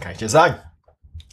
Kann 0.00 0.12
ich 0.12 0.18
dir 0.18 0.28
sagen. 0.28 0.56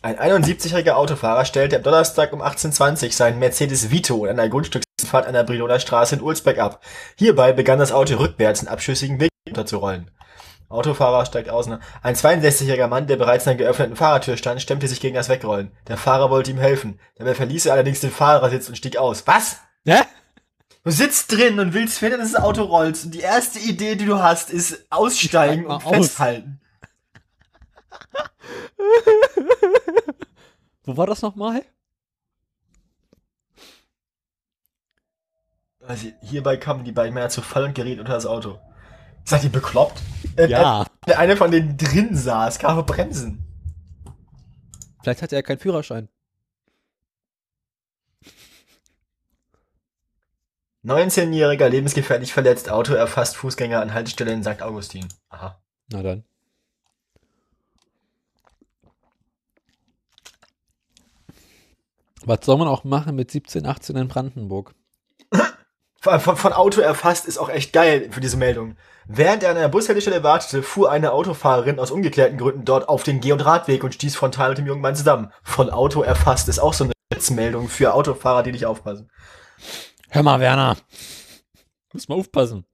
Ein 0.01 0.17
71-jähriger 0.17 0.91
Autofahrer 0.91 1.45
stellte 1.45 1.77
am 1.77 1.83
Donnerstag 1.83 2.31
um 2.31 2.41
18.20 2.41 3.05
Uhr 3.05 3.11
seinen 3.11 3.39
Mercedes 3.39 3.89
Vito 3.89 4.25
in 4.25 4.31
einer 4.31 4.49
Grundstücksfahrt 4.49 5.25
an 5.25 5.33
der 5.33 5.43
Briloner 5.43 5.79
Straße 5.79 6.15
in 6.15 6.21
Ulsbeck 6.21 6.59
ab. 6.59 6.83
Hierbei 7.15 7.53
begann 7.53 7.79
das 7.79 7.91
Auto 7.91 8.15
rückwärts 8.17 8.61
in 8.61 8.67
abschüssigen 8.67 9.19
Weg 9.19 9.31
runterzurollen. 9.47 10.11
Autofahrer 10.69 11.25
steigt 11.25 11.49
aus. 11.49 11.67
Ein 11.67 12.15
62-jähriger 12.15 12.87
Mann, 12.87 13.07
der 13.07 13.17
bereits 13.17 13.45
in 13.45 13.51
einer 13.51 13.59
geöffneten 13.59 13.95
Fahrertür 13.95 14.37
stand, 14.37 14.61
stemmte 14.61 14.87
sich 14.87 14.99
gegen 14.99 15.15
das 15.15 15.29
Wegrollen. 15.29 15.71
Der 15.87 15.97
Fahrer 15.97 16.29
wollte 16.29 16.51
ihm 16.51 16.57
helfen. 16.57 16.99
Dabei 17.15 17.33
verließ 17.35 17.67
er 17.67 17.73
allerdings 17.73 17.99
den 17.99 18.11
Fahrersitz 18.11 18.67
und 18.67 18.75
stieg 18.75 18.97
aus. 18.97 19.25
Was? 19.25 19.57
Hä? 19.85 20.01
Du 20.83 20.91
sitzt 20.91 21.31
drin 21.31 21.59
und 21.59 21.73
willst 21.73 21.97
fehlen, 21.97 22.19
dass 22.19 22.31
das 22.31 22.41
Auto 22.43 22.63
rollt. 22.63 23.03
Und 23.05 23.13
die 23.13 23.21
erste 23.21 23.59
Idee, 23.59 23.95
die 23.95 24.05
du 24.05 24.21
hast, 24.21 24.51
ist 24.51 24.85
aussteigen 24.91 25.65
und 25.65 25.83
aus. 25.83 25.95
festhalten. 25.95 26.61
Wo 30.83 30.97
war 30.97 31.07
das 31.07 31.21
nochmal? 31.21 31.63
Also 35.81 36.09
hierbei 36.21 36.57
kamen 36.57 36.83
die 36.83 36.91
beiden 36.91 37.13
Männer 37.13 37.29
zu 37.29 37.41
Fall 37.41 37.63
und 37.63 37.75
gerieten 37.75 37.99
unter 37.99 38.13
das 38.13 38.25
Auto. 38.25 38.59
Seid 39.23 39.43
ihr 39.43 39.51
bekloppt? 39.51 40.01
Äh, 40.35 40.47
Ja. 40.47 40.83
Äh, 40.83 40.85
der 41.07 41.19
eine 41.19 41.37
von 41.37 41.51
denen 41.51 41.77
drin 41.77 42.15
saß, 42.15 42.59
kam 42.59 42.77
auf 42.77 42.85
bremsen. 42.85 43.43
Vielleicht 45.01 45.21
hatte 45.21 45.35
er 45.35 45.43
keinen 45.43 45.59
Führerschein. 45.59 46.09
19-jähriger 50.83 51.67
lebensgefährlich 51.67 52.31
verletzt, 52.33 52.69
Auto 52.69 52.93
erfasst 52.93 53.35
Fußgänger 53.37 53.81
an 53.81 53.93
Haltestelle 53.93 54.31
in 54.31 54.43
St. 54.43 54.61
Augustin. 54.61 55.07
Aha. 55.29 55.59
Na 55.91 56.03
dann. 56.03 56.23
Was 62.25 62.39
soll 62.43 62.57
man 62.57 62.67
auch 62.67 62.83
machen 62.83 63.15
mit 63.15 63.29
17, 63.29 63.65
18 63.65 63.95
in 63.95 64.07
Brandenburg? 64.07 64.73
Von, 66.01 66.19
von, 66.19 66.53
Auto 66.53 66.81
erfasst 66.81 67.25
ist 67.25 67.39
auch 67.39 67.49
echt 67.49 67.73
geil 67.73 68.09
für 68.11 68.21
diese 68.21 68.37
Meldung. 68.37 68.75
Während 69.07 69.41
er 69.41 69.49
an 69.49 69.57
einer 69.57 69.69
Bushaltestelle 69.69 70.21
wartete, 70.21 70.61
fuhr 70.61 70.91
eine 70.91 71.11
Autofahrerin 71.11 71.79
aus 71.79 71.89
ungeklärten 71.89 72.37
Gründen 72.37 72.63
dort 72.63 72.87
auf 72.89 73.01
den 73.01 73.21
Geh- 73.21 73.31
und 73.31 73.43
Radweg 73.43 73.83
und 73.83 73.95
stieß 73.95 74.15
frontal 74.15 74.49
mit 74.49 74.59
dem 74.59 74.67
jungen 74.67 74.81
Mann 74.81 74.95
zusammen. 74.95 75.31
Von 75.41 75.71
Auto 75.71 76.03
erfasst 76.03 76.47
ist 76.47 76.59
auch 76.59 76.73
so 76.73 76.83
eine 76.83 76.93
Meldung 77.31 77.69
für 77.69 77.95
Autofahrer, 77.95 78.43
die 78.43 78.51
nicht 78.51 78.67
aufpassen. 78.67 79.09
Hör 80.09 80.21
mal, 80.21 80.39
Werner. 80.39 80.77
Muss 81.91 82.07
mal 82.07 82.15
aufpassen. 82.15 82.65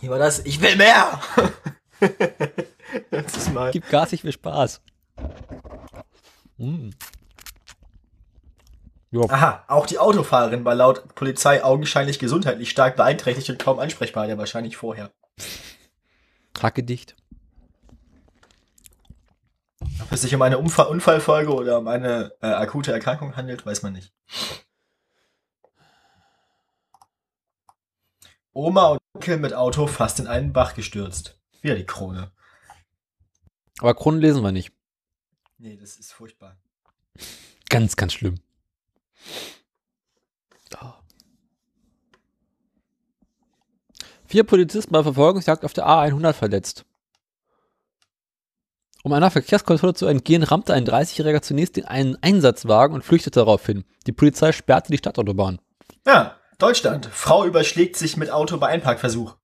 Hier 0.00 0.10
war 0.10 0.18
das, 0.18 0.38
ich 0.40 0.60
will 0.60 0.76
mehr! 0.76 1.20
Letztes 3.10 3.50
Mal. 3.50 3.72
Gib 3.72 3.88
Gas, 3.88 4.12
ich 4.12 4.22
will 4.22 4.32
Spaß. 4.32 4.82
Mm. 6.58 6.90
Jo, 9.10 9.26
Aha, 9.30 9.64
auch 9.68 9.86
die 9.86 9.98
Autofahrerin 9.98 10.64
war 10.64 10.74
laut 10.74 11.14
Polizei 11.14 11.64
augenscheinlich 11.64 12.18
gesundheitlich 12.18 12.68
stark 12.68 12.96
beeinträchtigt 12.96 13.48
und 13.48 13.58
kaum 13.58 13.78
ansprechbar, 13.78 14.28
ja 14.28 14.36
wahrscheinlich 14.36 14.76
vorher. 14.76 15.10
Hacke 16.60 16.82
dicht. 16.82 17.16
Ob 20.02 20.12
es 20.12 20.22
sich 20.22 20.34
um 20.34 20.42
eine 20.42 20.58
Unfall 20.58 20.86
Unfallfolge 20.88 21.54
oder 21.54 21.78
um 21.78 21.88
eine 21.88 22.32
äh, 22.42 22.48
akute 22.48 22.92
Erkrankung 22.92 23.36
handelt, 23.36 23.64
weiß 23.64 23.82
man 23.82 23.94
nicht. 23.94 24.12
Oma 28.52 28.88
und 28.88 29.00
Onkel 29.14 29.38
mit 29.38 29.54
Auto 29.54 29.86
fast 29.86 30.18
in 30.20 30.26
einen 30.26 30.52
Bach 30.52 30.74
gestürzt. 30.74 31.38
Wieder 31.62 31.76
die 31.76 31.86
Krone. 31.86 32.32
Aber 33.78 33.94
Kronen 33.94 34.20
lesen 34.20 34.42
wir 34.42 34.52
nicht. 34.52 34.72
Nee, 35.58 35.76
das 35.76 35.96
ist 35.96 36.12
furchtbar. 36.12 36.56
Ganz, 37.68 37.96
ganz 37.96 38.12
schlimm. 38.12 38.40
Vier 44.28 44.44
Polizisten 44.44 44.92
bei 44.92 45.02
Verfolgungsjagd 45.02 45.64
auf 45.64 45.72
der 45.72 45.86
A100 45.86 46.34
verletzt. 46.34 46.84
Um 49.02 49.14
einer 49.14 49.30
Verkehrskontrolle 49.30 49.94
zu 49.94 50.04
entgehen, 50.04 50.42
rammte 50.42 50.74
ein 50.74 50.84
30-Jähriger 50.84 51.40
zunächst 51.40 51.78
in 51.78 51.86
einen 51.86 52.22
Einsatzwagen 52.22 52.94
und 52.94 53.06
flüchtete 53.06 53.40
daraufhin. 53.40 53.84
Die 54.06 54.12
Polizei 54.12 54.52
sperrte 54.52 54.92
die 54.92 54.98
Stadtautobahn. 54.98 55.60
Ja, 56.06 56.36
Deutschland. 56.58 57.06
Frau 57.06 57.46
überschlägt 57.46 57.96
sich 57.96 58.18
mit 58.18 58.30
Auto 58.30 58.58
bei 58.58 58.66
Einparkversuch. 58.66 59.36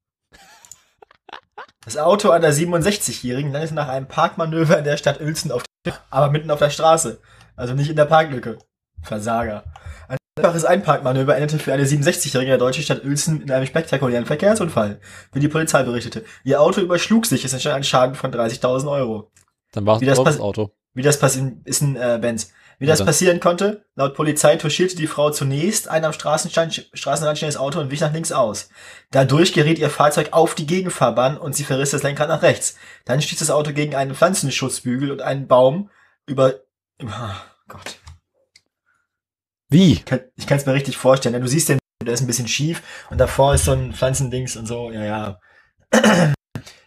Das 1.87 1.97
Auto 1.97 2.29
einer 2.29 2.51
67-Jährigen 2.51 3.53
landete 3.53 3.75
nach 3.75 3.89
einem 3.89 4.06
Parkmanöver 4.06 4.77
in 4.77 4.85
der 4.85 4.99
Stadt 4.99 5.19
Uelzen 5.19 5.51
auf 5.51 5.62
der, 5.87 5.99
aber 6.11 6.31
mitten 6.31 6.51
auf 6.51 6.59
der 6.59 6.71
Straße. 6.71 7.23
Also 7.56 7.73
nicht 7.73 7.89
in 7.89 7.97
der 7.97 8.05
Parklücke. 8.05 8.59
Versager. 9.05 9.65
Ein 10.09 10.17
einfaches 10.37 10.65
Einparkmanöver 10.65 11.37
endete 11.37 11.59
für 11.59 11.73
eine 11.73 11.85
67-Jährige 11.85 12.53
in 12.53 12.59
der 12.59 12.59
deutschen 12.59 12.83
Stadt 12.83 13.05
Uelzen 13.05 13.43
in 13.43 13.51
einem 13.51 13.67
spektakulären 13.67 14.27
Verkehrsunfall, 14.27 15.01
wie 15.33 15.41
die 15.41 15.49
Polizei 15.49 15.83
berichtete. 15.83 16.25
Ihr 16.43 16.61
Auto 16.61 16.81
überschlug 16.81 17.27
sich, 17.27 17.45
es 17.45 17.53
entstand 17.53 17.77
ein 17.77 17.85
Schaden 17.85 18.15
von 18.15 18.33
30.000 18.33 18.91
Euro. 18.91 19.31
Dann 19.73 19.87
war 19.87 20.01
Wie 20.01 20.07
es 20.07 20.17
das 20.17 20.25
das, 20.25 20.41
Auto. 20.41 20.73
Wie 20.95 21.03
das 21.03 21.19
passieren, 21.19 21.63
ist 21.65 21.83
ein 21.83 21.97
äh, 21.97 22.19
Benz. 22.21 22.53
Wie 22.79 22.87
das 22.87 23.05
passieren 23.05 23.41
konnte, 23.41 23.85
laut 23.95 24.15
Polizei 24.15 24.57
touchierte 24.57 24.97
die 24.97 25.07
Frau 25.07 25.31
zunächst 25.31 25.89
ein 25.89 26.05
am 26.05 26.13
Straßenstand, 26.13 26.91
Straßenrand 26.93 27.39
stehendes 27.39 27.57
Auto 27.57 27.81
und 27.81 27.91
wich 27.91 28.01
nach 28.01 28.13
links 28.13 28.33
aus. 28.33 28.69
Dadurch 29.11 29.53
geriet 29.53 29.79
ihr 29.79 29.91
Fahrzeug 29.91 30.33
auf 30.33 30.55
die 30.55 30.67
Gegenfahrbahn 30.67 31.39
und 31.39 31.55
sie 31.55 31.65
verriss 31.65 31.91
das 31.91 32.03
Lenkrad 32.03 32.29
nach 32.29 32.43
rechts. 32.43 32.77
Dann 33.05 33.23
stieß 33.23 33.39
das 33.39 33.51
Auto 33.51 33.73
gegen 33.73 33.95
einen 33.95 34.15
Pflanzenschutzbügel 34.15 35.13
und 35.13 35.23
einen 35.23 35.47
Baum 35.47 35.91
über... 36.27 36.55
Oh 37.03 37.07
Gott. 37.69 37.99
Wie? 39.75 40.05
Ich 40.37 40.47
kann 40.47 40.57
es 40.57 40.67
mir 40.67 40.73
richtig 40.73 40.97
vorstellen. 40.97 41.43
Du 41.43 41.49
siehst 41.49 41.69
den, 41.69 41.81
der 42.01 42.15
ist 42.15 42.21
ein 42.21 42.29
bisschen 42.29 42.47
schief 42.47 42.81
und 43.11 43.19
davor 43.19 43.55
ist 43.55 43.65
so 43.65 43.73
ein 43.73 43.93
Pflanzendings 43.93 44.57
und 44.57 44.67
so. 44.67 44.93
Ja, 44.93 45.05
ja. 45.05 45.41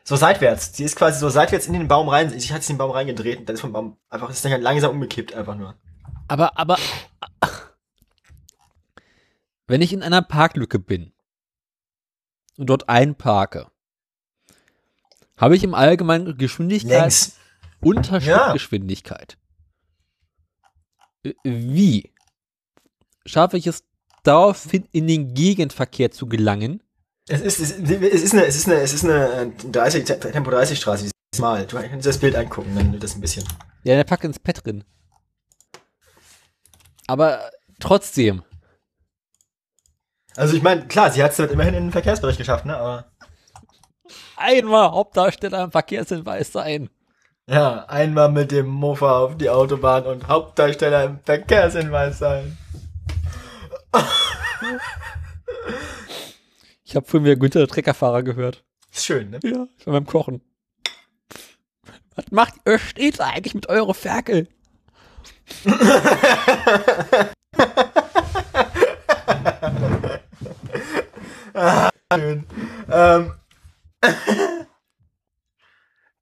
So 0.06 0.16
seitwärts. 0.16 0.74
Sie 0.74 0.86
ist 0.86 0.96
quasi 0.96 1.20
so 1.20 1.28
seitwärts 1.28 1.68
in 1.68 1.74
den 1.74 1.90
Baum 1.90 2.08
rein. 2.08 2.32
Ich 2.32 2.54
hatte 2.54 2.66
den 2.66 2.78
Baum 2.78 2.92
reingedreht 2.92 3.40
und 3.40 3.50
dann 3.50 3.56
ist 3.56 3.60
vom 3.60 3.74
Baum 3.74 3.98
einfach 4.10 4.30
ist 4.30 4.46
dann 4.46 4.62
langsam 4.62 4.92
umgekippt 4.92 5.34
einfach 5.34 5.56
nur. 5.56 5.76
Aber, 6.30 6.58
aber, 6.58 6.78
wenn 9.68 9.82
ich 9.82 9.92
in 9.92 10.04
einer 10.04 10.22
Parklücke 10.22 10.80
bin 10.80 11.12
und 12.56 12.70
dort 12.70 12.88
einparke, 12.88 13.70
habe 15.36 15.58
ich 15.58 15.66
im 15.66 15.74
Allgemeinen 15.74 16.38
Geschwindigkeit 16.38 17.02
Längs. 17.02 17.38
Ja. 17.84 18.22
Schrittgeschwindigkeit. 18.22 19.38
Äh, 21.24 21.34
Wie 21.44 22.14
schaffe 23.28 23.58
ich 23.58 23.68
es 23.68 23.84
daraufhin 24.24 24.88
in 24.92 25.08
den 25.08 25.34
Gegenverkehr 25.34 26.12
zu 26.12 26.28
gelangen? 26.28 26.82
Es 27.30 27.42
ist, 27.42 27.60
es, 27.60 27.72
ist- 27.72 28.34
eine, 28.34 28.46
es 28.46 28.56
ist 28.56 28.68
eine, 28.68 28.76
es 28.82 28.94
ist 28.94 29.04
eine 29.04 29.52
äh, 29.64 29.72
30, 29.72 30.06
Tempo 30.06 30.50
30 30.50 30.78
Straße, 30.80 31.04
dieses 31.04 31.42
Mal. 31.42 31.66
Du 31.68 31.76
kannst 31.78 32.06
dir 32.06 32.10
das 32.10 32.18
Bild 32.18 32.36
angucken, 32.36 32.74
dann 32.76 32.92
wird 32.94 33.04
das 33.04 33.16
ein 33.16 33.22
bisschen. 33.22 33.44
Ja, 33.84 33.96
der 33.96 34.04
packt 34.06 34.24
ins 34.24 34.40
Pad 34.40 34.66
drin. 34.66 34.84
Aber 37.08 37.50
trotzdem, 37.80 38.44
Also 40.36 40.56
ich 40.56 40.64
meine, 40.64 40.88
klar, 40.88 41.12
sie 41.12 41.24
hat 41.24 41.32
es 41.32 41.40
immerhin 41.40 41.74
in 41.74 41.86
den 41.86 41.92
Verkehrsbereich 41.92 42.38
geschafft, 42.38 42.66
ne? 42.66 42.78
Aber 42.78 43.06
einmal 44.36 44.92
Hauptdarsteller 44.92 45.64
im 45.66 45.72
Verkehrshinweis 45.72 46.52
sein. 46.52 46.90
ja, 47.50 47.86
einmal 47.86 48.30
mit 48.32 48.52
dem 48.52 48.68
Mofa 48.68 49.20
auf 49.20 49.38
die 49.38 49.50
Autobahn 49.50 50.06
und 50.06 50.28
Hauptdarsteller 50.28 51.04
im 51.06 51.20
Verkehrshinweis 51.24 52.20
sein. 52.20 52.58
Ich 56.84 56.96
habe 56.96 57.06
vorhin 57.06 57.26
wieder 57.26 57.36
Günther 57.36 57.68
Treckerfahrer 57.68 58.24
gehört. 58.24 58.64
Ist 58.94 59.06
schön, 59.06 59.30
ne? 59.30 59.40
Ja, 59.44 59.68
schon 59.84 59.94
beim 59.94 60.06
Kochen. 60.06 60.42
Was 62.16 62.32
macht 62.32 62.56
ihr 62.66 62.80
stets 62.80 63.20
eigentlich 63.20 63.54
mit 63.54 63.68
eurer 63.68 63.94
Ferkel? 63.94 64.48
Schön. 72.14 72.46
Ähm. 72.90 73.34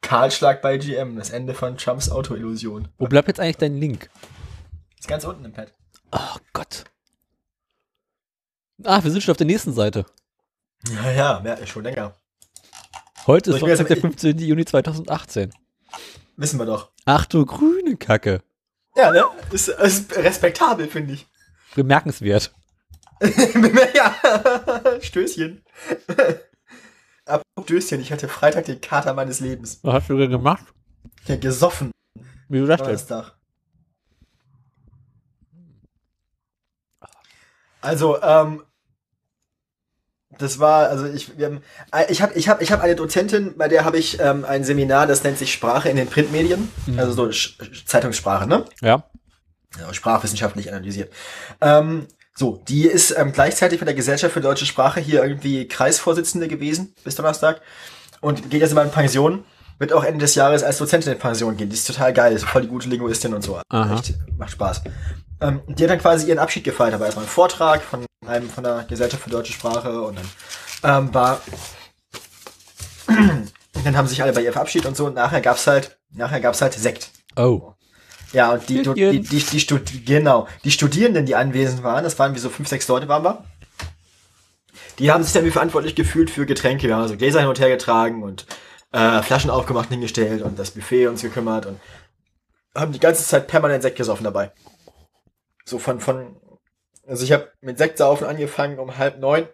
Kahlschlag 0.02 0.62
bei 0.62 0.78
GM, 0.78 1.16
das 1.16 1.30
Ende 1.30 1.54
von 1.54 1.78
Trumps 1.78 2.10
Autoillusion. 2.10 2.88
Wo 2.98 3.08
bleibt 3.08 3.28
jetzt 3.28 3.40
eigentlich 3.40 3.58
dein 3.58 3.78
Link? 3.78 4.10
Ist 5.00 5.08
ganz 5.08 5.26
unten 5.26 5.46
im 5.46 5.54
Pad. 5.54 5.72
Oh 6.18 6.38
Gott. 6.54 6.86
Ah, 8.84 9.04
wir 9.04 9.12
sind 9.12 9.22
schon 9.22 9.32
auf 9.32 9.38
der 9.38 9.48
nächsten 9.48 9.74
Seite. 9.74 10.06
Ja, 10.90 11.12
ja, 11.12 11.44
ja, 11.44 11.68
schon 11.68 11.84
länger. 11.84 12.16
Heute 13.28 13.52
ist 13.52 13.60
Sonntag 13.60 13.88
der 13.88 13.98
mal- 13.98 14.02
15. 14.02 14.38
Juni 14.40 14.66
2018. 14.66 15.52
Wissen 16.38 16.60
wir 16.60 16.66
doch. 16.66 16.92
Ach 17.06 17.26
du 17.26 17.46
grüne 17.46 17.98
Kacke. 17.98 18.42
Ja, 18.96 19.12
ne? 19.12 19.26
Ist, 19.52 19.68
ist 19.68 20.16
respektabel, 20.16 20.88
finde 20.88 21.14
ich. 21.14 21.28
Bemerkenswert. 21.76 22.54
ja. 23.94 24.16
Stößchen. 25.02 25.64
Apropos 27.26 27.64
Stößchen, 27.66 28.02
ich 28.02 28.12
hatte 28.12 28.28
Freitag 28.28 28.66
den 28.66 28.80
Kater 28.80 29.14
meines 29.14 29.40
Lebens. 29.40 29.80
Was 29.82 29.96
hast 29.96 30.10
du 30.10 30.18
denn 30.18 30.30
gemacht? 30.30 30.66
Ich 31.24 31.32
hab 31.32 31.42
gesoffen. 31.42 31.92
Wie 32.48 32.60
du 32.60 32.68
das 32.68 32.80
stellst. 32.80 33.12
Also, 37.86 38.22
ähm, 38.22 38.64
das 40.38 40.60
war, 40.60 40.90
also 40.90 41.06
ich, 41.06 41.38
wir 41.38 41.46
haben, 41.46 41.62
äh, 41.94 42.12
ich 42.12 42.22
habe, 42.22 42.34
ich 42.34 42.50
habe, 42.50 42.62
ich 42.64 42.72
habe 42.72 42.82
eine 42.82 42.96
Dozentin, 42.96 43.56
bei 43.58 43.68
der 43.68 43.86
habe 43.86 43.98
ich 43.98 44.20
ähm, 44.20 44.44
ein 44.44 44.64
Seminar, 44.64 45.08
das 45.08 45.24
nennt 45.24 45.38
sich 45.38 45.54
Sprache 45.54 45.90
in 45.90 45.96
den 45.96 46.08
Printmedien, 46.08 46.70
Mhm. 46.88 47.00
also 47.00 47.14
so 47.14 47.32
Sch 47.32 47.58
Zeitungssprache, 47.86 48.48
ne? 48.48 48.66
Ja. 48.82 49.04
ja, 49.80 49.94
sprachwissenschaftlich 49.94 50.70
analysiert. 50.70 51.12
Ähm, 51.62 52.08
so, 52.34 52.62
die 52.68 52.86
ist 52.86 53.12
ähm, 53.18 53.32
gleichzeitig 53.32 53.80
bei 53.80 53.86
der 53.86 53.96
Gesellschaft 53.96 54.34
für 54.34 54.42
deutsche 54.42 54.66
Sprache 54.66 55.00
hier 55.00 55.24
irgendwie 55.24 55.68
Kreisvorsitzende 55.70 56.50
gewesen 56.50 56.94
bis 57.06 57.16
Donnerstag 57.16 57.62
und 58.20 58.50
geht 58.50 58.62
jetzt 58.62 58.72
immer 58.72 58.84
in 58.84 58.92
Pension. 58.92 59.46
Wird 59.78 59.92
auch 59.92 60.04
Ende 60.04 60.20
des 60.20 60.36
Jahres 60.36 60.64
als 60.64 60.78
Dozentin 60.78 61.14
in 61.14 61.20
Pension 61.20 61.58
gehen. 61.58 61.70
Die 61.70 61.76
ist 61.76 61.88
total 61.88 62.14
geil, 62.14 62.34
ist 62.34 62.46
voll 62.46 62.62
die 62.62 62.68
gute 62.68 62.88
Linguistin 62.88 63.34
und 63.34 63.42
so. 63.42 63.60
Aha. 63.70 63.96
Echt, 63.96 64.14
macht 64.38 64.52
Spaß. 64.52 64.84
Ähm, 65.42 65.62
die 65.68 65.84
hat 65.84 65.90
dann 65.90 66.00
quasi 66.00 66.28
ihren 66.28 66.40
Abschied 66.40 66.64
gefeiert. 66.64 66.94
Da 66.94 67.00
war 67.00 67.08
erstmal 67.08 67.26
ein 67.26 67.30
Vortrag 67.30 67.82
von 67.82 68.06
einem 68.26 68.50
von 68.50 68.64
der 68.64 68.86
Gesellschaft 68.88 69.24
für 69.24 69.30
deutsche 69.30 69.54
Sprache 69.54 70.02
und 70.02 70.18
dann 70.18 70.26
ähm, 70.98 71.14
war 71.14 71.42
und 73.08 73.52
dann 73.86 73.98
haben 73.98 74.08
sich 74.08 74.22
alle 74.22 74.34
bei 74.34 74.42
ihr 74.42 74.54
verabschiedet 74.54 74.88
und 74.88 74.96
so 74.96 75.06
und 75.06 75.16
nachher 75.16 75.42
gab's 75.42 75.68
halt 75.68 75.98
nachher 76.12 76.40
gab's 76.40 76.62
halt 76.62 76.74
Sekt. 76.74 77.12
Oh. 77.36 77.74
Ja, 78.32 78.54
und 78.54 78.68
die, 78.68 78.82
die, 78.82 79.22
die, 79.22 79.40
die, 79.40 79.60
Studi 79.60 80.00
genau, 80.00 80.48
die 80.64 80.72
Studierenden, 80.72 81.26
die 81.26 81.36
anwesend 81.36 81.84
waren, 81.84 82.04
das 82.04 82.18
waren 82.20 82.36
wie 82.36 82.40
so 82.40 82.50
fünf, 82.50 82.68
sechs 82.68 82.88
Leute 82.88 83.08
waren 83.08 83.24
wir, 83.24 83.46
die 85.00 85.12
haben 85.12 85.24
sich 85.24 85.34
dann 85.34 85.46
wie 85.46 85.52
verantwortlich 85.52 85.96
gefühlt 85.96 86.30
für 86.30 86.46
Getränke. 86.46 86.88
Wir 86.88 86.96
haben 86.96 87.04
also 87.04 87.18
Gläser 87.18 87.40
hin 87.40 87.50
und 87.50 87.60
her 87.60 87.70
getragen 87.70 88.24
und 88.24 88.46
äh, 88.96 89.22
Flaschen 89.22 89.50
aufgemacht 89.50 89.90
hingestellt 89.90 90.42
und 90.42 90.58
das 90.58 90.72
Buffet 90.72 91.08
uns 91.08 91.22
gekümmert 91.22 91.66
und 91.66 91.80
haben 92.74 92.94
die 92.94 93.00
ganze 93.00 93.26
Zeit 93.26 93.48
permanent 93.48 93.84
Sekt 93.84 93.98
gesoffen 93.98 94.24
dabei. 94.24 94.52
So 95.66 95.80
von, 95.80 96.00
von, 96.00 96.38
also 97.06 97.26
ich 97.26 97.34
habe 97.34 97.52
mit 97.60 97.78
Sektsaufen 97.78 98.26
angefangen 98.26 98.80
um 98.80 98.98
halb 98.98 99.20
neun. 99.20 99.48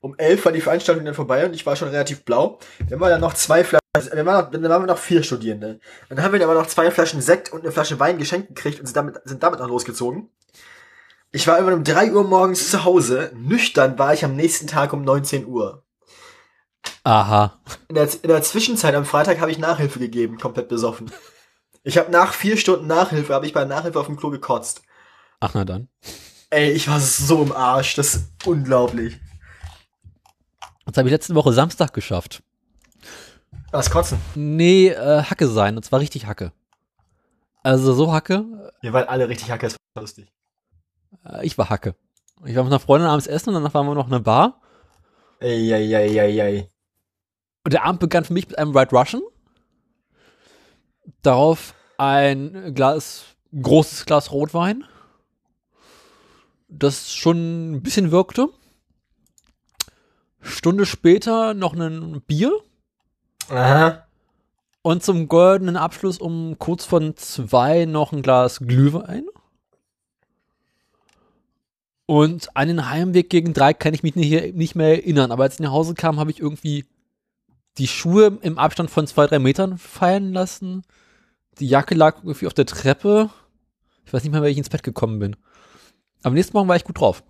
Um 0.00 0.16
elf 0.18 0.44
war 0.46 0.52
die 0.52 0.62
Veranstaltung 0.62 1.04
dann 1.04 1.14
vorbei 1.14 1.44
und 1.44 1.54
ich 1.54 1.66
war 1.66 1.76
schon 1.76 1.88
relativ 1.88 2.24
blau. 2.24 2.58
Dann 2.88 2.98
waren 2.98 3.10
dann 3.10 3.20
noch 3.20 3.34
zwei 3.34 3.62
Flaschen, 3.62 4.10
dann 4.16 4.26
waren, 4.26 4.50
dann 4.50 4.62
waren 4.62 4.82
wir 4.82 4.86
noch 4.86 4.98
vier 4.98 5.22
Studierende. 5.22 5.78
Dann 6.08 6.22
haben 6.22 6.32
wir 6.32 6.40
dann 6.40 6.48
aber 6.48 6.58
noch 6.58 6.66
zwei 6.66 6.90
Flaschen 6.90 7.20
Sekt 7.20 7.52
und 7.52 7.60
eine 7.60 7.72
Flasche 7.72 8.00
Wein 8.00 8.18
geschenkt 8.18 8.48
gekriegt 8.48 8.80
und 8.80 8.86
sind 8.86 8.96
damit, 8.96 9.20
sind 9.24 9.42
damit 9.42 9.60
noch 9.60 9.68
losgezogen. 9.68 10.30
Ich 11.30 11.46
war 11.46 11.58
immer 11.58 11.74
um 11.74 11.84
drei 11.84 12.10
Uhr 12.10 12.24
morgens 12.24 12.70
zu 12.70 12.84
Hause. 12.84 13.32
Nüchtern 13.34 13.98
war 13.98 14.14
ich 14.14 14.24
am 14.24 14.34
nächsten 14.34 14.66
Tag 14.66 14.92
um 14.92 15.04
19 15.04 15.46
Uhr. 15.46 15.84
Aha. 17.04 17.58
In 17.88 17.94
der, 17.96 18.08
in 18.22 18.28
der 18.28 18.42
Zwischenzeit 18.42 18.94
am 18.94 19.04
Freitag 19.04 19.40
habe 19.40 19.50
ich 19.50 19.58
Nachhilfe 19.58 19.98
gegeben, 19.98 20.38
komplett 20.38 20.68
besoffen. 20.68 21.10
Ich 21.82 21.98
habe 21.98 22.12
nach 22.12 22.32
vier 22.32 22.56
Stunden 22.56 22.86
Nachhilfe, 22.86 23.34
habe 23.34 23.46
ich 23.46 23.52
bei 23.52 23.64
Nachhilfe 23.64 23.98
auf 23.98 24.06
dem 24.06 24.16
Klo 24.16 24.30
gekotzt. 24.30 24.82
Ach, 25.40 25.52
na 25.54 25.64
dann. 25.64 25.88
Ey, 26.50 26.70
ich 26.70 26.88
war 26.88 27.00
so 27.00 27.42
im 27.42 27.52
Arsch, 27.52 27.94
das 27.94 28.14
ist 28.14 28.28
unglaublich. 28.46 29.18
Das 30.86 30.96
habe 30.96 31.08
ich 31.08 31.12
letzte 31.12 31.34
Woche 31.34 31.52
Samstag 31.52 31.92
geschafft. 31.92 32.42
Was 33.72 33.90
kotzen? 33.90 34.18
Nee, 34.34 34.88
äh, 34.88 35.22
Hacke 35.22 35.48
sein. 35.48 35.76
Und 35.76 35.82
zwar 35.84 36.00
richtig 36.00 36.26
Hacke. 36.26 36.52
Also 37.62 37.94
so 37.94 38.12
Hacke. 38.12 38.44
Wir 38.80 38.92
waren 38.92 39.08
alle 39.08 39.28
richtig 39.28 39.50
hacke, 39.50 39.66
das 39.66 39.76
war 39.94 40.02
lustig. 40.02 40.32
Äh, 41.24 41.46
ich 41.46 41.56
war 41.56 41.70
Hacke. 41.70 41.94
Ich 42.44 42.56
war 42.56 42.64
mit 42.64 42.72
einer 42.72 42.80
Freundin 42.80 43.08
abends 43.08 43.26
essen 43.26 43.50
und 43.50 43.54
danach 43.54 43.74
waren 43.74 43.86
wir 43.86 43.94
noch 43.94 44.08
in 44.08 44.12
einer 44.12 44.22
Bar. 44.22 44.60
Ey. 45.42 46.68
Und 47.64 47.72
der 47.72 47.84
Abend 47.84 48.00
begann 48.00 48.24
für 48.24 48.32
mich 48.32 48.48
mit 48.48 48.58
einem 48.58 48.74
White 48.74 48.94
Russian. 48.94 49.22
Darauf 51.22 51.74
ein 51.98 52.74
Glas, 52.74 53.24
großes 53.60 54.06
Glas 54.06 54.30
Rotwein. 54.30 54.84
Das 56.68 57.12
schon 57.12 57.72
ein 57.72 57.82
bisschen 57.82 58.10
wirkte. 58.10 58.48
Stunde 60.40 60.86
später 60.86 61.54
noch 61.54 61.74
ein 61.74 62.22
Bier. 62.22 62.52
Aha. 63.48 64.06
Und 64.82 65.04
zum 65.04 65.28
goldenen 65.28 65.76
Abschluss 65.76 66.18
um 66.18 66.58
kurz 66.58 66.84
von 66.84 67.16
zwei 67.16 67.84
noch 67.84 68.12
ein 68.12 68.22
Glas 68.22 68.58
Glühwein. 68.58 69.26
Und 72.12 72.54
an 72.54 72.68
den 72.68 72.90
Heimweg 72.90 73.30
gegen 73.30 73.54
drei 73.54 73.72
kann 73.72 73.94
ich 73.94 74.02
mich 74.02 74.14
nicht, 74.14 74.74
mehr 74.74 74.88
erinnern. 74.88 75.32
Aber 75.32 75.44
als 75.44 75.54
ich 75.54 75.60
nach 75.60 75.70
Hause 75.70 75.94
kam, 75.94 76.20
habe 76.20 76.30
ich 76.30 76.40
irgendwie 76.40 76.84
die 77.78 77.88
Schuhe 77.88 78.38
im 78.42 78.58
Abstand 78.58 78.90
von 78.90 79.06
zwei, 79.06 79.26
drei 79.26 79.38
Metern 79.38 79.78
fallen 79.78 80.34
lassen. 80.34 80.82
Die 81.58 81.66
Jacke 81.66 81.94
lag 81.94 82.18
irgendwie 82.18 82.46
auf 82.46 82.52
der 82.52 82.66
Treppe. 82.66 83.30
Ich 84.04 84.12
weiß 84.12 84.22
nicht 84.24 84.30
mehr, 84.30 84.42
wie 84.42 84.48
ich 84.48 84.58
ins 84.58 84.68
Bett 84.68 84.82
gekommen 84.82 85.20
bin. 85.20 85.36
Am 86.22 86.34
nächsten 86.34 86.54
Morgen 86.54 86.68
war 86.68 86.76
ich 86.76 86.84
gut 86.84 87.00
drauf. 87.00 87.24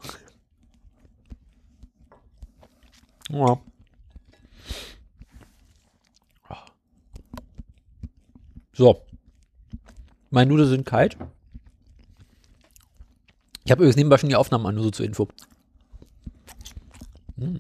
Ja. 3.31 3.61
So. 8.73 9.00
Meine 10.31 10.50
Nudeln 10.50 10.69
sind 10.69 10.87
kalt. 10.87 11.17
Ich 13.64 13.70
habe 13.70 13.82
übrigens 13.82 13.97
nebenbei 13.97 14.19
schon 14.19 14.29
die 14.29 14.37
Aufnahmen 14.37 14.67
an, 14.67 14.75
nur 14.75 14.85
so 14.85 14.91
zur 14.91 15.06
Info. 15.06 15.29
Mm. 17.37 17.56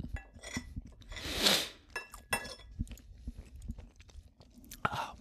Ah. 4.82 5.14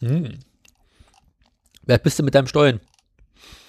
Mm. 0.00 0.38
Wer 1.82 1.98
bist 1.98 2.18
du 2.18 2.22
mit 2.22 2.34
deinem 2.34 2.46
Stollen? 2.46 2.80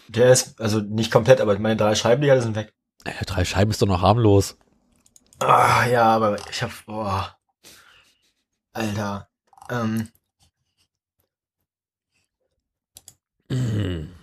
Der 0.07 0.31
ist, 0.31 0.59
also 0.59 0.79
nicht 0.79 1.11
komplett, 1.11 1.41
aber 1.41 1.57
meine 1.59 1.75
drei 1.75 1.95
Scheiben, 1.95 2.21
die 2.21 2.31
alle 2.31 2.41
sind 2.41 2.55
weg. 2.55 2.73
Äh, 3.03 3.25
drei 3.25 3.45
Scheiben 3.45 3.71
ist 3.71 3.81
doch 3.81 3.87
noch 3.87 4.01
harmlos. 4.01 4.57
Ah, 5.39 5.85
ja, 5.85 6.15
aber 6.15 6.37
ich 6.49 6.63
hab, 6.63 6.71
boah. 6.85 7.37
Alter. 8.73 9.29
Ähm, 9.69 10.09
Mm. 13.49 14.14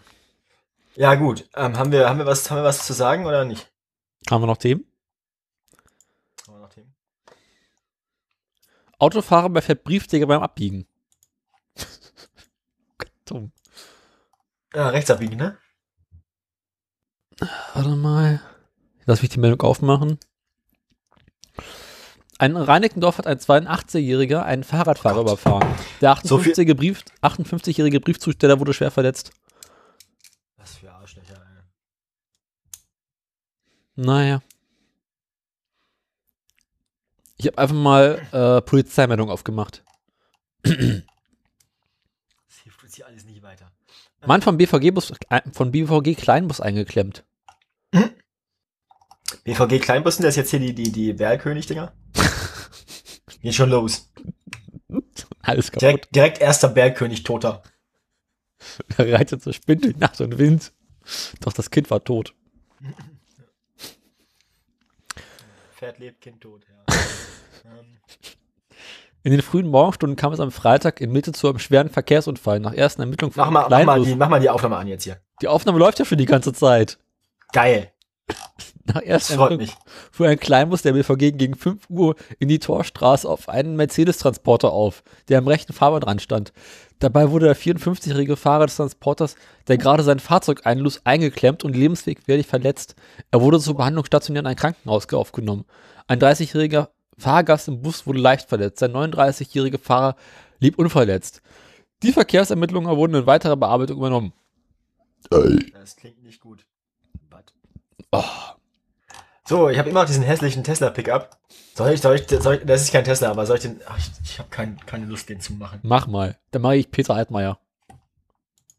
Ja, 0.96 1.14
gut. 1.14 1.48
Ähm, 1.54 1.76
haben 1.78 1.92
wir, 1.92 2.08
haben 2.08 2.18
wir 2.18 2.26
was, 2.26 2.50
haben 2.50 2.58
wir 2.58 2.64
was 2.64 2.86
zu 2.86 2.92
sagen 2.92 3.26
oder 3.26 3.44
nicht? 3.44 3.70
Haben 4.30 4.42
wir 4.42 4.46
noch 4.46 4.56
Themen? 4.56 4.84
Haben 6.46 6.54
wir 6.56 6.60
noch 6.60 6.68
Themen? 6.72 6.94
Autofahrer 8.98 9.50
bei 9.50 9.60
Fett 9.62 9.84
Briefträger 9.84 10.26
beim 10.26 10.42
Abbiegen. 10.42 10.86
Dumm. 13.25 13.52
Ja, 14.75 14.88
rechts 14.88 15.11
abbiegen, 15.11 15.37
ne? 15.37 15.58
Warte 17.75 17.90
mal. 17.96 18.40
Lass 19.04 19.20
mich 19.22 19.30
die 19.30 19.40
Meldung 19.40 19.61
aufmachen. 19.62 20.18
Ein 22.38 22.56
Reinickendorf 22.56 23.18
hat 23.18 23.26
ein 23.26 23.38
82-Jähriger 23.38 24.42
einen 24.42 24.64
Fahrradfahrer 24.64 25.18
Oh 25.18 25.22
überfahren. 25.22 25.68
Der 26.00 26.16
So 26.22 26.38
viel- 26.38 26.52
58-jährige 26.52 26.75
Brief, 26.75 27.04
58-jährige 27.22 28.00
Briefzusteller 28.00 28.58
wurde 28.61 28.72
schwer 28.75 28.90
verletzt. 28.90 29.32
Was 30.56 30.76
für 30.76 30.90
Arschlöcher, 30.92 31.34
ey. 31.34 31.62
Naja. 33.94 34.42
Ich 37.37 37.46
habe 37.46 37.58
einfach 37.58 37.76
mal 37.76 38.26
äh, 38.32 38.62
Polizeimeldung 38.62 39.28
aufgemacht. 39.30 39.82
Das 40.62 40.75
hilft 42.62 42.82
uns 42.84 42.94
hier 42.94 43.06
alles 43.06 43.25
nicht 43.25 43.42
weiter. 43.42 43.72
Mann 44.25 44.42
vom 44.42 44.56
BVG-Bus, 44.56 45.12
von 45.52 45.72
BVG 45.72 46.14
Kleinbus 46.14 46.61
eingeklemmt. 46.61 47.25
BVG 49.44 49.80
Kleinbussen, 49.80 50.22
der 50.22 50.28
ist 50.28 50.37
jetzt 50.37 50.50
hier 50.50 50.61
die, 50.61 50.72
die, 50.72 50.92
die 50.92 51.12
Bergkönig-Dinger. 51.12 51.92
Geht 53.40 53.54
schon 53.54 53.70
los. 53.70 54.12
Alles 55.40 55.72
kaputt. 55.72 55.82
Direkt, 55.82 56.14
direkt 56.14 56.38
erster 56.40 56.68
Bergkönig 56.68 57.25
toter. 57.25 57.62
Er 58.96 59.12
reitet 59.14 59.42
so 59.42 59.52
Spind 59.52 59.84
durch 59.84 59.96
Nacht 59.96 60.20
und 60.20 60.38
Wind. 60.38 60.72
Doch 61.40 61.52
das 61.52 61.70
Kind 61.70 61.90
war 61.90 62.04
tot. 62.04 62.34
Pferd 65.82 65.98
lebt, 65.98 66.20
Kind 66.20 66.40
tot, 66.40 66.64
ja. 66.68 66.94
ähm, 67.64 67.98
In 69.24 69.32
den 69.32 69.42
frühen 69.42 69.66
Morgenstunden 69.66 70.14
kam 70.14 70.32
es 70.32 70.38
am 70.38 70.52
Freitag 70.52 71.00
in 71.00 71.10
Mitte 71.10 71.32
zu 71.32 71.48
einem 71.48 71.58
schweren 71.58 71.88
Verkehrsunfall. 71.88 72.60
Nach 72.60 72.72
ersten 72.72 73.02
Ermittlungen 73.02 73.32
mach, 73.34 73.46
von 73.46 73.52
mal, 73.52 73.66
mach, 73.68 73.84
mal 73.84 74.04
die, 74.04 74.14
mach 74.14 74.28
mal 74.28 74.38
die 74.38 74.48
Aufnahme 74.48 74.76
an 74.76 74.86
jetzt 74.86 75.02
hier. 75.02 75.18
Die 75.40 75.48
Aufnahme 75.48 75.80
läuft 75.80 75.98
ja 75.98 76.04
schon 76.04 76.18
die 76.18 76.24
ganze 76.24 76.52
Zeit. 76.52 77.00
Geil. 77.52 77.90
Nach 78.84 79.02
ersten 79.02 79.32
Ermittlungen 79.32 79.72
fuhr 80.12 80.28
ein 80.28 80.38
Kleinbus 80.38 80.82
der 80.82 80.92
BVG 80.92 81.32
gegen 81.36 81.56
5 81.56 81.90
Uhr 81.90 82.14
in 82.38 82.46
die 82.46 82.60
Torstraße 82.60 83.28
auf 83.28 83.48
einen 83.48 83.74
Mercedes-Transporter 83.74 84.72
auf, 84.72 85.02
der 85.28 85.38
am 85.38 85.48
rechten 85.48 85.72
Fahrbahnrand 85.72 86.22
stand. 86.22 86.52
Dabei 87.02 87.32
wurde 87.32 87.47
der 87.47 87.56
54-jährige 87.56 88.37
Fahrer 88.37 88.66
des 88.66 88.76
Transporters, 88.76 89.35
der 89.66 89.76
gerade 89.76 90.04
sein 90.04 90.21
Fahrzeug 90.21 90.64
einlud, 90.66 91.00
eingeklemmt 91.02 91.64
und 91.64 91.75
lebenswegwärtig 91.75 92.47
verletzt. 92.47 92.94
Er 93.32 93.40
wurde 93.40 93.59
zur 93.59 93.76
Behandlung 93.76 94.04
stationiert 94.04 94.44
in 94.44 94.50
ein 94.50 94.54
Krankenhaus 94.54 95.12
aufgenommen. 95.12 95.64
Ein 96.06 96.21
30-jähriger 96.21 96.90
Fahrgast 97.18 97.66
im 97.66 97.82
Bus 97.82 98.06
wurde 98.06 98.21
leicht 98.21 98.49
verletzt. 98.49 98.78
Sein 98.78 98.92
39-jähriger 98.92 99.80
Fahrer 99.80 100.14
Lieb 100.61 100.78
unverletzt. 100.78 101.42
Die 102.04 102.12
Verkehrsermittlungen 102.12 102.97
wurden 102.97 103.16
in 103.16 103.26
weiterer 103.26 103.56
Bearbeitung 103.56 103.97
übernommen. 103.97 104.32
Das 105.28 105.97
klingt 105.97 106.23
nicht 106.23 106.40
gut. 106.40 106.64
But. 107.28 107.52
Oh, 108.12 108.23
So, 109.52 109.68
ich 109.68 109.78
habe 109.78 109.90
immer 109.90 110.00
noch 110.00 110.06
diesen 110.06 110.23
hässlichen 110.23 110.64
Tesla-Pickup. 110.64 111.38
Soll 111.75 111.92
ich, 111.92 112.00
soll 112.00 112.16
ich, 112.16 112.26
soll 112.26 112.54
ich, 112.54 112.64
das 112.64 112.80
ist 112.80 112.90
kein 112.90 113.04
Tesla, 113.04 113.32
aber 113.32 113.44
soll 113.44 113.56
ich 113.56 113.62
den, 113.64 113.82
ach, 113.85 113.99
ich, 113.99 114.11
ich 114.25 114.38
habe 114.38 114.49
kein, 114.49 114.80
keine 114.87 115.04
Lust, 115.04 115.28
den 115.28 115.40
zu 115.40 115.52
machen. 115.52 115.80
mach 115.82 116.06
mal. 116.06 116.38
Dann 116.52 116.62
mache 116.62 116.76
ich 116.76 116.90
Peter 116.90 117.14
Altmaier. 117.14 117.61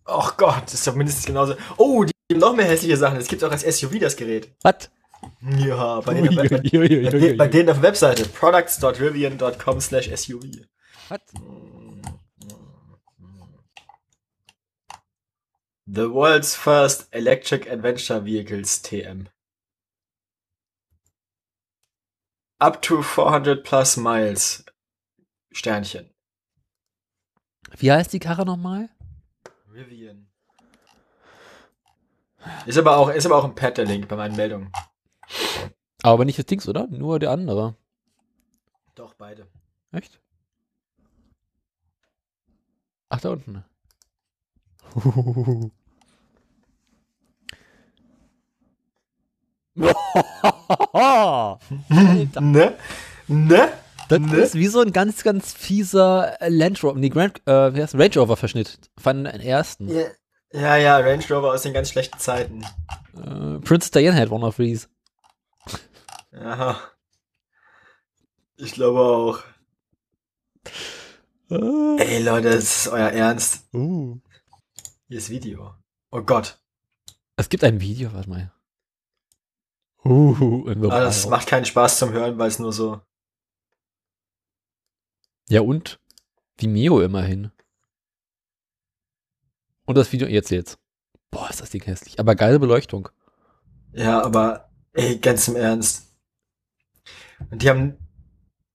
Ach 0.06 0.36
Gott, 0.36 0.64
das 0.66 0.74
ist 0.74 0.88
doch 0.88 0.96
mindestens 0.96 1.28
genauso. 1.28 1.54
Oh, 1.78 2.04
die 2.04 2.12
haben 2.32 2.40
noch 2.40 2.56
mehr 2.56 2.66
hässliche 2.66 2.98
Sachen. 2.98 3.20
Es 3.20 3.28
gibt 3.28 3.44
auch 3.44 3.52
als 3.52 3.62
SUV 3.62 4.00
das 4.00 4.16
Gerät. 4.16 4.50
Was? 4.64 4.90
Ja, 5.60 6.00
bei 6.00 6.16
denen, 6.16 6.36
bei, 6.36 6.48
bei, 6.48 6.58
bei, 6.58 7.34
bei 7.36 7.48
denen 7.50 7.70
auf 7.70 7.76
der 7.76 7.84
Webseite 7.84 8.26
products.rivian.com 8.26 9.80
slash 9.80 10.10
SUV. 10.10 10.42
Was? 11.10 11.20
The 15.86 16.10
world's 16.10 16.56
first 16.56 17.10
electric 17.12 17.70
adventure 17.70 18.26
vehicles 18.26 18.82
TM. 18.82 19.28
Up 22.64 22.82
to 22.84 23.02
400 23.02 23.62
plus 23.62 23.98
miles. 23.98 24.64
Sternchen. 25.52 26.10
Wie 27.76 27.92
heißt 27.92 28.14
die 28.14 28.20
Karre 28.20 28.46
nochmal? 28.46 28.90
Rivian. 29.70 30.30
Ist 32.66 32.78
aber 32.78 32.96
auch, 32.96 33.10
ist 33.10 33.26
aber 33.26 33.36
auch 33.36 33.44
ein 33.44 33.54
Pad 33.54 33.78
der 33.78 33.84
Link 33.84 34.08
bei 34.08 34.16
meinen 34.16 34.38
Meldungen. 34.38 34.72
Aber 36.04 36.24
nicht 36.24 36.40
das 36.40 36.46
Dings, 36.46 36.66
oder? 36.70 36.88
Nur 36.88 37.20
der 37.20 37.32
andere. 37.32 37.76
Doch, 38.96 39.14
beide. 39.16 39.46
Echt? 39.92 40.22
Ach, 43.10 43.20
da 43.20 43.32
unten. 43.32 43.66
Ne? 52.40 52.78
Ne? 53.28 53.70
das 54.10 54.20
Ne? 54.20 54.38
ist 54.38 54.56
wie 54.56 54.68
so 54.68 54.82
ein 54.82 54.92
ganz, 54.92 55.24
ganz 55.24 55.54
fieser 55.54 56.38
Land 56.48 56.84
Rover, 56.84 57.00
nee, 57.00 57.10
Grand, 57.10 57.42
äh, 57.48 57.74
wie 57.74 57.82
heißt 57.82 57.96
Range 57.96 58.14
Rover 58.16 58.38
Verschnitt 58.38 58.80
von 58.98 59.24
den 59.24 59.42
ersten. 59.42 59.88
Ja, 59.90 60.04
ja, 60.52 60.76
ja, 60.78 60.98
Range 60.98 61.24
Rover 61.30 61.54
aus 61.54 61.64
den 61.64 61.74
ganz 61.74 61.90
schlechten 61.90 62.20
Zeiten. 62.20 62.64
Äh, 63.16 63.60
Princess 63.60 63.92
Diana 63.92 64.18
had 64.18 64.32
one 64.32 64.46
of 64.46 64.58
these. 64.58 64.88
Ja. 66.32 66.80
Ich 68.58 68.74
glaube 68.74 69.00
auch. 69.00 69.40
Uh. 71.50 71.98
Ey, 71.98 72.22
Leute, 72.24 72.50
das 72.52 72.64
ist 72.64 72.88
euer 72.88 73.10
Ernst. 73.10 73.68
Uh. 73.74 74.20
Hier 75.08 75.18
ist 75.18 75.30
Video. 75.30 75.74
Oh 76.12 76.22
Gott. 76.22 76.60
Es 77.36 77.50
gibt 77.50 77.64
ein 77.64 77.82
Video, 77.82 78.14
warte 78.14 78.30
mal. 78.30 78.52
Uh, 80.06 80.68
in 80.68 80.82
the 80.82 80.88
Aber 80.90 81.02
das 81.02 81.24
wild. 81.24 81.32
macht 81.32 81.48
keinen 81.48 81.66
Spaß 81.66 82.00
zum 82.00 82.12
Hören, 82.12 82.38
weil 82.38 82.50
es 82.50 82.60
nur 82.60 82.74
so. 82.74 83.02
Ja 85.50 85.62
und? 85.62 86.00
Vimeo 86.58 87.02
immerhin. 87.02 87.52
Und 89.86 89.98
das 89.98 90.12
Video 90.12 90.28
jetzt 90.28 90.52
jetzt. 90.52 90.78
Boah, 91.32 91.50
ist 91.50 91.62
das 91.62 91.70
Ding 91.70 91.84
hässlich. 91.84 92.20
Aber 92.20 92.36
geile 92.36 92.60
Beleuchtung. 92.60 93.10
Ja, 93.92 94.22
aber 94.24 94.70
ey, 94.94 95.18
ganz 95.20 95.48
im 95.48 95.56
Ernst. 95.56 96.16
Und 97.50 97.62
die 97.62 97.70
haben. 97.70 97.98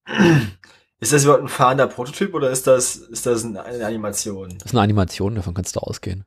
Ist 1.01 1.13
das 1.13 1.23
überhaupt 1.23 1.43
ein 1.43 1.47
fahrender 1.47 1.87
Prototyp 1.87 2.33
oder 2.33 2.51
ist 2.51 2.67
das, 2.67 2.97
ist 2.97 3.25
das 3.25 3.45
eine 3.45 3.63
eine 3.63 3.85
Animation? 3.85 4.49
Das 4.57 4.65
ist 4.65 4.71
eine 4.73 4.81
Animation, 4.81 5.33
davon 5.35 5.53
kannst 5.53 5.77
du 5.77 5.79
ausgehen. 5.79 6.25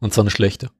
Und 0.00 0.14
zwar 0.14 0.24
eine 0.24 0.30
schlechte. 0.30 0.70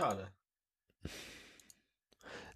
Schade. 0.00 0.28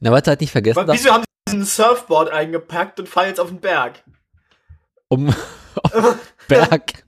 Na, 0.01 0.11
warte 0.11 0.31
halt 0.31 0.41
nicht 0.41 0.51
vergessen, 0.51 0.87
dass, 0.87 0.97
wieso 0.97 1.13
haben 1.13 1.25
sie 1.49 1.57
ein 1.57 1.65
Surfboard 1.65 2.31
eingepackt 2.31 2.99
und 2.99 3.09
fahren 3.09 3.29
jetzt 3.29 3.41
auf 3.41 3.49
den 3.49 3.61
Berg? 3.61 4.03
um 5.09 5.29
auf 5.83 6.35
Berg. 6.49 7.05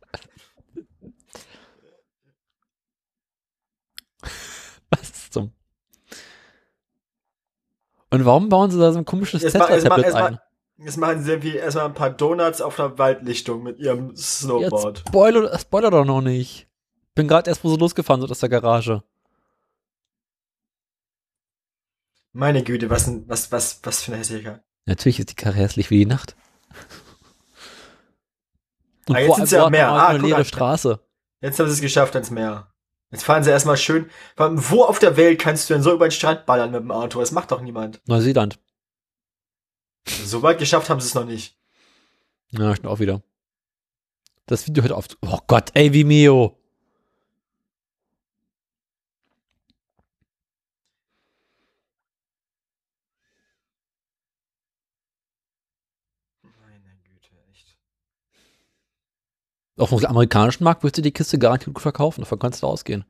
Was 4.91 5.31
zum? 5.31 5.53
Und 8.11 8.25
warum 8.27 8.51
bauen 8.51 8.71
sie 8.71 8.79
da 8.79 8.93
so 8.93 8.99
ein 8.99 9.05
komisches 9.07 9.41
Tesla-Tablet 9.41 10.15
ein? 10.15 10.39
Jetzt 10.77 10.99
machen 10.99 11.23
sie 11.23 11.31
irgendwie 11.31 11.57
erstmal 11.57 11.87
ein 11.87 11.95
paar 11.95 12.11
Donuts 12.11 12.61
auf 12.61 12.79
einer 12.79 12.99
Waldlichtung 12.99 13.63
mit 13.63 13.79
ihrem 13.79 14.15
Snowboard. 14.15 14.99
Jetzt 14.99 15.09
spoiler, 15.09 15.59
spoiler 15.59 15.91
doch 15.91 16.05
noch 16.05 16.21
nicht. 16.21 16.69
Bin 17.15 17.27
gerade 17.27 17.49
erst 17.49 17.65
wo 17.65 17.71
so 17.71 17.77
losgefahren 17.77 18.21
sind 18.21 18.31
aus 18.31 18.41
der 18.41 18.51
Garage. 18.51 19.03
Meine 22.37 22.63
Güte, 22.63 22.91
was, 22.91 23.07
ein, 23.07 23.27
was, 23.29 23.51
was, 23.51 23.81
was 23.83 24.03
für 24.03 24.13
eine 24.13 24.19
hässliche. 24.19 24.63
Natürlich 24.85 25.19
ist 25.19 25.31
die 25.31 25.35
Karre 25.35 25.57
hässlich 25.57 25.89
wie 25.89 25.97
die 26.01 26.05
Nacht. 26.07 26.37
Und 29.09 29.17
Ah, 29.17 29.21
jetzt 29.21 29.53
ja 29.53 29.61
vor 29.63 29.71
mehr. 29.71 29.89
allem 29.89 29.99
Ah, 30.01 30.07
eine 30.09 30.19
guck 30.19 30.27
leere 30.29 30.39
mal. 30.41 30.45
Straße. 30.45 31.01
Jetzt 31.41 31.59
haben 31.59 31.67
sie 31.69 31.73
es 31.75 31.81
geschafft 31.81 32.15
ans 32.15 32.31
Meer. 32.31 32.71
Jetzt 33.11 33.25
fahren 33.25 33.43
sie 33.43 33.51
erstmal 33.51 33.79
schön. 33.79 34.11
Wo 34.37 34.83
auf 34.85 34.99
der 34.99 35.17
Welt 35.17 35.41
kannst 35.41 35.71
du 35.71 35.75
denn 35.75 35.83
so 35.83 35.95
über 35.95 36.09
den 36.09 36.11
Strand 36.13 36.45
ballern 36.45 36.73
mit 36.73 36.81
dem 36.81 36.91
Auto? 36.91 37.21
Das 37.21 37.33
macht 37.33 37.53
doch 37.53 37.63
niemand. 37.63 38.03
Neuseeland. 38.07 38.59
So 40.07 40.43
weit 40.43 40.59
geschafft 40.59 40.91
haben 40.91 41.01
sie 41.01 41.07
es 41.07 41.15
noch 41.15 41.25
nicht. 41.25 41.59
Ja, 42.51 42.75
stimmt 42.77 42.93
auch 42.93 42.99
wieder. 43.01 43.23
Das 44.45 44.67
Video 44.67 44.83
hört 44.83 44.93
auf. 44.93 45.07
Oh 45.23 45.39
Gott, 45.47 45.71
ey, 45.73 45.91
Vimeo. 45.95 46.61
Auf 59.79 59.91
dem 59.91 60.07
amerikanischen 60.07 60.65
Markt 60.65 60.83
wirst 60.83 60.97
du 60.97 61.03
die 61.03 61.13
Kiste 61.13 61.39
garantiert 61.39 61.75
gut 61.75 61.83
verkaufen. 61.83 62.23
Davon 62.23 62.39
kannst 62.39 62.63
du 62.63 62.67
ausgehen. 62.67 63.05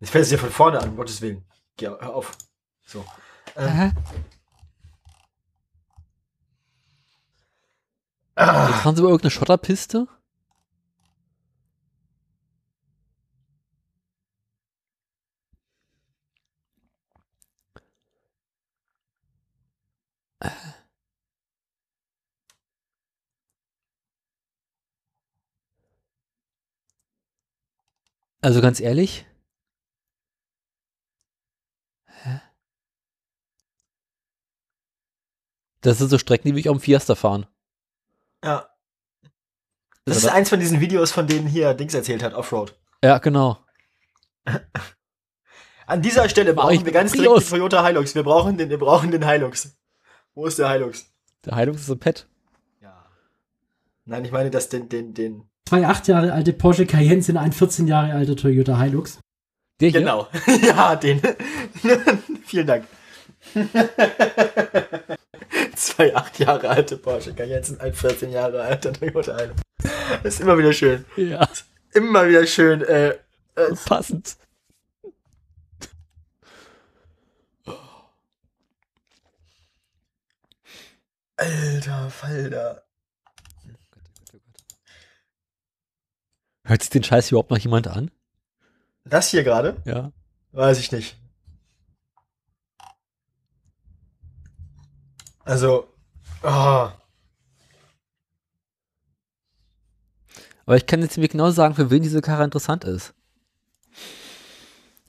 Jetzt 0.00 0.10
fällt 0.10 0.24
es 0.24 0.28
dir 0.30 0.38
von 0.38 0.50
vorne 0.50 0.80
an, 0.80 0.90
um 0.90 0.96
Gottes 0.96 1.20
Willen. 1.20 1.44
Geh, 1.76 1.86
hör 1.86 2.14
auf. 2.14 2.36
So. 2.86 3.04
Ähm, 3.56 3.92
ah, 8.34 8.68
Jetzt 8.68 8.80
fahren 8.80 8.96
sie 8.96 9.00
über 9.00 9.10
irgendeine 9.10 9.30
Schotterpiste. 9.30 10.06
Also 28.44 28.60
ganz 28.60 28.78
ehrlich. 28.78 29.24
Hä? 32.04 32.40
Das 35.80 35.96
sind 35.96 36.10
so 36.10 36.18
Strecken, 36.18 36.48
die 36.48 36.52
will 36.52 36.60
ich 36.60 36.68
auf 36.68 36.76
dem 36.76 36.82
Fiesta 36.82 37.14
fahren. 37.14 37.46
ja. 38.44 38.68
Das 40.04 40.18
Ist 40.18 40.26
eins 40.26 40.50
von 40.50 40.60
diesen 40.60 40.80
Videos, 40.80 41.10
von 41.12 41.26
denen 41.26 41.46
hier 41.46 41.72
Dings 41.72 41.94
erzählt 41.94 42.22
hat, 42.22 42.34
Offroad. 42.34 42.78
Ja, 43.02 43.16
genau. 43.16 43.64
An 45.86 46.02
dieser 46.02 46.28
Stelle 46.28 46.52
brauchen 46.52 46.74
ich 46.74 46.84
wir 46.84 46.92
ganz 46.92 47.12
Prius. 47.12 47.24
dringend 47.24 47.42
den 47.44 47.50
Toyota 47.70 47.86
Hilux. 47.86 48.14
Wir 48.14 48.22
brauchen 48.24 48.58
den, 48.58 48.68
wir 48.68 48.78
brauchen 48.78 49.10
den 49.10 49.26
Hilux. 49.26 49.74
Wo 50.34 50.44
ist 50.44 50.58
der 50.58 50.70
Hilux? 50.70 51.10
Der 51.46 51.54
Heilung 51.54 51.76
ist 51.76 51.86
so 51.86 51.96
Pet. 51.96 52.28
Ja. 52.82 53.06
Nein, 54.04 54.26
ich 54.26 54.32
meine, 54.32 54.50
dass 54.50 54.68
den, 54.68 54.90
den, 54.90 55.14
den. 55.14 55.48
Zwei 55.66 55.86
acht 55.86 56.08
Jahre 56.08 56.32
alte 56.32 56.52
Porsche 56.52 56.86
Cayenne 56.86 57.22
sind 57.22 57.36
ein 57.36 57.52
14 57.52 57.86
Jahre 57.86 58.12
alter 58.12 58.36
Toyota 58.36 58.80
Hilux. 58.80 59.18
Der 59.80 59.90
hier? 59.90 60.00
Genau. 60.00 60.28
ja, 60.62 60.94
den. 60.96 61.20
Vielen 62.44 62.66
Dank. 62.66 62.84
Zwei 65.74 66.14
acht 66.14 66.38
Jahre 66.38 66.68
alte 66.68 66.96
Porsche 66.96 67.34
Cayenne 67.34 67.64
sind 67.64 67.80
ein 67.80 67.94
14 67.94 68.30
Jahre 68.30 68.62
alter 68.62 68.92
Toyota 68.92 69.36
Hilux. 69.36 69.62
Das 70.22 70.34
ist 70.34 70.40
immer 70.40 70.58
wieder 70.58 70.72
schön. 70.72 71.04
Ja, 71.16 71.48
Immer 71.94 72.28
wieder 72.28 72.46
schön. 72.46 72.82
Äh, 72.82 73.10
äh, 73.10 73.74
passend. 73.86 74.36
alter 81.36 82.10
Falter. 82.10 82.83
Hört 86.64 86.82
sich 86.82 86.90
den 86.90 87.04
Scheiß 87.04 87.30
überhaupt 87.30 87.50
noch 87.50 87.58
jemand 87.58 87.88
an? 87.88 88.10
Das 89.04 89.28
hier 89.28 89.44
gerade? 89.44 89.76
Ja. 89.84 90.12
Weiß 90.52 90.78
ich 90.78 90.90
nicht. 90.92 91.16
Also. 95.44 95.86
Oh. 96.42 96.88
Aber 100.66 100.76
ich 100.76 100.86
kann 100.86 101.02
jetzt 101.02 101.18
mir 101.18 101.28
genau 101.28 101.50
sagen, 101.50 101.74
für 101.74 101.90
wen 101.90 102.02
diese 102.02 102.22
Karre 102.22 102.44
interessant 102.44 102.84
ist. 102.84 103.12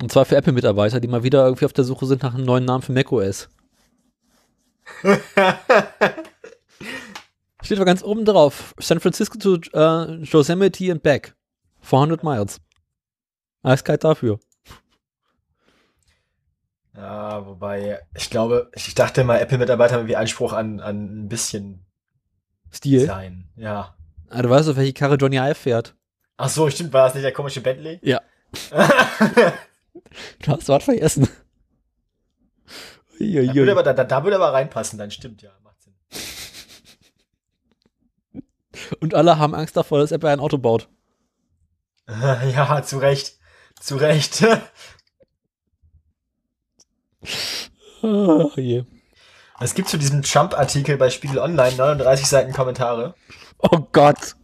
Und 0.02 0.12
zwar 0.12 0.26
für 0.26 0.36
Apple-Mitarbeiter, 0.36 1.00
die 1.00 1.08
mal 1.08 1.24
wieder 1.24 1.46
irgendwie 1.46 1.64
auf 1.66 1.72
der 1.72 1.86
Suche 1.86 2.06
sind 2.06 2.24
nach 2.24 2.34
einem 2.34 2.44
neuen 2.44 2.66
Namen 2.66 2.82
für 2.84 2.92
macOS. 2.92 3.48
Steht 7.62 7.78
aber 7.78 7.86
ganz 7.86 8.04
oben 8.04 8.26
drauf. 8.26 8.76
San 8.78 9.00
Francisco 9.00 9.38
to 9.38 9.54
uh, 9.74 10.22
Yosemite 10.24 10.92
and 10.92 11.02
back. 11.02 11.34
400 11.86 12.24
miles. 12.24 12.60
Eiskalt 13.64 14.04
dafür. 14.04 14.40
Ja, 16.96 17.46
wobei, 17.46 18.00
ich 18.16 18.30
glaube, 18.30 18.72
ich 18.74 18.96
dachte 18.96 19.24
mal, 19.24 19.40
Apple-Mitarbeiter 19.40 19.96
haben 19.96 20.08
wie 20.08 20.16
Anspruch 20.16 20.54
an, 20.54 20.80
an 20.80 21.26
ein 21.26 21.28
bisschen 21.28 21.86
Stil. 22.72 23.06
sein. 23.06 23.50
Ja. 23.56 23.96
Ah, 24.30 24.42
du 24.42 24.50
weißt 24.50 24.70
doch, 24.70 24.76
welche 24.76 24.94
Karre 24.94 25.16
Johnny 25.16 25.38
Ive 25.38 25.56
fährt. 25.56 25.96
Ach 26.38 26.50
so, 26.50 26.70
stimmt, 26.70 26.94
war 26.94 27.06
das 27.06 27.16
nicht 27.16 27.24
der 27.24 27.34
komische 27.34 27.62
Bentley? 27.62 28.00
Ja. 28.02 28.22
Du 30.44 30.52
hast 30.52 30.70
was 30.70 30.84
vergessen. 30.84 31.28
Da 33.20 33.26
würde 33.56 33.72
aber, 33.72 33.84
da, 33.84 33.94
da 34.04 34.24
würde 34.24 34.36
aber 34.36 34.54
reinpassen, 34.54 35.00
dann 35.00 35.12
stimmt, 35.12 35.42
ja, 35.42 35.52
macht 35.64 35.82
Sinn. 35.82 35.94
Und 39.00 39.14
alle 39.14 39.38
haben 39.40 39.56
Angst 39.56 39.76
davor, 39.76 40.00
dass 40.00 40.12
Apple 40.12 40.30
ein 40.30 40.40
Auto 40.40 40.58
baut. 40.58 40.88
Ja, 42.54 42.84
zu 42.84 42.98
Recht. 43.00 43.34
Zu 43.80 43.98
Recht. 43.98 44.46
Oh 48.02 48.52
je. 48.56 48.84
Es 49.60 49.74
gibt 49.74 49.90
zu 49.90 49.98
diesem 49.98 50.22
Trump-Artikel 50.22 50.98
bei 50.98 51.10
Spiegel 51.10 51.40
Online 51.40 51.76
39 51.76 52.28
Seiten 52.28 52.54
Kommentare. 52.54 53.16
Oh 53.60 53.80
Gott. 53.92 54.36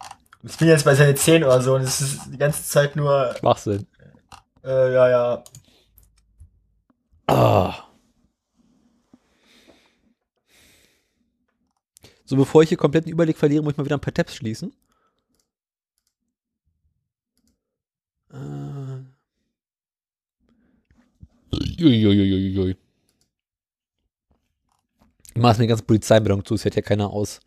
Ich 0.44 0.58
bin 0.58 0.68
jetzt 0.68 0.86
bei 0.86 0.96
Seite 0.96 1.14
10 1.16 1.44
oder 1.44 1.62
so 1.62 1.76
und 1.76 1.82
es 1.82 2.02
ist 2.02 2.22
die 2.32 2.38
ganze 2.38 2.64
Zeit 2.64 2.96
nur, 2.96 3.36
Schwachsinn. 3.40 3.86
äh, 4.64 4.94
ja, 4.94 5.10
ja. 5.10 5.44
Ah. 7.28 7.76
So, 12.26 12.38
bevor 12.38 12.64
ich 12.64 12.70
hier 12.70 12.78
komplett 12.78 13.06
den 13.06 13.12
Überblick 13.12 13.38
verliere, 13.38 13.62
muss 13.62 13.74
ich 13.74 13.78
mal 13.78 13.86
wieder 13.86 13.98
ein 13.98 14.02
paar 14.02 14.14
Tabs 14.14 14.36
schließen. 14.36 14.74
Uiuiuiui. 21.82 22.76
Ich 25.34 25.42
mache 25.42 25.58
mir 25.58 25.64
die 25.64 25.68
ganze 25.68 25.84
Polizeimeldung 25.84 26.46
zu, 26.46 26.56
es 26.56 26.66
hört 26.66 26.76
ja 26.76 26.82
keiner 26.82 27.10
aus. 27.10 27.40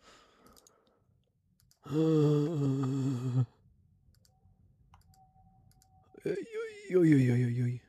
Äh. 1.85 1.89
Uiuiuiui. 6.95 7.81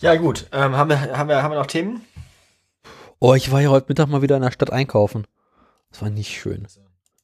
Ja, 0.00 0.16
gut. 0.16 0.46
Ähm, 0.52 0.76
haben, 0.76 0.88
wir, 0.90 1.16
haben, 1.16 1.28
wir, 1.28 1.42
haben 1.42 1.52
wir 1.52 1.58
noch 1.58 1.66
Themen? 1.66 2.04
Oh, 3.18 3.34
ich 3.34 3.52
war 3.52 3.60
ja 3.60 3.68
heute 3.68 3.86
Mittag 3.88 4.08
mal 4.08 4.22
wieder 4.22 4.36
in 4.36 4.42
der 4.42 4.50
Stadt 4.50 4.72
einkaufen. 4.72 5.26
Das 5.90 6.00
war 6.02 6.10
nicht 6.10 6.30
schön. 6.30 6.66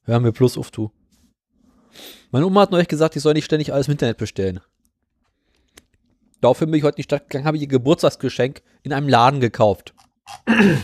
Hör 0.03 0.19
mir 0.19 0.31
bloß 0.31 0.57
auf, 0.57 0.69
du. 0.71 0.91
Meine 2.31 2.45
Oma 2.45 2.61
hat 2.61 2.71
neulich 2.71 2.87
gesagt, 2.87 3.15
ich 3.15 3.23
soll 3.23 3.33
nicht 3.33 3.45
ständig 3.45 3.73
alles 3.73 3.87
im 3.87 3.93
Internet 3.93 4.17
bestellen. 4.17 4.59
Daraufhin 6.41 6.69
bin 6.69 6.77
ich 6.77 6.83
heute 6.83 6.95
in 6.97 7.01
die 7.01 7.03
Stadt 7.03 7.29
gegangen, 7.29 7.45
habe 7.45 7.57
ihr 7.57 7.67
Geburtstagsgeschenk 7.67 8.61
in 8.83 8.93
einem 8.93 9.09
Laden 9.09 9.39
gekauft. 9.39 9.95
Ich 10.45 10.53
habe 10.53 10.77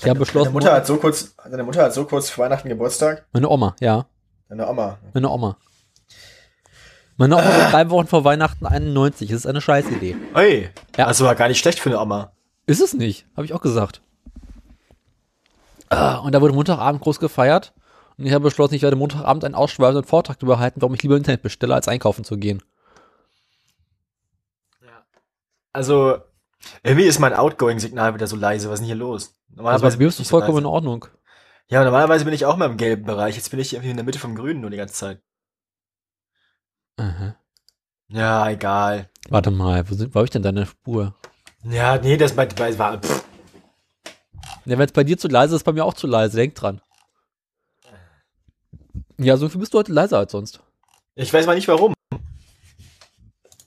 Deine 0.00 0.18
beschlossen, 0.18 0.52
Mutter 0.52 0.72
hat 0.72 0.86
so 0.86 0.96
kurz, 0.96 1.36
deine 1.36 1.62
Mutter 1.62 1.84
hat 1.84 1.94
so 1.94 2.06
kurz 2.06 2.28
vor 2.28 2.44
Weihnachten 2.46 2.68
Geburtstag. 2.68 3.24
meine 3.32 3.48
Oma, 3.48 3.76
ja, 3.78 4.06
Deine 4.48 4.66
Oma. 4.68 4.98
meine 5.14 5.30
Oma. 5.30 5.58
Meine 7.16 7.36
Oma 7.36 7.44
wird 7.44 7.72
drei 7.72 7.90
Wochen 7.90 8.06
vor 8.06 8.24
Weihnachten 8.24 8.66
91. 8.66 9.28
Das 9.30 9.38
ist 9.40 9.46
eine 9.46 9.60
Scheißidee. 9.60 10.16
Ey, 10.34 10.70
Ja. 10.96 11.06
also 11.06 11.24
war 11.26 11.34
gar 11.34 11.48
nicht 11.48 11.58
schlecht 11.58 11.78
für 11.78 11.90
eine 11.90 12.00
Oma. 12.00 12.32
Ist 12.66 12.80
es 12.80 12.94
nicht, 12.94 13.26
habe 13.36 13.44
ich 13.44 13.52
auch 13.52 13.60
gesagt. 13.60 14.00
Ah, 15.88 16.16
Und 16.18 16.32
da 16.32 16.40
wurde 16.40 16.54
Montagabend 16.54 17.02
groß 17.02 17.18
gefeiert. 17.20 17.74
Und 18.16 18.26
ich 18.26 18.32
habe 18.32 18.44
beschlossen, 18.44 18.74
ich 18.74 18.82
werde 18.82 18.96
Montagabend 18.96 19.44
einen 19.44 19.54
ausschweifenden 19.54 20.04
Vortrag 20.04 20.38
darüber 20.38 20.58
halten, 20.58 20.80
warum 20.80 20.94
ich 20.94 21.02
lieber 21.02 21.16
Internet 21.16 21.42
bestelle, 21.42 21.74
als 21.74 21.88
einkaufen 21.88 22.24
zu 22.24 22.36
gehen. 22.38 22.62
Also, 25.72 26.18
irgendwie 26.82 27.06
ist 27.06 27.18
mein 27.18 27.34
Outgoing-Signal 27.34 28.14
wieder 28.14 28.26
so 28.26 28.36
leise. 28.36 28.68
Was 28.68 28.74
ist 28.74 28.80
denn 28.80 28.86
hier 28.86 28.94
los? 28.94 29.28
Also 29.50 29.56
Normalerweise 29.56 29.96
bei 29.96 30.02
mir 30.02 30.08
ist 30.08 30.18
das 30.18 30.24
ich 30.26 30.28
so 30.28 30.38
vollkommen 30.38 30.58
in. 30.58 30.66
Ordnung. 30.66 31.06
Ja, 31.68 31.82
normalerweise 31.84 32.24
bin 32.24 32.34
ich 32.34 32.44
auch 32.44 32.56
mal 32.56 32.66
im 32.66 32.76
gelben 32.76 33.04
Bereich. 33.04 33.36
Jetzt 33.36 33.50
bin 33.50 33.60
ich 33.60 33.72
irgendwie 33.72 33.90
in 33.90 33.96
der 33.96 34.04
Mitte 34.04 34.18
vom 34.18 34.34
Grünen 34.34 34.60
nur 34.60 34.70
die 34.70 34.76
ganze 34.76 34.94
Zeit. 34.94 35.22
Aha. 36.96 37.36
Ja, 38.08 38.50
egal. 38.50 39.08
Warte 39.28 39.50
mal, 39.50 39.88
wo, 39.88 39.94
sind, 39.94 40.14
wo 40.14 40.18
habe 40.18 40.26
ich 40.26 40.30
denn 40.30 40.42
deine 40.42 40.66
Spur? 40.66 41.14
Ja, 41.64 41.96
nee, 41.98 42.16
das 42.16 42.34
bei, 42.34 42.46
bei 42.46 42.78
war. 42.78 43.00
Pff. 43.00 43.24
Ja, 44.64 44.78
wenn 44.78 44.86
es 44.86 44.92
bei 44.92 45.04
dir 45.04 45.18
zu 45.18 45.28
leise 45.28 45.56
ist, 45.56 45.64
bei 45.64 45.72
mir 45.72 45.84
auch 45.84 45.94
zu 45.94 46.06
leise. 46.06 46.36
Denk 46.36 46.54
dran. 46.54 46.80
Ja, 49.18 49.36
so 49.36 49.48
viel 49.48 49.60
bist 49.60 49.74
du 49.74 49.78
heute 49.78 49.92
leiser 49.92 50.18
als 50.18 50.32
sonst. 50.32 50.60
Ich 51.14 51.32
weiß 51.32 51.46
mal 51.46 51.54
nicht 51.54 51.68
warum. 51.68 51.94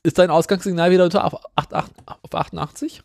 Ist 0.03 0.19
dein 0.19 0.29
Ausgangssignal 0.29 0.91
wieder 0.91 1.05
unter 1.05 1.25
auf, 1.25 1.35
8, 1.55 1.73
8, 1.73 1.91
auf 2.21 2.35
88? 2.35 3.03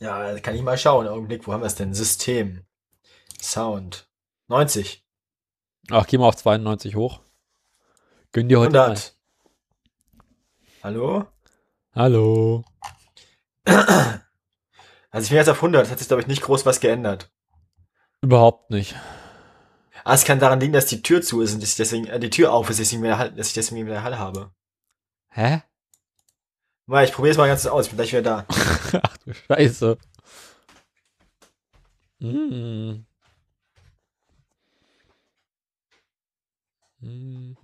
Ja, 0.00 0.38
kann 0.40 0.54
ich 0.54 0.62
mal 0.62 0.78
schauen. 0.78 1.08
Augenblick, 1.08 1.46
wo 1.46 1.52
haben 1.52 1.62
wir 1.62 1.66
es 1.66 1.74
denn? 1.74 1.94
System. 1.94 2.64
Sound. 3.40 4.08
90. 4.48 5.04
Ach, 5.90 6.06
geh 6.06 6.18
mal 6.18 6.28
auf 6.28 6.36
92 6.36 6.94
hoch. 6.94 7.20
Gönn 8.38 8.48
dir 8.48 8.60
heute 8.60 8.72
mal. 8.72 8.82
100. 8.84 9.16
Hallo? 10.84 11.26
Hallo. 11.92 12.64
Also 15.10 15.24
ich 15.24 15.30
bin 15.30 15.38
jetzt 15.38 15.48
auf 15.48 15.56
100. 15.56 15.84
Es 15.84 15.90
hat 15.90 15.98
sich, 15.98 16.06
glaube 16.06 16.20
ich, 16.20 16.28
nicht 16.28 16.42
groß 16.42 16.64
was 16.64 16.78
geändert. 16.78 17.32
Überhaupt 18.20 18.70
nicht. 18.70 18.94
Ah, 20.04 20.14
es 20.14 20.24
kann 20.24 20.38
daran 20.38 20.60
liegen, 20.60 20.72
dass 20.72 20.86
die 20.86 21.02
Tür 21.02 21.20
zu 21.20 21.40
ist 21.40 21.54
und 21.54 21.64
dass 21.64 21.70
ich 21.70 21.76
deswegen, 21.76 22.06
äh, 22.06 22.20
die 22.20 22.30
Tür 22.30 22.52
auf 22.52 22.70
ist, 22.70 22.78
deswegen 22.78 23.02
wieder 23.02 23.18
Hall, 23.18 23.32
dass 23.32 23.48
ich 23.48 23.54
deswegen 23.54 23.86
wieder 23.86 24.04
Hall 24.04 24.20
habe. 24.20 24.52
Hä? 25.30 25.62
Mal, 26.86 27.04
ich 27.04 27.12
probiere 27.12 27.32
es 27.32 27.38
mal 27.38 27.48
ganz 27.48 27.66
aus. 27.66 27.86
Ich 27.86 27.90
bin 27.90 27.96
gleich 27.96 28.12
wieder 28.12 28.22
da. 28.22 28.46
Ach 29.02 29.16
du 29.16 29.34
Scheiße. 29.34 29.98
Mm. 32.20 33.04
Mm. 37.00 37.56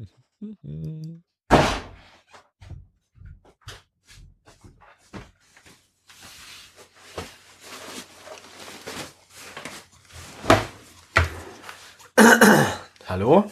Hallo? 13.06 13.44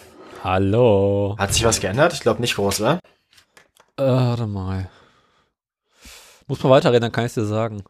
Hallo. 0.43 1.37
Hat 1.39 1.55
sich 1.55 1.65
was 1.65 1.81
geändert? 1.81 2.13
Ich 2.13 2.21
glaube 2.21 2.41
nicht 2.41 2.57
groß, 2.57 2.81
oder? 2.81 2.99
Äh, 3.97 4.03
warte 4.03 4.47
mal. 4.47 4.91
Muss 6.47 6.63
mal 6.63 6.71
weiterreden, 6.71 7.03
dann 7.03 7.13
kann 7.13 7.27
ich 7.27 7.35
dir 7.35 7.45
sagen. 7.45 7.85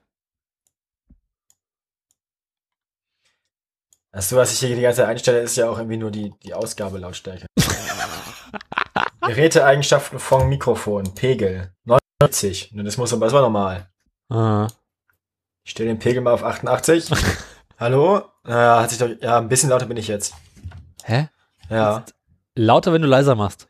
Du, 4.12 4.37
was 4.37 4.52
ich 4.52 4.59
hier 4.59 4.76
die 4.76 4.83
ganze 4.83 4.98
Zeit 4.98 5.09
einstelle, 5.09 5.40
ist 5.40 5.57
ja 5.57 5.70
auch 5.70 5.78
irgendwie 5.78 5.96
nur 5.96 6.11
die, 6.11 6.35
die 6.42 6.52
Ausgabelautstärke. 6.52 7.46
Geräteeigenschaften 9.22 10.18
von 10.18 10.48
Mikrofon. 10.48 11.14
Pegel. 11.14 11.72
90. 12.20 12.72
Nun, 12.72 12.85
das 12.85 12.96
muss 12.96 13.12
aber, 13.12 13.26
das 13.26 13.32
war 13.32 13.42
normal. 13.42 13.88
Ah. 14.28 14.68
Ich 15.64 15.70
stelle 15.72 15.88
den 15.88 15.98
Pegel 15.98 16.22
mal 16.22 16.32
auf 16.32 16.44
88. 16.44 17.11
Hallo? 17.78 18.22
Ja, 18.46 18.82
hat 18.82 18.90
sich 18.90 18.98
doch, 18.98 19.08
ja, 19.20 19.38
ein 19.38 19.48
bisschen 19.48 19.70
lauter 19.70 19.87
bin 19.87 19.96
ich 19.96 20.08
jetzt. 20.08 20.35
Hä? 21.04 21.28
Ja. 21.70 22.04
Lauter, 22.54 22.92
wenn 22.92 23.02
du 23.02 23.08
leiser 23.08 23.35
machst. 23.35 23.68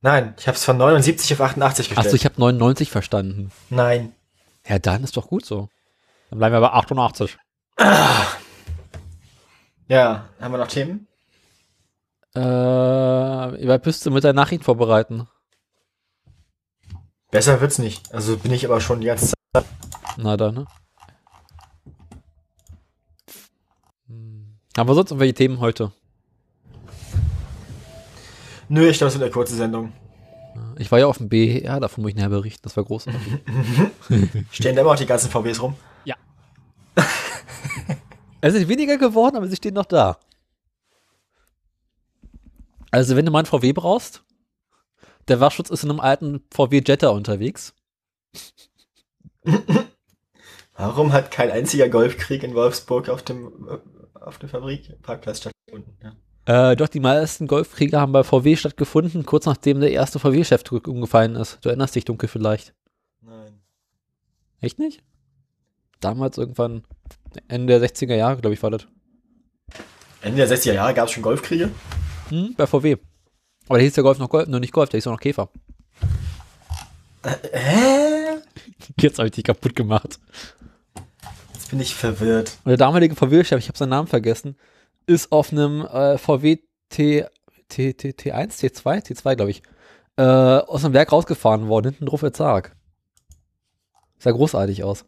Nein, 0.00 0.34
ich 0.38 0.46
habe 0.46 0.56
es 0.56 0.64
von 0.64 0.76
79 0.76 1.32
auf 1.34 1.40
88 1.40 1.88
gestellt. 1.88 2.06
Achso, 2.06 2.16
ich 2.16 2.24
habe 2.24 2.40
99 2.40 2.90
verstanden. 2.90 3.50
Nein. 3.68 4.14
Ja, 4.66 4.78
dann 4.78 5.04
ist 5.04 5.16
doch 5.16 5.26
gut 5.28 5.44
so. 5.44 5.68
Dann 6.30 6.38
bleiben 6.38 6.54
wir 6.54 6.60
bei 6.60 6.72
88. 6.72 7.38
Ja, 9.88 10.28
haben 10.40 10.52
wir 10.52 10.58
noch 10.58 10.68
Themen? 10.68 11.08
Äh, 12.34 12.40
wie 12.40 13.68
weit 13.68 13.82
bist 13.82 14.04
du 14.04 14.10
mit 14.10 14.24
der 14.24 14.32
Nachricht 14.32 14.64
vorbereiten? 14.64 15.28
Besser 17.30 17.60
wird's 17.60 17.78
nicht. 17.78 18.12
Also 18.14 18.36
bin 18.36 18.52
ich 18.52 18.64
aber 18.64 18.80
schon 18.80 19.00
die 19.00 19.06
ganze 19.06 19.32
Zeit. 19.54 19.64
Na 20.16 20.36
dann, 20.36 20.54
ne? 20.54 20.66
Hm. 24.06 24.58
Haben 24.76 24.88
wir 24.88 24.94
sonst 24.94 25.10
irgendwelche 25.10 25.34
Themen 25.34 25.60
heute? 25.60 25.92
Nö, 28.68 28.88
ich 28.88 28.98
glaube, 28.98 29.08
es 29.08 29.14
wird 29.14 29.24
eine 29.24 29.32
kurze 29.32 29.54
Sendung. 29.54 29.92
Ich 30.78 30.90
war 30.92 30.98
ja 30.98 31.06
auf 31.06 31.18
dem 31.18 31.28
BR, 31.28 31.80
davon 31.80 32.02
muss 32.02 32.10
ich 32.10 32.16
nachher 32.16 32.28
berichten. 32.28 32.62
Das 32.62 32.76
war 32.76 32.84
großartig. 32.84 33.20
Stehen 34.50 34.74
da 34.76 34.82
immer 34.82 34.92
noch 34.92 34.98
die 34.98 35.06
ganzen 35.06 35.30
VWs 35.30 35.62
rum? 35.62 35.74
es 38.40 38.54
ist 38.54 38.68
weniger 38.68 38.96
geworden, 38.98 39.36
aber 39.36 39.48
sie 39.48 39.56
stehen 39.56 39.74
noch 39.74 39.84
da. 39.84 40.18
Also, 42.90 43.16
wenn 43.16 43.26
du 43.26 43.32
mal 43.32 43.40
einen 43.40 43.46
VW 43.46 43.72
brauchst, 43.72 44.24
der 45.28 45.40
Wachschutz 45.40 45.70
ist 45.70 45.84
in 45.84 45.90
einem 45.90 46.00
alten 46.00 46.42
VW 46.52 46.82
Jetta 46.84 47.08
unterwegs. 47.08 47.74
Warum 50.74 51.12
hat 51.12 51.30
kein 51.30 51.50
einziger 51.50 51.88
Golfkrieg 51.88 52.42
in 52.42 52.54
Wolfsburg 52.54 53.08
auf 53.08 53.22
dem, 53.22 53.68
auf 54.14 54.38
dem 54.38 54.48
Fabrikparkplatz 54.48 55.38
stattgefunden? 55.38 55.96
Ja. 56.02 56.70
Äh, 56.70 56.76
doch, 56.76 56.88
die 56.88 57.00
meisten 57.00 57.46
Golfkriege 57.46 58.00
haben 58.00 58.12
bei 58.12 58.24
VW 58.24 58.56
stattgefunden, 58.56 59.26
kurz 59.26 59.44
nachdem 59.44 59.80
der 59.80 59.90
erste 59.90 60.18
VW-Chef 60.18 60.62
umgefallen 60.86 61.36
ist. 61.36 61.58
Du 61.62 61.68
erinnerst 61.68 61.94
dich 61.94 62.06
dunkel 62.06 62.28
vielleicht. 62.28 62.74
Nein. 63.20 63.60
Echt 64.60 64.78
nicht? 64.78 65.02
Damals 66.00 66.38
irgendwann, 66.38 66.84
Ende 67.48 67.78
der 67.78 67.86
60er 67.86 68.14
Jahre, 68.14 68.40
glaube 68.40 68.54
ich, 68.54 68.62
war 68.62 68.70
das. 68.70 68.86
Ende 70.22 70.46
der 70.46 70.56
60er 70.56 70.72
Jahre 70.72 70.94
gab 70.94 71.08
es 71.08 71.12
schon 71.12 71.22
Golfkriege? 71.22 71.70
Hm, 72.30 72.54
bei 72.56 72.66
VW. 72.66 72.96
Aber 73.68 73.78
da 73.78 73.84
hieß 73.84 73.94
der 73.94 74.04
Golf 74.04 74.18
noch, 74.18 74.30
Golf, 74.30 74.48
noch 74.48 74.60
nicht 74.60 74.72
Golf, 74.72 74.88
der 74.88 74.98
hieß 74.98 75.06
auch 75.06 75.12
noch 75.12 75.20
Käfer. 75.20 75.50
Hä? 77.52 78.38
Jetzt 79.00 79.18
habe 79.18 79.28
ich 79.28 79.34
dich 79.34 79.44
kaputt 79.44 79.76
gemacht. 79.76 80.18
Jetzt 81.52 81.70
bin 81.70 81.80
ich 81.80 81.94
verwirrt. 81.94 82.56
Und 82.64 82.70
der 82.70 82.76
damalige 82.76 83.14
VW-Chef, 83.14 83.58
ich 83.58 83.68
habe 83.68 83.78
seinen 83.78 83.90
Namen 83.90 84.08
vergessen, 84.08 84.56
ist 85.06 85.32
auf 85.32 85.52
einem 85.52 85.82
äh, 85.82 86.18
VW 86.18 86.58
T, 86.88 87.26
T, 87.68 87.92
T, 87.94 88.10
T1, 88.10 88.58
T2, 88.58 89.04
T2, 89.04 89.36
glaube 89.36 89.50
ich, 89.50 89.62
äh, 90.16 90.22
aus 90.22 90.82
dem 90.82 90.92
Werk 90.92 91.12
rausgefahren 91.12 91.68
worden, 91.68 91.90
hinten 91.90 92.06
drauf 92.06 92.20
der 92.20 92.32
Zarg. 92.32 92.74
Sah 94.18 94.30
großartig 94.30 94.82
aus. 94.82 95.04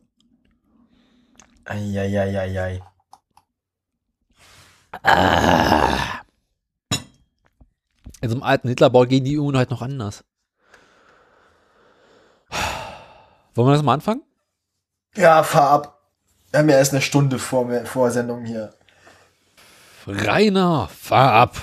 Eieieiei. 1.65 2.83
In 8.21 8.29
so 8.29 8.35
einem 8.35 8.43
alten 8.43 8.69
Hitlerbau 8.69 9.05
gehen 9.07 9.25
die 9.25 9.33
Übungen 9.35 9.57
halt 9.57 9.71
noch 9.71 9.83
anders. 9.83 10.25
Wollen 13.55 13.69
wir 13.69 13.75
das 13.75 13.83
mal 13.83 13.95
anfangen? 13.95 14.23
Ja, 15.17 15.43
fahr 15.43 15.71
ab. 15.71 16.01
Wir 16.51 16.61
haben 16.61 16.69
ja 16.69 16.77
erst 16.77 16.93
eine 16.93 17.03
Stunde 17.03 17.39
vor, 17.39 17.65
mir- 17.65 17.87
vor 17.87 18.11
Sendung 18.11 18.45
hier. 18.45 18.75
Rainer, 20.07 20.89
fahr 20.89 21.33
ab. 21.33 21.57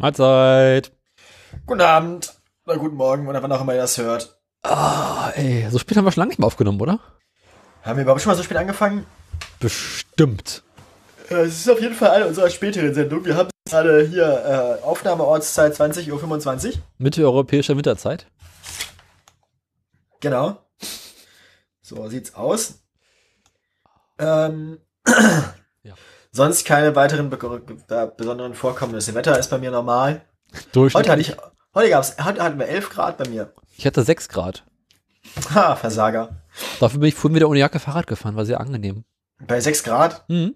Mahlzeit. 0.00 0.92
Guten 1.66 1.82
Abend. 1.82 2.32
Oder 2.66 2.78
guten 2.78 2.96
Morgen, 2.96 3.28
oder 3.28 3.42
wann 3.42 3.52
auch 3.52 3.60
immer 3.60 3.74
ihr 3.74 3.82
das 3.82 3.98
hört. 3.98 4.40
Ah, 4.62 5.30
ey, 5.34 5.66
so 5.70 5.78
spät 5.78 5.96
haben 5.98 6.04
wir 6.06 6.12
schon 6.12 6.22
lange 6.22 6.30
nicht 6.30 6.38
mehr 6.38 6.46
aufgenommen, 6.46 6.80
oder? 6.80 6.98
Haben 7.82 7.96
wir 7.96 8.02
überhaupt 8.04 8.22
schon 8.22 8.30
mal 8.30 8.36
so 8.36 8.42
spät 8.42 8.56
angefangen? 8.56 9.04
Bestimmt. 9.58 10.62
Äh, 11.28 11.34
Es 11.42 11.58
ist 11.60 11.68
auf 11.70 11.80
jeden 11.80 11.94
Fall 11.94 12.10
eine 12.12 12.26
unserer 12.26 12.48
späteren 12.48 12.94
Sendungen. 12.94 13.26
Wir 13.26 13.36
haben 13.36 13.50
gerade 13.68 14.06
hier 14.06 14.78
äh, 14.80 14.84
Aufnahmeortszeit 14.84 15.74
20.25 15.74 16.66
Uhr. 16.68 16.72
Mitteleuropäischer 16.98 17.76
Winterzeit. 17.76 18.26
Genau. 20.20 20.58
So 21.82 22.08
sieht's 22.08 22.34
aus. 22.34 22.82
Ähm, 24.18 24.78
Ja. 25.82 25.94
Sonst 26.32 26.64
keine 26.64 26.94
weiteren 26.94 27.28
be 27.28 27.36
be 27.36 28.12
besonderen 28.16 28.54
Vorkommnisse. 28.54 29.14
Wetter 29.14 29.38
ist 29.38 29.50
bei 29.50 29.58
mir 29.58 29.70
normal. 29.70 30.22
Durchschnittlich. 30.72 30.94
Heute 30.94 31.10
hatte 31.10 31.20
ich, 31.20 31.36
heute 31.74 31.90
gab's, 31.90 32.16
heute 32.24 32.42
hatten 32.42 32.58
wir 32.58 32.68
11 32.68 32.90
Grad 32.90 33.18
bei 33.18 33.28
mir. 33.28 33.52
Ich 33.76 33.86
hatte 33.86 34.02
6 34.02 34.28
Grad. 34.28 34.64
Ha, 35.54 35.76
Versager. 35.76 36.40
Dafür 36.78 37.00
bin 37.00 37.08
ich 37.08 37.14
vorhin 37.14 37.34
wieder 37.34 37.48
ohne 37.48 37.58
Jacke 37.58 37.78
Fahrrad 37.78 38.06
gefahren, 38.06 38.36
war 38.36 38.46
sehr 38.46 38.60
angenehm. 38.60 39.04
Bei 39.40 39.60
6 39.60 39.82
Grad? 39.82 40.28
Mhm. 40.28 40.54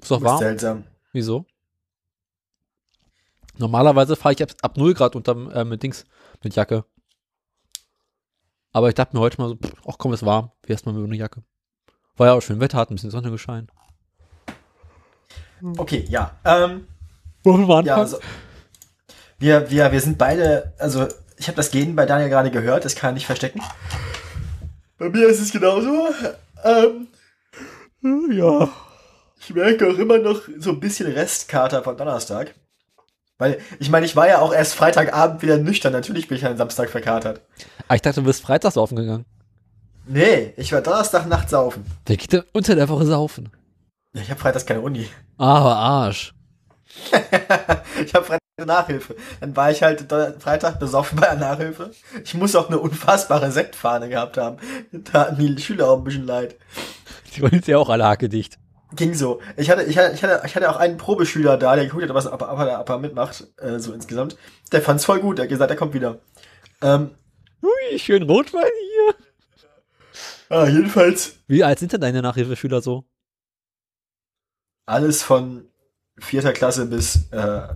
Ist 0.00 0.10
doch 0.10 0.22
warm. 0.22 0.38
seltsam. 0.38 0.84
Wieso? 1.12 1.46
Normalerweise 3.56 4.16
fahre 4.16 4.34
ich 4.34 4.42
ab, 4.42 4.50
ab 4.62 4.76
0 4.76 4.94
Grad 4.94 5.16
unterm, 5.16 5.50
äh, 5.50 5.64
mit 5.64 5.82
Dings, 5.82 6.04
mit 6.42 6.54
Jacke. 6.54 6.84
Aber 8.72 8.88
ich 8.88 8.94
dachte 8.94 9.16
mir 9.16 9.20
heute 9.20 9.40
mal 9.40 9.48
so, 9.48 9.58
ach 9.86 9.96
komm, 9.98 10.12
ist 10.12 10.24
warm, 10.24 10.52
wie 10.62 10.72
erstmal 10.72 10.94
mit 10.94 11.04
ohne 11.04 11.16
Jacke. 11.16 11.42
War 12.16 12.28
ja 12.28 12.34
auch 12.34 12.42
schön 12.42 12.60
Wetter, 12.60 12.78
hat 12.78 12.90
ein 12.90 12.94
bisschen 12.94 13.10
Sonne 13.10 13.30
gescheint. 13.30 13.72
Okay, 15.76 16.04
ja. 16.08 16.32
Ähm, 16.44 16.86
Wollen 17.44 17.66
wir 17.66 17.84
ja, 17.84 17.96
also, 17.96 18.18
wir, 19.38 19.70
wir, 19.70 19.92
wir 19.92 20.00
sind 20.00 20.18
beide, 20.18 20.72
also 20.78 21.06
ich 21.36 21.46
habe 21.46 21.56
das 21.56 21.70
Gehen 21.70 21.94
bei 21.94 22.06
Daniel 22.06 22.28
gerade 22.28 22.50
gehört, 22.50 22.84
das 22.84 22.96
kann 22.96 23.10
er 23.10 23.14
nicht 23.14 23.26
verstecken. 23.26 23.60
Bei 24.98 25.08
mir 25.08 25.28
ist 25.28 25.40
es 25.40 25.52
genauso. 25.52 26.08
Ähm, 26.64 27.06
ja. 28.32 28.68
ich 29.40 29.54
merke 29.54 29.88
auch 29.88 29.98
immer 29.98 30.18
noch 30.18 30.42
so 30.58 30.70
ein 30.70 30.80
bisschen 30.80 31.10
Restkater 31.12 31.82
von 31.84 31.96
Donnerstag. 31.96 32.54
Weil, 33.38 33.60
ich 33.78 33.88
meine, 33.88 34.04
ich 34.04 34.16
war 34.16 34.26
ja 34.26 34.40
auch 34.40 34.52
erst 34.52 34.74
Freitagabend 34.74 35.42
wieder 35.42 35.58
nüchtern. 35.58 35.92
Natürlich 35.92 36.26
bin 36.26 36.36
ich 36.36 36.44
am 36.44 36.56
Samstag 36.56 36.90
verkatert. 36.90 37.40
Ah, 37.86 37.94
ich 37.94 38.02
dachte, 38.02 38.20
du 38.20 38.26
bist 38.26 38.42
freitags 38.42 38.74
saufen 38.74 38.96
gegangen. 38.96 39.24
Nee, 40.06 40.54
ich 40.56 40.72
war 40.72 40.80
Donnerstagnacht 40.80 41.48
saufen. 41.48 41.84
Der 42.08 42.16
geht 42.16 42.32
denn 42.32 42.42
unter 42.52 42.74
der 42.74 42.88
Woche 42.88 43.06
saufen. 43.06 43.50
Ich 44.14 44.30
habe 44.30 44.40
freitags 44.40 44.66
keine 44.66 44.80
Uni. 44.80 45.08
Aber 45.36 45.76
Arsch. 45.76 46.34
ich 48.04 48.14
habe 48.14 48.24
Freitag 48.24 48.40
eine 48.56 48.66
Nachhilfe. 48.66 49.14
Dann 49.40 49.54
war 49.54 49.70
ich 49.70 49.82
halt 49.82 50.06
Freitag 50.40 50.80
besoffen 50.80 51.20
bei 51.20 51.26
der 51.26 51.36
Nachhilfe. 51.36 51.90
Ich 52.24 52.34
muss 52.34 52.56
auch 52.56 52.68
eine 52.68 52.78
unfassbare 52.78 53.52
Sektfahne 53.52 54.08
gehabt 54.08 54.36
haben. 54.36 54.56
Da 54.90 55.26
hatten 55.26 55.38
die 55.38 55.62
Schüler 55.62 55.90
auch 55.90 55.98
ein 55.98 56.04
bisschen 56.04 56.26
leid. 56.26 56.56
Die 57.34 57.42
waren 57.42 57.52
jetzt 57.54 57.68
ja 57.68 57.78
auch 57.78 57.88
alle 57.88 58.04
hakedicht. 58.04 58.58
Ging 58.94 59.12
so. 59.14 59.40
Ich 59.56 59.70
hatte, 59.70 59.82
ich 59.82 59.98
hatte, 59.98 60.14
ich 60.14 60.22
hatte, 60.22 60.42
ich 60.46 60.56
hatte 60.56 60.70
auch 60.70 60.76
einen 60.76 60.96
Probeschüler 60.96 61.58
da, 61.58 61.76
der 61.76 61.84
geguckt 61.84 62.02
hat, 62.02 62.14
was, 62.14 62.24
er, 62.24 62.80
ob 62.80 62.88
er 62.88 62.98
mitmacht, 62.98 63.46
äh, 63.58 63.78
so 63.78 63.92
insgesamt. 63.92 64.36
Der 64.72 64.80
fand's 64.80 65.04
voll 65.04 65.20
gut. 65.20 65.38
Der 65.38 65.44
hat 65.44 65.50
gesagt, 65.50 65.70
er 65.70 65.76
kommt 65.76 65.92
wieder. 65.92 66.20
Ähm, 66.80 67.10
Ui, 67.62 67.98
schön 67.98 68.22
Rotwein 68.22 68.62
hier. 68.62 69.14
ah, 70.48 70.66
jedenfalls 70.66 71.36
Wie 71.48 71.62
alt 71.64 71.78
sind 71.78 71.92
denn 71.92 72.00
deine 72.00 72.22
Nachhilfeschüler 72.22 72.80
so? 72.80 73.04
Alles 74.88 75.22
von 75.22 75.64
vierter 76.18 76.52
Klasse 76.52 76.86
bis 76.86 77.30
äh, 77.30 77.68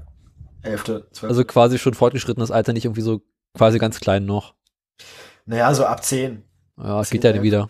elfte, 0.63 1.09
zwölfte. 1.13 1.29
Also 1.29 1.45
quasi 1.45 1.79
schon 1.79 1.95
fortgeschrittenes 1.95 2.51
Alter, 2.51 2.73
nicht 2.73 2.85
irgendwie 2.85 3.03
so 3.03 3.23
quasi 3.55 3.79
ganz 3.79 4.01
klein 4.01 4.25
noch. 4.25 4.55
naja, 5.45 5.73
so 5.75 5.85
ab 5.85 6.03
zehn. 6.05 6.43
Ja, 6.79 7.01
es 7.01 7.11
geht 7.11 7.23
ja 7.25 7.31
elf. 7.31 7.43
wieder. 7.43 7.69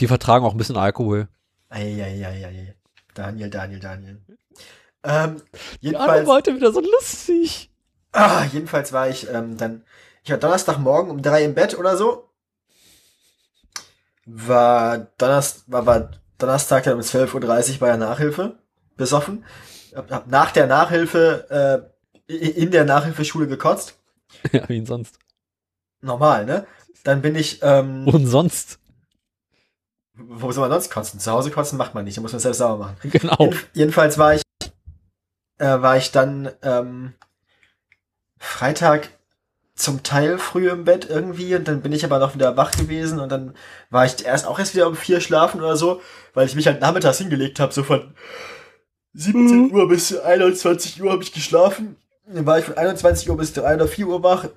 Die 0.00 0.06
vertragen 0.08 0.44
auch 0.44 0.52
ein 0.52 0.56
bisschen 0.58 0.76
Alkohol. 0.76 1.28
Eieieiei. 1.68 2.74
Daniel, 3.14 3.50
Daniel, 3.50 3.80
Daniel. 3.80 4.20
Ähm, 5.04 5.42
Die 5.80 5.86
jedenfalls, 5.88 6.26
war 6.26 6.36
heute 6.36 6.56
wieder 6.56 6.72
so 6.72 6.80
lustig. 6.80 7.70
ah, 8.12 8.44
jedenfalls 8.52 8.92
war 8.92 9.08
ich 9.08 9.28
ähm, 9.30 9.56
dann, 9.56 9.84
ich 10.24 10.30
war 10.30 10.38
Donnerstagmorgen 10.38 11.10
um 11.10 11.22
drei 11.22 11.44
im 11.44 11.54
Bett 11.54 11.78
oder 11.78 11.96
so. 11.96 12.30
War, 14.26 14.98
Donnerst, 15.18 15.70
war, 15.70 15.84
war 15.86 16.10
Donnerstag 16.38 16.84
dann 16.84 16.94
um 16.94 17.00
12.30 17.00 17.74
Uhr 17.74 17.78
bei 17.80 17.86
der 17.88 17.96
Nachhilfe 17.96 18.58
besoffen. 18.96 19.44
Hab, 19.94 20.10
hab 20.10 20.26
nach 20.26 20.50
der 20.50 20.66
Nachhilfe 20.66 21.90
äh, 22.28 22.32
in 22.32 22.70
der 22.70 22.84
Nachhilfeschule 22.84 23.46
gekotzt. 23.46 23.98
Ja, 24.52 24.68
wie 24.68 24.84
sonst. 24.84 25.18
Normal, 26.00 26.44
ne? 26.44 26.66
Dann 27.04 27.22
bin 27.22 27.36
ich, 27.36 27.60
ähm, 27.62 28.06
Und 28.08 28.26
sonst. 28.26 28.78
wo 30.14 30.50
soll 30.50 30.68
man 30.68 30.72
sonst 30.80 30.90
kotzen? 30.92 31.20
Zu 31.20 31.30
Hause 31.30 31.50
kotzen 31.52 31.78
macht 31.78 31.94
man 31.94 32.04
nicht, 32.04 32.16
da 32.16 32.20
muss 32.20 32.32
man 32.32 32.40
selbst 32.40 32.58
sauber 32.58 32.84
machen. 32.86 32.96
Genau. 33.10 33.36
Jeden, 33.38 33.58
jedenfalls 33.74 34.18
war 34.18 34.34
ich, 34.34 34.42
äh, 35.58 35.66
war 35.80 35.96
ich 35.96 36.10
dann 36.10 36.50
ähm, 36.62 37.14
Freitag 38.38 39.08
zum 39.74 40.02
Teil 40.04 40.38
früh 40.38 40.70
im 40.70 40.84
Bett 40.84 41.08
irgendwie 41.10 41.54
und 41.56 41.66
dann 41.66 41.82
bin 41.82 41.92
ich 41.92 42.04
aber 42.04 42.18
noch 42.20 42.34
wieder 42.34 42.56
wach 42.56 42.70
gewesen 42.72 43.18
und 43.18 43.30
dann 43.30 43.54
war 43.90 44.04
ich 44.04 44.24
erst 44.24 44.46
auch 44.46 44.58
erst 44.58 44.74
wieder 44.74 44.86
um 44.86 44.94
vier 44.94 45.20
schlafen 45.20 45.60
oder 45.60 45.76
so, 45.76 46.00
weil 46.32 46.46
ich 46.46 46.54
mich 46.54 46.66
halt 46.68 46.80
nachmittags 46.80 47.18
hingelegt 47.18 47.58
habe, 47.58 47.72
so 47.72 47.82
von 47.82 48.14
17 49.14 49.72
Uhr 49.72 49.88
bis 49.88 50.16
21 50.16 51.02
Uhr 51.02 51.12
habe 51.12 51.22
ich 51.22 51.32
geschlafen. 51.32 51.96
Dann 52.26 52.46
war 52.46 52.58
ich 52.58 52.64
von 52.64 52.76
21 52.76 53.28
Uhr 53.28 53.36
bis 53.36 53.52
3 53.52 53.74
oder 53.74 53.88
4 53.88 54.06
Uhr 54.06 54.22
wach 54.22 54.48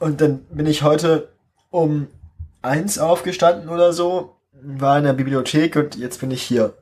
und 0.00 0.20
dann 0.20 0.40
bin 0.50 0.66
ich 0.66 0.82
heute 0.82 1.28
um 1.70 2.08
eins 2.62 2.98
aufgestanden 2.98 3.68
oder 3.68 3.92
so, 3.92 4.36
war 4.52 4.98
in 4.98 5.04
der 5.04 5.12
Bibliothek 5.12 5.76
und 5.76 5.96
jetzt 5.96 6.20
bin 6.20 6.30
ich 6.30 6.42
hier. 6.42 6.74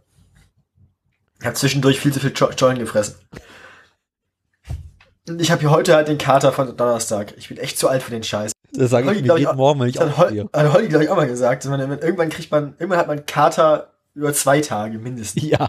Ich 1.40 1.46
habe 1.46 1.54
zwischendurch 1.54 2.00
viel 2.00 2.12
zu 2.12 2.18
viel 2.20 2.32
Jo- 2.34 2.50
Joint 2.50 2.78
gefressen. 2.80 3.14
Ich 5.38 5.50
habe 5.50 5.60
hier 5.60 5.70
heute 5.70 5.94
halt 5.94 6.08
den 6.08 6.18
Kater 6.18 6.52
von 6.52 6.76
Donnerstag. 6.76 7.34
Ich 7.36 7.48
bin 7.48 7.58
echt 7.58 7.78
zu 7.78 7.88
alt 7.88 8.02
für 8.02 8.10
den 8.10 8.22
Scheiß. 8.22 8.52
Das 8.72 8.90
sage 8.90 9.04
ich 9.04 9.08
Holly, 9.10 9.22
mir 9.22 9.32
ich, 9.34 9.38
jeden 9.40 9.52
auch- 9.52 9.56
Morgen, 9.56 9.80
wenn 9.80 9.88
ich 9.88 9.98
Hat 9.98 10.16
Hol- 10.16 10.48
hat 10.52 10.72
Holly, 10.72 10.88
glaube 10.88 11.04
ich, 11.04 11.10
auch 11.10 11.16
mal 11.16 11.26
gesagt. 11.26 11.64
irgendwann 11.64 12.28
kriegt 12.30 12.50
man, 12.50 12.74
irgendwann 12.78 12.98
hat 12.98 13.06
man 13.08 13.26
Kater 13.26 13.88
über 14.14 14.32
zwei 14.32 14.60
Tage 14.60 14.98
mindestens. 14.98 15.42
Ja. 15.44 15.68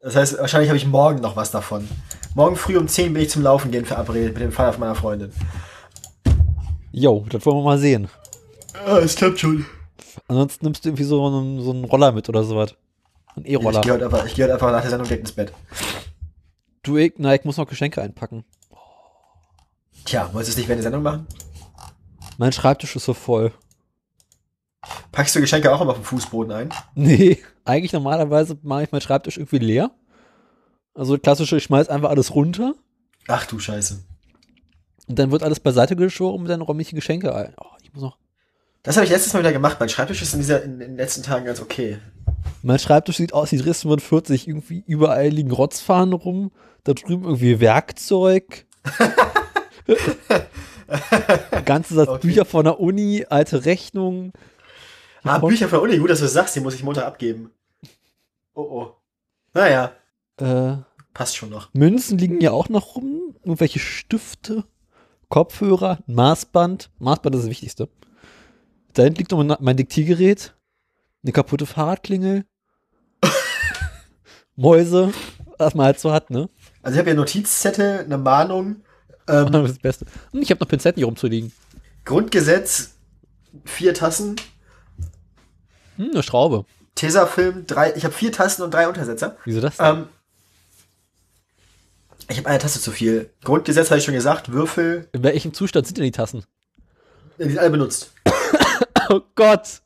Das 0.00 0.16
heißt, 0.16 0.38
wahrscheinlich 0.38 0.70
habe 0.70 0.78
ich 0.78 0.86
morgen 0.86 1.20
noch 1.20 1.36
was 1.36 1.50
davon. 1.50 1.86
Morgen 2.34 2.56
früh 2.56 2.76
um 2.78 2.88
10 2.88 3.12
bin 3.12 3.22
ich 3.22 3.30
zum 3.30 3.42
Laufen 3.42 3.70
gehen 3.70 3.84
verabredet 3.84 4.32
mit 4.34 4.42
dem 4.42 4.52
Vater 4.52 4.78
meiner 4.78 4.94
Freundin. 4.94 5.32
Jo, 6.92 7.24
das 7.28 7.44
wollen 7.46 7.58
wir 7.58 7.62
mal 7.64 7.78
sehen. 7.78 8.08
Ah, 8.86 8.98
es 8.98 9.14
klappt 9.14 9.40
schon. 9.40 9.66
Ansonsten 10.26 10.64
nimmst 10.64 10.84
du 10.84 10.88
irgendwie 10.88 11.04
so 11.04 11.24
einen, 11.26 11.60
so 11.60 11.70
einen 11.70 11.84
Roller 11.84 12.12
mit 12.12 12.28
oder 12.28 12.42
sowas. 12.44 12.74
Ein 13.36 13.44
Ich 13.44 13.52
E-Roller. 13.52 13.80
gehe 13.82 13.92
heute, 13.92 14.04
einfach- 14.06 14.24
ich 14.26 14.34
geh 14.34 14.42
heute 14.44 14.54
einfach 14.54 14.72
nach 14.72 14.80
der 14.80 14.90
Sendung 14.90 15.06
direkt 15.06 15.22
ins 15.22 15.32
Bett. 15.32 15.52
Du, 16.82 16.96
ich, 16.96 17.12
na, 17.18 17.34
ich 17.34 17.44
muss 17.44 17.58
noch 17.58 17.68
Geschenke 17.68 18.00
einpacken. 18.00 18.44
Tja, 20.04 20.30
wolltest 20.32 20.48
du 20.48 20.52
es 20.52 20.56
nicht 20.56 20.68
während 20.68 20.78
der 20.78 20.84
Sendung 20.90 21.02
machen? 21.02 21.26
Mein 22.38 22.52
Schreibtisch 22.52 22.96
ist 22.96 23.04
so 23.04 23.14
voll. 23.14 23.52
Packst 25.12 25.34
du 25.36 25.40
Geschenke 25.40 25.72
auch 25.72 25.80
immer 25.80 25.90
auf 25.90 25.98
dem 25.98 26.04
Fußboden 26.04 26.52
ein? 26.52 26.70
Nee, 26.94 27.38
eigentlich 27.64 27.92
normalerweise 27.92 28.58
mache 28.62 28.84
ich 28.84 28.92
meinen 28.92 29.02
Schreibtisch 29.02 29.36
irgendwie 29.36 29.58
leer. 29.58 29.90
Also 30.94 31.18
klassische, 31.18 31.56
ich 31.56 31.64
schmeiß 31.64 31.88
einfach 31.88 32.10
alles 32.10 32.34
runter 32.34 32.74
Ach 33.28 33.46
du 33.46 33.58
Scheiße. 33.58 34.02
und 35.06 35.18
dann 35.18 35.30
wird 35.30 35.42
alles 35.42 35.60
beiseite 35.60 35.94
geschoben 35.96 36.42
und 36.42 36.48
dann 36.48 36.62
räume 36.62 36.82
ich 36.82 36.88
die 36.88 36.94
Geschenke 36.94 37.34
ein. 37.34 37.54
Oh, 37.60 37.66
ich 37.82 37.92
muss 37.92 38.02
noch. 38.02 38.16
Das 38.82 38.96
habe 38.96 39.04
ich 39.04 39.12
letztes 39.12 39.32
Mal 39.34 39.40
wieder 39.40 39.52
gemacht. 39.52 39.76
Mein 39.78 39.88
Schreibtisch 39.90 40.22
ist 40.22 40.32
in, 40.32 40.40
dieser, 40.40 40.62
in, 40.62 40.72
in 40.72 40.78
den 40.80 40.96
letzten 40.96 41.22
Tagen 41.22 41.44
ganz 41.44 41.60
okay. 41.60 41.98
Mein 42.62 42.78
Schreibtisch 42.78 43.18
sieht 43.18 43.34
aus 43.34 43.52
wie 43.52 43.58
Dresden 43.58 43.88
45. 43.88 44.48
Irgendwie 44.48 44.82
überall 44.86 45.28
liegen 45.28 45.50
Rotzfahnen 45.50 46.14
rum. 46.14 46.50
Da 46.84 46.94
drüben 46.94 47.24
irgendwie 47.24 47.60
Werkzeug. 47.60 48.66
Ganze 51.64 51.94
Satz 51.94 52.08
Okay. 52.08 52.26
Bücher 52.26 52.44
von 52.44 52.64
der 52.64 52.80
Uni, 52.80 53.26
alte 53.28 53.64
Rechnungen. 53.64 54.32
Ah, 55.22 55.38
Bücher 55.38 55.68
von 55.68 55.78
der 55.78 55.82
Uni, 55.82 55.98
gut, 55.98 56.10
dass 56.10 56.18
du 56.18 56.24
das 56.24 56.32
sagst, 56.32 56.56
die 56.56 56.60
muss 56.60 56.74
ich 56.74 56.82
Montag 56.82 57.04
abgeben. 57.04 57.50
Oh 58.54 58.62
oh. 58.62 58.96
Naja, 59.54 59.92
Äh, 60.40 60.76
passt 61.12 61.36
schon 61.36 61.50
noch. 61.50 61.68
Münzen 61.74 62.18
liegen 62.18 62.40
ja 62.40 62.52
auch 62.52 62.68
noch 62.68 62.96
rum. 62.96 63.34
Irgendwelche 63.44 63.78
Stifte, 63.78 64.64
Kopfhörer, 65.28 65.98
Maßband. 66.06 66.90
Maßband 66.98 67.34
ist 67.36 67.42
das 67.42 67.50
Wichtigste. 67.50 67.88
Da 68.94 69.02
hinten 69.04 69.18
liegt 69.18 69.30
noch 69.32 69.60
mein, 69.60 69.76
Diktiergerät, 69.76 70.54
eine 71.22 71.32
kaputte 71.32 71.66
Fahrradklingel, 71.66 72.44
Mäuse, 74.56 75.12
was 75.58 75.74
man 75.74 75.86
halt 75.86 76.00
so 76.00 76.10
hat, 76.12 76.30
ne? 76.30 76.48
Also 76.82 76.94
ich 76.94 76.98
habe 76.98 77.10
hier 77.10 77.16
Notizzettel, 77.16 78.00
eine 78.00 78.18
Mahnung, 78.18 78.82
ähm, 79.28 79.50
Das 79.52 79.78
Beste. 79.78 80.06
Und 80.32 80.42
ich 80.42 80.50
habe 80.50 80.60
noch 80.60 80.68
Pinzetten 80.68 80.98
hier 81.00 81.06
rumzuliegen. 81.06 81.52
Grundgesetz, 82.04 82.94
vier 83.64 83.94
Tassen, 83.94 84.36
Hm, 85.96 86.10
eine 86.12 86.22
Schraube. 86.22 86.64
Tesafilm, 86.94 87.66
drei, 87.66 87.94
ich 87.94 88.04
habe 88.04 88.14
vier 88.14 88.32
Tassen 88.32 88.62
und 88.62 88.72
drei 88.72 88.88
Untersetzer. 88.88 89.36
Wieso 89.44 89.60
das? 89.60 89.74
Ähm, 89.78 90.06
ich 92.28 92.38
habe 92.38 92.48
eine 92.48 92.58
Tasse 92.58 92.80
zu 92.80 92.90
viel. 92.92 93.30
Grundgesetz 93.44 93.90
habe 93.90 93.98
ich 93.98 94.04
schon 94.04 94.14
gesagt, 94.14 94.52
Würfel, 94.52 95.08
In 95.12 95.22
welchem 95.22 95.52
Zustand 95.52 95.86
sind 95.86 95.96
denn 95.98 96.04
die 96.04 96.10
Tassen? 96.12 96.44
die 97.38 97.44
sind 97.44 97.58
alle 97.58 97.70
benutzt. 97.70 98.12
Oh 99.12 99.20
Gott! 99.34 99.80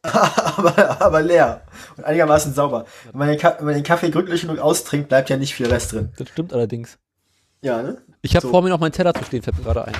aber, 0.02 1.00
aber 1.00 1.20
leer 1.22 1.62
und 1.96 2.04
einigermaßen 2.04 2.54
sauber. 2.54 2.86
Wenn 3.10 3.18
man, 3.18 3.28
den 3.28 3.38
Ka- 3.38 3.56
wenn 3.58 3.64
man 3.66 3.74
den 3.74 3.82
Kaffee 3.82 4.10
gründlich 4.10 4.42
genug 4.42 4.58
austrinkt, 4.60 5.08
bleibt 5.08 5.28
ja 5.30 5.36
nicht 5.36 5.52
viel 5.54 5.66
Rest 5.66 5.92
drin. 5.92 6.12
Das 6.16 6.28
stimmt 6.28 6.52
allerdings. 6.52 6.96
Ja, 7.62 7.82
ne? 7.82 8.02
Ich 8.22 8.34
habe 8.36 8.46
So. 8.46 8.50
vor 8.50 8.62
mir 8.62 8.68
noch 8.68 8.78
meinen 8.80 8.92
Teller 8.92 9.14
zu 9.14 9.24
stehen, 9.24 9.42
fällt 9.42 9.56
mir 9.58 9.64
gerade 9.64 9.84
ein. 9.86 9.94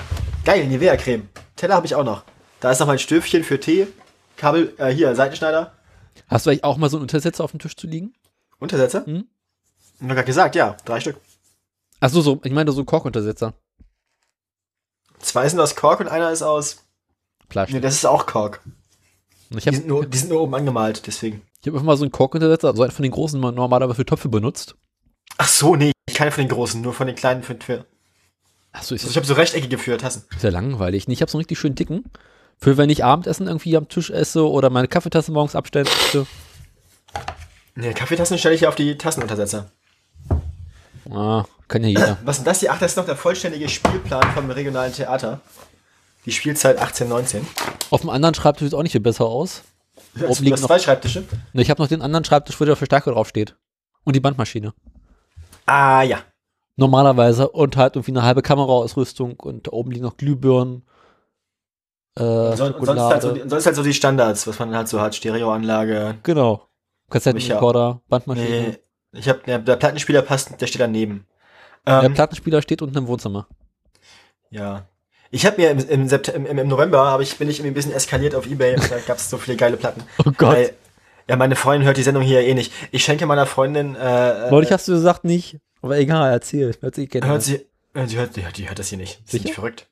Geil, 0.45 0.65
Nivea-Creme. 0.67 1.27
Teller 1.55 1.75
habe 1.75 1.85
ich 1.85 1.95
auch 1.95 2.03
noch. 2.03 2.23
Da 2.59 2.71
ist 2.71 2.79
noch 2.79 2.87
mein 2.87 2.99
Stöfchen 2.99 3.43
für 3.43 3.59
Tee. 3.59 3.87
Kabel, 4.37 4.73
äh, 4.77 4.89
hier, 4.93 5.15
Seitenschneider. 5.15 5.73
Hast 6.27 6.45
du 6.45 6.49
eigentlich 6.49 6.63
auch 6.63 6.77
mal 6.77 6.89
so 6.89 6.97
einen 6.97 7.03
Untersetzer 7.03 7.43
auf 7.43 7.51
dem 7.51 7.59
Tisch 7.59 7.75
zu 7.75 7.87
liegen? 7.87 8.13
Untersetzer? 8.59 9.05
Hm? 9.05 9.27
Hab 9.99 10.01
ich 10.01 10.07
gerade 10.07 10.23
gesagt, 10.25 10.55
ja, 10.55 10.77
drei 10.85 10.99
Stück. 10.99 11.17
Achso, 11.99 12.21
so, 12.21 12.39
ich 12.43 12.51
meine 12.53 12.71
so 12.71 12.83
Korkuntersetzer. 12.85 13.53
Zwei 15.19 15.49
sind 15.49 15.59
aus 15.59 15.75
Kork 15.75 15.99
und 15.99 16.07
einer 16.07 16.31
ist 16.31 16.41
aus. 16.41 16.85
Plastik. 17.49 17.75
Nee, 17.75 17.81
das 17.81 17.95
ist 17.95 18.05
auch 18.05 18.25
Kork. 18.25 18.61
Ich 19.49 19.57
Die 19.63 19.67
habe 19.67 19.75
sind, 19.77 19.87
nur, 19.87 20.05
die 20.05 20.17
sind 20.17 20.29
nur 20.29 20.41
oben 20.41 20.55
angemalt, 20.55 21.07
deswegen. 21.07 21.41
ich 21.59 21.67
hab 21.67 21.73
einfach 21.73 21.85
mal 21.85 21.97
so 21.97 22.03
einen 22.03 22.11
Korkuntersetzer, 22.11 22.73
so 22.75 22.83
einen 22.83 22.91
von 22.91 23.03
den 23.03 23.11
großen, 23.11 23.39
man 23.39 23.55
normalerweise 23.55 23.95
für 23.95 24.05
Töpfe 24.05 24.29
benutzt. 24.29 24.75
Ach 25.41 25.47
so, 25.47 25.77
nee, 25.77 25.93
keine 26.13 26.31
von 26.31 26.43
den 26.43 26.49
großen, 26.49 26.81
nur 26.81 26.93
von 26.93 27.07
den 27.07 27.15
kleinen 27.15 27.43
für. 27.43 27.55
für 27.55 27.85
Achso, 28.73 28.93
ist, 28.93 29.03
also 29.03 29.11
ich 29.11 29.15
habe 29.15 29.25
so 29.25 29.33
rechteckige 29.35 29.77
für 29.77 29.97
Tassen. 29.97 30.25
ist 30.35 30.43
ja 30.43 30.49
langweilig. 30.49 31.07
Nee, 31.07 31.13
ich 31.13 31.21
habe 31.21 31.31
so 31.31 31.37
einen 31.37 31.43
richtig 31.43 31.57
schön 31.57 31.75
dicken. 31.75 32.03
Für 32.57 32.75
wenn 32.75 32.89
ich 32.89 33.05
Abendessen 33.05 33.47
irgendwie 33.47 33.77
am 33.77 33.87
Tisch 33.87 34.09
esse 34.09 34.45
oder 34.45 34.69
meine 34.69 34.89
Kaffeetasse 34.89 35.31
morgens 35.31 35.55
abstellen 35.55 35.85
möchte. 35.85 36.27
Nee, 37.75 37.93
Kaffeetassen 37.93 38.37
stelle 38.37 38.53
ich 38.53 38.59
hier 38.59 38.67
auf 38.67 38.75
die 38.75 38.97
Tassenuntersetzer. 38.97 39.71
Ah, 41.09 41.45
kann 41.69 41.83
ja 41.83 41.89
jeder. 41.89 42.17
Was 42.25 42.39
ist 42.39 42.45
das 42.45 42.59
hier? 42.59 42.73
Ach, 42.73 42.79
das 42.79 42.91
ist 42.91 42.97
noch 42.97 43.05
der 43.05 43.15
vollständige 43.15 43.69
Spielplan 43.69 44.33
vom 44.33 44.51
regionalen 44.51 44.91
Theater. 44.91 45.39
Die 46.25 46.33
Spielzeit 46.33 46.77
1819. 46.77 47.47
Auf 47.91 48.01
dem 48.01 48.09
anderen 48.09 48.35
Schreibtisch 48.35 48.65
sieht 48.65 48.73
auch 48.73 48.83
nicht 48.83 48.91
viel 48.91 48.99
besser 48.99 49.25
aus. 49.25 49.63
Du 50.15 50.27
Oben 50.27 50.43
liegen 50.43 50.53
hast 50.53 50.61
noch, 50.61 50.67
zwei 50.67 50.79
Schreibtische. 50.79 51.23
Ne, 51.53 51.61
ich 51.61 51.69
habe 51.69 51.81
noch 51.81 51.87
den 51.87 52.01
anderen 52.01 52.25
Schreibtisch, 52.25 52.59
wo 52.59 52.65
der 52.65 52.75
Verstärker 52.75 53.11
draufsteht. 53.11 53.55
Und 54.03 54.17
die 54.17 54.19
Bandmaschine. 54.19 54.73
Ah, 55.69 56.01
ja. 56.03 56.19
Normalerweise. 56.75 57.49
Und 57.49 57.77
halt 57.77 57.95
irgendwie 57.95 58.11
eine 58.11 58.23
halbe 58.23 58.41
Kameraausrüstung 58.41 59.33
und 59.39 59.67
da 59.67 59.71
oben 59.71 59.91
liegen 59.91 60.05
noch 60.05 60.17
Glühbirnen. 60.17 60.83
Äh, 62.17 62.23
Und 62.23 62.57
son- 62.57 62.73
und 62.73 62.85
sonst, 62.85 63.01
halt 63.01 63.21
so, 63.21 63.35
sonst 63.47 63.65
halt 63.65 63.75
so 63.75 63.83
die 63.83 63.93
Standards, 63.93 64.47
was 64.47 64.57
man 64.59 64.75
halt 64.75 64.87
so 64.87 64.99
hat. 64.99 65.15
Stereoanlage. 65.15 66.17
genau. 66.23 66.65
Kassettenrekorder, 67.09 68.01
Bandmaschine. 68.07 68.47
Nee, 68.49 68.77
ich 69.13 69.27
habe 69.27 69.39
der, 69.45 69.57
der 69.59 69.77
Plattenspieler 69.77 70.21
passt, 70.21 70.61
der 70.61 70.67
steht 70.67 70.81
daneben. 70.81 71.25
Der 71.87 72.03
Ähm, 72.03 72.13
Plattenspieler 72.13 72.61
steht 72.61 72.81
unten 72.83 72.97
im 72.97 73.07
Wohnzimmer. 73.07 73.47
ja. 74.51 74.85
Ich 75.31 75.45
habe 75.45 75.61
mir 75.61 75.69
im, 75.69 75.77
im, 75.87 76.07
im, 76.47 76.57
im 76.59 76.67
November 76.67 77.05
hab 77.11 77.21
ich, 77.21 77.37
bin 77.37 77.47
ich 77.49 77.59
irgendwie 77.59 77.69
ein 77.71 77.73
bisschen 77.75 77.93
eskaliert 77.93 78.33
auf 78.33 78.47
Ebay 78.47 78.73
und 78.75 78.89
da 78.91 78.97
gab 78.97 79.17
es 79.17 79.29
so 79.29 79.37
viele 79.37 79.57
geile 79.57 79.77
Platten. 79.77 80.01
Oh 80.25 80.31
Gott. 80.35 80.55
Weil, 80.55 80.73
ja, 81.29 81.35
meine 81.37 81.55
Freundin 81.55 81.85
hört 81.85 81.95
die 81.97 82.03
Sendung 82.03 82.23
hier 82.23 82.41
eh 82.41 82.53
nicht. 82.53 82.73
Ich 82.91 83.03
schenke 83.05 83.25
meiner 83.25 83.45
Freundin, 83.45 83.95
äh, 83.95 84.49
Neulich 84.51 84.71
hast 84.71 84.87
du 84.87 84.91
gesagt 84.93 85.23
nicht. 85.23 85.57
Aber 85.81 85.97
egal, 85.97 86.31
erzähl. 86.31 86.75
Hört 86.81 86.95
sich 86.95 87.09
gerne 87.09 87.27
hört 87.27 87.43
sie, 87.43 87.65
äh, 87.93 88.05
die 88.05 88.17
hört, 88.17 88.35
die, 88.35 88.43
hört- 88.43 88.57
die 88.57 88.67
hört 88.67 88.79
das 88.79 88.89
hier 88.89 88.97
nicht. 88.97 89.21
Ist 89.31 89.43
nicht 89.45 89.53
verrückt. 89.53 89.87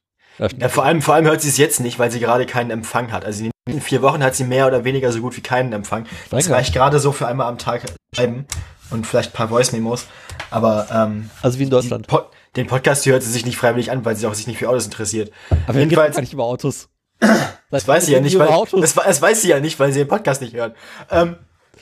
Ja, 0.60 0.70
vor 0.70 0.84
allem, 0.86 1.02
vor 1.02 1.16
allem 1.16 1.26
hört 1.26 1.42
sie 1.42 1.50
es 1.50 1.58
jetzt 1.58 1.80
nicht, 1.80 1.98
weil 1.98 2.12
sie 2.12 2.20
gerade 2.20 2.46
keinen 2.46 2.70
Empfang 2.70 3.12
hat. 3.12 3.26
Also 3.26 3.46
in 3.46 3.52
den 3.68 3.82
vier 3.82 4.02
Wochen 4.04 4.22
hat 4.24 4.36
sie 4.36 4.44
mehr 4.44 4.68
oder 4.68 4.84
weniger 4.84 5.12
so 5.12 5.20
gut 5.22 5.36
wie 5.36 5.42
keinen 5.42 5.74
Empfang. 5.74 6.06
Das 6.30 6.50
reicht 6.50 6.74
gerade 6.74 7.00
so 7.00 7.12
für 7.12 7.26
einmal 7.28 7.48
am 7.48 7.58
Tag 7.58 7.82
schreiben 8.16 8.46
und 8.92 9.08
vielleicht 9.08 9.32
ein 9.32 9.34
paar 9.34 9.48
Voice-Memos. 9.50 10.06
Aber 10.52 10.88
ähm, 10.94 11.30
Also 11.42 11.58
wie 11.60 11.64
in 11.64 11.70
Deutschland. 11.70 12.08
Po 12.08 12.22
den 12.56 12.66
Podcast 12.68 13.06
hört 13.06 13.22
sie 13.24 13.32
sich 13.32 13.46
nicht 13.46 13.58
freiwillig 13.58 13.92
an, 13.92 14.04
weil 14.06 14.16
sie 14.16 14.26
auch 14.26 14.34
sich 14.34 14.48
nicht 14.48 14.58
für 14.58 14.70
Autos 14.70 14.86
interessiert. 14.86 15.32
Aber 15.50 15.76
wir 15.76 15.82
reden 15.82 15.90
jedenfalls- 15.92 16.16
gar 16.16 16.22
nicht 16.22 16.34
über 16.34 16.44
Autos. 16.46 16.90
Das 17.70 17.86
weiß 17.86 18.06
sie 18.06 18.14
ja 18.14 18.22
nicht, 18.22 18.40
weil, 18.40 18.48
das, 18.80 18.94
das 18.94 19.22
weiß 19.22 19.42
sie 19.42 19.50
ja 19.50 19.60
nicht, 19.60 19.78
weil 19.78 19.92
sie 19.92 20.00
den 20.00 20.08
Podcast 20.08 20.42
nicht 20.42 20.54
hört. 20.54 20.74
Ähm, 21.12 21.36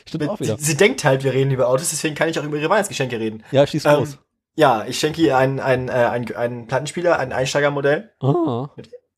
Stimmt 0.07 0.27
auch 0.29 0.37
sie, 0.39 0.45
wieder. 0.45 0.57
sie 0.57 0.75
denkt 0.75 1.03
halt, 1.03 1.23
wir 1.23 1.31
reden 1.33 1.51
über 1.51 1.67
Autos, 1.67 1.91
deswegen 1.91 2.15
kann 2.15 2.27
ich 2.27 2.39
auch 2.39 2.43
über 2.43 2.57
ihre 2.57 2.69
Weihnachtsgeschenke 2.71 3.19
reden. 3.19 3.43
Ja, 3.51 3.67
schieß 3.67 3.85
Ähm, 3.85 3.93
los. 3.99 4.17
Ja, 4.55 4.85
ich 4.87 4.97
schenke 4.97 5.21
ihr 5.21 5.37
einen, 5.37 5.59
einen, 5.59 5.89
äh, 5.89 5.91
einen, 5.91 6.33
einen 6.35 6.65
Plattenspieler, 6.67 7.19
ein 7.19 7.31
Einsteigermodell 7.33 8.09
Ah. 8.19 8.69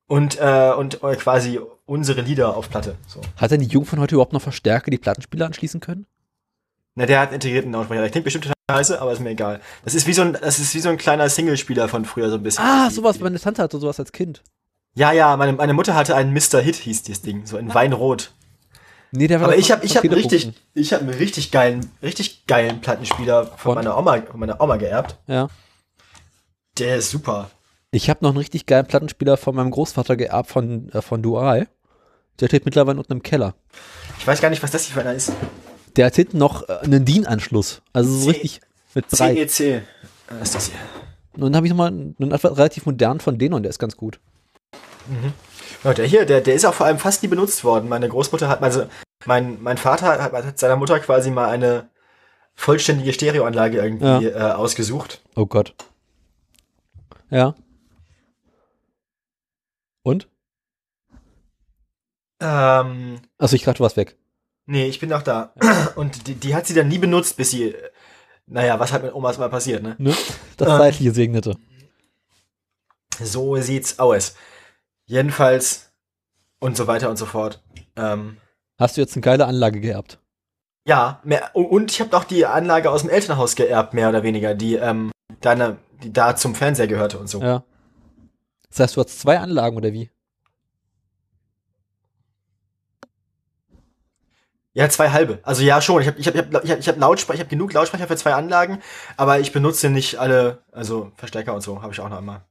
und, 0.08 0.40
äh, 0.42 0.74
und 0.78 1.02
äh, 1.04 1.16
quasi 1.16 1.60
unsere 1.86 2.20
Lieder 2.22 2.58
auf 2.58 2.70
Platte. 2.70 2.96
So. 3.08 3.22
Hat 3.38 3.52
denn 3.52 3.62
die 3.62 3.68
Jugend 3.68 3.90
von 3.90 4.00
heute 4.02 4.16
überhaupt 4.16 4.34
noch 4.34 4.42
Verstärker, 4.42 4.92
die 4.92 4.98
Plattenspieler 4.98 5.46
anschließen 5.46 5.80
können? 5.80 6.06
Na, 6.96 7.06
der 7.06 7.20
hat 7.22 7.28
einen 7.30 7.36
integrierten 7.36 7.72
Lautsprecher. 7.72 8.02
Der 8.02 8.10
klingt 8.10 8.26
bestimmt 8.26 8.44
total 8.46 8.78
scheiße, 8.78 9.00
aber 9.02 9.14
ist 9.14 9.20
mir 9.22 9.30
egal. 9.30 9.62
Das 9.86 9.94
ist 9.96 10.06
wie 10.08 10.14
so 10.14 10.24
ein, 10.24 10.34
das 10.34 10.60
ist 10.60 10.74
wie 10.76 10.80
so 10.82 10.90
ein 10.90 10.98
kleiner 10.98 11.30
Singlespieler 11.30 11.88
von 11.88 12.04
früher 12.04 12.30
so 12.30 12.36
ein 12.36 12.44
bisschen. 12.44 12.64
Ah, 12.66 12.90
sowas, 12.90 13.20
meine 13.22 13.40
Tante 13.40 13.62
hatte 13.62 13.78
sowas 13.80 14.00
als 14.02 14.12
Kind. 14.12 14.44
Ja, 14.98 15.12
ja, 15.12 15.38
meine, 15.38 15.54
meine 15.54 15.74
Mutter 15.74 15.94
hatte 15.94 16.16
einen 16.16 16.34
Mr. 16.34 16.60
Hit, 16.60 16.76
hieß 16.78 17.04
dieses 17.04 17.22
Ding, 17.22 17.46
so 17.46 17.58
in 17.60 17.72
Weinrot. 17.72 18.32
Nee, 19.12 19.28
der 19.28 19.40
war 19.40 19.50
Aber 19.50 19.56
ich 19.58 19.72
habe 19.72 19.86
ich 19.86 19.96
hab 19.96 20.04
einen 20.04 20.12
richtig, 20.14 20.52
ich 20.74 20.92
habe 20.92 21.04
einen 21.04 21.14
richtig 21.14 21.52
geilen, 21.52 21.92
richtig 22.02 22.48
geilen 22.48 22.82
Plattenspieler 22.82 23.46
von 23.46 23.58
Von? 23.58 23.76
meiner 23.76 23.96
Oma, 23.96 24.24
von 24.24 24.40
meiner 24.40 24.60
Oma 24.60 24.78
geerbt. 24.78 25.16
Ja. 25.28 25.50
Der 26.80 26.96
ist 26.98 27.12
super. 27.12 27.52
Ich 27.92 28.10
habe 28.10 28.22
noch 28.24 28.32
einen 28.32 28.40
richtig 28.40 28.66
geilen 28.66 28.88
Plattenspieler 28.88 29.38
von 29.38 29.56
meinem 29.56 29.70
Großvater 29.70 30.16
geerbt 30.18 30.50
von, 30.50 30.90
äh, 30.90 31.04
von 31.04 31.22
Dual. 31.22 31.68
Der 32.40 32.48
steht 32.48 32.66
mittlerweile 32.66 32.98
unten 32.98 33.14
im 33.14 33.22
Keller. 33.22 33.54
Ich 34.18 34.26
weiß 34.26 34.42
gar 34.42 34.50
nicht, 34.50 34.64
was 34.64 34.72
das 34.72 34.86
hier 34.86 34.96
für 34.96 35.02
einer 35.02 35.14
ist. 35.14 35.32
Der 35.96 36.08
hat 36.08 36.16
hinten 36.16 36.40
noch 36.40 36.68
äh, 36.68 36.74
einen 36.84 37.06
DIN-Anschluss. 37.06 37.84
Also 37.94 38.12
so 38.12 38.26
C- 38.26 38.32
richtig 38.32 38.62
mit 38.96 39.06
drei. 39.12 39.36
CEC. 39.48 39.60
Äh, 39.60 39.82
ist 40.42 40.56
das 40.56 40.68
hier. 40.70 40.80
Und 41.34 41.42
dann 41.42 41.56
habe 41.56 41.68
ich 41.68 41.72
nochmal 41.72 41.90
einen 41.90 42.16
relativ 42.20 42.88
modernen 42.88 43.20
von 43.20 43.38
denen 43.38 43.54
und 43.54 43.62
der 43.62 43.70
ist 43.70 43.78
ganz 43.78 43.96
gut. 43.96 44.20
Ja, 45.84 45.94
der 45.94 46.06
hier, 46.06 46.26
der, 46.26 46.42
der 46.42 46.56
ist 46.56 46.66
auch 46.66 46.74
vor 46.74 46.86
allem 46.86 47.00
fast 47.00 47.22
nie 47.24 47.30
benutzt 47.30 47.64
worden. 47.64 47.90
Meine 47.90 48.10
Großmutter 48.10 48.48
hat, 48.50 48.62
also 48.64 48.88
mein, 49.26 49.62
mein 49.62 49.78
Vater 49.78 50.22
hat, 50.22 50.32
hat 50.34 50.60
seiner 50.60 50.76
Mutter 50.76 51.00
quasi 51.00 51.32
mal 51.32 51.50
eine 51.50 51.90
vollständige 52.56 53.14
Stereoanlage 53.14 53.78
irgendwie 53.78 54.28
äh, 54.28 54.34
ausgesucht. 54.52 55.22
Oh 55.36 55.46
Gott. 55.46 55.76
Ja. 57.30 57.56
Und? 60.04 60.28
Ähm, 62.40 63.20
Also 63.38 63.56
ich 63.56 63.64
dachte, 63.64 63.78
du 63.80 63.84
warst 63.84 63.98
weg. 63.98 64.16
nee, 64.66 64.86
ich 64.88 65.00
bin 65.00 65.10
noch 65.10 65.22
da. 65.24 65.54
Und 65.96 66.28
die, 66.28 66.36
die 66.36 66.56
hat 66.56 66.68
sie 66.68 66.74
dann 66.74 66.88
nie 66.88 66.98
benutzt, 67.00 67.38
bis 67.38 67.52
sie, 67.52 67.76
naja, 68.46 68.80
was 68.80 68.92
halt 68.94 69.04
mit 69.04 69.14
Omas 69.14 69.38
mal 69.38 69.50
passiert, 69.50 69.84
ne? 69.84 69.96
Ne? 69.98 70.16
Das 70.58 70.68
Ähm. 70.70 70.78
Zeitliche 70.78 71.12
segnete. 71.14 71.58
So 73.20 73.56
sieht's 73.58 74.00
aus. 74.00 74.36
Jedenfalls 75.08 75.92
und 76.60 76.78
so 76.78 76.88
weiter 76.88 77.10
und 77.10 77.18
so 77.18 77.26
fort. 77.26 77.64
Ähm, 77.96 78.38
Hast 78.78 78.96
du 78.96 79.02
jetzt 79.02 79.16
eine 79.16 79.22
geile 79.22 79.48
Anlage 79.48 79.82
geerbt? 79.82 80.20
ja, 80.88 81.20
mehr, 81.26 81.54
und 81.54 81.92
ich 81.92 82.00
habe 82.00 82.12
noch 82.12 82.24
die 82.24 82.46
Anlage 82.46 82.90
aus 82.90 83.02
dem 83.02 83.10
Elternhaus 83.10 83.56
geerbt, 83.58 83.94
mehr 83.94 84.08
oder 84.08 84.24
weniger, 84.24 84.56
die, 84.56 84.76
ähm, 84.76 85.12
deine, 85.42 85.78
die 86.02 86.14
da 86.14 86.36
zum 86.38 86.56
Fernseher 86.56 86.88
gehörte 86.88 87.20
und 87.20 87.28
so. 87.28 87.42
Ja. 87.42 87.64
Das 88.70 88.80
heißt, 88.80 88.96
du 88.96 89.02
hast 89.02 89.20
zwei 89.20 89.38
Anlagen 89.38 89.76
oder 89.76 89.92
wie? 89.92 90.10
Ja, 94.74 94.88
zwei 94.90 95.10
halbe. 95.10 95.40
Also 95.44 95.64
ja, 95.64 95.82
schon. 95.82 96.02
Ich 96.04 96.08
habe 96.08 96.20
ich 96.20 96.28
hab, 96.28 96.36
ich 96.36 96.42
hab, 96.42 96.64
ich 96.64 96.72
hab, 96.72 96.80
ich 96.80 96.88
hab 96.88 96.98
Lautsprecher, 96.98 97.36
ich 97.36 97.42
habe 97.42 97.50
genug 97.50 97.74
Lautsprecher 97.74 98.08
für 98.08 98.16
zwei 98.16 98.36
Anlagen, 98.36 98.82
aber 99.18 99.40
ich 99.40 99.52
benutze 99.52 99.90
nicht 99.90 100.20
alle, 100.20 100.64
also 100.72 101.12
Verstärker 101.16 101.54
und 101.54 101.62
so 101.62 101.82
habe 101.82 101.92
ich 101.92 102.00
auch 102.00 102.10
noch 102.10 102.20
einmal. 102.20 102.46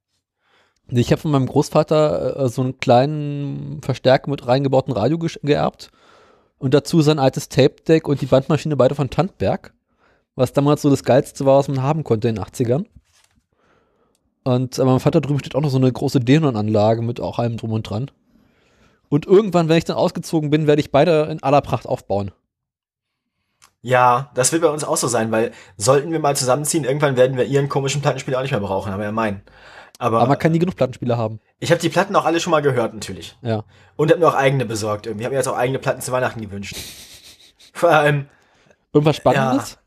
Ich 0.89 1.11
habe 1.11 1.21
von 1.21 1.33
meinem 1.33 1.47
Großvater 1.47 2.37
äh, 2.37 2.49
so 2.49 2.63
einen 2.63 2.79
kleinen 2.79 3.81
Verstärker 3.83 4.31
mit 4.31 4.47
reingebauten 4.47 4.93
Radio 4.93 5.19
geerbt 5.19 5.91
und 6.59 6.75
dazu 6.75 7.03
sein 7.03 7.19
altes 7.19 7.49
Tape-Deck 7.49 8.07
und 8.07 8.21
die 8.21 8.27
Bandmaschine 8.27 8.77
beide 8.77 8.95
von 8.95 9.11
Tandberg, 9.11 9.75
was 10.37 10.53
damals 10.53 10.83
so 10.83 10.91
das 10.91 11.03
Geilste 11.03 11.45
war, 11.45 11.59
was 11.59 11.69
man 11.69 11.83
haben 11.83 12.05
konnte 12.05 12.29
in 12.29 12.37
den 12.37 12.45
80ern. 12.45 12.87
Und 14.45 14.79
äh, 14.79 14.85
mein 14.85 15.01
Vater 15.01 15.21
drüben 15.21 15.41
steht 15.41 15.57
auch 15.57 15.61
noch 15.61 15.71
so 15.71 15.79
eine 15.79 15.91
große 15.91 16.21
Denon-Anlage 16.21 17.03
mit 17.03 17.21
auch 17.21 17.41
allem 17.41 17.57
drum 17.57 17.73
und 17.73 17.83
dran. 17.83 18.11
Und 19.09 19.27
irgendwann, 19.27 19.69
wenn 19.69 19.79
ich 19.79 19.85
dann 19.85 19.97
ausgezogen 19.97 20.51
bin, 20.51 20.69
werde 20.69 20.81
ich 20.81 20.93
beide 20.93 21.25
in 21.31 21.43
aller 21.43 21.63
Pracht 21.63 21.87
aufbauen. 21.87 22.31
Ja, 23.83 24.31
das 24.35 24.53
wird 24.53 24.63
bei 24.63 24.69
uns 24.69 24.85
auch 24.85 24.97
so 24.97 25.09
sein, 25.09 25.31
weil 25.31 25.53
sollten 25.77 26.11
wir 26.11 26.19
mal 26.19 26.37
zusammenziehen, 26.37 26.85
irgendwann 26.85 27.17
werden 27.17 27.37
wir 27.37 27.45
ihren 27.45 27.69
komischen 27.69 28.03
Plattenspieler 28.03 28.39
auch 28.39 28.43
nicht 28.43 28.51
mehr 28.51 28.61
brauchen, 28.61 28.93
aber 28.93 29.05
ja 29.05 29.13
meinen. 29.13 29.43
Aber, 29.99 30.19
Aber 30.19 30.29
man 30.29 30.39
kann 30.39 30.53
nie 30.53 30.59
genug 30.59 30.77
Plattenspieler 30.77 31.17
haben. 31.17 31.41
ich 31.59 31.71
habe 31.71 31.81
die 31.81 31.89
Platten 31.89 32.15
auch 32.17 32.25
alle 32.27 32.39
schon 32.41 32.51
mal 32.51 32.61
gehört, 32.63 32.93
natürlich. 32.95 33.37
Ja. 33.43 33.65
Und 33.97 34.11
habe 34.11 34.21
mir 34.21 34.29
auch 34.29 34.35
eigene 34.35 34.67
besorgt 34.67 35.07
irgendwie. 35.07 35.23
Ich 35.23 35.27
habe 35.27 35.35
mir 35.35 35.39
jetzt 35.41 35.49
auch 35.49 35.57
eigene 35.57 35.79
Platten 35.79 36.01
zu 36.03 36.13
Weihnachten 36.13 36.41
gewünscht. 36.41 36.77
Vor 37.73 37.91
allem, 37.91 38.29
Irgendwas 38.93 39.17
Spannendes? 39.17 39.79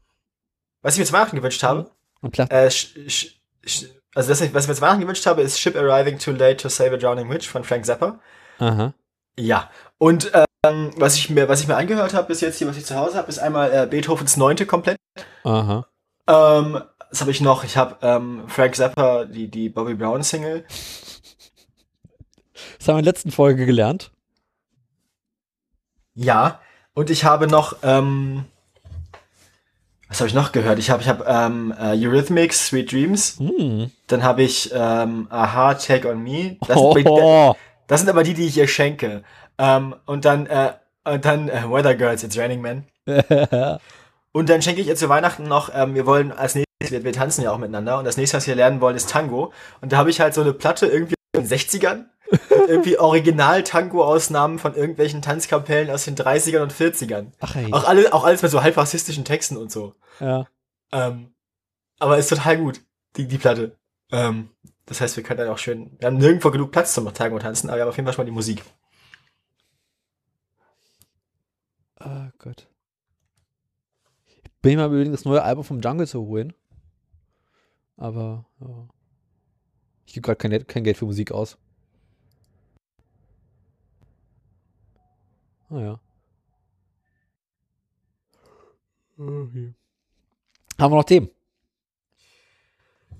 was 0.81 0.93
ich 0.93 0.99
mir 0.99 1.05
zu 1.05 1.13
Weihnachten 1.13 1.35
gewünscht 1.35 1.61
habe, 1.63 1.89
Und 2.21 2.31
Platten. 2.31 2.51
äh, 2.53 2.69
sch, 2.71 2.95
sch, 3.07 3.27
sch, 3.65 3.85
also 4.15 4.29
das, 4.29 4.41
was 4.53 4.63
ich 4.63 4.67
mir 4.69 4.75
zu 4.75 4.81
Weihnachten 4.81 5.01
gewünscht 5.01 5.25
habe, 5.27 5.41
ist 5.41 5.59
Ship 5.59 5.75
Arriving 5.75 6.17
Too 6.17 6.31
Late 6.31 6.57
to 6.57 6.69
Save 6.69 6.93
a 6.95 6.97
Drowning 6.97 7.29
Witch 7.29 7.47
von 7.47 7.63
Frank 7.63 7.85
Zappa. 7.85 8.19
Aha. 8.59 8.93
Ja. 9.37 9.69
Und 9.99 10.31
ähm, 10.65 10.91
was 10.97 11.15
ich 11.15 11.29
mir, 11.29 11.47
was 11.47 11.61
ich 11.61 11.67
mir 11.67 11.75
angehört 11.77 12.13
habe 12.15 12.27
bis 12.27 12.41
jetzt 12.41 12.57
hier, 12.57 12.67
was 12.67 12.77
ich 12.77 12.85
zu 12.85 12.95
Hause 12.95 13.17
habe, 13.17 13.29
ist 13.29 13.37
einmal 13.39 13.71
äh, 13.71 13.85
Beethovens 13.87 14.37
Neunte 14.37 14.65
komplett. 14.65 14.97
Aha. 15.43 15.85
Ähm, 16.27 16.81
was 17.09 17.21
habe 17.21 17.31
ich 17.31 17.41
noch? 17.41 17.63
Ich 17.63 17.77
habe 17.77 17.97
ähm, 18.01 18.43
Frank 18.47 18.75
Zappa, 18.75 19.25
die, 19.25 19.49
die 19.49 19.69
Bobby 19.69 19.95
Brown 19.95 20.23
Single. 20.23 20.65
Das 22.77 22.87
haben 22.87 22.95
wir 22.95 22.99
in 22.99 23.05
der 23.05 23.13
letzten 23.13 23.31
Folge 23.31 23.65
gelernt. 23.65 24.11
Ja. 26.15 26.59
Und 26.93 27.09
ich 27.09 27.23
habe 27.23 27.47
noch, 27.47 27.77
ähm, 27.83 28.45
was 30.07 30.19
habe 30.19 30.27
ich 30.27 30.33
noch 30.33 30.51
gehört? 30.51 30.79
Ich 30.79 30.89
habe, 30.89 31.01
ich 31.01 31.07
habe 31.07 31.23
ähm, 31.27 31.73
äh, 31.79 31.95
Eurythmics, 31.95 32.67
Sweet 32.67 32.91
Dreams. 32.91 33.37
Hm. 33.39 33.91
Dann 34.07 34.23
habe 34.23 34.43
ich 34.43 34.69
ähm, 34.73 35.27
Aha, 35.29 35.75
Take 35.75 36.09
on 36.09 36.21
Me. 36.23 36.57
Das, 36.67 36.77
sind, 36.77 37.07
Oh. 37.07 37.55
das 37.87 38.01
sind 38.01 38.09
aber 38.09 38.23
die, 38.23 38.33
die 38.33 38.47
ich 38.47 38.57
ihr 38.57 38.67
schenke. 38.67 39.23
Ähm, 39.57 39.95
und 40.05 40.25
dann, 40.25 40.45
äh, 40.47 40.73
und 41.05 41.23
dann 41.25 41.47
äh, 41.49 41.63
Weather 41.69 41.95
Girls, 41.95 42.23
It's 42.23 42.37
Raining 42.37 42.61
Men. 42.61 42.85
Und 44.31 44.47
dann 44.49 44.61
schenke 44.61 44.79
ich 44.81 44.87
ihr 44.87 44.95
zu 44.95 45.09
Weihnachten 45.09 45.43
noch, 45.43 45.71
ähm, 45.73 45.95
wir 45.95 46.05
wollen 46.05 46.31
als 46.31 46.53
nächstes, 46.53 46.68
wir, 46.79 47.03
wir 47.03 47.13
tanzen 47.13 47.43
ja 47.43 47.51
auch 47.51 47.57
miteinander 47.57 47.99
und 47.99 48.05
das 48.05 48.17
nächste, 48.17 48.37
was 48.37 48.47
wir 48.47 48.55
lernen 48.55 48.81
wollen, 48.81 48.95
ist 48.95 49.09
Tango. 49.09 49.53
Und 49.81 49.91
da 49.91 49.97
habe 49.97 50.09
ich 50.09 50.19
halt 50.19 50.33
so 50.33 50.41
eine 50.41 50.53
Platte 50.53 50.87
irgendwie 50.87 51.15
in 51.33 51.43
den 51.43 51.49
60ern. 51.49 52.05
mit 52.31 52.69
irgendwie 52.69 52.99
Original-Tango-Ausnahmen 52.99 54.59
von 54.59 54.75
irgendwelchen 54.75 55.21
Tanzkapellen 55.21 55.89
aus 55.89 56.05
den 56.05 56.15
30ern 56.15 56.61
und 56.61 56.73
40ern. 56.73 57.31
Ach 57.39 57.55
ey. 57.55 57.73
Auch, 57.73 57.87
alle, 57.87 58.13
auch 58.13 58.23
alles 58.23 58.41
mit 58.41 58.51
so 58.51 58.61
halb 58.61 58.77
rassistischen 58.77 59.25
Texten 59.25 59.57
und 59.57 59.71
so. 59.71 59.95
Ja. 60.19 60.45
Ähm, 60.91 61.33
aber 61.99 62.17
ist 62.17 62.29
total 62.29 62.57
gut, 62.57 62.81
die, 63.17 63.27
die 63.27 63.37
Platte. 63.37 63.77
Ähm, 64.11 64.49
das 64.85 65.01
heißt, 65.01 65.17
wir 65.17 65.23
können 65.23 65.39
dann 65.39 65.49
auch 65.49 65.57
schön, 65.57 65.97
wir 65.99 66.07
haben 66.07 66.17
nirgendwo 66.17 66.51
genug 66.51 66.71
Platz 66.71 66.93
zum 66.93 67.11
Tango 67.13 67.39
tanzen, 67.39 67.69
aber 67.69 67.77
wir 67.77 67.81
haben 67.83 67.89
auf 67.89 67.97
jeden 67.97 68.05
Fall 68.05 68.13
schon 68.13 68.23
mal 68.23 68.29
die 68.29 68.35
Musik. 68.35 68.63
Oh 71.99 72.29
Gott. 72.37 72.67
Ich 74.25 74.41
bin 74.61 74.77
mal 74.77 74.87
überlegen, 74.87 75.11
das 75.11 75.25
neue 75.25 75.43
Album 75.43 75.63
vom 75.63 75.81
Jungle 75.81 76.07
zu 76.07 76.21
holen. 76.21 76.53
Aber 77.99 78.45
ja. 78.61 78.87
ich 80.05 80.13
gebe 80.13 80.25
gerade 80.25 80.37
kein, 80.37 80.65
kein 80.67 80.85
Geld 80.85 80.95
für 80.97 81.05
Musik 81.05 81.33
aus. 81.33 81.57
Ah 85.69 85.79
ja. 85.79 85.99
Haben 89.17 89.75
wir 90.77 90.89
noch 90.89 91.03
Themen? 91.03 91.29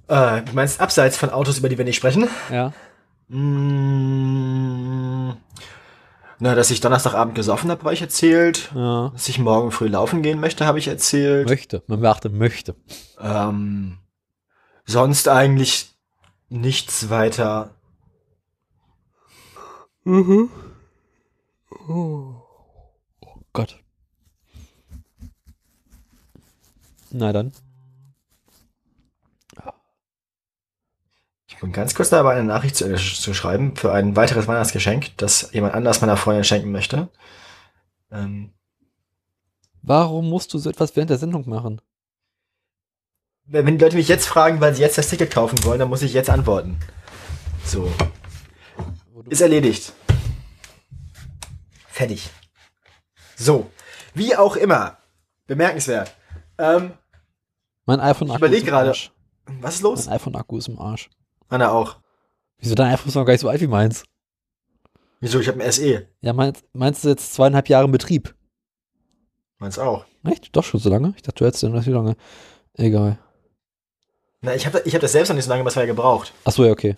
Äh, 0.08 0.44
du 0.44 0.54
meinst 0.54 0.80
abseits 0.80 1.18
von 1.18 1.30
Autos, 1.30 1.58
über 1.60 1.68
die 1.68 1.78
wir 1.78 1.84
nicht 1.84 1.98
sprechen? 1.98 2.30
Ja. 2.50 2.72
Mm, 3.28 4.18
na, 6.40 6.56
dass 6.56 6.72
ich 6.72 6.80
Donnerstagabend 6.80 7.36
gesoffen 7.36 7.70
habe, 7.70 7.84
habe 7.84 7.94
ich 7.94 8.02
erzählt. 8.02 8.72
ja. 8.74 9.10
Dass 9.10 9.28
ich 9.28 9.40
morgen 9.40 9.72
früh 9.72 9.90
laufen 9.90 10.22
gehen 10.22 10.40
möchte, 10.40 10.66
habe 10.66 10.80
ich 10.80 10.88
erzählt. 10.88 11.50
Möchte. 11.50 11.84
Man 11.88 12.00
beachte, 12.00 12.30
möchte. 12.30 12.76
Ähm, 13.20 13.98
sonst 14.90 15.28
eigentlich 15.28 15.94
nichts 16.50 17.10
weiter. 17.10 17.76
Mhm. 20.04 20.50
Oh 21.88 22.36
Gott. 23.54 23.80
Na 27.12 27.32
dann. 27.32 27.52
Ich 31.48 31.58
bin 31.58 31.72
ganz 31.74 31.94
kurz 31.94 32.10
dabei, 32.10 32.36
eine 32.36 32.46
Nachricht 32.46 32.76
zu, 32.78 32.86
äh, 32.86 32.96
zu 32.96 33.34
schreiben 33.34 33.76
für 33.76 33.92
ein 33.92 34.16
weiteres 34.16 34.48
Weihnachtsgeschenk, 34.48 35.18
das 35.18 35.52
jemand 35.52 35.74
anders 35.74 36.00
meiner 36.00 36.16
Freundin 36.16 36.46
schenken 36.46 36.72
möchte. 36.72 37.10
Ähm, 38.12 38.54
Warum 39.82 40.30
musst 40.30 40.54
du 40.54 40.58
so 40.58 40.70
etwas 40.70 40.96
während 40.96 41.10
der 41.10 41.18
Sendung 41.18 41.48
machen? 41.50 41.82
Wenn 43.52 43.78
die 43.78 43.84
Leute 43.84 43.96
mich 43.96 44.08
jetzt 44.08 44.28
fragen, 44.28 44.62
weil 44.62 44.74
sie 44.76 44.82
jetzt 44.82 44.98
das 44.98 45.10
Ticket 45.10 45.32
kaufen 45.32 45.64
wollen, 45.64 45.80
dann 45.80 45.90
muss 45.90 46.02
ich 46.02 46.14
jetzt 46.14 46.30
antworten. 46.30 46.78
So. 47.66 47.92
Ist 49.30 49.42
erledigt. 49.42 49.94
Fertig. 51.88 52.30
So. 53.36 53.70
Wie 54.14 54.36
auch 54.36 54.56
immer. 54.56 54.98
Bemerkenswert. 55.48 56.16
Ähm, 56.58 56.94
Mein 57.86 58.00
iPhone-Akku 58.00 58.46
ist 58.46 58.60
im 58.62 58.66
gerade. 58.66 58.90
Arsch. 58.90 59.12
was 59.62 59.76
ist 59.76 59.82
los? 59.82 60.06
Mein 60.06 60.16
iPhone-Akku 60.16 60.58
ist 60.58 60.68
im 60.68 60.80
Arsch. 60.80 61.10
Meiner 61.50 61.72
auch. 61.72 61.98
Wieso 62.60 62.76
dein 62.76 62.94
iPhone 62.94 63.10
ist 63.10 63.16
noch 63.16 63.26
gar 63.26 63.34
nicht 63.34 63.42
so 63.42 63.50
alt 63.50 63.62
wie 63.62 63.68
meins? 63.68 64.04
Wieso? 65.22 65.40
Ich 65.40 65.48
habe 65.48 65.62
ein 65.64 65.72
SE. 65.72 66.08
Ja, 66.22 66.34
meins, 66.34 66.64
meins 66.74 67.00
ist 67.00 67.06
jetzt 67.06 67.34
zweieinhalb 67.34 67.68
Jahre 67.70 67.86
in 67.86 67.92
Betrieb. 67.92 68.36
Meins 69.58 69.80
auch. 69.80 70.06
Echt? 70.24 70.56
Doch 70.56 70.64
schon 70.64 70.80
so 70.80 70.90
lange? 70.90 71.14
Ich 71.16 71.22
dachte, 71.24 71.40
du 71.40 71.46
hättest 71.46 71.64
den 71.64 71.72
noch 71.72 71.80
nicht 71.80 71.88
lange. 71.88 72.16
Egal. 72.74 73.18
Na, 74.42 74.56
ich 74.56 74.66
habe 74.66 74.82
ich 74.86 74.94
hab 74.94 75.02
das 75.02 75.12
selbst 75.12 75.30
noch 75.30 75.36
nicht 75.36 75.46
so 75.46 75.50
lange 75.52 75.66
was 75.66 75.76
mehr 75.76 75.86
gebraucht. 75.88 76.34
Achso, 76.46 76.64
ja, 76.64 76.72
okay. 76.72 76.96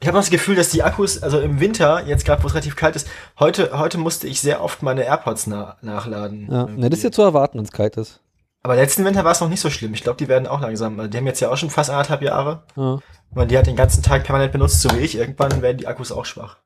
Ich 0.00 0.06
habe 0.08 0.16
noch 0.16 0.22
das 0.22 0.30
Gefühl, 0.30 0.56
dass 0.56 0.70
die 0.70 0.82
Akkus, 0.82 1.22
also 1.22 1.40
im 1.40 1.60
Winter, 1.60 2.06
jetzt 2.06 2.24
gerade 2.24 2.42
wo 2.42 2.46
es 2.46 2.54
relativ 2.54 2.74
kalt 2.74 2.96
ist, 2.96 3.06
heute, 3.38 3.78
heute 3.78 3.98
musste 3.98 4.26
ich 4.26 4.40
sehr 4.40 4.62
oft 4.62 4.82
meine 4.82 5.04
AirPods 5.04 5.46
na 5.46 5.76
nachladen. 5.82 6.48
Ja. 6.50 6.66
Ne, 6.66 6.88
das 6.88 7.00
ist 7.00 7.04
ja 7.04 7.10
zu 7.12 7.22
erwarten, 7.22 7.58
wenn 7.58 7.64
es 7.66 7.72
kalt 7.72 7.96
ist. 7.98 8.20
Aber 8.62 8.76
letzten 8.76 9.04
Winter 9.04 9.24
war 9.24 9.32
es 9.32 9.40
noch 9.40 9.48
nicht 9.48 9.60
so 9.60 9.70
schlimm. 9.70 9.92
Ich 9.94 10.02
glaube, 10.02 10.16
die 10.16 10.28
werden 10.28 10.46
auch 10.46 10.60
langsam. 10.60 11.10
Die 11.10 11.16
haben 11.16 11.26
jetzt 11.26 11.40
ja 11.40 11.50
auch 11.50 11.56
schon 11.56 11.70
fast 11.70 11.90
anderthalb 11.90 12.22
Jahre. 12.22 12.64
Ja. 12.76 12.98
Weil 13.30 13.46
die 13.46 13.56
hat 13.56 13.66
den 13.66 13.76
ganzen 13.76 14.02
Tag 14.02 14.24
permanent 14.24 14.52
benutzt, 14.52 14.80
so 14.82 14.90
wie 14.94 15.00
ich. 15.00 15.16
Irgendwann 15.16 15.62
werden 15.62 15.78
die 15.78 15.86
Akkus 15.86 16.12
auch 16.12 16.24
schwach. 16.24 16.56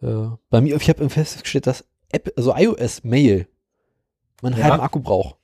Ja. 0.00 0.38
Bei 0.50 0.60
mir, 0.60 0.76
ich 0.76 0.88
habe 0.88 1.08
festgestellt, 1.08 1.66
dass 1.66 1.84
App, 2.10 2.32
also 2.36 2.54
iOS 2.56 3.04
Mail, 3.04 3.46
man 4.42 4.54
einen 4.54 4.62
Ja. 4.62 4.68
halben 4.70 4.82
Akku 4.82 5.00
braucht. 5.00 5.36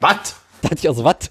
Was? 0.00 0.36
Da 0.62 0.70
hatte 0.70 0.80
ich 0.80 0.88
also, 0.88 1.04
was? 1.04 1.30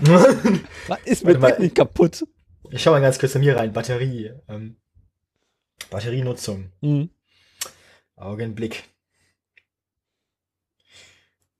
Was 0.00 0.98
ist 1.04 1.24
mit 1.24 1.40
mir 1.40 1.58
nicht 1.58 1.74
kaputt? 1.74 2.24
ich 2.70 2.82
schau 2.82 2.90
mal 2.90 3.00
ganz 3.00 3.18
kurz 3.18 3.34
bei 3.34 3.38
mir 3.40 3.56
rein. 3.56 3.72
Batterie. 3.72 4.32
Ähm, 4.48 4.76
Batterienutzung. 5.90 6.72
Hm. 6.80 7.10
Augenblick. 8.16 8.84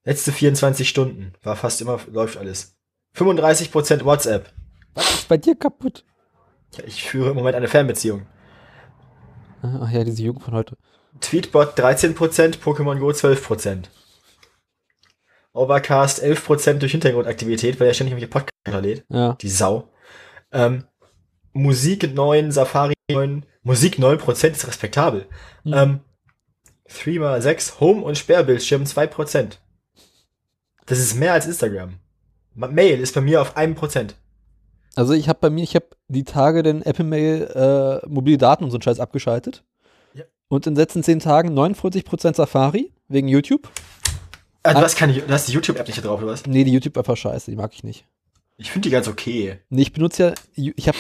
Letzte 0.05 0.33
24 0.33 0.89
Stunden. 0.89 1.33
War 1.43 1.57
fast 1.57 1.81
immer, 1.81 2.01
läuft 2.11 2.37
alles. 2.37 2.77
35% 3.17 4.05
WhatsApp. 4.05 4.53
Was 4.95 5.15
ist 5.15 5.29
bei 5.29 5.37
dir 5.37 5.55
kaputt? 5.57 6.05
Ja, 6.77 6.85
Ich 6.85 7.05
führe 7.05 7.31
im 7.31 7.37
Moment 7.37 7.57
eine 7.57 7.69
Fernbeziehung. 7.69 8.27
Ach 9.63 9.91
ja, 9.91 10.05
diese 10.05 10.23
Jugend 10.23 10.43
von 10.45 10.55
heute. 10.55 10.77
Tweetbot 11.21 11.79
13%, 11.79 12.59
Pokémon 12.59 12.99
Go 12.99 13.09
12%. 13.11 13.85
Overcast 15.55 16.23
11% 16.23 16.75
durch 16.75 16.93
Hintergrundaktivität, 16.93 17.81
weil 17.81 17.89
er 17.89 17.95
ständig 17.95 18.13
irgendwelche 18.13 18.31
Podcasts 18.31 18.59
runterlädt. 18.67 19.05
Ja. 19.09 19.35
Die 19.41 19.49
Sau. 19.49 19.89
Ähm, 20.53 20.85
Musik 21.53 22.13
9, 22.15 22.51
Safari 22.53 22.95
9, 23.11 23.47
Musik 23.63 23.99
9% 23.99 24.51
ist 24.51 24.67
respektabel. 24.67 25.27
Hm. 25.63 25.73
Ähm, 25.73 26.01
3x6, 26.91 27.81
Home- 27.81 28.03
und 28.03 28.19
Sperrbildschirm 28.19 28.83
2%. 28.85 29.59
Das 30.87 30.99
ist 30.99 31.15
mehr 31.15 31.33
als 31.33 31.47
Instagram. 31.47 31.95
Ma- 32.55 32.69
Mail 32.69 33.01
ist 33.01 33.15
bei 33.15 33.21
mir 33.21 33.41
auf 33.41 33.57
1%. 33.57 34.15
Also 34.97 35.13
ich 35.15 35.29
habe 35.29 35.39
bei 35.41 35.51
mir, 35.51 35.63
ich 35.65 35.75
habe 35.75 35.87
die 36.09 36.25
Tage 36.25 36.63
den 36.63 36.83
Apple 36.83 37.05
Mail 37.05 38.03
äh, 38.05 38.07
mobile 38.09 38.39
Daten 38.39 38.65
und 38.65 38.71
so 38.71 38.77
einen 38.77 38.83
Scheiß 38.83 39.01
abgeschaltet. 39.01 39.65
Ja. 40.15 40.25
Und 40.49 40.67
in 40.67 40.75
den 40.75 40.81
letzten 40.81 41.03
10 41.03 41.21
Tagen 41.21 41.59
49% 41.59 42.35
Safari 42.37 42.93
wegen 43.09 43.29
YouTube. 43.29 43.69
Du, 44.65 44.71
Ah. 44.71 44.81
hast 44.81 44.97
keine, 44.97 45.13
du 45.13 45.29
hast 45.33 45.47
die 45.49 45.53
YouTube-App 45.53 45.87
nicht 45.87 45.99
da 45.99 46.03
drauf, 46.03 46.21
oder 46.23 46.33
was? 46.33 46.47
Nee, 46.47 46.65
die 46.65 46.73
YouTube 46.73 46.97
einfach 46.97 47.17
scheiße, 47.17 47.51
die 47.51 47.57
mag 47.57 47.73
ich 47.75 47.85
nicht. 47.85 48.07
Ich 48.57 48.71
finde 48.71 48.89
die 48.89 48.93
ganz 48.93 49.09
okay. 49.09 49.59
Nee, 49.69 49.83
ich 49.83 49.93
benutze 49.93 50.35
ja, 50.55 50.73
ich 50.77 50.89
habe 50.89 50.97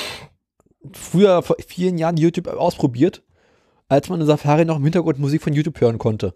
früher 0.92 1.42
vor 1.42 1.56
vielen 1.66 1.96
Jahren 1.96 2.16
YouTube 2.18 2.46
ausprobiert, 2.48 3.22
als 3.88 4.08
man 4.10 4.20
in 4.20 4.26
Safari 4.26 4.64
noch 4.66 4.76
im 4.76 4.82
Hintergrund 4.84 5.18
Musik 5.18 5.42
von 5.42 5.54
YouTube 5.54 5.80
hören 5.80 5.98
konnte. 5.98 6.34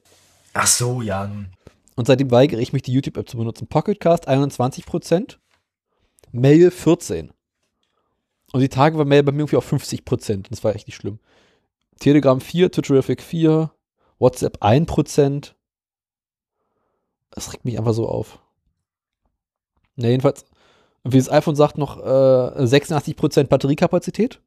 Ach 0.54 0.66
so, 0.66 1.02
ja. 1.02 1.30
Und 1.96 2.06
seitdem 2.06 2.30
weigere 2.30 2.60
ich 2.60 2.72
mich, 2.72 2.82
die 2.82 2.92
YouTube-App 2.92 3.28
zu 3.28 3.36
benutzen. 3.36 3.66
Pocketcast 3.66 4.26
21%, 4.26 5.36
Mail 6.32 6.68
14%. 6.70 7.30
Und 8.52 8.60
die 8.60 8.70
Tage 8.70 8.96
war 8.96 9.04
Mail 9.04 9.22
bei 9.22 9.32
mir 9.32 9.40
irgendwie 9.40 9.56
auf 9.56 9.70
50%. 9.70 10.46
Das 10.48 10.64
war 10.64 10.74
echt 10.74 10.86
nicht 10.86 10.96
schlimm. 10.96 11.18
Telegram 12.00 12.40
4, 12.40 12.70
Twitterific 12.72 13.20
4, 13.20 13.70
WhatsApp 14.18 14.62
1%. 14.62 15.52
Das 17.38 17.52
regt 17.52 17.64
mich 17.64 17.78
einfach 17.78 17.92
so 17.94 18.08
auf. 18.08 18.40
Na, 19.94 20.08
jedenfalls, 20.08 20.44
wie 21.04 21.18
das 21.18 21.30
iPhone 21.30 21.54
sagt, 21.54 21.78
noch 21.78 21.96
äh, 21.98 22.00
86% 22.64 23.44
Batteriekapazität. 23.44 24.42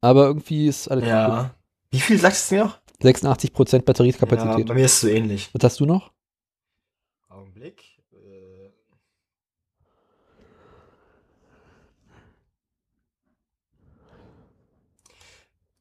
Aber 0.00 0.24
irgendwie 0.24 0.66
ist 0.66 0.88
alles 0.88 1.06
Ja. 1.06 1.54
Wie 1.92 2.00
viel 2.00 2.18
sagst 2.18 2.50
du 2.50 2.56
noch? 2.56 2.78
86% 3.02 3.72
Ja, 3.72 3.78
Batteriekapazität. 3.84 4.66
bei 4.66 4.74
mir 4.74 4.84
ist 4.86 4.94
es 4.94 5.00
so 5.02 5.06
ähnlich. 5.08 5.48
Was 5.54 5.62
hast 5.62 5.78
du 5.78 5.86
noch? 5.86 6.10
Augenblick. 7.28 7.84
Äh, 8.12 8.70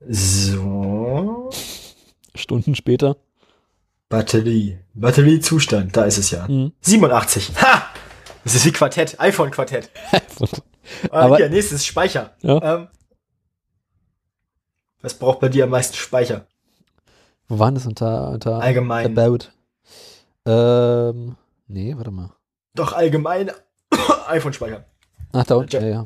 So. 0.10 1.50
Stunden 2.36 2.76
später. 2.76 3.18
Batterie. 4.12 4.78
Batteriezustand, 4.94 5.96
da 5.98 6.04
ist 6.04 6.18
es 6.20 6.30
ja. 6.32 6.48
Mhm. 6.48 6.74
87. 6.82 7.52
Ha! 7.62 7.84
Das 8.44 8.54
ist 8.56 8.66
wie 8.66 8.72
Quartett, 8.72 9.20
iPhone-Quartett. 9.20 9.90
Aber- 11.12 11.38
hier, 11.38 11.50
nächstes 11.50 11.86
Speicher. 11.86 12.32
Ja. 12.42 12.76
Ähm, 12.76 12.88
was 15.02 15.14
braucht 15.16 15.40
bei 15.40 15.50
dir 15.50 15.64
am 15.64 15.72
meisten 15.72 15.96
Speicher? 15.96 16.46
Wo 17.48 17.58
waren 17.60 17.74
das 17.76 17.86
unter, 17.86 18.30
unter 18.30 18.62
Allgemein. 18.62 19.18
About? 19.18 19.46
Ähm, 20.46 21.36
nee, 21.68 21.94
warte 21.96 22.12
mal. 22.12 22.32
Doch 22.76 22.94
allgemein 22.94 23.52
iPhone-Speicher. 24.28 24.86
Ach, 25.34 25.44
da 25.46 25.56
unten, 25.56 25.76
Ja. 25.76 25.82
ja, 25.82 25.88
ja. 25.90 26.06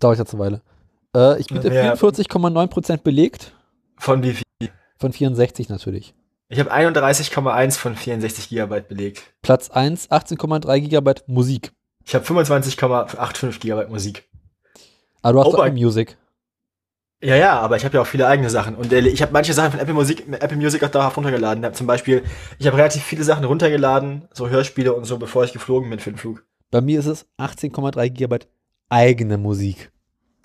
Dauert 0.00 0.18
jetzt 0.18 0.32
eine 0.34 0.42
Weile. 0.42 0.62
Äh, 1.16 1.40
ich 1.40 1.46
bin 1.48 1.60
Ja. 1.72 1.94
44,9% 1.94 2.98
belegt, 3.02 3.52
Von 3.98 4.22
wie 4.22 4.34
viel? 4.34 4.70
von 4.98 5.12
64 5.12 5.68
natürlich. 5.68 6.14
Ich 6.50 6.58
habe 6.58 6.72
31,1 6.72 7.76
von 7.78 7.94
64 7.94 8.48
Gigabyte 8.48 8.88
belegt. 8.88 9.22
Platz 9.42 9.68
1, 9.70 10.10
18,3 10.10 10.80
Gigabyte 10.80 11.24
Musik. 11.28 11.72
Ich 12.04 12.14
habe 12.14 12.24
25,85 12.24 13.60
Gigabyte 13.60 13.90
Musik. 13.90 14.28
Aber 15.20 15.32
du 15.34 15.40
hast 15.40 15.46
Oh 15.48 15.54
auch 15.54 15.58
mein- 15.58 15.74
Music. 15.74 16.16
Ja, 17.20 17.34
ja, 17.34 17.58
aber 17.58 17.76
ich 17.76 17.84
habe 17.84 17.96
ja 17.96 18.00
auch 18.00 18.06
viele 18.06 18.28
eigene 18.28 18.48
Sachen. 18.48 18.76
Und 18.76 18.92
ich 18.92 19.20
habe 19.20 19.32
manche 19.32 19.52
Sachen 19.52 19.72
von 19.72 19.80
Apple 19.80 19.92
Music, 19.92 20.24
Apple 20.30 20.56
Music 20.56 20.82
auch 20.84 20.88
dauerhaft 20.88 21.16
runtergeladen. 21.16 21.64
Hab 21.64 21.74
zum 21.74 21.88
Beispiel, 21.88 22.22
ich 22.60 22.66
habe 22.68 22.76
relativ 22.76 23.02
viele 23.02 23.24
Sachen 23.24 23.44
runtergeladen, 23.44 24.28
so 24.32 24.48
Hörspiele 24.48 24.94
und 24.94 25.04
so, 25.04 25.18
bevor 25.18 25.42
ich 25.44 25.52
geflogen 25.52 25.90
bin 25.90 25.98
für 25.98 26.12
den 26.12 26.16
Flug. 26.18 26.44
Bei 26.70 26.80
mir 26.80 27.00
ist 27.00 27.06
es 27.06 27.26
18,3 27.38 28.08
Gigabyte 28.10 28.46
eigene 28.88 29.36
Musik. 29.36 29.90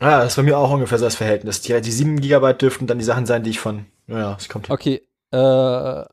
Ja, 0.01 0.19
das 0.21 0.29
ist 0.33 0.35
bei 0.35 0.43
mir 0.43 0.57
auch 0.57 0.71
ungefähr 0.71 0.97
so 0.97 1.05
das 1.05 1.15
Verhältnis. 1.15 1.61
Die, 1.61 1.79
die 1.79 1.91
7 1.91 2.19
Gigabyte 2.19 2.61
dürften 2.63 2.87
dann 2.87 2.97
die 2.97 3.05
Sachen 3.05 3.27
sein, 3.27 3.43
die 3.43 3.51
ich 3.51 3.59
von, 3.59 3.85
ja, 4.07 4.17
ja, 4.19 4.35
es 4.39 4.49
kommt. 4.49 4.69
Okay, 4.71 5.03
äh, 5.33 6.05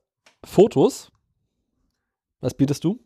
Fotos. 0.44 1.10
Was 2.40 2.54
bietest 2.54 2.82
du? 2.84 2.98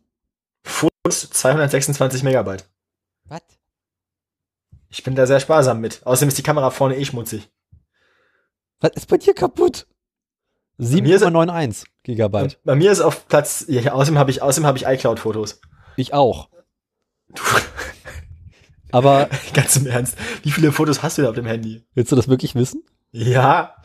Fotos 0.63 1.29
226 1.29 2.23
Megabyte. 2.23 2.65
Was? 3.25 3.41
Ich 4.89 5.03
bin 5.03 5.15
da 5.15 5.27
sehr 5.27 5.39
sparsam 5.41 5.81
mit. 5.81 6.05
Außerdem 6.05 6.29
ist 6.29 6.37
die 6.37 6.43
Kamera 6.43 6.69
vorne 6.69 6.95
eh 6.97 7.03
schmutzig. 7.05 7.49
Was 8.79 8.91
ist 8.95 9.07
bei 9.09 9.17
dir 9.17 9.33
kaputt? 9.33 9.87
mir 10.77 11.15
ist- 11.15 11.23
7,91 11.23 11.85
Gigabyte. 12.03 12.59
Bei 12.63 12.75
mir 12.75 12.91
ist 12.91 13.01
auf 13.01 13.27
Platz, 13.27 13.65
ja, 13.67 13.91
außerdem 13.93 14.17
habe 14.17 14.31
ich, 14.31 14.41
außerdem 14.41 14.65
habe 14.67 14.77
ich 14.77 14.85
iCloud-Fotos. 14.85 15.59
Ich 15.97 16.13
auch. 16.13 16.49
Du, 17.29 17.41
Aber 18.91 19.29
ganz 19.53 19.75
im 19.77 19.87
Ernst. 19.87 20.17
Wie 20.43 20.51
viele 20.51 20.71
Fotos 20.71 21.03
hast 21.03 21.17
du 21.17 21.23
da 21.23 21.29
auf 21.29 21.35
dem 21.35 21.45
Handy? 21.45 21.85
willst 21.93 22.11
du 22.11 22.15
das 22.15 22.27
wirklich 22.27 22.55
wissen? 22.55 22.83
Ja, 23.11 23.75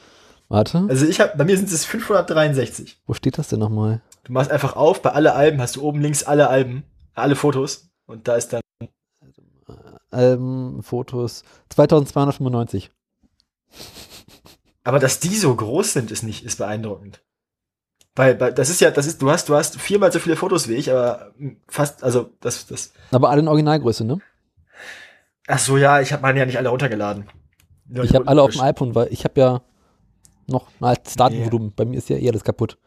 Warte, 0.51 0.85
also 0.89 1.07
ich 1.07 1.21
habe, 1.21 1.33
bei 1.39 1.45
mir 1.45 1.57
sind 1.57 1.71
es 1.71 1.85
563. 1.85 3.01
wo 3.07 3.15
steht 3.15 3.39
das 3.39 3.47
denn 3.49 3.61
nochmal? 3.61 4.01
Du 4.25 4.33
machst 4.33 4.51
einfach 4.51 4.75
auf, 4.75 5.01
bei 5.01 5.13
alle 5.13 5.35
Alben 5.35 5.61
hast 5.61 5.77
du 5.77 5.83
oben 5.83 6.01
links 6.01 6.25
alle 6.25 6.49
Alben, 6.51 6.83
alle 7.15 7.37
Fotos. 7.37 7.89
Und 8.07 8.27
da 8.27 8.35
ist 8.35 8.53
dann, 8.53 8.61
Ähm, 10.13 10.81
Fotos 10.83 11.45
2295. 11.69 12.91
aber 14.83 14.99
dass 14.99 15.21
die 15.21 15.37
so 15.37 15.55
groß 15.55 15.93
sind, 15.93 16.11
ist 16.11 16.25
nicht, 16.25 16.45
ist 16.45 16.59
beeindruckend. 16.59 17.23
Weil, 18.17 18.41
weil 18.41 18.53
das 18.53 18.71
ist 18.71 18.81
ja, 18.81 18.91
das 18.91 19.07
ist, 19.07 19.23
du 19.23 19.31
hast, 19.31 19.49
du 19.49 19.55
hast 19.55 19.77
viermal 19.81 20.11
so 20.11 20.19
viele 20.19 20.35
Fotos 20.35 20.67
wie 20.67 20.75
ich, 20.75 20.91
aber 20.91 21.33
fast, 21.69 22.03
also 22.03 22.31
das, 22.41 22.67
das. 22.67 22.93
Aber 23.13 23.31
alle 23.31 23.41
in 23.43 23.47
Originalgröße, 23.47 24.05
ne? 24.05 24.19
Ach 25.47 25.61
so, 25.61 25.77
ja, 25.77 26.01
ich 26.01 26.13
habe 26.13 26.23
meine 26.23 26.41
ja 26.41 26.47
nicht 26.47 26.59
alle 26.59 26.71
runtergeladen. 26.71 27.29
Nur 27.87 28.03
Ich 28.03 28.17
habe 28.17 28.27
alle 28.27 28.43
auf 28.43 28.51
dem 28.51 28.63
iPhone, 28.63 28.97
weil 28.97 29.13
ich 29.13 29.23
habe 29.23 29.41
ja 29.41 29.63
noch 30.47 30.69
altes 30.81 31.15
Datenvolumen. 31.15 31.73
Bei 31.75 31.85
mir 31.85 31.99
ist 31.99 32.09
ja 32.09 32.17
eh 32.17 32.29
alles 32.29 32.45
kaputt. 32.45 32.79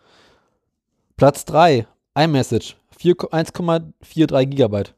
Platz 1.16 1.45
3, 1.45 1.88
iMessage. 2.16 2.78
4 2.97 3.16
1,43 3.16 4.45
Gigabyte. 4.45 4.95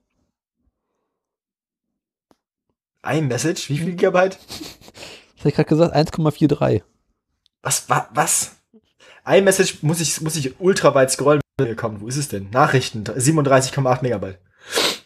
iMessage, 3.05 3.69
wie 3.69 3.77
viel 3.77 3.91
Gigabyte? 3.91 4.37
Was 5.35 5.39
habe 5.41 5.49
ich 5.49 5.55
gerade 5.55 5.69
gesagt? 5.69 5.95
1,43. 5.95 6.81
Was, 7.61 7.89
wa, 7.89 8.09
was? 8.13 8.55
iMessage 9.27 9.79
muss 9.81 9.99
ich, 9.99 10.21
muss 10.21 10.35
ich 10.35 10.59
ultra 10.59 10.93
weit 10.95 11.11
scrollen, 11.11 11.41
kommen. 11.75 12.01
Wo 12.01 12.07
ist 12.07 12.17
es 12.17 12.27
denn? 12.27 12.49
Nachrichten, 12.51 13.03
37,8 13.03 14.01
Megabyte. 14.01 14.39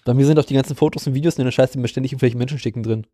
Bei 0.05 0.13
mir 0.13 0.25
sind 0.25 0.39
auch 0.39 0.45
die 0.45 0.55
ganzen 0.55 0.75
Fotos 0.75 1.07
und 1.07 1.13
Videos 1.13 1.37
in 1.37 1.45
der 1.45 1.51
Scheiße, 1.51 1.73
die 1.73 1.79
mir 1.79 1.87
ständig 1.87 2.11
irgendwelche 2.11 2.37
Menschen 2.37 2.59
schicken 2.59 2.83
drin. 2.83 3.05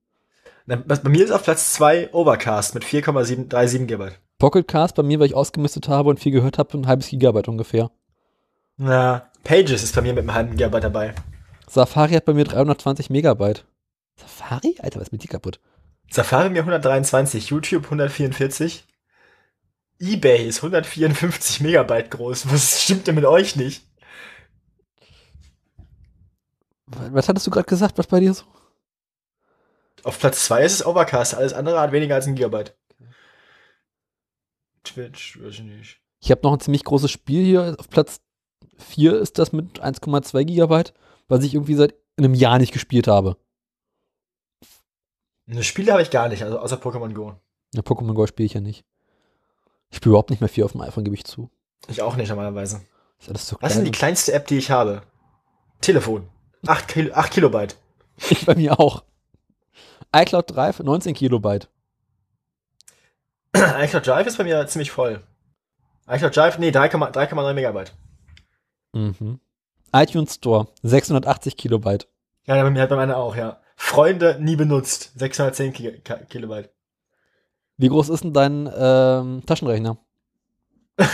Na, 0.65 0.75
Bei 0.77 1.09
mir 1.09 1.23
ist 1.23 1.31
auf 1.31 1.43
Platz 1.43 1.73
2 1.73 2.13
Overcast 2.13 2.73
mit 2.73 2.83
4,37 2.83 3.79
Gigabyte. 3.79 4.19
Pocketcast 4.37 4.95
bei 4.95 5.03
mir, 5.03 5.19
weil 5.19 5.27
ich 5.27 5.35
ausgemistet 5.35 5.87
habe 5.87 6.09
und 6.09 6.19
viel 6.19 6.31
gehört 6.31 6.57
habe, 6.57 6.77
ein 6.77 6.87
halbes 6.87 7.07
Gigabyte 7.09 7.47
ungefähr. 7.47 7.91
Na, 8.77 9.31
Pages 9.43 9.83
ist 9.83 9.95
bei 9.95 10.01
mir 10.01 10.13
mit 10.13 10.23
einem 10.23 10.33
halben 10.33 10.51
Gigabyte 10.51 10.83
dabei. 10.83 11.15
Safari 11.67 12.13
hat 12.13 12.25
bei 12.25 12.33
mir 12.33 12.43
320 12.43 13.09
Megabyte. 13.09 13.65
Safari? 14.17 14.75
Alter, 14.79 14.99
was 14.99 15.07
ist 15.07 15.11
mit 15.11 15.23
dir 15.23 15.29
kaputt? 15.29 15.59
Safari 16.09 16.49
mir 16.49 16.59
123, 16.59 17.49
YouTube 17.49 17.85
144. 17.85 18.85
eBay 19.99 20.47
ist 20.47 20.57
154 20.57 21.61
Megabyte 21.61 22.11
groß. 22.11 22.51
Was 22.51 22.83
stimmt 22.83 23.07
denn 23.07 23.15
mit 23.15 23.25
euch 23.25 23.55
nicht? 23.55 23.83
Was 26.87 27.27
hattest 27.27 27.47
du 27.47 27.51
gerade 27.51 27.65
gesagt, 27.65 27.97
was 27.97 28.07
bei 28.07 28.19
dir 28.19 28.33
so? 28.33 28.43
Auf 30.03 30.19
Platz 30.19 30.45
2 30.45 30.63
ist 30.63 30.73
es 30.73 30.85
Overcast, 30.85 31.33
alles 31.33 31.53
andere 31.53 31.79
hat 31.79 31.91
weniger 31.91 32.15
als 32.15 32.27
ein 32.27 32.35
Gigabyte. 32.35 32.75
Twitch, 34.85 35.41
weiß 35.41 35.55
ich 35.55 35.63
nicht. 35.63 35.99
Ich 36.21 36.31
habe 36.31 36.41
noch 36.43 36.53
ein 36.53 36.59
ziemlich 36.59 36.83
großes 36.83 37.11
Spiel 37.11 37.43
hier. 37.43 37.75
Auf 37.77 37.89
Platz 37.89 38.21
4 38.77 39.19
ist 39.19 39.37
das 39.37 39.51
mit 39.51 39.83
1,2 39.83 40.43
Gigabyte, 40.45 40.93
was 41.27 41.43
ich 41.43 41.53
irgendwie 41.53 41.75
seit 41.75 41.93
einem 42.17 42.33
Jahr 42.33 42.57
nicht 42.57 42.71
gespielt 42.71 43.07
habe. 43.07 43.37
Eine 45.47 45.63
Spiele 45.63 45.91
habe 45.91 46.01
ich 46.01 46.09
gar 46.09 46.27
nicht, 46.27 46.43
also 46.43 46.59
außer 46.59 46.77
Pokémon 46.77 47.13
Go. 47.13 47.35
Ja, 47.73 47.81
Pokémon 47.81 48.13
Go 48.13 48.25
spiele 48.25 48.47
ich 48.47 48.53
ja 48.53 48.61
nicht. 48.61 48.83
Ich 49.89 49.97
spiele 49.97 50.11
überhaupt 50.11 50.31
nicht 50.31 50.39
mehr 50.39 50.49
viel 50.49 50.63
auf 50.63 50.71
dem 50.71 50.81
iPhone, 50.81 51.03
gebe 51.03 51.15
ich 51.15 51.25
zu. 51.25 51.49
Ich 51.87 52.01
auch 52.01 52.15
nicht 52.15 52.29
normalerweise. 52.29 52.81
Ist 53.19 53.29
alles 53.29 53.47
so 53.47 53.57
Was 53.61 53.71
ist 53.71 53.77
denn 53.77 53.85
die 53.85 53.91
kleinste 53.91 54.33
App, 54.33 54.47
die 54.47 54.57
ich 54.57 54.71
habe? 54.71 55.03
Telefon. 55.81 56.27
8, 56.65 56.87
Kilo, 56.87 57.13
8 57.13 57.31
Kilobyte. 57.31 57.75
Ich 58.29 58.45
bei 58.45 58.55
mir 58.55 58.79
auch. 58.79 59.03
iCloud 60.15 60.55
Drive 60.55 60.79
19 60.79 61.13
Kilobyte. 61.13 61.69
iCloud 63.83 64.05
Drive 64.07 64.27
ist 64.27 64.37
bei 64.37 64.43
mir 64.43 64.65
ziemlich 64.67 64.91
voll. 64.91 65.21
iCloud 66.07 66.35
Drive, 66.35 66.57
nee, 66.59 66.69
3,9 66.69 67.11
3,9 67.11 67.53
Megabyte. 67.53 67.93
Mhm. 68.93 69.39
iTunes 69.93 70.35
Store 70.35 70.67
680 70.83 71.57
Kilobyte. 71.57 72.07
Ja, 72.45 72.61
bei 72.61 72.69
mir 72.69 72.81
hat 72.81 72.89
bei 72.89 72.95
meiner 72.95 73.17
auch, 73.17 73.35
ja. 73.35 73.59
Freunde 73.75 74.37
nie 74.39 74.55
benutzt. 74.55 75.11
610 75.19 75.73
Ki 75.73 75.99
Ka- 76.03 76.17
Kilobyte. 76.29 76.69
Wie 77.77 77.89
groß 77.89 78.09
ist 78.09 78.23
denn 78.23 78.33
dein 78.33 78.71
ähm, 78.77 79.43
Taschenrechner? 79.45 79.97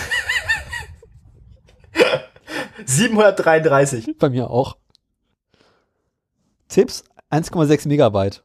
733. 2.86 4.18
Bei 4.20 4.30
mir 4.30 4.50
auch. 4.50 4.78
Tipps 6.68 7.04
1,6 7.32 7.88
Megabyte. 7.88 8.44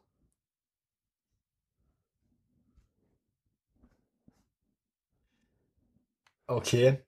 Okay. 6.49 6.99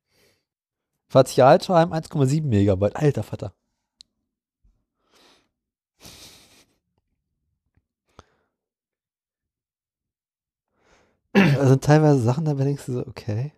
Partialtime 1.10 1.92
1,7 1.92 2.42
Megabyte. 2.42 2.96
Alter 2.96 3.22
Vater. 3.22 3.52
Also 11.58 11.76
teilweise 11.76 12.20
Sachen, 12.22 12.44
da 12.44 12.54
denkst 12.54 12.86
du 12.86 12.92
so, 12.94 13.06
okay. 13.06 13.52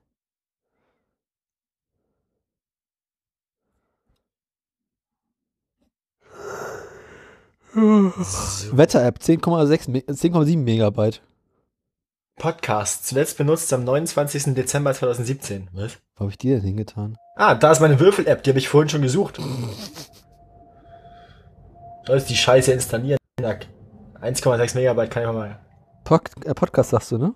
Wetter-App 7.75 9.19
10,6 9.21 9.89
Me- 9.89 10.05
10,7 10.11 10.57
Megabyte. 10.65 11.23
Podcast. 12.41 13.07
Zuletzt 13.07 13.37
benutzt 13.37 13.71
am 13.75 13.85
29. 13.85 14.55
Dezember 14.55 14.95
2017. 14.95 15.69
Was? 15.73 15.99
Wo 16.17 16.21
habe 16.21 16.31
ich 16.31 16.39
die 16.39 16.49
denn 16.49 16.63
hingetan? 16.63 17.19
Ah, 17.37 17.55
da 17.55 17.71
ist 17.71 17.81
meine 17.81 18.01
Würfel-App, 18.01 18.43
die 18.43 18.51
habe 18.51 18.59
ich 18.59 18.69
vorhin 18.69 18.89
schon 18.89 19.03
gesucht. 19.03 19.39
Sollst 22.07 22.31
die 22.31 22.37
Scheiße 22.37 22.73
installieren. 22.73 23.19
Knack. 23.37 23.67
1,6 24.23 24.75
Megabyte 24.75 25.11
kann 25.11 25.23
ich 25.23 25.29
mal. 25.33 25.61
Pod 26.05 26.23
äh, 26.45 26.55
Podcast 26.55 26.91
sagst 26.91 27.13
du, 27.13 27.19
ne? 27.19 27.35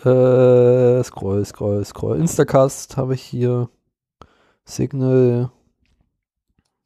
Äh, 0.00 1.04
scroll, 1.04 1.44
scroll, 1.44 1.84
scroll. 1.84 2.18
Instacast 2.18 2.96
habe 2.96 3.14
ich 3.14 3.22
hier. 3.22 3.70
Signal. 4.64 5.52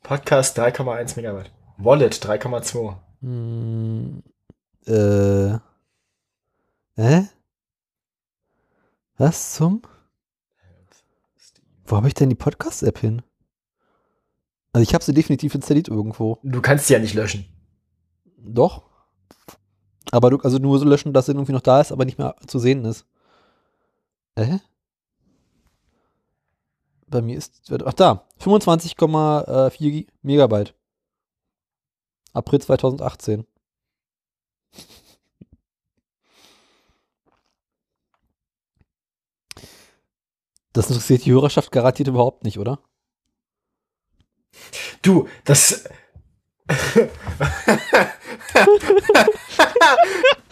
Podcast 0.02 0.58
3,1 0.58 1.16
Megabyte. 1.16 1.50
Wallet 1.78 2.14
3,2. 2.14 2.96
Hm, 3.22 4.22
äh. 4.86 5.58
Hä? 6.98 7.28
Was 9.18 9.54
zum? 9.54 9.82
Wo 11.84 11.96
habe 11.96 12.08
ich 12.08 12.14
denn 12.14 12.28
die 12.28 12.34
Podcast-App 12.34 12.98
hin? 12.98 13.22
Also 14.72 14.82
ich 14.82 14.94
habe 14.94 15.04
sie 15.04 15.14
definitiv 15.14 15.54
installiert 15.54 15.86
irgendwo. 15.86 16.40
Du 16.42 16.60
kannst 16.60 16.88
sie 16.88 16.94
ja 16.94 16.98
nicht 16.98 17.14
löschen. 17.14 17.46
Doch. 18.36 18.82
Aber 20.10 20.30
du, 20.30 20.38
also 20.38 20.58
nur 20.58 20.76
so 20.80 20.86
löschen, 20.86 21.12
dass 21.12 21.26
sie 21.26 21.32
irgendwie 21.32 21.52
noch 21.52 21.60
da 21.60 21.80
ist, 21.80 21.92
aber 21.92 22.04
nicht 22.04 22.18
mehr 22.18 22.34
zu 22.48 22.58
sehen 22.58 22.84
ist. 22.84 23.06
Äh? 24.34 24.58
Bei 27.06 27.22
mir 27.22 27.38
ist, 27.38 27.72
ach 27.84 27.94
da, 27.94 28.26
25,4 28.40 30.08
Megabyte. 30.22 30.74
April 32.32 32.60
2018. 32.60 33.46
Das 40.78 40.86
interessiert 40.90 41.24
die 41.24 41.32
Hörerschaft 41.32 41.72
garantiert 41.72 42.06
überhaupt 42.06 42.44
nicht, 42.44 42.56
oder? 42.56 42.78
Du, 45.02 45.26
das. 45.44 45.82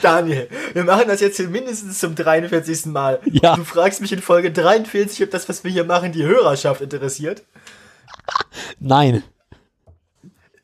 Daniel, 0.03 0.49
wir 0.73 0.83
machen 0.83 1.07
das 1.07 1.21
jetzt 1.21 1.37
hier 1.37 1.47
mindestens 1.47 2.01
zum 2.01 2.17
43. 2.17 2.87
Mal. 2.87 3.21
Ja. 3.27 3.55
Du 3.55 3.63
fragst 3.63 4.01
mich 4.01 4.11
in 4.11 4.21
Folge 4.21 4.51
43, 4.51 5.23
ob 5.23 5.31
das, 5.31 5.49
was 5.49 5.63
wir 5.63 5.71
hier 5.71 5.85
machen, 5.85 6.11
die 6.11 6.25
Hörerschaft 6.25 6.81
interessiert. 6.81 7.45
Nein. 8.81 9.23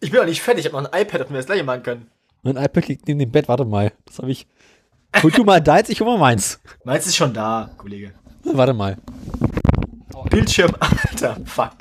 Ich 0.00 0.10
bin 0.10 0.18
noch 0.18 0.26
nicht 0.26 0.42
fertig, 0.42 0.66
ich 0.66 0.72
habe 0.72 0.82
noch 0.82 0.90
ein 0.90 1.02
iPad, 1.02 1.20
auf 1.20 1.28
dem 1.28 1.34
wir 1.34 1.38
das 1.38 1.46
gleiche 1.46 1.62
machen 1.62 1.84
können. 1.84 2.10
Mein 2.42 2.56
iPad 2.56 2.88
liegt 2.88 3.06
neben 3.06 3.20
dem 3.20 3.30
Bett, 3.30 3.46
warte 3.46 3.64
mal. 3.64 3.92
Das 4.06 4.18
habe 4.18 4.32
ich. 4.32 4.48
Hol 5.22 5.30
du 5.30 5.44
mal 5.44 5.60
deins, 5.60 5.88
ich 5.88 6.00
hol 6.00 6.08
mal 6.08 6.18
meins. 6.18 6.58
Meins 6.82 7.06
ist 7.06 7.14
schon 7.14 7.32
da, 7.32 7.70
Kollege. 7.76 8.12
Warte 8.44 8.74
mal. 8.74 8.96
Bildschirm, 10.30 10.74
Alter, 10.80 11.36
fuck. 11.44 11.72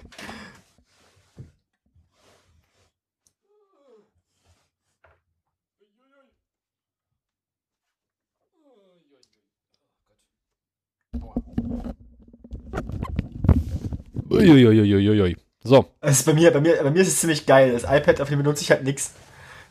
Uiuiuiuiui. 14.30 15.38
So. 15.64 15.93
Das 16.01 16.20
ist 16.20 16.26
bei 16.26 16.34
mir, 16.34 16.51
bei 16.51 16.62
mir, 16.62 16.82
bei 16.82 16.89
mir 16.89 17.01
ist 17.01 17.09
es 17.09 17.20
ziemlich 17.20 17.45
geil. 17.45 17.72
Das 17.74 17.84
iPad, 17.84 18.22
auf 18.22 18.30
dem 18.30 18.39
benutze 18.39 18.64
ich 18.64 18.72
halt 18.72 18.84
nix. 18.84 19.12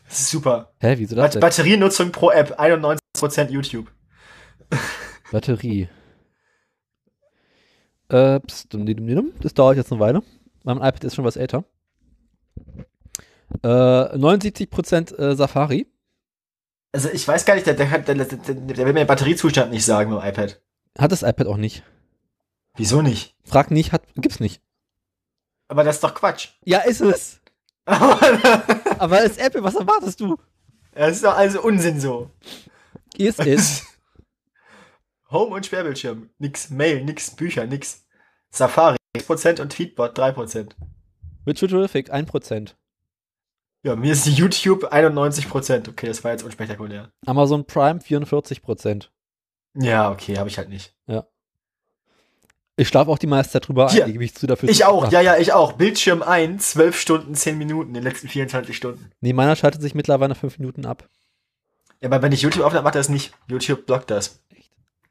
Das 0.07 0.19
ist 0.19 0.29
super. 0.29 0.73
Hä, 0.79 0.95
wieso 0.97 1.15
das 1.15 1.33
Bat? 1.33 1.41
Batterienutzung 1.41 2.11
pro 2.11 2.31
App, 2.31 2.59
91% 2.59 3.49
YouTube. 3.49 3.91
Batterie. 5.31 5.89
Äh, 8.11 8.41
pst, 8.41 8.73
dum, 8.73 8.85
dum, 8.85 9.07
dum, 9.07 9.31
das 9.39 9.53
dauert 9.53 9.77
jetzt 9.77 9.91
eine 9.91 10.01
Weile. 10.01 10.21
Mein 10.63 10.77
iPad 10.77 11.05
ist 11.05 11.15
schon 11.15 11.23
was 11.23 11.37
älter. 11.37 11.63
Äh, 13.63 13.67
79% 13.67 15.17
äh, 15.17 15.35
Safari. 15.35 15.87
Also 16.91 17.09
ich 17.09 17.25
weiß 17.25 17.45
gar 17.45 17.55
nicht, 17.55 17.65
der, 17.67 17.73
der, 17.75 17.87
der, 17.87 18.15
der 18.15 18.45
will 18.57 18.93
mir 18.93 19.05
den 19.05 19.07
Batteriezustand 19.07 19.71
nicht 19.71 19.85
sagen 19.85 20.13
beim 20.13 20.27
iPad. 20.27 20.59
Hat 20.99 21.11
das 21.13 21.23
iPad 21.23 21.47
auch 21.47 21.55
nicht. 21.55 21.83
Wieso 22.75 23.01
nicht? 23.01 23.33
Frag 23.45 23.71
nicht, 23.71 23.93
hat, 23.93 24.03
gibt's 24.15 24.41
nicht. 24.41 24.61
Aber 25.69 25.85
das 25.85 25.95
ist 25.95 26.03
doch 26.03 26.13
Quatsch. 26.13 26.49
Ja, 26.65 26.79
ist 26.79 26.99
es. 26.99 27.39
Aber 27.85 29.23
es 29.23 29.31
ist 29.31 29.41
Apple, 29.41 29.63
was 29.63 29.75
erwartest 29.75 30.19
du? 30.19 30.37
Das 30.93 31.15
ist 31.15 31.23
doch 31.23 31.37
also 31.37 31.61
Unsinn 31.61 32.01
so. 32.01 32.29
Ist 33.17 33.39
es. 33.39 33.85
Home 35.31 35.55
und 35.55 35.65
Sperrbildschirm. 35.65 36.29
Nix. 36.39 36.69
Mail, 36.69 37.03
nix. 37.03 37.31
Bücher, 37.31 37.65
nix. 37.65 38.05
Safari 38.49 38.97
6% 39.17 39.61
und 39.61 39.71
Tweetbot 39.71 40.17
3%. 40.17 40.71
Virtual 41.45 41.69
Terrific 41.69 42.13
1%. 42.13 42.73
Ja, 43.83 43.95
mir 43.95 44.11
ist 44.11 44.27
YouTube 44.27 44.93
91%. 44.93 45.89
Okay, 45.89 46.07
das 46.07 46.23
war 46.23 46.31
jetzt 46.31 46.43
unspektakulär. 46.43 47.11
Amazon 47.25 47.65
Prime 47.65 47.99
44%. 47.99 49.07
Ja, 49.75 50.11
okay, 50.11 50.37
habe 50.37 50.49
ich 50.49 50.57
halt 50.57 50.69
nicht. 50.69 50.93
Ich 52.81 52.87
schlafe 52.87 53.11
auch 53.11 53.19
die 53.19 53.27
meiste 53.27 53.53
Zeit 53.53 53.67
drüber 53.67 53.91
Hier. 53.91 54.05
ein, 54.05 54.11
gebe 54.11 54.23
ich 54.23 54.33
zu 54.33 54.47
dafür. 54.47 54.67
Ich 54.67 54.85
auch, 54.85 55.11
ja, 55.11 55.21
ja, 55.21 55.37
ich 55.37 55.53
auch. 55.53 55.73
Bildschirm 55.73 56.23
ein, 56.23 56.57
12 56.57 56.99
Stunden, 56.99 57.35
10 57.35 57.55
Minuten 57.57 57.89
in 57.89 57.93
den 57.93 58.03
letzten 58.03 58.27
24 58.27 58.75
Stunden. 58.75 59.11
Nee, 59.19 59.33
meiner 59.33 59.55
schaltet 59.55 59.83
sich 59.83 59.93
mittlerweile 59.93 60.29
nach 60.29 60.39
5 60.39 60.57
Minuten 60.57 60.87
ab. 60.87 61.07
Ja, 62.01 62.09
aber 62.09 62.23
wenn 62.23 62.31
ich 62.31 62.41
YouTube 62.41 62.63
aufnehme, 62.63 62.83
macht 62.83 62.95
er 62.95 62.99
das 63.01 63.09
nicht. 63.09 63.33
YouTube 63.47 63.85
blockt 63.85 64.09
das. 64.09 64.41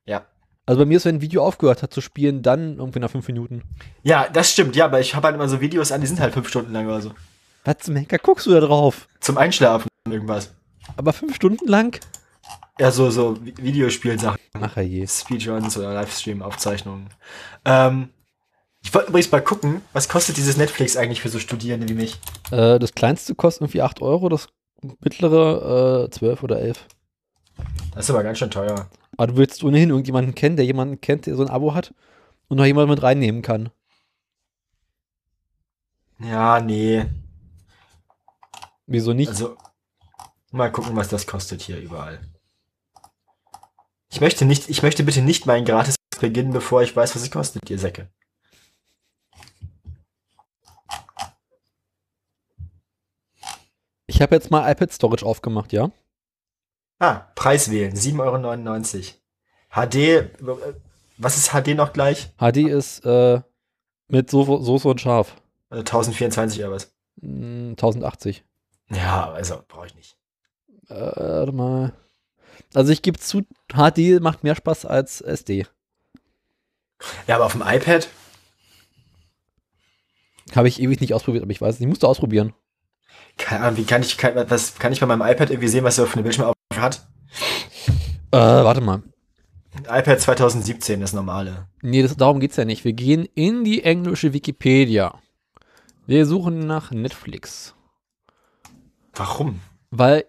Ja. 0.07 0.27
Also 0.67 0.81
bei 0.81 0.85
mir 0.87 0.99
ist, 0.99 1.05
wenn 1.05 1.17
ein 1.17 1.21
Video 1.21 1.45
aufgehört 1.45 1.83
hat 1.83 1.93
zu 1.93 2.01
spielen, 2.01 2.43
dann 2.43 2.79
irgendwie 2.79 3.01
nach 3.01 3.11
5 3.11 3.27
Minuten. 3.29 3.63
Ja, 4.03 4.29
das 4.29 4.53
stimmt, 4.53 4.77
ja, 4.77 4.85
aber 4.85 5.01
ich 5.01 5.15
habe 5.15 5.27
halt 5.27 5.35
immer 5.35 5.49
so 5.49 5.61
Videos 5.61 5.91
an, 5.93 6.01
die 6.01 6.07
sind 6.07 6.21
halt 6.21 6.33
5 6.35 6.49
Stunden 6.49 6.73
lang 6.73 6.87
oder 6.87 7.01
so. 7.01 7.13
Was 7.65 7.79
zum 7.79 7.97
Henker 7.97 8.19
guckst 8.19 8.47
du 8.47 8.53
da 8.53 8.61
drauf? 8.61 9.09
Zum 9.21 9.37
Einschlafen 9.37 9.89
irgendwas. 10.09 10.53
Aber 10.97 11.13
5 11.13 11.35
Stunden 11.35 11.67
lang? 11.67 11.99
Ja, 12.79 12.91
so, 12.91 13.11
so 13.11 13.37
Vi- 13.43 13.57
Videospielsachen. 13.63 14.39
Ach 14.61 14.77
je. 14.77 15.07
Speedruns 15.07 15.77
oder 15.77 15.93
Livestream-Aufzeichnungen. 15.95 17.09
Ähm, 17.65 18.09
Ich 18.83 18.95
wollte 18.95 19.09
übrigens 19.11 19.31
mal 19.31 19.43
gucken, 19.43 19.83
was 19.93 20.09
kostet 20.09 20.39
dieses 20.39 20.57
Netflix 20.57 20.97
eigentlich 20.97 21.21
für 21.21 21.29
so 21.29 21.39
Studierende 21.39 21.87
wie 21.89 21.95
mich? 21.95 22.19
Äh, 22.51 22.79
das 22.79 22.95
kleinste 22.95 23.35
kostet 23.35 23.63
irgendwie 23.63 23.83
8 23.83 24.01
Euro, 24.01 24.29
das 24.31 24.49
mittlere 25.01 26.05
äh, 26.07 26.11
12 26.11 26.43
oder 26.43 26.61
11. 26.61 26.87
Das 27.95 28.05
ist 28.07 28.11
aber 28.11 28.23
ganz 28.23 28.39
schön 28.39 28.51
teuer. 28.51 28.89
Aber 29.21 29.27
du 29.27 29.37
willst 29.37 29.63
ohnehin 29.63 29.91
irgendjemanden 29.91 30.35
kennen, 30.35 30.57
der 30.57 30.65
jemanden 30.65 31.03
kennt, 31.03 31.27
der 31.27 31.37
so 31.37 31.43
ein 31.43 31.51
Abo 31.51 31.75
hat 31.75 31.93
und 32.49 32.57
noch 32.57 32.65
jemanden 32.65 32.89
mit 32.89 33.03
reinnehmen 33.03 33.43
kann. 33.43 33.69
Ja, 36.19 36.59
nee. 36.59 37.05
Wieso 38.87 39.13
nicht? 39.13 39.29
Also, 39.29 39.59
mal 40.53 40.73
gucken, 40.73 40.97
was 40.97 41.09
das 41.09 41.27
kostet 41.27 41.61
hier 41.61 41.79
überall. 41.79 42.19
Ich 44.09 44.23
möchte 44.23 44.47
nicht, 44.47 44.71
ich 44.71 44.83
möchte 44.83 45.05
bitte 45.05 45.21
nicht 45.21 45.45
meinen 45.45 45.67
Gratis 45.67 45.97
beginnen, 46.19 46.55
bevor 46.55 46.81
ich 46.81 46.97
weiß, 46.97 47.15
was 47.15 47.21
es 47.21 47.31
kostet, 47.31 47.69
ihr 47.69 47.79
Säcke. 47.79 48.09
Ich 54.07 54.23
habe 54.23 54.35
jetzt 54.35 54.51
mal 54.51 54.73
iPad 54.73 54.91
Storage 54.91 55.27
aufgemacht, 55.27 55.75
ja? 55.75 55.91
Ah, 57.01 57.23
Preis 57.35 57.71
wählen, 57.71 57.97
7,99 57.97 59.15
Euro. 59.71 59.87
HD, 59.89 59.95
äh, 59.97 60.29
was 61.17 61.39
ist 61.39 61.51
HD 61.51 61.75
noch 61.75 61.95
gleich? 61.95 62.29
HD 62.39 62.59
ist 62.69 63.05
äh, 63.07 63.41
mit 64.09 64.31
so 64.31 64.63
Soße 64.63 64.87
und 64.87 65.01
Scharf. 65.01 65.35
Also 65.71 65.81
1024 65.81 66.61
oder 66.61 66.73
was? 66.73 66.93
Hm, 67.23 67.71
1080. 67.71 68.45
Ja, 68.91 69.33
also 69.33 69.63
brauche 69.67 69.87
ich 69.87 69.95
nicht. 69.95 70.17
Äh, 70.91 70.95
warte 70.95 71.53
mal. 71.53 71.93
Also 72.75 72.93
ich 72.93 73.01
gebe 73.01 73.19
zu, 73.19 73.43
HD 73.73 74.21
macht 74.21 74.45
mehr 74.45 74.55
Spaß 74.55 74.85
als 74.85 75.23
SD. 75.23 75.67
Ja, 77.27 77.37
aber 77.37 77.47
auf 77.47 77.53
dem 77.53 77.63
iPad? 77.63 78.09
Habe 80.55 80.69
ich 80.69 80.83
ewig 80.83 81.01
nicht 81.01 81.15
ausprobiert, 81.15 81.45
aber 81.45 81.53
ich 81.53 81.63
weiß 81.63 81.81
nicht. 81.81 81.89
Musst 81.89 82.03
du 82.03 82.09
ausprobieren. 82.09 82.53
Keine 83.39 83.65
Ahnung, 83.65 83.79
wie 83.79 83.85
kann 83.85 84.03
ich, 84.03 84.19
kann, 84.19 84.35
was, 84.51 84.75
kann 84.79 84.93
ich 84.93 85.01
bei 85.01 85.07
meinem 85.07 85.23
iPad 85.23 85.49
irgendwie 85.49 85.69
sehen, 85.69 85.85
was 85.85 85.97
er 85.97 86.07
für 86.07 86.15
eine 86.15 86.25
Bildschirmaufnahme 86.25 86.60
hat? 86.77 87.07
Äh, 88.33 88.37
warte 88.39 88.81
mal. 88.81 89.03
iPad 89.89 90.21
2017, 90.21 91.01
das 91.01 91.13
normale. 91.13 91.67
Nee, 91.83 92.03
das, 92.03 92.17
darum 92.17 92.41
geht's 92.41 92.57
ja 92.57 92.65
nicht. 92.65 92.85
Wir 92.85 92.93
gehen 92.93 93.29
in 93.35 93.65
die 93.65 93.83
englische 93.83 94.33
Wikipedia. 94.33 95.21
Wir 96.07 96.27
suchen 96.27 96.67
nach 96.67 96.91
Netflix. 96.91 97.75
Warum? 99.15 99.61
Weil 99.91 100.25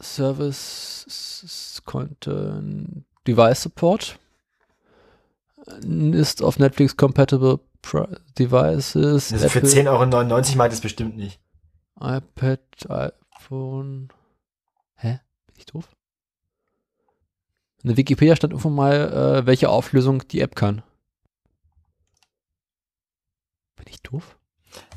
Service 0.00 1.82
Content 1.84 3.04
Device 3.26 3.62
Support 3.62 4.18
ist 6.12 6.42
auf 6.42 6.58
Netflix 6.58 6.96
compatible 6.96 7.60
Devices. 8.38 9.32
Also 9.32 9.48
für 9.48 9.58
Apple, 9.58 9.70
10,99 9.70 9.88
Euro 9.88 10.56
mag 10.56 10.70
das 10.70 10.80
bestimmt 10.80 11.16
nicht. 11.16 11.40
iPad, 12.00 12.60
iPhone. 12.88 14.08
Hä? 15.02 15.18
Bin 15.46 15.56
ich 15.56 15.66
doof? 15.66 15.88
In 17.82 17.88
der 17.88 17.96
Wikipedia 17.96 18.36
stand 18.36 18.52
irgendwo 18.52 18.70
mal, 18.70 19.40
äh, 19.42 19.46
welche 19.46 19.68
Auflösung 19.68 20.26
die 20.28 20.40
App 20.40 20.54
kann. 20.54 20.84
Bin 23.74 23.86
ich 23.88 24.00
doof? 24.02 24.38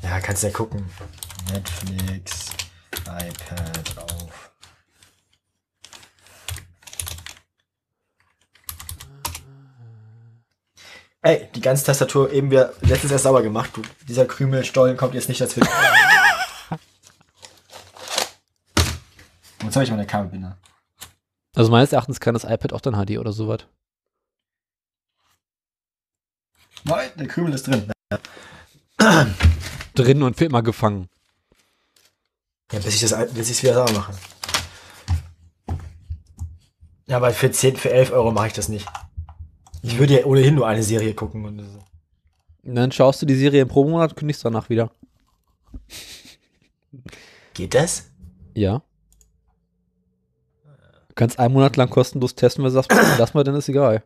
Ja, 0.02 0.20
kannst 0.20 0.44
ja 0.44 0.50
gucken. 0.50 0.88
Netflix, 1.52 2.50
iPad 3.04 3.98
auf. 4.12 4.52
Ey, 11.22 11.48
die 11.52 11.60
ganze 11.60 11.84
Tastatur 11.84 12.30
eben 12.30 12.52
wieder 12.52 12.72
letztens 12.82 13.10
erst 13.10 13.24
sauber 13.24 13.42
gemacht. 13.42 13.70
Du, 13.74 13.82
dieser 14.06 14.26
Krümelstollen 14.26 14.96
kommt 14.96 15.14
jetzt 15.14 15.28
nicht 15.28 15.40
dazwischen. 15.40 15.68
Jetzt 19.66 19.74
habe 19.74 19.84
ich 19.84 19.90
meine 19.90 20.06
Kabelbinder. 20.06 20.56
Also 21.56 21.72
meines 21.72 21.92
Erachtens 21.92 22.20
kann 22.20 22.34
das 22.34 22.44
iPad 22.44 22.72
auch 22.72 22.80
dann 22.80 22.94
HD 22.94 23.18
oder 23.18 23.32
sowas. 23.32 23.66
Nein, 26.84 27.10
der 27.16 27.26
Krümel 27.26 27.52
ist 27.52 27.66
drin. 27.66 27.90
Drin 29.94 30.22
und 30.22 30.36
für 30.36 30.44
immer 30.44 30.62
gefangen. 30.62 31.08
Ja, 32.70 32.78
bis 32.78 32.94
ich 32.94 33.00
das, 33.00 33.32
bis 33.32 33.50
ich 33.50 33.56
es 33.56 33.62
wieder 33.62 33.74
sauber 33.74 33.92
mache. 33.92 34.12
Ja, 37.06 37.16
aber 37.16 37.32
für 37.32 37.50
10, 37.50 37.76
für 37.76 37.90
11 37.90 38.12
Euro 38.12 38.30
mache 38.30 38.48
ich 38.48 38.52
das 38.52 38.68
nicht. 38.68 38.86
Ich 39.82 39.98
würde 39.98 40.20
ja 40.20 40.26
ohnehin 40.26 40.54
nur 40.54 40.68
eine 40.68 40.82
Serie 40.82 41.14
gucken 41.14 41.44
und 41.44 41.58
so. 41.58 41.78
Und 42.62 42.74
dann 42.76 42.92
schaust 42.92 43.20
du 43.20 43.26
die 43.26 43.34
Serie 43.34 43.62
im 43.62 43.68
Pro-Monat 43.68 44.10
und 44.12 44.16
kündigst 44.16 44.44
danach 44.44 44.68
wieder. 44.68 44.92
Geht 47.54 47.74
das? 47.74 48.10
Ja. 48.54 48.82
Du 51.16 51.20
kannst 51.20 51.38
einen 51.38 51.54
Monat 51.54 51.78
lang 51.78 51.88
kostenlos 51.88 52.34
testen, 52.34 52.62
weil 52.62 52.70
du 52.70 52.74
sagst, 52.74 52.90
lass 53.18 53.32
mal, 53.32 53.42
dann 53.42 53.54
ist 53.54 53.70
egal. 53.70 54.02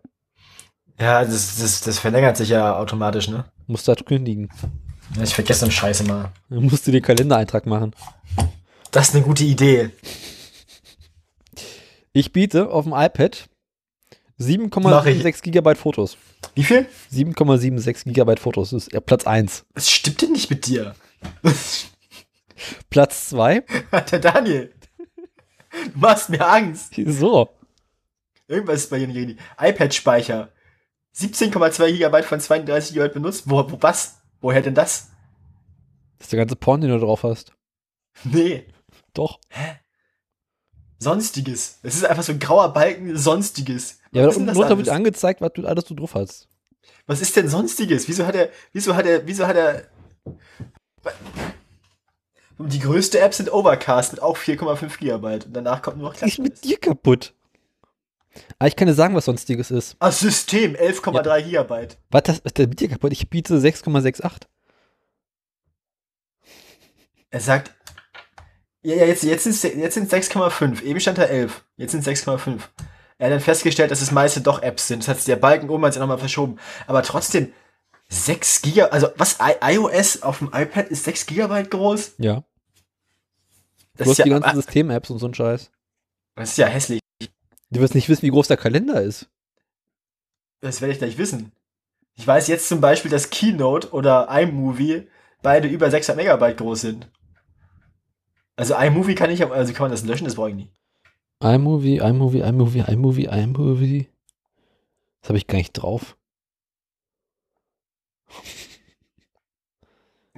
Ja, 0.96 1.24
das, 1.24 1.58
das, 1.58 1.80
das 1.80 1.98
verlängert 1.98 2.36
sich 2.36 2.50
ja 2.50 2.76
automatisch, 2.76 3.26
ne? 3.28 3.46
Musst 3.66 3.88
du 3.88 3.90
halt 3.90 4.06
kündigen. 4.06 4.48
Ja, 5.16 5.24
Ich 5.24 5.34
vergesse 5.34 5.61
so 5.61 5.66
einen 5.66 5.72
Scheiß 5.72 6.02
immer. 6.02 6.30
Dann 6.50 6.62
musst 6.62 6.86
du 6.86 6.92
den 6.92 7.02
Kalendereintrag 7.02 7.66
machen. 7.66 7.96
Das 8.92 9.08
ist 9.08 9.16
eine 9.16 9.24
gute 9.24 9.42
Idee. 9.42 9.90
Ich 12.12 12.32
biete 12.32 12.70
auf 12.70 12.84
dem 12.84 12.92
iPad 12.92 13.48
Mach 14.38 15.04
ich. 15.06 15.20
7,76 15.20 15.42
Gigabyte 15.42 15.78
Fotos. 15.78 16.16
Wie 16.54 16.62
viel? 16.62 16.86
7,76 17.12 18.04
Gigabyte 18.04 18.38
Fotos. 18.38 18.70
Das 18.70 18.84
ist 18.84 18.92
ja 18.92 19.00
Platz 19.00 19.26
1. 19.26 19.64
Was 19.74 19.90
stimmt 19.90 20.22
denn 20.22 20.30
nicht 20.30 20.48
mit 20.48 20.64
dir? 20.64 20.94
Platz 22.88 23.30
2. 23.30 23.64
Der 24.12 24.18
Daniel. 24.20 24.72
Du 25.71 25.99
machst 25.99 26.29
mir 26.29 26.47
Angst. 26.47 26.95
So. 27.07 27.49
Irgendwas 28.49 28.81
ist 28.81 28.91
bei 28.91 28.99
dir 28.99 29.07
nicht 29.07 29.16
richtig. 29.16 29.39
iPad-Speicher. 29.61 30.51
17,2 31.16 31.93
Gigabyte 31.93 32.25
von 32.25 32.41
32 32.41 32.95
GB 32.95 33.09
benutzt. 33.09 33.45
Wo, 33.47 33.59
wo, 33.71 33.79
was? 33.81 34.21
Woher 34.41 34.62
denn 34.62 34.75
das? 34.75 35.11
Das 36.18 36.27
ist 36.27 36.33
der 36.33 36.39
ganze 36.39 36.57
Porn, 36.57 36.81
den 36.81 36.91
du 36.91 36.99
drauf 36.99 37.23
hast. 37.23 37.53
Nee. 38.25 38.66
Doch. 39.14 39.39
Sonstiges. 40.99 41.79
Es 41.83 41.95
ist 41.95 42.05
einfach 42.05 42.23
so 42.23 42.33
ein 42.33 42.39
grauer 42.39 42.73
Balken, 42.73 43.16
Sonstiges. 43.16 44.01
Ja, 44.12 44.23
aber 44.23 44.29
Was 44.29 44.35
ist 44.35 44.41
denn 44.41 44.49
unten 44.49 44.61
drunter 44.61 44.77
wird 44.79 44.89
angezeigt, 44.89 45.41
was 45.41 45.53
du 45.55 45.66
alles 45.66 45.85
du 45.85 45.95
drauf 45.95 46.14
hast. 46.14 46.49
Was 47.07 47.21
ist 47.21 47.35
denn 47.37 47.49
Sonstiges? 47.49 48.07
Wieso 48.09 48.27
hat 48.27 48.35
er, 48.35 48.51
wieso 48.73 48.95
hat 48.95 49.07
er, 49.07 49.27
wieso 49.27 49.47
hat 49.47 49.57
er, 49.57 49.89
die 52.68 52.80
größte 52.80 53.20
App 53.20 53.34
sind 53.34 53.52
Overcast 53.52 54.12
mit 54.12 54.22
auch 54.22 54.36
4,5 54.36 54.98
Gigabyte. 54.98 55.46
Und 55.46 55.52
danach 55.54 55.82
kommt 55.82 55.98
nur 55.98 56.08
noch 56.11 56.14
Was 56.14 56.22
ist 56.22 56.38
mit 56.38 56.54
Klatsch. 56.54 56.64
dir 56.64 56.78
kaputt? 56.78 57.34
Aber 58.58 58.68
ich 58.68 58.76
kann 58.76 58.86
dir 58.86 58.94
sagen, 58.94 59.14
was 59.14 59.24
sonstiges 59.24 59.70
ist. 59.70 59.96
Ah, 59.98 60.12
System, 60.12 60.74
11,3 60.74 61.42
Gigabyte. 61.42 61.98
Was 62.11 62.22
das, 62.22 62.42
denn 62.42 62.68
mit 62.68 62.80
dir 62.80 62.88
kaputt? 62.88 63.12
Ich 63.12 63.28
biete 63.28 63.56
6,68. 63.56 64.42
Er 67.32 67.40
sagt, 67.40 67.74
ja, 68.82 68.96
ja, 68.96 69.04
jetzt, 69.04 69.22
jetzt 69.22 69.44
sind 69.44 69.76
jetzt 69.76 69.94
sind 69.94 70.11
6,5. 70.11 70.82
Eben 70.82 71.00
stand 71.00 71.18
da 71.18 71.24
11. 71.24 71.64
Jetzt 71.76 71.92
sind 71.92 72.04
6,5. 72.04 72.61
Er 73.18 73.26
hat 73.26 73.32
dann 73.34 73.40
festgestellt, 73.40 73.90
dass 73.90 74.00
es 74.00 74.11
meiste 74.11 74.40
doch 74.40 74.62
Apps 74.62 74.88
sind. 74.88 75.06
Das 75.06 75.08
hat 75.08 75.26
der 75.28 75.36
Balken 75.36 75.68
oben 75.68 75.84
hat 75.84 75.92
sich 75.92 76.00
nochmal 76.00 76.18
verschoben. 76.18 76.58
Aber 76.86 77.02
trotzdem, 77.02 77.52
6 78.08 78.62
Gigabyte, 78.62 78.92
also 78.92 79.08
was, 79.16 79.38
I 79.40 79.74
iOS 79.74 80.22
auf 80.22 80.38
dem 80.38 80.48
iPad 80.48 80.88
ist 80.88 81.04
6 81.04 81.26
Gigabyte 81.26 81.70
groß? 81.70 82.14
Ja. 82.18 82.42
Das 84.01 84.07
Du 84.07 84.12
ist 84.12 84.18
hast 84.18 84.24
die 84.24 84.30
ja, 84.30 84.38
ganzen 84.38 84.57
System-Apps 84.62 85.11
und 85.11 85.18
so 85.18 85.26
ein 85.28 85.34
Scheiß. 85.34 85.70
das 86.36 86.51
ist 86.53 86.57
ja 86.57 86.66
hässlich. 86.66 87.01
Du 87.70 87.80
wirst 87.80 87.94
nicht 87.94 88.09
wissen, 88.09 88.22
wie 88.22 88.30
groß 88.30 88.48
der 88.48 88.57
Kalender 88.57 89.03
ist. 89.03 89.28
Das 90.62 90.80
werde 90.80 90.92
ich 90.92 90.98
gleich 90.98 91.18
wissen. 91.18 91.53
Ich 92.16 92.26
weiß 92.26 92.48
jetzt 92.48 92.66
zum 92.66 92.80
Beispiel, 92.80 93.11
dass 93.11 93.28
Keynote 93.28 93.92
oder 93.92 94.28
iMovie 94.30 95.07
beide 95.42 95.68
über 95.68 95.90
600 95.90 96.16
Megabyte 96.16 96.57
groß 96.57 96.80
sind. 96.80 97.11
Also 98.57 98.74
iMovie 98.74 99.14
kann 99.14 99.30
ich, 99.30 99.44
also 99.44 99.72
kann 99.74 99.84
man 99.84 99.90
das 99.90 100.05
löschen, 100.05 100.24
das 100.24 100.34
brauche 100.34 100.48
ich 100.51 100.57
nicht. 100.57 100.72
iMovie, 101.42 101.98
iMovie, 101.98 102.40
iMovie, 102.40 102.84
iMovie, 102.88 103.26
iMovie. 103.26 104.09
Das 105.20 105.28
habe 105.28 105.36
ich 105.38 105.46
gar 105.46 105.59
nicht 105.59 105.72
drauf. 105.72 106.16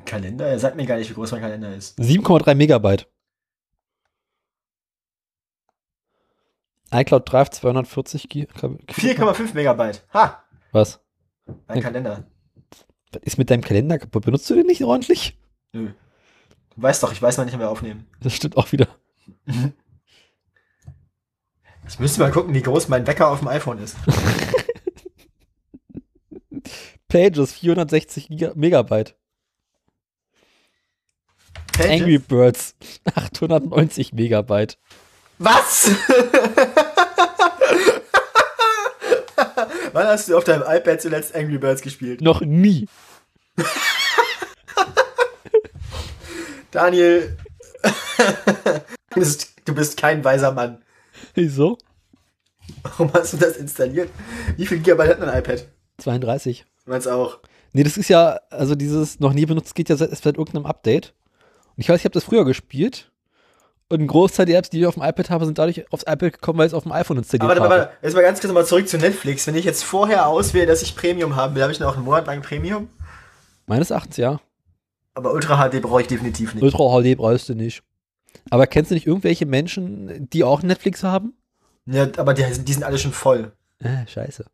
Kalender? 0.04 0.46
Er 0.48 0.58
sagt 0.58 0.76
mir 0.76 0.86
gar 0.86 0.96
nicht, 0.96 1.10
wie 1.10 1.14
groß 1.14 1.30
mein 1.32 1.40
Kalender 1.40 1.74
ist. 1.74 1.98
7,3 1.98 2.54
Megabyte. 2.54 3.08
iCloud 6.93 7.30
Drive 7.30 7.51
240 7.51 8.28
Gi- 8.28 8.47
Kab- 8.47 8.78
4,5 8.88 9.55
Megabyte. 9.55 10.05
Ha! 10.12 10.43
Was? 10.72 11.01
Ein 11.66 11.76
Ja. 11.78 11.82
Kalender. 11.82 12.24
Was 13.12 13.22
ist 13.22 13.38
mit 13.38 13.51
deinem 13.51 13.62
Kalender 13.62 13.99
kaputt? 13.99 14.24
Benutzt 14.24 14.49
du 14.49 14.55
den 14.55 14.66
nicht 14.66 14.82
ordentlich? 14.84 15.38
Nö. 15.72 15.90
Du 16.74 16.82
weißt 16.82 17.03
doch, 17.03 17.12
ich 17.12 17.20
weiß 17.20 17.38
nicht, 17.38 17.53
wenn 17.53 17.61
wir 17.61 17.68
aufnehmen. 17.70 18.07
Das 18.20 18.34
stimmt 18.34 18.57
auch 18.57 18.72
wieder. 18.72 18.88
Ich 21.88 21.99
müsste 21.99 22.20
mal 22.20 22.30
gucken, 22.30 22.55
wie 22.55 22.62
groß 22.62 22.86
mein 22.88 23.07
Wecker 23.09 23.28
auf 23.28 23.40
dem 23.40 23.49
iPhone 23.49 23.78
ist. 23.78 23.97
Pages, 27.09 27.53
460 27.53 28.28
Giga 28.28 28.53
Megabyte. 28.55 29.16
Pages? 31.72 31.90
Angry 31.90 32.18
Birds, 32.18 32.76
890 33.14 34.12
Megabyte. 34.12 34.78
Was? 35.38 35.90
Wann 39.93 40.07
hast 40.07 40.28
du 40.28 40.36
auf 40.36 40.45
deinem 40.45 40.62
iPad 40.66 41.01
zuletzt 41.01 41.34
Angry 41.34 41.59
Birds 41.59 41.82
gespielt? 41.82 42.20
Noch 42.20 42.40
nie. 42.40 42.88
Daniel, 46.70 47.36
du 49.11 49.20
bist, 49.20 49.53
du 49.66 49.74
bist 49.74 49.99
kein 49.99 50.24
weiser 50.24 50.53
Mann. 50.53 50.82
Wieso? 51.34 51.76
Warum 52.82 53.12
hast 53.12 53.34
du 53.34 53.36
das 53.36 53.59
installiert? 53.59 54.09
Wie 54.57 54.64
viel 54.64 54.78
Gigabyte 54.78 55.11
hat 55.11 55.20
ein 55.20 55.38
iPad? 55.38 55.68
32. 55.99 56.64
Meins 56.86 57.07
auch. 57.07 57.40
Nee, 57.74 57.82
das 57.82 57.99
ist 57.99 58.09
ja, 58.09 58.40
also 58.49 58.74
dieses 58.74 59.20
noch 59.20 59.34
nie 59.34 59.45
benutzt 59.45 59.74
geht 59.74 59.90
ja 59.90 59.97
seit, 59.97 60.16
seit 60.16 60.38
irgendeinem 60.38 60.64
Update. 60.64 61.12
Und 61.76 61.82
ich 61.82 61.88
weiß, 61.88 62.01
ich 62.01 62.05
habe 62.05 62.14
das 62.14 62.24
früher 62.24 62.47
gespielt. 62.47 63.11
Und 63.93 64.01
ein 64.01 64.07
Großteil 64.07 64.47
der 64.47 64.59
Apps, 64.59 64.70
die 64.70 64.80
ich 64.80 64.86
auf 64.86 64.95
dem 64.95 65.03
iPad 65.03 65.28
habe, 65.28 65.45
sind 65.45 65.59
dadurch 65.59 65.84
aufs 65.93 66.05
iPad 66.05 66.32
gekommen, 66.32 66.59
weil 66.59 66.66
ich 66.66 66.70
es 66.72 66.74
auf 66.74 66.84
dem 66.84 66.93
iPhone 66.93 67.18
installiert 67.18 67.51
Aber 67.51 67.61
warte, 67.61 67.74
habe. 67.74 67.80
warte, 67.90 67.93
jetzt 68.03 68.14
mal 68.14 68.22
ganz 68.22 68.40
kurz 68.40 68.49
nochmal 68.49 68.64
zurück 68.66 68.88
zu 68.88 68.97
Netflix. 68.97 69.47
Wenn 69.47 69.55
ich 69.55 69.66
jetzt 69.66 69.84
vorher 69.84 70.26
auswähle, 70.28 70.64
dass 70.66 70.80
ich 70.82 70.97
Premium 70.97 71.36
haben 71.36 71.55
will, 71.55 71.62
habe 71.62 71.72
ich 71.72 71.78
noch 71.80 71.95
einen 71.97 72.05
Monat 72.07 72.26
lang 72.26 72.40
Premium. 72.40 72.88
Meines 73.66 73.90
Erachtens 73.90 74.16
ja. 74.16 74.40
Aber 75.14 75.32
Ultra 75.34 75.68
HD 75.68 75.82
brauche 75.82 76.01
ich 76.01 76.07
definitiv 76.07 76.55
nicht. 76.55 76.62
Ultra 76.62 77.03
HD 77.03 77.16
brauchst 77.18 77.51
du 77.51 77.55
nicht. 77.55 77.82
Aber 78.49 78.66
kennst 78.66 78.90
du 78.90 78.95
nicht 78.95 79.07
irgendwelche 79.07 79.45
Menschen, 79.45 80.28
die 80.30 80.43
auch 80.43 80.62
Netflix 80.62 81.03
haben? 81.03 81.34
Ja, 81.84 82.09
aber 82.16 82.32
die, 82.32 82.45
sind- 82.45 82.66
die 82.66 82.72
sind 82.72 82.84
alle 82.84 82.97
schon 82.97 83.12
voll. 83.12 83.53
Äh, 83.80 84.07
scheiße. 84.07 84.47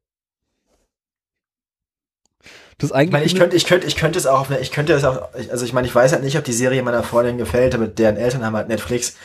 Das 2.79 2.91
ist 2.91 2.91
Ich 2.91 2.97
eigentlich. 2.97 3.13
meine, 3.13 3.25
ich 3.25 3.35
könnte, 3.37 3.57
ich 3.57 3.67
könnte, 3.67 3.87
ich 3.87 3.97
könnte 3.97 4.19
es 4.19 4.27
auch, 4.27 4.49
eine- 4.49 4.61
ich 4.61 4.71
könnte 4.71 4.93
es 4.93 5.05
auch, 5.05 5.29
also 5.51 5.65
ich 5.65 5.73
meine, 5.73 5.87
ich 5.89 5.95
weiß 5.95 6.13
halt 6.13 6.23
nicht, 6.23 6.39
ob 6.39 6.45
die 6.45 6.53
Serie 6.53 6.83
meiner 6.83 7.03
Freundin 7.03 7.37
gefällt, 7.39 7.75
aber 7.75 7.89
deren 7.89 8.17
Eltern 8.17 8.45
haben 8.45 8.55
halt 8.57 8.69
Netflix. 8.69 9.17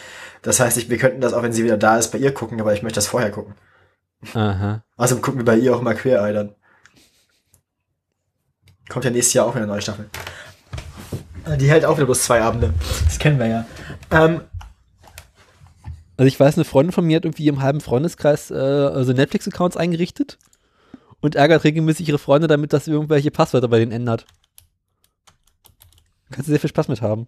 Das 0.41 0.60
heißt, 0.60 0.76
ich, 0.78 0.89
wir 0.89 0.97
könnten 0.97 1.22
das 1.22 1.34
auch, 1.34 1.43
wenn 1.43 1.54
sie 1.54 1.64
wieder 1.64 1.78
da 1.78 1.97
ist, 1.97 2.12
bei 2.12 2.18
ihr 2.18 2.34
gucken, 2.34 2.60
aber 2.60 2.74
ich 2.74 2.82
möchte 2.84 2.95
das 2.97 3.08
vorher 3.08 3.32
gucken. 3.32 3.54
Aha. 4.34 4.84
Außerdem 4.97 5.22
gucken 5.22 5.39
wir 5.41 5.45
bei 5.45 5.56
ihr 5.58 5.76
auch 5.76 5.82
immer 5.82 5.93
Queer-Eye 5.93 6.34
dann. 6.34 6.56
Kommt 8.89 9.06
ja 9.06 9.12
nächstes 9.12 9.34
Jahr 9.34 9.45
auch 9.45 9.51
wieder 9.54 9.64
eine 9.64 9.72
neue 9.72 9.82
Staffel. 9.82 10.10
Äh, 11.45 11.58
Die 11.58 11.70
hält 11.70 11.86
auch 11.86 11.95
wieder 11.97 12.06
bloß 12.06 12.24
zwei 12.24 12.41
Abende. 12.41 12.74
Das 13.06 13.20
kennen 13.20 13.39
wir 13.39 13.47
ja. 13.47 13.66
Ähm, 14.12 14.41
Also 16.18 16.28
ich 16.28 16.39
weiß, 16.39 16.56
eine 16.56 16.66
Freundin 16.66 16.91
von 16.91 17.06
mir 17.06 17.18
hat 17.18 17.26
irgendwie 17.26 17.47
im 17.47 17.62
halben 17.62 17.82
Freundeskreis 17.82 18.51
äh, 18.51 18.56
also 18.56 19.14
Netflix-Accounts 19.14 19.78
eingerichtet 19.78 20.38
und 21.24 21.36
ärgert 21.36 21.63
regelmäßig 21.63 22.09
ihre 22.09 22.19
Freunde 22.19 22.47
damit, 22.47 22.74
dass 22.74 22.84
sie 22.86 22.91
irgendwelche 22.91 23.32
Passwörter 23.32 23.69
bei 23.69 23.80
denen 23.80 23.93
ändert. 23.93 24.26
Kannst 26.30 26.49
du 26.49 26.51
sehr 26.51 26.59
viel 26.59 26.69
Spaß 26.69 26.89
mit 26.89 27.01
haben. 27.01 27.28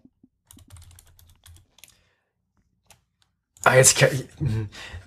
ah, 3.63 3.75
jetzt 3.75 3.97
kann 3.97 4.09
ich, 4.11 4.25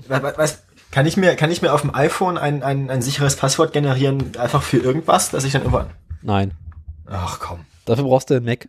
was, 0.09 0.63
kann 0.91 1.05
ich 1.05 1.17
mir, 1.19 1.37
kann 1.37 1.51
ich 1.51 1.61
mir 1.61 1.73
auf 1.73 1.83
dem 1.83 1.95
iPhone 1.95 2.39
ein, 2.39 2.63
ein, 2.63 2.91
ein 2.91 3.03
sicheres 3.03 3.37
Passwort 3.37 3.75
generieren, 3.75 4.37
einfach 4.39 4.63
für 4.63 4.79
irgendwas, 4.79 5.31
dass 5.31 5.45
ich 5.45 5.53
dann 5.53 5.63
irgendwann, 5.63 5.91
Nein. 6.23 6.55
ach 7.07 7.39
komm, 7.41 7.67
Dafür 7.85 8.05
brauchst 8.05 8.31
du 8.31 8.35
einen 8.35 8.47
Mac. 8.47 8.69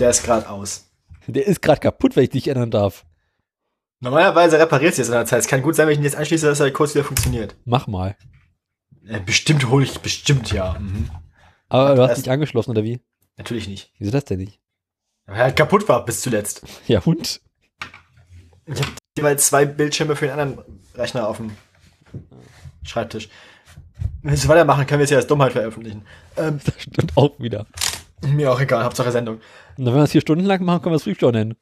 der 0.00 0.10
ist 0.10 0.24
gerade 0.24 0.48
aus. 0.50 0.90
Der 1.28 1.46
ist 1.46 1.62
gerade 1.62 1.80
kaputt, 1.80 2.16
wenn 2.16 2.24
ich 2.24 2.30
dich 2.30 2.48
ändern 2.48 2.70
darf. 2.72 3.05
Normalerweise 4.00 4.58
repariert 4.58 4.94
sie 4.94 5.02
es 5.02 5.08
in 5.08 5.14
der 5.14 5.24
Zeit. 5.26 5.40
Es 5.40 5.46
kann 5.48 5.62
gut 5.62 5.74
sein, 5.74 5.86
wenn 5.86 5.92
ich 5.94 5.98
ihn 5.98 6.04
jetzt 6.04 6.16
anschließe, 6.16 6.46
dass 6.46 6.60
er 6.60 6.70
kurz 6.70 6.94
wieder 6.94 7.04
funktioniert. 7.04 7.56
Mach 7.64 7.86
mal. 7.86 8.16
Äh, 9.06 9.20
bestimmt 9.20 9.68
hole 9.68 9.84
ich, 9.84 9.98
bestimmt 10.00 10.52
ja. 10.52 10.76
Mhm. 10.78 11.10
Aber 11.68 11.94
du 11.94 12.02
hast 12.02 12.10
Das- 12.10 12.22
dich 12.22 12.30
angeschlossen, 12.30 12.70
oder 12.72 12.84
wie? 12.84 13.00
Natürlich 13.38 13.68
nicht. 13.68 13.92
Wieso 13.98 14.10
das 14.12 14.24
denn 14.24 14.38
nicht? 14.40 14.60
Weil 15.26 15.36
er 15.36 15.42
halt 15.44 15.56
kaputt 15.56 15.88
war 15.88 16.04
bis 16.04 16.20
zuletzt. 16.20 16.62
Ja, 16.86 17.00
und? 17.04 17.40
Ich 18.66 18.80
habe 18.80 18.90
jeweils 19.16 19.46
zwei 19.46 19.64
Bildschirme 19.64 20.16
für 20.16 20.26
den 20.26 20.38
anderen 20.38 20.64
Rechner 20.94 21.28
auf 21.28 21.36
dem 21.38 21.52
Schreibtisch. 22.82 23.28
Wenn 24.22 24.32
wir 24.32 24.38
so 24.38 24.48
weitermachen, 24.48 24.86
können 24.86 24.98
wir 25.00 25.04
es 25.04 25.10
ja 25.10 25.18
als 25.18 25.26
Dummheit 25.26 25.52
veröffentlichen. 25.52 26.04
Ähm, 26.36 26.60
Das 26.64 26.74
stimmt 26.82 27.16
auch 27.16 27.38
wieder. 27.38 27.66
mir 28.22 28.52
auch 28.52 28.60
egal, 28.60 28.84
Hauptsache 28.84 29.10
Sendung. 29.12 29.36
Und 29.76 29.86
wenn 29.86 29.94
wir 29.94 30.00
das 30.00 30.10
vier 30.12 30.20
Stunden 30.20 30.44
lang 30.44 30.62
machen, 30.64 30.82
können 30.82 30.92
wir 30.92 30.96
es 30.96 31.02
Freakshow 31.04 31.30
nennen. 31.30 31.54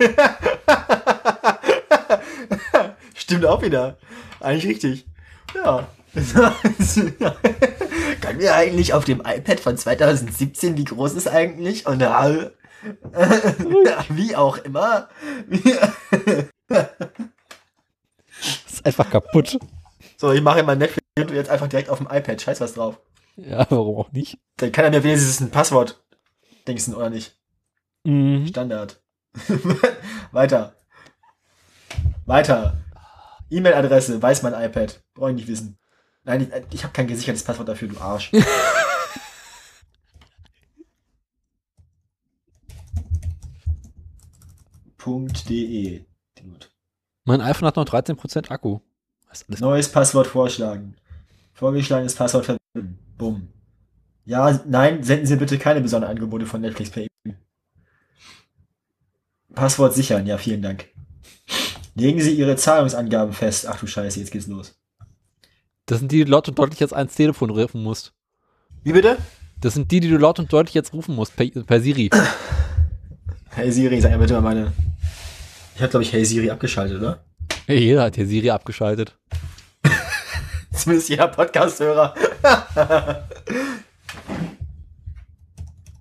Stimmt 3.14 3.46
auch 3.46 3.62
wieder. 3.62 3.98
Eigentlich 4.40 4.66
richtig. 4.66 5.06
Ja. 5.54 5.86
Können 8.20 8.38
wir 8.38 8.54
eigentlich 8.54 8.94
auf 8.94 9.04
dem 9.04 9.20
iPad 9.20 9.60
von 9.60 9.76
2017, 9.76 10.76
wie 10.76 10.84
groß 10.84 11.14
ist 11.14 11.28
eigentlich? 11.28 11.86
Und 11.86 12.00
äh, 12.00 12.50
wie 14.08 14.34
auch 14.34 14.58
immer. 14.58 15.08
Ist 18.66 18.84
einfach 18.84 19.10
kaputt. 19.10 19.58
So, 20.16 20.32
ich 20.32 20.42
mache 20.42 20.60
immer 20.60 20.74
Netflix 20.74 21.06
und 21.18 21.30
jetzt 21.30 21.50
einfach 21.50 21.68
direkt 21.68 21.90
auf 21.90 21.98
dem 21.98 22.08
iPad. 22.10 22.40
Scheiß 22.40 22.60
was 22.60 22.74
drauf. 22.74 22.98
Ja, 23.36 23.66
warum 23.70 23.96
auch 23.96 24.12
nicht? 24.12 24.38
Dann 24.56 24.72
kann 24.72 24.84
er 24.84 24.90
mir 24.90 25.04
wenigstens 25.04 25.40
ein 25.40 25.50
Passwort 25.50 26.02
dingsen, 26.66 26.94
oder 26.94 27.10
nicht? 27.10 27.36
Mhm. 28.04 28.46
Standard. 28.46 28.99
Weiter. 30.32 30.74
Weiter. 32.26 32.76
E-Mail-Adresse, 33.50 34.20
weiß 34.22 34.42
mein 34.42 34.54
iPad. 34.54 35.02
Brauche 35.14 35.30
ich 35.30 35.36
nicht 35.36 35.48
wissen. 35.48 35.78
Nein, 36.24 36.42
ich, 36.42 36.74
ich 36.74 36.82
habe 36.84 36.92
kein 36.92 37.06
gesichertes 37.06 37.42
Passwort 37.42 37.68
dafür, 37.68 37.88
du 37.88 37.98
Arsch. 37.98 38.30
.de. 45.48 46.04
Mein 47.24 47.40
iPhone 47.40 47.66
hat 47.66 47.76
noch 47.76 47.86
13% 47.86 48.50
Akku. 48.50 48.80
Neues 49.48 49.90
Passwort 49.90 50.26
vorschlagen. 50.26 50.96
Vorgeschlagenes 51.54 52.14
Passwort 52.14 52.44
verwenden. 52.46 52.98
Bumm. 53.16 53.48
Ja, 54.24 54.60
nein, 54.66 55.02
senden 55.02 55.26
Sie 55.26 55.36
bitte 55.36 55.58
keine 55.58 55.80
besonderen 55.80 56.16
Angebote 56.16 56.46
von 56.46 56.60
Netflix 56.60 56.90
per 56.90 57.02
E-Mail. 57.02 57.38
Passwort 59.54 59.94
sichern, 59.94 60.26
ja, 60.26 60.38
vielen 60.38 60.62
Dank. 60.62 60.86
Legen 61.94 62.20
Sie 62.20 62.32
Ihre 62.32 62.56
Zahlungsangaben 62.56 63.32
fest. 63.34 63.66
Ach 63.66 63.78
du 63.78 63.86
Scheiße, 63.86 64.20
jetzt 64.20 64.30
geht's 64.30 64.46
los. 64.46 64.78
Das 65.86 65.98
sind 65.98 66.12
die, 66.12 66.18
die 66.18 66.24
du 66.24 66.30
laut 66.30 66.48
und 66.48 66.58
deutlich 66.58 66.80
jetzt 66.80 66.94
ans 66.94 67.14
Telefon 67.14 67.50
rufen 67.50 67.82
musst. 67.82 68.12
Wie 68.84 68.92
bitte? 68.92 69.18
Das 69.60 69.74
sind 69.74 69.90
die, 69.90 70.00
die 70.00 70.08
du 70.08 70.16
laut 70.16 70.38
und 70.38 70.52
deutlich 70.52 70.74
jetzt 70.74 70.92
rufen 70.92 71.14
musst, 71.14 71.36
per, 71.36 71.46
per 71.46 71.80
Siri. 71.80 72.10
Hey 73.52 73.72
Siri, 73.72 74.00
sag 74.00 74.12
mir 74.12 74.18
bitte 74.18 74.34
mal 74.34 74.42
meine. 74.42 74.72
Ich 75.74 75.82
habe, 75.82 75.90
glaube 75.90 76.04
ich, 76.04 76.12
Hey 76.12 76.24
Siri 76.24 76.50
abgeschaltet, 76.50 76.98
oder? 76.98 77.24
Hey, 77.66 77.80
jeder 77.80 78.04
hat 78.04 78.14
hier 78.14 78.24
Siri 78.24 78.48
abgeschaltet. 78.48 79.18
Zumindest 80.72 81.08
jeder 81.08 81.26
Podcast-Hörer. 81.28 82.14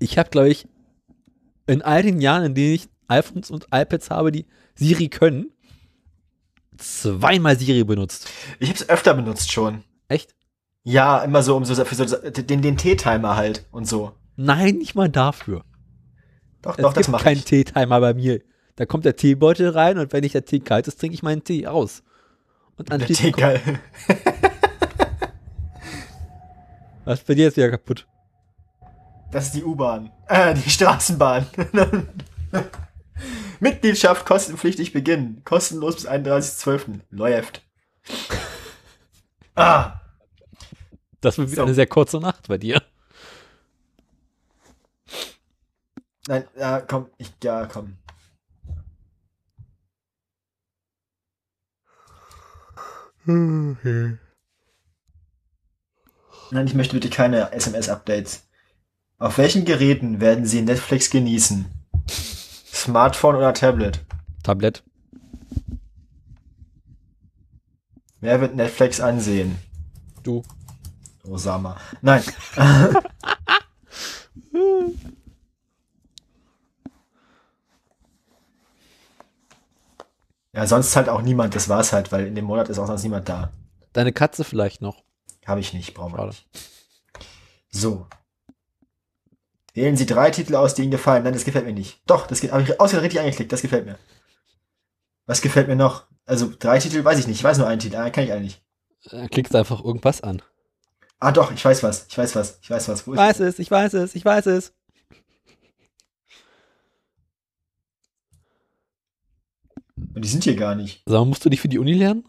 Ich 0.02 0.18
habe, 0.18 0.30
glaube 0.30 0.50
ich, 0.50 0.66
in 1.68 1.82
all 1.82 2.02
den 2.02 2.22
Jahren, 2.22 2.45
in 2.45 2.56
denen 2.56 2.74
ich 2.74 2.89
iPhones 3.10 3.51
und 3.51 3.68
iPads 3.72 4.10
habe, 4.10 4.32
die 4.32 4.45
Siri 4.76 5.10
können, 5.10 5.51
zweimal 6.78 7.57
Siri 7.57 7.84
benutzt. 7.84 8.30
Ich 8.60 8.70
habe 8.70 8.80
es 8.80 8.89
öfter 8.89 9.14
benutzt 9.14 9.51
schon. 9.51 9.84
Echt? 10.07 10.36
Ja, 10.84 11.20
immer 11.24 11.43
so 11.43 11.55
um 11.55 11.66
so 11.66 11.84
für 11.84 11.95
so 11.95 12.05
den, 12.05 12.62
den 12.62 12.78
T-Timer 12.78 13.36
halt 13.36 13.68
und 13.72 13.88
so. 13.88 14.14
Nein, 14.38 14.76
nicht 14.78 14.95
mal 14.95 15.10
dafür. 15.10 15.66
Doch, 16.62 16.78
Es 16.78 16.82
doch, 16.84 16.93
das 16.93 17.05
gibt 17.05 17.12
mache 17.12 17.24
keinen 17.26 17.38
ich. 17.38 17.45
Teetimer 17.45 17.99
bei 17.99 18.14
mir. 18.14 18.41
Da 18.76 18.86
kommt 18.86 19.03
der 19.05 19.16
Teebeutel 19.16 19.70
rein 19.70 19.97
und 19.97 20.14
wenn 20.14 20.24
ich 20.24 20.32
der 20.32 20.45
Tee 20.45 20.62
kalt 20.62 20.88
ist, 20.88 20.99
trinke 20.99 21.14
ich 21.14 21.24
meinen 21.24 21.43
Tee 21.43 21.68
aus. 21.68 22.01
Und 22.78 22.89
Der 22.89 22.95
anschließend 22.95 23.36
T 23.36 23.41
geil. 23.41 23.62
was 27.05 27.22
bei 27.22 27.34
dir 27.34 27.49
ist 27.49 27.57
wieder 27.57 27.70
kaputt. 27.70 28.07
Das 29.32 29.47
ist 29.47 29.55
die 29.55 29.64
U-Bahn. 29.64 30.12
Äh, 30.28 30.53
die 30.55 30.70
Straßenbahn. 30.70 31.45
Mitgliedschaft 33.59 34.26
kostenpflichtig 34.26 34.93
beginnen. 34.93 35.41
Kostenlos 35.45 35.95
bis 35.95 36.07
31.12. 36.07 37.01
Läuft. 37.09 37.61
Ah, 39.55 39.99
Das 41.22 41.38
wird 41.38 41.49
wieder 41.51 41.61
So. 41.63 41.65
eine 41.65 41.74
sehr 41.74 41.88
kurze 41.88 42.17
Nacht 42.20 42.47
bei 42.47 42.57
dir. 42.57 42.82
nein, 46.28 46.45
ja, 46.57 46.80
komm, 46.82 47.09
ich, 47.17 47.32
ja, 47.43 47.65
komm. 47.65 47.97
Nein, 56.51 56.65
ich 56.65 56.74
möchte 56.74 56.95
bitte 56.95 57.09
keine 57.09 57.51
SMS-Updates. 57.51 58.47
Auf 59.17 59.38
welchen 59.38 59.65
Geräten 59.65 60.22
werden 60.22 60.45
Sie 60.45 60.61
Netflix 60.61 61.09
genießen? 61.09 61.65
Smartphone 62.84 63.36
oder 63.36 63.54
Tablet? 63.54 64.00
Tablet. 64.42 64.84
Wer 68.22 68.40
wird 68.42 68.56
Netflix 68.56 69.00
ansehen? 69.02 69.60
Du. 70.24 70.44
Osama. 71.24 71.78
Nein. 72.02 72.24
ja, 80.54 80.66
sonst 80.66 80.96
halt 80.96 81.10
auch 81.10 81.22
niemand. 81.22 81.56
Das 81.56 81.68
war's 81.70 81.92
halt, 81.94 82.12
weil 82.12 82.28
in 82.28 82.36
dem 82.36 82.46
Monat 82.46 82.70
ist 82.70 82.80
auch 82.80 82.88
sonst 82.88 83.04
niemand 83.04 83.28
da. 83.30 83.52
Deine 83.94 84.14
Katze 84.14 84.44
vielleicht 84.44 84.82
noch. 84.82 85.04
Habe 85.46 85.60
ich 85.60 85.74
nicht, 85.74 85.94
brauchen 85.94 86.14
wir 86.14 86.18
Schade. 86.18 86.30
nicht. 86.30 86.48
So. 87.72 88.08
Wählen 89.74 89.95
Sie 89.95 90.05
drei 90.05 90.32
Titel 90.32 90.55
aus, 90.55 90.74
die 90.74 90.82
Ihnen 90.84 90.91
gefallen. 90.91 91.24
Nein, 91.24 91.34
das 91.34 91.45
gefällt 91.45 91.65
mir 91.65 91.74
nicht. 91.74 92.01
Doch, 92.07 92.28
das 92.28 92.41
habe 92.43 92.63
ich 92.63 92.80
ausgerechnet 92.80 93.03
richtig 93.03 93.20
angeklickt. 93.22 93.51
Das 93.51 93.61
gefällt 93.61 93.86
mir. 93.86 93.97
Was 95.26 95.41
gefällt 95.41 95.67
mir 95.67 95.76
noch? 95.76 96.07
Also 96.26 96.51
drei 96.57 96.80
Titel 96.80 97.03
weiß 97.03 97.20
ich 97.20 97.28
nicht. 97.28 97.38
Ich 97.38 97.43
weiß 97.43 97.57
nur 97.59 97.67
einen 97.67 97.80
Titel. 97.80 97.95
Ah, 97.95 98.09
kann 98.09 98.24
ich 98.24 98.32
eigentlich. 98.32 98.61
Äh, 99.11 99.28
Klickst 99.28 99.55
einfach 99.55 99.84
irgendwas 99.84 100.22
an. 100.22 100.41
Ah, 101.20 101.32
doch, 101.32 101.51
ich 101.51 101.63
weiß 101.63 101.84
was. 101.84 102.07
Ich 102.09 102.17
weiß 102.17 102.36
was. 102.36 102.59
Ich 102.61 102.70
weiß 102.70 102.88
was. 102.88 103.05
Wo 103.05 103.13
Ich 103.13 103.20
ist 103.20 103.24
weiß 103.26 103.39
es, 103.41 103.59
ich 103.59 103.70
weiß 103.72 103.93
es, 103.93 104.15
ich 104.15 104.26
weiß 104.26 104.45
es. 104.47 104.74
Und 110.15 110.24
die 110.24 110.30
sind 110.30 110.43
hier 110.43 110.55
gar 110.55 110.76
nicht. 110.76 111.03
Sag 111.05 111.20
mal, 111.20 111.26
musst 111.26 111.45
du 111.45 111.49
nicht 111.49 111.61
für 111.61 111.70
die 111.70 111.80
Uni 111.80 111.93
lernen? 111.93 112.28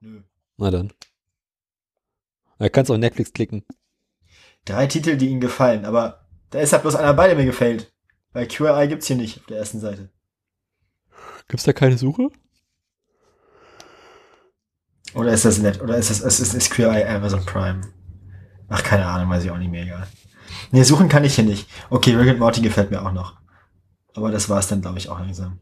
Nö. 0.00 0.22
Na 0.56 0.70
dann. 0.70 0.92
Da 2.58 2.68
kannst 2.68 2.90
du 2.90 2.94
auf 2.94 3.00
Netflix 3.00 3.32
klicken. 3.32 3.64
Drei 4.64 4.86
Titel, 4.86 5.16
die 5.16 5.28
Ihnen 5.28 5.40
gefallen. 5.40 5.84
Aber 5.84 6.26
da 6.50 6.60
ist 6.60 6.72
halt 6.72 6.82
bloß 6.82 6.94
einer 6.96 7.14
bei, 7.14 7.26
der 7.28 7.36
mir 7.36 7.44
gefällt. 7.44 7.92
Weil 8.32 8.46
QI 8.46 8.86
gibt's 8.88 9.06
hier 9.06 9.16
nicht 9.16 9.38
auf 9.40 9.46
der 9.46 9.58
ersten 9.58 9.80
Seite. 9.80 10.08
Gibt's 11.48 11.64
da 11.64 11.72
keine 11.72 11.98
Suche? 11.98 12.28
Oder 15.14 15.32
ist 15.32 15.44
das 15.44 15.58
nett? 15.58 15.80
Oder 15.82 15.96
ist 15.98 16.10
das 16.10 16.20
ist, 16.20 16.40
ist, 16.40 16.54
ist 16.54 16.70
QI 16.70 17.04
Amazon 17.04 17.44
Prime? 17.44 17.82
Ach, 18.68 18.82
keine 18.82 19.04
Ahnung, 19.06 19.28
weiß 19.28 19.44
ich 19.44 19.50
auch 19.50 19.58
nicht 19.58 19.70
mehr 19.70 19.82
egal. 19.82 20.06
Nee, 20.70 20.82
suchen 20.84 21.08
kann 21.08 21.24
ich 21.24 21.34
hier 21.34 21.44
nicht. 21.44 21.68
Okay, 21.90 22.14
Rick 22.14 22.30
and 22.30 22.38
Morty 22.38 22.62
gefällt 22.62 22.90
mir 22.90 23.02
auch 23.04 23.12
noch. 23.12 23.36
Aber 24.14 24.30
das 24.30 24.48
war's 24.48 24.68
dann, 24.68 24.80
glaube 24.80 24.98
ich, 24.98 25.08
auch 25.10 25.18
langsam. 25.18 25.60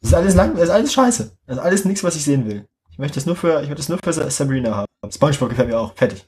Das 0.00 0.10
ist 0.10 0.14
alles 0.14 0.34
lang, 0.34 0.54
das 0.54 0.64
ist 0.64 0.70
alles 0.70 0.92
scheiße. 0.92 1.36
Das 1.46 1.56
ist 1.58 1.62
alles 1.62 1.84
nichts, 1.84 2.04
was 2.04 2.16
ich 2.16 2.24
sehen 2.24 2.46
will. 2.46 2.66
Ich 2.90 2.98
möchte 2.98 3.18
es 3.18 3.26
nur 3.26 3.36
für, 3.36 3.60
ich 3.62 3.68
möchte 3.68 3.82
es 3.82 3.88
nur 3.88 3.98
für 4.02 4.12
Sa- 4.12 4.30
Sabrina 4.30 4.74
haben. 4.74 4.87
SpongeBob 5.08 5.50
gefällt 5.50 5.68
mir 5.68 5.78
auch. 5.78 5.94
Fertig. 5.94 6.26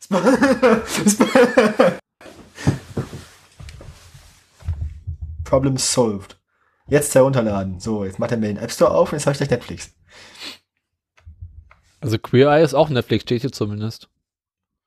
Sp- 0.00 0.16
Sp- 1.06 2.00
Problem 5.44 5.76
solved. 5.76 6.38
Jetzt 6.88 7.14
herunterladen. 7.14 7.80
So, 7.80 8.04
jetzt 8.04 8.18
macht 8.18 8.32
er 8.32 8.38
mir 8.38 8.48
den 8.48 8.56
App 8.56 8.70
Store 8.72 8.90
auf 8.92 9.12
und 9.12 9.18
jetzt 9.18 9.26
habe 9.26 9.32
ich 9.32 9.38
gleich 9.38 9.50
Netflix. 9.50 9.92
Also 12.00 12.18
Queer 12.18 12.48
Eye 12.50 12.62
ist 12.64 12.74
auch 12.74 12.88
Netflix, 12.88 13.22
steht 13.22 13.42
hier 13.42 13.52
zumindest. 13.52 14.08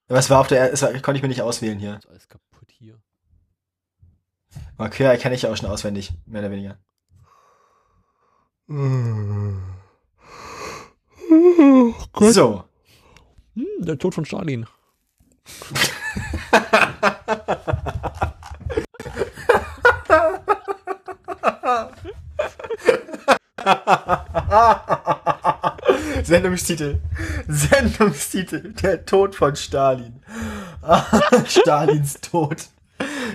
Was 0.08 0.30
war 0.30 0.40
auf 0.42 0.48
der, 0.48 0.70
das 0.72 0.82
war- 0.82 0.92
konnte 0.94 1.18
ich 1.18 1.22
mir 1.22 1.28
nicht 1.30 1.42
auswählen 1.42 1.80
hier. 1.80 1.98
Ist 1.98 2.08
alles 2.10 2.28
kaputt 2.28 2.70
hier. 2.72 3.00
Aber 4.78 4.90
Queer 4.90 5.18
kenne 5.18 5.36
ich 5.36 5.44
ja 5.44 5.52
auch 5.52 5.58
schon 5.58 5.70
auswendig, 5.70 6.14
mehr 6.26 6.42
oder 6.42 6.52
weniger. 6.52 6.78
So. 12.20 12.64
Hm, 13.56 13.66
der 13.80 13.98
Tod 13.98 14.16
von 14.16 14.26
Stalin. 14.26 14.66
Sendungstitel. 26.24 27.00
Sendungstitel. 27.48 28.74
Der 28.74 29.06
Tod 29.06 29.36
von 29.36 29.56
Stalin. 29.56 30.22
Stalins 31.48 32.20
Tod. 32.22 32.68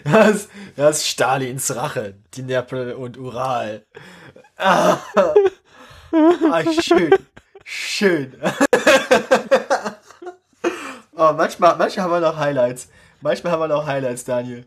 Das, 0.04 0.48
das 0.76 0.98
ist 0.98 1.08
Stalins 1.08 1.74
Rache. 1.74 2.14
Die 2.34 2.42
Neapel 2.42 2.92
und 2.92 3.18
Ural. 3.18 3.84
Ah, 6.10 6.62
schön. 6.80 7.12
Schön. 7.70 8.34
Oh, 11.20 11.32
manchmal, 11.32 11.76
manchmal 11.76 12.04
haben 12.04 12.12
wir 12.12 12.20
noch 12.20 12.36
Highlights. 12.36 12.88
Manchmal 13.20 13.52
haben 13.52 13.58
wir 13.58 13.66
noch 13.66 13.84
Highlights, 13.86 14.22
Daniel. 14.22 14.64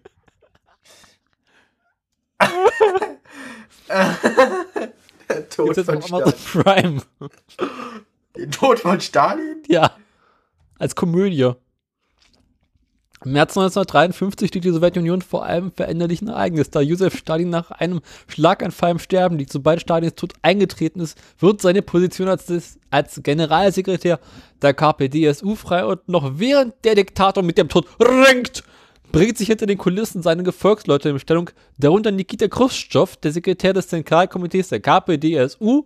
Der 3.89 5.49
Tod 5.49 5.73
Gibt's 5.73 5.89
von 5.89 6.01
Stalin. 6.01 6.33
Prime. 6.51 7.01
Den 8.35 8.51
Tod 8.51 8.79
von 8.79 8.99
Stalin? 8.99 9.63
Ja. 9.69 9.95
Als 10.77 10.93
Komödie. 10.93 11.53
Im 13.23 13.33
März 13.33 13.51
1953 13.51 14.47
steht 14.47 14.63
die 14.63 14.71
Sowjetunion 14.71 15.21
vor 15.21 15.45
einem 15.45 15.71
veränderlichen 15.71 16.27
Ereignis. 16.29 16.71
Da 16.71 16.81
Josef 16.81 17.15
Stalin 17.15 17.49
nach 17.49 17.69
einem 17.69 18.01
Schlaganfall 18.27 18.91
im 18.91 18.99
Sterben 18.99 19.37
liegt, 19.37 19.51
sobald 19.51 19.79
Stalins 19.79 20.15
Tod 20.15 20.33
eingetreten 20.41 20.99
ist, 21.01 21.19
wird 21.37 21.61
seine 21.61 21.83
Position 21.83 22.29
als, 22.29 22.51
als 22.89 23.21
Generalsekretär 23.21 24.19
der 24.63 24.73
KPDSU 24.73 25.53
frei 25.53 25.85
und 25.85 26.09
noch 26.09 26.39
während 26.39 26.73
der 26.83 26.95
Diktator 26.95 27.43
mit 27.43 27.59
dem 27.59 27.69
Tod 27.69 27.85
ringt, 27.99 28.63
bringt 29.11 29.37
sich 29.37 29.49
hinter 29.49 29.67
den 29.67 29.77
Kulissen 29.77 30.23
seine 30.23 30.41
Gefolgsleute 30.41 31.09
in 31.09 31.19
Stellung, 31.19 31.51
darunter 31.77 32.09
Nikita 32.09 32.47
Khrushchev, 32.47 33.17
der 33.17 33.33
Sekretär 33.33 33.73
des 33.73 33.87
Zentralkomitees 33.87 34.69
der 34.69 34.79
KPDSU, 34.79 35.83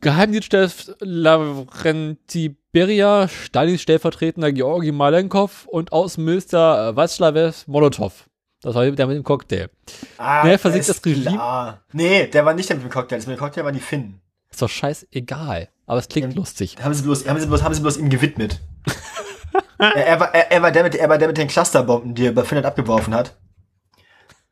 Geheimdienstchef 0.00 0.90
Lavrenti 1.00 2.56
Beria, 2.74 3.28
Stalins 3.28 3.82
Stellvertretender 3.82 4.50
Georgi 4.50 4.90
Malenkov 4.90 5.64
und 5.66 5.92
Außenminister 5.92 6.88
äh, 6.88 6.90
Václav 6.98 7.62
Molotow. 7.68 8.28
Das 8.62 8.74
war 8.74 8.84
der 8.90 9.06
mit 9.06 9.16
dem 9.16 9.22
Cocktail. 9.22 9.70
Ah, 10.18 10.44
Wer 10.44 10.58
versiegt 10.58 10.80
ist 10.88 10.88
das 10.88 11.04
Regime? 11.06 11.36
Klar. 11.36 11.84
Nee, 11.92 12.26
der 12.26 12.44
war 12.44 12.52
nicht 12.52 12.68
der 12.68 12.74
mit 12.74 12.84
dem 12.84 12.90
Cocktail. 12.90 13.14
Das 13.18 13.28
mit 13.28 13.36
dem 13.36 13.38
Cocktail 13.38 13.64
waren 13.64 13.74
die 13.74 13.80
Finnen. 13.80 14.20
Ist 14.50 14.60
doch 14.60 14.68
scheißegal. 14.68 15.68
Aber 15.86 16.00
es 16.00 16.08
klingt 16.08 16.32
Ja. 16.32 16.36
lustig. 16.36 16.76
Haben 16.82 16.94
sie 16.94 17.04
bloß, 17.04 17.28
haben 17.28 17.38
sie 17.38 17.46
bloß, 17.46 17.62
haben 17.62 17.74
sie 17.74 17.80
bloß 17.80 17.96
ihm 17.98 18.10
gewidmet. 18.10 18.60
er, 19.78 19.94
er, 19.94 20.18
war, 20.18 20.34
er, 20.34 20.50
er, 20.50 20.62
war 20.62 20.72
der 20.72 20.82
mit, 20.82 20.96
er 20.96 21.08
war 21.08 21.18
der 21.18 21.28
mit 21.28 21.36
den 21.38 21.46
Clusterbomben, 21.46 22.16
die 22.16 22.26
er 22.26 22.32
bei 22.32 22.42
Finnland 22.42 22.66
abgeworfen 22.66 23.14
hat. 23.14 23.36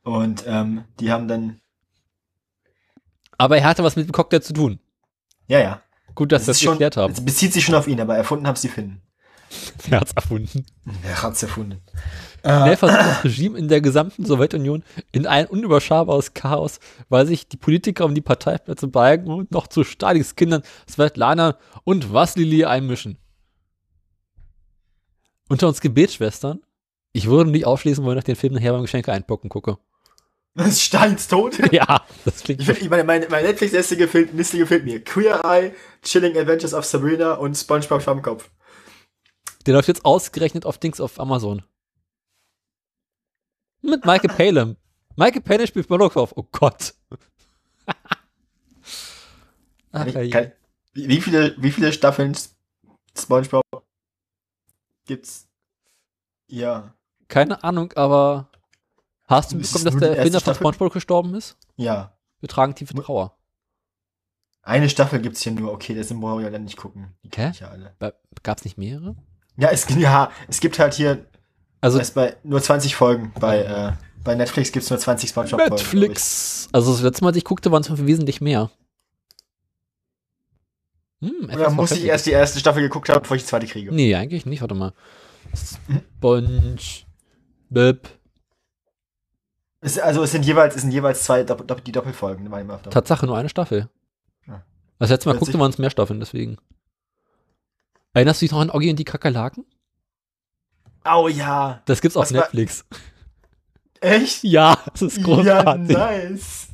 Und 0.03 0.45
ähm, 0.47 0.85
die 1.01 1.11
haben 1.11 1.27
dann, 1.27 1.59
Aber 3.37 3.57
er 3.57 3.65
hatte 3.65 3.83
was 3.83 3.97
mit 3.97 4.07
dem 4.07 4.13
Cocktail 4.13 4.39
zu 4.39 4.53
tun. 4.53 4.79
ja, 5.47 5.59
ja. 5.59 5.81
Gut, 6.15 6.31
dass 6.31 6.45
das 6.45 6.57
ist 6.57 6.63
schon, 6.63 6.73
geklärt 6.73 6.97
haben. 6.97 7.13
Es 7.13 7.23
bezieht 7.23 7.53
sich 7.53 7.63
schon 7.63 7.75
auf 7.75 7.87
ihn, 7.87 7.99
aber 7.99 8.15
erfunden 8.15 8.47
haben 8.47 8.55
es 8.55 8.61
die 8.61 8.69
Finnen. 8.69 9.01
Wer 9.87 9.99
hat's 9.99 10.13
erfunden? 10.13 10.65
Er 11.03 11.21
hat's 11.21 11.43
erfunden. 11.43 11.79
Schnell 12.41 12.77
versucht 12.77 12.99
das 13.05 13.23
Regime 13.23 13.57
in 13.57 13.67
der 13.67 13.81
gesamten 13.81 14.25
Sowjetunion 14.25 14.83
in 15.11 15.27
ein 15.27 15.47
unüberschaubares 15.47 16.33
Chaos, 16.33 16.79
weil 17.09 17.25
sich 17.25 17.47
die 17.47 17.57
Politiker 17.57 18.05
um 18.05 18.15
die 18.15 18.21
Parteiplätze 18.21 18.87
balgen 18.87 19.31
und 19.31 19.51
noch 19.51 19.67
zu 19.67 19.83
Stalins 19.83 20.35
Kindern 20.35 20.63
Svetlana 20.89 21.57
und 21.83 22.13
Vasilij 22.13 22.65
einmischen. 22.65 23.17
Unter 25.49 25.67
uns 25.67 25.81
Gebetsschwestern, 25.81 26.61
ich 27.11 27.27
würde 27.27 27.51
nicht 27.51 27.67
ausschließen 27.67 28.03
wollen, 28.03 28.17
ich 28.17 28.23
den 28.23 28.35
Film 28.35 28.53
nachher 28.53 28.73
beim 28.73 28.81
Geschenke 28.81 29.11
einpacken 29.13 29.49
gucke. 29.49 29.77
Das 30.55 30.67
ist 30.67 30.81
Stalins 30.83 31.27
Tod. 31.27 31.57
Ja, 31.73 32.05
das 32.25 32.41
klingt 32.43 32.61
Ich 32.61 32.67
find, 32.67 32.89
meine, 32.89 33.03
meine, 33.03 33.27
meine 33.29 33.47
Netflix-Liste 33.47 33.97
gefällt, 33.97 34.33
Liste 34.33 34.57
gefällt 34.57 34.85
mir. 34.85 35.03
Queer 35.03 35.43
Eye, 35.43 35.73
Chilling 36.03 36.37
Adventures 36.37 36.73
of 36.73 36.85
Sabrina 36.85 37.33
und 37.33 37.55
SpongeBob 37.55 38.01
Schwammkopf. 38.01 38.49
Der 39.65 39.73
läuft 39.73 39.87
jetzt 39.87 40.05
ausgerechnet 40.05 40.65
auf 40.65 40.77
Dings 40.77 40.99
auf 40.99 41.19
Amazon. 41.19 41.63
Mit 43.81 44.05
Michael 44.05 44.29
Palin. 44.35 44.77
Michael 45.15 45.41
Palin 45.41 45.67
spielt 45.67 45.89
Molotow. 45.89 46.31
Oh 46.35 46.47
Gott. 46.51 46.93
Ach, 49.91 50.05
ich, 50.05 50.31
kann, 50.31 50.51
wie, 50.93 51.07
wie 51.07 51.21
viele, 51.21 51.55
wie 51.57 51.71
viele 51.71 51.93
Staffeln 51.93 52.35
SpongeBob 53.17 53.63
gibt's? 55.05 55.47
Ja, 56.47 56.93
Keine 57.27 57.63
Ahnung, 57.63 57.93
aber 57.93 58.49
hast 59.25 59.51
du 59.51 59.55
mitbekommen, 59.57 59.85
dass 59.85 59.97
der 59.97 60.17
Erfinder 60.17 60.39
von? 60.39 60.55
SpongeBob 60.55 60.93
gestorben 60.93 61.35
ist? 61.35 61.57
ja. 61.77 62.13
Wir 62.39 62.49
tragen 62.49 62.75
tiefe 62.75 62.93
Trauer. 62.95 63.37
Eine 64.63 64.89
Staffel 64.89 65.21
gibt's 65.21 65.41
hier 65.41 65.53
nur. 65.53 65.71
Okay, 65.71 65.95
das 65.95 66.09
brauchen 66.09 66.39
wir 66.39 66.43
ja 66.45 66.49
dann 66.49 66.65
nicht 66.65 66.75
gucken. 66.75 67.13
Die 67.23 67.29
Hä? 67.33 67.51
ich 67.51 67.61
ja 67.61 67.69
alle. 67.69 67.95
Gab 68.43 68.57
es 68.57 68.65
nicht 68.65 68.77
mehrere? 68.77 69.15
Ja, 69.55 69.69
es, 69.69 69.87
ja, 69.97 70.29
es 70.49 70.59
gibt 70.59 70.77
halt 70.77 70.93
hier 70.93 71.25
Also 71.79 71.99
es 71.99 72.11
bei 72.11 72.35
nur 72.43 72.61
20 72.61 72.97
Folgen. 72.97 73.31
Bei, 73.39 73.59
äh, 73.59 73.91
bei 74.25 74.35
Netflix 74.35 74.73
gibt's 74.73 74.89
nur 74.89 74.99
20 74.99 75.29
SpongeBob-Folgen. 75.29 75.73
Netflix. 75.75 76.67
Also 76.73 76.91
das 76.91 77.01
letzte 77.01 77.23
Mal, 77.23 77.29
als 77.29 77.37
ich 77.37 77.45
guckte, 77.45 77.71
waren 77.71 77.81
es 77.81 78.05
wesentlich 78.05 78.41
mehr. 78.41 78.71
Hm, 81.21 81.49
Oder 81.53 81.69
muss 81.69 81.91
ich 81.91 82.03
erst 82.03 82.25
die 82.25 82.31
erste 82.31 82.59
Staffel 82.59 82.81
geguckt 82.81 83.07
haben, 83.07 83.21
bevor 83.21 83.37
ich 83.37 83.43
die 83.43 83.49
zweite 83.49 83.67
kriege? 83.67 83.93
Nee, 83.93 84.15
eigentlich 84.15 84.45
nicht. 84.45 84.59
Warte 84.59 84.75
mal. 84.75 84.93
Sponge. 85.55 86.77
Bip. 87.69 88.09
Es, 89.83 89.99
also 89.99 90.23
es 90.23 90.31
sind 90.31 90.45
jeweils, 90.45 90.75
es 90.75 90.81
sind 90.81 90.91
jeweils 90.91 91.23
zwei 91.23 91.43
Doppel, 91.43 91.65
die 91.85 91.91
Doppelfolgen. 91.91 92.49
Tatsache, 92.89 93.25
nur 93.25 93.37
eine 93.37 93.49
Staffel. 93.49 93.89
Ja. 94.47 94.63
Das 94.99 95.09
letzte 95.09 95.29
Mal 95.29 95.37
guckte 95.37 95.57
man 95.57 95.67
uns 95.67 95.77
mehr 95.77 95.89
Staffeln, 95.89 96.19
deswegen. 96.19 96.57
Erinnerst 98.13 98.41
du 98.41 98.45
dich 98.45 98.51
noch 98.51 98.61
an 98.61 98.69
Oggi 98.69 98.89
und 98.89 98.97
die 98.97 99.03
Kakerlaken? 99.03 99.65
Oh 101.05 101.27
ja. 101.27 101.81
Das 101.85 101.99
gibt's 102.01 102.15
auf 102.15 102.23
Was 102.25 102.33
war- 102.33 102.41
Netflix. 102.41 102.85
Echt? 103.99 104.43
Ja, 104.43 104.77
das 104.93 105.01
ist 105.01 105.17
Ja, 105.17 105.23
großartig. 105.23 105.97
nice. 105.97 106.67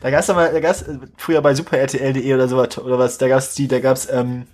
Da 0.00 0.10
gab's 0.10 0.28
mal, 0.28 0.52
da 0.52 0.58
gab's 0.60 0.84
früher 1.16 1.40
bei 1.42 1.54
superrtl.de 1.54 2.34
oder 2.34 2.48
sowas 2.48 2.76
oder 2.78 2.98
was, 2.98 3.18
da 3.18 3.28
gab's 3.28 3.54
die, 3.54 3.68
da 3.68 3.78
gab's 3.78 4.08
ähm, 4.10 4.46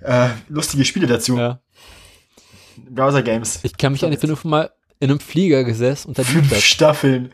äh, 0.00 0.28
lustige 0.48 0.84
Spiele 0.84 1.06
dazu. 1.06 1.36
Ja. 1.38 1.60
Browser 2.90 3.22
Games. 3.22 3.60
Ich 3.62 3.76
kann 3.78 3.92
mich 3.92 4.04
an 4.04 4.10
die 4.10 4.16
Film 4.18 4.36
mal 4.44 4.70
in 5.00 5.10
einem 5.10 5.20
Flieger 5.20 5.64
gesessen 5.64 6.08
und 6.08 6.18
Fünf 6.18 6.50
das. 6.50 6.62
Staffeln. 6.62 7.32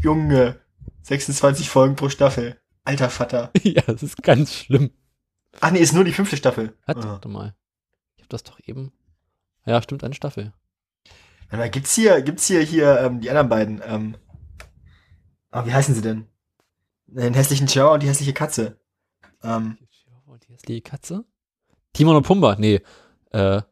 Junge. 0.00 0.60
26 1.02 1.68
Folgen 1.68 1.96
pro 1.96 2.08
Staffel. 2.08 2.60
Alter 2.84 3.10
Vater. 3.10 3.50
ja, 3.62 3.82
das 3.82 4.02
ist 4.02 4.22
ganz 4.22 4.54
schlimm. 4.54 4.90
Ach 5.60 5.70
nee, 5.70 5.80
ist 5.80 5.92
nur 5.92 6.04
die 6.04 6.12
fünfte 6.12 6.36
Staffel. 6.36 6.76
Hat, 6.86 6.98
Ah. 6.98 7.04
warte 7.12 7.28
mal. 7.28 7.54
Ich 8.16 8.22
hab 8.22 8.28
das 8.30 8.44
doch 8.44 8.58
eben. 8.66 8.92
Ja, 9.66 9.82
stimmt, 9.82 10.04
eine 10.04 10.14
Staffel. 10.14 10.52
Warte 11.48 11.56
mal, 11.56 11.70
gibt's 11.70 11.94
hier, 11.94 12.22
gibt's 12.22 12.46
hier, 12.46 12.62
hier, 12.62 13.00
ähm, 13.00 13.20
die 13.20 13.28
anderen 13.30 13.48
beiden, 13.48 13.82
ähm, 13.84 14.16
ah, 15.50 15.66
wie 15.66 15.72
heißen 15.74 15.94
sie 15.94 16.02
denn? 16.02 16.26
Den 17.06 17.34
hässlichen 17.34 17.66
Chihuahua 17.66 17.94
und 17.94 18.02
die 18.04 18.08
hässliche 18.08 18.32
Katze. 18.32 18.78
Ähm, 19.42 19.76
Und 20.26 20.46
die 20.46 20.52
hässliche 20.52 20.80
Katze? 20.82 21.24
Timon 21.92 22.14
und 22.16 22.22
Pumba? 22.26 22.54
Nee. 22.56 22.80
Äh, 23.32 23.62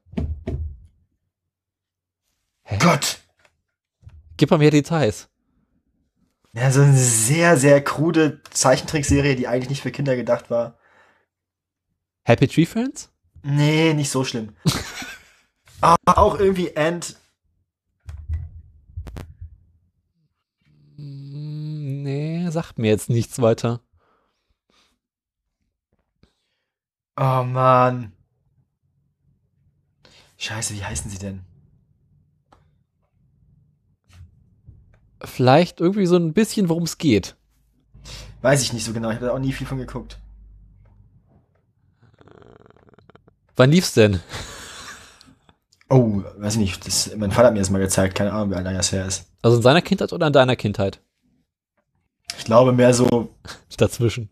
Gott! 2.80 3.18
Gib 4.39 4.51
mal 4.51 4.59
mehr 4.59 4.70
Details. 4.70 5.28
Ja, 6.55 6.70
so 6.70 6.80
eine 6.80 6.97
sehr, 6.97 7.57
sehr 7.59 7.84
krude 7.84 8.41
Zeichentrickserie, 8.51 9.36
die 9.36 9.47
eigentlich 9.47 9.68
nicht 9.68 9.82
für 9.82 9.93
Kinder 9.93 10.16
gedacht 10.16 10.51
war. 10.51 10.78
Happy 12.24 12.49
Tree 12.49 12.66
Friends? 12.66 13.11
Nee, 13.43 13.93
nicht 13.95 14.11
so 14.11 14.24
schlimm. 14.24 14.57
ah, 15.80 15.97
auch 16.07 16.39
irgendwie 16.39 16.76
Ant. 16.76 17.16
Mm, 20.97 22.03
Nee, 22.03 22.49
sagt 22.51 22.78
mir 22.78 22.89
jetzt 22.89 23.11
nichts 23.11 23.41
weiter. 23.41 23.80
Oh 27.16 27.43
man. 27.45 28.12
Scheiße, 30.39 30.72
wie 30.74 30.84
heißen 30.84 31.11
sie 31.11 31.18
denn? 31.18 31.45
Vielleicht 35.23 35.81
irgendwie 35.81 36.07
so 36.07 36.16
ein 36.16 36.33
bisschen, 36.33 36.69
worum 36.69 36.85
es 36.85 36.99
geht. 36.99 37.37
Weiß 38.43 38.62
ich 38.62 38.73
nicht 38.73 38.85
so 38.85 38.93
genau. 38.93 39.09
Ich 39.11 39.16
habe 39.16 39.27
da 39.27 39.33
auch 39.33 39.39
nie 39.39 39.53
viel 39.53 39.66
von 39.66 39.79
geguckt. 39.79 40.19
Wann 43.57 43.71
lief's 43.71 43.95
denn? 43.95 44.21
Oh, 45.91 46.23
weiß 46.37 46.55
ich 46.55 46.61
nicht. 46.61 46.87
Das, 46.87 47.11
mein 47.16 47.33
Vater 47.33 47.49
hat 47.49 47.55
mir 47.55 47.61
das 47.61 47.71
mal 47.71 47.81
gezeigt. 47.81 48.14
Keine 48.14 48.33
Ahnung, 48.33 48.51
wie 48.51 48.55
lange 48.55 48.75
das 48.77 48.93
her 48.93 49.07
ist. 49.07 49.27
Also 49.43 49.57
in 49.57 49.62
seiner 49.62 49.83
Kindheit 49.83 50.12
oder 50.12 50.29
in 50.29 50.33
deiner 50.33 50.55
Kindheit? 50.57 51.01
Ich 52.37 52.45
glaube 52.45 52.73
mehr 52.73 52.95
so, 52.95 53.35
Dazwischen. 53.77 54.29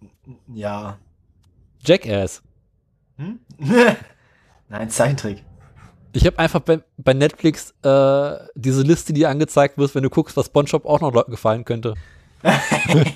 ja. 0.55 0.99
Jackass. 1.85 2.43
Hm? 3.17 3.41
Nein, 4.69 4.91
Zeichentrick. 4.91 5.45
Ich 6.17 6.25
habe 6.25 6.39
einfach 6.39 6.61
bei, 6.61 6.83
bei 6.97 7.13
Netflix 7.13 7.75
äh, 7.83 8.39
diese 8.55 8.81
Liste, 8.81 9.13
die 9.13 9.27
angezeigt 9.27 9.77
wird, 9.77 9.95
wenn 9.95 10.03
du 10.03 10.09
guckst, 10.09 10.35
was 10.39 10.47
SpongeBob 10.47 10.87
auch 10.87 11.03
noch 11.03 11.13
Leuten 11.13 11.31
gefallen 11.31 11.65
könnte. 11.65 11.95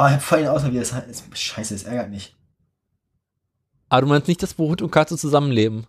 Oh, 0.00 0.06
ich 0.06 0.12
hab 0.12 0.22
vorhin 0.22 0.46
ausgemacht, 0.46 0.74
wie 0.74 0.78
das 0.78 0.92
heißt. 0.92 1.36
Scheiße, 1.36 1.74
das 1.74 1.82
ärgert 1.82 2.08
mich. 2.10 2.36
Aber 3.88 4.02
du 4.02 4.06
meinst 4.06 4.28
nicht, 4.28 4.40
dass 4.40 4.56
wo 4.56 4.68
Hund 4.68 4.80
und 4.80 4.92
Katze 4.92 5.18
zusammenleben? 5.18 5.88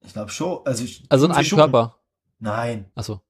Ich 0.00 0.12
glaube 0.12 0.32
schon. 0.32 0.66
Also, 0.66 0.82
ich, 0.82 1.04
Also 1.08 1.26
in 1.26 1.30
einem. 1.30 1.48
Körper. 1.48 2.00
Nein. 2.40 2.90
Achso. 2.96 3.20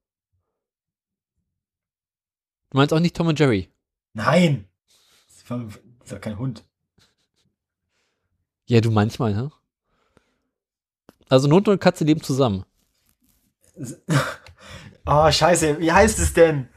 Du 2.71 2.77
meinst 2.77 2.91
auch 2.91 2.99
nicht 2.99 3.15
Tom 3.15 3.27
und 3.27 3.39
Jerry? 3.39 3.71
Nein. 4.13 4.67
Das 5.27 5.43
das 5.47 5.75
ist 6.05 6.11
doch 6.11 6.19
kein 6.19 6.39
Hund. 6.39 6.66
Ja, 8.67 8.81
du 8.81 8.91
manchmal, 8.91 9.33
ne? 9.33 9.51
Also 11.29 11.49
Hund 11.49 11.67
und 11.67 11.79
Katze 11.79 12.03
leben 12.03 12.21
zusammen. 12.21 12.65
Oh, 15.05 15.31
scheiße. 15.31 15.79
Wie 15.79 15.91
heißt 15.91 16.19
es 16.19 16.33
denn? 16.33 16.69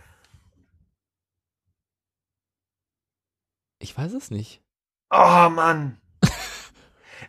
Ich 3.78 3.96
weiß 3.96 4.12
es 4.12 4.30
nicht. 4.30 4.62
Oh, 5.10 5.48
Mann. 5.50 6.00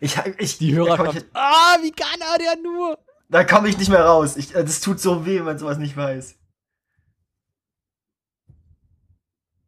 Ich, 0.03 0.17
ich, 0.39 0.57
Die 0.57 0.71
da 0.73 0.81
komm 0.97 0.97
Hörerschaft. 0.97 1.17
ich, 1.17 1.25
Ah, 1.35 1.77
wie 1.83 1.91
kann 1.91 2.19
er 2.21 2.37
der 2.39 2.55
nur? 2.63 2.97
da 3.29 3.43
komme 3.43 3.69
ich 3.69 3.77
nicht 3.77 3.89
mehr 3.89 4.03
raus. 4.03 4.35
Ich, 4.35 4.55
äh, 4.55 4.63
das 4.63 4.79
tut 4.81 4.99
so 4.99 5.27
weh, 5.27 5.37
wenn 5.37 5.45
man 5.45 5.59
sowas 5.59 5.77
nicht 5.77 5.95
weiß. 5.95 6.37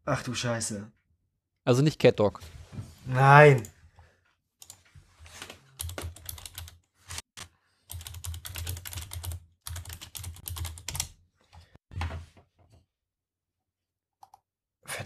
Ach 0.06 0.24
du 0.24 0.34
Scheiße. 0.34 0.92
Also 1.66 1.84
nicht 1.84 2.00
Cat 2.00 2.20
Dog. 2.20 2.40
Nein. 3.06 3.62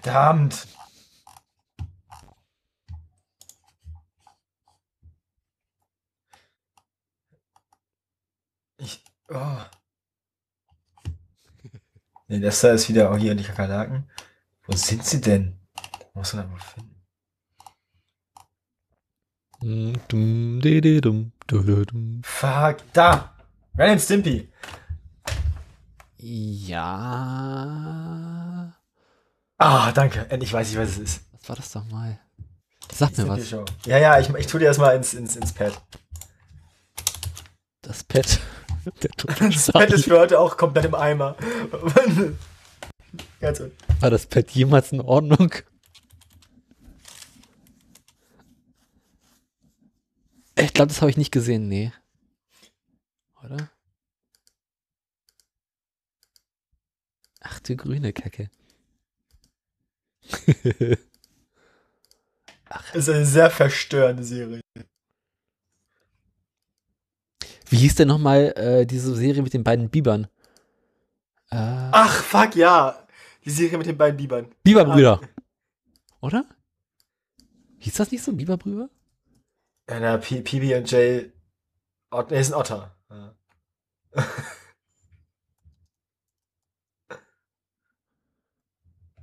Verdammt. 0.08 0.68
Ich. 8.78 9.03
Oh. 9.28 9.58
Nee, 12.30 12.39
das 12.39 12.62
da 12.62 12.72
ist 12.72 12.88
wieder 12.88 13.12
auch 13.12 13.18
hier 13.18 13.36
die 13.36 13.43
Kakerlaken. 13.43 14.10
Wo 14.64 14.74
sind 14.78 15.03
sie 15.03 15.20
denn? 15.20 15.60
Muss 16.14 16.34
man 16.34 16.49
mal 16.49 16.60
finden. 16.60 17.03
Fuck, 22.24 22.78
da! 22.93 23.36
Ren 23.78 23.99
Stimpy. 23.99 24.49
Ja. 26.18 27.58
Ah, 29.58 29.91
danke. 29.91 30.30
Endlich 30.30 30.53
weiß 30.53 30.72
ich, 30.72 30.78
was 30.78 30.89
es 30.91 30.97
ist. 30.97 31.22
Was 31.32 31.49
war 31.49 31.55
das 31.55 31.72
doch 31.72 31.86
mal? 31.86 32.20
Sag 32.91 33.18
mir 33.18 33.28
was. 33.28 33.49
Ja, 33.86 33.97
ja, 33.97 34.20
ich, 34.20 34.30
ich 34.30 34.47
tu 34.47 34.58
dir 34.60 34.68
das 34.68 34.78
mal 34.78 34.95
ins, 34.95 35.14
ins, 35.14 35.36
ins 35.36 35.53
Pad. 35.53 35.82
Das. 37.82 38.05
Der 39.03 39.10
Das 39.49 39.72
Pad 39.72 39.91
ist 39.91 40.05
für 40.05 40.20
heute 40.20 40.39
auch 40.39 40.55
komplett 40.58 40.86
im 40.86 40.95
Eimer. 40.95 41.36
Ganz 43.39 43.62
War 43.99 44.10
das 44.10 44.26
Pet 44.26 44.49
jemals 44.51 44.91
in 44.91 45.01
Ordnung? 45.01 45.53
Ich 50.55 50.74
glaube, 50.74 50.88
das 50.88 51.01
habe 51.01 51.12
ich 51.12 51.18
nicht 51.18 51.32
gesehen, 51.32 51.68
nee. 51.68 51.91
Oder? 53.43 53.70
Ach 57.41 57.60
du 57.60 57.76
grüne 57.76 58.12
Kacke. 58.14 58.49
Das 62.69 63.07
ist 63.07 63.09
eine 63.09 63.25
sehr 63.25 63.49
verstörende 63.49 64.23
Serie. 64.23 64.61
Wie 67.69 67.78
hieß 67.78 67.95
denn 67.95 68.07
nochmal 68.07 68.53
äh, 68.55 68.86
diese 68.86 69.15
Serie 69.15 69.41
mit 69.41 69.53
den 69.53 69.63
beiden 69.63 69.89
Bibern? 69.89 70.28
Äh, 71.49 71.55
Ach, 71.91 72.23
fuck, 72.23 72.55
ja. 72.55 73.07
Die 73.45 73.49
Serie 73.49 73.78
mit 73.78 73.88
den 73.88 73.97
beiden 73.97 74.17
Bibern. 74.17 74.53
Biberbrüder. 74.63 75.21
Oder? 76.21 76.45
Hieß 77.80 77.93
das 77.95 78.11
nicht 78.11 78.23
so, 78.23 78.34
Biberbrüder? 78.34 78.89
Ja, 79.89 79.99
na, 79.99 80.17
PB 80.17 80.75
und 80.75 80.91
J. 80.91 81.32
Ot 82.11 82.32
nee, 82.32 82.39
ist 82.39 82.51
ein 82.51 82.59
Otter. 82.59 82.95
Ja. 83.09 83.36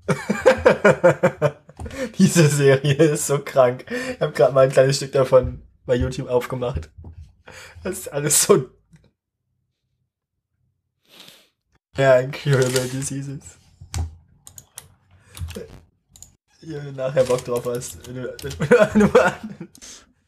Diese 2.18 2.48
Serie 2.48 2.94
ist 2.94 3.26
so 3.26 3.38
krank. 3.38 3.84
Ich 4.12 4.20
habe 4.20 4.32
gerade 4.32 4.52
mal 4.52 4.64
ein 4.64 4.72
kleines 4.72 4.96
Stück 4.96 5.12
davon 5.12 5.62
bei 5.86 5.94
YouTube 5.94 6.28
aufgemacht. 6.28 6.90
Das 7.82 7.98
ist 7.98 8.09
alles 8.12 8.42
so. 8.42 8.70
Ja, 11.96 12.18
Incurable 12.18 12.88
Diseases. 12.88 13.59
Wenn 16.61 16.86
du 16.86 16.92
nachher 16.92 17.24
Bock 17.24 17.44
drauf 17.44 17.66
hast. 17.66 17.98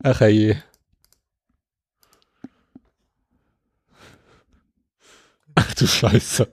Ach 0.03 0.21
je. 0.21 0.57
Ach 5.55 5.75
du 5.75 5.87
Scheiße. 5.87 6.53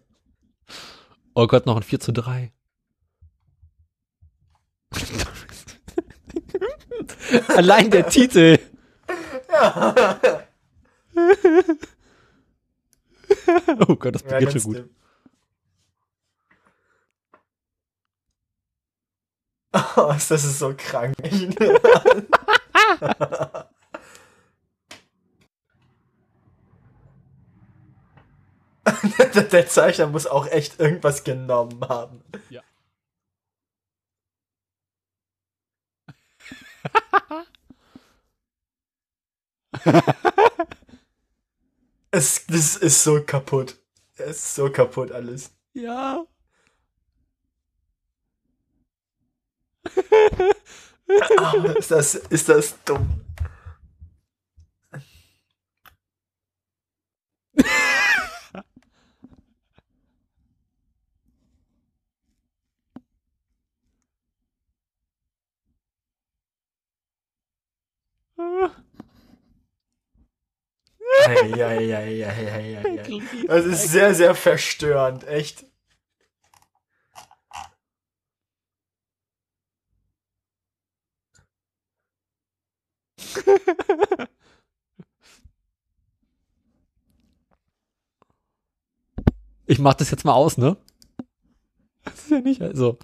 Oh 1.36 1.48
Gott, 1.48 1.66
noch 1.66 1.76
ein 1.76 1.84
4 1.84 2.00
zu 2.00 2.14
3. 2.14 2.54
Allein 7.50 7.92
der 7.92 8.08
Titel. 8.10 8.58
oh 13.88 13.96
Gott, 13.96 14.16
das 14.16 14.24
Ja, 14.24 14.40
beginnt 14.40 14.52
schon 14.52 14.54
ganz 14.54 14.64
gut. 14.64 14.76
schlimm. 14.76 14.90
Oh, 19.96 20.12
das 20.14 20.30
ist 20.30 20.60
so 20.60 20.76
krank. 20.78 21.16
der, 29.34 29.44
der 29.44 29.68
Zeichner 29.68 30.08
muss 30.08 30.28
auch 30.28 30.48
echt 30.48 30.80
irgendwas 30.80 31.24
genommen 31.24 31.88
haben. 31.88 32.22
Ja. 32.50 32.62
Es, 42.12 42.46
das 42.46 42.76
ist 42.78 43.04
so 43.04 43.24
kaputt. 43.24 43.76
Es 44.16 44.38
ist 44.38 44.56
so 44.56 44.70
kaputt 44.72 45.12
alles. 45.12 45.52
Ja. 45.74 46.26
Ah, 51.38 51.54
ist 51.78 51.92
das, 51.92 52.16
ist 52.16 52.50
das 52.50 52.84
dumm. 52.86 53.22
Eieieiei. 71.26 73.46
Das 73.48 73.66
ist 73.66 73.90
sehr, 73.90 74.16
sehr 74.16 74.36
verstörend, 74.36 75.26
echt. 75.26 75.66
Ich 89.66 89.80
mach 89.80 89.94
das 89.94 90.12
jetzt 90.12 90.26
mal 90.26 90.34
aus, 90.34 90.58
ne? 90.58 90.76
Das 92.04 92.16
ist 92.16 92.32
ja 92.32 92.42
nicht, 92.42 92.62
also. 92.62 93.00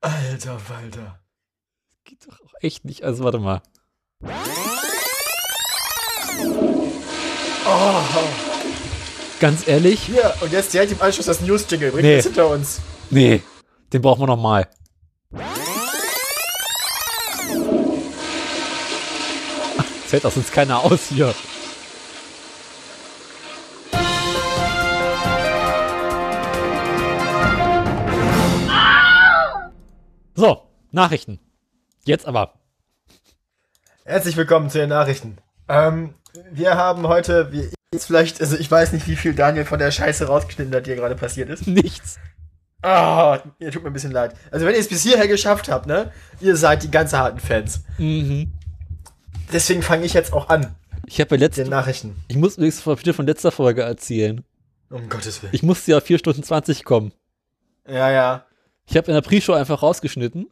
Alter 0.00 0.68
Walter. 0.68 1.25
Echt 2.60 2.84
nicht. 2.84 3.02
Also, 3.04 3.24
warte 3.24 3.38
mal. 3.38 3.62
Oh, 7.68 7.94
Ganz 9.40 9.68
ehrlich? 9.68 10.00
hier, 10.02 10.32
und 10.40 10.50
jetzt 10.52 10.72
direkt 10.72 10.92
im 10.92 11.02
Anschluss 11.02 11.26
das 11.26 11.40
News-Jingle. 11.42 11.90
Bringt 11.90 12.04
Nee. 12.04 12.16
das 12.16 12.24
hinter 12.24 12.48
uns. 12.48 12.80
Nee. 13.10 13.42
Den 13.92 14.00
brauchen 14.02 14.20
wir 14.22 14.26
noch 14.26 14.36
mal. 14.40 14.66
Fällt 20.06 20.24
aus 20.24 20.36
uns 20.36 20.50
keiner 20.50 20.78
aus 20.84 21.08
hier. 21.08 21.34
So, 30.34 30.62
Nachrichten. 30.92 31.40
Jetzt 32.06 32.24
aber. 32.24 32.54
Herzlich 34.04 34.36
willkommen 34.36 34.70
zu 34.70 34.78
den 34.78 34.90
Nachrichten. 34.90 35.38
Ähm, 35.68 36.14
wir 36.52 36.76
haben 36.76 37.08
heute, 37.08 37.50
wie 37.50 37.68
jetzt 37.92 38.06
vielleicht, 38.06 38.40
also 38.40 38.56
ich 38.56 38.70
weiß 38.70 38.92
nicht, 38.92 39.08
wie 39.08 39.16
viel 39.16 39.34
Daniel 39.34 39.64
von 39.64 39.80
der 39.80 39.90
Scheiße 39.90 40.28
rausgeschnitten 40.28 40.72
hat, 40.72 40.86
die 40.86 40.90
hier 40.90 41.00
gerade 41.00 41.16
passiert 41.16 41.50
ist. 41.50 41.66
Nichts. 41.66 42.20
Ah, 42.80 43.40
ihr 43.58 43.72
tut 43.72 43.82
mir 43.82 43.90
ein 43.90 43.92
bisschen 43.92 44.12
leid. 44.12 44.36
Also 44.52 44.66
wenn 44.66 44.74
ihr 44.74 44.78
es 44.80 44.88
bis 44.88 45.02
hierher 45.02 45.26
geschafft 45.26 45.68
habt, 45.68 45.86
ne, 45.86 46.12
ihr 46.40 46.56
seid 46.56 46.84
die 46.84 46.92
ganz 46.92 47.12
harten 47.12 47.40
Fans. 47.40 47.80
Mhm. 47.98 48.52
Deswegen 49.52 49.82
fange 49.82 50.04
ich 50.04 50.14
jetzt 50.14 50.32
auch 50.32 50.48
an, 50.48 50.76
Ich 51.06 51.20
habe 51.20 51.30
ja 51.34 51.38
den 51.38 51.40
letzte, 51.40 51.64
Nachrichten. 51.68 52.14
ich 52.28 52.36
muss 52.36 52.56
übrigens 52.56 52.80
von 52.80 52.96
von 52.96 53.26
letzter 53.26 53.50
Folge 53.50 53.82
erzählen. 53.82 54.44
Um 54.90 55.08
Gottes 55.08 55.42
Willen. 55.42 55.52
Ich 55.52 55.64
musste 55.64 55.90
ja 55.90 56.00
4 56.00 56.18
Stunden 56.20 56.44
20 56.44 56.84
kommen. 56.84 57.12
Ja, 57.88 58.12
ja. 58.12 58.46
Ich 58.88 58.96
habe 58.96 59.08
in 59.08 59.14
der 59.14 59.22
Pre-Show 59.22 59.54
einfach 59.54 59.82
rausgeschnitten. 59.82 60.46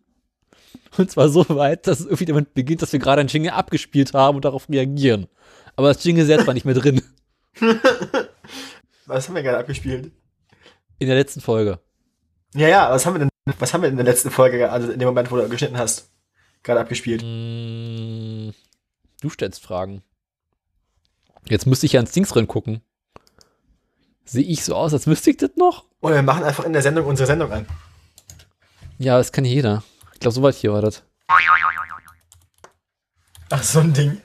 Und 0.97 1.11
zwar 1.11 1.29
so 1.29 1.49
weit, 1.49 1.87
dass 1.87 2.01
es 2.01 2.07
irgendwie 2.07 2.27
damit 2.27 2.55
beginnt, 2.55 2.83
dass 2.83 2.93
wir 2.93 3.01
gerade 3.01 3.21
ein 3.21 3.29
Jingle 3.29 3.51
abgespielt 3.53 4.15
haben 4.15 4.37
und 4.37 4.45
darauf 4.45 4.69
reagieren. 4.69 5.27
Aber 5.77 5.89
das 5.89 6.05
Jingle 6.05 6.25
selbst 6.25 6.47
war 6.47 6.55
nicht 6.55 6.67
mehr 6.67 6.75
drin. 6.75 7.03
Was 9.07 9.29
haben 9.29 9.35
wir 9.35 9.43
gerade 9.43 9.59
abgespielt? 9.59 10.13
In 10.99 11.09
der 11.09 11.17
letzten 11.17 11.41
Folge. 11.41 11.81
Ja, 12.55 12.69
ja, 12.69 12.91
was 12.91 13.05
haben 13.05 13.15
wir 13.15 13.19
denn, 13.19 13.29
was 13.59 13.75
haben 13.75 13.83
wir 13.83 13.89
in 13.89 13.97
der 13.97 14.05
letzten 14.05 14.31
Folge, 14.31 14.71
also 14.71 14.91
in 14.93 15.01
dem 15.01 15.09
Moment, 15.09 15.31
wo 15.31 15.37
du 15.37 15.49
geschnitten 15.49 15.77
hast, 15.77 16.09
gerade 16.63 16.81
abgespielt? 16.81 17.21
Mm, 17.23 18.51
Du 19.25 19.31
stellst 19.31 19.63
Fragen. 19.63 20.03
Jetzt 21.49 21.67
müsste 21.67 21.87
ich 21.87 21.93
ja 21.93 22.01
ins 22.01 22.13
Dings 22.13 22.29
drin 22.29 22.47
gucken. 22.47 22.83
Sehe 24.27 24.45
ich 24.45 24.65
so 24.65 24.75
aus, 24.75 24.93
als 24.93 25.07
müsste 25.07 25.31
ich 25.31 25.39
das 25.39 25.53
noch? 25.57 25.87
Oder 26.03 26.17
wir 26.17 26.23
machen 26.23 26.45
einfach 26.45 26.65
in 26.65 26.75
der 26.75 26.83
Sendung 26.83 27.07
unsere 27.07 27.27
Sendung 27.27 27.51
an. 27.51 27.67
Ja, 28.99 29.17
das 29.17 29.33
kann 29.33 29.47
jeder. 29.47 29.83
Ich 30.25 30.27
glaube, 30.27 30.37
soweit 30.37 30.55
hier 30.55 30.73
war 30.73 30.81
das. 30.81 31.03
Ach, 33.51 33.63
so 33.63 33.81
ein 33.81 33.93
Ding. 33.93 34.23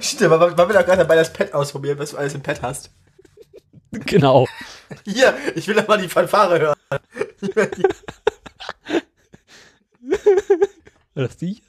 Stimmt, 0.00 0.30
war, 0.30 0.40
war 0.40 0.68
wir 0.70 0.74
doch 0.74 0.86
gerade 0.86 1.02
dabei, 1.02 1.16
das 1.16 1.30
Pad 1.30 1.52
ausprobieren, 1.52 1.98
was 1.98 2.12
du 2.12 2.16
alles 2.16 2.32
im 2.32 2.42
Pad 2.42 2.62
hast. 2.62 2.92
Genau. 3.90 4.48
Hier, 5.04 5.36
ich 5.54 5.68
will 5.68 5.74
doch 5.74 5.86
mal 5.86 5.98
die 5.98 6.08
Fanfare 6.08 6.58
hören. 6.58 6.76
War 11.12 11.24
das 11.26 11.36
die? 11.36 11.62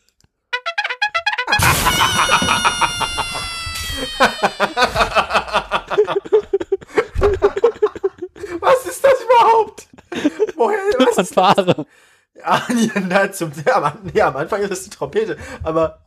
Was 8.61 8.85
ist 8.85 9.03
das 9.03 9.21
überhaupt? 9.21 9.88
Woher, 10.55 10.79
was 10.97 11.17
ist 11.17 11.33
Fanfare. 11.33 11.85
Ah, 12.43 12.61
na, 13.07 13.31
zum, 13.31 13.51
ja, 13.65 13.81
am, 13.81 14.11
nee, 14.13 14.21
am 14.21 14.35
Anfang 14.35 14.61
ist 14.61 14.71
es 14.71 14.83
die 14.83 14.89
Trompete, 14.89 15.37
aber 15.63 15.99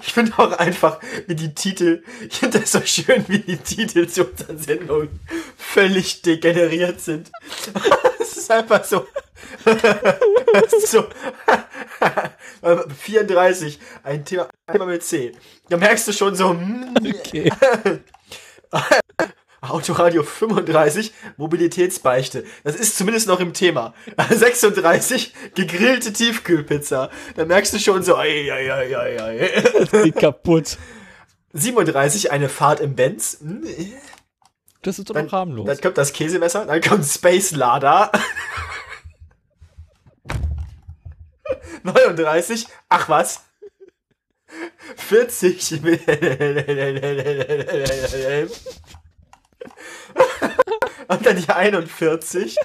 ich 0.00 0.12
finde 0.12 0.32
auch 0.38 0.52
einfach, 0.52 1.00
wie 1.26 1.34
die 1.34 1.54
Titel, 1.54 2.02
ich 2.28 2.38
finde 2.38 2.60
das 2.60 2.72
so 2.72 2.80
schön, 2.82 3.24
wie 3.28 3.40
die 3.40 3.56
Titel 3.56 4.06
zu 4.06 4.24
unseren 4.24 4.58
Sendungen 4.58 5.20
völlig 5.56 6.22
degeneriert 6.22 7.00
sind. 7.00 7.30
Es 8.20 8.38
ist 8.38 8.50
einfach 8.50 8.82
so, 8.84 9.06
so, 10.86 11.04
34, 13.02 13.78
ein 14.02 14.24
Thema, 14.24 14.48
ein 14.66 14.72
Thema 14.72 14.86
mit 14.86 15.02
C. 15.02 15.32
Da 15.68 15.76
merkst 15.76 16.08
du 16.08 16.12
schon 16.12 16.34
so, 16.34 16.50
hm, 16.50 16.94
Okay. 17.04 17.52
Autoradio 19.70 20.22
35, 20.22 21.12
Mobilitätsbeichte. 21.36 22.44
Das 22.64 22.74
ist 22.76 22.96
zumindest 22.96 23.28
noch 23.28 23.40
im 23.40 23.52
Thema. 23.52 23.94
36, 24.30 25.34
gegrillte 25.54 26.12
Tiefkühlpizza. 26.12 27.10
Da 27.36 27.44
merkst 27.44 27.72
du 27.74 27.78
schon 27.78 28.02
so, 28.02 28.16
ei, 28.16 28.50
ei, 28.52 28.72
ei, 28.72 28.96
ei, 28.96 29.22
ei. 29.22 29.62
Geht 30.04 30.16
kaputt. 30.16 30.78
37, 31.52 32.32
eine 32.32 32.48
Fahrt 32.48 32.80
im 32.80 32.96
Benz. 32.96 33.38
Hm, 33.40 33.62
Das 34.82 34.98
ist 34.98 35.08
doch 35.08 35.14
Dann, 35.14 35.26
noch 35.26 35.32
harmlos. 35.32 35.66
dann 35.66 35.80
kommt 35.80 35.98
das 35.98 36.12
Käsemesser, 36.12 36.66
dann 36.66 36.80
kommt 36.80 37.04
Space 37.06 37.52
Lada. 37.52 38.10
39, 41.84 42.66
ach 42.88 43.08
was. 43.08 43.42
40. 44.96 45.80
Und 51.08 51.26
dann 51.26 51.36
die 51.36 51.48
41. 51.48 52.56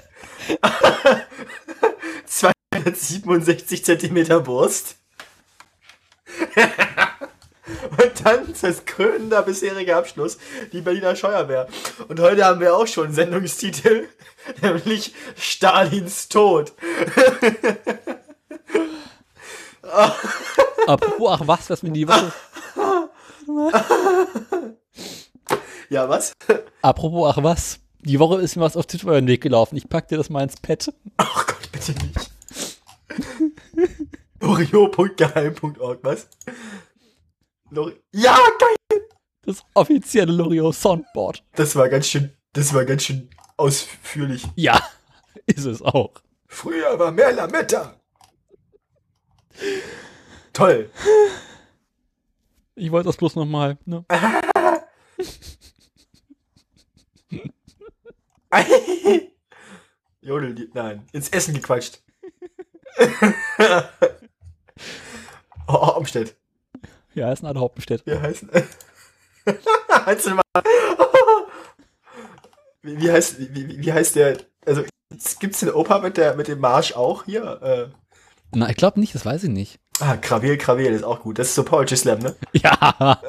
267 2.26 3.84
Zentimeter 3.84 4.40
Brust. 4.40 4.96
Und 7.90 8.24
dann 8.24 8.54
das 8.60 8.84
krönender 8.84 9.42
bisheriger 9.42 9.96
Abschluss, 9.96 10.38
die 10.72 10.80
Berliner 10.80 11.14
Feuerwehr. 11.14 11.68
Und 12.08 12.18
heute 12.20 12.44
haben 12.44 12.60
wir 12.60 12.74
auch 12.74 12.86
schon 12.86 13.06
einen 13.06 13.14
Sendungstitel, 13.14 14.08
nämlich 14.60 15.14
Stalins 15.36 16.28
Tod. 16.28 16.72
Apropos, 20.86 21.30
ach 21.30 21.46
was, 21.46 21.70
was 21.70 21.82
mir 21.82 21.92
die 21.92 22.08
Woche. 22.08 22.32
Ja, 25.92 26.08
was? 26.08 26.32
Apropos, 26.82 27.34
ach 27.34 27.42
was. 27.42 27.80
Die 28.02 28.20
Woche 28.20 28.40
ist 28.40 28.54
mir 28.54 28.62
was 28.62 28.76
auf 28.76 28.86
Twitter 28.86 29.04
über 29.04 29.20
den 29.20 29.26
Weg 29.26 29.42
gelaufen. 29.42 29.76
Ich 29.76 29.88
pack 29.88 30.06
dir 30.06 30.16
das 30.18 30.30
mal 30.30 30.44
ins 30.44 30.56
Pad. 30.56 30.94
Ach 31.16 31.46
Gott, 31.46 31.72
bitte 31.72 31.92
nicht. 31.92 32.30
Oreo.geheim.org, 34.40 35.98
was? 36.02 36.28
Lori 37.70 38.00
ja, 38.12 38.38
geil! 38.58 39.00
Das 39.42 39.64
offizielle 39.74 40.32
Loriot 40.32 40.74
Soundboard. 40.74 41.42
Das 41.56 41.74
war 41.74 41.88
ganz 41.88 42.06
schön, 42.06 42.32
das 42.52 42.72
war 42.72 42.84
ganz 42.84 43.02
schön 43.02 43.28
ausführlich. 43.56 44.46
Ja, 44.54 44.80
ist 45.46 45.64
es 45.64 45.82
auch. 45.82 46.12
Früher 46.46 46.98
war 46.98 47.10
mehr 47.10 47.32
Lametta. 47.32 47.96
Toll. 50.52 50.90
Ich 52.76 52.90
wollte 52.92 53.08
das 53.08 53.16
bloß 53.16 53.34
nochmal. 53.34 53.76
Ne? 53.84 54.04
Jodel, 60.22 60.68
nein, 60.74 61.06
ins 61.12 61.28
Essen 61.30 61.54
gequatscht. 61.54 62.02
oh, 65.68 65.92
Umstedt. 65.96 66.36
Ja, 67.14 67.32
ist 67.32 67.42
ein 67.42 67.46
Ad 67.46 67.58
Hauptenstedt. 67.58 68.04
Wie 68.06 68.18
heißt 68.18 68.44
Einzelmann. 70.06 70.42
wie, 72.82 73.00
wie 73.00 73.10
heißt 73.10 73.38
wie, 73.38 73.54
wie, 73.54 73.80
wie 73.84 73.92
heißt 73.92 74.16
der? 74.16 74.38
Also 74.66 74.84
gibt's 75.38 75.60
den 75.60 75.70
Opa 75.72 75.98
mit 76.00 76.16
der 76.16 76.34
mit 76.34 76.48
dem 76.48 76.60
Marsch 76.60 76.92
auch 76.94 77.24
hier? 77.24 77.60
Äh, 77.62 77.88
Na, 78.54 78.68
ich 78.68 78.76
glaube 78.76 79.00
nicht, 79.00 79.14
das 79.14 79.24
weiß 79.24 79.44
ich 79.44 79.50
nicht. 79.50 79.80
ah, 80.00 80.16
Krawel, 80.16 80.58
Krawel 80.58 80.92
ist 80.92 81.04
auch 81.04 81.20
gut. 81.20 81.38
Das 81.38 81.48
ist 81.48 81.54
so 81.54 81.64
Poetry 81.64 81.96
Slam, 81.96 82.18
ne? 82.20 82.36
Ja. 82.52 83.20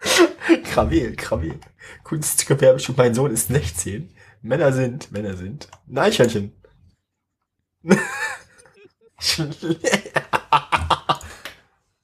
Krawel, 0.64 1.16
Krawel. 1.16 1.58
Kunstgewerbeschule, 2.02 2.98
mein 2.98 3.14
Sohn 3.14 3.32
ist 3.32 3.48
16. 3.48 4.14
Männer 4.42 4.72
sind, 4.72 5.10
Männer 5.12 5.36
sind. 5.36 5.68
Ein 5.88 5.98
Eichhörnchen. 5.98 6.52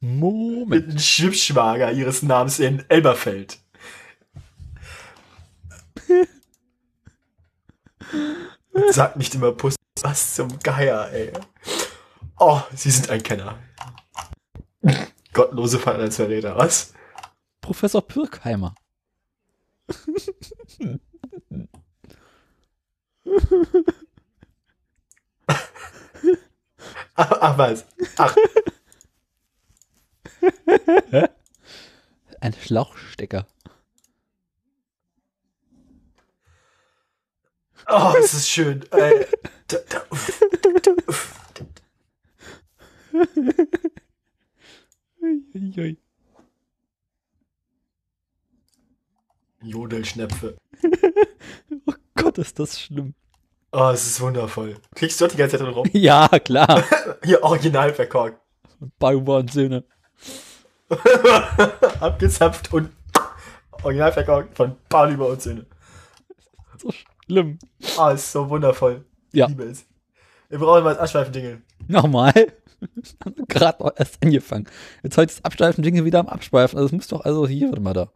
Moment. 0.01 0.69
Mit 0.69 0.89
einem 0.89 0.99
Schiffsschwager 0.99 1.93
ihres 1.93 2.23
Namens 2.23 2.59
in 2.59 2.83
Elberfeld. 2.89 3.59
Sag 8.91 9.17
nicht 9.17 9.35
immer 9.35 9.53
Puss. 9.53 9.77
Was 10.03 10.35
zum 10.35 10.59
Geier, 10.61 11.11
ey. 11.13 11.33
Oh, 12.39 12.63
Sie 12.75 12.91
sind 12.91 13.11
ein 13.11 13.23
Kenner. 13.23 13.59
Gottlose 15.35 15.79
Verräter, 15.79 16.57
was? 16.57 16.95
Professor 17.61 18.01
Pirkheimer. 18.03 18.75
Ach, 27.15 27.31
ach 27.41 27.59
was. 27.59 27.87
Ach, 28.17 28.35
Ein 32.41 32.55
Schlauchstecker. 32.55 33.47
oh, 37.89 38.15
es 38.19 38.33
ist 38.35 38.49
schön. 38.49 38.83
Äh, 38.93 39.27
da, 39.69 39.79
da, 39.89 40.03
uff, 40.11 40.43
uff. 41.07 41.37
Uiuiui. 45.23 45.99
Jodelschnäpfe. 49.63 50.57
Oh 51.87 51.95
Gott, 52.15 52.39
ist 52.39 52.59
das 52.59 52.81
schlimm. 52.81 53.15
Oh, 53.73 53.91
es 53.93 54.07
ist 54.07 54.21
wundervoll. 54.21 54.77
Kriegst 54.95 55.21
du 55.21 55.25
doch 55.25 55.33
die 55.33 55.39
ganze 55.39 55.57
Zeit 55.57 55.67
drin 55.67 55.75
rum? 55.75 55.89
Ja, 55.93 56.29
klar. 56.29 56.85
Hier, 57.25 57.43
original 57.43 57.95
verkorkt. 57.95 58.41
Bauer 58.99 59.39
und 59.39 59.53
Söhne. 59.53 59.85
Abgezapft 62.01 62.73
und 62.73 62.91
original 63.83 64.13
verkorkt 64.13 64.57
von 64.57 64.77
Paul 64.89 65.13
über 65.13 65.29
uns 65.29 65.45
Söhne. 65.45 65.67
So 66.79 66.91
schlimm. 67.27 67.59
Ah, 67.97 68.11
ist 68.13 68.33
so 68.33 68.49
wundervoll. 68.49 69.05
Ja. 69.33 69.47
Liebe 69.47 69.65
es. 69.65 69.87
Wir 70.49 70.59
brauchen 70.59 70.83
mal 70.83 70.95
das 70.95 71.03
Abschweifen-Dinge. 71.03 71.63
Nochmal. 71.87 72.53
Gerade 73.49 73.93
erst 73.97 74.23
angefangen. 74.23 74.67
Jetzt 75.03 75.17
heute 75.17 75.33
das 75.35 75.45
Abschweifen-Dinge 75.45 76.05
wieder 76.05 76.19
am 76.21 76.29
Abschweifen. 76.29 76.77
Also 76.79 76.87
es 76.87 76.93
muss 76.93 77.09
doch, 77.09 77.25
also 77.25 77.47
hier, 77.47 77.69
warte 77.69 77.81
mal 77.81 77.95
da. 77.95 78.11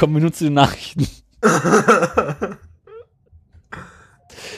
Kommen 0.00 0.14
wir 0.14 0.22
nun 0.22 0.32
zu 0.32 0.44
den 0.44 0.54
Nachrichten. 0.54 1.06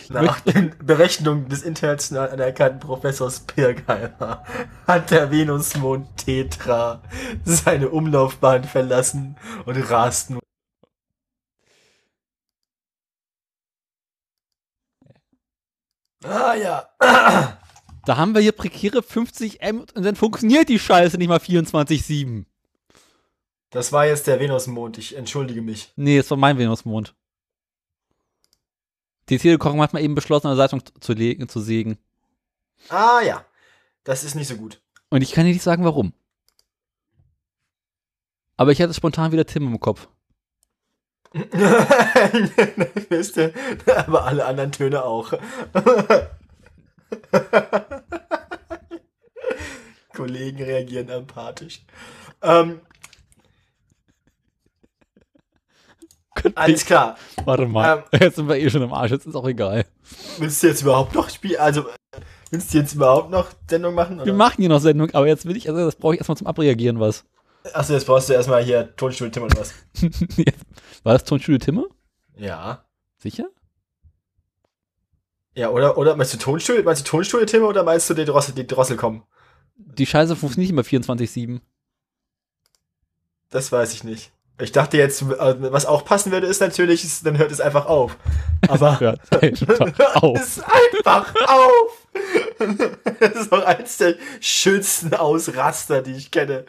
Nach 0.08 0.38
den 0.38 0.72
Berechnungen 0.78 1.48
des 1.48 1.64
international 1.64 2.30
anerkannten 2.30 2.78
Professors 2.78 3.40
Pirkheimer 3.40 4.44
hat 4.86 5.10
der 5.10 5.32
Venusmond 5.32 6.16
Tetra 6.16 7.02
seine 7.44 7.88
Umlaufbahn 7.88 8.62
verlassen 8.62 9.36
und 9.66 9.90
rast 9.90 10.30
nun. 10.30 10.38
Ah 16.22 16.54
ja. 16.54 16.88
Da 18.04 18.16
haben 18.16 18.36
wir 18.36 18.40
hier 18.40 18.52
prekäre 18.52 19.02
50 19.02 19.60
M 19.60 19.86
und 19.92 20.04
dann 20.04 20.14
funktioniert 20.14 20.68
die 20.68 20.78
Scheiße 20.78 21.18
nicht 21.18 21.26
mal 21.26 21.38
24-7. 21.38 22.44
Das 23.72 23.90
war 23.90 24.06
jetzt 24.06 24.26
der 24.26 24.38
Venusmond, 24.38 24.98
ich 24.98 25.16
entschuldige 25.16 25.62
mich. 25.62 25.92
Nee, 25.96 26.18
es 26.18 26.30
war 26.30 26.36
mein 26.36 26.58
Venusmond. 26.58 27.14
Die 29.30 29.38
Telekom 29.38 29.80
hat 29.80 29.94
mal 29.94 30.02
eben 30.02 30.14
beschlossen, 30.14 30.48
eine 30.48 30.58
Zeitung 30.58 30.82
zu, 31.00 31.14
legen, 31.14 31.48
zu 31.48 31.58
sägen. 31.58 31.96
Ah 32.90 33.22
ja. 33.24 33.46
Das 34.04 34.24
ist 34.24 34.34
nicht 34.34 34.48
so 34.48 34.56
gut. 34.56 34.82
Und 35.08 35.22
ich 35.22 35.32
kann 35.32 35.46
dir 35.46 35.52
nicht 35.52 35.62
sagen, 35.62 35.84
warum. 35.84 36.12
Aber 38.58 38.72
ich 38.72 38.82
hatte 38.82 38.92
spontan 38.92 39.32
wieder 39.32 39.46
Tim 39.46 39.68
im 39.68 39.80
Kopf. 39.80 40.06
Wisst 43.08 43.38
ihr, 43.38 43.54
aber 43.96 44.26
alle 44.26 44.44
anderen 44.44 44.72
Töne 44.72 45.02
auch. 45.02 45.32
Kollegen 50.12 50.62
reagieren 50.62 51.08
empathisch. 51.08 51.86
Ähm, 52.42 52.82
alles 56.54 56.84
klar. 56.84 57.16
Warte 57.44 57.66
mal. 57.66 58.04
jetzt 58.12 58.36
sind 58.36 58.48
wir 58.48 58.56
eh 58.56 58.70
schon 58.70 58.82
im 58.82 58.92
Arsch, 58.92 59.10
jetzt 59.10 59.26
ist 59.26 59.34
auch 59.34 59.46
egal. 59.46 59.84
Willst 60.38 60.62
du 60.62 60.66
jetzt 60.68 60.82
überhaupt 60.82 61.14
noch 61.14 61.28
spielen? 61.30 61.60
Also, 61.60 61.86
willst 62.50 62.72
du 62.72 62.78
jetzt 62.78 62.94
überhaupt 62.94 63.30
noch 63.30 63.48
Sendung 63.68 63.94
machen? 63.94 64.16
Wir 64.16 64.22
Oder? 64.22 64.34
machen 64.34 64.56
hier 64.58 64.68
noch 64.68 64.80
Sendung, 64.80 65.10
aber 65.12 65.26
jetzt 65.26 65.46
will 65.46 65.56
ich, 65.56 65.68
also 65.68 65.84
das 65.84 65.96
brauche 65.96 66.14
ich 66.14 66.20
erstmal 66.20 66.36
zum 66.36 66.46
Abreagieren 66.46 67.00
was. 67.00 67.24
Achso, 67.72 67.92
jetzt 67.92 68.06
brauchst 68.06 68.28
du 68.28 68.32
erstmal 68.32 68.64
hier 68.64 68.94
Tonstuhl 68.96 69.30
Tim 69.30 69.44
oder 69.44 69.60
was? 69.60 69.72
War 71.04 71.12
das 71.12 71.24
Tonstudio 71.24 71.58
Timme? 71.58 71.86
Ja. 72.36 72.84
Sicher? 73.18 73.46
Ja, 75.54 75.70
oder, 75.70 75.98
oder 75.98 76.16
meinst 76.16 76.34
du 76.34 76.38
Tonstuhl? 76.38 76.82
Meinst 76.82 77.06
du 77.06 77.10
Tonstuhl 77.10 77.46
Tim 77.46 77.62
oder 77.62 77.84
meinst 77.84 78.08
du 78.10 78.14
die 78.14 78.24
Drossel, 78.24 78.54
die 78.54 78.66
Drossel 78.66 78.96
kommen? 78.96 79.22
Die 79.76 80.06
Scheiße 80.06 80.34
funktioniert 80.34 80.74
nicht 80.74 80.92
immer 80.92 81.04
24-7. 81.04 81.60
Das 83.50 83.70
weiß 83.70 83.92
ich 83.92 84.02
nicht. 84.02 84.32
Ich 84.62 84.70
dachte 84.72 84.96
jetzt, 84.96 85.22
äh, 85.22 85.72
was 85.72 85.86
auch 85.86 86.04
passen 86.04 86.30
würde, 86.30 86.46
ist 86.46 86.60
natürlich, 86.60 87.22
dann 87.24 87.36
hört 87.36 87.50
es 87.50 87.60
einfach 87.60 87.86
auf. 87.86 88.16
Aber 88.68 89.00
Hört 89.00 89.18
einfach 89.42 90.14
auf. 90.22 90.40
es 90.40 90.60
einfach 90.60 91.34
auf! 91.48 92.06
Das 93.18 93.32
ist 93.32 93.50
doch 93.52 93.64
eins 93.64 93.96
der 93.96 94.14
schönsten 94.40 95.14
Ausraster, 95.14 96.00
die 96.02 96.12
ich 96.12 96.30
kenne. 96.30 96.64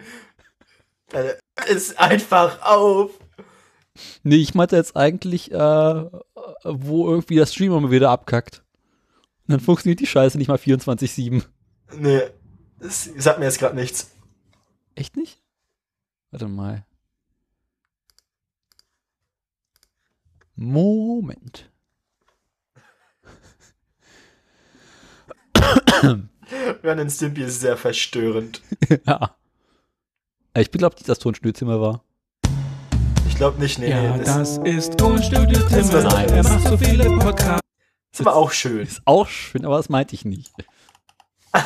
Äh, 1.12 1.34
Ist 1.72 2.00
einfach 2.00 2.64
auf! 2.64 3.12
Nee, 4.24 4.38
ich 4.38 4.56
meinte 4.56 4.76
jetzt 4.76 4.96
eigentlich, 4.96 5.52
äh, 5.52 5.56
wo 6.64 7.10
irgendwie 7.10 7.36
das 7.36 7.54
Streamer 7.54 7.80
mal 7.80 7.92
wieder 7.92 8.10
abkackt. 8.10 8.64
Und 9.48 9.52
dann 9.52 9.60
funktioniert 9.60 10.00
die 10.00 10.08
Scheiße 10.08 10.40
nicht 10.40 10.48
mal 10.48 10.58
24-7. 10.58 11.44
Nee, 11.96 12.22
das 12.80 13.08
sagt 13.18 13.38
mir 13.38 13.46
jetzt 13.46 13.60
gerade 13.60 13.76
nichts. 13.76 14.10
Echt 14.96 15.16
nicht? 15.16 15.40
Warte 16.32 16.48
mal. 16.48 16.86
Moment. 20.64 21.70
Ren 26.84 27.00
and 27.00 27.12
Stimpy 27.12 27.44
ist 27.44 27.60
sehr 27.60 27.76
verstörend. 27.78 28.62
ja. 29.06 29.36
Ich 30.58 30.72
glaube 30.72 30.96
nicht, 30.96 31.10
dass 31.10 31.20
Tonstuhlzimmer 31.20 31.82
war. 31.82 32.04
Ich 33.28 33.36
glaube 33.36 33.60
nicht. 33.60 33.78
Nee, 33.80 33.90
Ja, 33.90 34.16
nee, 34.16 34.24
das 34.24 34.26
das 34.26 34.58
ist 34.58 35.00
was 35.94 36.06
anderes. 36.06 36.32
Er 36.32 36.44
macht 36.44 36.68
so 36.68 36.78
viele 36.78 37.06
Podcasts. 37.18 37.68
ist 38.14 38.22
aber 38.22 38.36
auch 38.36 38.52
schön. 38.52 38.88
Ist 38.88 39.02
auch 39.06 39.28
schön, 39.28 39.66
aber 39.66 39.78
das 39.78 39.90
meinte 39.90 40.16
ich 40.16 40.24
nicht. 40.24 40.54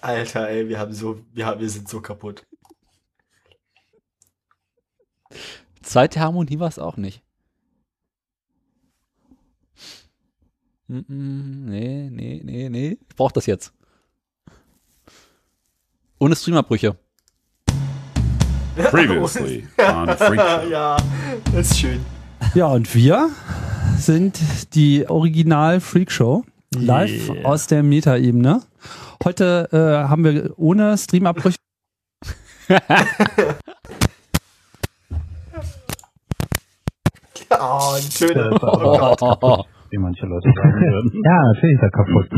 Alter, 0.00 0.48
ey, 0.48 0.68
wir 0.68 0.78
haben 0.78 0.92
so, 0.92 1.24
wir, 1.32 1.46
haben, 1.46 1.60
wir 1.60 1.70
sind 1.70 1.88
so 1.88 2.00
kaputt. 2.00 2.44
Zweite 5.86 6.18
Harmonie 6.18 6.58
war 6.58 6.66
es 6.68 6.80
auch 6.80 6.96
nicht. 6.96 7.22
Mm, 10.88 10.96
mm, 11.06 11.64
Nee, 11.70 12.10
nee, 12.10 12.40
nee, 12.44 12.68
nee. 12.68 12.98
Ich 13.08 13.16
brauch 13.16 13.30
das 13.30 13.46
jetzt. 13.46 13.72
Ohne 16.18 16.34
Streamerbrüche. 16.34 16.96
Previously 18.90 19.66
on 19.78 20.08
Freak 20.08 20.40
Show. 20.40 20.68
ja, 20.70 20.96
das 21.54 21.70
ist 21.70 21.78
schön. 21.78 22.04
Ja, 22.54 22.66
und 22.66 22.92
wir 22.92 23.30
sind 23.96 24.74
die 24.74 25.08
Original 25.08 25.78
Freak 25.80 26.10
Show 26.10 26.44
live 26.74 27.28
Yeah. 27.30 27.44
aus 27.46 27.68
der 27.68 27.84
Meta-Ebene. 27.84 28.60
Heute 29.24 29.68
äh, 29.72 30.08
haben 30.08 30.24
wir 30.24 30.52
ohne 30.58 30.98
Streamabbrüche 30.98 31.56
Oh, 37.50 37.94
ein 37.96 38.02
schöner. 38.10 38.50
Oh 38.62 39.14
Gott. 39.16 39.20
Wie 39.90 39.98
manche 39.98 40.26
Leute 40.26 40.48
sagen 40.48 40.80
würden. 40.80 41.22
Ja, 41.24 41.42
natürlich 41.54 41.76
ist 41.76 41.82
er 41.82 41.90
kaputt. 41.90 42.28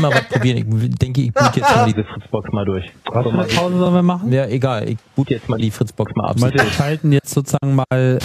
Mal 0.00 0.12
was 0.12 0.28
probieren. 0.28 0.58
Ich 0.58 0.66
denke, 0.98 1.22
ich 1.22 1.32
boot 1.32 1.56
jetzt 1.56 1.74
mal 1.74 1.86
diese 1.86 2.04
Fritzbox 2.04 2.52
mal 2.52 2.66
durch. 2.66 2.92
Was 3.06 3.24
für 3.24 3.32
eine 3.32 3.44
Pause 3.44 3.78
sollen 3.78 3.94
wir 3.94 4.02
machen? 4.02 4.30
Ja, 4.30 4.44
egal. 4.46 4.86
Ich 4.90 4.98
boot 5.16 5.30
jetzt 5.30 5.48
mal 5.48 5.58
die 5.58 5.70
Fritzbox 5.70 6.12
mal 6.14 6.28
ab. 6.28 6.36
Wir 6.38 6.66
schalten 6.66 7.12
jetzt 7.12 7.30
sozusagen 7.30 7.76
mal 7.76 7.86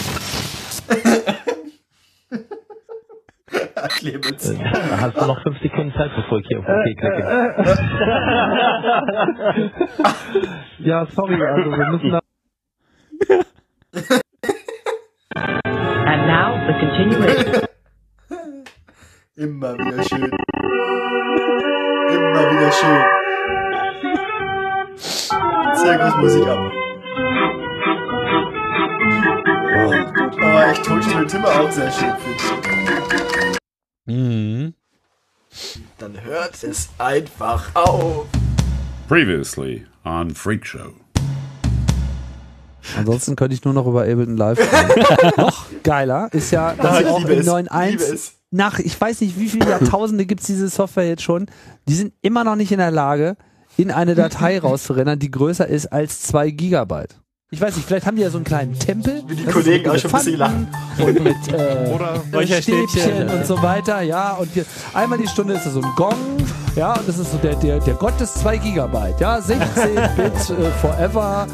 Clemens. 3.89 4.53
Hast 4.99 5.17
du 5.21 5.25
noch 5.25 5.41
fünf 5.43 5.59
Sekunden 5.61 5.93
Zeit, 5.93 6.11
bevor 6.15 6.39
ich 6.39 6.47
hier 6.47 6.59
auf 6.59 6.65
OK 6.67 6.83
klicke? 6.83 7.55
Ja, 10.79 11.05
sorry, 11.07 11.41
also 11.43 11.71
wir 11.71 11.87
müssen 11.91 12.11
da 12.11 12.19
And 15.35 16.27
now 16.27 16.57
the 16.67 16.73
continuation. 16.79 17.65
Immer 19.35 19.73
wieder 19.77 20.03
schön. 20.03 20.31
Immer 22.09 22.51
wieder 22.51 22.71
schön. 22.71 23.03
Zirkusmusik 25.75 26.47
ab. 26.47 26.71
Oh, 29.75 29.93
aber 30.45 30.71
ich 30.71 30.79
Tonstudio 30.81 31.25
Timme 31.25 31.47
auch 31.47 31.71
sehr 31.71 31.91
schön 31.91 32.13
finde. 32.17 33.28
Mhm. 34.09 34.73
Dann 35.97 36.21
hört 36.23 36.63
es 36.63 36.89
einfach 36.97 37.75
auf. 37.75 38.25
Previously 39.07 39.85
on 40.03 40.31
Freak 40.33 40.65
Show. 40.65 40.93
Ansonsten 42.97 43.35
könnte 43.35 43.53
ich 43.55 43.63
nur 43.63 43.73
noch 43.73 43.85
über 43.85 44.01
Ableton 44.01 44.37
Live 44.37 44.57
reden. 44.73 45.33
noch 45.37 45.65
geiler 45.83 46.29
ist 46.31 46.51
ja, 46.51 46.73
dass 46.73 46.85
Ah, 46.85 46.95
sie 46.97 47.03
ich 47.03 47.09
auch 47.09 47.19
in 47.25 47.29
es, 47.39 47.45
liebe 47.45 47.51
9.1 47.69 47.95
es. 48.13 48.33
nach, 48.51 48.79
ich 48.79 48.99
weiß 48.99 49.21
nicht, 49.21 49.37
wie 49.39 49.49
viele 49.49 49.69
Jahrtausende 49.69 50.25
gibt 50.25 50.41
es 50.41 50.47
diese 50.47 50.69
Software 50.69 51.07
jetzt 51.07 51.21
schon, 51.23 51.47
die 51.87 51.93
sind 51.93 52.13
immer 52.21 52.43
noch 52.43 52.55
nicht 52.55 52.71
in 52.71 52.79
der 52.79 52.91
Lage, 52.91 53.35
in 53.77 53.91
eine 53.91 54.15
Datei 54.15 54.59
rauszurennen, 54.61 55.19
die 55.19 55.29
größer 55.31 55.67
ist 55.67 55.87
als 55.87 56.21
2 56.23 56.49
Gigabyte. 56.51 57.19
Ich 57.51 57.59
weiß 57.59 57.75
nicht, 57.77 57.87
vielleicht 57.87 58.05
haben 58.05 58.15
die 58.15 58.21
ja 58.21 58.29
so 58.29 58.37
einen 58.37 58.45
kleinen 58.45 58.77
Tempel. 58.77 59.23
Wie 59.25 59.35
die 59.35 59.45
Kollegen 59.45 59.89
auch 59.89 59.97
schon 59.97 60.11
ein 60.11 60.17
bisschen 60.17 60.33
Elefanten 60.35 61.03
Und 61.03 61.23
mit 61.23 61.35
äh, 61.51 61.91
Oder 61.95 62.61
Stäbchen 62.61 63.27
und 63.27 63.43
so 63.43 63.59
weiter, 63.63 64.01
ja. 64.01 64.33
Und 64.33 64.51
hier, 64.53 64.65
einmal 64.93 65.17
die 65.17 65.27
Stunde 65.27 65.55
ist 65.55 65.65
da 65.65 65.71
so 65.71 65.81
ein 65.81 65.91
Gong, 65.95 66.13
ja, 66.75 66.93
und 66.93 67.09
das 67.09 67.17
ist 67.17 67.31
so 67.31 67.39
der, 67.39 67.55
der, 67.55 67.79
der 67.79 67.95
Gott 67.95 68.19
des 68.19 68.35
2 68.35 68.57
Gigabyte, 68.57 69.19
ja, 69.19 69.41
16 69.41 69.65
Bit 70.15 70.31
äh, 70.35 70.69
forever, 70.79 71.47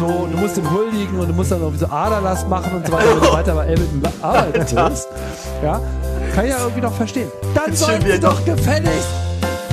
so, 0.00 0.26
du 0.32 0.38
musst 0.38 0.56
ihm 0.56 0.70
huldigen 0.70 1.20
und 1.20 1.28
du 1.28 1.34
musst 1.34 1.52
dann 1.52 1.60
irgendwie 1.60 1.80
so 1.80 1.86
Aderlass 1.86 2.48
machen 2.48 2.74
und 2.76 2.86
so 2.86 2.92
weiter 2.94 3.12
und 3.12 3.22
so 3.22 3.32
weiter, 3.34 3.52
aber 3.52 3.62
Ableton 3.64 4.02
arbeitet 4.22 4.72
ja, 4.72 5.80
kann 6.34 6.46
ich 6.46 6.50
ja 6.50 6.60
irgendwie 6.62 6.80
noch 6.80 6.94
verstehen. 6.94 7.30
Dann 7.54 7.72
er 7.72 8.12
sie 8.14 8.20
doch 8.20 8.42
gefälligst 8.46 9.08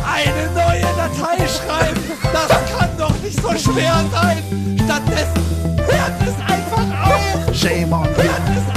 eine 0.04 0.52
neue 0.54 0.82
Datei 0.82 1.48
schreiben. 1.48 2.02
Das 2.34 2.50
kann 2.78 2.90
doch 2.98 3.14
nicht 3.24 3.42
so 3.42 3.72
schwer 3.72 4.04
sein. 4.12 4.44
Stattdessen 4.84 5.59
hört 5.92 6.14
es 6.22 6.36
einfach 6.54 6.88
auf. 7.06 7.56
Shame 7.56 7.94
on 7.94 8.06
Hört 8.06 8.18
es 8.18 8.24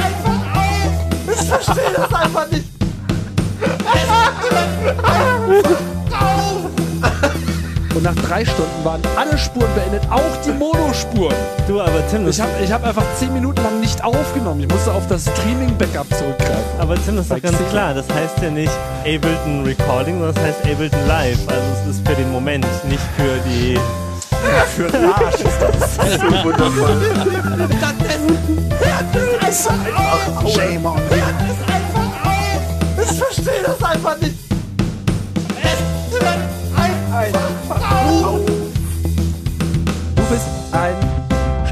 einfach 0.04 0.40
auf. 0.56 0.92
Ich 1.40 1.48
verstehe 1.48 1.92
das 1.96 2.12
einfach 2.14 2.46
nicht. 2.50 2.62
Und 7.94 8.04
nach 8.04 8.14
drei 8.26 8.42
Stunden 8.44 8.84
waren 8.84 9.00
alle 9.16 9.36
Spuren 9.36 9.68
beendet, 9.74 10.02
auch 10.10 10.22
die 10.46 10.50
Monospuren. 10.50 11.36
Du, 11.68 11.78
aber 11.80 12.02
Tim, 12.10 12.24
das, 12.24 12.36
Ich 12.36 12.40
habe 12.42 12.50
ich 12.64 12.72
hab 12.72 12.82
einfach 12.84 13.04
zehn 13.18 13.32
Minuten 13.34 13.62
lang 13.62 13.80
nicht 13.80 14.02
aufgenommen. 14.02 14.60
Ich 14.62 14.68
musste 14.68 14.92
auf 14.92 15.06
das 15.08 15.24
Streaming-Backup 15.24 16.06
zurückgreifen. 16.16 16.80
aber 16.80 16.94
Tim, 17.04 17.16
das 17.16 17.26
ist 17.26 17.32
doch 17.32 17.42
ganz 17.42 17.58
Sicher. 17.58 17.70
klar. 17.70 17.92
Das 17.94 18.06
heißt 18.08 18.38
ja 18.42 18.50
nicht 18.50 18.72
Ableton 19.02 19.64
Recording, 19.64 20.14
sondern 20.18 20.34
das 20.34 20.42
heißt 20.42 20.60
Ableton 20.64 21.06
Live. 21.06 21.38
Also 21.48 21.62
es 21.90 21.96
ist 21.96 22.08
für 22.08 22.14
den 22.14 22.32
Moment, 22.32 22.64
nicht 22.88 23.02
für 23.16 23.38
die... 23.46 23.78
Für 24.76 24.88
den 24.90 25.04
Arsch 25.12 25.34
ist 25.34 25.60
das 25.60 25.96
so. 25.96 26.02
Stattdessen 27.78 28.38
hört 28.80 29.48
es 29.48 29.66
einfach 29.68 30.44
auf. 30.44 30.52
Shame 30.52 30.86
on 30.86 30.98
Hört 30.98 31.36
es 31.48 31.58
einfach 31.72 32.10
auf. 32.24 32.62
Ich 33.10 33.18
verstehe 33.18 33.62
das 33.64 33.82
einfach 33.82 34.18
nicht. 34.20 34.34
Es 35.62 35.78
hört 36.20 36.38
einfach 37.14 37.92
auf. 37.92 38.40
Du 40.16 40.22
bist 40.30 40.46
ein 40.72 40.96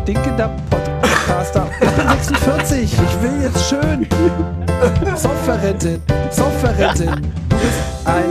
stinkender 0.02 0.50
Podcaster. 0.70 1.66
Ich 1.80 1.90
bin 1.96 2.08
46. 2.08 2.92
Ich 2.92 3.22
will 3.22 3.42
jetzt 3.42 3.68
schön. 3.68 4.06
Softwarerentin. 5.16 6.02
Softwarerentin. 6.30 7.32
Du 7.48 7.56
bist 7.56 7.80
ein 8.04 8.30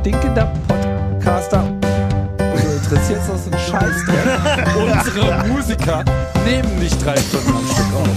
stinkender 0.00 0.50
Podcaster. 0.68 1.81
Du 3.12 3.18
interessierst 3.18 3.46
uns 3.46 3.70
einen 3.70 3.82
Scheiß 3.82 4.74
Unsere 4.76 5.48
Musiker 5.48 6.04
nehmen 6.46 6.78
nicht 6.78 7.04
drei 7.04 7.16
Stunden 7.18 7.48
am 7.50 7.66
Stück 7.66 7.94
auf. 7.94 8.08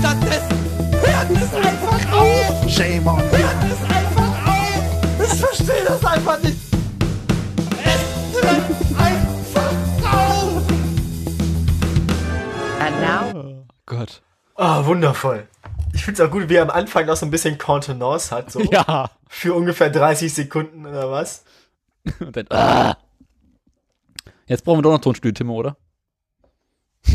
Stattdessen 0.00 0.58
hört 1.02 1.30
es 1.30 1.54
einfach 1.54 2.12
auf. 2.12 2.70
Shame 2.70 3.06
on 3.06 3.20
Hört 3.20 3.56
es 3.64 3.82
einfach 3.88 4.46
auf. 4.46 5.32
Ich 5.32 5.40
verstehe 5.40 5.84
das 5.86 6.04
einfach 6.04 6.42
nicht. 6.42 6.58
Es 7.84 8.42
hört 8.42 8.62
einfach 8.98 9.72
auf. 10.12 10.62
And 12.80 13.00
now 13.00 13.64
Gott. 13.86 14.20
Ah, 14.56 14.84
wundervoll. 14.84 15.48
Ich 15.94 16.04
finde 16.04 16.22
es 16.22 16.28
auch 16.28 16.30
gut, 16.30 16.50
wie 16.50 16.56
er 16.56 16.64
am 16.64 16.70
Anfang 16.70 17.06
noch 17.06 17.16
so 17.16 17.24
ein 17.24 17.30
bisschen 17.30 17.56
Contenance 17.56 18.30
hat. 18.30 18.50
So. 18.50 18.60
Ja. 18.60 19.10
Für 19.26 19.54
ungefähr 19.54 19.88
30 19.88 20.34
Sekunden 20.34 20.84
oder 20.84 21.10
was. 21.10 21.44
Und 22.20 22.36
dann, 22.36 22.46
ah. 22.50 22.96
Jetzt 24.46 24.64
brauchen 24.64 24.78
wir 24.78 24.82
doch 24.82 24.92
noch 24.92 25.00
Tonstudio, 25.00 25.32
Tim, 25.32 25.50
oder? 25.50 25.76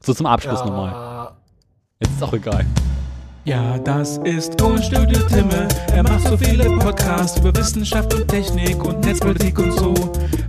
so 0.00 0.14
zum 0.14 0.26
Abschluss 0.26 0.64
nochmal. 0.64 0.92
Ja. 0.92 1.36
Jetzt 2.00 2.12
ist 2.12 2.22
auch 2.22 2.32
egal. 2.32 2.66
Ja, 3.44 3.78
das 3.78 4.18
ist 4.18 4.58
Tonstudio 4.58 5.18
Timme. 5.28 5.66
Er 5.94 6.02
macht 6.02 6.28
so 6.28 6.36
viele 6.36 6.64
Podcasts 6.78 7.38
über 7.38 7.54
Wissenschaft 7.56 8.12
und 8.12 8.28
Technik 8.28 8.84
und 8.84 9.02
Netzpolitik 9.02 9.58
und 9.58 9.72
so. 9.72 9.94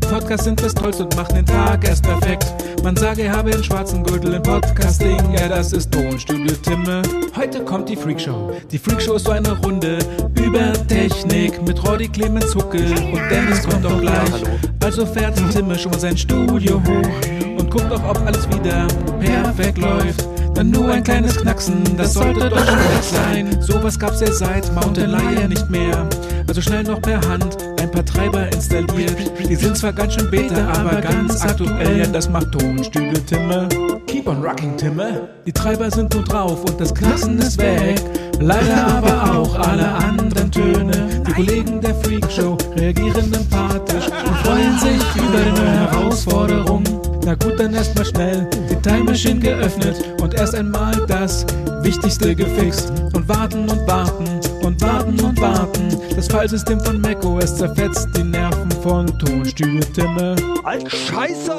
Podcasts 0.10 0.44
sind 0.44 0.62
das 0.62 0.74
Tollste 0.74 1.06
und 1.06 1.16
machen 1.16 1.36
den 1.36 1.46
Tag 1.46 1.88
erst 1.88 2.04
perfekt. 2.04 2.54
Man 2.84 2.98
sage, 2.98 3.24
er 3.24 3.32
habe 3.32 3.52
den 3.52 3.64
schwarzen 3.64 4.04
Gürtel 4.04 4.34
im 4.34 4.44
Podcasting. 4.44 5.18
Ja, 5.34 5.48
das 5.48 5.72
ist 5.72 5.90
Tonstudio 5.90 6.54
Timme. 6.58 7.02
Heute 7.34 7.64
kommt 7.64 7.88
die 7.88 7.96
Freakshow. 7.96 8.52
Die 8.70 8.78
Freakshow 8.78 9.16
ist 9.16 9.26
so 9.26 9.32
eine 9.32 9.58
Runde 9.62 10.00
über 10.36 10.74
Technik 10.88 11.62
mit 11.66 11.82
Roddy 11.88 12.10
Clemens 12.10 12.54
Huckel 12.54 12.92
und 12.92 13.22
Dennis 13.32 13.64
kommt 13.70 13.86
auch 13.86 14.02
gleich. 14.02 14.44
Also 14.84 15.06
fährt 15.06 15.38
Timme 15.52 15.80
schon 15.80 15.92
mal 15.92 16.00
sein 16.00 16.18
Studio 16.18 16.82
hoch 16.86 17.31
und 17.58 17.70
guckt 17.70 17.92
auch, 17.92 18.10
ob 18.10 18.26
alles 18.26 18.48
wieder 18.50 18.88
perfekt 19.20 19.78
läuft. 19.78 20.28
Dann 20.54 20.70
nur 20.70 20.92
ein 20.92 21.04
kleines 21.04 21.38
Knacksen, 21.38 21.82
das 21.98 22.14
sollte 22.14 22.50
doch 22.50 22.66
schon 22.66 22.78
weg 22.78 23.02
sein. 23.02 23.62
Sowas 23.62 23.98
gab's 23.98 24.20
ja 24.20 24.32
seit 24.32 24.72
Mountain 24.74 25.12
Lion 25.12 25.50
nicht 25.50 25.70
mehr. 25.70 26.08
Also 26.48 26.62
schnell 26.62 26.84
noch 26.84 27.02
per 27.02 27.22
Hand 27.28 27.58
ein 27.80 27.90
paar 27.90 28.06
Treiber 28.06 28.52
installiert. 28.52 29.16
Die 29.48 29.56
sind 29.56 29.78
zwar 29.78 29.94
ganz 29.94 30.14
schön 30.16 30.30
beta, 30.30 30.68
aber 30.74 31.02
ganz 31.02 31.42
aktuell. 31.42 32.00
Ja, 32.00 32.06
das 32.08 32.30
macht 32.30 32.52
Tonstudio 32.52 33.18
Timme. 33.26 33.70
Keep 34.08 34.28
on 34.28 34.44
rocking, 34.44 34.76
Timme. 34.78 35.30
Die 35.46 35.54
Treiber 35.54 35.90
sind 35.90 36.14
nun 36.14 36.26
drauf 36.26 36.64
und 36.66 36.80
das 36.80 36.94
Knacksen 36.94 37.40
ist 37.40 37.58
weg. 37.58 38.02
Leider 38.40 38.88
aber 38.88 39.40
auch 39.40 39.58
alle 39.58 39.88
anderen 39.88 40.52
Töne. 40.52 41.24
Die 41.28 41.32
Kollegen 41.32 41.80
der 41.80 41.96
Freakshow 41.96 42.58
reagieren 42.76 43.34
empathisch 43.34 44.08
und 44.08 44.36
freuen 44.44 44.78
sich 44.80 45.02
über 45.16 45.40
die 45.40 45.62
neue 45.62 45.92
Herausforderung. 45.92 46.84
Na 47.24 47.36
gut, 47.36 47.60
dann 47.60 47.74
erstmal 47.74 48.06
schnell 48.06 48.48
die 48.70 48.76
Time 48.78 49.04
Machine 49.04 49.40
geöffnet 49.40 49.96
und 50.22 50.34
erst 50.34 50.56
einmal 50.56 51.06
das 51.08 51.46
Wichtigste 51.82 52.36
gefixt. 52.36 52.92
Und 53.14 53.28
warten 53.30 53.70
und 53.70 53.88
warten 53.88 54.26
und 54.64 54.82
warten 54.82 55.20
und 55.20 55.40
warten. 55.40 55.98
Das 56.16 56.28
Fallsystem 56.28 56.80
von 56.80 57.00
macOS 57.00 57.58
zerfetzt 57.58 58.08
die 58.16 58.24
Nerven 58.24 58.72
von 58.84 59.06
Tonstudio 59.20 59.82
Timme. 59.94 60.36
Ein 60.64 60.90
Scheiße! 60.90 61.54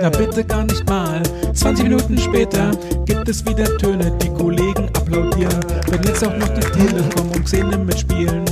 Na 0.00 0.08
bitte 0.08 0.44
gar 0.44 0.64
nicht 0.64 0.88
mal. 0.88 1.22
20 1.52 1.84
Minuten 1.84 2.18
später 2.18 2.70
gibt 3.04 3.28
es 3.28 3.44
wieder 3.46 3.76
Töne, 3.78 4.10
die 4.22 4.30
Kollegen 4.30 4.88
applaudieren. 4.88 5.60
Wenn 5.90 6.02
jetzt 6.04 6.24
auch 6.26 6.36
noch 6.36 6.48
die 6.48 6.60
Telekom 6.60 7.30
und 7.34 7.46
Szene 7.46 7.76
mitspielen, 7.76 8.44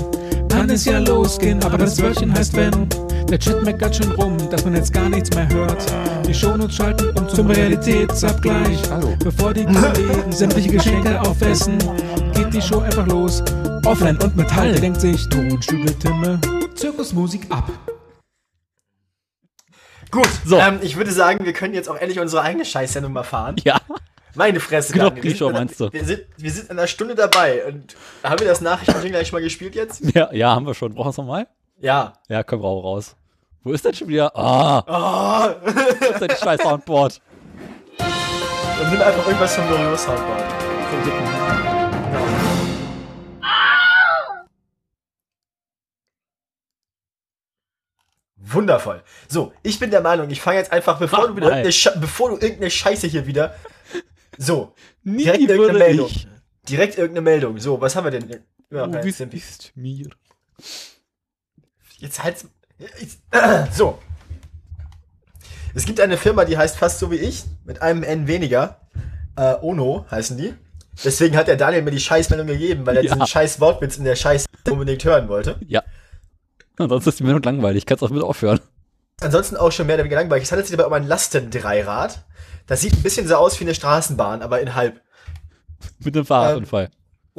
kann 0.49 0.69
es 0.69 0.85
ja 0.85 0.99
losgehen, 0.99 1.63
aber 1.63 1.79
das 1.79 2.01
Wörtchen 2.03 2.35
heißt 2.35 2.55
wenn. 2.57 2.89
Der 3.31 3.39
Chat 3.39 3.63
meckert 3.63 3.95
schon 3.95 4.11
rum, 4.13 4.37
dass 4.51 4.65
man 4.65 4.75
jetzt 4.75 4.93
gar 4.93 5.09
nichts 5.09 5.33
mehr 5.35 5.49
hört. 5.49 5.85
Die 6.27 6.35
Shownotes 6.35 6.75
schalten 6.75 7.17
um 7.17 7.29
zum 7.29 7.47
Realitätsabgleich. 7.49 8.83
Bevor 9.23 9.55
die 9.55 9.65
Kollegen 9.67 10.33
sämtliche 10.33 10.71
Geschenke 10.71 11.21
aufessen, 11.21 11.79
geht 12.35 12.53
die 12.53 12.61
Show 12.61 12.81
einfach 12.81 13.07
los. 13.07 13.43
Offline 13.87 14.19
und 14.23 14.37
Metall 14.37 14.73
denkt 14.75 15.01
sich 15.01 15.29
Tonstudio 15.29 15.93
Timme. 15.95 16.41
Zirkusmusik 16.75 17.47
ab. 17.51 17.71
Gut, 20.11 20.29
ähm, 20.53 20.81
ich 20.83 20.97
würde 20.97 21.13
sagen, 21.13 21.45
wir 21.45 21.53
können 21.53 21.73
jetzt 21.75 21.89
auch 21.89 21.95
endlich 21.97 22.19
unsere 22.19 22.43
eigene 22.43 22.65
Scheißsendung 22.65 23.13
mal 23.13 23.23
fahren. 23.23 23.55
Ja. 23.63 23.79
Meine 24.35 24.59
Fresse. 24.59 24.93
Genau, 24.93 25.11
Daniel. 25.11 25.25
Wir 25.25 25.37
sind- 25.37 25.53
meinst 25.53 25.79
du? 25.81 25.93
Wir 25.93 26.05
sind, 26.05 26.23
wir 26.37 26.51
sind 26.51 26.65
in 26.71 26.79
einer 26.79 26.89
Stunde 26.89 27.15
dabei. 27.15 27.65
Und 27.67 27.95
haben 28.25 28.41
wir 28.41 28.49
das 28.49 28.61
Nachrichtending 28.61 29.13
gleich 29.13 29.33
mal 29.33 29.41
gespielt 29.41 29.77
jetzt? 29.77 30.03
Ja, 30.15 30.33
ja, 30.33 30.51
haben 30.51 30.67
wir 30.67 30.75
schon. 30.75 30.95
Brauchen 30.95 31.07
wir 31.07 31.11
es 31.11 31.17
nochmal? 31.17 31.47
Ja. 31.81 32.15
Ja, 32.29 32.43
können 32.43 32.63
wir 32.63 32.69
auch 32.69 32.83
raus. 32.83 33.17
Wo 33.63 33.73
ist 33.73 33.85
denn 33.85 33.95
schon 33.95 34.09
wieder? 34.09 34.35
Ah, 34.37 34.81
Oh. 34.87 35.55
wo 35.63 36.07
ist 36.07 36.21
denn 36.21 36.29
die 36.29 36.37
scheiß 36.37 36.61
Soundboard? 36.63 37.21
Und 37.99 38.91
nimm 38.91 39.03
einfach 39.03 39.27
irgendwas 39.27 39.55
vom 39.55 39.69
Loriot 39.71 39.99
Soundboard. 39.99 40.43
Vom 40.91 41.05
dicken. 41.05 42.31
Wundervoll. 48.43 49.03
So, 49.29 49.53
ich 49.63 49.79
bin 49.79 49.91
der 49.91 50.01
Meinung, 50.01 50.31
ich 50.31 50.41
fange 50.41 50.59
jetzt 50.59 50.73
einfach, 50.73 50.99
bevor 50.99 51.29
du 51.29 51.37
wieder 51.37 51.49
irgendeine, 51.59 52.01
bevor 52.01 52.31
du 52.31 52.37
irgendeine 52.37 52.71
Scheiße 52.71 53.07
hier 53.07 53.27
wieder. 53.27 53.55
So, 54.39 54.75
Nie 55.03 55.25
direkt 55.25 55.43
irgendeine 55.51 55.79
Meldung. 55.79 56.07
ich. 56.09 56.27
Direkt 56.69 56.97
irgendeine 56.99 57.23
Meldung. 57.23 57.59
So, 57.59 57.81
was 57.81 57.97
haben 57.97 58.05
wir 58.05 58.11
denn? 58.13 58.29
Ja, 58.71 58.87
Du 58.87 59.01
bist, 59.01 59.19
Simpi. 59.19 59.37
bist 59.37 59.73
mir. 59.75 60.09
Jetzt 62.81 63.19
halt. 63.33 63.73
So. 63.75 63.99
Es 65.75 65.85
gibt 65.85 66.01
eine 66.01 66.17
Firma, 66.17 66.45
die 66.45 66.59
heißt 66.59 66.77
fast 66.77 66.99
so 66.99 67.11
wie 67.11 67.17
ich, 67.17 67.45
mit 67.65 67.81
einem 67.83 68.03
N 68.03 68.27
weniger. 68.27 68.81
Äh, 69.37 69.55
Ono 69.61 70.05
heißen 70.11 70.37
die. 70.37 70.55
Deswegen 71.05 71.37
hat 71.37 71.47
der 71.49 71.57
Daniel 71.57 71.83
mir 71.83 71.93
die 71.93 72.01
Scheißmeldung 72.01 72.47
gegeben, 72.49 72.85
weil 72.87 72.97
er 72.97 73.05
Ja. 73.05 73.13
diesen 73.15 73.27
scheiß 73.27 73.61
Wortwitz 73.61 73.97
in 73.97 74.05
der 74.05 74.17
Scheiß 74.17 74.47
unbedingt 74.69 75.05
hören 75.05 75.29
wollte. 75.29 75.57
Ja. 75.67 75.83
Ansonsten 76.79 77.11
ist 77.11 77.21
die 77.21 77.25
Meldung 77.25 77.43
langweilig. 77.43 77.87
Kannst 77.87 78.03
auch 78.03 78.11
mit 78.11 78.23
aufhören. 78.23 78.61
Ansonsten 79.21 79.57
auch 79.57 79.71
schon 79.71 79.87
mehr 79.87 79.97
oder 79.97 80.05
weniger 80.05 80.21
langweilig. 80.21 80.45
Es 80.45 80.53
handelt 80.53 80.67
sich 80.67 80.77
dabei 80.77 80.87
um 80.89 80.93
ein 80.95 81.07
Lastendreirad. 81.07 82.25
Das 82.67 82.81
sieht 82.81 82.95
ein 82.95 83.03
bisschen 83.03 83.29
so 83.29 83.37
aus 83.37 83.59
wie 83.61 83.65
eine 83.65 83.75
Straßenbahn, 83.75 84.43
aber 84.43 84.61
in 84.61 84.75
halb. 84.75 85.01
Mit 86.01 86.17
einem 86.17 86.27
Fahrradunfall. 86.27 86.91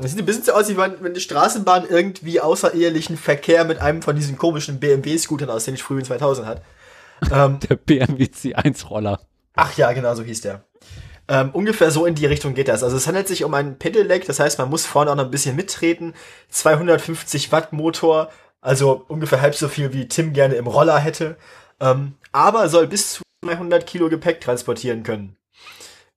Das 0.02 0.12
sieht 0.12 0.20
ein 0.20 0.26
bisschen 0.26 0.44
so 0.44 0.54
aus, 0.54 0.68
wie 0.70 0.78
wenn 0.78 1.06
eine 1.06 1.20
Straßenbahn 1.20 1.88
irgendwie 1.88 2.40
außerehelichen 2.40 3.18
Verkehr 3.18 3.66
mit 3.66 3.80
einem 3.80 4.02
von 4.02 4.16
diesen 4.16 4.38
komischen 4.38 4.80
BMW-Scootern 4.80 5.50
aus 5.50 5.66
den 5.66 5.78
frühen 5.78 6.04
2000 6.04 6.48
hat. 6.48 6.62
Ähm, 7.32 7.60
Der 7.70 7.76
BMW 7.76 8.24
C1-Roller. 8.26 9.20
Ach 9.56 9.78
ja, 9.78 9.92
genau 9.92 10.16
so 10.16 10.24
hieß 10.24 10.42
der. 10.42 10.64
Ähm, 11.28 11.52
ungefähr 11.52 11.92
so 11.92 12.06
in 12.06 12.16
die 12.16 12.26
Richtung 12.26 12.56
geht 12.56 12.68
das. 12.68 12.84
Also 12.84 12.98
es 12.98 13.06
handelt 13.06 13.28
sich 13.28 13.44
um 13.44 13.54
ein 13.54 13.78
Pedelec, 13.78 14.26
das 14.26 14.40
heißt, 14.40 14.58
man 14.58 14.70
muss 14.70 14.86
vorne 14.86 15.12
auch 15.12 15.16
noch 15.16 15.26
ein 15.26 15.32
bisschen 15.32 15.56
mittreten. 15.56 16.14
250 16.50 17.52
Watt 17.52 17.72
Motor, 17.72 18.30
also 18.60 19.06
ungefähr 19.08 19.42
halb 19.42 19.56
so 19.56 19.68
viel 19.68 19.94
wie 19.94 20.08
Tim 20.08 20.34
gerne 20.34 20.56
im 20.56 20.68
Roller 20.68 20.98
hätte. 20.98 21.38
Ähm, 21.80 22.16
aber 22.32 22.70
soll 22.70 22.88
bis 22.88 23.14
zu 23.14 23.24
200 23.46 23.86
Kilo 23.86 24.10
Gepäck 24.10 24.42
transportieren 24.42 25.04
können. 25.04 25.36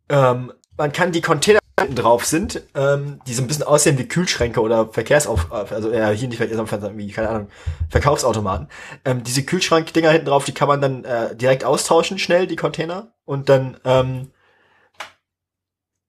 Ähm, 0.08 0.52
man 0.76 0.92
kann 0.92 1.12
die 1.12 1.20
Container 1.20 1.60
hinten 1.84 1.96
drauf 1.96 2.24
sind, 2.24 2.62
ähm, 2.74 3.20
die 3.26 3.34
so 3.34 3.42
ein 3.42 3.46
bisschen 3.46 3.64
aussehen 3.64 3.98
wie 3.98 4.08
Kühlschränke 4.08 4.60
oder 4.60 4.88
Verkehrsauf, 4.88 5.52
also 5.52 5.92
ja, 5.92 6.10
hier 6.10 6.28
nicht 6.28 6.38
Verkehrsauf, 6.38 6.70
wie, 6.96 7.10
keine 7.10 7.28
Ahnung, 7.28 7.48
Verkaufsautomaten. 7.88 8.68
Ähm, 9.04 9.22
diese 9.22 9.44
Kühlschrankdinger 9.44 10.10
hinten 10.10 10.26
drauf, 10.26 10.44
die 10.44 10.54
kann 10.54 10.68
man 10.68 10.80
dann 10.80 11.04
äh, 11.04 11.36
direkt 11.36 11.64
austauschen, 11.64 12.18
schnell, 12.18 12.46
die 12.46 12.56
Container. 12.56 13.14
Und 13.24 13.48
dann, 13.48 13.78
ähm, 13.84 14.30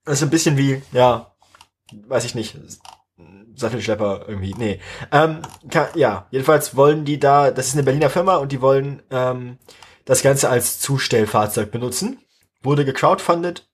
das 0.05 0.15
ist 0.15 0.23
ein 0.23 0.29
bisschen 0.29 0.57
wie, 0.57 0.81
ja, 0.91 1.35
weiß 2.07 2.25
ich 2.25 2.35
nicht, 2.35 2.57
Sattelschlepper 3.55 4.25
irgendwie, 4.27 4.53
nee. 4.57 4.81
Ähm, 5.11 5.41
ka- 5.69 5.89
ja, 5.95 6.27
jedenfalls 6.31 6.75
wollen 6.75 7.05
die 7.05 7.19
da, 7.19 7.51
das 7.51 7.67
ist 7.67 7.73
eine 7.73 7.83
Berliner 7.83 8.09
Firma 8.09 8.35
und 8.35 8.51
die 8.51 8.61
wollen 8.61 9.01
ähm, 9.11 9.59
das 10.03 10.21
Ganze 10.21 10.49
als 10.49 10.79
Zustellfahrzeug 10.79 11.71
benutzen. 11.71 12.19
Wurde 12.61 12.83
gecrowdfundet. 12.83 13.69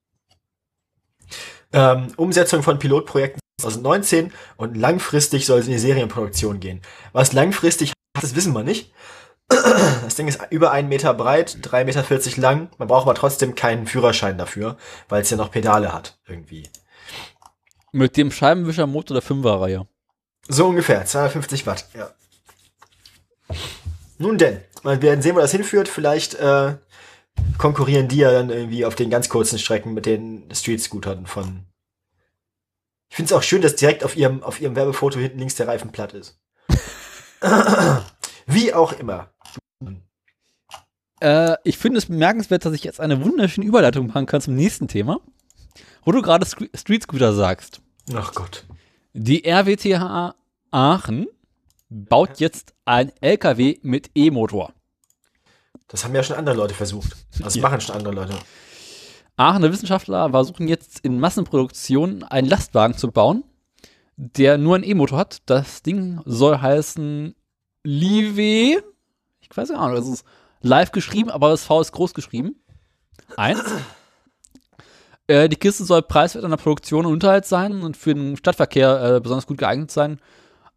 Ähm, 1.73 2.07
Umsetzung 2.17 2.63
von 2.63 2.79
Pilotprojekten 2.79 3.39
2019 3.61 4.31
und 4.57 4.75
langfristig 4.75 5.45
soll 5.45 5.59
es 5.59 5.67
in 5.67 5.73
die 5.73 5.79
Serienproduktion 5.79 6.59
gehen. 6.59 6.81
Was 7.13 7.33
langfristig 7.33 7.89
heißt, 8.17 8.23
das 8.23 8.35
wissen 8.35 8.53
wir 8.53 8.63
nicht. 8.63 8.91
Das 10.03 10.15
Ding 10.15 10.27
ist 10.27 10.39
über 10.49 10.71
einen 10.71 10.87
Meter 10.87 11.13
breit, 11.13 11.57
3,40 11.61 11.83
Meter 11.85 12.41
lang. 12.41 12.69
Man 12.77 12.87
braucht 12.87 13.03
aber 13.03 13.15
trotzdem 13.15 13.55
keinen 13.55 13.85
Führerschein 13.85 14.37
dafür, 14.37 14.77
weil 15.09 15.21
es 15.21 15.29
ja 15.29 15.37
noch 15.37 15.51
Pedale 15.51 15.93
hat, 15.93 16.17
irgendwie. 16.27 16.69
Mit 17.91 18.15
dem 18.15 18.31
Scheibenwischermotor 18.31 19.19
der 19.19 19.23
5er-Reihe. 19.23 19.87
So 20.47 20.67
ungefähr, 20.67 21.05
250 21.05 21.67
Watt, 21.67 21.85
ja. 21.93 22.09
Nun 24.17 24.37
denn, 24.37 24.61
wir 24.83 25.01
werden 25.01 25.21
sehen, 25.21 25.35
wo 25.35 25.39
das 25.39 25.51
hinführt. 25.51 25.87
Vielleicht 25.87 26.35
äh, 26.35 26.75
konkurrieren 27.57 28.07
die 28.07 28.17
ja 28.17 28.31
dann 28.31 28.49
irgendwie 28.49 28.85
auf 28.85 28.95
den 28.95 29.09
ganz 29.09 29.29
kurzen 29.29 29.59
Strecken 29.59 29.93
mit 29.93 30.05
den 30.05 30.49
Street-Scootern 30.51 31.25
von. 31.25 31.65
Ich 33.09 33.15
finde 33.17 33.33
es 33.33 33.37
auch 33.37 33.43
schön, 33.43 33.61
dass 33.61 33.75
direkt 33.75 34.03
auf 34.03 34.15
ihrem, 34.15 34.41
auf 34.41 34.61
ihrem 34.61 34.75
Werbefoto 34.75 35.19
hinten 35.19 35.39
links 35.39 35.55
der 35.55 35.67
Reifen 35.67 35.91
platt 35.91 36.13
ist. 36.13 36.39
Wie 38.47 38.73
auch 38.73 38.93
immer. 38.93 39.31
Äh, 41.19 41.57
ich 41.63 41.77
finde 41.77 41.99
es 41.99 42.07
bemerkenswert, 42.07 42.65
dass 42.65 42.73
ich 42.73 42.83
jetzt 42.83 42.99
eine 42.99 43.23
wunderschöne 43.23 43.67
Überleitung 43.67 44.07
machen 44.07 44.25
kann 44.25 44.41
zum 44.41 44.55
nächsten 44.55 44.87
Thema. 44.87 45.19
Wo 46.03 46.11
du 46.11 46.21
gerade 46.21 46.45
Street 46.45 47.03
Scooter 47.03 47.33
sagst. 47.33 47.81
Ach 48.13 48.33
Gott. 48.33 48.65
Die 49.13 49.45
RWTH 49.45 50.35
Aachen 50.71 51.27
baut 51.89 52.39
jetzt 52.39 52.73
ein 52.85 53.11
LKW 53.21 53.77
mit 53.83 54.09
E-Motor. 54.15 54.73
Das 55.91 56.03
haben 56.05 56.15
ja 56.15 56.23
schon 56.23 56.37
andere 56.37 56.55
Leute 56.55 56.73
versucht. 56.73 57.15
Das 57.39 57.55
Ja. 57.55 57.61
machen 57.61 57.81
schon 57.81 57.95
andere 57.95 58.13
Leute. 58.13 58.33
Aachener 59.37 59.71
Wissenschaftler 59.71 60.29
versuchen 60.29 60.67
jetzt 60.67 60.99
in 60.99 61.19
Massenproduktion 61.19 62.23
einen 62.23 62.47
Lastwagen 62.47 62.97
zu 62.97 63.11
bauen, 63.11 63.43
der 64.15 64.57
nur 64.57 64.75
einen 64.75 64.83
E-Motor 64.83 65.17
hat. 65.17 65.41
Das 65.47 65.81
Ding 65.83 66.21
soll 66.25 66.59
heißen 66.59 67.35
Live. 67.83 68.37
Ich 68.37 69.57
weiß 69.57 69.69
nicht, 69.69 69.79
das 69.81 70.07
ist 70.07 70.25
live 70.61 70.91
geschrieben, 70.91 71.29
aber 71.29 71.49
das 71.49 71.63
V 71.65 71.81
ist 71.81 71.91
groß 71.91 72.13
geschrieben. 72.13 72.55
Eins. 73.35 73.63
Äh, 75.27 75.49
die 75.49 75.55
Kiste 75.55 75.83
soll 75.85 76.01
preiswert 76.03 76.43
an 76.43 76.51
der 76.51 76.57
Produktion 76.57 77.05
und 77.05 77.13
Unterhalt 77.13 77.45
sein 77.45 77.81
und 77.81 77.97
für 77.97 78.13
den 78.13 78.37
Stadtverkehr 78.37 79.15
äh, 79.15 79.19
besonders 79.19 79.47
gut 79.47 79.57
geeignet 79.57 79.91
sein. 79.91 80.19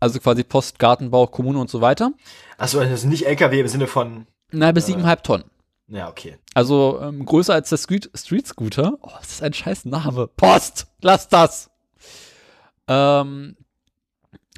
Also 0.01 0.19
quasi 0.21 0.43
Post, 0.45 0.79
Gartenbau, 0.79 1.27
Kommune 1.27 1.59
und 1.59 1.71
so 1.71 1.81
weiter. 1.81 2.13
Achso, 2.59 2.81
das 2.81 2.91
ist 2.91 3.05
nicht 3.05 3.27
LKW 3.27 3.61
im 3.61 3.69
Sinne 3.69 3.87
von. 3.87 4.27
Nein, 4.55 4.75
bis 4.75 4.89
7,5 4.89 5.23
Tonnen. 5.23 5.45
Ja, 5.89 6.09
okay. 6.09 6.39
Also 6.55 7.01
ähm, 7.03 7.25
größer 7.25 7.55
als 7.55 7.69
der 7.69 7.77
Street, 7.77 8.11
Street 8.15 8.47
Scooter. 8.47 8.97
Oh, 9.03 9.11
das 9.19 9.33
ist 9.33 9.43
ein 9.43 9.53
scheiß 9.53 9.85
Name. 9.85 10.29
Post! 10.29 10.87
Lass 11.03 11.29
das! 11.29 11.71
Ähm, 12.89 13.57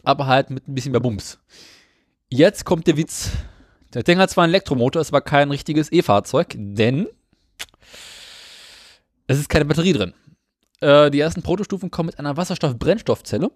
aber 0.02 0.26
halt 0.26 0.50
mit 0.50 0.68
ein 0.68 0.74
bisschen 0.74 0.92
mehr 0.92 1.00
Bums. 1.00 1.38
Jetzt 2.28 2.64
kommt 2.64 2.86
der 2.86 2.96
Witz. 2.96 3.30
Der 3.94 4.02
Ding 4.02 4.18
hat 4.18 4.30
zwar 4.30 4.44
einen 4.44 4.52
Elektromotor, 4.52 5.00
ist 5.00 5.10
aber 5.10 5.20
kein 5.20 5.50
richtiges 5.50 5.90
E-Fahrzeug, 5.90 6.54
denn 6.56 7.08
es 9.26 9.38
ist 9.38 9.48
keine 9.48 9.64
Batterie 9.64 9.92
drin. 9.92 10.14
Äh, 10.80 11.10
die 11.10 11.20
ersten 11.20 11.42
Protostufen 11.42 11.90
kommen 11.90 12.08
mit 12.08 12.18
einer 12.18 12.36
Wasserstoff-Brennstoffzelle. 12.36 13.50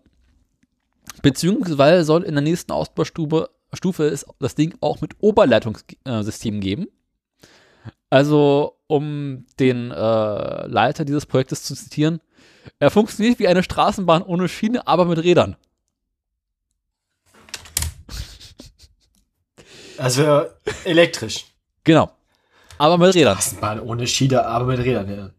Beziehungsweise 1.22 2.04
soll 2.04 2.22
in 2.22 2.34
der 2.34 2.42
nächsten 2.42 2.72
Ausbaustufe 2.72 3.50
Stufe 3.72 4.04
es 4.04 4.26
das 4.38 4.54
Ding 4.54 4.74
auch 4.80 5.00
mit 5.00 5.14
Oberleitungssystemen 5.20 6.60
geben. 6.60 6.88
Also, 8.10 8.76
um 8.88 9.46
den 9.60 9.90
äh, 9.92 10.66
Leiter 10.66 11.04
dieses 11.04 11.26
Projektes 11.26 11.62
zu 11.62 11.74
zitieren, 11.74 12.20
Er 12.78 12.90
funktioniert 12.90 13.38
wie 13.38 13.48
eine 13.48 13.62
Straßenbahn 13.62 14.22
ohne 14.22 14.48
Schiene, 14.48 14.86
aber 14.86 15.04
mit 15.04 15.18
Rädern. 15.22 15.56
Also 19.98 20.46
elektrisch. 20.84 21.46
Genau. 21.84 22.10
Aber 22.78 22.98
mit 22.98 23.14
Rädern. 23.14 23.34
Straßenbahn 23.34 23.80
ohne 23.80 24.06
Schiene, 24.06 24.44
aber 24.44 24.64
mit 24.66 24.78
Rädern, 24.80 25.08
ja. 25.10 25.30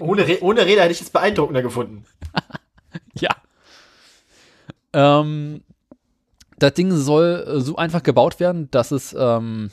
Ohne, 0.00 0.40
ohne 0.40 0.64
Räder 0.64 0.82
hätte 0.82 0.92
ich 0.92 1.00
jetzt 1.00 1.12
beeindruckender 1.12 1.62
gefunden. 1.62 2.04
Ja. 3.14 3.30
Ähm, 4.92 5.62
das 6.62 6.74
Ding 6.74 6.92
soll 6.96 7.44
äh, 7.46 7.60
so 7.60 7.76
einfach 7.76 8.02
gebaut 8.02 8.40
werden, 8.40 8.70
dass 8.70 8.90
es 8.90 9.14
ähm, 9.18 9.70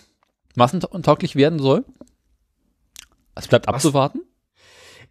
massentauglich 0.55 1.35
werden 1.35 1.59
soll. 1.59 1.85
Es 3.35 3.47
bleibt 3.47 3.67
abzuwarten. 3.67 4.21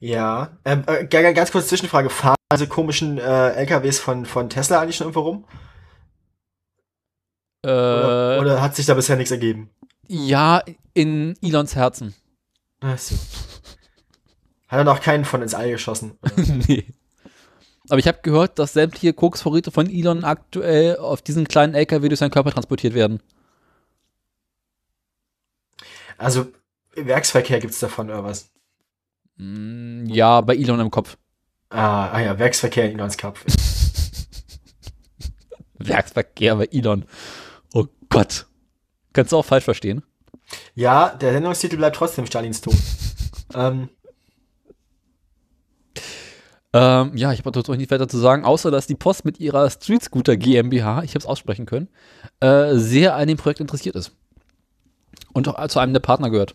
Ja. 0.01 0.59
Ähm, 0.65 0.85
äh, 0.87 1.07
ga- 1.07 1.33
ganz 1.33 1.51
kurz 1.53 1.69
Zwischenfrage. 1.69 2.11
Fahren 2.11 2.37
diese 2.53 2.67
komischen 2.69 3.19
äh, 3.19 3.51
LKWs 3.53 3.99
von, 3.99 4.27
von 4.27 4.49
Tesla 4.51 4.81
eigentlich 4.81 4.97
schon 4.97 5.07
irgendwo 5.07 5.21
rum? 5.21 5.45
Äh, 7.65 7.69
Oder, 7.69 8.39
oder 8.41 8.63
hat 8.63 8.77
sich 8.77 8.87
da 8.87 8.95
bisher 8.95 9.17
nichts 9.17 9.31
ergeben? 9.31 9.71
ja, 10.07 10.63
in 10.95 11.35
Elons 11.43 11.75
Herzen. 11.77 12.15
Ach 12.81 12.97
so. 12.99 13.15
Hat 14.69 14.79
er 14.79 14.85
noch 14.85 15.01
keinen 15.01 15.25
von 15.25 15.43
ins 15.43 15.55
All 15.55 15.71
geschossen? 15.71 16.19
Nee. 16.67 16.87
Aber 17.89 17.99
ich 17.99 18.07
habe 18.09 18.19
gehört, 18.23 18.59
dass 18.59 18.75
sämtliche 18.75 19.13
Koksvorräte 19.15 19.71
von 19.71 19.89
Elon 19.89 20.25
aktuell 20.25 20.97
auf 20.99 21.23
diesen 21.23 21.49
kleinen 21.49 21.75
LKW 21.75 22.09
durch 22.09 22.21
seinen 22.21 22.31
Körper 22.31 22.51
transportiert 22.53 22.95
werden. 22.95 23.21
Also, 26.19 26.47
Werksverkehr 26.95 27.61
gibt's 27.61 27.79
davon 27.79 28.11
oder 28.11 28.25
was? 28.25 28.51
Mm, 29.37 30.07
Ja, 30.07 30.41
bei 30.41 30.57
Elon 30.57 30.81
im 30.81 30.91
Kopf. 30.91 31.17
Ah, 31.71 32.09
ah 32.11 32.21
ja, 32.21 32.39
Werksverkehr 32.39 32.87
in 32.87 32.99
Elons 32.99 33.17
Kopf. 33.17 33.45
Werksverkehr 35.79 36.57
bei 36.57 36.69
Elon. 36.73 37.05
Oh 37.73 37.87
Gott. 38.09 38.47
Kannst 39.13 39.33
du 39.33 39.37
auch 39.37 39.45
falsch 39.45 39.65
verstehen. 39.65 40.03
Ja, 40.75 41.11
der 41.15 41.33
Sendungstitel 41.33 41.77
bleibt 41.77 41.97
trotzdem 41.97 42.27
Stalins 42.27 42.61
Tod. 42.61 42.75
ähm, 43.55 43.89
Ähm, 46.79 47.17
ja, 47.17 47.33
ich 47.33 47.41
habe 47.41 47.51
dazu 47.51 47.75
nicht 47.75 47.91
weiter 47.91 48.07
zu 48.07 48.19
sagen, 48.19 48.45
außer 48.45 48.71
dass 48.71 48.87
die 48.87 48.95
Post 48.95 49.25
mit 49.25 49.41
ihrer 49.41 49.69
Street 49.69 50.01
Scooter 50.01 50.37
GmbH, 50.37 51.03
ich 51.03 51.11
habe 51.11 51.19
es 51.19 51.27
aussprechen 51.27 51.67
können, 51.67 51.89
äh, 52.39 52.77
sehr 52.77 53.17
an 53.17 53.27
dem 53.27 53.37
Projekt 53.37 53.59
interessiert 53.59 53.97
ist. 53.97 54.13
Und 55.33 55.49
auch 55.49 55.67
zu 55.67 55.81
einem 55.81 55.93
der 55.93 55.99
Partner 55.99 56.31
gehört. 56.31 56.55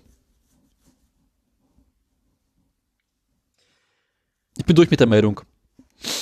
Ich 4.57 4.63
bin 4.63 4.77
durch 4.77 4.89
mit 4.89 5.01
der 5.01 5.07
Meldung. 5.07 5.41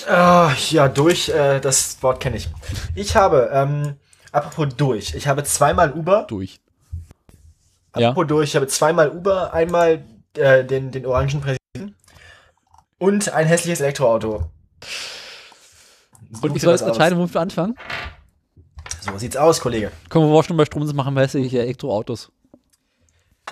ah, 0.10 0.52
ja, 0.72 0.88
durch, 0.88 1.30
äh, 1.30 1.60
das 1.60 2.02
Wort 2.02 2.20
kenne 2.20 2.38
ich. 2.38 2.50
Ich 2.96 3.16
habe, 3.16 3.52
ähm, 3.54 3.98
apropos 4.32 4.76
durch, 4.76 5.14
ich 5.14 5.28
habe 5.28 5.44
zweimal 5.44 5.92
Uber. 5.92 6.26
Durch. 6.28 6.60
Ja. 7.96 8.10
Apropos 8.10 8.28
durch, 8.30 8.50
ich 8.50 8.56
habe 8.56 8.66
zweimal 8.66 9.12
Uber, 9.12 9.54
einmal 9.54 10.04
äh, 10.36 10.66
den, 10.66 10.90
den 10.90 11.06
orangen 11.06 11.40
Präsidenten 11.40 11.61
und 13.02 13.30
ein 13.34 13.48
hässliches 13.48 13.82
Elektroauto. 13.82 14.50
Such 16.32 16.44
Und 16.44 16.56
ich 16.56 16.62
soll 16.62 16.74
jetzt 16.74 16.82
entscheiden, 16.84 17.18
womit 17.18 17.34
wir 17.34 17.42
anfangen? 17.42 17.76
So 19.02 19.18
sieht's 19.18 19.36
aus, 19.36 19.60
Kollege. 19.60 19.92
Kommen 20.10 20.32
wir 20.32 20.44
schon 20.44 20.56
bei 20.56 20.66
Strom 20.66 20.86
sind, 20.86 20.96
machen 20.96 21.16
wir 21.16 21.22
hässliche 21.22 21.62
Elektroautos. 21.62 22.32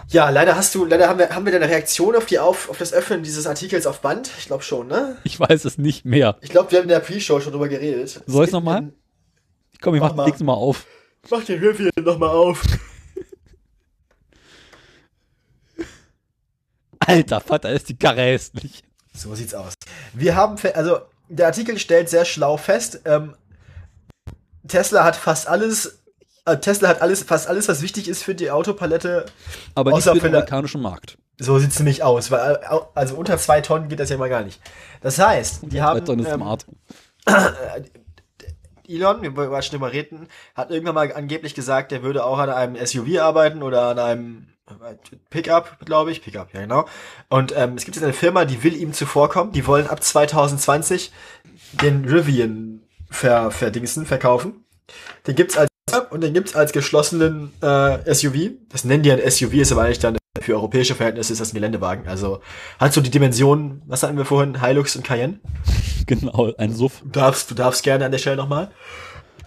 Ja, 0.09 0.29
leider 0.29 0.55
hast 0.55 0.75
du, 0.75 0.85
leider 0.85 1.09
haben 1.09 1.17
wir, 1.17 1.29
haben 1.33 1.45
wir 1.45 1.51
deine 1.51 1.67
Reaktion 1.67 2.15
auf 2.15 2.27
die 2.27 2.37
auf, 2.37 2.69
auf 2.69 2.77
das 2.77 2.93
Öffnen 2.93 3.23
dieses 3.23 3.47
Artikels 3.47 3.87
auf 3.87 4.01
Band. 4.01 4.29
Ich 4.37 4.45
glaube 4.45 4.63
schon, 4.63 4.87
ne? 4.87 5.17
Ich 5.23 5.39
weiß 5.39 5.65
es 5.65 5.79
nicht 5.79 6.05
mehr. 6.05 6.37
Ich 6.41 6.51
glaube, 6.51 6.71
wir 6.71 6.77
haben 6.77 6.83
in 6.83 6.89
der 6.89 6.99
Pre-Show 6.99 7.41
schon 7.41 7.51
drüber 7.51 7.67
geredet. 7.69 8.21
Soll 8.27 8.43
ich's 8.43 8.49
Es 8.49 8.53
noch 8.53 8.59
gibt 8.59 8.65
mal? 8.65 8.77
einen- 8.77 8.93
Komm, 9.81 9.95
ich 9.95 10.01
Mach 10.01 10.13
mach 10.13 10.25
nächstes 10.25 10.45
Mal 10.45 10.53
auf. 10.53 10.85
Mach 11.31 11.43
den 11.43 11.59
Review 11.59 11.89
nochmal 12.01 12.29
auf. 12.29 12.61
Alter, 16.99 17.39
Vater, 17.41 17.71
ist 17.71 17.89
die 17.89 17.97
Karre 17.97 18.21
hässlich. 18.21 18.83
So 19.13 19.35
sieht's 19.35 19.53
aus. 19.53 19.73
Wir 20.13 20.35
haben, 20.35 20.57
also 20.73 20.99
der 21.29 21.47
Artikel 21.47 21.77
stellt 21.79 22.09
sehr 22.09 22.25
schlau 22.25 22.57
fest, 22.57 23.01
ähm, 23.05 23.35
Tesla 24.67 25.03
hat 25.03 25.15
fast 25.15 25.47
alles, 25.47 25.99
äh, 26.45 26.57
Tesla 26.57 26.89
hat 26.89 27.01
alles, 27.01 27.23
fast 27.23 27.47
alles, 27.47 27.67
was 27.67 27.81
wichtig 27.81 28.07
ist 28.07 28.23
für 28.23 28.35
die 28.35 28.51
Autopalette. 28.51 29.25
Aber 29.75 29.91
nicht 29.91 29.97
Außer 29.99 30.11
für 30.11 30.17
den 30.17 30.21
für 30.21 30.29
der- 30.29 30.39
amerikanischen 30.39 30.81
Markt. 30.81 31.17
So 31.41 31.57
sieht's 31.57 31.79
nämlich 31.79 32.03
aus, 32.03 32.31
weil 32.31 32.57
also 32.95 33.15
unter 33.15 33.37
zwei 33.37 33.61
Tonnen 33.61 33.87
geht 33.87 33.99
das 34.01 34.09
ja 34.09 34.17
mal 34.17 34.27
gar 34.29 34.43
nicht. 34.43 34.59
Das 35.01 35.17
heißt, 35.19 35.61
die 35.63 35.81
haben 35.81 36.03
Dann 36.03 36.19
ist 36.19 36.27
ähm, 36.27 36.35
smart. 36.35 36.65
Elon, 38.87 39.21
wir 39.21 39.35
wollen 39.35 39.61
schon 39.61 39.71
drüber 39.79 39.93
reden, 39.93 40.27
hat 40.55 40.71
irgendwann 40.71 40.95
mal 40.95 41.13
angeblich 41.13 41.53
gesagt, 41.53 41.91
er 41.91 42.01
würde 42.03 42.25
auch 42.25 42.39
an 42.39 42.49
einem 42.49 42.75
SUV 42.85 43.19
arbeiten 43.21 43.61
oder 43.63 43.83
an 43.89 43.99
einem 43.99 44.47
Pickup, 45.29 45.77
glaube 45.85 46.11
ich. 46.11 46.21
Pickup, 46.21 46.53
ja 46.53 46.61
genau. 46.61 46.85
Und 47.29 47.53
ähm, 47.55 47.75
es 47.75 47.85
gibt 47.85 47.95
jetzt 47.95 48.03
eine 48.03 48.13
Firma, 48.13 48.45
die 48.45 48.63
will 48.63 48.75
ihm 48.75 48.93
zuvorkommen. 48.93 49.53
Die 49.53 49.65
wollen 49.67 49.87
ab 49.87 50.03
2020 50.03 51.11
den 51.81 52.05
Rivian 52.05 52.81
ver 53.09 53.51
verdingsen, 53.51 54.05
verkaufen. 54.05 54.65
Den 55.27 55.35
gibt's 55.35 55.57
als 55.57 55.69
und 56.11 56.21
den 56.21 56.33
gibt's 56.33 56.55
als 56.55 56.71
geschlossenen 56.71 57.51
äh, 57.61 58.13
SUV. 58.13 58.51
Das 58.69 58.83
nennen 58.83 59.03
die 59.03 59.11
ein 59.11 59.31
SUV, 59.31 59.53
ist 59.53 59.71
aber 59.71 59.83
eigentlich 59.83 59.99
dann 59.99 60.17
für 60.39 60.53
europäische 60.53 60.95
Verhältnisse 60.95 61.33
ist 61.33 61.39
das 61.39 61.51
ein 61.51 61.55
Geländewagen. 61.55 62.07
Also 62.07 62.41
hat 62.79 62.93
so 62.93 63.01
die 63.01 63.09
Dimensionen, 63.09 63.81
was 63.87 64.03
hatten 64.03 64.17
wir 64.17 64.25
vorhin, 64.25 64.63
Hilux 64.63 64.95
und 64.95 65.03
Cayenne. 65.03 65.39
Genau, 66.05 66.51
ein 66.57 66.73
Suff. 66.73 67.01
Du 67.03 67.09
darfst, 67.09 67.51
du 67.51 67.55
darfst 67.55 67.83
gerne 67.83 68.05
an 68.05 68.11
der 68.11 68.17
Stelle 68.17 68.37
nochmal. 68.37 68.71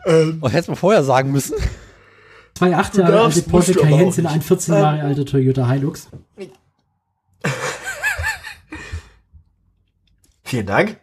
Oh, 0.05 0.49
hättest 0.49 0.69
du 0.69 0.75
vorher 0.75 1.03
sagen 1.03 1.33
müssen. 1.33 1.57
Zwei 2.63 2.77
acht 2.77 2.95
Du 2.95 3.01
Jahre 3.01 3.13
darfst, 3.13 3.39
alte 3.39 3.51
Porsche 3.51 3.75
Cayenne 3.75 4.13
sind 4.13 4.27
ein 4.27 4.41
14 4.41 4.75
Jahre 4.75 5.03
alter 5.03 5.27
Toyota 5.27 5.69
Hilux. 5.69 6.09
Vielen 10.45 10.67
Dank. 10.67 11.01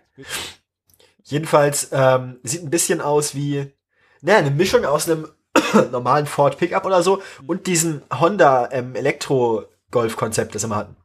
Jedenfalls 1.23 1.89
ähm, 1.91 2.39
sieht 2.43 2.63
ein 2.63 2.69
bisschen 2.69 3.01
aus 3.01 3.35
wie 3.35 3.73
naja, 4.21 4.39
eine 4.39 4.51
Mischung 4.51 4.85
aus 4.85 5.09
einem 5.09 5.27
normalen 5.91 6.27
Ford 6.27 6.57
Pickup 6.57 6.85
oder 6.85 7.03
so 7.03 7.21
und 7.45 7.67
diesem 7.67 8.03
Honda 8.17 8.69
ähm, 8.71 8.95
Elektro 8.95 9.65
Golf 9.91 10.15
Konzept, 10.15 10.55
das 10.55 10.65
wir 10.65 10.73
hatten. 10.73 10.95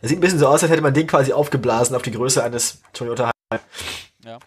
Das 0.00 0.08
sieht 0.08 0.18
ein 0.18 0.22
bisschen 0.22 0.40
so 0.40 0.48
aus, 0.48 0.64
als 0.64 0.72
hätte 0.72 0.82
man 0.82 0.92
den 0.92 1.06
quasi 1.06 1.32
aufgeblasen 1.32 1.94
auf 1.94 2.02
die 2.02 2.10
Größe 2.10 2.42
eines 2.42 2.82
Toyota. 2.92 3.30
Ja. 4.24 4.40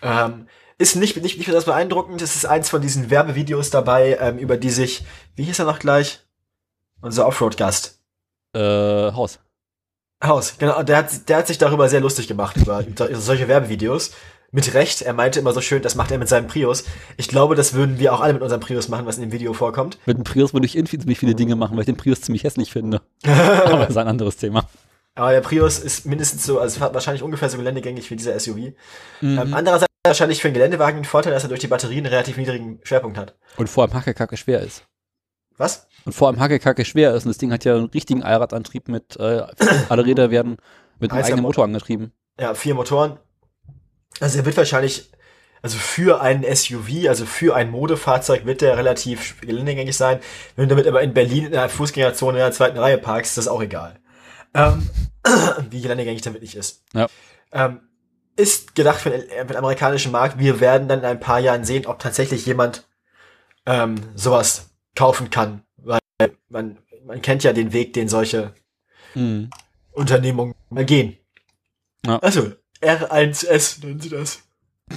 Ähm, 0.00 0.46
ist 0.78 0.96
nicht, 0.96 1.16
nicht, 1.16 1.36
nicht 1.36 1.38
besonders 1.38 1.64
beeindruckend. 1.64 2.20
Es 2.22 2.36
ist 2.36 2.46
eins 2.46 2.68
von 2.68 2.82
diesen 2.82 3.10
Werbevideos 3.10 3.70
dabei, 3.70 4.18
ähm, 4.20 4.38
über 4.38 4.56
die 4.56 4.70
sich, 4.70 5.04
wie 5.34 5.44
hieß 5.44 5.58
er 5.58 5.64
noch 5.64 5.78
gleich? 5.78 6.20
Unser 7.00 7.26
Offroad-Gast. 7.26 7.98
Äh, 8.54 9.12
Haus. 9.12 9.38
Haus, 10.22 10.54
genau. 10.58 10.82
Der 10.82 10.98
hat, 10.98 11.28
der 11.28 11.38
hat 11.38 11.46
sich 11.46 11.58
darüber 11.58 11.88
sehr 11.88 12.00
lustig 12.00 12.28
gemacht, 12.28 12.56
über, 12.56 12.84
über 12.86 13.14
solche 13.16 13.48
Werbevideos. 13.48 14.12
Mit 14.52 14.74
Recht. 14.74 15.02
Er 15.02 15.12
meinte 15.12 15.40
immer 15.40 15.52
so 15.52 15.60
schön, 15.60 15.82
das 15.82 15.96
macht 15.96 16.10
er 16.12 16.18
mit 16.18 16.28
seinem 16.28 16.46
Prius. 16.46 16.84
Ich 17.16 17.28
glaube, 17.28 17.56
das 17.56 17.74
würden 17.74 17.98
wir 17.98 18.14
auch 18.14 18.20
alle 18.20 18.32
mit 18.32 18.42
unserem 18.42 18.60
Prius 18.60 18.88
machen, 18.88 19.04
was 19.04 19.16
in 19.16 19.22
dem 19.22 19.32
Video 19.32 19.52
vorkommt. 19.52 19.98
Mit 20.06 20.16
dem 20.16 20.24
Prius 20.24 20.54
würde 20.54 20.66
ich 20.66 20.72
ziemlich 20.72 21.18
viele 21.18 21.34
Dinge 21.34 21.56
machen, 21.56 21.74
weil 21.74 21.80
ich 21.80 21.86
den 21.86 21.96
Prius 21.96 22.22
ziemlich 22.22 22.44
hässlich 22.44 22.72
finde. 22.72 23.02
Aber 23.26 23.78
das 23.80 23.90
ist 23.90 23.96
ein 23.96 24.08
anderes 24.08 24.36
Thema. 24.36 24.68
Aber 25.16 25.32
der 25.32 25.40
Prius 25.40 25.78
ist 25.78 26.06
mindestens 26.06 26.44
so, 26.44 26.60
also 26.60 26.80
wahrscheinlich 26.80 27.22
ungefähr 27.22 27.48
so 27.50 27.56
geländegängig 27.56 28.10
wie 28.10 28.16
dieser 28.16 28.38
SUV. 28.38 28.56
Mhm. 29.20 29.38
Ähm, 29.38 29.54
andererseits 29.54 29.90
wahrscheinlich 30.08 30.40
für 30.40 30.48
einen 30.48 30.54
Geländewagen 30.54 31.00
ein 31.00 31.04
Vorteil, 31.04 31.32
dass 31.32 31.42
er 31.42 31.48
durch 31.48 31.60
die 31.60 31.66
Batterien 31.66 32.04
einen 32.04 32.12
relativ 32.12 32.36
niedrigen 32.36 32.80
Schwerpunkt 32.82 33.18
hat. 33.18 33.36
Und 33.56 33.68
vor 33.68 33.84
allem 33.84 33.94
Hackekacke 33.94 34.36
schwer 34.36 34.60
ist. 34.60 34.84
Was? 35.56 35.86
Und 36.04 36.12
vor 36.12 36.28
allem 36.28 36.38
Hackekacke 36.38 36.84
schwer 36.84 37.14
ist. 37.14 37.24
Und 37.24 37.30
das 37.30 37.38
Ding 37.38 37.52
hat 37.52 37.64
ja 37.64 37.74
einen 37.74 37.86
richtigen 37.86 38.22
Allradantrieb 38.22 38.88
mit, 38.88 39.16
äh, 39.16 39.42
alle 39.88 40.04
Räder 40.04 40.30
werden 40.30 40.56
mit 40.98 41.12
einem 41.12 41.24
eigenen 41.24 41.42
Motor 41.42 41.64
angetrieben. 41.64 42.12
Ja, 42.38 42.54
vier 42.54 42.74
Motoren. 42.74 43.18
Also 44.20 44.38
er 44.38 44.44
wird 44.44 44.56
wahrscheinlich, 44.56 45.10
also 45.62 45.78
für 45.78 46.20
ein 46.20 46.44
SUV, 46.44 47.08
also 47.08 47.26
für 47.26 47.54
ein 47.54 47.70
Modefahrzeug 47.70 48.46
wird 48.46 48.60
der 48.60 48.76
relativ 48.76 49.40
geländegängig 49.40 49.96
sein. 49.96 50.20
Wenn 50.54 50.68
du 50.68 50.74
damit 50.74 50.86
aber 50.86 51.02
in 51.02 51.14
Berlin 51.14 51.46
in 51.46 51.54
einer 51.54 51.68
Fußgängerzone 51.68 52.38
in 52.38 52.44
der 52.44 52.52
zweiten 52.52 52.78
Reihe 52.78 52.98
parkst, 52.98 53.32
ist 53.32 53.38
das 53.38 53.48
auch 53.48 53.62
egal. 53.62 53.98
Ähm, 54.54 54.88
wie 55.70 55.80
geländegängig 55.80 56.22
der 56.22 56.34
wirklich 56.34 56.56
ist. 56.56 56.82
Ja. 56.94 57.08
Ähm, 57.52 57.80
ist 58.36 58.74
gedacht 58.74 59.00
für 59.00 59.10
den, 59.10 59.22
für 59.28 59.46
den 59.46 59.56
amerikanischen 59.56 60.12
Markt. 60.12 60.38
Wir 60.38 60.60
werden 60.60 60.88
dann 60.88 61.00
in 61.00 61.04
ein 61.04 61.20
paar 61.20 61.40
Jahren 61.40 61.64
sehen, 61.64 61.86
ob 61.86 61.98
tatsächlich 61.98 62.46
jemand 62.46 62.86
ähm, 63.66 63.96
sowas 64.14 64.70
kaufen 64.94 65.30
kann. 65.30 65.62
Weil 65.76 65.98
man, 66.48 66.78
man 67.04 67.22
kennt 67.22 67.44
ja 67.44 67.52
den 67.52 67.72
Weg, 67.72 67.92
den 67.94 68.08
solche 68.08 68.54
Mhm. 69.14 69.48
Unternehmungen 69.92 70.54
mal 70.68 70.84
gehen. 70.84 71.16
Ja. 72.04 72.18
Also, 72.18 72.52
R1S 72.82 73.84
nennen 73.84 73.98
sie 74.00 74.10
das. 74.10 74.40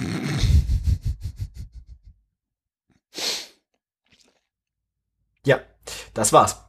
Ja, 5.46 5.60
das 6.14 6.32
war's. 6.32 6.60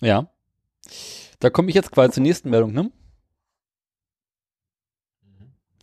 Ja. 0.00 0.28
Da 1.38 1.50
komme 1.50 1.68
ich 1.68 1.74
jetzt 1.74 1.92
quasi 1.92 2.14
zur 2.14 2.22
nächsten 2.22 2.50
Meldung, 2.50 2.72
ne? 2.72 2.90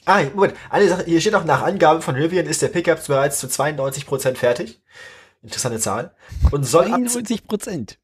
Ah, 0.06 0.23
Moment, 0.34 0.56
eine 0.69 0.88
Sache, 0.90 1.06
hier 1.06 1.22
steht 1.22 1.36
auch 1.36 1.44
nach 1.44 1.61
Angabe 1.61 2.02
von 2.02 2.15
Rivian 2.15 2.45
ist 2.48 2.61
der 2.61 2.69
Pickup 2.69 3.06
bereits 3.06 3.40
zu 3.40 3.48
92% 3.48 4.36
fertig. 4.36 4.82
Interessante 5.44 5.80
Zahl. 5.80 6.15
Und 6.52 6.64
soll 6.64 6.86
ab, 6.86 6.94
91 6.95 7.48
Prozent. 7.48 7.99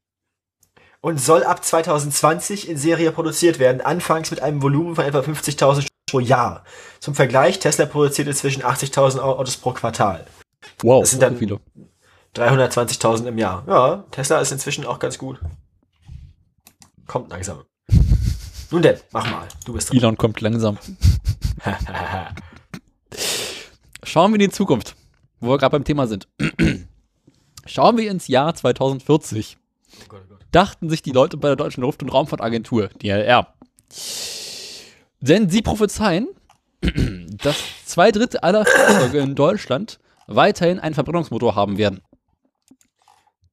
und 1.00 1.18
soll 1.20 1.42
ab 1.44 1.64
2020 1.64 2.68
in 2.68 2.76
Serie 2.76 3.10
produziert 3.12 3.58
werden, 3.58 3.80
anfangs 3.80 4.30
mit 4.30 4.40
einem 4.42 4.62
Volumen 4.62 4.94
von 4.96 5.04
etwa 5.04 5.20
50.000 5.20 5.80
Stück 5.82 5.88
pro 6.10 6.20
Jahr. 6.20 6.64
Zum 7.00 7.14
Vergleich, 7.14 7.58
Tesla 7.58 7.86
produziert 7.86 8.28
inzwischen 8.28 8.62
80.000 8.62 9.18
Autos 9.20 9.56
pro 9.56 9.72
Quartal. 9.72 10.24
Wow, 10.82 11.02
Das 11.02 11.10
sind 11.10 11.22
dann- 11.22 11.36
viele. 11.36 11.60
320.000 12.34 13.26
im 13.26 13.38
Jahr. 13.38 13.64
Ja, 13.66 14.04
Tesla 14.10 14.40
ist 14.40 14.52
inzwischen 14.52 14.84
auch 14.86 14.98
ganz 14.98 15.18
gut. 15.18 15.40
Kommt 17.06 17.30
langsam. 17.30 17.62
Nun 18.70 18.82
denn, 18.82 18.98
mach 19.12 19.30
mal. 19.30 19.48
Du 19.64 19.72
bist 19.72 19.90
dran. 19.90 19.98
Elon 19.98 20.16
kommt 20.16 20.40
langsam. 20.40 20.78
Schauen 24.02 24.32
wir 24.32 24.34
in 24.36 24.50
die 24.50 24.50
Zukunft, 24.50 24.94
wo 25.40 25.50
wir 25.50 25.58
gerade 25.58 25.72
beim 25.72 25.84
Thema 25.84 26.06
sind. 26.06 26.28
Schauen 27.66 27.96
wir 27.96 28.10
ins 28.10 28.28
Jahr 28.28 28.54
2040. 28.54 29.56
Dachten 30.50 30.88
sich 30.88 31.02
die 31.02 31.12
Leute 31.12 31.36
bei 31.36 31.48
der 31.48 31.56
Deutschen 31.56 31.82
Luft- 31.82 32.02
und 32.02 32.10
Raumfahrtagentur, 32.10 32.88
DLR. 33.02 33.54
Denn 35.20 35.50
sie 35.50 35.62
prophezeien, 35.62 36.28
dass 36.80 37.56
zwei 37.84 38.10
Drittel 38.12 38.40
aller 38.40 38.64
Flugzeuge 38.64 39.18
in 39.18 39.34
Deutschland 39.34 39.98
weiterhin 40.26 40.78
einen 40.78 40.94
Verbrennungsmotor 40.94 41.54
haben 41.54 41.78
werden. 41.78 42.02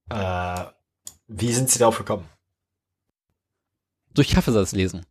Äh, 0.09 0.65
wie 1.27 1.51
sind 1.51 1.69
Sie 1.69 1.79
darauf 1.79 1.97
gekommen? 1.97 2.29
Durch 4.15 4.29
Kaffeesatz 4.29 4.71
lesen. 4.71 5.05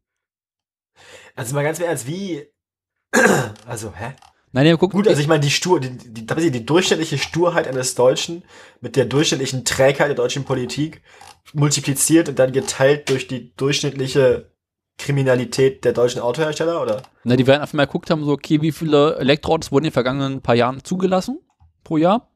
Also 1.37 1.55
mal 1.55 1.63
ganz 1.63 1.79
Ernst, 1.81 2.07
wie. 2.07 2.47
Also, 3.67 3.93
hä? 3.95 4.15
Nein, 4.53 4.67
ja, 4.67 4.77
guck, 4.77 4.93
Gut, 4.93 5.09
also 5.09 5.21
ich 5.21 5.27
meine, 5.27 5.41
die 5.41 5.51
Stur, 5.51 5.81
die, 5.81 5.97
die, 5.97 6.27
die, 6.27 6.51
die 6.51 6.67
durchschnittliche 6.67 7.19
Sturheit 7.19 7.67
eines 7.67 7.97
Deutschen 7.97 8.45
mit 8.81 8.95
der 8.95 9.05
durchschnittlichen 9.05 9.65
Trägheit 9.65 10.09
der 10.09 10.15
deutschen 10.15 10.45
Politik 10.45 11.03
multipliziert 11.53 12.29
und 12.29 12.39
dann 12.39 12.53
geteilt 12.53 13.09
durch 13.09 13.27
die 13.27 13.53
durchschnittliche 13.57 14.53
Kriminalität 14.97 15.85
der 15.85 15.93
deutschen 15.93 16.21
Autohersteller, 16.21 16.81
oder? 16.81 17.03
Na, 17.25 17.35
die 17.35 17.49
werden 17.49 17.63
einfach 17.63 17.75
mal 17.75 17.87
geguckt 17.87 18.11
haben, 18.11 18.25
so, 18.25 18.33
okay, 18.33 18.63
wie 18.63 18.71
viele 18.71 19.17
Elektroautos 19.17 19.73
wurden 19.73 19.87
in 19.87 19.91
den 19.91 19.95
vergangenen 19.95 20.41
paar 20.41 20.55
Jahren 20.55 20.85
zugelassen 20.85 21.41
pro 21.83 21.97
Jahr? 21.97 22.31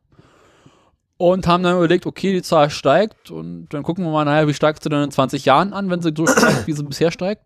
Und 1.18 1.46
haben 1.46 1.64
dann 1.64 1.76
überlegt, 1.76 2.06
okay, 2.06 2.32
die 2.32 2.42
Zahl 2.42 2.70
steigt 2.70 3.30
und 3.30 3.68
dann 3.70 3.82
gucken 3.82 4.04
wir 4.04 4.12
mal, 4.12 4.24
naja, 4.24 4.46
wie 4.46 4.54
steigt 4.54 4.82
sie 4.82 4.88
denn 4.88 5.02
in 5.02 5.10
20 5.10 5.44
Jahren 5.44 5.72
an, 5.72 5.90
wenn 5.90 6.00
sie 6.00 6.12
so 6.16 6.26
steigt, 6.26 6.66
wie 6.68 6.72
sie 6.72 6.84
bisher 6.84 7.10
steigt? 7.10 7.42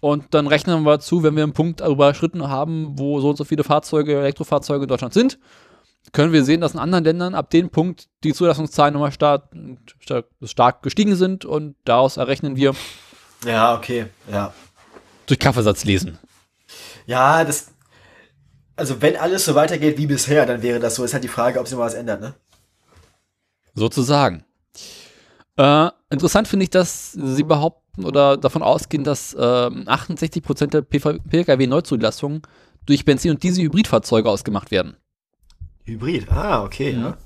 Und 0.00 0.32
dann 0.32 0.46
rechnen 0.46 0.84
wir 0.84 1.00
zu, 1.00 1.24
wenn 1.24 1.34
wir 1.34 1.42
einen 1.42 1.54
Punkt 1.54 1.80
überschritten 1.80 2.48
haben, 2.48 2.96
wo 2.96 3.20
so 3.20 3.30
und 3.30 3.36
so 3.36 3.42
viele 3.42 3.64
Fahrzeuge, 3.64 4.20
Elektrofahrzeuge 4.20 4.84
in 4.84 4.88
Deutschland 4.88 5.12
sind, 5.12 5.38
können 6.12 6.32
wir 6.32 6.44
sehen, 6.44 6.60
dass 6.60 6.74
in 6.74 6.78
anderen 6.78 7.04
Ländern 7.04 7.34
ab 7.34 7.50
dem 7.50 7.68
Punkt 7.70 8.08
die 8.22 8.32
Zulassungszahlen 8.32 8.94
nochmal 8.94 9.12
stark, 9.12 9.50
stark, 9.98 10.26
stark 10.44 10.82
gestiegen 10.82 11.16
sind 11.16 11.44
und 11.44 11.74
daraus 11.84 12.16
errechnen 12.16 12.56
wir 12.56 12.74
Ja, 13.44 13.76
okay, 13.76 14.06
ja. 14.30 14.52
durch 15.26 15.40
Kaffeesatz 15.40 15.84
lesen. 15.84 16.18
Ja, 17.06 17.44
das. 17.44 17.72
Also, 18.76 19.02
wenn 19.02 19.16
alles 19.16 19.44
so 19.44 19.56
weitergeht 19.56 19.98
wie 19.98 20.06
bisher, 20.06 20.46
dann 20.46 20.62
wäre 20.62 20.78
das 20.78 20.94
so. 20.94 21.02
Ist 21.02 21.12
halt 21.12 21.24
die 21.24 21.28
Frage, 21.28 21.58
ob 21.58 21.66
sich 21.66 21.76
mal 21.76 21.84
was 21.84 21.94
ändert, 21.94 22.20
ne? 22.20 22.34
Sozusagen. 23.78 24.44
Äh, 25.56 25.90
interessant 26.10 26.48
finde 26.48 26.64
ich, 26.64 26.70
dass 26.70 27.12
sie 27.12 27.42
behaupten 27.42 28.04
oder 28.04 28.36
davon 28.36 28.62
ausgehen, 28.62 29.04
dass 29.04 29.34
ähm, 29.38 29.84
68% 29.86 30.66
der 30.66 30.82
Pkw-Neuzulassungen 30.82 32.42
durch 32.86 33.04
Benzin- 33.04 33.32
und 33.32 33.42
Diesel-Hybridfahrzeuge 33.42 34.28
ausgemacht 34.28 34.70
werden. 34.70 34.96
Hybrid, 35.84 36.30
ah, 36.30 36.64
okay, 36.64 36.92
ja. 36.92 37.16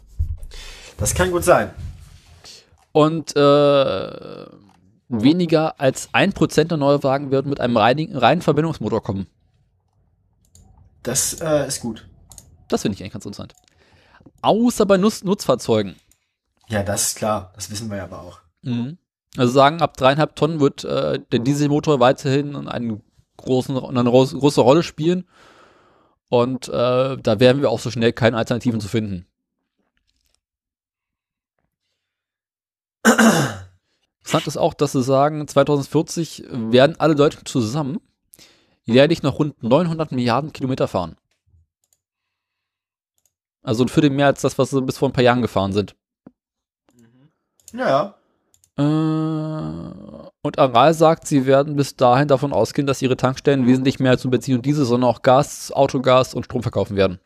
Das 0.96 1.14
kann 1.14 1.30
gut 1.30 1.44
sein. 1.44 1.70
Und 2.92 3.34
äh, 3.36 4.46
weniger 5.08 5.80
als 5.80 6.12
1% 6.12 6.64
der 6.64 6.78
Neuwagen 6.78 7.30
werden 7.30 7.48
mit 7.48 7.60
einem 7.60 7.76
reinigen, 7.76 8.16
reinen 8.16 8.42
Verbindungsmotor 8.42 9.02
kommen. 9.02 9.26
Das 11.02 11.40
äh, 11.40 11.66
ist 11.66 11.80
gut. 11.80 12.06
Das 12.68 12.82
finde 12.82 12.94
ich 12.94 13.02
eigentlich 13.02 13.12
ganz 13.12 13.26
interessant. 13.26 13.54
Außer 14.40 14.86
bei 14.86 14.96
Nutz 14.96 15.22
Nutzfahrzeugen. 15.24 15.96
Ja, 16.72 16.82
das 16.82 17.08
ist 17.08 17.16
klar. 17.16 17.52
Das 17.54 17.70
wissen 17.70 17.90
wir 17.90 17.98
ja 17.98 18.04
aber 18.04 18.22
auch. 18.22 18.40
Mhm. 18.62 18.96
Also 19.36 19.52
sagen, 19.52 19.82
ab 19.82 19.94
dreieinhalb 19.98 20.34
Tonnen 20.36 20.58
wird 20.58 20.84
äh, 20.84 21.20
der 21.30 21.38
Dieselmotor 21.40 22.00
weiterhin 22.00 22.66
einen 22.66 23.02
großen, 23.36 23.76
eine 23.76 24.08
groß- 24.08 24.38
große 24.38 24.62
Rolle 24.62 24.82
spielen. 24.82 25.28
Und 26.30 26.68
äh, 26.68 27.18
da 27.18 27.40
werden 27.40 27.60
wir 27.60 27.68
auch 27.68 27.78
so 27.78 27.90
schnell 27.90 28.14
keine 28.14 28.38
Alternativen 28.38 28.80
zu 28.80 28.88
finden. 28.88 29.26
Interessant 33.04 34.46
ist 34.46 34.56
auch, 34.56 34.72
dass 34.72 34.92
sie 34.92 35.02
sagen, 35.02 35.46
2040 35.46 36.44
werden 36.50 36.96
alle 36.98 37.14
Deutschen 37.14 37.44
zusammen 37.44 38.00
jährlich 38.84 39.22
noch 39.22 39.38
rund 39.38 39.62
900 39.62 40.10
Milliarden 40.12 40.54
Kilometer 40.54 40.88
fahren. 40.88 41.16
Also 43.62 43.84
ein 43.84 43.88
Viertel 43.88 44.10
mehr 44.10 44.26
als 44.26 44.40
das, 44.40 44.56
was 44.56 44.70
sie 44.70 44.80
bis 44.80 44.96
vor 44.96 45.10
ein 45.10 45.12
paar 45.12 45.22
Jahren 45.22 45.42
gefahren 45.42 45.72
sind. 45.74 45.94
Ja. 47.72 48.14
Äh, 48.78 48.82
und 48.82 50.58
Aral 50.58 50.94
sagt, 50.94 51.26
sie 51.26 51.46
werden 51.46 51.76
bis 51.76 51.96
dahin 51.96 52.28
davon 52.28 52.52
ausgehen, 52.52 52.86
dass 52.86 53.02
ihre 53.02 53.16
Tankstellen 53.16 53.66
wesentlich 53.66 54.00
mehr 54.00 54.12
als 54.12 54.24
nur 54.24 54.30
Benzin 54.30 54.56
und 54.56 54.66
Diesel, 54.66 54.84
sondern 54.84 55.10
auch 55.10 55.22
Gas, 55.22 55.72
Autogas 55.72 56.34
und 56.34 56.44
Strom 56.44 56.62
verkaufen 56.62 56.96
werden. 56.96 57.20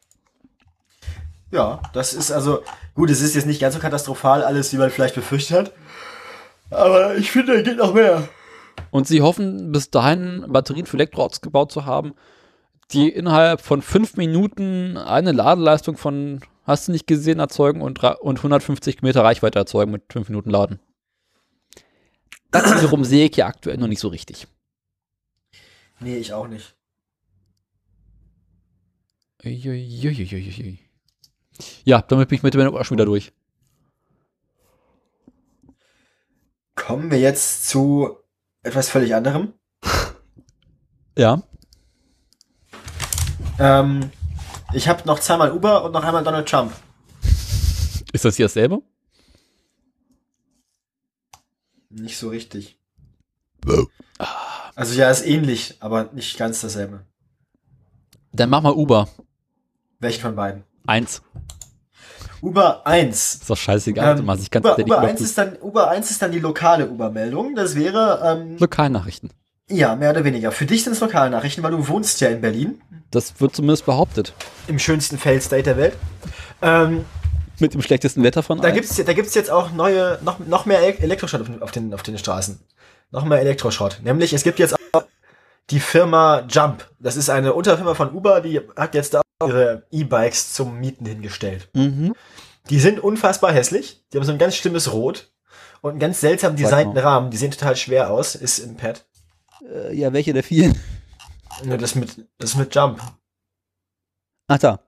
Ja, 1.51 1.81
das 1.93 2.13
ist 2.13 2.33
also, 2.33 2.63
gut, 2.95 3.09
es 3.11 3.23
ist 3.23 3.35
jetzt 3.35 3.47
nicht 3.47 3.61
ganz 3.61 3.75
so 3.75 3.81
katastrophal 3.81 4.43
alles, 4.43 4.73
wie 4.73 4.77
man 4.77 4.91
vielleicht 4.91 5.15
befürchtet 5.15 5.57
hat. 5.57 5.73
Aber 6.71 7.17
ich 7.17 7.31
finde, 7.31 7.57
da 7.57 7.63
geht 7.63 7.79
noch 7.79 7.95
mehr. 7.95 8.29
Und 8.91 9.07
sie 9.07 9.23
hoffen, 9.23 9.73
bis 9.73 9.91
dahin 9.91 10.45
Batterien 10.49 10.87
für 10.87 10.97
Elektroautos 10.97 11.41
gebaut 11.41 11.73
zu 11.73 11.87
haben, 11.87 12.15
die 12.93 13.09
innerhalb 13.09 13.61
von 13.61 13.83
fünf 13.83 14.17
Minuten 14.17 14.97
eine 14.97 15.33
Ladeleistung 15.33 15.97
von, 15.97 16.41
hast 16.67 16.89
du 16.89 16.93
nicht 16.93 17.07
gesehen, 17.07 17.39
erzeugen 17.39 17.81
und, 17.81 18.03
und 18.03 18.39
150 18.39 19.03
Meter 19.03 19.23
Reichweite 19.23 19.59
erzeugen 19.59 19.93
mit 19.93 20.13
fünf 20.13 20.29
Minuten 20.29 20.51
Laden. 20.51 20.81
Das 22.51 22.77
wiederum 22.77 23.05
sehe 23.05 23.29
ich 23.29 23.37
ja 23.37 23.47
aktuell 23.47 23.77
noch 23.77 23.89
nicht 23.89 24.01
so 24.01 24.09
richtig. 24.09 24.47
Nee, 26.01 26.17
ich 26.17 26.33
auch 26.33 26.49
nicht. 26.49 26.75
Uiuiuiuiui. 29.45 30.79
Ja, 31.85 32.03
damit 32.03 32.29
bin 32.29 32.37
ich 32.37 32.43
mit 32.43 32.55
dem 32.55 32.75
auch 32.75 32.85
schon 32.85 32.97
wieder 32.97 33.07
durch. 33.07 33.33
Kommen 36.75 37.11
wir 37.11 37.19
jetzt 37.19 37.69
zu 37.69 38.17
etwas 38.63 38.89
völlig 38.89 39.15
anderem. 39.15 39.55
Ja. 41.17 41.43
Ähm, 43.59 44.11
ich 44.77 44.89
habe 44.89 45.07
noch 45.07 45.19
zweimal 45.21 45.53
Uber 45.53 45.85
und 45.85 45.93
noch 45.93 46.05
einmal 46.05 46.23
Donald 46.23 46.47
Trump. 46.49 46.73
Ist 48.13 48.25
das 48.25 48.37
hier 48.37 48.45
dasselbe? 48.45 48.83
Nicht 51.89 52.19
so 52.19 52.29
richtig. 52.29 52.79
Also 54.75 54.95
ja, 54.99 55.11
ist 55.11 55.27
ähnlich, 55.27 55.77
aber 55.81 56.11
nicht 56.13 56.37
ganz 56.37 56.61
dasselbe. 56.61 57.01
Dann 58.33 58.51
mach 58.51 58.61
mal 58.61 58.75
Uber. 58.75 59.09
Welchen 59.99 60.21
von 60.21 60.37
beiden? 60.37 60.65
Eins. 60.87 61.23
Uber 62.43 62.87
1. 62.87 63.35
Ist 63.37 63.51
doch 63.51 63.57
scheißegal. 63.57 64.19
Ähm, 64.19 64.29
Ähm, 64.29 64.39
ich 64.41 64.51
kann 64.51 64.63
Uber, 64.63 64.79
Uber, 64.79 64.99
1 65.01 65.21
ist 65.23 65.39
dann, 65.39 65.57
Uber 65.61 65.89
1 65.89 66.11
ist 66.11 66.21
dann 66.21 66.33
die 66.33 66.39
lokale 66.39 66.89
Uber-Meldung. 66.91 67.55
Das 67.55 67.75
wäre, 67.75 68.21
ähm, 68.23 68.59
Lokalnachrichten. 68.59 69.31
Ja, 69.69 69.97
mehr 69.97 70.11
oder 70.11 70.25
weniger. 70.25 70.53
Für 70.53 70.67
dich 70.67 70.85
sind 70.85 70.93
es 70.93 71.01
Lokalnachrichten, 71.01 71.63
weil 71.65 71.73
du 71.73 71.89
wohnst 71.89 72.21
ja 72.21 72.29
in 72.29 72.41
Berlin. 72.41 72.81
Das 73.11 73.41
wird 73.41 73.55
zumindest 73.55 73.87
behauptet. 73.87 74.33
Im 74.69 74.79
schönsten 74.79 75.19
Fail 75.19 75.41
State 75.41 75.63
der 75.65 75.77
Welt. 75.77 75.95
Ähm, 76.63 77.05
Mit 77.59 77.75
dem 77.75 77.83
schlechtesten 77.83 78.23
Wetter 78.23 78.43
von 78.43 78.59
da 78.59 78.65
allen. 78.65 78.75
gibt's, 78.75 78.97
da 78.97 79.13
gibt's 79.13 79.35
jetzt 79.35 79.51
auch 79.51 79.73
neue, 79.73 80.19
noch, 80.23 80.39
noch 80.41 80.67
mehr 80.67 80.81
El- 80.81 80.99
Elektroschrott 81.03 81.41
auf, 81.43 81.47
den- 81.49 81.63
auf, 81.63 81.71
den, 81.73 81.95
auf 81.95 82.03
den 82.03 82.19
Straßen. 82.19 82.61
Noch 83.11 83.25
mehr 83.25 83.39
Elektroschrott. 83.41 84.01
Nämlich, 84.03 84.33
es 84.33 84.43
gibt 84.43 84.59
jetzt 84.59 84.75
auch 84.93 85.05
die 85.71 85.81
Firma 85.81 86.45
Jump. 86.49 86.89
Das 86.99 87.17
ist 87.17 87.31
eine 87.31 87.55
Unterfirma 87.55 87.95
von 87.95 88.13
Uber, 88.13 88.41
die 88.41 88.61
hat 88.77 88.95
jetzt 88.95 89.17
auch 89.17 89.23
ihre 89.47 89.85
E-Bikes 89.91 90.53
zum 90.53 90.79
Mieten 90.81 91.07
hingestellt. 91.07 91.69
Mhm. 91.75 92.15
Die 92.71 92.81
sind 92.81 92.99
unfassbar 93.01 93.53
hässlich. 93.53 94.03
Die 94.13 94.19
haben 94.19 94.25
so 94.25 94.33
ein 94.33 94.39
ganz 94.39 94.57
schlimmes 94.57 94.93
Rot 94.93 95.31
und 95.83 95.91
einen 95.91 95.99
ganz 96.01 96.21
seltsam 96.21 96.57
designten. 96.57 96.99
Rahmen. 96.99 97.31
Die 97.31 97.37
sehen 97.37 97.51
total 97.53 97.77
schwer 97.77 98.11
aus. 98.11 98.35
Ist 98.35 98.59
im 98.59 98.77
Pad. 98.77 99.05
Äh, 99.63 99.97
ja, 99.97 100.13
welche 100.13 100.33
der 100.33 100.43
vielen? 100.43 100.79
Nur 101.65 101.79
das 101.79 101.95
mit, 101.95 102.27
das 102.39 102.55
mit 102.55 102.75
Jump. 102.75 103.01
Ach 104.49 104.59
da. 104.59 104.81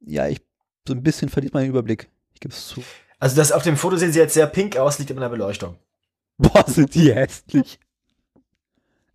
Ja, 0.00 0.28
ich 0.28 0.40
so 0.86 0.94
ein 0.94 1.02
bisschen 1.02 1.28
verliert 1.28 1.54
meinen 1.54 1.70
Überblick. 1.70 2.10
Ich 2.34 2.40
gebe 2.40 2.52
es 2.52 2.68
zu. 2.68 2.82
Also 3.18 3.36
das 3.36 3.52
auf 3.52 3.62
dem 3.62 3.76
Foto 3.76 3.96
sehen 3.96 4.12
sie 4.12 4.18
jetzt 4.18 4.34
sehr 4.34 4.46
pink 4.46 4.76
aus, 4.76 4.98
liegt 4.98 5.10
in 5.10 5.16
der 5.16 5.28
Beleuchtung. 5.28 5.78
Boah, 6.38 6.64
sind 6.68 6.94
die 6.94 7.14
hässlich. 7.14 7.78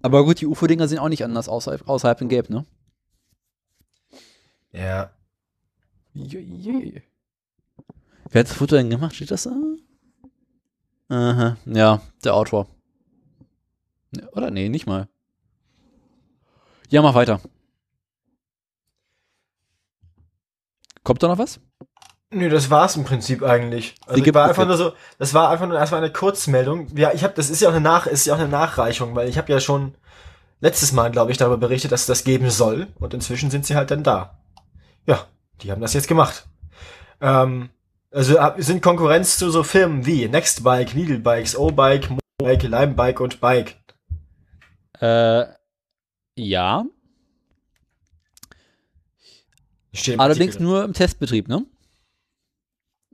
Aber 0.02 0.24
gut, 0.24 0.42
die 0.42 0.48
UFO-Dinger 0.48 0.88
sehen 0.88 1.00
auch 1.00 1.10
nicht 1.10 1.24
anders 1.24 1.50
außerhalb, 1.50 1.88
außerhalb 1.88 2.22
in 2.22 2.30
Gelb, 2.30 2.50
ne? 2.50 2.66
Ja. 4.72 5.12
Wer 6.14 7.02
hat 8.40 8.50
das 8.50 8.54
Foto 8.54 8.76
denn 8.76 8.90
gemacht? 8.90 9.16
Steht 9.16 9.32
das 9.32 9.44
da? 9.44 9.52
Aha, 11.10 11.58
ja, 11.66 12.02
der 12.24 12.36
Autor. 12.36 12.68
Oder 14.32 14.52
nee, 14.52 14.70
nicht 14.70 14.88
mal. 14.88 15.08
Ja, 16.90 17.02
mach 17.02 17.14
weiter. 17.14 17.40
Kommt 21.04 21.24
da 21.24 21.28
noch 21.28 21.38
was? 21.38 21.60
Nö, 22.32 22.50
das 22.50 22.70
war's 22.70 22.96
im 22.96 23.06
Prinzip 23.06 23.42
eigentlich. 23.42 23.96
Also 24.06 24.22
gibt 24.22 24.36
war 24.36 24.48
einfach 24.48 24.68
nur 24.68 24.78
so, 24.78 24.94
das 25.18 25.34
war 25.34 25.50
einfach 25.50 25.68
nur 25.68 25.80
erstmal 25.80 26.04
eine 26.04 26.12
Kurzmeldung. 26.12 26.88
Ja, 26.96 27.12
ich 27.12 27.24
habe, 27.24 27.34
das 27.34 27.50
ist 27.50 27.62
ja 27.62 27.70
auch 27.70 27.74
eine 27.74 27.82
Nach, 27.82 28.06
ist 28.06 28.28
ja 28.28 28.36
auch 28.36 28.40
eine 28.40 28.48
Nachreichung, 28.48 29.16
weil 29.16 29.28
ich 29.28 29.38
habe 29.40 29.52
ja 29.52 29.60
schon 29.60 29.96
letztes 30.60 30.92
Mal, 30.92 31.10
glaube 31.10 31.32
ich, 31.32 31.38
darüber 31.38 31.58
berichtet, 31.58 31.92
dass 31.92 32.02
es 32.02 32.08
das 32.08 32.24
geben 32.24 32.52
soll 32.52 32.88
und 33.00 33.16
inzwischen 33.16 33.50
sind 33.50 33.66
sie 33.66 33.76
halt 33.76 33.90
dann 33.90 34.04
da. 34.04 34.38
Ja, 35.08 35.26
die 35.62 35.72
haben 35.72 35.82
das 35.82 35.94
jetzt 35.94 36.08
gemacht. 36.08 36.48
Ähm, 37.20 37.70
also 38.12 38.38
sind 38.58 38.84
Konkurrenz 38.84 39.38
zu 39.38 39.50
so 39.50 39.64
Firmen 39.64 40.06
wie 40.06 40.28
Nextbike, 40.28 40.94
Needlebikes, 40.94 41.56
O-Bike, 41.56 42.10
Mobike, 42.40 42.68
Limebike 42.68 43.24
und 43.24 43.40
Bike. 43.40 43.79
Äh, 45.02 45.46
ja. 46.36 46.86
Allerdings 50.18 50.56
Artikel. 50.56 50.62
nur 50.62 50.84
im 50.84 50.94
Testbetrieb, 50.94 51.48
ne? 51.48 51.66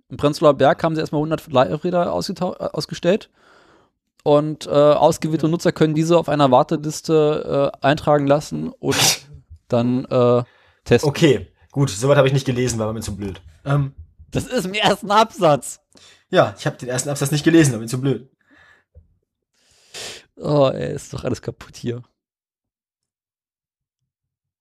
Im 0.10 0.18
Prenzlauer 0.18 0.54
Berg 0.54 0.84
haben 0.84 0.96
sie 0.96 1.02
erstmal 1.02 1.20
100 1.20 1.52
Leihräder 1.52 2.06
äh, 2.06 2.10
ausgestellt. 2.10 3.30
Und 4.24 4.66
äh, 4.66 4.70
ausgewählte 4.70 5.48
Nutzer 5.48 5.72
können 5.72 5.94
diese 5.94 6.18
auf 6.18 6.30
einer 6.30 6.52
Warteliste 6.52 7.72
äh, 7.82 7.86
eintragen 7.86 8.28
lassen 8.28 8.70
und 8.70 8.98
dann 9.68 10.06
äh, 10.06 10.44
testen. 10.84 11.10
Okay, 11.10 11.48
gut, 11.72 11.90
soweit 11.90 12.18
habe 12.18 12.28
ich 12.28 12.34
nicht 12.34 12.46
gelesen, 12.46 12.80
war 12.80 12.92
mir 12.94 13.02
zu 13.02 13.16
blöd. 13.16 13.42
Ähm, 13.66 13.94
Das 14.32 14.46
ist 14.46 14.66
im 14.66 14.74
ersten 14.74 15.12
Absatz. 15.12 15.80
ja, 16.30 16.56
ich 16.58 16.66
habe 16.66 16.78
den 16.78 16.90
ersten 16.90 17.10
Absatz 17.10 17.32
nicht 17.32 17.44
gelesen, 17.44 17.74
war 17.74 17.80
mir 17.80 17.88
zu 17.88 18.02
blöd. 18.02 18.30
Oh, 20.38 20.70
ey, 20.74 20.94
ist 20.94 21.14
doch 21.14 21.24
alles 21.24 21.42
kaputt 21.42 21.76
hier. 21.78 22.04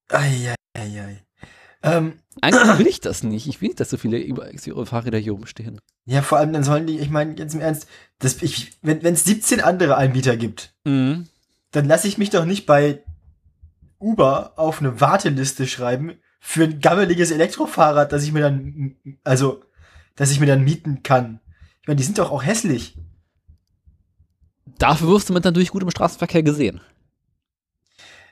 Eieiei. 0.09 0.55
Ähm, 1.83 2.19
Eigentlich 2.41 2.79
will 2.79 2.87
ich 2.87 3.01
das 3.01 3.23
nicht. 3.23 3.47
Ich 3.47 3.61
will 3.61 3.69
nicht, 3.69 3.81
dass 3.81 3.91
so 3.91 3.97
viele 3.97 4.25
Fahrräder 4.87 5.19
hier 5.19 5.33
rumstehen. 5.33 5.81
Ja, 6.07 6.23
vor 6.23 6.39
allem 6.39 6.53
dann 6.53 6.65
sollen 6.65 6.87
die, 6.87 6.99
ich 6.99 7.11
meine, 7.11 7.35
ganz 7.35 7.55
im 7.55 7.61
Ernst, 7.61 7.89
das, 8.19 8.43
ich, 8.43 8.73
wenn 8.83 9.05
es 9.05 9.25
17 9.25 9.61
andere 9.61 9.97
Anbieter 9.97 10.37
gibt, 10.37 10.75
Mhm. 10.85 11.29
dann 11.73 11.87
lasse 11.87 12.09
ich 12.09 12.19
mich 12.19 12.31
doch 12.31 12.45
nicht 12.45 12.67
bei 12.67 13.03
Uber 13.99 14.53
auf 14.59 14.81
eine 14.81 15.01
Warteliste 15.01 15.67
schreiben 15.67 16.15
für 16.41 16.65
ein 16.65 16.81
gammeliges 16.81 17.31
Elektrofahrrad, 17.31 18.13
das 18.13 18.23
ich 18.23 18.33
mir 18.33 18.41
dann, 18.43 18.97
also, 19.25 19.65
dass 20.15 20.31
ich 20.31 20.41
mir 20.41 20.47
dann 20.47 20.63
mieten 20.65 21.03
kann. 21.03 21.41
Ich 21.81 21.89
meine, 21.89 21.97
die 21.97 22.05
sind 22.05 22.19
doch 22.19 22.31
auch 22.31 22.45
hässlich. 22.45 22.99
Dafür 24.79 25.09
wirst 25.09 25.29
du 25.29 25.33
mit 25.33 25.45
natürlich 25.45 25.71
gut 25.71 25.83
im 25.83 25.91
Straßenverkehr 25.91 26.43
gesehen. 26.43 26.81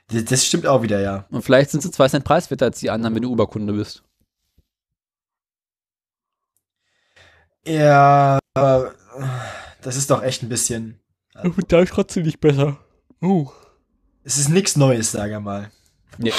Das, 0.07 0.25
das 0.25 0.45
stimmt 0.45 0.67
auch 0.67 0.81
wieder, 0.81 0.99
ja. 0.99 1.25
Und 1.29 1.43
vielleicht 1.43 1.71
sind 1.71 1.81
sie 1.81 1.91
zwei 1.91 2.07
Cent 2.07 2.25
preiswerter 2.25 2.65
als 2.65 2.79
die 2.79 2.89
anderen, 2.89 3.15
wenn 3.15 3.21
du 3.21 3.31
Uber-Kunde 3.31 3.73
bist. 3.73 4.03
Ja, 7.65 8.39
aber 8.55 8.93
das 9.81 9.95
ist 9.95 10.09
doch 10.09 10.21
echt 10.21 10.43
ein 10.43 10.49
bisschen. 10.49 10.99
Da 11.67 11.79
ist 11.79 11.93
trotzdem 11.93 12.23
nicht 12.23 12.39
besser. 12.39 12.77
Oh. 13.21 13.49
Es 14.23 14.37
ist 14.37 14.49
nichts 14.49 14.75
Neues, 14.75 15.11
sag 15.11 15.31
ich 15.31 15.39
mal. 15.39 15.71
Nee. 16.17 16.33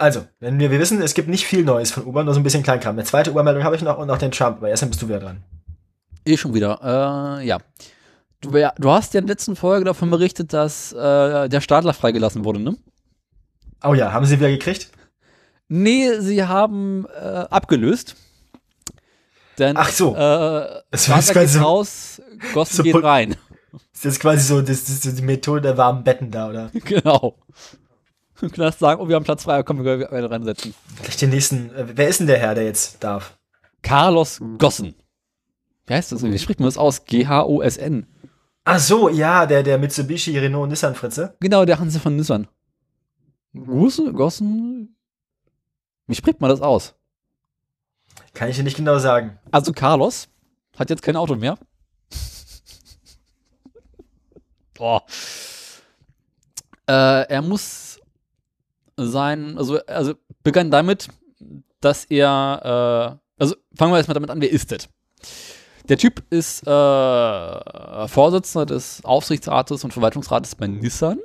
Also, 0.00 0.26
wenn 0.40 0.58
wir, 0.58 0.70
wir 0.70 0.78
wissen, 0.80 1.02
es 1.02 1.14
gibt 1.14 1.28
nicht 1.28 1.44
viel 1.46 1.62
Neues 1.64 1.90
von 1.92 2.04
Uber, 2.06 2.24
nur 2.24 2.32
so 2.34 2.40
ein 2.40 2.42
bisschen 2.42 2.62
Kleinkram. 2.62 2.94
Eine 2.96 3.04
zweite 3.04 3.30
Uber-Meldung 3.32 3.64
habe 3.64 3.76
ich 3.76 3.82
noch 3.82 3.98
und 3.98 4.06
noch 4.08 4.18
den 4.18 4.30
Trump, 4.30 4.56
aber 4.58 4.68
erst 4.70 4.82
dann 4.82 4.88
bist 4.90 5.02
du 5.02 5.08
wieder 5.08 5.20
dran. 5.20 5.42
Eh 6.24 6.36
schon 6.36 6.54
wieder. 6.54 7.38
Äh, 7.40 7.46
ja. 7.46 7.58
Du, 8.40 8.50
du 8.50 8.90
hast 8.90 9.12
ja 9.14 9.20
in 9.20 9.26
der 9.26 9.34
letzten 9.34 9.56
Folge 9.56 9.84
davon 9.84 10.08
berichtet, 10.10 10.52
dass 10.54 10.92
äh, 10.92 11.48
der 11.48 11.60
Stadler 11.60 11.92
freigelassen 11.92 12.44
wurde, 12.44 12.60
ne? 12.60 12.76
Oh 13.84 13.92
ja, 13.94 14.12
haben 14.12 14.24
sie 14.24 14.38
wieder 14.38 14.50
gekriegt? 14.50 14.90
Nee, 15.68 16.18
sie 16.20 16.44
haben 16.44 17.06
äh, 17.14 17.18
abgelöst. 17.50 18.16
Denn, 19.58 19.76
Ach 19.76 19.90
so. 19.90 20.14
Äh, 20.16 20.80
Das 20.90 21.06
jetzt 21.06 21.32
quasi 21.32 21.58
so- 21.58 21.64
raus, 21.64 22.22
Gossen 22.54 22.76
so- 22.78 22.82
geht 22.82 23.02
rein. 23.02 23.36
Ist 23.92 24.04
jetzt 24.04 24.20
quasi 24.20 24.42
so, 24.42 24.60
das, 24.60 24.80
das 24.84 24.88
ist 24.90 25.02
so 25.02 25.12
die 25.12 25.22
Methode 25.22 25.60
der 25.60 25.76
warmen 25.76 26.02
Betten 26.02 26.30
da, 26.30 26.48
oder? 26.48 26.70
genau. 26.84 27.36
Du 28.48 28.48
kannst 28.48 28.78
sagen, 28.78 29.00
oh, 29.00 29.08
wir 29.08 29.16
haben 29.16 29.24
Platz 29.24 29.44
frei, 29.44 29.62
komm, 29.62 29.84
wir 29.84 30.06
können 30.06 30.26
reinsetzen. 30.26 30.74
Gleich 31.02 31.16
den 31.16 31.30
nächsten. 31.30 31.74
Äh, 31.74 31.86
wer 31.94 32.08
ist 32.08 32.20
denn 32.20 32.26
der 32.26 32.38
Herr, 32.38 32.54
der 32.54 32.64
jetzt 32.64 33.02
darf? 33.02 33.38
Carlos 33.82 34.40
Gossen. 34.58 34.94
Wie 35.86 35.94
heißt 35.94 36.12
das? 36.12 36.22
Wie 36.22 36.38
spricht 36.38 36.60
man 36.60 36.68
das 36.68 36.78
aus? 36.78 37.04
G-H-O-S-N. 37.04 38.06
Ach 38.64 38.78
so, 38.78 39.08
ja, 39.08 39.46
der, 39.46 39.62
der 39.62 39.78
Mitsubishi 39.78 40.38
Renault 40.38 40.68
Nissan 40.68 40.94
Fritze. 40.94 41.34
Genau, 41.40 41.64
der 41.64 41.78
Hanse 41.78 41.98
von 41.98 42.16
Nissan. 42.16 42.46
Gossen? 43.54 44.12
Gossen? 44.12 44.96
Wie 46.06 46.14
spricht 46.14 46.40
man 46.40 46.50
das 46.50 46.60
aus? 46.60 46.94
Kann 48.34 48.48
ich 48.48 48.56
dir 48.56 48.62
nicht 48.62 48.76
genau 48.76 48.98
sagen. 48.98 49.38
Also 49.50 49.72
Carlos 49.72 50.28
hat 50.78 50.90
jetzt 50.90 51.02
kein 51.02 51.16
Auto 51.16 51.36
mehr. 51.36 51.58
Boah. 54.74 55.04
Äh, 56.88 57.28
er 57.28 57.40
muss 57.42 57.89
sein, 59.06 59.56
also, 59.58 59.78
also 59.86 60.14
begann 60.42 60.70
damit, 60.70 61.08
dass 61.80 62.04
er, 62.04 63.18
äh, 63.38 63.42
also 63.42 63.56
fangen 63.74 63.92
wir 63.92 63.96
erstmal 63.96 64.14
damit 64.14 64.30
an, 64.30 64.40
wer 64.40 64.50
ist 64.50 64.72
das? 64.72 64.88
Der 65.88 65.98
Typ 65.98 66.22
ist 66.30 66.66
äh, 66.66 68.08
Vorsitzender 68.08 68.66
des 68.66 69.04
Aufsichtsrates 69.04 69.82
und 69.82 69.92
Verwaltungsrates 69.92 70.54
bei 70.54 70.66
Nissan. 70.66 71.18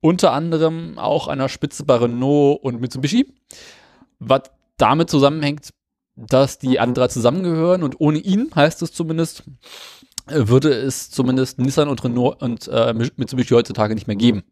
Unter 0.00 0.32
anderem 0.32 0.98
auch 0.98 1.34
der 1.34 1.48
Spitze 1.48 1.84
bei 1.84 1.96
Renault 1.96 2.62
und 2.62 2.80
Mitsubishi. 2.80 3.32
Was 4.18 4.42
damit 4.76 5.10
zusammenhängt, 5.10 5.70
dass 6.14 6.58
die 6.58 6.78
anderen 6.78 6.94
drei 6.94 7.08
zusammengehören 7.08 7.82
und 7.82 8.00
ohne 8.00 8.18
ihn, 8.18 8.50
heißt 8.54 8.82
es 8.82 8.92
zumindest, 8.92 9.44
würde 10.26 10.72
es 10.72 11.10
zumindest 11.10 11.58
Nissan 11.58 11.88
und 11.88 12.02
Renault 12.04 12.42
und 12.42 12.68
äh, 12.68 12.94
Mitsubishi 13.16 13.54
heutzutage 13.54 13.94
nicht 13.94 14.06
mehr 14.06 14.16
geben. 14.16 14.42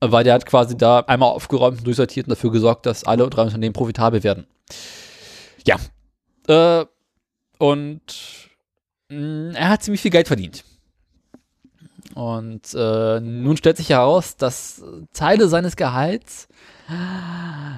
Weil 0.00 0.24
der 0.24 0.34
hat 0.34 0.46
quasi 0.46 0.76
da 0.76 1.00
einmal 1.00 1.30
aufgeräumt 1.30 1.78
und 1.78 1.86
durchsortiert 1.86 2.26
und 2.26 2.30
dafür 2.30 2.50
gesorgt, 2.50 2.86
dass 2.86 3.04
alle 3.04 3.28
drei 3.30 3.42
Unternehmen 3.42 3.72
profitabel 3.72 4.22
werden. 4.22 4.46
Ja. 5.66 5.76
Äh, 6.46 6.86
und 7.58 8.02
mh, 9.08 9.56
er 9.56 9.68
hat 9.70 9.82
ziemlich 9.82 10.02
viel 10.02 10.10
Geld 10.10 10.28
verdient. 10.28 10.64
Und 12.14 12.74
äh, 12.74 13.20
nun 13.20 13.56
stellt 13.56 13.78
sich 13.78 13.88
heraus, 13.90 14.36
dass 14.36 14.82
Teile 15.12 15.48
seines 15.48 15.76
Gehalts 15.76 16.48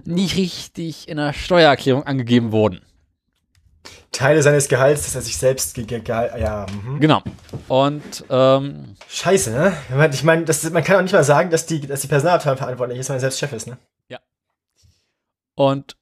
nicht 0.04 0.36
richtig 0.36 1.08
in 1.08 1.16
der 1.16 1.32
Steuererklärung 1.32 2.02
angegeben 2.02 2.50
wurden. 2.50 2.80
Teile 4.16 4.42
seines 4.42 4.68
Gehalts, 4.68 5.04
dass 5.04 5.14
er 5.14 5.22
sich 5.22 5.36
selbst 5.36 5.74
ge 5.74 5.84
ge 5.84 6.00
ge 6.00 6.14
ja, 6.14 6.66
mhm. 6.84 7.00
Genau. 7.00 7.22
Und 7.68 8.24
ähm, 8.30 8.96
Scheiße, 9.08 9.50
ne? 9.50 9.76
Ich 10.12 10.24
meine, 10.24 10.44
das, 10.44 10.68
man 10.70 10.82
kann 10.82 10.96
auch 10.96 11.02
nicht 11.02 11.12
mal 11.12 11.24
sagen, 11.24 11.50
dass 11.50 11.66
die, 11.66 11.80
dass 11.86 12.00
die 12.00 12.08
Personalabteilung 12.08 12.58
verantwortlich 12.58 12.98
ist, 12.98 13.08
wenn 13.08 13.16
er 13.16 13.20
selbst 13.20 13.38
Chef 13.38 13.52
ist, 13.52 13.66
ne? 13.66 13.78
Und 15.56 15.96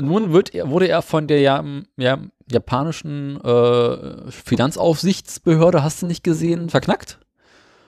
nun 0.00 0.32
wird 0.32 0.52
wurde 0.54 0.86
er 0.86 1.02
von 1.02 1.26
der 1.26 1.40
ja, 1.40 1.64
ja, 1.96 2.18
japanischen 2.50 3.40
äh, 3.42 4.30
Finanzaufsichtsbehörde, 4.30 5.82
hast 5.82 6.02
du 6.02 6.06
nicht 6.06 6.22
gesehen, 6.22 6.70
verknackt, 6.70 7.18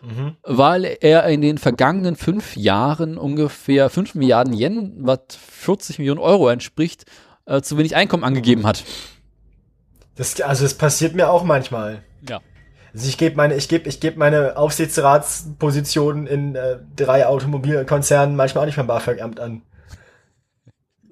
Mhm. 0.02 0.36
weil 0.42 0.98
er 1.00 1.24
in 1.28 1.40
den 1.40 1.56
vergangenen 1.56 2.16
fünf 2.16 2.56
Jahren 2.56 3.16
ungefähr 3.16 3.88
5 3.88 4.14
Milliarden 4.14 4.52
Yen, 4.52 4.92
was 4.98 5.20
40 5.30 5.98
Millionen 5.98 6.20
Euro 6.20 6.50
entspricht, 6.50 7.06
äh, 7.46 7.62
zu 7.62 7.78
wenig 7.78 7.96
Einkommen 7.96 8.22
angegeben 8.22 8.66
hat. 8.66 8.84
Das, 10.16 10.40
also 10.40 10.64
das 10.64 10.74
passiert 10.74 11.14
mir 11.14 11.30
auch 11.30 11.44
manchmal. 11.44 12.02
Ja. 12.28 12.40
Also 12.92 13.08
ich 13.08 13.18
gebe 13.18 13.36
meine, 13.36 13.56
ich 13.56 13.68
gebe, 13.68 13.88
ich 13.88 13.98
gebe 13.98 14.18
meine 14.18 14.56
Aufsichtsratspositionen 14.56 16.26
in 16.26 16.54
äh, 16.54 16.78
drei 16.94 17.26
Automobilkonzernen 17.26 18.36
manchmal 18.36 18.62
auch 18.62 18.66
nicht 18.66 18.76
beim 18.76 18.86
BAföG-Amt 18.86 19.40
an. 19.40 19.62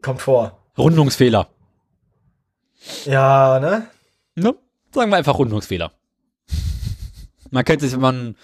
Kommt 0.01 0.23
vor. 0.23 0.59
Rundungsfehler. 0.79 1.49
Ja, 3.05 3.59
ne? 3.61 3.89
Ne? 4.37 4.55
Sagen 4.93 5.11
wir 5.11 5.17
einfach 5.17 5.39
Rundungsfehler. 5.39 5.93
Man 7.51 7.65
kennt 7.65 7.83
sich, 7.83 7.93
wenn 7.93 8.01
man 8.01 8.37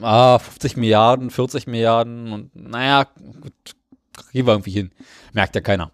ah, 0.00 0.38
50 0.38 0.76
Milliarden, 0.76 1.30
40 1.30 1.66
Milliarden 1.66 2.32
und 2.32 2.54
naja, 2.54 3.06
gut, 3.40 3.52
gehen 4.32 4.46
wir 4.46 4.52
irgendwie 4.52 4.70
hin. 4.70 4.92
Merkt 5.32 5.54
ja 5.54 5.60
keiner. 5.60 5.90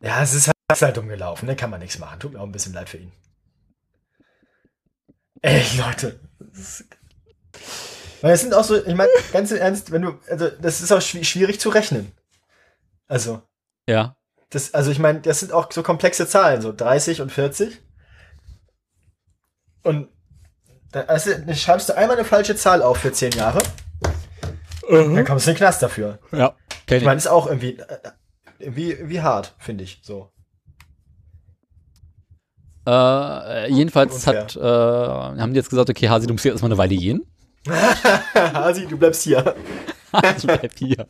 Ja, 0.00 0.22
es 0.22 0.34
ist 0.34 0.46
halt, 0.46 0.56
es 0.72 0.78
ist 0.78 0.82
halt 0.82 0.96
dumm 0.96 1.08
gelaufen, 1.08 1.46
ne? 1.46 1.56
Kann 1.56 1.70
man 1.70 1.80
nichts 1.80 1.98
machen. 1.98 2.18
Tut 2.20 2.32
mir 2.32 2.40
auch 2.40 2.44
ein 2.46 2.52
bisschen 2.52 2.72
leid 2.72 2.88
für 2.88 2.98
ihn. 2.98 3.12
Ey, 5.42 5.62
Leute. 5.78 6.20
Das 6.38 6.84
Weil 8.20 8.32
es 8.34 8.42
sind 8.42 8.52
auch 8.54 8.64
so, 8.64 8.76
ich 8.84 8.94
meine, 8.94 9.10
ganz 9.32 9.50
im 9.50 9.56
Ernst, 9.58 9.90
wenn 9.92 10.02
du, 10.02 10.18
also 10.28 10.48
das 10.50 10.80
ist 10.80 10.92
auch 10.92 11.00
schwi- 11.00 11.24
schwierig 11.24 11.60
zu 11.60 11.70
rechnen. 11.70 12.12
Also, 13.08 13.42
Ja. 13.86 14.16
das, 14.50 14.74
also 14.74 14.90
ich 14.90 14.98
meine, 14.98 15.20
das 15.20 15.40
sind 15.40 15.52
auch 15.52 15.72
so 15.72 15.82
komplexe 15.82 16.26
Zahlen, 16.28 16.60
so 16.60 16.72
30 16.72 17.22
und 17.22 17.32
40. 17.32 17.80
Und 19.82 20.08
dann, 20.92 21.08
also, 21.08 21.30
dann 21.32 21.56
schreibst 21.56 21.88
du 21.88 21.96
einmal 21.96 22.16
eine 22.18 22.26
falsche 22.26 22.56
Zahl 22.56 22.82
auf 22.82 22.98
für 22.98 23.12
10 23.12 23.32
Jahre. 23.32 23.60
Dann 24.90 25.24
kommst 25.24 25.46
du 25.46 25.50
in 25.50 25.54
den 25.54 25.58
Knast 25.58 25.82
dafür. 25.82 26.18
Ja. 26.32 26.56
Ich 26.90 27.04
meine, 27.04 27.16
ist 27.16 27.28
auch 27.28 27.46
irgendwie, 27.46 27.78
äh, 27.78 27.98
irgendwie, 28.58 28.90
irgendwie 28.90 29.20
hart, 29.22 29.54
finde 29.58 29.84
ich, 29.84 30.00
so. 30.02 30.30
Äh, 32.90 33.70
jedenfalls 33.72 34.14
Unfair. 34.14 34.40
hat, 34.40 34.56
äh, 34.56 34.60
haben 35.40 35.52
die 35.52 35.58
jetzt 35.58 35.70
gesagt, 35.70 35.88
okay, 35.90 36.08
Hasi, 36.08 36.26
du 36.26 36.32
musst 36.32 36.42
hier 36.42 36.50
erstmal 36.50 36.72
eine 36.72 36.78
Weile 36.78 36.96
gehen. 36.96 37.24
Hasi, 38.34 38.86
du 38.86 38.96
bleibst 38.96 39.22
hier. 39.22 39.54
Hasi, 40.12 40.48
bleib 40.48 40.72
hier. 40.76 41.06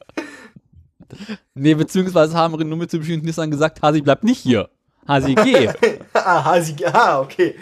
Nee, 1.54 1.74
beziehungsweise 1.74 2.36
haben 2.36 2.68
nur 2.68 2.76
mit 2.76 2.92
dem 2.92 3.00
Nissan 3.22 3.50
gesagt, 3.50 3.80
Hasi, 3.80 4.02
bleib 4.02 4.22
nicht 4.24 4.40
hier. 4.40 4.68
Hasi, 5.08 5.34
geh. 5.34 5.70
ah, 6.12 6.44
Hasi, 6.44 6.76
ah, 6.84 7.20
okay. 7.20 7.54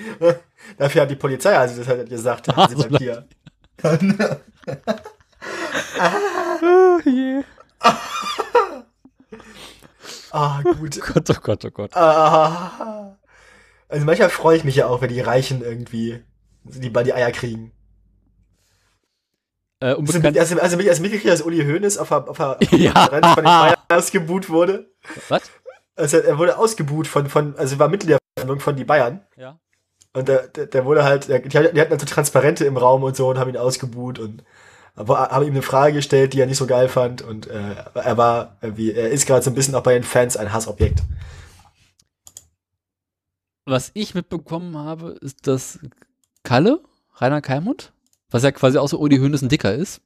Dafür 0.77 1.03
hat 1.03 1.11
die 1.13 1.17
Polizei 1.17 1.55
Hasi 1.55 1.79
das 1.79 1.87
halt 1.87 2.09
gesagt. 2.09 2.49
Hasi 2.49 2.75
Also 2.75 2.89
bleibt 2.89 2.99
hier. 2.99 3.25
oh 6.63 6.99
je. 7.05 7.43
Ah, 10.33 10.61
gut. 10.63 11.01
Gott, 11.01 11.31
oh 11.31 11.41
Gott, 11.41 11.65
oh 11.65 11.71
Gott. 11.71 11.97
Ah. 11.97 13.17
Also 13.89 14.05
manchmal 14.05 14.29
freue 14.31 14.57
ich 14.57 14.65
mich 14.65 14.77
ja 14.77 14.87
auch, 14.87 15.01
wenn 15.01 15.09
die 15.09 15.21
Reichen 15.21 15.63
irgendwie 15.63 16.23
die 16.65 16.91
bei 16.91 17.03
die 17.03 17.15
Eier 17.15 17.33
kriegen. 17.33 17.73
Äh, 19.81 19.87
Also, 19.87 19.99
unbekannt, 20.01 20.39
also, 20.39 20.59
also, 20.61 20.77
als 20.89 21.01
mitgekriegt, 21.01 21.33
dass 21.33 21.43
Uli 21.43 21.65
Hoeneß 21.65 21.99
auf 21.99 22.09
der, 22.09 22.29
auf 22.29 22.37
der 22.37 22.59
Ja. 22.79 22.93
Konferenz 22.93 23.27
von 23.29 23.37
den 23.37 23.45
Bayern 23.45 23.77
ausgebuht 23.89 24.49
wurde. 24.51 24.91
was? 25.29 25.43
Also 25.97 26.19
er 26.19 26.39
wurde 26.39 26.59
ausgebuht 26.59 27.07
von, 27.09 27.27
von 27.29 27.57
also 27.57 27.79
war 27.79 27.89
Mitglied 27.89 28.11
der 28.11 28.19
Versammlung 28.37 28.61
von 28.61 28.77
die 28.77 28.85
Bayern. 28.85 29.25
Ja. 29.37 29.59
Und 30.13 30.29
der, 30.29 30.49
der, 30.49 30.67
der 30.67 30.85
wurde 30.85 31.05
halt, 31.05 31.29
der, 31.29 31.41
die, 31.41 31.57
hatten- 31.59 31.79
hatten 31.79 31.93
also 31.93 32.07
Transparente 32.07 32.65
im 32.65 32.77
Raum 32.77 33.03
und 33.03 33.17
so 33.17 33.29
und 33.29 33.39
haben 33.39 33.51
ihn 33.51 33.57
ausgebuht 33.57 34.19
und 34.19 34.45
haben 34.97 35.45
ihm 35.47 35.53
eine 35.53 35.63
Frage 35.63 35.95
gestellt, 35.95 36.33
die 36.35 36.41
er 36.41 36.47
nicht 36.47 36.57
so 36.57 36.67
geil 36.67 36.89
fand 36.89 37.23
und 37.23 37.47
äh, 37.47 37.75
er 37.95 38.17
war 38.17 38.57
irgendwie, 38.61 38.93
er 38.93 39.11
ist 39.11 39.27
gerade 39.27 39.43
so 39.45 39.51
ein 39.51 39.55
bisschen 39.55 39.77
auch 39.77 39.83
bei 39.83 39.95
den 39.95 40.03
Fans 40.03 40.37
ein 40.37 40.53
Hassobjekt. 40.53 41.03
Was 43.69 43.91
ich 43.93 44.15
mitbekommen 44.15 44.79
habe, 44.79 45.11
ist, 45.21 45.47
dass 45.47 45.79
Kalle, 46.43 46.81
Rainer 47.17 47.43
Kalmund, 47.43 47.93
was 48.31 48.43
ja 48.43 48.51
quasi 48.51 48.79
auch 48.79 48.89
so 48.89 48.99
Uli 48.99 49.19
Hoeneß 49.19 49.43
ein 49.43 49.51
Dicker 49.51 49.75
ist, 49.75 50.01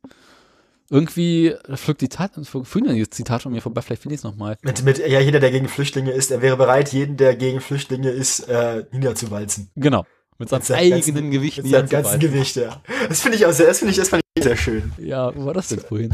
irgendwie, 0.91 1.55
flog 1.75 1.97
die 1.99 2.09
Tat, 2.09 2.33
dieses 2.37 3.11
Zitat 3.11 3.43
von 3.43 3.53
mir 3.53 3.63
vorbei, 3.63 3.81
vielleicht 3.83 4.03
finde 4.03 4.15
ich 4.17 4.19
es 4.19 4.25
nochmal. 4.25 4.59
Mit, 4.63 4.83
mit, 4.83 4.99
ja, 4.99 5.21
jeder, 5.21 5.39
der 5.39 5.53
gegen 5.53 5.69
Flüchtlinge 5.69 6.11
ist, 6.11 6.33
er 6.33 6.43
wäre 6.43 6.57
bereit, 6.57 6.93
jeden, 6.93 7.17
der 7.17 7.37
gegen 7.37 7.61
Flüchtlinge 7.61 8.11
ist, 8.11 8.41
äh, 8.49 8.85
niederzuwalzen. 8.91 9.71
Genau. 9.77 10.07
Mit 10.39 10.49
seinem 10.49 10.59
Mit 10.59 10.67
seinem 10.67 10.77
eigenen 10.79 11.01
ganzen- 11.03 11.31
Gewicht 11.31 11.63
Mit 11.63 11.71
seinem 11.71 11.89
ganzen. 11.89 12.19
Gewicht, 12.19 12.57
ja. 12.57 12.83
Das 13.09 13.21
finde 13.21 13.39
ich 13.39 13.47
auch 13.47 13.53
sehr, 13.53 13.69
das 13.69 13.79
finde 13.79 13.93
ich, 13.93 13.99
ich 14.01 14.43
sehr 14.43 14.57
schön. 14.57 14.93
Ja, 14.99 15.33
wo 15.37 15.45
war 15.45 15.55
das 15.55 15.69
denn 15.69 15.79
vorhin? 15.79 16.13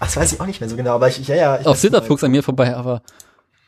Ach, 0.00 0.06
das 0.06 0.16
weiß 0.16 0.32
ich 0.32 0.40
auch 0.40 0.46
nicht 0.46 0.60
mehr 0.60 0.68
so 0.68 0.74
genau, 0.74 0.96
aber 0.96 1.06
ich, 1.08 1.26
ja, 1.28 1.36
ja. 1.36 1.60
Ich 1.60 1.66
Auf 1.66 1.80
nicht 1.80 2.04
flog 2.04 2.18
es 2.18 2.24
an 2.24 2.32
mir 2.32 2.42
vorbei, 2.42 2.74
aber 2.74 3.02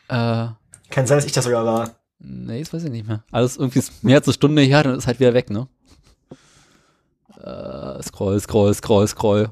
äh, 0.08 0.48
Kann 0.90 1.06
sein, 1.06 1.18
dass 1.18 1.24
ich 1.26 1.32
das 1.32 1.44
sogar 1.44 1.64
war. 1.64 1.94
Nee, 2.18 2.60
das 2.60 2.72
weiß 2.72 2.84
ich 2.84 2.90
nicht 2.90 3.06
mehr. 3.06 3.24
Alles 3.30 3.56
irgendwie 3.56 3.78
ist 3.78 4.02
mehr 4.04 4.16
als 4.16 4.26
eine 4.26 4.34
Stunde 4.34 4.62
her, 4.62 4.82
dann 4.82 4.96
ist 4.96 5.06
halt 5.06 5.20
wieder 5.20 5.34
weg, 5.34 5.50
ne? 5.50 5.68
Äh, 7.36 8.02
scroll, 8.02 8.40
scroll, 8.40 8.74
scroll, 8.74 9.06
scroll. 9.06 9.50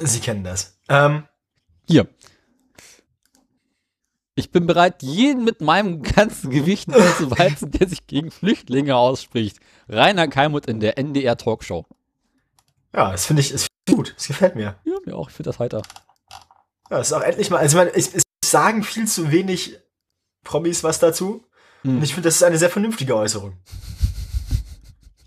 Sie 0.00 0.20
kennen 0.20 0.44
das. 0.44 0.78
Ähm, 0.88 1.24
Hier. 1.88 2.08
Ich 4.34 4.50
bin 4.50 4.66
bereit, 4.66 5.02
jeden 5.02 5.44
mit 5.44 5.60
meinem 5.60 6.02
ganzen 6.02 6.50
Gewicht 6.50 6.88
niederzuwalzen, 6.88 7.72
der 7.72 7.88
sich 7.88 8.06
gegen 8.06 8.30
Flüchtlinge 8.30 8.96
ausspricht. 8.96 9.58
Rainer 9.88 10.28
Kalmut 10.28 10.66
in 10.66 10.80
der 10.80 10.96
NDR 10.96 11.36
Talkshow. 11.36 11.84
ja, 12.94 13.10
das 13.10 13.26
finde 13.26 13.42
ich, 13.42 13.50
ist 13.50 13.66
gut. 13.88 14.14
Das 14.16 14.28
gefällt 14.28 14.54
mir. 14.54 14.76
Ja, 14.84 14.94
mir 15.04 15.16
auch. 15.16 15.28
Ich 15.28 15.36
finde 15.36 15.50
das 15.50 15.58
heiter. 15.58 15.82
Ja, 16.90 16.98
das 16.98 17.08
ist 17.08 17.12
auch 17.12 17.20
endlich 17.20 17.50
mal, 17.50 17.58
also 17.58 17.76
ich 17.78 17.84
meine, 17.84 17.96
es, 17.96 18.14
es 18.14 18.22
sagen 18.44 18.82
viel 18.82 19.06
zu 19.06 19.30
wenig 19.30 19.78
Promis 20.44 20.82
was 20.84 20.98
dazu. 20.98 21.44
Hm. 21.82 21.96
Und 21.98 22.02
ich 22.02 22.14
finde, 22.14 22.28
das 22.28 22.36
ist 22.36 22.42
eine 22.42 22.58
sehr 22.58 22.70
vernünftige 22.70 23.16
Äußerung. 23.16 23.56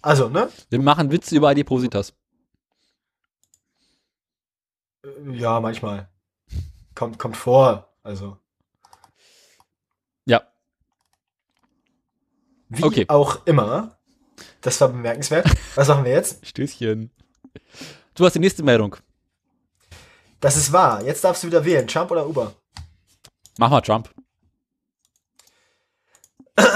Also, 0.02 0.30
ne? 0.30 0.50
Wir 0.70 0.80
machen 0.82 1.12
Witze 1.12 1.36
über 1.36 1.50
Adipositas. 1.50 2.14
Äh, 5.04 5.32
Ja, 5.32 5.60
manchmal. 5.60 6.10
Kommt, 6.96 7.18
kommt 7.20 7.38
vor. 7.38 7.90
Also. 8.04 8.38
Ja. 10.26 10.44
Wie 12.70 12.84
Okay. 12.84 13.06
auch 13.08 13.46
immer. 13.46 13.98
Das 14.62 14.80
war 14.82 14.90
bemerkenswert. 14.90 15.48
Was 15.76 15.88
machen 15.88 16.06
wir 16.06 16.12
jetzt? 16.12 16.46
Stößchen. 16.48 17.12
Du 18.16 18.26
hast 18.26 18.34
die 18.34 18.40
nächste 18.40 18.64
Meldung. 18.64 18.96
Das 20.40 20.58
ist 20.58 20.72
wahr. 20.74 21.04
Jetzt 21.04 21.24
darfst 21.24 21.44
du 21.44 21.48
wieder 21.48 21.64
wählen. 21.66 21.88
Trump 21.88 22.12
oder 22.12 22.28
Uber? 22.28 22.54
Mach 23.58 23.70
mal 23.70 23.82
Trump. 23.82 24.13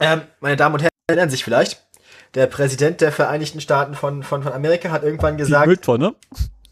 Ähm, 0.00 0.22
meine 0.40 0.56
Damen 0.56 0.74
und 0.74 0.80
Herren 0.80 0.90
erinnern 1.06 1.30
sich 1.30 1.44
vielleicht. 1.44 1.86
Der 2.34 2.46
Präsident 2.46 3.00
der 3.00 3.12
Vereinigten 3.12 3.60
Staaten 3.60 3.94
von, 3.94 4.22
von, 4.22 4.42
von 4.42 4.52
Amerika 4.52 4.90
hat 4.90 5.04
irgendwann 5.04 5.36
Die 5.36 5.44
gesagt, 5.44 5.66
Mülltonne. 5.66 6.14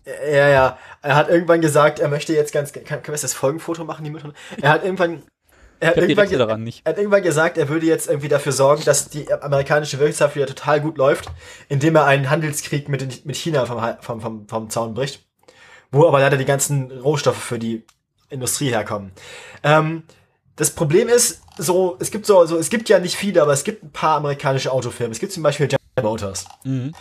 Ja, 0.06 0.48
ja. 0.48 0.78
Er 1.02 1.16
hat 1.16 1.28
irgendwann 1.28 1.60
gesagt, 1.60 1.98
er 1.98 2.09
möchte 2.09 2.32
jetzt 2.35 2.52
ganz, 2.52 2.72
kann, 2.72 2.85
können 2.85 3.06
wir 3.06 3.20
das 3.20 3.35
Folgenfoto 3.35 3.85
machen, 3.85 4.05
die 4.05 4.10
Mülltonne? 4.10 4.35
Er 4.60 4.70
hat 4.70 4.85
irgendwann, 4.85 5.22
er 5.81 5.89
hat 5.89 5.97
die 5.97 6.01
irgendwann, 6.01 6.66
er 6.66 6.90
hat 6.90 6.98
irgendwann 6.98 7.22
gesagt, 7.22 7.59
er 7.59 7.68
würde 7.68 7.86
jetzt 7.86 8.09
irgendwie 8.09 8.28
dafür 8.28 8.52
sorgen, 8.52 8.85
dass 8.85 9.09
die 9.09 9.32
amerikanische 9.32 9.98
Wirtschaft 9.98 10.36
wieder 10.36 10.47
total 10.47 10.81
gut 10.81 10.98
läuft, 10.98 11.31
indem 11.68 11.97
er 11.97 12.06
einen 12.06 12.31
Handelskrieg 12.31 12.89
mit, 12.89 13.24
mit 13.24 13.36
China 13.36 13.66
vom, 13.66 13.81
vom, 14.01 14.20
vom, 14.20 14.48
vom 14.48 14.70
Zaun 14.70 14.94
bricht. 14.94 15.26
Wo 15.90 16.06
aber 16.06 16.20
leider 16.20 16.36
die 16.36 16.44
ganzen 16.44 16.90
Rohstoffe 16.90 17.43
für 17.43 17.59
die 17.59 17.85
Industrie 18.28 18.70
herkommen. 18.70 19.12
Ähm, 19.62 20.02
das 20.56 20.70
Problem 20.70 21.09
ist, 21.09 21.43
so, 21.56 21.97
es 22.01 22.10
gibt 22.10 22.26
so, 22.26 22.44
so, 22.47 22.59
es 22.59 22.70
gibt 22.70 22.89
ja 22.89 22.98
nicht 22.98 23.16
viele, 23.16 23.43
aber 23.43 23.52
es 23.52 23.64
gibt 23.64 23.82
ein 23.82 23.90
paar 23.90 24.16
amerikanische 24.16 24.72
Autofirmen. 24.72 25.12
Es 25.12 25.20
gibt 25.20 25.32
zum 25.32 25.43
Beispiel 25.43 25.68
General 25.68 26.12
Motors. 26.12 26.47
Mhm. 26.64 26.93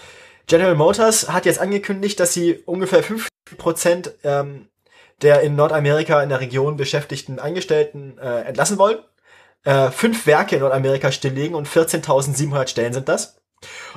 General 0.48 0.76
Motors 0.76 1.30
hat 1.30 1.46
jetzt 1.46 1.60
angekündigt, 1.60 2.20
dass 2.20 2.34
sie 2.34 2.56
ungefähr 2.66 3.02
50 3.02 3.30
Prozent 3.58 4.12
ähm, 4.24 4.68
der 5.22 5.42
in 5.42 5.56
Nordamerika 5.56 6.22
in 6.22 6.30
der 6.30 6.42
Region 6.42 6.78
beschäftigten 6.78 7.40
Angestellten 7.40 8.18
äh, 8.18 8.42
entlassen 8.42 8.78
wollen. 8.78 9.00
Äh, 9.64 9.90
fünf 9.92 10.28
Werke 10.28 10.56
in 10.56 10.62
Nordamerika 10.62 11.12
stilllegen 11.12 11.56
und 11.56 11.68
14.700 11.68 12.68
Stellen 12.68 12.94
sind 12.94 13.08
das. 13.08 13.38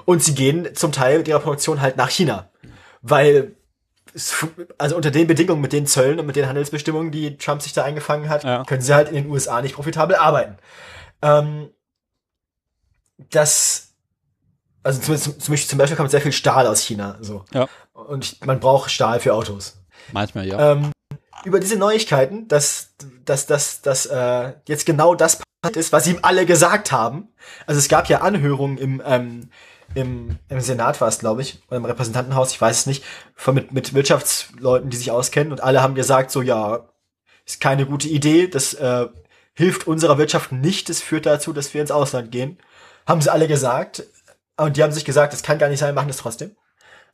Und 0.04 0.22
sie 0.22 0.34
gehen 0.34 0.74
zum 0.74 0.92
Teil 0.92 1.18
mit 1.18 1.28
ihrer 1.28 1.40
Produktion 1.40 1.80
halt 1.80 1.96
nach 1.96 2.10
China. 2.10 2.50
Weil, 3.02 3.56
also 4.78 4.96
unter 4.96 5.10
den 5.10 5.26
Bedingungen, 5.26 5.60
mit 5.60 5.72
den 5.72 5.86
Zöllen 5.86 6.18
und 6.18 6.26
mit 6.26 6.36
den 6.36 6.46
Handelsbestimmungen, 6.48 7.10
die 7.12 7.36
Trump 7.36 7.62
sich 7.62 7.72
da 7.72 7.84
eingefangen 7.84 8.28
hat, 8.28 8.44
Ja. 8.44 8.64
können 8.64 8.80
sie 8.82 8.94
halt 8.94 9.08
in 9.08 9.14
den 9.14 9.26
USA 9.30 9.60
nicht 9.62 9.74
profitabel 9.74 10.16
arbeiten. 10.16 10.56
Ähm, 11.22 11.70
das, 13.30 13.94
also 14.82 15.00
zum, 15.00 15.16
zum, 15.16 15.52
Beispiel- 15.52 15.68
zum 15.68 15.78
Beispiel 15.78 15.96
kommt 15.96 16.10
sehr 16.10 16.20
viel 16.20 16.32
Stahl 16.32 16.66
aus 16.66 16.82
China, 16.82 17.16
so. 17.20 17.44
Ja. 17.52 17.68
Und 17.92 18.44
man 18.46 18.60
braucht 18.60 18.90
Stahl 18.90 19.20
für 19.20 19.34
Autos. 19.34 19.78
Manchmal, 20.12 20.46
ja. 20.46 20.72
Ähm, 20.72 20.92
über 21.44 21.60
diese 21.60 21.76
Neuigkeiten, 21.76 22.48
dass, 22.48 22.94
dass, 23.24 23.46
dass, 23.46 23.82
dass 23.82 24.06
äh, 24.06 24.52
jetzt 24.66 24.86
genau 24.86 25.14
das 25.14 25.40
passiert 25.62 25.76
ist, 25.76 25.92
was 25.92 26.06
ihm 26.06 26.18
alle 26.22 26.46
gesagt 26.46 26.92
haben. 26.92 27.28
Also 27.66 27.78
es 27.78 27.88
gab 27.88 28.08
ja 28.08 28.20
Anhörungen 28.20 28.78
im, 28.78 29.02
ähm, 29.04 29.50
im, 29.96 30.38
im 30.50 30.60
Senat 30.60 31.00
war 31.00 31.08
es, 31.08 31.18
glaube 31.18 31.40
ich, 31.40 31.58
oder 31.68 31.78
im 31.78 31.84
Repräsentantenhaus, 31.86 32.52
ich 32.52 32.60
weiß 32.60 32.80
es 32.80 32.86
nicht, 32.86 33.02
von 33.34 33.54
mit, 33.54 33.72
mit 33.72 33.94
Wirtschaftsleuten, 33.94 34.90
die 34.90 34.96
sich 34.96 35.10
auskennen 35.10 35.52
und 35.52 35.62
alle 35.62 35.82
haben 35.82 35.94
gesagt, 35.94 36.30
so 36.30 36.42
ja, 36.42 36.86
ist 37.46 37.62
keine 37.62 37.86
gute 37.86 38.08
Idee, 38.08 38.46
das 38.46 38.74
äh, 38.74 39.06
hilft 39.54 39.86
unserer 39.86 40.18
Wirtschaft 40.18 40.52
nicht, 40.52 40.90
das 40.90 41.00
führt 41.00 41.24
dazu, 41.24 41.54
dass 41.54 41.72
wir 41.72 41.80
ins 41.80 41.90
Ausland 41.90 42.30
gehen. 42.30 42.58
Haben 43.06 43.22
sie 43.22 43.32
alle 43.32 43.48
gesagt. 43.48 44.04
Und 44.58 44.76
die 44.76 44.82
haben 44.82 44.92
sich 44.92 45.04
gesagt, 45.04 45.32
das 45.32 45.42
kann 45.42 45.58
gar 45.58 45.68
nicht 45.68 45.78
sein, 45.78 45.94
machen 45.94 46.08
das 46.08 46.18
trotzdem. 46.18 46.56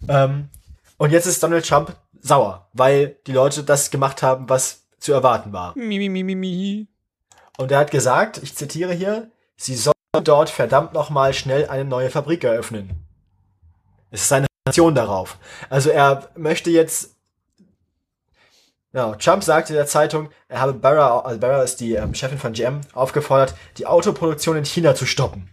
Ähm, 0.09 0.48
und 0.96 1.10
jetzt 1.10 1.26
ist 1.26 1.42
Donald 1.42 1.66
Trump 1.66 1.94
sauer, 2.20 2.68
weil 2.72 3.16
die 3.26 3.32
Leute 3.32 3.62
das 3.62 3.90
gemacht 3.90 4.22
haben, 4.22 4.48
was 4.48 4.82
zu 4.98 5.12
erwarten 5.12 5.52
war. 5.52 5.76
Mi, 5.76 5.98
mi, 5.98 6.09
mi, 6.09 6.22
mi, 6.24 6.34
mi. 6.34 6.88
Und 7.59 7.70
er 7.70 7.78
hat 7.78 7.90
gesagt, 7.90 8.40
ich 8.42 8.56
zitiere 8.56 8.94
hier, 8.94 9.30
sie 9.56 9.76
sollen 9.76 9.92
dort 10.20 10.51
verdammt 10.51 10.93
nochmal 10.93 11.32
schnell 11.32 11.68
eine 11.68 11.86
neue 11.86 12.10
Fabrik 12.10 12.44
eröffnen. 12.44 13.06
Es 14.10 14.22
ist 14.22 14.28
seine 14.28 14.47
Reaktion 14.66 14.94
darauf. 14.94 15.39
Also 15.70 15.89
er 15.89 16.28
möchte 16.36 16.70
jetzt, 16.70 17.16
ja, 18.93 19.14
Trump 19.14 19.43
sagte 19.43 19.72
der 19.72 19.86
Zeitung, 19.86 20.28
er 20.48 20.60
habe 20.60 20.74
Barra, 20.74 21.20
also 21.20 21.40
Barra 21.40 21.62
ist 21.62 21.80
die 21.80 21.94
ähm, 21.94 22.14
Chefin 22.14 22.39
von 22.39 22.52
GM, 22.52 22.82
aufgefordert, 22.93 23.55
die 23.78 23.86
Autoproduktion 23.86 24.59
in 24.59 24.66
China 24.66 24.94
zu 24.94 25.06
stoppen. 25.06 25.48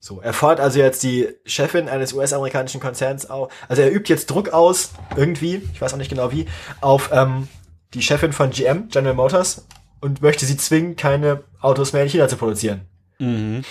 So, 0.00 0.20
er 0.20 0.32
fordert 0.32 0.58
also 0.58 0.80
jetzt 0.80 1.04
die 1.04 1.28
Chefin 1.44 1.88
eines 1.88 2.12
US-amerikanischen 2.12 2.80
Konzerns 2.80 3.30
auf. 3.30 3.52
Also 3.68 3.82
er 3.82 3.92
übt 3.92 4.12
jetzt 4.12 4.28
Druck 4.28 4.48
aus, 4.48 4.90
irgendwie, 5.14 5.62
ich 5.72 5.80
weiß 5.80 5.94
auch 5.94 5.98
nicht 5.98 6.10
genau 6.10 6.32
wie, 6.32 6.46
auf 6.80 7.10
ähm, 7.12 7.46
die 7.94 8.02
Chefin 8.02 8.32
von 8.32 8.50
GM, 8.50 8.88
General 8.88 9.14
Motors, 9.14 9.68
und 10.00 10.20
möchte 10.20 10.46
sie 10.46 10.56
zwingen, 10.56 10.96
keine 10.96 11.44
Autos 11.60 11.92
mehr 11.92 12.02
in 12.02 12.08
China 12.08 12.26
zu 12.26 12.36
produzieren. 12.36 12.88
Mhm. 13.22 13.64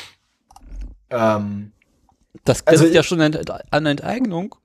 Ähm, 1.09 1.71
Das 2.45 2.65
Also 2.65 2.83
grenzt 2.83 2.95
ja 2.95 3.01
ich- 3.01 3.07
schon 3.07 3.21
an 3.21 3.85
Enteignung. 3.85 4.55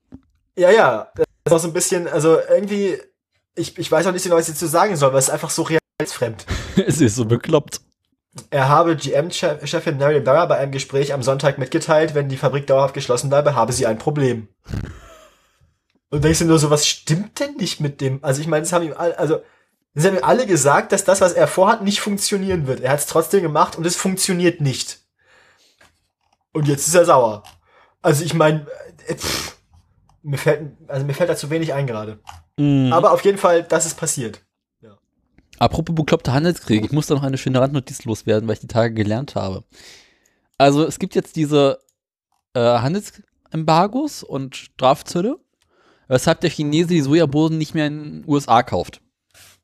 ja, 0.56 0.70
ja, 0.70 1.10
das 1.16 1.26
ist 1.44 1.52
auch 1.52 1.58
so 1.58 1.68
ein 1.68 1.72
bisschen, 1.72 2.06
also 2.08 2.38
irgendwie, 2.48 2.98
ich, 3.56 3.76
ich 3.78 3.90
weiß 3.90 4.06
auch 4.06 4.12
nicht 4.12 4.22
genau, 4.22 4.36
was 4.36 4.48
ich 4.48 4.54
dazu 4.54 4.66
sagen 4.66 4.96
soll, 4.96 5.12
weil 5.12 5.18
es 5.18 5.26
ist 5.28 5.34
einfach 5.34 5.50
so 5.50 5.62
realitätsfremd. 5.62 6.46
es 6.86 7.00
ist 7.00 7.16
so 7.16 7.24
bekloppt. 7.24 7.80
Er 8.50 8.68
habe 8.68 8.96
GM-Chefin 8.96 9.96
Marion 9.98 10.22
Barra 10.22 10.46
bei 10.46 10.58
einem 10.58 10.70
Gespräch 10.70 11.12
am 11.14 11.22
Sonntag 11.22 11.58
mitgeteilt, 11.58 12.14
wenn 12.14 12.28
die 12.28 12.36
Fabrik 12.36 12.66
dauerhaft 12.66 12.94
geschlossen 12.94 13.30
bleibe, 13.30 13.54
habe 13.56 13.72
sie 13.72 13.86
ein 13.86 13.98
Problem. 13.98 14.48
Und 16.10 16.22
denkst 16.22 16.38
du 16.40 16.44
nur 16.44 16.58
so, 16.58 16.70
was 16.70 16.86
stimmt 16.86 17.40
denn 17.40 17.54
nicht 17.56 17.80
mit 17.80 18.00
dem? 18.00 18.22
Also 18.22 18.40
ich 18.42 18.46
meine, 18.46 18.62
das 18.62 18.72
haben 18.72 18.84
ihm 18.84 18.94
alle, 18.96 19.18
also 19.18 19.40
das 19.96 20.04
haben 20.04 20.22
alle 20.22 20.46
gesagt, 20.46 20.92
dass 20.92 21.04
das, 21.04 21.22
was 21.22 21.32
er 21.32 21.48
vorhat, 21.48 21.82
nicht 21.82 22.00
funktionieren 22.00 22.66
wird. 22.66 22.80
Er 22.80 22.92
hat 22.92 23.00
es 23.00 23.06
trotzdem 23.06 23.42
gemacht 23.42 23.76
und 23.76 23.86
es 23.86 23.96
funktioniert 23.96 24.60
nicht. 24.60 25.00
Und 26.52 26.68
jetzt 26.68 26.86
ist 26.86 26.94
er 26.94 27.06
sauer. 27.06 27.42
Also 28.02 28.22
ich 28.22 28.34
meine, 28.34 28.66
äh, 29.06 29.16
mir 30.22 30.38
fällt, 30.38 30.72
also 30.86 31.06
mir 31.06 31.14
fällt 31.14 31.30
da 31.30 31.36
zu 31.36 31.48
wenig 31.48 31.72
ein 31.72 31.86
gerade. 31.86 32.20
Mhm. 32.58 32.92
Aber 32.92 33.12
auf 33.12 33.24
jeden 33.24 33.38
Fall, 33.38 33.62
das 33.62 33.86
ist 33.86 33.96
passiert. 33.96 34.42
Apropos 35.58 35.94
bekloppter 35.94 36.34
Handelskrieg, 36.34 36.84
ich 36.84 36.92
muss 36.92 37.06
da 37.06 37.14
noch 37.14 37.22
eine 37.22 37.38
schöne 37.38 37.60
Randnotiz 37.60 38.04
loswerden, 38.04 38.46
weil 38.46 38.54
ich 38.54 38.60
die 38.60 38.66
Tage 38.66 38.92
gelernt 38.92 39.34
habe. 39.34 39.64
Also 40.58 40.84
es 40.84 40.98
gibt 40.98 41.14
jetzt 41.14 41.36
diese 41.36 41.78
äh, 42.52 42.60
Handelsembargos 42.60 44.22
und 44.22 44.56
Strafzölle, 44.56 45.38
weshalb 46.08 46.40
der 46.42 46.50
Chinese 46.50 46.88
die 46.88 47.00
Sojabohnen 47.00 47.56
nicht 47.56 47.74
mehr 47.74 47.86
in 47.86 48.22
den 48.22 48.24
USA 48.26 48.62
kauft. 48.62 49.00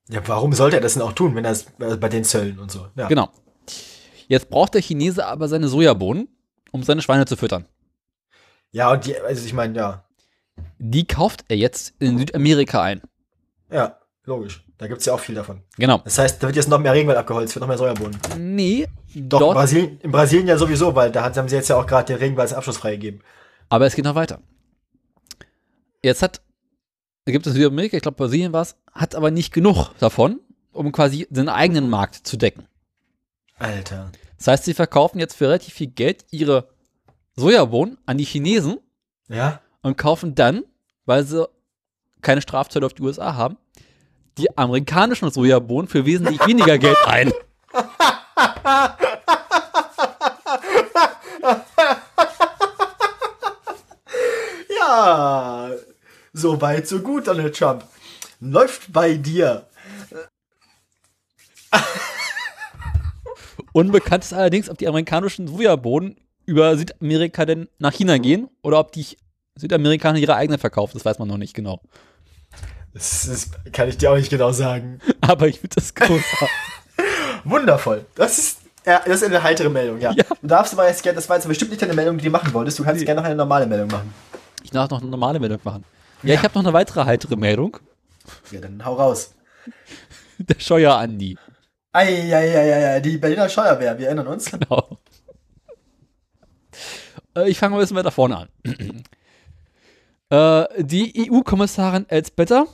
Ja, 0.09 0.21
warum 0.27 0.53
sollte 0.53 0.77
er 0.77 0.83
das 0.83 0.95
denn 0.95 1.03
auch 1.03 1.13
tun, 1.13 1.35
wenn 1.35 1.45
er 1.45 1.53
es 1.53 1.67
äh, 1.79 1.97
bei 1.97 2.09
den 2.09 2.25
Zöllen 2.25 2.59
und 2.59 2.71
so? 2.71 2.89
Ja. 2.97 3.09
Genau. 3.09 3.29
Jetzt 4.29 4.51
braucht 4.51 4.75
der 4.75 4.83
Chinese 4.83 5.27
aber 5.27 5.49
seine 5.49 5.69
Sojabohnen, 5.69 6.29
um 6.71 6.83
seine 6.83 7.03
Schweine 7.03 7.27
zu 7.27 7.37
füttern. 7.37 7.67
Ja, 8.71 8.91
und 8.93 9.05
die, 9.07 9.17
also 9.19 9.45
ich 9.45 9.53
meine, 9.53 9.77
ja. 9.77 10.05
Die 10.79 11.07
kauft 11.07 11.45
er 11.49 11.57
jetzt 11.57 11.95
in 11.99 12.19
Südamerika 12.19 12.83
ein. 12.83 13.03
Ja, 13.71 13.99
logisch. 14.25 14.65
Da 14.79 14.89
gibt's 14.89 15.05
ja 15.07 15.15
auch 15.15 15.21
viel 15.21 15.35
davon. 15.35 15.63
Genau. 15.77 15.99
Das 15.99 16.19
heißt, 16.19 16.43
da 16.43 16.47
wird 16.49 16.57
jetzt 16.57 16.69
noch 16.69 16.79
mehr 16.79 16.93
Regenwald 16.93 17.19
abgeholzt, 17.19 17.55
wird 17.55 17.61
noch 17.61 17.69
mehr 17.69 17.79
Sojabohnen. 17.79 18.19
Nee, 18.37 18.89
Doch, 19.15 19.39
dort, 19.39 19.53
in, 19.53 19.55
Brasilien, 19.55 20.01
in 20.01 20.11
Brasilien 20.13 20.49
ja 20.49 20.59
sowieso, 20.59 20.95
weil 20.95 21.13
da 21.13 21.35
haben 21.35 21.49
sie 21.49 21.57
jetzt 21.57 21.69
ja 21.69 21.77
auch 21.77 21.87
gerade 21.87 22.07
den 22.07 22.17
Regenwald 22.17 22.49
als 22.49 22.57
Abschluss 22.57 22.79
freigegeben. 22.79 23.23
aber 23.69 23.87
es 23.87 23.95
geht 23.95 24.05
noch 24.05 24.15
weiter. 24.15 24.41
Jetzt 26.03 26.23
hat, 26.23 26.41
gibt 27.31 27.47
es 27.47 27.55
Südamerika, 27.55 27.97
ich 27.97 28.03
glaube 28.03 28.17
Brasilien 28.17 28.53
war 28.53 28.63
es, 28.63 28.75
hat 28.93 29.15
aber 29.15 29.31
nicht 29.31 29.53
genug 29.53 29.91
davon, 30.01 30.41
um 30.73 30.91
quasi 30.91 31.27
den 31.31 31.49
eigenen 31.49 31.89
Markt 31.89 32.27
zu 32.27 32.37
decken. 32.37 32.67
Alter. 33.59 34.11
Das 34.39 34.49
heißt, 34.49 34.65
sie 34.65 34.75
verkaufen 34.75 35.21
jetzt 35.21 35.37
für 35.37 35.47
relativ 35.47 35.75
viel 35.75 35.87
Geld 35.87 36.25
ihre 36.31 36.69
Sojabohnen 37.37 37.97
an 38.07 38.19
die 38.19 38.25
Chinesen 38.25 38.79
Ja? 39.29 39.61
und 39.83 39.97
kaufen 39.97 40.35
dann, 40.35 40.65
weil 41.07 41.25
sie 41.25 41.49
keine 42.23 42.43
Strafzölle 42.43 42.87
auf 42.87 42.95
die 42.95 43.03
USA 43.03 43.35
haben, 43.35 43.57
die 44.39 44.57
amerikanischen 44.59 45.31
Sojabohnen 45.31 45.89
für 45.89 46.05
wesentlich 46.07 46.41
weniger 46.47 46.79
Geld 46.79 46.97
ein. 47.07 47.33
Ja. 54.79 55.72
So 56.33 56.61
weit, 56.63 56.89
so 56.89 57.01
gut, 57.01 57.27
Donald 57.27 57.55
Trump. 57.57 57.85
Läuft 58.41 58.91
bei 58.93 59.15
dir. 59.15 59.67
Unbekannt 63.73 64.25
ist 64.25 64.33
allerdings, 64.33 64.71
ob 64.71 64.79
die 64.79 64.89
amerikanischen 64.89 65.47
Sojabohnen 65.47 66.17
über 66.47 66.77
Südamerika 66.77 67.45
denn 67.45 67.69
nach 67.79 67.93
China 67.93 68.17
gehen 68.19 68.49
oder 68.63 68.79
ob 68.81 68.93
die 68.93 69.07
Südamerikaner 69.57 70.19
ihre 70.19 70.35
eigenen 70.35 70.59
verkaufen. 70.59 70.93
Das 70.95 71.05
weiß 71.05 71.19
man 71.19 71.29
noch 71.29 71.37
nicht 71.37 71.55
genau. 71.55 71.81
Das, 72.95 73.27
das 73.27 73.51
kann 73.73 73.89
ich 73.89 73.99
dir 73.99 74.11
auch 74.11 74.17
nicht 74.17 74.31
genau 74.31 74.53
sagen. 74.53 75.01
Aber 75.21 75.49
ich 75.49 75.61
finde 75.61 75.77
das 75.77 75.95
großartig. 75.95 76.49
Wundervoll. 77.45 78.07
Das 78.15 78.39
ist, 78.39 78.61
ja, 78.87 79.03
das 79.05 79.17
ist 79.17 79.25
eine 79.25 79.43
heitere 79.43 79.69
Meldung, 79.69 80.01
ja. 80.01 80.13
Du 80.15 80.47
darfst 80.47 80.73
aber 80.75 80.89
jetzt 80.89 81.03
gerne, 81.03 81.17
das 81.17 81.29
war 81.29 81.37
jetzt 81.37 81.49
bestimmt 81.49 81.71
nicht 81.71 81.83
deine 81.83 81.95
Meldung, 81.95 82.19
die 82.19 82.25
du 82.25 82.31
machen 82.31 82.53
wolltest. 82.55 82.79
Du 82.79 82.85
kannst 82.85 83.05
gerne 83.05 83.21
noch 83.21 83.27
eine 83.27 83.35
normale 83.35 83.67
Meldung 83.67 83.89
machen. 83.89 84.15
ich 84.63 84.71
darf 84.71 84.91
noch 84.91 85.01
eine 85.01 85.11
normale 85.11 85.41
Meldung 85.41 85.59
machen. 85.65 85.85
Ja, 86.23 86.35
ich 86.35 86.43
habe 86.43 86.55
noch 86.55 86.63
eine 86.65 86.73
weitere 86.73 87.05
heitere 87.05 87.37
Meldung. 87.37 87.79
Ja, 88.51 88.61
dann 88.61 88.85
hau 88.85 88.95
raus. 88.95 89.35
Der 90.39 90.59
Scheuer 90.61 90.97
Andi. 90.97 91.37
Eieieiei, 91.93 93.01
die 93.01 93.19
Berliner 93.19 93.49
Steuerwehr, 93.49 93.99
wir 93.99 94.07
erinnern 94.07 94.27
uns. 94.29 94.51
Genau. 94.51 94.99
Äh, 97.37 97.51
Ich 97.51 97.59
fange 97.59 97.73
mal 97.73 97.79
ein 97.79 97.83
bisschen 97.83 97.97
weiter 97.97 98.11
vorne 98.11 98.37
an. 98.39 98.49
äh, 100.31 100.83
die 100.83 101.31
EU-Kommissarin 101.31 102.09
Elsbeta, 102.09 102.67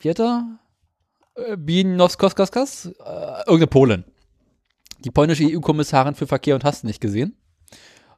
wie 0.00 0.10
hat 0.10 0.20
er? 0.20 0.58
Äh, 1.34 1.56
Bienowskoskas, 1.56 2.86
äh, 2.86 2.90
irgendeine 3.40 3.66
Polin. 3.66 4.04
Die 5.04 5.10
polnische 5.10 5.44
EU-Kommissarin 5.44 6.14
für 6.14 6.26
Verkehr 6.26 6.54
und 6.54 6.64
hast 6.64 6.84
nicht 6.84 7.00
gesehen, 7.00 7.36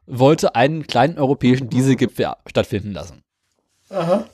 wollte 0.05 0.55
einen 0.55 0.85
kleinen 0.87 1.17
europäischen 1.17 1.69
Dieselgipfel 1.69 2.33
stattfinden 2.47 2.91
lassen. 2.91 3.23
Aha. 3.89 4.25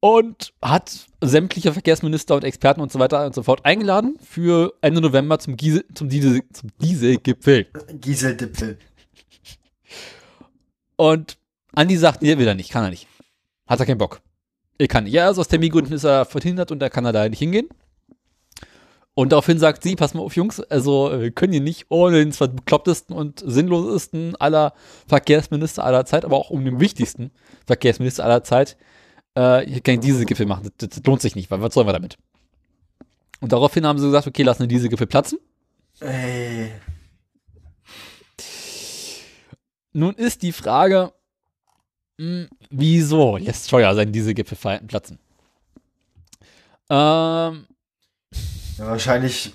Und 0.00 0.52
hat 0.62 1.06
sämtliche 1.20 1.72
Verkehrsminister 1.72 2.36
und 2.36 2.44
Experten 2.44 2.80
und 2.80 2.92
so 2.92 3.00
weiter 3.00 3.26
und 3.26 3.34
so 3.34 3.42
fort 3.42 3.64
eingeladen 3.64 4.16
für 4.22 4.74
Ende 4.80 5.00
November 5.00 5.40
zum, 5.40 5.56
Giesel, 5.56 5.84
zum, 5.92 6.08
Diesel, 6.08 6.42
zum 6.52 6.70
Dieselgipfel. 6.80 7.66
Gieseldipfel. 7.94 8.78
Und 10.96 11.38
Andi 11.74 11.96
sagt, 11.96 12.22
nee, 12.22 12.38
will 12.38 12.46
er 12.46 12.54
nicht, 12.54 12.70
kann 12.70 12.84
er 12.84 12.90
nicht. 12.90 13.08
Hat 13.66 13.80
er 13.80 13.86
keinen 13.86 13.98
Bock. 13.98 14.20
Er 14.78 14.86
kann 14.86 15.04
nicht. 15.04 15.12
Ja, 15.12 15.26
also 15.26 15.40
aus 15.40 15.48
Termingründen 15.48 15.92
ist 15.92 16.04
er 16.04 16.24
verhindert 16.24 16.70
und 16.70 16.78
da 16.78 16.88
kann 16.88 17.04
er 17.04 17.12
da 17.12 17.28
nicht 17.28 17.40
hingehen. 17.40 17.68
Und 19.14 19.32
daraufhin 19.32 19.58
sagt 19.58 19.82
sie, 19.82 19.96
pass 19.96 20.14
mal 20.14 20.22
auf, 20.22 20.36
Jungs, 20.36 20.60
also 20.60 21.10
wir 21.12 21.32
können 21.32 21.52
hier 21.52 21.60
nicht 21.60 21.86
ohne 21.88 22.18
den 22.18 22.30
zwar 22.30 22.46
beklopptesten 22.46 23.16
und 23.16 23.42
sinnlosesten 23.44 24.36
aller 24.36 24.74
Verkehrsminister 25.08 25.82
aller 25.82 26.04
Zeit, 26.04 26.24
aber 26.24 26.36
auch 26.36 26.50
um 26.50 26.64
den 26.64 26.78
wichtigsten 26.78 27.32
Verkehrsminister 27.66 28.24
aller 28.24 28.44
Zeit, 28.44 28.76
äh, 29.38 29.66
hier 29.66 29.80
keinen 29.80 30.00
Dieselgipfel 30.00 30.46
machen. 30.46 30.70
Das, 30.78 30.88
das 30.88 31.02
lohnt 31.04 31.22
sich 31.22 31.36
nicht, 31.36 31.50
weil 31.50 31.60
was 31.62 31.74
sollen 31.74 31.86
wir 31.86 31.92
damit? 31.92 32.18
Und 33.40 33.52
daraufhin 33.52 33.86
haben 33.86 33.98
sie 33.98 34.06
gesagt, 34.06 34.26
okay, 34.26 34.42
lassen 34.42 34.60
wir 34.60 34.66
Dieselgipfel 34.66 35.06
platzen. 35.06 35.38
Ey. 36.00 36.72
Nun 39.92 40.14
ist 40.14 40.42
die 40.42 40.52
Frage, 40.52 41.12
mh, 42.18 42.48
wieso 42.70 43.36
lässt 43.36 43.70
Scheuer 43.70 43.94
sein 43.94 44.12
Dieselgipfelverhalten 44.12 44.88
platzen? 44.88 45.18
Ähm, 46.90 47.66
Ja, 48.78 48.86
wahrscheinlich. 48.86 49.52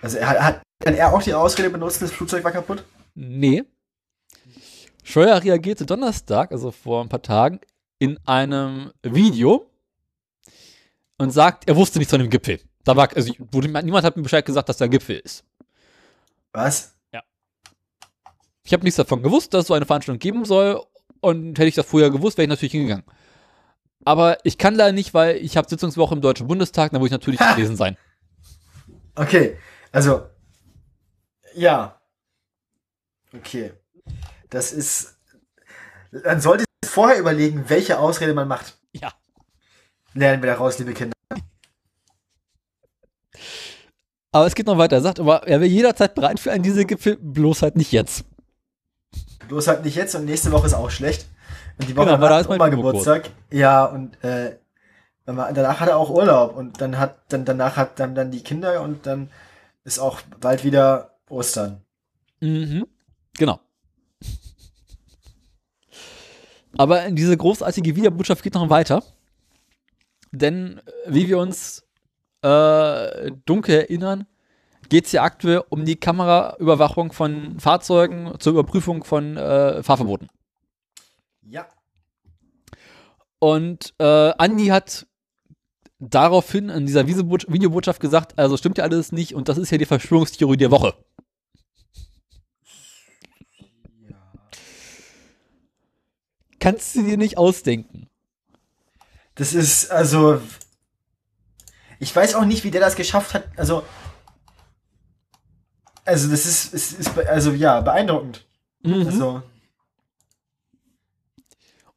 Also 0.00 0.18
er 0.18 0.28
hat, 0.28 0.40
hat 0.40 0.62
kann 0.84 0.94
er 0.94 1.12
auch 1.14 1.22
die 1.22 1.32
Ausrede 1.34 1.70
benutzen, 1.70 2.00
das 2.00 2.12
Flugzeug 2.12 2.42
war 2.44 2.52
kaputt? 2.52 2.84
nee. 3.14 3.64
Scheuer 5.04 5.42
reagierte 5.42 5.84
Donnerstag, 5.84 6.52
also 6.52 6.70
vor 6.70 7.02
ein 7.02 7.08
paar 7.08 7.22
Tagen, 7.22 7.60
in 8.02 8.18
einem 8.26 8.90
Video 9.04 9.70
und 11.18 11.30
sagt, 11.30 11.68
er 11.68 11.76
wusste 11.76 12.00
nichts 12.00 12.10
von 12.10 12.18
dem 12.20 12.30
Gipfel. 12.30 12.58
Da 12.82 12.96
war, 12.96 13.08
also 13.14 13.32
niemand 13.52 14.04
hat 14.04 14.16
mir 14.16 14.24
Bescheid 14.24 14.44
gesagt, 14.44 14.68
dass 14.68 14.76
da 14.76 14.86
ein 14.86 14.90
Gipfel 14.90 15.20
ist. 15.20 15.44
Was? 16.50 16.96
Ich 18.64 18.72
habe 18.72 18.82
nichts 18.82 18.96
davon 18.96 19.22
gewusst, 19.22 19.54
dass 19.54 19.62
es 19.62 19.68
so 19.68 19.74
eine 19.74 19.86
Veranstaltung 19.86 20.18
geben 20.18 20.44
soll. 20.44 20.84
Und 21.20 21.56
hätte 21.56 21.68
ich 21.68 21.76
das 21.76 21.86
vorher 21.86 22.10
gewusst, 22.10 22.38
wäre 22.38 22.44
ich 22.44 22.48
natürlich 22.48 22.72
hingegangen. 22.72 23.04
Aber 24.04 24.38
ich 24.44 24.58
kann 24.58 24.74
leider 24.74 24.90
nicht, 24.90 25.14
weil 25.14 25.36
ich 25.36 25.56
habe 25.56 25.68
Sitzungswoche 25.68 26.16
im 26.16 26.22
Deutschen 26.22 26.48
Bundestag, 26.48 26.90
da 26.90 26.98
muss 26.98 27.06
ich 27.06 27.12
natürlich 27.12 27.38
gewesen 27.38 27.76
sein. 27.76 27.96
Okay, 29.14 29.58
also. 29.92 30.26
Ja. 31.54 32.00
Okay. 33.32 33.74
Das 34.50 34.72
ist. 34.72 35.18
Man 36.10 36.40
sollte 36.40 36.64
vorher 36.84 37.18
überlegen, 37.18 37.64
welche 37.68 37.98
Ausrede 37.98 38.34
man 38.34 38.48
macht. 38.48 38.78
Ja. 38.92 39.12
Lernen 40.14 40.42
wir 40.42 40.50
daraus, 40.50 40.78
liebe 40.78 40.92
Kinder. 40.92 41.12
Aber 44.32 44.46
es 44.46 44.54
geht 44.54 44.66
noch 44.66 44.78
weiter. 44.78 44.96
Er 44.96 45.02
sagt 45.02 45.20
aber, 45.20 45.46
er 45.46 45.60
wäre 45.60 45.68
jederzeit 45.70 46.14
bereit 46.14 46.40
für 46.40 46.52
einen 46.52 46.62
Dieselgipfel, 46.62 47.16
bloß 47.20 47.62
halt 47.62 47.76
nicht 47.76 47.92
jetzt. 47.92 48.24
Bloß 49.48 49.68
halt 49.68 49.84
nicht 49.84 49.96
jetzt 49.96 50.14
und 50.14 50.24
nächste 50.24 50.52
Woche 50.52 50.66
ist 50.66 50.74
auch 50.74 50.90
schlecht. 50.90 51.26
Und 51.78 51.88
die 51.88 51.96
Woche 51.96 52.06
Genau, 52.06 52.18
danach 52.18 52.40
ist 52.40 52.48
mein. 52.48 52.70
Geburtstag. 52.70 53.30
Ja, 53.50 53.84
und 53.84 54.22
äh, 54.24 54.56
danach 55.26 55.80
hat 55.80 55.88
er 55.88 55.98
auch 55.98 56.10
Urlaub 56.10 56.56
und 56.56 56.80
dann 56.80 56.98
hat 56.98 57.18
dann 57.28 57.44
danach 57.44 57.76
hat 57.76 58.00
dann 58.00 58.14
dann 58.14 58.30
die 58.30 58.42
Kinder 58.42 58.80
und 58.82 59.06
dann 59.06 59.30
ist 59.84 59.98
auch 59.98 60.20
bald 60.40 60.64
wieder 60.64 61.18
Ostern. 61.28 61.82
Mhm. 62.40 62.86
Genau. 63.36 63.60
Aber 66.76 67.10
diese 67.10 67.36
großartige 67.36 67.96
Videobotschaft 67.96 68.42
geht 68.42 68.54
noch 68.54 68.70
weiter. 68.70 69.02
Denn 70.32 70.78
äh, 70.78 70.82
wie 71.06 71.28
wir 71.28 71.38
uns 71.38 71.84
äh, 72.42 73.30
dunkel 73.44 73.80
erinnern, 73.80 74.26
geht 74.88 75.06
es 75.06 75.12
ja 75.12 75.22
aktuell 75.22 75.62
um 75.68 75.84
die 75.84 75.96
Kameraüberwachung 75.96 77.12
von 77.12 77.58
Fahrzeugen 77.60 78.32
zur 78.38 78.52
Überprüfung 78.52 79.04
von 79.04 79.36
äh, 79.36 79.82
Fahrverboten. 79.82 80.28
Ja. 81.42 81.66
Und 83.38 83.94
äh, 83.98 84.32
Andi 84.38 84.66
hat 84.66 85.06
daraufhin 85.98 86.68
in 86.68 86.86
dieser 86.86 87.06
Videobotschaft 87.06 88.00
gesagt, 88.00 88.38
also 88.38 88.56
stimmt 88.56 88.78
ja 88.78 88.84
alles 88.84 89.12
nicht 89.12 89.34
und 89.34 89.48
das 89.48 89.58
ist 89.58 89.70
ja 89.70 89.78
die 89.78 89.86
Verschwörungstheorie 89.86 90.56
der 90.56 90.70
Woche. 90.70 90.94
Kannst 96.62 96.94
du 96.94 97.02
dir 97.02 97.16
nicht 97.16 97.38
ausdenken. 97.38 98.08
Das 99.34 99.52
ist, 99.52 99.90
also. 99.90 100.40
Ich 101.98 102.14
weiß 102.14 102.36
auch 102.36 102.44
nicht, 102.44 102.62
wie 102.62 102.70
der 102.70 102.80
das 102.80 102.94
geschafft 102.94 103.34
hat. 103.34 103.48
Also. 103.56 103.82
Also, 106.04 106.30
das 106.30 106.46
ist, 106.46 106.72
ist, 106.72 107.00
ist 107.00 107.18
also 107.18 107.50
ja, 107.50 107.80
beeindruckend. 107.80 108.46
Mhm. 108.84 109.06
Also, 109.06 109.42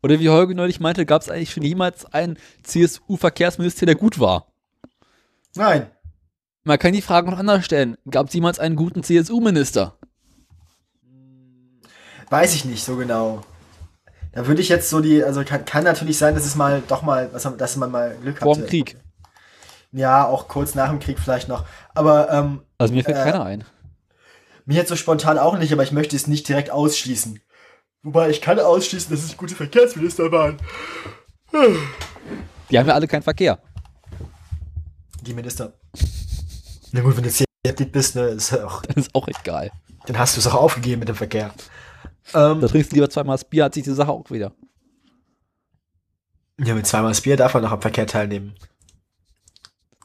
Oder 0.02 0.20
wie 0.20 0.30
Holger 0.30 0.56
neulich 0.56 0.80
meinte, 0.80 1.06
gab 1.06 1.22
es 1.22 1.30
eigentlich 1.30 1.52
schon 1.52 1.62
jemals 1.62 2.06
einen 2.06 2.40
CSU-Verkehrsminister, 2.64 3.86
der 3.86 3.96
gut 3.96 4.20
war? 4.20 4.52
nein. 5.56 5.92
Man 6.64 6.80
kann 6.80 6.94
die 6.94 7.04
Frage 7.04 7.30
noch 7.30 7.38
anders 7.38 7.64
stellen. 7.66 7.98
Gab 8.10 8.30
es 8.30 8.34
jemals 8.34 8.58
einen 8.58 8.76
guten 8.76 9.04
CSU-Minister? 9.04 10.00
Weiß 12.32 12.56
ich 12.56 12.66
nicht 12.66 12.84
so 12.84 12.96
genau. 12.96 13.44
Da 14.36 14.46
würde 14.48 14.62
ich 14.62 14.70
jetzt 14.70 14.90
so 14.90 15.00
die, 15.00 15.24
also 15.24 15.44
kann, 15.44 15.66
kann 15.66 15.84
natürlich 15.86 16.18
sein, 16.18 16.36
dass 16.36 16.46
es 16.46 16.56
mal 16.56 16.84
doch 16.88 17.02
mal, 17.02 17.30
dass 17.30 17.76
man 17.78 17.90
mal 17.90 18.16
Glück 18.22 18.40
Vor 18.40 18.52
hatte. 18.54 18.62
dem 18.66 18.70
Krieg. 18.70 18.98
Ja, 19.92 20.26
auch 20.28 20.48
kurz 20.50 20.76
nach 20.76 20.90
dem 20.90 21.00
Krieg 21.00 21.18
vielleicht 21.20 21.48
noch. 21.48 21.66
Aber 21.94 22.30
ähm, 22.30 22.62
Also 22.78 22.94
mir 22.94 23.04
fällt 23.04 23.18
Äh, 23.18 23.24
keiner 23.24 23.46
ein. 23.46 23.64
mir 24.66 24.76
jetzt 24.76 24.90
so 24.90 24.98
spontan 24.98 25.38
auch 25.40 25.58
nicht, 25.58 25.72
aber 25.72 25.84
ich 25.84 25.94
möchte 25.94 26.16
es 26.18 26.28
nicht 26.28 26.48
direkt 26.50 26.70
ausschließen. 26.70 27.40
Wobei 28.04 28.30
ich 28.30 28.42
kann 28.42 28.60
ausschließen, 28.60 29.10
dass 29.10 29.24
es 29.24 29.38
gute 29.38 29.56
Verkehrsminister 29.56 30.30
waren. 30.32 30.58
Die 32.70 32.78
haben 32.78 32.88
ja 32.88 32.94
alle 32.94 33.08
keinen 33.08 33.24
Verkehr. 33.24 33.58
Die 35.22 35.34
Minister. 35.34 35.74
Na 36.92 37.02
gut, 37.02 37.16
wenn 37.16 37.24
du 37.24 37.30
jetzt 37.30 37.38
hier 37.38 37.92
bist, 37.92 38.16
ne, 38.16 38.24
ist 38.28 38.52
ja 38.52 38.66
auch, 38.66 38.82
Das 38.84 38.98
ist 38.98 39.16
auch 39.16 39.28
egal. 39.28 39.72
dann 40.08 40.20
hast 40.20 40.36
du 40.36 40.40
es 40.42 40.48
auch 40.48 40.54
aufgegeben 40.56 41.00
mit 41.00 41.08
dem 41.10 41.16
Verkehr. 41.16 41.52
Ähm, 42.34 42.62
Da 42.62 42.68
trinkst 42.68 42.92
du 42.92 42.96
lieber 42.96 43.10
zweimal 43.10 43.36
das 43.36 43.46
Bier, 43.46 43.66
hat 43.66 43.74
sich 43.74 43.84
die 43.84 43.92
Sache 43.94 44.12
auch 44.12 44.30
wieder. 44.32 44.52
ja, 46.60 46.74
mit 46.74 46.88
zweimal 46.88 47.12
das 47.12 47.22
Bier 47.22 47.38
darf 47.38 47.54
man 47.54 47.64
noch 47.64 47.72
am 47.72 47.82
Verkehr 47.82 48.08
teilnehmen. 48.08 48.56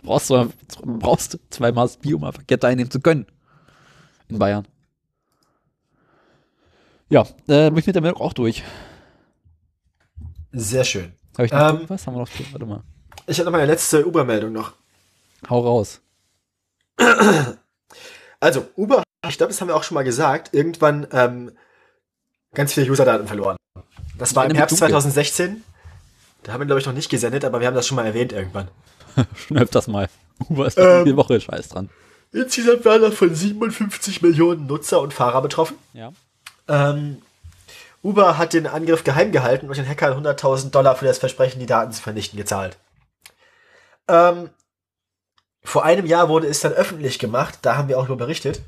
Brauchst 0.02 0.30
du 0.30 0.50
brauchst 0.84 1.38
zweimal 1.50 1.84
das 1.86 1.96
Bier, 1.98 2.16
um 2.16 2.24
am 2.24 2.32
Verkehr 2.32 2.58
teilnehmen 2.58 2.90
zu 2.90 3.00
können. 3.00 3.26
In 4.28 4.38
Bayern. 4.38 4.66
Ja, 7.08 7.22
äh, 7.48 7.68
bin 7.70 7.78
ich 7.78 7.86
mit 7.86 7.94
der 7.94 8.02
Meldung 8.02 8.20
auch 8.20 8.32
durch. 8.32 8.62
Sehr 10.52 10.84
schön. 10.84 11.12
Habe 11.36 11.46
ich 11.46 11.52
noch 11.52 11.60
Ähm, 11.60 11.74
irgendwas? 11.76 12.06
Haben 12.06 12.14
wir 12.14 12.20
noch? 12.20 12.30
Warte 12.52 12.66
mal. 12.66 12.82
Ich 13.26 13.38
habe 13.38 13.46
noch 13.46 13.52
meine 13.52 13.66
letzte 13.70 14.06
Uber-Meldung 14.06 14.52
noch. 14.52 14.72
Hau 15.48 15.60
raus. 15.60 16.00
Also, 18.40 18.66
Uber, 18.76 19.02
ich 19.28 19.36
glaube, 19.36 19.52
das 19.52 19.60
haben 19.60 19.68
wir 19.68 19.76
auch 19.76 19.82
schon 19.84 19.94
mal 19.96 20.02
gesagt, 20.04 20.54
irgendwann 20.54 21.06
ähm, 21.12 21.52
ganz 22.54 22.74
viele 22.74 22.90
Userdaten 22.90 23.26
verloren. 23.26 23.56
Das 24.18 24.34
war 24.34 24.44
im 24.44 24.54
Herbst 24.54 24.72
mit 24.74 24.80
Dunkel. 24.82 25.00
2016. 25.00 25.64
Da 26.42 26.52
haben 26.52 26.60
wir, 26.60 26.66
glaube 26.66 26.80
ich, 26.80 26.86
noch 26.86 26.92
nicht 26.92 27.10
gesendet, 27.10 27.44
aber 27.44 27.60
wir 27.60 27.66
haben 27.66 27.74
das 27.74 27.86
schon 27.86 27.96
mal 27.96 28.06
erwähnt 28.06 28.32
irgendwann. 28.32 28.68
Schon 29.36 29.58
öfters 29.58 29.88
mal. 29.88 30.08
Uber 30.48 30.66
ist 30.66 30.78
Ähm. 30.78 31.04
jede 31.04 31.16
Woche 31.16 31.40
scheiß 31.40 31.68
dran. 31.68 31.90
Insgesamt 32.32 32.84
waren 32.84 33.02
davon 33.02 33.34
57 33.34 34.22
Millionen 34.22 34.66
Nutzer 34.66 35.00
und 35.00 35.12
Fahrer 35.12 35.42
betroffen. 35.42 35.76
Ja. 35.92 36.12
Ähm, 36.68 37.20
Uber 38.02 38.38
hat 38.38 38.52
den 38.52 38.66
Angriff 38.66 39.02
geheim 39.04 39.32
gehalten 39.32 39.68
und 39.68 39.76
den 39.76 39.86
Hackern 39.88 40.24
100.000 40.24 40.70
Dollar 40.70 40.94
für 40.96 41.04
das 41.06 41.18
Versprechen, 41.18 41.58
die 41.58 41.66
Daten 41.66 41.92
zu 41.92 42.00
vernichten, 42.00 42.36
gezahlt. 42.38 42.78
Ähm, 44.08 44.50
vor 45.62 45.84
einem 45.84 46.06
Jahr 46.06 46.28
wurde 46.28 46.46
es 46.46 46.60
dann 46.60 46.72
öffentlich 46.72 47.18
gemacht, 47.18 47.58
da 47.62 47.76
haben 47.76 47.88
wir 47.88 47.98
auch 47.98 48.04
darüber 48.06 48.24
berichtet, 48.24 48.62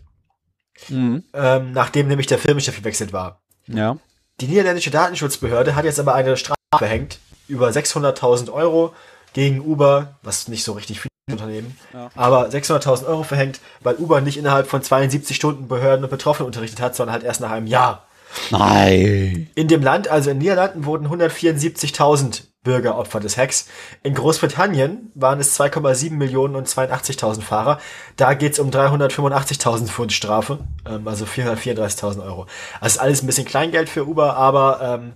Mhm. 0.88 1.22
ähm, 1.34 1.72
nachdem 1.72 2.08
nämlich 2.08 2.26
der 2.26 2.38
Filmchef 2.38 2.76
gewechselt 2.78 3.12
war. 3.12 3.41
Ja. 3.66 3.96
Die 4.40 4.46
niederländische 4.46 4.90
Datenschutzbehörde 4.90 5.74
hat 5.76 5.84
jetzt 5.84 6.00
aber 6.00 6.14
eine 6.14 6.36
Strafe 6.36 6.56
verhängt, 6.76 7.18
über 7.48 7.68
600.000 7.68 8.50
Euro 8.52 8.94
gegen 9.34 9.60
Uber, 9.60 10.14
was 10.22 10.48
nicht 10.48 10.64
so 10.64 10.72
richtig 10.72 11.00
viel 11.00 11.10
Unternehmen, 11.30 11.76
Ja. 11.92 12.10
aber 12.16 12.48
600.000 12.48 13.06
Euro 13.06 13.22
verhängt, 13.22 13.60
weil 13.80 13.94
Uber 13.96 14.20
nicht 14.20 14.36
innerhalb 14.36 14.66
von 14.66 14.82
72 14.82 15.36
Stunden 15.36 15.68
Behörden 15.68 16.04
und 16.04 16.10
Betroffene 16.10 16.46
unterrichtet 16.46 16.80
hat, 16.80 16.96
sondern 16.96 17.12
halt 17.14 17.22
erst 17.24 17.40
nach 17.40 17.50
einem 17.50 17.66
Jahr. 17.68 18.06
Nein. 18.50 19.48
In 19.54 19.68
dem 19.68 19.82
Land, 19.82 20.08
also 20.08 20.30
in 20.30 20.38
Niederlanden, 20.38 20.84
wurden 20.84 21.06
174.000 21.06 22.42
Bürger 22.62 22.96
Opfer 22.96 23.18
des 23.18 23.36
Hacks. 23.36 23.68
In 24.02 24.14
Großbritannien 24.14 25.10
waren 25.14 25.40
es 25.40 25.58
2,7 25.58 26.12
Millionen 26.12 26.54
und 26.54 26.68
82.000 26.68 27.42
Fahrer. 27.42 27.80
Da 28.16 28.34
geht's 28.34 28.58
um 28.58 28.70
385.000 28.70 29.86
Pfund 29.86 30.12
Strafe, 30.12 30.60
ähm, 30.86 31.06
also 31.08 31.24
434.000 31.24 32.24
Euro. 32.24 32.46
Also 32.80 32.96
ist 32.96 32.98
alles 32.98 33.22
ein 33.22 33.26
bisschen 33.26 33.46
Kleingeld 33.46 33.88
für 33.88 34.06
Uber, 34.06 34.36
aber 34.36 34.80
ähm, 34.80 35.14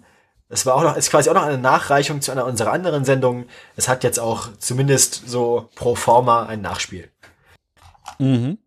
es 0.48 0.66
war 0.66 0.74
auch 0.74 0.82
noch, 0.82 0.96
ist 0.96 1.10
quasi 1.10 1.30
auch 1.30 1.34
noch 1.34 1.42
eine 1.42 1.58
Nachreichung 1.58 2.20
zu 2.20 2.32
einer 2.32 2.46
unserer 2.46 2.72
anderen 2.72 3.04
Sendungen. 3.04 3.46
Es 3.76 3.88
hat 3.88 4.04
jetzt 4.04 4.18
auch 4.18 4.48
zumindest 4.58 5.28
so 5.28 5.68
pro 5.74 5.94
forma 5.94 6.46
ein 6.46 6.60
Nachspiel. 6.60 7.10
Mhm. 8.18 8.58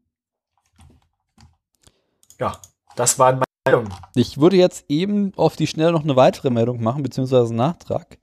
Ja, 2.39 2.59
das 2.95 3.19
waren 3.19 3.41
meine 3.65 3.77
Meinungen. 3.77 3.93
Ich 4.15 4.39
würde 4.39 4.55
jetzt 4.55 4.85
eben 4.89 5.33
auf 5.35 5.57
die 5.57 5.67
Schnelle 5.67 5.91
noch 5.91 6.03
eine 6.03 6.15
weitere 6.15 6.49
Meldung 6.49 6.81
machen, 6.81 7.03
beziehungsweise 7.03 7.47
einen 7.49 7.57
Nachtrag. 7.57 8.18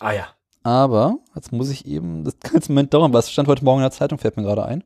Ah 0.00 0.12
ja. 0.12 0.28
Aber, 0.62 1.18
jetzt 1.34 1.52
muss 1.52 1.70
ich 1.70 1.86
eben, 1.86 2.24
das 2.24 2.38
kann 2.40 2.54
jetzt 2.54 2.68
einen 2.68 2.74
Moment 2.74 2.92
dauern, 2.92 3.12
weil 3.12 3.20
es 3.20 3.30
stand 3.30 3.48
heute 3.48 3.64
Morgen 3.64 3.78
in 3.78 3.84
der 3.84 3.92
Zeitung, 3.92 4.18
fällt 4.18 4.36
mir 4.36 4.42
gerade 4.42 4.64
ein. 4.64 4.82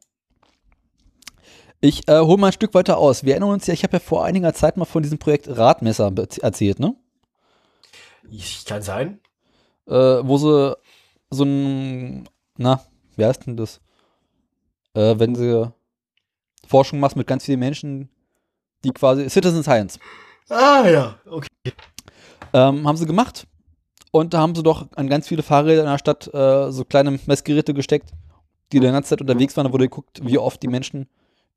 Ich 1.81 2.07
äh, 2.09 2.21
hole 2.21 2.37
mal 2.37 2.49
ein 2.49 2.53
Stück 2.53 2.75
weiter 2.75 2.99
aus. 2.99 3.25
Wir 3.25 3.33
erinnern 3.33 3.51
uns 3.51 3.67
ja, 3.67 3.73
ich 3.73 3.83
habe 3.83 3.95
ja 3.95 4.01
vor 4.01 4.25
einiger 4.25 4.53
Zeit 4.53 4.77
mal 4.77 4.85
von 4.85 5.03
diesem 5.03 5.19
Projekt 5.19 5.49
Radmesser 5.49 6.13
erzählt, 6.43 6.79
ne? 6.79 6.95
Ich 8.31 8.67
kann 8.67 8.83
sein. 8.83 9.21
Äh, 9.87 9.95
wo 9.95 10.37
sie 10.37 10.77
so 11.31 11.45
ein, 11.45 12.29
na, 12.59 12.83
wie 13.17 13.25
heißt 13.25 13.47
denn 13.47 13.57
das? 13.57 13.81
Äh, 14.93 15.19
wenn 15.19 15.35
sie 15.35 15.73
Forschung 16.67 17.01
machst 17.01 17.17
mit 17.17 17.27
ganz 17.27 17.47
vielen 17.47 17.61
Menschen, 17.61 18.11
die 18.85 18.91
quasi, 18.91 19.29
Citizen 19.31 19.63
Science, 19.63 19.99
Ah 20.51 20.87
ja, 20.89 21.19
okay. 21.27 21.73
ähm, 22.53 22.87
haben 22.87 22.97
sie 22.97 23.07
gemacht. 23.07 23.47
Und 24.11 24.35
da 24.35 24.41
haben 24.41 24.55
sie 24.55 24.63
doch 24.63 24.87
an 24.97 25.09
ganz 25.09 25.29
viele 25.29 25.43
Fahrräder 25.43 25.83
in 25.83 25.89
der 25.89 25.99
Stadt 25.99 26.33
äh, 26.35 26.71
so 26.73 26.85
kleine 26.85 27.19
Messgeräte 27.27 27.75
gesteckt, 27.75 28.11
die 28.73 28.81
die 28.81 28.87
ganze 28.87 29.11
Zeit 29.11 29.21
unterwegs 29.21 29.57
waren. 29.57 29.67
Da 29.67 29.73
wurde 29.73 29.85
geguckt, 29.85 30.21
wie 30.23 30.39
oft 30.39 30.63
die 30.63 30.69
Menschen 30.69 31.09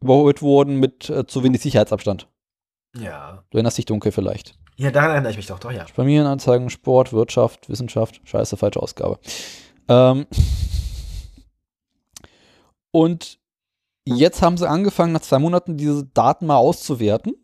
überholt 0.02 0.42
wurden 0.42 0.78
mit 0.80 1.10
äh, 1.10 1.26
zu 1.26 1.44
wenig 1.44 1.62
Sicherheitsabstand. 1.62 2.28
Ja. 2.96 3.44
Du 3.50 3.58
erinnerst 3.58 3.78
dich 3.78 3.86
dunkel 3.86 4.12
vielleicht. 4.12 4.56
Ja, 4.76 4.92
daran 4.92 5.12
erinnere 5.12 5.32
ich 5.32 5.38
mich 5.38 5.48
doch, 5.48 5.60
doch, 5.60 5.72
ja. 5.72 5.86
Familienanzeigen, 5.86 6.70
Sport, 6.70 7.14
Wirtschaft, 7.14 7.70
Wissenschaft. 7.70 8.22
Scheiße, 8.24 8.58
falsche 8.58 8.82
Ausgabe. 8.82 9.20
Ähm 9.88 10.26
und 12.92 13.40
jetzt 14.06 14.42
haben 14.42 14.58
sie 14.58 14.70
angefangen, 14.70 15.14
nach 15.14 15.22
zwei 15.22 15.40
Monaten 15.40 15.78
diese 15.78 16.06
Daten 16.06 16.46
mal 16.46 16.58
auszuwerten. 16.58 17.36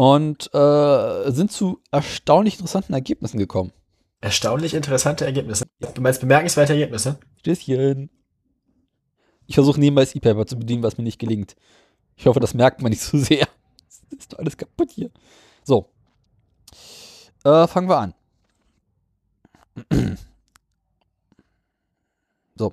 Und 0.00 0.48
äh, 0.54 1.30
sind 1.30 1.52
zu 1.52 1.82
erstaunlich 1.90 2.54
interessanten 2.54 2.94
Ergebnissen 2.94 3.36
gekommen. 3.36 3.70
Erstaunlich 4.22 4.72
interessante 4.72 5.26
Ergebnisse. 5.26 5.66
Du 5.92 6.00
meinst 6.00 6.22
bemerkenswerte 6.22 6.72
Ergebnisse? 6.72 7.18
Stößchen. 7.40 8.08
Ich 9.46 9.56
versuche 9.56 9.78
nebenbei 9.78 10.00
das 10.00 10.14
E-Paper 10.14 10.46
zu 10.46 10.58
bedienen, 10.58 10.82
was 10.82 10.96
mir 10.96 11.04
nicht 11.04 11.18
gelingt. 11.18 11.54
Ich 12.16 12.24
hoffe, 12.24 12.40
das 12.40 12.54
merkt 12.54 12.80
man 12.80 12.88
nicht 12.88 13.02
zu 13.02 13.18
sehr. 13.18 13.46
Das 14.08 14.20
ist 14.20 14.32
doch 14.32 14.38
alles 14.38 14.56
kaputt 14.56 14.90
hier. 14.90 15.10
So. 15.64 15.90
Äh, 17.44 17.66
fangen 17.66 17.90
wir 17.90 17.98
an. 17.98 18.14
So. 22.56 22.72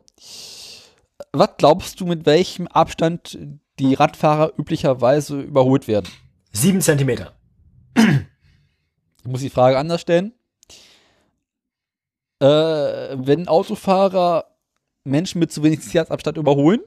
Was 1.34 1.50
glaubst 1.58 2.00
du, 2.00 2.06
mit 2.06 2.26
welchem 2.26 2.68
Abstand 2.68 3.38
die 3.80 3.96
Radfahrer 3.96 4.54
üblicherweise 4.58 5.42
überholt 5.42 5.90
werden? 5.90 6.08
Sieben 6.58 6.82
Zentimeter. 6.82 7.38
Ich 7.96 9.26
muss 9.26 9.42
die 9.42 9.52
Frage 9.52 9.78
anders 9.78 10.02
stellen. 10.02 10.34
Äh, 12.40 12.48
wenn 12.48 13.48
Autofahrer 13.48 14.58
Menschen 15.04 15.38
mit 15.38 15.52
zu 15.52 15.62
wenig 15.62 15.82
Sicherheitsabstand 15.82 16.36
überholen, 16.38 16.80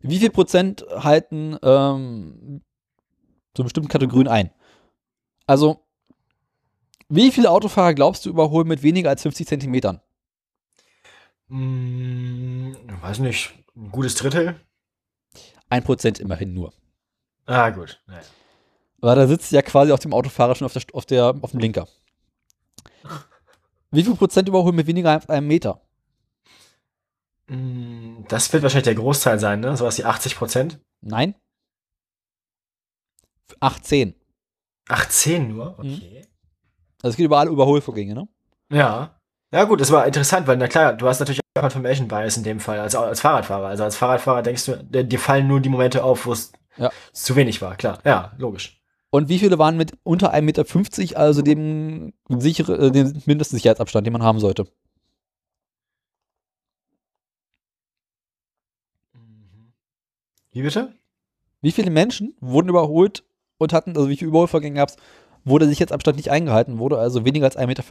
wie 0.00 0.18
viel 0.18 0.30
Prozent 0.30 0.86
halten 0.88 1.58
ähm, 1.62 2.62
so 3.54 3.62
bestimmten 3.62 3.90
Kategorien 3.90 4.28
ein? 4.28 4.50
Also, 5.46 5.84
wie 7.10 7.32
viele 7.32 7.50
Autofahrer 7.50 7.92
glaubst 7.92 8.24
du 8.24 8.30
überholen 8.30 8.68
mit 8.68 8.82
weniger 8.82 9.10
als 9.10 9.20
50 9.20 9.46
Zentimetern? 9.46 10.00
Hm, 11.48 12.74
weiß 13.02 13.18
nicht, 13.18 13.52
ein 13.76 13.90
gutes 13.90 14.14
Drittel? 14.14 14.58
Ein 15.68 15.84
Prozent 15.84 16.20
immerhin 16.20 16.54
nur. 16.54 16.72
Ah, 17.44 17.68
gut. 17.68 18.02
Naja. 18.06 18.22
Weil 19.06 19.14
da 19.14 19.28
sitzt 19.28 19.52
ja 19.52 19.62
quasi 19.62 19.92
auf 19.92 20.00
dem 20.00 20.12
Autofahrer 20.12 20.56
schon 20.56 20.66
auf, 20.66 20.72
der, 20.72 20.82
auf, 20.92 21.06
der, 21.06 21.34
auf 21.40 21.52
dem 21.52 21.58
Blinker. 21.58 21.86
Wie 23.92 24.02
viel 24.02 24.16
Prozent 24.16 24.48
überholen 24.48 24.74
mit 24.74 24.88
weniger 24.88 25.12
als 25.12 25.28
einem 25.28 25.46
Meter? 25.46 25.80
Hm, 27.48 28.24
Das 28.26 28.52
wird 28.52 28.64
wahrscheinlich 28.64 28.86
der 28.86 28.96
Großteil 28.96 29.38
sein, 29.38 29.60
ne? 29.60 29.76
Sowas 29.76 29.96
wie 29.98 30.04
80 30.04 30.34
Prozent? 30.34 30.80
Nein? 31.02 31.36
18. 33.60 34.16
18 34.88 35.48
nur? 35.54 35.78
Okay. 35.78 36.26
Also 37.00 37.12
es 37.12 37.16
geht 37.16 37.26
über 37.26 37.38
alle 37.38 37.50
Überholvorgänge, 37.50 38.12
ne? 38.14 38.28
Ja. 38.72 39.20
Ja, 39.52 39.62
gut, 39.62 39.80
das 39.80 39.92
war 39.92 40.04
interessant, 40.04 40.48
weil, 40.48 40.56
na 40.56 40.66
klar, 40.66 40.94
du 40.94 41.06
hast 41.06 41.20
natürlich 41.20 41.40
auch 41.56 41.60
Confirmation 41.60 42.08
Bias 42.08 42.36
in 42.36 42.42
dem 42.42 42.58
Fall, 42.58 42.80
als, 42.80 42.96
als 42.96 43.20
Fahrradfahrer. 43.20 43.68
Also 43.68 43.84
als 43.84 43.96
Fahrradfahrer 43.96 44.42
denkst 44.42 44.64
du, 44.66 44.82
dir 44.82 45.04
dir 45.04 45.20
fallen 45.20 45.46
nur 45.46 45.60
die 45.60 45.68
Momente 45.68 46.02
auf, 46.02 46.26
wo 46.26 46.32
es 46.32 46.50
Ja. 46.76 46.90
zu 47.12 47.36
wenig 47.36 47.62
war, 47.62 47.76
klar. 47.76 48.00
Ja, 48.04 48.34
logisch. 48.38 48.75
Und 49.10 49.28
wie 49.28 49.38
viele 49.38 49.58
waren 49.58 49.76
mit 49.76 49.92
unter 50.02 50.34
1,50 50.34 50.42
Meter, 50.42 51.18
also 51.18 51.42
dem, 51.42 52.12
sichere, 52.28 52.86
äh, 52.86 52.90
dem 52.90 53.22
Mindestsicherheitsabstand, 53.24 54.06
den 54.06 54.12
man 54.12 54.22
haben 54.22 54.40
sollte? 54.40 54.66
Wie 60.50 60.62
bitte? 60.62 60.94
Wie 61.60 61.72
viele 61.72 61.90
Menschen 61.90 62.34
wurden 62.40 62.68
überholt 62.68 63.24
und 63.58 63.72
hatten, 63.72 63.96
also 63.96 64.08
wie 64.08 64.16
viele 64.16 64.30
Überholvorgänge 64.30 64.76
gab 64.76 64.88
es, 64.88 64.96
wo 65.44 65.58
der 65.58 65.68
Sicherheitsabstand 65.68 66.16
nicht 66.16 66.30
eingehalten 66.30 66.78
wurde, 66.78 66.98
also 66.98 67.24
weniger 67.24 67.46
als 67.46 67.56
1,50 67.56 67.66
Meter 67.66 67.84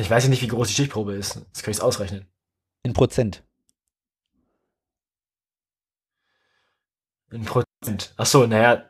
Ich 0.00 0.10
weiß 0.10 0.24
ja 0.24 0.30
nicht, 0.30 0.42
wie 0.42 0.48
groß 0.48 0.68
die 0.68 0.74
Stichprobe 0.74 1.12
ist. 1.14 1.42
Das 1.52 1.62
kann 1.62 1.72
ich 1.72 1.82
ausrechnen. 1.82 2.26
in 2.82 2.92
Prozent. 2.92 3.44
In 7.30 7.44
Prozent. 7.44 8.14
Ach 8.16 8.26
so, 8.26 8.46
naja. 8.46 8.89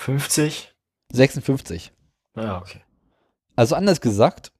50? 0.00 0.74
56. 1.12 1.92
Ja, 2.34 2.58
okay. 2.58 2.80
Also 3.54 3.74
anders 3.74 4.00
gesagt, 4.00 4.50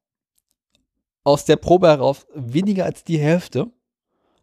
aus 1.24 1.46
der 1.46 1.56
Probe 1.56 1.88
heraus 1.88 2.26
weniger 2.34 2.84
als 2.84 3.04
die 3.04 3.18
Hälfte 3.18 3.70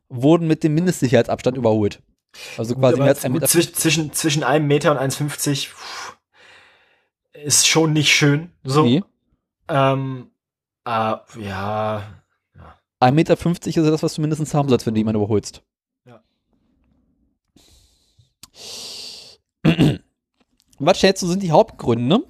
wurden 0.10 0.48
mit 0.48 0.64
dem 0.64 0.74
Mindestsicherheitsabstand 0.74 1.56
überholt. 1.56 2.02
Also 2.57 2.76
quasi 2.76 2.98
mehr 2.98 3.10
als 3.10 3.24
ein 3.24 3.34
Meter. 3.34 3.48
zwischen, 3.48 3.74
zwischen, 3.76 4.14
zwischen 4.14 4.44
einem 4.44 4.65
Meter 4.65 4.91
und 4.91 4.98
1,50 4.98 5.68
pff, 5.68 6.18
ist 7.34 7.68
schon 7.68 7.94
nicht 7.94 8.11
schön. 8.11 8.52
So. 8.64 8.84
Nee. 8.84 9.03
Ähm, 9.68 10.32
äh, 10.84 10.90
ja. 10.90 12.24
1,50 13.02 13.11
Meter 13.11 13.34
ist 13.34 13.76
ja 13.76 13.84
das, 13.84 14.02
was 14.02 14.15
du 14.15 14.22
mindestens 14.22 14.56
haben 14.56 14.68
sollst, 14.68 14.88
wenn 14.88 14.95
du 14.95 14.99
jemanden 14.99 15.22
überholst. 15.22 15.61
Ja. 16.06 16.24
Was 20.80 20.99
schätzt 20.99 21.24
du, 21.24 21.28
sind 21.28 21.41
die 21.44 21.52
Hauptgründe, 21.52 22.24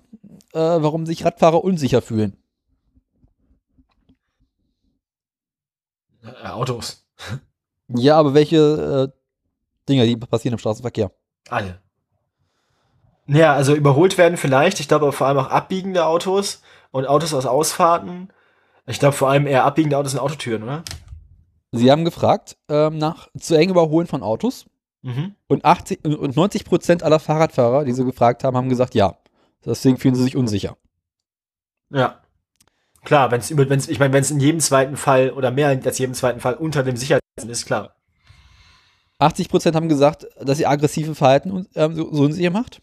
äh, 0.53 0.59
warum 0.59 1.05
sich 1.05 1.25
Radfahrer 1.25 1.63
unsicher 1.63 2.01
fühlen? 2.01 2.37
Äh, 6.23 6.47
Autos. 6.47 7.05
Ja, 7.89 8.17
aber 8.17 8.33
welche 8.33 9.11
äh, 9.13 9.17
Dinge, 9.87 10.05
die 10.05 10.17
passieren 10.17 10.53
im 10.53 10.59
Straßenverkehr? 10.59 11.11
Alle. 11.49 11.79
Naja, 13.25 13.53
also 13.53 13.75
überholt 13.75 14.17
werden 14.17 14.37
vielleicht. 14.37 14.79
Ich 14.79 14.87
glaube 14.87 15.05
aber 15.05 15.13
vor 15.13 15.27
allem 15.27 15.37
auch 15.37 15.49
abbiegende 15.49 16.05
Autos 16.05 16.61
und 16.91 17.07
Autos 17.07 17.33
aus 17.33 17.45
Ausfahrten. 17.45 18.31
Ich 18.85 18.99
glaube 18.99 19.15
vor 19.15 19.29
allem 19.29 19.47
eher 19.47 19.65
abbiegende 19.65 19.97
Autos 19.97 20.13
und 20.13 20.19
Autotüren, 20.19 20.63
oder? 20.63 20.83
Sie 21.71 21.91
haben 21.91 22.05
gefragt 22.05 22.57
ähm, 22.69 22.97
nach 22.97 23.27
zu 23.37 23.55
eng 23.55 23.69
Überholen 23.69 24.07
von 24.07 24.23
Autos 24.23 24.65
Mhm. 25.07 25.35
und, 25.47 25.63
80, 25.63 26.03
und 26.03 26.35
90 26.35 26.65
Prozent 26.65 27.01
aller 27.01 27.21
Fahrradfahrer, 27.21 27.85
die 27.85 27.93
sie 27.93 28.03
gefragt 28.03 28.43
haben, 28.43 28.57
haben 28.57 28.67
gesagt 28.67 28.93
ja. 28.93 29.17
Deswegen 29.65 29.97
fühlen 29.97 30.15
sie 30.15 30.23
sich 30.23 30.35
unsicher. 30.35 30.75
Ja. 31.89 32.21
Klar, 33.05 33.31
wenn 33.31 33.39
es 33.39 33.49
über, 33.49 33.69
wenn's, 33.69 33.87
ich 33.87 33.99
meine, 33.99 34.11
wenn 34.11 34.21
es 34.21 34.31
in 34.31 34.41
jedem 34.41 34.59
zweiten 34.59 34.97
Fall 34.97 35.31
oder 35.31 35.49
mehr 35.49 35.69
als 35.69 35.97
jedem 35.97 36.13
zweiten 36.13 36.41
Fall 36.41 36.55
unter 36.55 36.83
dem 36.83 36.97
Sicherheitsniveau 36.97 37.49
ist, 37.49 37.65
klar. 37.65 37.95
80 39.19 39.47
Prozent 39.47 39.77
haben 39.77 39.87
gesagt, 39.87 40.27
dass 40.41 40.59
ihr 40.59 40.69
aggressive 40.69 41.15
Verhalten 41.15 41.67
ähm, 41.75 41.95
so, 41.95 42.13
so 42.13 42.23
unsicher 42.23 42.51
macht. 42.51 42.81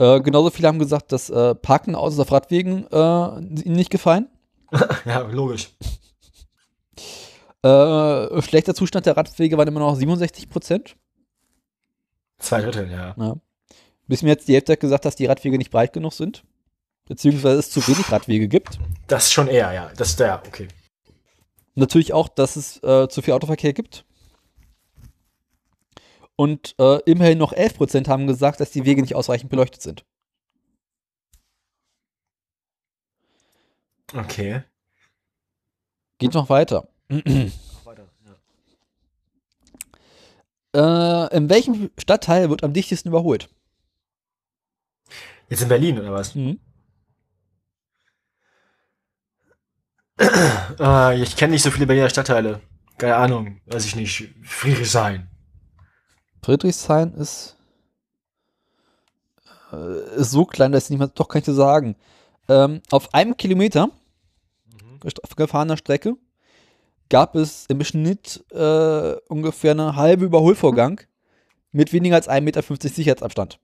Äh, 0.00 0.20
genauso 0.20 0.50
viele 0.50 0.66
haben 0.66 0.80
gesagt, 0.80 1.12
dass 1.12 1.30
äh, 1.30 1.54
Parken 1.54 1.94
Autos 1.94 2.18
auf 2.18 2.32
Radwegen 2.32 2.88
äh, 2.90 2.96
ihnen 2.96 3.76
nicht 3.76 3.90
gefallen. 3.90 4.28
ja, 5.04 5.20
logisch. 5.20 5.70
Äh, 7.64 8.42
schlechter 8.42 8.74
Zustand 8.74 9.06
der 9.06 9.16
Radwege 9.16 9.56
waren 9.56 9.68
immer 9.68 9.80
noch 9.80 9.96
67 9.96 10.50
Prozent. 10.50 10.96
Zwei 12.38 12.60
Drittel, 12.60 12.90
ja. 12.90 13.14
Ja. 13.16 13.36
Bis 14.06 14.22
mir 14.22 14.28
jetzt 14.30 14.48
die 14.48 14.54
Hälfte 14.54 14.76
gesagt, 14.76 15.06
dass 15.06 15.16
die 15.16 15.24
Radwege 15.24 15.56
nicht 15.56 15.70
breit 15.70 15.94
genug 15.94 16.12
sind. 16.12 16.44
Beziehungsweise 17.06 17.58
es 17.58 17.70
zu 17.70 17.86
wenig 17.88 18.12
Radwege 18.12 18.48
gibt. 18.48 18.78
Das 19.06 19.32
schon 19.32 19.48
eher, 19.48 19.72
ja. 19.72 19.90
Das 19.96 20.10
ist 20.10 20.20
der, 20.20 20.42
okay. 20.46 20.68
Natürlich 21.74 22.12
auch, 22.12 22.28
dass 22.28 22.56
es 22.56 22.82
äh, 22.82 23.08
zu 23.08 23.22
viel 23.22 23.32
Autoverkehr 23.32 23.72
gibt. 23.72 24.04
Und 26.36 26.74
äh, 26.78 26.98
immerhin 27.06 27.38
noch 27.38 27.54
11% 27.54 28.08
haben 28.08 28.26
gesagt, 28.26 28.60
dass 28.60 28.72
die 28.72 28.84
Wege 28.84 29.00
nicht 29.00 29.14
ausreichend 29.14 29.48
beleuchtet 29.48 29.80
sind. 29.80 30.04
Okay. 34.12 34.62
Geht 36.18 36.34
noch 36.34 36.50
weiter. 36.50 36.88
Weiter, 37.08 38.08
ja. 40.74 41.28
Äh, 41.28 41.36
in 41.36 41.48
welchem 41.50 41.90
Stadtteil 41.98 42.50
wird 42.50 42.64
am 42.64 42.72
dichtesten 42.72 43.08
überholt? 43.08 43.48
Jetzt 45.48 45.62
in 45.62 45.68
Berlin, 45.68 45.98
oder 45.98 46.12
was? 46.12 46.34
Mhm. 46.34 46.58
Äh, 50.18 51.22
ich 51.22 51.36
kenne 51.36 51.52
nicht 51.52 51.62
so 51.62 51.70
viele 51.70 51.86
Berliner 51.86 52.08
Stadtteile. 52.08 52.60
Keine 52.98 53.16
Ahnung, 53.16 53.60
weiß 53.66 53.84
ich 53.86 53.96
nicht. 53.96 54.32
Friedrichshain. 54.42 55.28
Friedrichshain 56.42 57.12
ist, 57.14 57.56
äh, 59.72 60.16
ist 60.16 60.30
so 60.30 60.44
klein, 60.44 60.72
dass 60.72 60.84
ich 60.84 60.90
nicht 60.90 60.98
mehr, 61.00 61.08
doch 61.08 61.28
kann 61.28 61.40
ich 61.40 61.44
dir 61.44 61.54
sagen. 61.54 61.96
Ähm, 62.48 62.82
auf 62.90 63.12
einem 63.14 63.36
Kilometer 63.36 63.90
gest- 65.00 65.36
gefahrener 65.36 65.76
Strecke 65.76 66.16
gab 67.08 67.34
es 67.36 67.66
im 67.68 67.82
Schnitt 67.84 68.44
äh, 68.50 69.14
ungefähr 69.28 69.72
eine 69.72 69.96
halbe 69.96 70.24
Überholvorgang 70.24 71.00
mit 71.72 71.92
weniger 71.92 72.16
als 72.16 72.28
1,50 72.28 72.40
Meter 72.40 72.88
Sicherheitsabstand. 72.88 73.58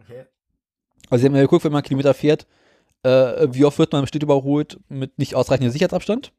Okay. 0.00 0.26
Also 1.10 1.22
sie 1.22 1.26
haben 1.26 1.36
ja 1.36 1.42
geguckt, 1.42 1.64
wenn 1.64 1.72
man 1.72 1.78
einen 1.78 1.88
Kilometer 1.88 2.14
fährt, 2.14 2.46
äh, 3.02 3.48
wie 3.50 3.64
oft 3.64 3.78
wird 3.78 3.92
man 3.92 4.02
im 4.02 4.06
Schnitt 4.06 4.22
überholt 4.22 4.78
mit 4.88 5.18
nicht 5.18 5.34
ausreichendem 5.34 5.72
Sicherheitsabstand. 5.72 6.32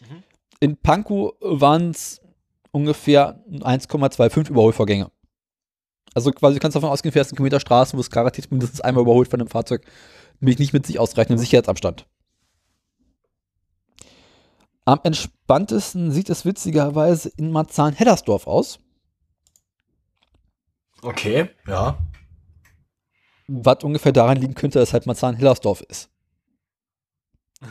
Mhm. 0.00 0.22
In 0.60 0.76
Pankow 0.76 1.34
waren 1.40 1.90
es 1.90 2.20
ungefähr 2.70 3.40
1,25 3.50 4.50
Überholvorgänge. 4.50 5.10
Also 6.14 6.30
quasi 6.30 6.54
du 6.54 6.60
kannst 6.60 6.76
davon 6.76 6.90
ausgehen, 6.90 7.12
fährst 7.12 7.32
einen 7.32 7.36
Kilometer 7.36 7.60
Straße, 7.60 7.96
wo 7.96 8.00
es 8.00 8.10
garantiert 8.10 8.50
mindestens 8.50 8.80
einmal 8.80 9.02
überholt 9.02 9.28
von 9.28 9.40
einem 9.40 9.48
Fahrzeug, 9.48 9.84
nämlich 10.40 10.58
nicht 10.58 10.72
mit 10.72 10.86
sich 10.86 10.98
ausreichendem 10.98 11.38
Sicherheitsabstand. 11.38 12.06
Am 14.84 15.00
entspanntesten 15.02 16.10
sieht 16.10 16.28
es 16.28 16.44
witzigerweise 16.44 17.30
in 17.36 17.50
Marzahn-Heddersdorf 17.50 18.46
aus. 18.46 18.78
Okay, 21.02 21.50
ja. 21.66 21.98
was 23.46 23.84
ungefähr 23.84 24.12
daran 24.12 24.38
liegen 24.38 24.54
könnte, 24.54 24.78
dass 24.78 24.92
halt 24.92 25.06
Marzahn-Hellersdorf 25.06 25.82
ist. 25.82 26.10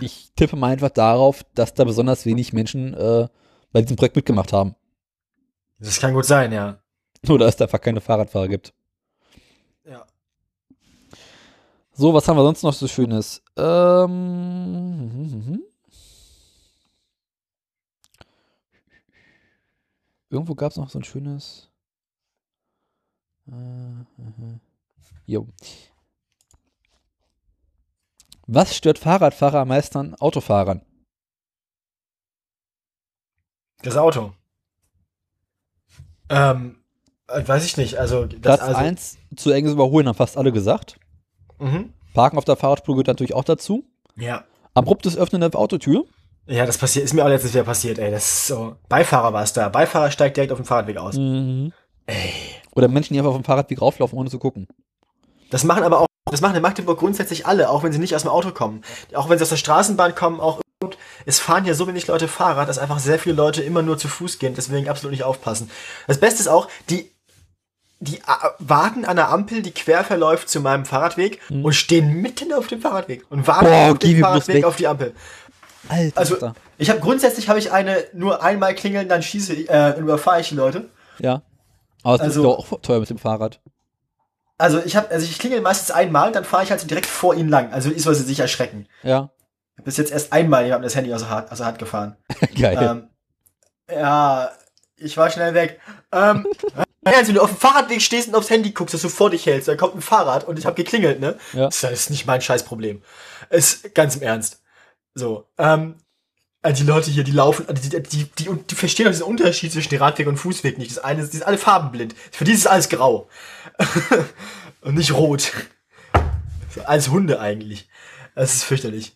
Ich 0.02 0.32
tippe 0.36 0.56
mal 0.56 0.72
einfach 0.72 0.90
darauf, 0.90 1.44
dass 1.56 1.74
da 1.74 1.84
besonders 1.84 2.26
wenig 2.26 2.54
Menschen 2.54 2.94
äh, 2.94 3.28
bei 3.72 3.82
diesem 3.82 3.96
Projekt 3.98 4.16
mitgemacht 4.16 4.54
haben. 4.54 4.76
Das 5.80 6.00
kann 6.00 6.14
gut 6.14 6.26
sein, 6.26 6.52
ja. 6.52 6.80
Oder 7.28 7.48
es 7.48 7.56
da 7.56 7.66
einfach 7.66 7.82
keine 7.82 8.02
Fahrradfahrer 8.02 8.48
gibt. 8.48 8.74
Ja. 9.86 10.06
So, 11.94 12.14
was 12.14 12.28
haben 12.28 12.38
wir 12.38 12.44
sonst 12.44 12.64
noch 12.64 12.74
so 12.74 12.88
Schönes? 12.88 13.42
Ähm, 13.58 15.08
mhm, 15.08 15.46
mhm. 15.46 15.64
Irgendwo 20.34 20.56
gab 20.56 20.72
es 20.72 20.78
noch 20.78 20.90
so 20.90 20.98
ein 20.98 21.04
schönes. 21.04 21.70
Äh. 23.48 23.54
Jo. 25.28 25.48
Was 28.48 28.76
stört 28.76 28.98
Fahrradfahrer 28.98 29.60
am 29.60 29.68
meisten 29.68 29.98
an 30.00 30.16
Autofahrern? 30.16 30.82
Das 33.84 33.96
Auto. 33.96 34.34
Ähm, 36.30 36.84
äh, 37.28 37.48
weiß 37.48 37.64
ich 37.66 37.78
nicht. 37.78 38.00
Also, 38.00 38.26
das, 38.26 38.42
Platz 38.42 38.62
also, 38.62 38.76
1, 38.76 39.18
zu 39.36 39.52
enges 39.52 39.74
Überholen, 39.74 40.08
haben 40.08 40.16
fast 40.16 40.36
alle 40.36 40.52
gesagt. 40.52 41.00
Mhm. 41.60 41.94
Parken 42.16 42.40
auf 42.40 42.46
der 42.46 42.56
Fahrradspur 42.56 42.96
gehört 42.96 43.08
natürlich 43.08 43.36
auch 43.36 43.44
dazu. 43.44 43.86
Ja. 44.16 44.46
Abruptes 44.74 45.16
Öffnen 45.16 45.42
der 45.42 45.54
Autotür. 45.56 46.06
Ja, 46.46 46.66
das 46.66 46.78
passiert, 46.78 47.06
ist 47.06 47.14
mir 47.14 47.24
auch 47.24 47.30
letztens 47.30 47.54
wieder 47.54 47.64
passiert, 47.64 48.00
ey. 48.00 48.12
Das 48.12 48.26
ist 48.26 48.48
so. 48.48 48.76
Beifahrer 48.90 49.32
war 49.34 49.44
es 49.44 49.54
da. 49.54 49.70
Beifahrer 49.70 50.12
steigt 50.12 50.36
direkt 50.38 50.52
auf 50.52 50.60
dem 50.60 50.66
Fahrradweg 50.66 50.98
aus. 50.98 51.16
Mhm. 51.16 51.72
Oder 52.76 52.88
Menschen, 52.88 53.14
die 53.14 53.20
einfach 53.20 53.32
auf 53.32 53.38
dem 53.38 53.46
Fahrradweg 53.46 53.82
rauflaufen, 53.82 54.18
ohne 54.18 54.30
zu 54.30 54.40
gucken. 54.40 54.68
Das 55.52 55.64
machen 55.64 55.84
aber 55.84 56.02
auch, 56.02 56.08
das 56.30 56.42
machen 56.42 56.56
in 56.56 56.62
Magdeburg 56.62 57.00
grundsätzlich 57.00 57.46
alle, 57.46 57.70
auch 57.70 57.84
wenn 57.84 57.94
sie 57.94 58.00
nicht 58.00 58.16
aus 58.16 58.24
dem 58.24 58.32
Auto 58.32 58.52
kommen. 58.52 58.84
Auch 59.14 59.30
wenn 59.30 59.38
sie 59.38 59.44
aus 59.44 59.50
der 59.50 59.58
Straßenbahn 59.58 60.16
kommen, 60.16 60.40
auch 60.40 60.60
es 61.26 61.40
fahren 61.40 61.64
hier 61.64 61.76
so 61.76 61.88
wenig 61.88 62.08
Leute 62.08 62.28
Fahrrad, 62.28 62.68
dass 62.68 62.78
einfach 62.78 63.00
sehr 63.00 63.20
viele 63.20 63.36
Leute 63.36 63.62
immer 63.64 63.82
nur 63.82 63.98
zu 63.98 64.10
Fuß 64.10 64.40
gehen, 64.40 64.54
deswegen 64.56 64.90
absolut 64.90 65.12
nicht 65.12 65.24
aufpassen. 65.24 65.72
Das 66.08 66.20
Beste 66.20 66.42
ist 66.42 66.48
auch, 66.50 66.68
die, 66.90 67.10
die 68.02 68.18
äh, 68.18 68.22
warten 68.60 69.06
an 69.06 69.16
der 69.16 69.30
Ampel, 69.30 69.62
die 69.62 69.72
quer 69.72 70.04
verläuft 70.04 70.50
zu 70.50 70.60
meinem 70.60 70.84
Fahrradweg 70.86 71.40
und 71.50 71.74
stehen 71.74 72.22
mitten 72.22 72.52
auf 72.52 72.68
dem 72.68 72.82
Fahrradweg 72.82 73.24
und 73.30 73.48
warten 73.48 73.66
Mhm. 73.66 73.70
Boah, 73.70 73.92
auf 73.92 74.00
bloß 74.00 74.20
Fahrradweg 74.20 74.56
weg. 74.56 74.66
auf 74.66 74.76
die 74.76 74.88
Ampel. 74.88 75.14
Alter. 75.90 76.18
Also, 76.18 76.54
ich 76.78 76.90
habe 76.90 77.00
grundsätzlich 77.00 77.50
habe 77.50 77.60
ich 77.60 77.72
eine 77.72 78.04
nur 78.14 78.42
einmal 78.44 78.74
klingeln, 78.76 79.10
dann 79.10 79.22
schieße 79.22 79.54
ich, 79.54 79.70
äh, 79.70 79.98
überfahre 80.00 80.42
ich 80.42 80.50
die 80.50 80.56
Leute. 80.56 80.90
Ja. 81.20 81.42
Aber 82.04 82.16
es 82.16 82.22
Also- 82.22 82.42
ist 82.42 82.46
doch 82.46 82.72
auch 82.74 82.82
teuer 82.82 83.00
mit 83.00 83.10
dem 83.10 83.18
Fahrrad. 83.18 83.60
Also 84.58 84.80
ich 84.84 84.96
habe, 84.96 85.10
also 85.10 85.26
ich 85.26 85.40
klingel 85.40 85.62
meistens 85.62 85.92
einmal, 85.92 86.32
dann 86.32 86.46
fahre 86.46 86.64
ich 86.64 86.70
halt 86.70 86.80
so 86.80 86.88
direkt 86.88 87.08
vor 87.08 87.34
ihnen 87.36 87.50
lang. 87.50 87.74
Also 87.74 87.90
ist, 87.90 88.06
weil 88.06 88.16
sie 88.16 88.24
sich 88.24 88.40
erschrecken. 88.40 88.88
Ja. 89.02 89.32
Ich 89.78 89.84
bis 89.84 89.98
jetzt 89.98 90.12
erst 90.12 90.32
einmal 90.32 90.64
jemandem 90.64 90.84
das 90.84 90.96
Handy 90.96 91.14
aus 91.14 91.22
der 91.22 91.30
Hand, 91.32 91.52
aus 91.52 91.58
der 91.58 91.68
Hand 91.68 91.80
gefahren. 91.80 92.16
Geil. 92.60 92.78
Ähm, 92.80 93.10
ja, 93.94 94.52
ich 94.96 95.18
war 95.18 95.30
schnell 95.32 95.54
weg. 95.54 95.82
Ähm, 96.12 96.46
wenn 97.02 97.34
du 97.34 97.42
auf 97.42 97.50
dem 97.50 97.58
Fahrradweg 97.58 98.02
stehst 98.02 98.30
und 98.30 98.36
aufs 98.36 98.50
Handy 98.50 98.72
guckst, 98.72 98.94
dass 98.94 99.02
du 99.02 99.10
vor 99.10 99.32
dich 99.32 99.46
hältst, 99.46 99.68
dann 99.68 99.76
kommt 99.78 99.96
ein 99.96 100.02
Fahrrad 100.02 100.46
und 100.46 100.58
ich 100.60 100.66
habe 100.66 100.76
geklingelt, 100.76 101.20
ne? 101.20 101.36
Ja. 101.54 101.66
Das 101.66 101.84
ist 101.84 102.10
nicht 102.12 102.26
mein 102.26 102.40
Scheißproblem. 102.40 103.02
Ist 103.50 103.94
ganz 103.96 104.16
im 104.16 104.22
Ernst. 104.22 104.62
So, 105.16 105.48
ähm, 105.58 105.96
also 106.62 106.84
die 106.84 106.90
Leute 106.90 107.12
hier, 107.12 107.24
die 107.24 107.32
laufen, 107.32 107.66
die, 107.70 107.90
die, 107.90 108.02
die, 108.02 108.26
die, 108.26 108.50
die 108.70 108.76
verstehen 108.76 109.08
auch 109.08 109.12
diesen 109.12 109.26
Unterschied 109.26 109.72
zwischen 109.72 109.96
Radweg 109.98 110.28
und 110.28 110.38
Fußweg 110.38 110.78
nicht. 110.78 110.92
Das 110.92 111.04
eine, 111.04 111.22
die 111.22 111.28
sind 111.28 111.46
alle 111.46 111.58
farbenblind. 111.58 112.16
Für 112.32 112.46
die 112.46 112.54
ist 112.54 112.68
alles 112.68 112.90
grau. 112.90 113.28
und 114.82 114.96
nicht 114.96 115.14
rot. 115.14 115.52
Als 116.86 117.10
Hunde 117.10 117.40
eigentlich. 117.40 117.88
Das 118.36 118.56
ist 118.56 118.64
fürchterlich. 118.64 119.16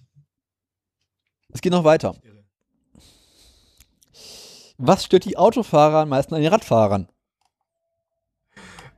Es 1.54 1.62
geht 1.62 1.72
noch 1.72 1.84
weiter. 1.84 2.16
Was 4.78 5.06
stört 5.06 5.26
die 5.26 5.38
Autofahrer 5.38 6.02
am 6.02 6.10
meisten 6.10 6.36
an 6.36 6.42
den 6.42 6.52
Radfahrern? 6.52 7.10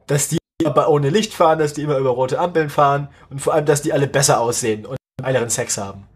dass 0.10 0.28
die 0.28 0.40
aber 0.66 0.90
ohne 0.90 1.10
Licht 1.10 1.34
fahren, 1.34 1.60
dass 1.60 1.74
die 1.74 1.84
immer 1.84 1.98
über 1.98 2.10
rote 2.10 2.40
Ampeln 2.40 2.70
fahren 2.70 3.10
und 3.30 3.40
vor 3.40 3.54
allem, 3.54 3.66
dass 3.66 3.84
die 3.84 3.94
alle 3.94 4.08
besser 4.08 4.42
aussehen 4.42 4.86
und 4.86 4.98
geileren 5.22 5.50
Sex 5.50 5.78
haben. 5.78 6.08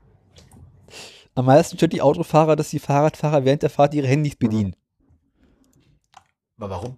Am 1.36 1.46
meisten 1.46 1.78
stört 1.78 1.94
die 1.94 2.02
Autofahrer, 2.02 2.56
dass 2.56 2.70
die 2.70 2.80
Fahrradfahrer 2.80 3.46
während 3.46 3.64
der 3.64 3.70
Fahrt 3.70 3.94
ihre 3.94 4.08
Handys 4.08 4.36
bedienen. 4.36 4.76
Aber 6.58 6.70
warum? 6.70 6.98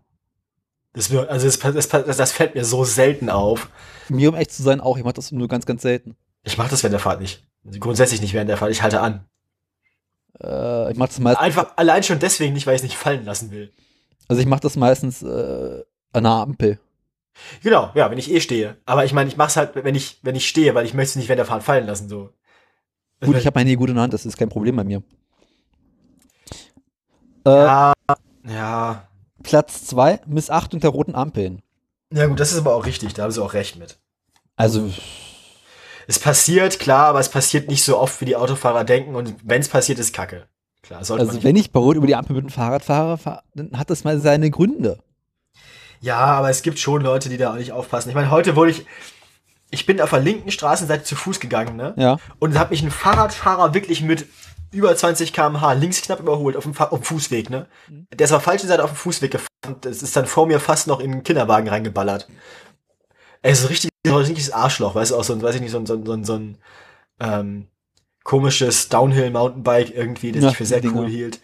Das, 0.93 1.11
also 1.11 1.45
das, 1.45 1.89
das, 1.89 2.17
das, 2.17 2.31
fällt 2.31 2.55
mir 2.55 2.63
so 2.63 2.85
selten 2.85 3.29
auf. 3.29 3.69
Mir, 4.07 4.29
um 4.29 4.35
echt 4.35 4.51
zu 4.51 4.63
sein, 4.63 4.79
auch. 4.79 4.97
Ich 4.97 5.03
mache 5.03 5.15
das 5.15 5.31
nur 5.31 5.47
ganz, 5.47 5.65
ganz 5.65 5.81
selten. 5.81 6.15
Ich 6.43 6.57
mache 6.57 6.69
das 6.69 6.83
während 6.83 6.93
der 6.93 6.99
Fahrt 6.99 7.19
nicht. 7.19 7.43
Also 7.65 7.79
grundsätzlich 7.79 8.21
nicht 8.21 8.33
während 8.33 8.49
der 8.49 8.57
Fahrt. 8.57 8.71
Ich 8.71 8.81
halte 8.81 9.01
an. 9.01 9.25
Äh, 10.41 10.91
ich 10.91 10.97
mache 10.97 11.09
das 11.09 11.19
meistens. 11.19 11.43
Einfach 11.43 11.73
allein 11.75 12.03
schon 12.03 12.19
deswegen 12.19 12.53
nicht, 12.53 12.65
weil 12.65 12.75
ich 12.75 12.79
es 12.79 12.83
nicht 12.83 12.97
fallen 12.97 13.25
lassen 13.25 13.51
will. 13.51 13.71
Also 14.27 14.41
ich 14.41 14.47
mache 14.47 14.61
das 14.61 14.75
meistens 14.75 15.21
äh, 15.21 15.83
an 16.13 16.23
der 16.23 16.31
Ampel. 16.31 16.79
Genau, 17.61 17.91
ja, 17.95 18.09
wenn 18.09 18.17
ich 18.17 18.31
eh 18.31 18.39
stehe. 18.39 18.77
Aber 18.85 19.03
ich 19.03 19.11
meine, 19.11 19.29
ich 19.29 19.35
mache 19.35 19.49
es 19.49 19.57
halt, 19.57 19.75
wenn 19.75 19.95
ich, 19.95 20.19
wenn 20.21 20.35
ich 20.35 20.47
stehe, 20.47 20.73
weil 20.75 20.85
ich 20.85 20.93
möchte 20.93 21.09
es 21.09 21.15
nicht 21.17 21.27
während 21.27 21.39
der 21.39 21.45
Fahrt 21.45 21.63
fallen 21.63 21.85
lassen. 21.85 22.07
So. 22.07 22.31
Gut, 23.23 23.37
ich 23.37 23.45
habe 23.45 23.55
mein 23.57 23.67
Handy 23.67 23.75
gut 23.75 23.89
in 23.89 23.95
der 23.95 24.03
Hand, 24.03 24.13
das 24.13 24.25
ist 24.25 24.37
kein 24.37 24.49
Problem 24.49 24.75
bei 24.75 24.83
mir. 24.83 25.01
Äh, 27.45 27.49
Ja, 27.49 27.93
ja. 28.47 29.07
Platz 29.43 29.85
2, 29.85 30.21
Missachtung 30.25 30.79
der 30.79 30.89
roten 30.89 31.15
Ampeln. 31.15 31.61
Ja 32.11 32.27
gut, 32.27 32.39
das 32.39 32.51
ist 32.51 32.59
aber 32.59 32.75
auch 32.75 32.85
richtig. 32.85 33.13
Da 33.13 33.23
haben 33.23 33.31
sie 33.31 33.43
auch 33.43 33.53
recht 33.53 33.77
mit. 33.77 33.99
Also, 34.55 34.89
Es 36.07 36.19
passiert, 36.19 36.79
klar, 36.79 37.07
aber 37.07 37.19
es 37.19 37.29
passiert 37.29 37.67
nicht 37.67 37.83
so 37.83 37.97
oft, 37.99 38.21
wie 38.21 38.25
die 38.25 38.35
Autofahrer 38.35 38.83
denken. 38.83 39.15
Und 39.15 39.35
wenn 39.43 39.61
es 39.61 39.69
passiert, 39.69 39.99
ist 39.99 40.13
Kacke. 40.13 40.47
Klar, 40.81 40.99
also 40.99 41.43
wenn 41.43 41.55
ich 41.55 41.71
bei 41.71 41.79
Rot 41.79 41.95
über 41.95 42.05
die 42.05 42.15
Ampel 42.15 42.35
mit 42.35 42.45
dem 42.45 42.49
Fahrrad 42.51 42.83
fahre, 42.85 43.17
fahr, 43.17 43.43
dann 43.55 43.77
hat 43.77 43.89
das 43.89 44.03
mal 44.03 44.19
seine 44.19 44.51
Gründe. 44.51 44.99
Ja, 45.99 46.17
aber 46.17 46.51
es 46.51 46.61
gibt 46.61 46.77
schon 46.77 47.01
Leute, 47.01 47.29
die 47.29 47.37
da 47.37 47.51
auch 47.51 47.57
nicht 47.57 47.71
aufpassen. 47.71 48.09
Ich 48.09 48.15
meine, 48.15 48.29
heute 48.29 48.55
wurde 48.55 48.69
ich, 48.71 48.85
ich 49.75 49.85
bin 49.85 50.01
auf 50.01 50.09
der 50.09 50.19
linken 50.19 50.49
Straßenseite 50.51 51.03
zu 51.03 51.15
Fuß 51.15 51.39
gegangen, 51.39 51.75
ne? 51.75 51.93
Ja. 51.97 52.17
Und 52.39 52.55
da 52.55 52.59
hat 52.59 52.71
mich 52.71 52.81
ein 52.81 52.91
Fahrradfahrer 52.91 53.73
wirklich 53.73 54.01
mit 54.01 54.25
über 54.71 54.95
20 54.95 55.31
km/h 55.31 55.73
links 55.73 56.01
knapp 56.01 56.19
überholt 56.19 56.57
auf 56.57 56.63
dem, 56.63 56.75
auf 56.77 56.89
dem 56.99 57.03
Fußweg, 57.03 57.49
ne? 57.49 57.67
Der 58.13 58.25
ist 58.25 58.31
auf 58.31 58.41
der 58.43 58.51
falschen 58.51 58.67
Seite 58.67 58.83
auf 58.83 58.91
dem 58.91 58.95
Fußweg 58.97 59.31
gefahren. 59.31 59.75
Das 59.81 60.01
ist 60.01 60.15
dann 60.15 60.25
vor 60.25 60.47
mir 60.47 60.59
fast 60.59 60.87
noch 60.87 60.99
in 60.99 61.11
den 61.11 61.23
Kinderwagen 61.23 61.67
reingeballert. 61.69 62.27
Er 63.41 63.51
ist 63.51 63.61
so 63.61 63.67
richtig, 63.67 63.91
so 64.05 64.13
ein 64.13 64.17
richtiges 64.19 64.51
Arschloch, 64.51 64.95
weißt 64.95 65.11
du, 65.11 65.15
auch 65.17 65.23
so 65.23 65.33
ein, 65.33 65.41
weiß 65.41 65.55
ich 65.55 65.61
nicht, 65.61 65.71
so 65.71 65.77
ein, 65.77 65.85
so 65.85 65.93
ein, 65.93 66.05
so 66.05 66.13
ein, 66.13 66.23
so 66.23 66.33
ein 66.35 66.57
ähm, 67.19 67.67
komisches 68.23 68.89
Downhill-Mountainbike 68.89 69.95
irgendwie, 69.95 70.31
das 70.31 70.43
Ja, 70.43 70.49
ich 70.51 70.57
für 70.57 70.65
sehr 70.65 70.81
Dinger. 70.81 71.01
cool 71.01 71.07
hielt. 71.07 71.39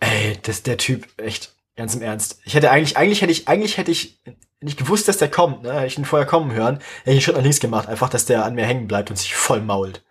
Ey, 0.00 0.38
das 0.42 0.62
der 0.62 0.76
Typ, 0.78 1.06
echt, 1.16 1.54
ganz 1.78 1.94
im 1.94 2.02
Ernst. 2.02 2.40
Ich 2.44 2.54
hätte 2.54 2.70
eigentlich, 2.70 2.96
eigentlich 2.98 3.22
hätte 3.22 3.32
ich, 3.32 3.48
eigentlich 3.48 3.78
hätte 3.78 3.90
ich 3.90 4.20
nicht 4.60 4.76
gewusst, 4.78 5.08
dass 5.08 5.16
der 5.16 5.30
kommt, 5.30 5.62
ne? 5.62 5.72
Hätte 5.72 5.86
ich 5.86 5.96
ihn 5.98 6.04
vorher 6.04 6.26
kommen 6.26 6.52
hören, 6.52 6.74
hätte 6.76 6.82
ich 7.04 7.10
einen 7.12 7.20
Schritt 7.22 7.36
nach 7.36 7.42
links 7.42 7.60
gemacht, 7.60 7.88
einfach, 7.88 8.10
dass 8.10 8.26
der 8.26 8.44
an 8.44 8.54
mir 8.54 8.66
hängen 8.66 8.86
bleibt 8.88 9.08
und 9.10 9.16
sich 9.16 9.34
voll 9.34 9.62
mault. 9.62 10.04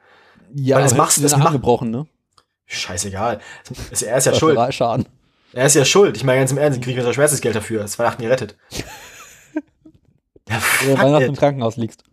Ja, 0.56 0.78
Weil 0.78 0.84
das 0.84 0.96
machst- 0.96 1.18
du 1.18 1.22
das 1.24 1.38
macht- 1.38 1.52
gebrochen, 1.52 1.92
ne? 1.92 2.08
Scheißegal. 2.66 3.40
Das- 3.92 4.02
Er 4.02 4.18
ist 4.18 4.26
ja 4.26 4.34
schuld. 4.34 4.58
Schaden. 4.74 5.08
Er 5.54 5.66
ist 5.66 5.76
ja 5.76 5.86
schuld. 5.86 6.18
Ich 6.18 6.24
meine, 6.24 6.40
ganz 6.40 6.52
im 6.52 6.58
Ernst, 6.58 6.80
ich 6.80 6.84
kriege 6.84 6.98
mir 7.00 7.06
so 7.06 7.14
Schmerzensgeld 7.14 7.56
dafür. 7.56 7.82
Das 7.82 7.98
Weihnachten 8.00 8.22
gerettet. 8.24 8.58
ja, 10.50 10.62
Wenn 10.84 10.98
Weihnachten 10.98 11.24
it. 11.24 11.30
im 11.30 11.36
Krankenhaus 11.36 11.78
liegst. 11.78 12.04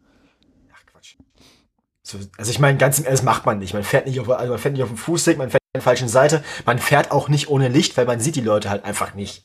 So, 2.06 2.18
also 2.36 2.50
ich 2.50 2.58
meine, 2.58 2.76
ganz 2.76 2.98
im 2.98 3.06
Ernst, 3.06 3.24
macht 3.24 3.46
man 3.46 3.58
nicht. 3.58 3.72
Man 3.72 3.82
fährt 3.82 4.06
nicht 4.06 4.20
auf, 4.20 4.28
also 4.28 4.52
man 4.52 4.58
fährt 4.60 4.74
nicht 4.74 4.82
auf 4.82 4.90
dem 4.90 4.98
Fußweg, 4.98 5.38
man 5.38 5.50
fährt 5.50 5.62
der 5.74 5.82
falschen 5.82 6.08
Seite. 6.08 6.44
Man 6.64 6.78
fährt 6.78 7.10
auch 7.10 7.28
nicht 7.28 7.48
ohne 7.48 7.68
Licht, 7.68 7.96
weil 7.96 8.06
man 8.06 8.20
sieht 8.20 8.36
die 8.36 8.40
Leute 8.40 8.70
halt 8.70 8.84
einfach 8.84 9.14
nicht. 9.14 9.44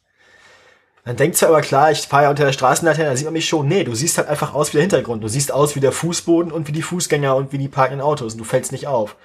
Man 1.03 1.15
denkt 1.15 1.37
zwar 1.37 1.49
aber 1.49 1.61
klar, 1.61 1.91
ich 1.91 2.01
fahre 2.01 2.23
ja 2.23 2.29
unter 2.29 2.45
der 2.45 2.53
Straßenlaterne, 2.53 3.09
da 3.09 3.15
sieht 3.15 3.25
man 3.25 3.33
mich 3.33 3.49
schon. 3.49 3.67
Nee, 3.67 3.83
du 3.83 3.95
siehst 3.95 4.17
halt 4.17 4.27
einfach 4.27 4.53
aus 4.53 4.69
wie 4.69 4.77
der 4.77 4.81
Hintergrund. 4.81 5.23
Du 5.23 5.27
siehst 5.27 5.51
aus 5.51 5.75
wie 5.75 5.79
der 5.79 5.91
Fußboden 5.91 6.51
und 6.51 6.67
wie 6.67 6.71
die 6.71 6.83
Fußgänger 6.83 7.35
und 7.35 7.51
wie 7.51 7.57
die 7.57 7.67
parkenden 7.67 8.05
Autos 8.05 8.33
und 8.33 8.39
du 8.39 8.43
fällst 8.43 8.71
nicht 8.71 8.85
auf. 8.85 9.15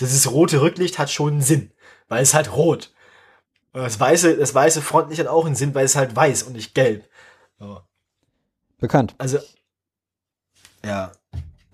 Dieses 0.00 0.30
rote 0.30 0.62
Rücklicht 0.62 0.98
hat 0.98 1.10
schon 1.10 1.34
einen 1.34 1.42
Sinn, 1.42 1.72
weil 2.08 2.22
es 2.22 2.32
halt 2.32 2.54
rot. 2.54 2.94
Und 3.72 3.82
das 3.82 4.00
weiße, 4.00 4.38
das 4.38 4.54
weiße 4.54 4.80
Frontlicht 4.80 5.20
hat 5.20 5.28
auch 5.28 5.44
einen 5.44 5.56
Sinn, 5.56 5.74
weil 5.74 5.84
es 5.84 5.96
halt 5.96 6.16
weiß 6.16 6.44
und 6.44 6.54
nicht 6.54 6.74
gelb. 6.74 7.06
So. 7.58 7.82
Bekannt. 8.78 9.14
Also, 9.18 9.38
ja. 10.82 11.12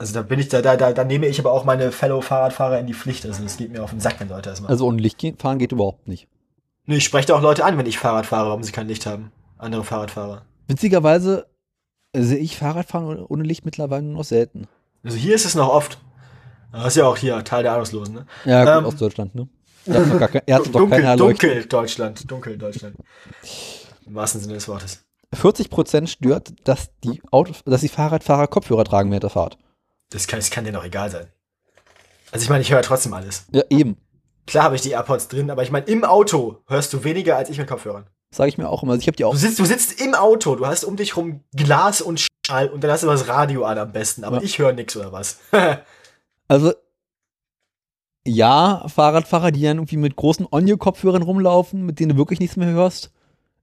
Also 0.02 0.14
da 0.14 0.22
bin 0.22 0.40
ich, 0.40 0.48
da, 0.48 0.60
da, 0.62 0.74
da, 0.92 1.04
nehme 1.04 1.28
ich 1.28 1.38
aber 1.38 1.52
auch 1.52 1.64
meine 1.64 1.92
Fellow-Fahrradfahrer 1.92 2.80
in 2.80 2.88
die 2.88 2.92
Pflicht. 2.92 3.24
Also 3.24 3.44
es 3.44 3.56
geht 3.56 3.70
mir 3.70 3.84
auf 3.84 3.90
den 3.90 4.00
Sack, 4.00 4.18
wenn 4.18 4.28
Leute 4.28 4.50
das 4.50 4.60
machen. 4.60 4.72
Also 4.72 4.84
ohne 4.84 5.00
Licht 5.00 5.16
gehen, 5.16 5.36
fahren 5.38 5.60
geht 5.60 5.70
überhaupt 5.70 6.08
nicht. 6.08 6.26
nee, 6.86 6.96
ich 6.96 7.04
spreche 7.04 7.28
da 7.28 7.36
auch 7.36 7.40
Leute 7.40 7.64
an, 7.64 7.78
wenn 7.78 7.86
ich 7.86 7.98
Fahrrad 7.98 8.26
fahre, 8.26 8.48
warum 8.48 8.64
sie 8.64 8.72
kein 8.72 8.88
Licht 8.88 9.06
haben. 9.06 9.30
Andere 9.58 9.84
Fahrradfahrer. 9.84 10.42
Witzigerweise 10.66 11.46
sehe 12.16 12.38
ich 12.38 12.56
Fahrradfahren 12.56 13.24
ohne- 13.24 13.44
Licht 13.44 13.64
mittlerweile 13.64 14.02
nur 14.02 14.16
noch 14.16 14.24
selten. 14.24 14.66
Also 15.04 15.16
hier 15.16 15.36
ist 15.36 15.44
es 15.44 15.54
noch 15.54 15.68
oft. 15.68 15.98
Das 16.72 16.88
ist 16.88 16.96
ja 16.96 17.06
auch 17.06 17.16
hier 17.16 17.44
Teil 17.44 17.62
der 17.62 17.74
Ahnungslosen, 17.74 18.12
ne? 18.12 18.26
Ja, 18.44 18.64
gut, 18.64 18.74
Ähm, 18.78 18.86
aus 18.86 18.96
Deutschland, 18.96 19.36
ne? 19.36 19.46
Er 19.86 19.94
hat 20.00 20.20
doch, 20.20 20.30
kein, 20.32 20.42
er 20.46 20.56
hat 20.56 20.66
dunkel, 20.66 20.88
keine 20.90 21.06
Erleuchtung. 21.10 21.48
dunkel 21.48 21.64
Deutschland. 21.66 22.28
Dunkel 22.28 22.58
Deutschland. 22.58 22.96
Im 24.04 24.16
wahrsten 24.16 24.40
Sinne 24.40 24.54
des 24.54 24.66
Wortes. 24.66 25.04
40% 25.32 26.08
stört, 26.08 26.54
dass 26.64 26.90
die, 27.04 27.22
Auto, 27.30 27.52
dass 27.66 27.82
die 27.82 27.88
Fahrradfahrer 27.88 28.48
Kopfhörer 28.48 28.84
tragen 28.84 29.10
während 29.10 29.22
der 29.22 29.30
Fahrt. 29.30 29.58
Das 30.12 30.26
kann, 30.26 30.38
das 30.38 30.50
kann 30.50 30.64
dir 30.64 30.72
doch 30.72 30.84
egal 30.84 31.10
sein. 31.10 31.26
Also 32.30 32.44
ich 32.44 32.48
meine, 32.50 32.62
ich 32.62 32.70
höre 32.72 32.82
trotzdem 32.82 33.12
alles. 33.14 33.46
Ja, 33.52 33.62
eben. 33.70 33.96
Klar 34.46 34.64
habe 34.64 34.74
ich 34.76 34.82
die 34.82 34.90
AirPods 34.90 35.28
drin, 35.28 35.50
aber 35.50 35.62
ich 35.62 35.70
meine, 35.70 35.86
im 35.86 36.04
Auto 36.04 36.62
hörst 36.66 36.92
du 36.92 37.04
weniger 37.04 37.36
als 37.36 37.48
ich 37.50 37.58
mit 37.58 37.68
Kopfhörern. 37.68 38.06
Sage 38.34 38.48
ich 38.48 38.58
mir 38.58 38.68
auch 38.68 38.82
immer. 38.82 38.92
Also 38.92 39.02
ich 39.02 39.06
habe 39.06 39.16
die 39.16 39.24
auch. 39.24 39.32
Du 39.32 39.38
sitzt, 39.38 39.58
du 39.58 39.64
sitzt 39.64 40.00
im 40.00 40.14
Auto, 40.14 40.56
du 40.56 40.66
hast 40.66 40.84
um 40.84 40.96
dich 40.96 41.16
rum 41.16 41.44
Glas 41.54 42.00
und 42.00 42.26
Schall 42.46 42.68
und 42.70 42.82
dann 42.82 42.90
hast 42.90 43.02
du 43.02 43.06
das 43.06 43.28
Radio 43.28 43.64
an 43.64 43.78
am 43.78 43.92
besten, 43.92 44.24
aber 44.24 44.36
Ja. 44.38 44.42
ich 44.42 44.58
höre 44.58 44.72
nix 44.72 44.96
oder 44.96 45.12
was. 45.12 45.38
Also, 46.48 46.74
ja, 48.26 48.86
Fahrradfahrer, 48.88 49.52
die 49.52 49.62
dann 49.62 49.78
irgendwie 49.78 49.96
mit 49.96 50.16
großen 50.16 50.46
Onyo-Kopfhörern 50.50 51.22
rumlaufen, 51.22 51.86
mit 51.86 51.98
denen 51.98 52.10
du 52.10 52.16
wirklich 52.18 52.40
nichts 52.40 52.56
mehr 52.56 52.68
hörst, 52.68 53.10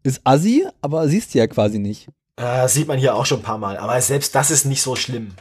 ist 0.01 0.21
assi, 0.23 0.65
aber 0.81 1.07
siehst 1.07 1.33
du 1.33 1.37
ja 1.39 1.45
quasi 1.47 1.77
nicht. 1.77 2.07
Äh, 2.37 2.67
sieht 2.67 2.87
man 2.87 2.97
hier 2.97 3.15
auch 3.15 3.25
schon 3.25 3.39
ein 3.41 3.43
paar 3.43 3.57
Mal, 3.59 3.77
aber 3.77 3.99
selbst 4.01 4.33
das 4.33 4.49
ist 4.49 4.65
nicht 4.65 4.81
so 4.81 4.95
schlimm. 4.95 5.33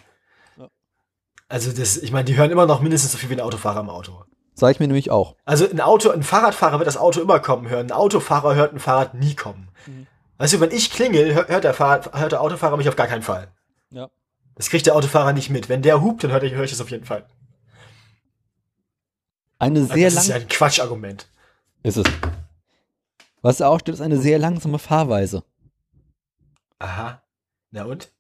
Also 1.49 1.73
das, 1.73 1.97
ich 1.97 2.13
meine, 2.13 2.25
die 2.25 2.37
hören 2.37 2.51
immer 2.51 2.67
noch 2.67 2.81
mindestens 2.81 3.13
so 3.13 3.19
viel 3.19 3.31
wie 3.31 3.35
ein 3.35 3.41
Autofahrer 3.41 3.81
im 3.81 3.89
Auto. 3.91 4.25
Sag 4.55 4.73
ich 4.73 4.81
mir 4.81 4.87
nämlich 4.87 5.11
auch. 5.11 5.37
Also 5.45 5.69
ein 5.69 5.81
Auto, 5.81 6.11
ein 6.11 6.23
Fahrradfahrer 6.23 6.79
wird 6.79 6.87
das 6.87 6.97
Auto 6.97 7.21
immer 7.21 7.39
kommen 7.41 7.69
hören. 7.69 7.87
Ein 7.87 7.93
Autofahrer 7.93 8.55
hört 8.55 8.73
ein 8.75 8.81
Fahrrad 8.81 9.15
nie 9.15 9.35
kommen. 9.35 9.69
Also 10.37 10.61
wenn 10.61 10.73
ich 10.73 10.91
klingel, 10.91 11.35
hört 11.35 11.65
der, 11.65 11.75
Fahr 11.75 12.11
hört 12.13 12.33
der 12.33 12.43
Autofahrer 12.43 12.77
mich 12.77 12.89
auf 12.89 12.97
gar 12.97 13.07
keinen 13.07 13.23
Fall. 13.23 13.49
Ja. 13.91 14.11
Das 14.57 14.69
kriegt 14.69 14.87
der 14.87 14.95
Autofahrer 14.97 15.33
nicht 15.33 15.49
mit. 15.51 15.69
Wenn 15.69 15.83
der 15.83 16.03
hupt, 16.03 16.25
dann 16.25 16.33
hört 16.33 16.43
ich, 16.43 16.53
höre 16.53 16.65
ich 16.65 16.71
das 16.71 16.81
auf 16.81 16.91
jeden 16.91 17.05
Fall. 17.05 17.27
Eine 19.59 19.81
Also 19.81 19.95
sehr 19.95 20.11
das 20.11 20.23
ist 20.23 20.29
ja 20.29 20.37
ein 20.37 20.49
Quatschargument. 20.49 21.29
ist 21.83 21.97
es. 21.97 22.07
Was 23.43 23.59
da 23.59 23.69
auch 23.69 23.79
steht, 23.81 23.95
ist 23.95 24.01
eine 24.01 24.19
sehr 24.19 24.39
langsame 24.39 24.79
Fahrweise. 24.79 25.45
Aha. 26.79 27.23
Na 27.71 27.85
und? 27.85 28.13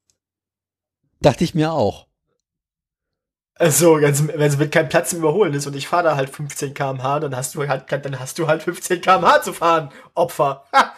Dachte 1.20 1.44
ich 1.44 1.54
mir 1.54 1.72
auch. 1.72 2.07
Also, 3.58 4.00
wenn 4.00 4.40
es 4.40 4.56
mit 4.56 4.70
keinem 4.70 4.88
Platz 4.88 5.10
zum 5.10 5.18
Überholen 5.18 5.52
ist 5.54 5.66
und 5.66 5.74
ich 5.74 5.88
fahre 5.88 6.04
da 6.04 6.16
halt 6.16 6.30
15 6.30 6.74
km/h, 6.74 7.20
dann 7.20 7.36
hast 7.36 7.54
du 7.54 7.66
halt, 7.66 7.84
dann 7.90 8.20
hast 8.20 8.38
du 8.38 8.46
halt 8.46 8.62
15 8.62 9.00
km/h 9.00 9.42
zu 9.42 9.52
fahren, 9.52 9.90
Opfer. 10.14 10.64
Ha! 10.72 10.94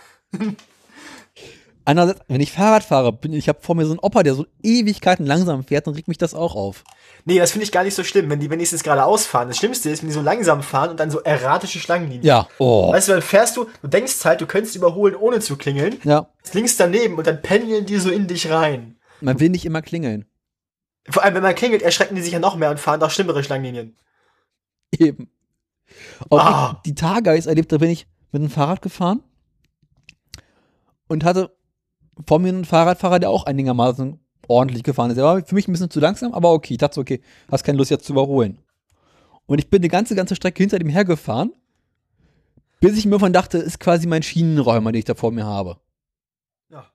Einerseits, 1.86 2.20
wenn 2.28 2.40
ich 2.40 2.52
Fahrrad 2.52 2.84
fahre, 2.84 3.12
bin 3.12 3.32
ich 3.32 3.48
habe 3.48 3.58
vor 3.62 3.74
mir 3.74 3.84
so 3.84 3.92
einen 3.92 3.98
Opa, 4.00 4.22
der 4.22 4.34
so 4.34 4.46
Ewigkeiten 4.62 5.26
langsam 5.26 5.64
fährt, 5.64 5.86
dann 5.86 5.94
regt 5.94 6.08
mich 6.08 6.18
das 6.18 6.34
auch 6.34 6.54
auf. 6.54 6.84
Nee, 7.24 7.38
das 7.38 7.52
finde 7.52 7.64
ich 7.64 7.72
gar 7.72 7.82
nicht 7.84 7.94
so 7.94 8.04
schlimm, 8.04 8.30
wenn 8.30 8.38
die 8.38 8.50
wenigstens 8.50 8.82
geradeaus 8.82 9.26
fahren. 9.26 9.48
Das 9.48 9.56
Schlimmste 9.56 9.90
ist, 9.90 10.02
wenn 10.02 10.08
die 10.08 10.14
so 10.14 10.20
langsam 10.20 10.62
fahren 10.62 10.90
und 10.90 11.00
dann 11.00 11.10
so 11.10 11.20
erratische 11.20 11.80
Schlangenlinien. 11.80 12.24
Ja, 12.24 12.46
oh. 12.58 12.92
Weißt 12.92 13.08
du, 13.08 13.12
dann 13.12 13.22
fährst 13.22 13.56
du, 13.56 13.66
du 13.82 13.88
denkst 13.88 14.24
halt, 14.24 14.40
du 14.40 14.46
könntest 14.46 14.76
überholen, 14.76 15.16
ohne 15.16 15.40
zu 15.40 15.56
klingeln. 15.56 15.96
Ja, 16.04 16.28
Links 16.52 16.76
daneben 16.76 17.16
und 17.16 17.26
dann 17.26 17.42
pendeln 17.42 17.86
die 17.86 17.96
so 17.96 18.10
in 18.10 18.26
dich 18.26 18.50
rein. 18.50 18.96
man 19.20 19.40
will 19.40 19.48
nicht 19.48 19.64
immer 19.64 19.82
klingeln. 19.82 20.26
Vor 21.08 21.22
allem, 21.24 21.34
wenn 21.34 21.42
man 21.42 21.54
klingelt, 21.54 21.82
erschrecken 21.82 22.14
die 22.14 22.22
sich 22.22 22.32
ja 22.32 22.38
noch 22.38 22.56
mehr 22.56 22.70
und 22.70 22.78
fahren 22.80 23.00
noch 23.00 23.10
schlimmere 23.10 23.42
Schlangenlinien. 23.42 23.96
Eben. 24.98 25.30
Auch 26.28 26.38
Ah. 26.38 26.80
die, 26.84 26.90
die 26.90 26.94
Tage, 26.94 27.34
ich 27.36 27.46
erlebt, 27.46 27.72
da 27.72 27.78
bin 27.78 27.90
ich 27.90 28.06
mit 28.32 28.42
dem 28.42 28.50
Fahrrad 28.50 28.82
gefahren 28.82 29.22
und 31.08 31.24
hatte 31.24 31.56
vor 32.26 32.38
mir 32.38 32.48
einen 32.50 32.64
Fahrradfahrer, 32.64 33.18
der 33.18 33.30
auch 33.30 33.44
einigermaßen 33.44 34.20
ordentlich 34.46 34.82
gefahren 34.82 35.10
ist. 35.10 35.16
Er 35.16 35.24
war 35.24 35.44
für 35.44 35.54
mich 35.54 35.68
ein 35.68 35.72
bisschen 35.72 35.90
zu 35.90 36.00
langsam, 36.00 36.32
aber 36.32 36.52
okay. 36.52 36.74
Ich 36.74 36.78
dachte 36.78 36.96
so, 36.96 37.00
okay, 37.00 37.22
hast 37.50 37.64
keine 37.64 37.78
Lust 37.78 37.90
jetzt 37.90 38.04
zu 38.06 38.12
überholen. 38.12 38.60
Und 39.46 39.58
ich 39.58 39.70
bin 39.70 39.82
die 39.82 39.88
ganze, 39.88 40.14
ganze 40.14 40.36
Strecke 40.36 40.62
hinter 40.62 40.80
ihm 40.80 40.88
hergefahren, 40.88 41.52
bis 42.80 42.96
ich 42.96 43.06
mir 43.06 43.18
von 43.18 43.32
dachte, 43.32 43.58
ist 43.58 43.80
quasi 43.80 44.06
mein 44.06 44.22
Schienenräumer, 44.22 44.92
den 44.92 44.98
ich 45.00 45.04
da 45.04 45.14
vor 45.14 45.32
mir 45.32 45.46
habe. 45.46 45.78
Ja. 46.70 46.86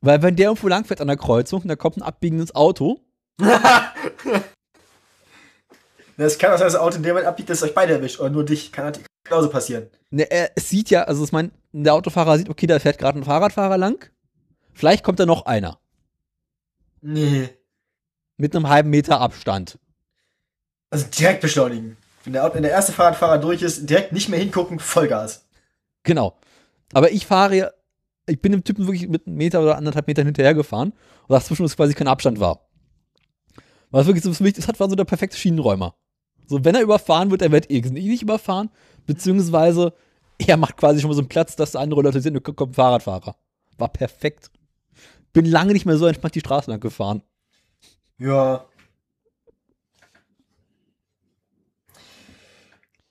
Weil 0.00 0.22
wenn 0.22 0.36
der 0.36 0.48
irgendwo 0.48 0.68
langfährt 0.68 1.00
an 1.00 1.06
der 1.08 1.16
Kreuzung 1.16 1.62
und 1.62 1.68
da 1.68 1.76
kommt 1.76 1.96
ein 1.96 2.02
abbiegendes 2.02 2.54
Auto, 2.54 3.00
Das 6.18 6.38
kann 6.38 6.52
auch 6.52 6.58
sein, 6.58 6.66
dass 6.66 6.74
das 6.74 6.80
Auto 6.82 6.96
in 6.96 7.02
dem 7.02 7.10
Moment 7.12 7.26
abbiegt, 7.26 7.48
dass 7.48 7.58
es 7.58 7.64
euch 7.64 7.74
beide 7.74 7.94
erwischt. 7.94 8.20
Oder 8.20 8.30
nur 8.30 8.44
dich. 8.44 8.70
Kann 8.70 8.84
natürlich 8.84 9.08
genauso 9.24 9.48
passieren. 9.48 9.88
Ne, 10.10 10.30
er, 10.30 10.50
es 10.54 10.68
sieht 10.68 10.90
ja, 10.90 11.04
also 11.04 11.24
ich 11.24 11.32
meine, 11.32 11.50
der 11.72 11.94
Autofahrer 11.94 12.36
sieht, 12.38 12.50
okay, 12.50 12.66
da 12.66 12.78
fährt 12.78 12.98
gerade 12.98 13.18
ein 13.18 13.24
Fahrradfahrer 13.24 13.78
lang. 13.78 14.08
Vielleicht 14.74 15.04
kommt 15.04 15.18
da 15.18 15.26
noch 15.26 15.46
einer. 15.46 15.78
Nee. 17.00 17.48
Mit 18.36 18.54
einem 18.54 18.68
halben 18.68 18.90
Meter 18.90 19.20
Abstand. 19.20 19.78
Also 20.90 21.06
direkt 21.06 21.40
beschleunigen. 21.40 21.96
Wenn 22.24 22.34
der, 22.34 22.44
Auto- 22.44 22.54
wenn 22.54 22.62
der 22.62 22.72
erste 22.72 22.92
Fahrradfahrer 22.92 23.38
durch 23.38 23.62
ist, 23.62 23.88
direkt 23.88 24.12
nicht 24.12 24.28
mehr 24.28 24.38
hingucken, 24.38 24.78
Vollgas. 24.80 25.46
Genau. 26.04 26.38
Aber 26.92 27.10
ich 27.10 27.26
fahre, 27.26 27.56
ja- 27.56 27.70
ich 28.26 28.40
bin 28.40 28.52
dem 28.52 28.64
Typen 28.64 28.86
wirklich 28.86 29.08
mit 29.08 29.26
einem 29.26 29.36
Meter 29.36 29.62
oder 29.62 29.76
anderthalb 29.76 30.06
Metern 30.06 30.26
hinterher 30.26 30.54
gefahren 30.54 30.92
und 31.26 31.30
dazwischen 31.32 31.64
ist 31.64 31.76
quasi 31.76 31.94
kein 31.94 32.06
Abstand 32.06 32.38
war. 32.38 32.68
Was 33.92 34.06
wirklich 34.06 34.24
so 34.24 34.32
für 34.34 34.42
mich, 34.42 34.54
das 34.54 34.66
hat 34.66 34.80
war 34.80 34.88
so 34.90 34.96
der 34.96 35.04
perfekte 35.04 35.36
Schienenräumer. 35.36 35.94
So, 36.46 36.64
wenn 36.64 36.74
er 36.74 36.82
überfahren 36.82 37.30
wird, 37.30 37.42
er 37.42 37.52
wird 37.52 37.70
irgendwie 37.70 38.08
nicht 38.08 38.22
überfahren, 38.22 38.70
beziehungsweise 39.06 39.94
er 40.38 40.56
macht 40.56 40.76
quasi 40.76 41.00
schon 41.00 41.08
mal 41.10 41.14
so 41.14 41.20
einen 41.20 41.28
Platz, 41.28 41.54
dass 41.56 41.72
da 41.72 41.78
andere 41.80 42.02
Leute 42.02 42.20
sind 42.20 42.36
und 42.36 42.42
kommt 42.56 42.72
ein 42.72 42.74
Fahrradfahrer. 42.74 43.36
War 43.78 43.88
perfekt. 43.88 44.50
Bin 45.32 45.44
lange 45.46 45.72
nicht 45.72 45.86
mehr 45.86 45.96
so 45.96 46.06
entspannt 46.06 46.34
die 46.34 46.40
Straße 46.40 46.70
lang 46.70 46.80
gefahren. 46.80 47.22
Ja. 48.18 48.64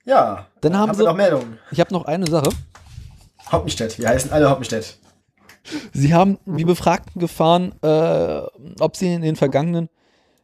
Ja. 0.05 0.47
Dann 0.61 0.77
haben 0.77 0.89
wir 0.91 0.95
sie- 0.95 1.03
noch 1.03 1.15
Meldungen. 1.15 1.59
Ich 1.71 1.79
habe 1.79 1.93
noch 1.93 2.05
eine 2.05 2.27
Sache. 2.27 2.49
Hoppenstedt. 3.51 3.97
Wir 3.99 4.09
heißen 4.09 4.31
alle 4.31 4.49
Hoppenstedt. 4.49 4.97
Sie 5.93 6.13
haben 6.13 6.39
die 6.45 6.65
Befragten 6.65 7.19
gefahren, 7.19 7.73
äh, 7.83 8.41
ob 8.79 8.95
sie 8.95 9.13
in 9.13 9.21
den 9.21 9.35
vergangenen 9.35 9.89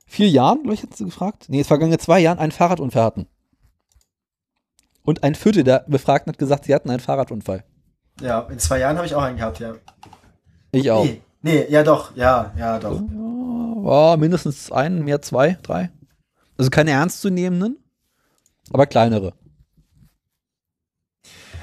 vier 0.07 0.29
Jahren, 0.29 0.63
glaube 0.63 0.73
ich, 0.73 0.81
hat 0.81 0.95
sie 0.95 1.05
gefragt, 1.05 1.45
nee, 1.49 1.57
in 1.57 1.63
den 1.63 1.67
vergangenen 1.67 1.99
zwei 1.99 2.19
Jahren 2.19 2.39
einen 2.39 2.51
Fahrradunfall 2.51 3.03
hatten. 3.03 3.27
Und 5.03 5.23
ein 5.23 5.35
Viertel 5.35 5.63
der 5.63 5.85
Befragten 5.87 6.31
hat 6.31 6.39
gesagt, 6.39 6.65
sie 6.65 6.73
hatten 6.73 6.89
einen 6.89 6.99
Fahrradunfall. 6.99 7.63
Ja, 8.19 8.41
in 8.49 8.59
zwei 8.59 8.79
Jahren 8.79 8.97
habe 8.97 9.05
ich 9.05 9.13
auch 9.13 9.21
einen 9.21 9.37
gehabt, 9.37 9.59
ja. 9.59 9.75
Ich 10.71 10.89
auch. 10.89 11.05
Nee, 11.05 11.21
nee, 11.41 11.65
ja 11.69 11.83
doch, 11.83 12.15
ja, 12.15 12.51
ja 12.57 12.79
doch. 12.79 13.01
Ja, 13.85 14.17
mindestens 14.17 14.71
einen, 14.71 15.03
mehr 15.05 15.21
zwei, 15.21 15.57
drei. 15.61 15.91
Also 16.57 16.71
keine 16.71 16.91
ernstzunehmenden, 16.91 17.77
aber 18.71 18.87
kleinere. 18.87 19.33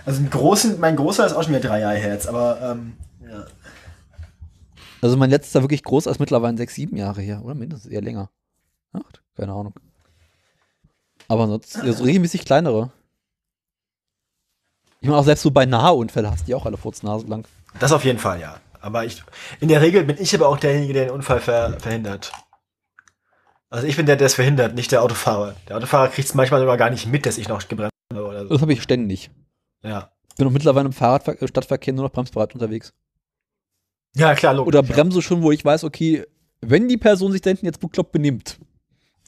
Also 0.06 0.20
einen 0.20 0.30
großen, 0.30 0.78
mein 0.78 0.96
großer 0.96 1.26
ist 1.26 1.32
auch 1.32 1.42
schon 1.42 1.52
wieder 1.54 1.68
drei 1.68 1.80
Jahre 1.80 1.96
her 1.96 2.12
jetzt, 2.12 2.28
aber 2.28 2.60
ähm. 2.62 2.96
Also 5.04 5.18
mein 5.18 5.28
letzter 5.28 5.60
wirklich 5.60 5.82
groß 5.82 6.06
ist 6.06 6.18
mittlerweile 6.18 6.56
sechs, 6.56 6.76
sieben 6.76 6.96
Jahre 6.96 7.20
her, 7.20 7.42
oder 7.44 7.54
mindestens 7.54 7.92
eher 7.92 8.00
länger. 8.00 8.30
Acht? 8.94 9.22
Keine 9.36 9.52
Ahnung. 9.52 9.74
Aber 11.28 11.46
sonst 11.46 11.76
ja, 11.76 11.92
so 11.92 12.04
regelmäßig 12.04 12.46
kleinere. 12.46 12.90
Ich 15.02 15.08
meine 15.08 15.20
auch 15.20 15.24
selbst 15.24 15.42
so 15.42 15.50
bei 15.50 15.66
Nahunfällen 15.66 16.30
hast 16.30 16.40
du 16.40 16.46
die 16.46 16.54
auch 16.54 16.64
alle 16.64 16.78
Furznase 16.78 17.26
lang. 17.26 17.46
Das 17.78 17.92
auf 17.92 18.02
jeden 18.06 18.18
Fall, 18.18 18.40
ja. 18.40 18.56
Aber 18.80 19.04
ich, 19.04 19.22
in 19.60 19.68
der 19.68 19.82
Regel 19.82 20.04
bin 20.04 20.16
ich 20.18 20.34
aber 20.34 20.48
auch 20.48 20.56
derjenige, 20.56 20.94
der 20.94 21.04
den 21.04 21.14
Unfall 21.14 21.40
ver, 21.40 21.78
verhindert. 21.80 22.32
Also 23.68 23.86
ich 23.86 23.98
bin 23.98 24.06
der, 24.06 24.16
der 24.16 24.28
es 24.28 24.34
verhindert, 24.34 24.74
nicht 24.74 24.90
der 24.90 25.02
Autofahrer. 25.02 25.54
Der 25.68 25.76
Autofahrer 25.76 26.08
kriegt 26.08 26.28
es 26.28 26.34
manchmal 26.34 26.60
sogar 26.60 26.78
gar 26.78 26.88
nicht 26.88 27.06
mit, 27.06 27.26
dass 27.26 27.36
ich 27.36 27.48
noch 27.48 27.68
gebremst 27.68 27.92
habe 28.10 28.26
oder 28.26 28.44
so. 28.44 28.48
Das 28.48 28.62
habe 28.62 28.72
ich 28.72 28.82
ständig. 28.82 29.30
Ja. 29.82 30.12
Bin 30.38 30.46
auch 30.46 30.50
mittlerweile 30.50 30.86
im 30.86 30.94
Fahrradver 30.94 31.42
äh, 31.42 31.46
Stadtverkehr 31.46 31.92
nur 31.92 32.06
noch 32.06 32.12
bremsbereit 32.12 32.54
unterwegs. 32.54 32.94
Ja, 34.16 34.34
klar, 34.34 34.54
logisch. 34.54 34.68
Oder 34.68 34.82
bremse 34.82 35.22
schon, 35.22 35.42
wo 35.42 35.50
ich 35.50 35.64
weiß, 35.64 35.84
okay, 35.84 36.24
wenn 36.60 36.88
die 36.88 36.96
Person 36.96 37.32
sich 37.32 37.40
da 37.40 37.50
hinten 37.50 37.66
jetzt 37.66 37.80
bekloppt 37.80 38.12
benimmt, 38.12 38.58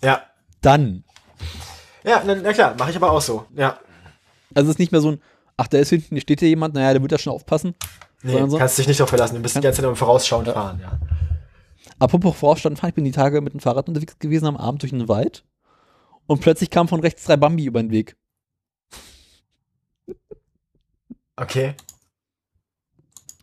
Ja. 0.03 0.23
dann. 0.61 1.05
Ja, 2.05 2.23
na, 2.25 2.35
na 2.37 2.53
klar, 2.53 2.75
mache 2.79 2.91
ich 2.91 2.97
aber 2.97 3.11
auch 3.11 3.21
so. 3.21 3.47
Ja. 3.55 3.79
Also 4.55 4.69
es 4.71 4.75
ist 4.75 4.79
nicht 4.79 4.93
mehr 4.93 5.01
so 5.01 5.11
ein, 5.13 5.21
ach, 5.57 5.67
da 5.69 5.79
ist 5.79 5.89
hinten, 5.91 6.15
hier 6.15 6.21
steht 6.23 6.39
hier 6.41 6.49
jemand, 6.49 6.75
naja, 6.75 6.93
der 6.93 7.03
wird 7.03 7.13
da 7.13 7.19
schon 7.19 7.33
aufpassen. 7.33 7.75
Nee, 8.23 8.47
so- 8.49 8.59
kannst 8.59 8.79
dich 8.79 8.87
nicht 8.87 8.99
darauf 9.01 9.11
verlassen. 9.11 9.35
Du 9.37 9.43
bist 9.43 9.57
die 9.57 9.61
ganze 9.61 9.83
Zeit 9.83 9.89
im 9.91 9.97
Vorausschauend 9.97 10.49
fahren, 10.49 10.81
ja. 10.81 10.99
Apropos 11.99 12.37
Vorausstand 12.37 12.79
fahren, 12.79 12.91
ich 12.91 12.95
bin 12.95 13.05
die 13.05 13.11
Tage 13.13 13.41
mit 13.41 13.53
dem 13.55 13.61
Fahrrad 13.61 13.89
unterwegs 13.89 14.19
gewesen 14.19 14.47
am 14.47 14.57
Abend 14.57 14.83
durch 14.83 14.91
den 14.93 15.09
Wald 15.09 15.45
und 16.27 16.41
plötzlich 16.41 16.71
kamen 16.71 16.89
von 16.89 17.01
rechts 17.01 17.25
drei 17.25 17.37
Bambi 17.37 17.65
über 17.65 17.83
den 17.83 17.91
Weg. 17.91 18.17
Okay. 21.37 21.75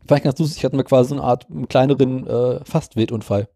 Fand 0.08 0.20
ich 0.20 0.24
ganz 0.24 0.40
lustig, 0.40 0.64
hatten 0.66 0.78
wir 0.78 0.84
quasi 0.84 1.10
so 1.10 1.16
eine 1.16 1.24
Art 1.24 1.50
einen 1.50 1.68
kleineren 1.68 2.28
äh, 2.28 2.66
Fast-Wildunfall. 2.66 3.48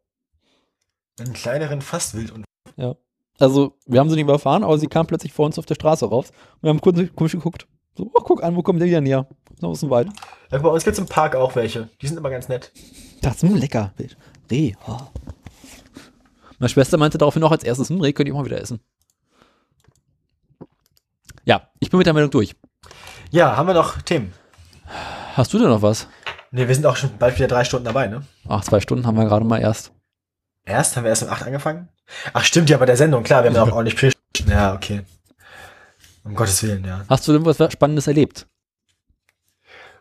Einen 1.19 1.33
kleineren 1.33 1.81
Fastwild 1.81 2.31
und 2.31 2.45
Ja. 2.75 2.95
Also, 3.39 3.77
wir 3.85 3.99
haben 3.99 4.09
sie 4.09 4.15
nicht 4.15 4.23
überfahren, 4.23 4.63
aber 4.63 4.77
sie 4.79 4.87
kam 4.87 5.05
plötzlich 5.05 5.33
vor 5.33 5.45
uns 5.45 5.59
auf 5.59 5.65
der 5.65 5.75
Straße 5.75 6.05
raus. 6.05 6.31
Und 6.55 6.63
wir 6.63 6.69
haben 6.69 6.81
kurz 6.81 6.99
komisch 7.15 7.33
geguckt. 7.33 7.67
So, 7.95 8.09
oh, 8.13 8.21
guck 8.23 8.43
an, 8.43 8.55
wo 8.55 8.63
kommt 8.63 8.79
der 8.79 8.87
wieder 8.87 9.01
näher? 9.01 9.27
So 9.59 9.67
aus 9.67 9.79
dem 9.79 9.89
Wald. 9.89 10.09
ja, 10.51 10.57
bei 10.59 10.69
uns 10.69 10.83
gibt's 10.83 10.99
im 10.99 11.07
Park 11.07 11.35
auch 11.35 11.55
welche. 11.55 11.89
Die 12.01 12.07
sind 12.07 12.17
immer 12.17 12.29
ganz 12.29 12.47
nett. 12.47 12.71
Das 13.21 13.43
ist 13.43 13.49
hm, 13.49 13.55
lecker. 13.55 13.93
Wild. 13.97 14.17
Reh. 14.49 14.73
Oh. 14.87 14.97
Meine 16.59 16.69
Schwester 16.69 16.97
meinte 16.97 17.17
daraufhin 17.17 17.43
auch 17.43 17.51
als 17.51 17.63
erstes, 17.63 17.89
hm, 17.89 18.01
Reh 18.01 18.13
könnt 18.13 18.27
ihr 18.27 18.33
mal 18.33 18.45
wieder 18.45 18.61
essen. 18.61 18.79
Ja, 21.45 21.69
ich 21.79 21.89
bin 21.89 21.97
mit 21.97 22.07
der 22.07 22.13
Meldung 22.13 22.31
durch. 22.31 22.55
Ja, 23.31 23.55
haben 23.55 23.67
wir 23.67 23.73
noch 23.73 24.01
Themen? 24.01 24.33
Hast 25.35 25.53
du 25.53 25.59
denn 25.59 25.69
noch 25.69 25.81
was? 25.81 26.07
Ne, 26.51 26.67
wir 26.67 26.75
sind 26.75 26.85
auch 26.85 26.95
schon 26.95 27.17
bald 27.17 27.35
wieder 27.35 27.47
drei 27.47 27.63
Stunden 27.63 27.85
dabei, 27.85 28.07
ne? 28.07 28.21
Ach, 28.47 28.63
zwei 28.63 28.79
Stunden 28.79 29.05
haben 29.05 29.17
wir 29.17 29.25
gerade 29.25 29.45
mal 29.45 29.59
erst. 29.59 29.91
Erst? 30.65 30.95
Haben 30.95 31.03
wir 31.03 31.09
erst 31.09 31.23
um 31.23 31.29
acht 31.29 31.43
angefangen? 31.43 31.89
Ach, 32.33 32.43
stimmt 32.43 32.69
ja, 32.69 32.77
bei 32.77 32.85
der 32.85 32.97
Sendung, 32.97 33.23
klar, 33.23 33.43
wir 33.43 33.49
haben 33.49 33.55
ja 33.55 33.63
auch 33.63 33.71
ordentlich 33.75 33.95
Pre 33.95 34.11
Ja, 34.49 34.73
okay. 34.73 35.01
Um 36.23 36.35
Gottes 36.35 36.61
Willen, 36.63 36.83
ja. 36.85 37.05
Hast 37.09 37.27
du 37.27 37.33
denn 37.33 37.45
was 37.45 37.57
Spannendes 37.71 38.07
erlebt? 38.07 38.47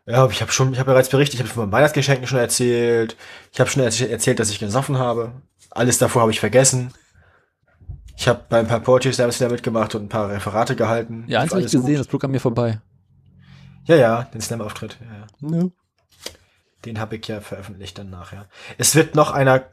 Ja, 0.07 0.27
ich 0.29 0.41
habe 0.41 0.53
schon, 0.53 0.73
ich 0.73 0.79
habe 0.79 0.93
bereits 0.93 1.09
berichtet, 1.09 1.35
ich 1.35 1.41
habe 1.41 1.49
von 1.51 1.65
meinen 1.65 1.73
Weihnachtsgeschenken 1.73 2.27
schon 2.29 2.39
erzählt. 2.39 3.17
Ich 3.53 3.59
habe 3.59 3.69
schon 3.69 3.83
erz- 3.83 4.07
erzählt, 4.09 4.39
dass 4.39 4.51
ich 4.51 4.61
gesoffen 4.61 4.99
habe. 4.99 5.33
Alles 5.71 5.99
davor 5.99 6.23
habe 6.23 6.31
ich 6.31 6.39
vergessen. 6.41 6.93
Ich 8.17 8.29
habe 8.29 8.41
bei 8.49 8.61
ein 8.61 8.69
paar 8.69 8.81
Poetry 8.81 9.13
Slams 9.13 9.41
wieder 9.41 9.51
mitgemacht 9.51 9.95
und 9.97 10.05
ein 10.05 10.09
paar 10.09 10.31
Referate 10.31 10.77
gehalten. 10.77 11.25
Ja, 11.27 11.41
eins 11.41 11.51
habe 11.51 11.61
ich 11.61 11.67
gesehen, 11.67 11.83
gut. 11.83 11.99
das 11.99 12.07
flog 12.07 12.23
an 12.25 12.31
mir 12.31 12.41
vorbei. 12.41 12.81
Ja, 13.85 13.97
ja, 13.97 14.23
den 14.33 14.41
Slam-Auftritt. 14.41 14.97
Ja, 15.01 15.49
ja. 15.51 15.57
Ja. 15.59 15.69
Den 16.85 17.01
habe 17.01 17.17
ich 17.17 17.27
ja 17.27 17.41
veröffentlicht 17.41 17.99
dann 17.99 18.11
nachher. 18.11 18.49
Es 18.79 18.95
wird 18.95 19.15
noch 19.15 19.31
einer, 19.33 19.65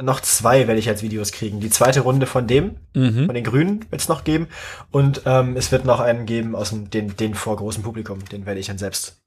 noch 0.00 0.20
zwei 0.20 0.66
werde 0.66 0.80
ich 0.80 0.88
als 0.88 1.02
Videos 1.02 1.32
kriegen. 1.32 1.60
Die 1.60 1.70
zweite 1.70 2.00
Runde 2.00 2.26
von 2.26 2.46
dem, 2.46 2.76
Mhm. 2.94 3.26
von 3.26 3.34
den 3.34 3.44
Grünen 3.44 3.86
wird 3.90 4.00
es 4.02 4.08
noch 4.08 4.24
geben. 4.24 4.48
Und 4.90 5.22
ähm, 5.24 5.56
es 5.56 5.70
wird 5.72 5.84
noch 5.84 6.00
einen 6.00 6.26
geben 6.26 6.54
aus 6.56 6.70
dem, 6.70 6.90
den, 6.90 7.16
den 7.16 7.34
vor 7.34 7.56
großem 7.56 7.82
Publikum. 7.82 8.24
Den 8.26 8.44
werde 8.46 8.60
ich 8.60 8.66
dann 8.66 8.78
selbst 8.78 9.18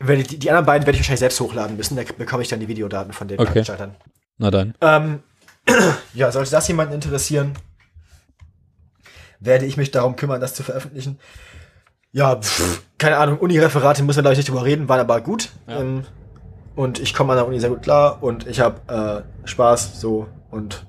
ich- 0.00 0.26
Die, 0.26 0.38
die 0.38 0.50
anderen 0.50 0.66
beiden 0.66 0.84
werde 0.86 0.96
ich 0.96 1.00
wahrscheinlich 1.02 1.20
selbst 1.20 1.38
hochladen 1.40 1.76
müssen. 1.76 1.96
Da 1.96 2.02
bekomme 2.18 2.42
ich 2.42 2.48
dann 2.48 2.60
die 2.60 2.68
Videodaten 2.68 3.12
von 3.12 3.28
den 3.28 3.38
Okay. 3.38 3.50
Veranstaltern. 3.52 3.94
Na 4.38 4.50
dann. 4.50 4.74
Ähm, 4.80 5.22
ja, 6.14 6.32
sollte 6.32 6.50
das 6.50 6.66
jemanden 6.66 6.94
interessieren, 6.94 7.52
werde 9.40 9.66
ich 9.66 9.76
mich 9.76 9.90
darum 9.90 10.16
kümmern, 10.16 10.40
das 10.40 10.54
zu 10.54 10.62
veröffentlichen. 10.62 11.18
Ja, 12.12 12.36
pff, 12.36 12.82
keine 12.98 13.16
Ahnung, 13.16 13.38
Uni-Referate 13.38 14.02
müssen 14.02 14.18
wir 14.18 14.22
gleich 14.22 14.36
nicht 14.38 14.48
drüber 14.48 14.64
reden, 14.64 14.88
waren 14.88 15.00
aber 15.00 15.20
gut. 15.20 15.50
Ähm, 15.68 16.04
und 16.74 16.98
ich 16.98 17.14
komme 17.14 17.32
an 17.32 17.38
der 17.38 17.46
Uni 17.46 17.60
sehr 17.60 17.70
gut 17.70 17.82
klar 17.82 18.22
und 18.22 18.46
ich 18.46 18.60
habe 18.60 19.24
äh, 19.44 19.46
Spaß 19.48 20.00
so 20.00 20.28
und 20.50 20.86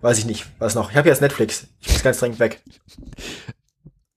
weiß 0.00 0.18
ich 0.18 0.26
nicht, 0.26 0.46
was 0.58 0.74
noch. 0.74 0.90
Ich 0.90 0.96
habe 0.96 1.08
jetzt 1.08 1.20
Netflix. 1.20 1.66
Ich 1.80 1.92
muss 1.92 2.02
ganz 2.02 2.18
dringend 2.18 2.38
weg. 2.38 2.62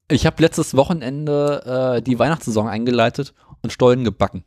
Ich 0.08 0.26
habe 0.26 0.42
letztes 0.42 0.76
Wochenende 0.76 1.98
äh, 1.98 2.02
die 2.02 2.20
Weihnachtssaison 2.20 2.68
eingeleitet 2.68 3.34
und 3.62 3.72
Stollen 3.72 4.04
gebacken. 4.04 4.44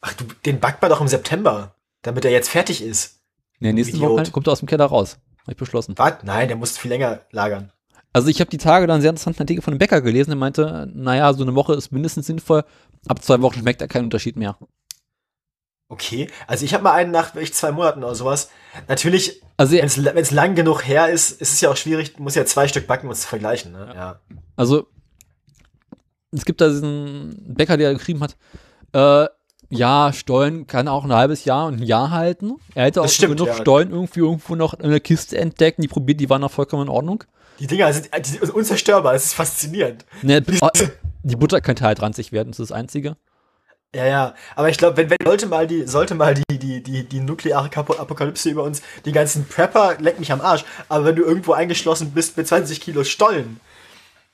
Ach, 0.00 0.12
du, 0.14 0.24
den 0.44 0.58
backt 0.58 0.82
man 0.82 0.90
doch 0.90 1.00
im 1.00 1.08
September, 1.08 1.76
damit 2.02 2.24
er 2.24 2.32
jetzt 2.32 2.48
fertig 2.48 2.82
ist. 2.82 3.20
Nee, 3.60 3.72
nächsten. 3.72 4.00
Wochenende 4.00 4.32
kommt 4.32 4.48
er 4.48 4.52
aus 4.52 4.58
dem 4.58 4.68
Keller 4.68 4.86
raus. 4.86 5.18
Hab 5.42 5.52
ich 5.52 5.56
beschlossen. 5.56 5.94
Was? 5.96 6.14
Nein, 6.24 6.48
der 6.48 6.56
muss 6.56 6.76
viel 6.76 6.90
länger 6.90 7.20
lagern. 7.30 7.72
Also 8.12 8.28
ich 8.28 8.40
habe 8.40 8.50
die 8.50 8.58
Tage 8.58 8.86
dann 8.86 8.94
einen 8.94 9.02
sehr 9.02 9.10
interessanten 9.10 9.42
Artikel 9.42 9.62
von 9.62 9.72
einem 9.72 9.78
Bäcker 9.78 10.02
gelesen, 10.02 10.30
der 10.30 10.36
meinte, 10.36 10.90
naja, 10.92 11.32
so 11.32 11.42
eine 11.42 11.54
Woche 11.54 11.74
ist 11.74 11.92
mindestens 11.92 12.26
sinnvoll. 12.26 12.64
Ab 13.08 13.22
zwei 13.22 13.40
Wochen 13.40 13.60
schmeckt 13.60 13.80
er 13.80 13.88
keinen 13.88 14.04
Unterschied 14.04 14.36
mehr. 14.36 14.58
Okay, 15.92 16.30
also 16.46 16.64
ich 16.64 16.72
habe 16.72 16.84
mal 16.84 16.92
einen 16.94 17.10
nach 17.10 17.34
wirklich 17.34 17.52
zwei 17.52 17.70
Monaten 17.70 18.02
oder 18.02 18.14
sowas. 18.14 18.48
Natürlich, 18.88 19.42
Also, 19.58 19.76
wenn 19.76 20.16
es 20.16 20.30
lang 20.30 20.54
genug 20.54 20.80
her 20.88 21.10
ist, 21.10 21.32
ist 21.32 21.52
es 21.52 21.60
ja 21.60 21.70
auch 21.70 21.76
schwierig, 21.76 22.18
muss 22.18 22.34
ja 22.34 22.46
zwei 22.46 22.66
Stück 22.66 22.86
backen, 22.86 23.08
um 23.08 23.12
es 23.12 23.20
zu 23.20 23.28
vergleichen. 23.28 23.72
Ne? 23.72 23.92
Ja. 23.94 24.20
also 24.56 24.86
es 26.30 26.46
gibt 26.46 26.62
da 26.62 26.70
diesen 26.70 27.36
Bäcker, 27.46 27.76
der 27.76 27.92
geschrieben 27.92 28.22
hat, 28.22 28.36
äh, 28.94 29.28
ja, 29.68 30.14
Stollen 30.14 30.66
kann 30.66 30.88
auch 30.88 31.04
ein 31.04 31.12
halbes 31.12 31.44
Jahr 31.44 31.66
und 31.66 31.80
ein 31.80 31.82
Jahr 31.82 32.10
halten. 32.10 32.54
Er 32.74 32.86
hätte 32.86 33.02
auch 33.02 33.08
stimmt, 33.08 33.36
genug 33.36 33.48
ja. 33.48 33.54
Stollen 33.60 33.90
irgendwie 33.90 34.20
irgendwo 34.20 34.54
noch 34.54 34.72
in 34.72 34.88
der 34.88 35.00
Kiste 35.00 35.36
entdeckt. 35.36 35.82
Die 35.82 35.88
probiert, 35.88 36.20
die 36.20 36.30
waren 36.30 36.40
noch 36.40 36.50
vollkommen 36.50 36.84
in 36.84 36.88
Ordnung. 36.88 37.24
Die 37.58 37.66
Dinger 37.66 37.92
sind, 37.92 38.08
die 38.18 38.30
sind 38.30 38.48
unzerstörbar, 38.50 39.12
das 39.12 39.26
ist 39.26 39.34
faszinierend. 39.34 40.06
Ne, 40.22 40.40
die 41.22 41.36
Butter 41.36 41.60
könnte 41.60 41.84
halt 41.84 42.00
ranzig 42.00 42.32
werden, 42.32 42.52
das 42.52 42.60
ist 42.60 42.70
das 42.70 42.76
Einzige. 42.76 43.18
Ja, 43.94 44.06
ja, 44.06 44.34
aber 44.56 44.70
ich 44.70 44.78
glaube, 44.78 44.96
wenn, 44.96 45.10
wenn 45.10 45.18
sollte 45.22 45.46
mal 45.46 45.66
die, 45.66 45.86
sollte 45.86 46.14
mal 46.14 46.32
die, 46.34 46.58
die, 46.58 46.82
die, 46.82 47.06
die 47.06 47.20
nukleare 47.20 47.68
Apokalypse 47.76 48.48
über 48.48 48.62
uns, 48.62 48.80
die 49.04 49.12
ganzen 49.12 49.46
Prepper, 49.46 49.96
leck 50.00 50.18
mich 50.18 50.32
am 50.32 50.40
Arsch, 50.40 50.64
aber 50.88 51.04
wenn 51.04 51.16
du 51.16 51.24
irgendwo 51.24 51.52
eingeschlossen 51.52 52.12
bist 52.12 52.38
mit 52.38 52.48
20 52.48 52.80
Kilo 52.80 53.04
Stollen, 53.04 53.60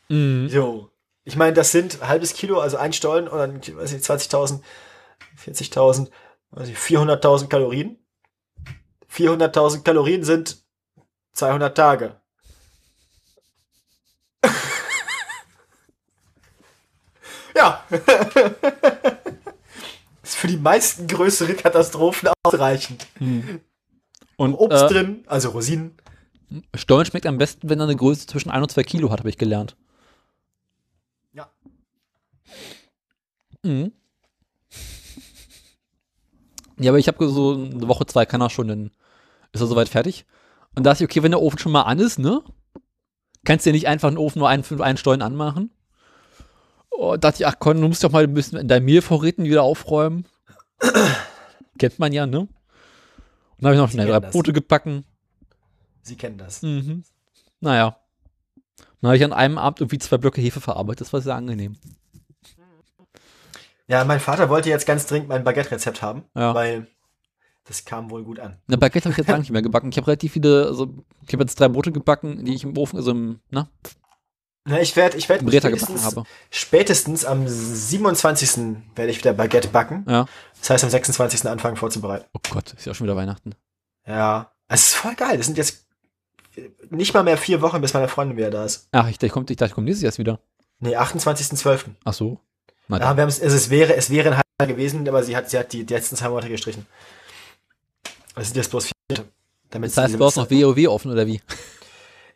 Mhm. 0.08 0.48
so, 0.48 0.90
ich 1.24 1.36
meine, 1.36 1.52
das 1.54 1.72
sind 1.72 2.00
halbes 2.06 2.34
Kilo, 2.34 2.60
also 2.60 2.76
ein 2.78 2.92
Stollen 2.92 3.28
und 3.28 3.38
dann, 3.38 3.60
weiß 3.76 3.92
ich, 3.92 4.02
20.000, 4.02 4.62
40.000, 5.36 6.10
weiß 6.50 6.68
ich, 6.68 6.76
400.000 6.78 7.48
Kalorien. 7.48 7.98
400.000 9.10 9.82
Kalorien 9.84 10.24
sind 10.24 10.58
200 11.34 11.76
Tage. 11.76 12.20
ja. 17.54 17.84
ist 20.38 20.40
für 20.40 20.46
die 20.46 20.56
meisten 20.56 21.06
größere 21.06 21.54
Katastrophen 21.54 22.28
ausreichend. 22.44 23.06
Und 24.36 24.54
Obst 24.54 24.84
äh, 24.84 24.88
drin, 24.88 25.24
also 25.26 25.50
Rosinen. 25.50 25.96
Stollen 26.74 27.04
schmeckt 27.04 27.26
am 27.26 27.38
besten, 27.38 27.68
wenn 27.68 27.80
er 27.80 27.84
eine 27.84 27.96
Größe 27.96 28.26
zwischen 28.26 28.50
1 28.50 28.62
und 28.62 28.70
2 28.70 28.82
Kilo 28.84 29.10
hat, 29.10 29.18
habe 29.18 29.28
ich 29.28 29.38
gelernt. 29.38 29.76
Ja. 31.32 31.50
Mhm. 33.64 33.92
Ja, 36.78 36.92
aber 36.92 36.98
ich 36.98 37.08
habe 37.08 37.28
so 37.28 37.54
eine 37.54 37.88
Woche, 37.88 38.06
zwei 38.06 38.24
kann 38.24 38.40
er 38.40 38.50
schon, 38.50 38.68
dann 38.68 38.90
ist 39.52 39.60
er 39.60 39.66
soweit 39.66 39.88
fertig. 39.88 40.24
Und 40.76 40.84
da 40.84 40.90
dachte 40.90 41.02
ich, 41.02 41.10
okay, 41.10 41.24
wenn 41.24 41.32
der 41.32 41.42
Ofen 41.42 41.58
schon 41.58 41.72
mal 41.72 41.82
an 41.82 41.98
ist, 41.98 42.20
ne? 42.20 42.42
Kannst 43.44 43.66
du 43.66 43.70
ja 43.70 43.74
nicht 43.74 43.88
einfach 43.88 44.06
einen 44.06 44.18
Ofen 44.18 44.38
nur 44.38 44.48
einen, 44.48 44.64
einen 44.80 44.98
Stollen 44.98 45.22
anmachen. 45.22 45.72
Und 46.98 47.22
dachte 47.22 47.42
ich, 47.42 47.46
ach 47.46 47.60
Con, 47.60 47.80
du 47.80 47.86
musst 47.86 48.02
doch 48.02 48.10
mal 48.10 48.24
ein 48.24 48.34
bisschen 48.34 48.58
in 48.58 48.66
deinen 48.66 48.84
Mehlvorräten 48.84 49.44
wieder 49.44 49.62
aufräumen. 49.62 50.24
Kennt 51.78 52.00
man 52.00 52.12
ja, 52.12 52.26
ne? 52.26 52.40
Und 52.40 52.48
dann 53.60 53.66
habe 53.66 53.74
ich 53.76 53.80
noch 53.80 53.88
Sie 53.88 53.92
schnell 53.92 54.08
drei. 54.08 54.18
Brote 54.18 54.52
gebacken. 54.52 55.04
Sie 56.02 56.16
kennen 56.16 56.38
das. 56.38 56.60
Mhm. 56.62 57.04
Naja. 57.60 57.96
Dann 59.00 59.10
habe 59.10 59.16
ich 59.16 59.22
an 59.22 59.32
einem 59.32 59.58
Abend 59.58 59.78
irgendwie 59.80 59.98
zwei 59.98 60.18
Blöcke 60.18 60.40
Hefe 60.40 60.60
verarbeitet. 60.60 61.02
Das 61.02 61.12
war 61.12 61.20
sehr 61.20 61.36
angenehm. 61.36 61.76
Ja, 63.86 64.04
mein 64.04 64.18
Vater 64.18 64.48
wollte 64.48 64.68
jetzt 64.68 64.84
ganz 64.84 65.06
dringend 65.06 65.28
mein 65.28 65.44
Baguette-Rezept 65.44 66.02
haben, 66.02 66.24
Ja. 66.34 66.52
weil 66.52 66.88
das 67.64 67.84
kam 67.84 68.10
wohl 68.10 68.24
gut 68.24 68.40
an. 68.40 68.56
Eine 68.66 68.76
Baguette 68.76 69.04
habe 69.04 69.12
ich 69.12 69.18
jetzt 69.18 69.28
lange 69.28 69.40
nicht 69.42 69.52
mehr 69.52 69.62
gebacken. 69.62 69.90
Ich 69.90 69.96
habe 69.98 70.08
relativ 70.08 70.32
viele, 70.32 70.66
also 70.66 70.92
ich 71.24 71.32
habe 71.32 71.44
jetzt 71.44 71.60
drei 71.60 71.68
Brote 71.68 71.92
gebacken, 71.92 72.44
die 72.44 72.54
ich 72.54 72.64
im 72.64 72.76
Ofen, 72.76 72.96
also 72.96 73.12
im, 73.12 73.38
na, 73.50 73.68
Na, 74.68 74.80
ich 74.80 74.94
werde 74.96 75.16
ich 75.16 75.28
werd 75.30 75.40
spätestens, 75.40 76.14
spätestens 76.50 77.24
am 77.24 77.48
27. 77.48 78.76
werde 78.94 79.10
ich 79.10 79.18
wieder 79.18 79.32
Baguette 79.32 79.68
backen. 79.68 80.04
Ja. 80.06 80.26
Das 80.60 80.70
heißt, 80.70 80.84
am 80.84 80.90
26. 80.90 81.48
anfangen 81.48 81.76
vorzubereiten. 81.76 82.26
Oh 82.34 82.40
Gott, 82.50 82.74
ist 82.74 82.84
ja 82.84 82.92
auch 82.92 82.96
schon 82.96 83.06
wieder 83.06 83.16
Weihnachten. 83.16 83.54
Ja. 84.06 84.52
Es 84.68 84.88
ist 84.88 84.94
voll 84.94 85.14
geil. 85.14 85.38
Das 85.38 85.46
sind 85.46 85.56
jetzt 85.56 85.86
nicht 86.90 87.14
mal 87.14 87.22
mehr 87.22 87.38
vier 87.38 87.62
Wochen, 87.62 87.80
bis 87.80 87.94
meine 87.94 88.08
Freundin 88.08 88.36
wieder 88.36 88.50
da 88.50 88.64
ist. 88.66 88.88
Ach, 88.92 89.08
ich, 89.08 89.22
ich, 89.22 89.32
komm, 89.32 89.46
ich 89.48 89.56
dachte, 89.56 89.70
ich 89.70 89.74
komme 89.74 89.86
nächstes 89.86 90.02
Jahr 90.02 90.18
wieder. 90.18 90.38
Nee, 90.80 90.96
28.12. 90.96 91.84
Ach 92.04 92.12
so. 92.12 92.38
Na, 92.88 92.98
Ja, 92.98 93.16
wir 93.16 93.24
also 93.24 93.42
es 93.42 93.70
wäre, 93.70 93.96
es 93.96 94.10
wäre 94.10 94.30
ein 94.32 94.34
halber 94.36 94.72
gewesen, 94.74 95.08
aber 95.08 95.22
sie 95.22 95.34
hat, 95.34 95.48
sie 95.48 95.58
hat 95.58 95.72
die, 95.72 95.84
die 95.84 95.94
letzten 95.94 96.16
zwei 96.16 96.28
Monate 96.28 96.48
gestrichen. 96.50 96.86
Es 98.36 98.48
sind 98.48 98.56
jetzt 98.56 98.70
bloß 98.70 98.84
vier. 98.84 99.24
Damit 99.70 99.90
das 99.90 100.04
heißt, 100.04 100.20
du 100.20 100.24
hast 100.24 100.36
noch 100.36 100.50
WoW 100.50 100.88
offen, 100.88 101.10
oder 101.10 101.26
wie? 101.26 101.40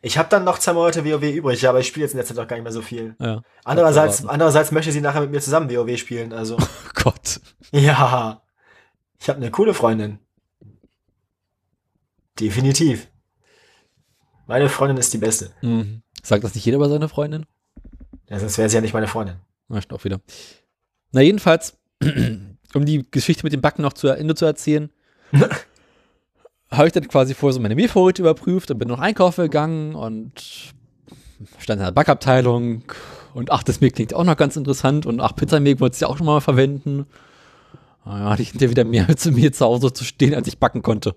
Ich 0.05 0.17
habe 0.17 0.27
dann 0.27 0.43
noch 0.43 0.59
zwei 0.59 0.73
Monate 0.73 1.05
WoW 1.05 1.23
übrig, 1.23 1.65
aber 1.65 1.79
ich 1.79 1.87
spiele 1.87 2.03
jetzt 2.03 2.11
in 2.11 2.17
der 2.17 2.25
Zeit 2.25 2.37
auch 2.37 2.45
gar 2.45 2.57
nicht 2.57 2.63
mehr 2.63 2.73
so 2.73 2.81
viel. 2.81 3.15
Ja. 3.21 3.41
Andererseits, 3.63 4.25
andererseits 4.25 4.73
möchte 4.73 4.91
sie 4.91 4.99
nachher 4.99 5.21
mit 5.21 5.31
mir 5.31 5.39
zusammen 5.39 5.69
WoW 5.71 5.97
spielen, 5.97 6.33
also. 6.33 6.57
Oh 7.05 7.09
Gott. 7.09 7.39
ja. 7.71 8.41
Ich 9.19 9.29
habe 9.29 9.37
eine 9.37 9.49
coole 9.49 9.73
Freundin. 9.73 10.19
Definitiv. 12.37 13.07
Meine 14.45 14.67
Freundin 14.67 14.97
ist 14.97 15.13
die 15.13 15.19
beste. 15.19 15.51
Mhm. 15.61 16.01
Sagt 16.21 16.43
das 16.43 16.53
nicht 16.53 16.65
jeder 16.65 16.79
bei 16.79 16.89
seiner 16.89 17.07
Freundin? 17.07 17.45
Ja, 18.29 18.39
sonst 18.39 18.57
wäre 18.57 18.67
sie 18.67 18.75
ja 18.75 18.81
nicht 18.81 18.93
meine 18.93 19.07
Freundin. 19.07 19.37
Na, 19.69 19.81
stimmt 19.81 19.99
auch 19.99 20.03
wieder. 20.03 20.19
Na, 21.13 21.21
jedenfalls, 21.21 21.77
um 22.73 22.85
die 22.85 23.09
Geschichte 23.09 23.43
mit 23.43 23.53
dem 23.53 23.61
Backen 23.61 23.81
noch 23.81 23.93
zu 23.93 24.09
Ende 24.09 24.35
zu 24.35 24.43
erzählen, 24.45 24.91
habe 26.77 26.87
ich 26.87 26.93
dann 26.93 27.07
quasi 27.07 27.33
vorher 27.33 27.53
so 27.53 27.59
meine 27.59 27.75
Mehlvorräte 27.75 28.21
überprüft 28.21 28.71
und 28.71 28.77
bin 28.77 28.87
noch 28.87 28.99
einkaufen 28.99 29.43
gegangen 29.43 29.95
und 29.95 30.31
stand 31.59 31.79
in 31.79 31.85
der 31.85 31.91
Backabteilung 31.91 32.83
und 33.33 33.51
ach, 33.51 33.63
das 33.63 33.81
Mehl 33.81 33.91
klingt 33.91 34.13
auch 34.13 34.23
noch 34.23 34.37
ganz 34.37 34.55
interessant 34.55 35.05
und 35.05 35.19
ach, 35.19 35.35
Pizzamehl 35.35 35.79
wollte 35.79 35.95
ich 35.95 36.01
ja 36.01 36.07
auch 36.07 36.17
schon 36.17 36.25
mal 36.25 36.41
verwenden. 36.41 37.05
Da 38.05 38.29
hatte 38.29 38.41
ich 38.41 38.49
hinterher 38.49 38.71
wieder 38.71 38.83
mehr 38.83 39.07
zu 39.17 39.31
mir 39.31 39.51
zu 39.51 39.65
Hause 39.65 39.93
zu 39.93 40.03
stehen, 40.03 40.35
als 40.35 40.47
ich 40.47 40.59
backen 40.59 40.81
konnte. 40.81 41.15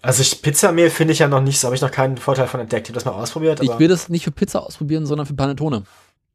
Also 0.00 0.22
ich, 0.22 0.40
Pizzamehl 0.40 0.90
finde 0.90 1.12
ich 1.12 1.18
ja 1.18 1.28
noch 1.28 1.42
nicht 1.42 1.60
so, 1.60 1.66
habe 1.66 1.76
ich 1.76 1.82
noch 1.82 1.90
keinen 1.90 2.16
Vorteil 2.16 2.46
von 2.46 2.60
entdeckt. 2.60 2.86
Ich 2.86 2.90
habe 2.90 2.94
das 2.94 3.04
mal 3.04 3.12
ausprobiert. 3.12 3.62
Ich 3.62 3.78
will 3.78 3.88
das 3.88 4.08
nicht 4.08 4.24
für 4.24 4.30
Pizza 4.30 4.64
ausprobieren, 4.64 5.06
sondern 5.06 5.26
für 5.26 5.34
Panettone. 5.34 5.84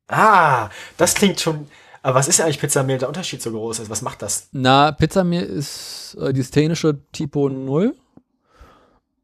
Ah, 0.07 0.69
das 0.97 1.15
klingt 1.15 1.39
schon. 1.39 1.67
Aber 2.03 2.15
was 2.15 2.27
ist 2.27 2.41
eigentlich 2.41 2.59
Pizzamehl 2.59 2.97
der 2.97 3.07
Unterschied 3.07 3.41
so 3.41 3.51
groß? 3.51 3.79
Also 3.79 3.91
was 3.91 4.01
macht 4.01 4.21
das? 4.21 4.49
Na, 4.51 4.91
Pizzamehl 4.91 5.43
ist 5.43 6.17
äh, 6.19 6.33
die 6.33 6.41
italienische 6.41 6.99
Tipo 7.11 7.49
0. 7.49 7.95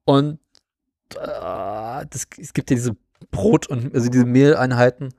Und 0.07 0.39
äh, 1.15 2.05
das, 2.09 2.27
es 2.39 2.53
gibt 2.53 2.69
ja 2.69 2.75
diese 2.75 2.95
Brot- 3.29 3.67
und 3.67 3.93
also 3.93 4.09
diese 4.09 4.23
Mehleinheiten, 4.23 5.13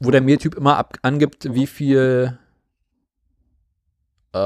wo 0.00 0.10
der 0.10 0.20
Mehltyp 0.20 0.56
immer 0.56 0.76
ab, 0.76 0.96
angibt, 1.02 1.54
wie 1.54 1.66
viel. 1.68 2.36
Äh, 4.34 4.38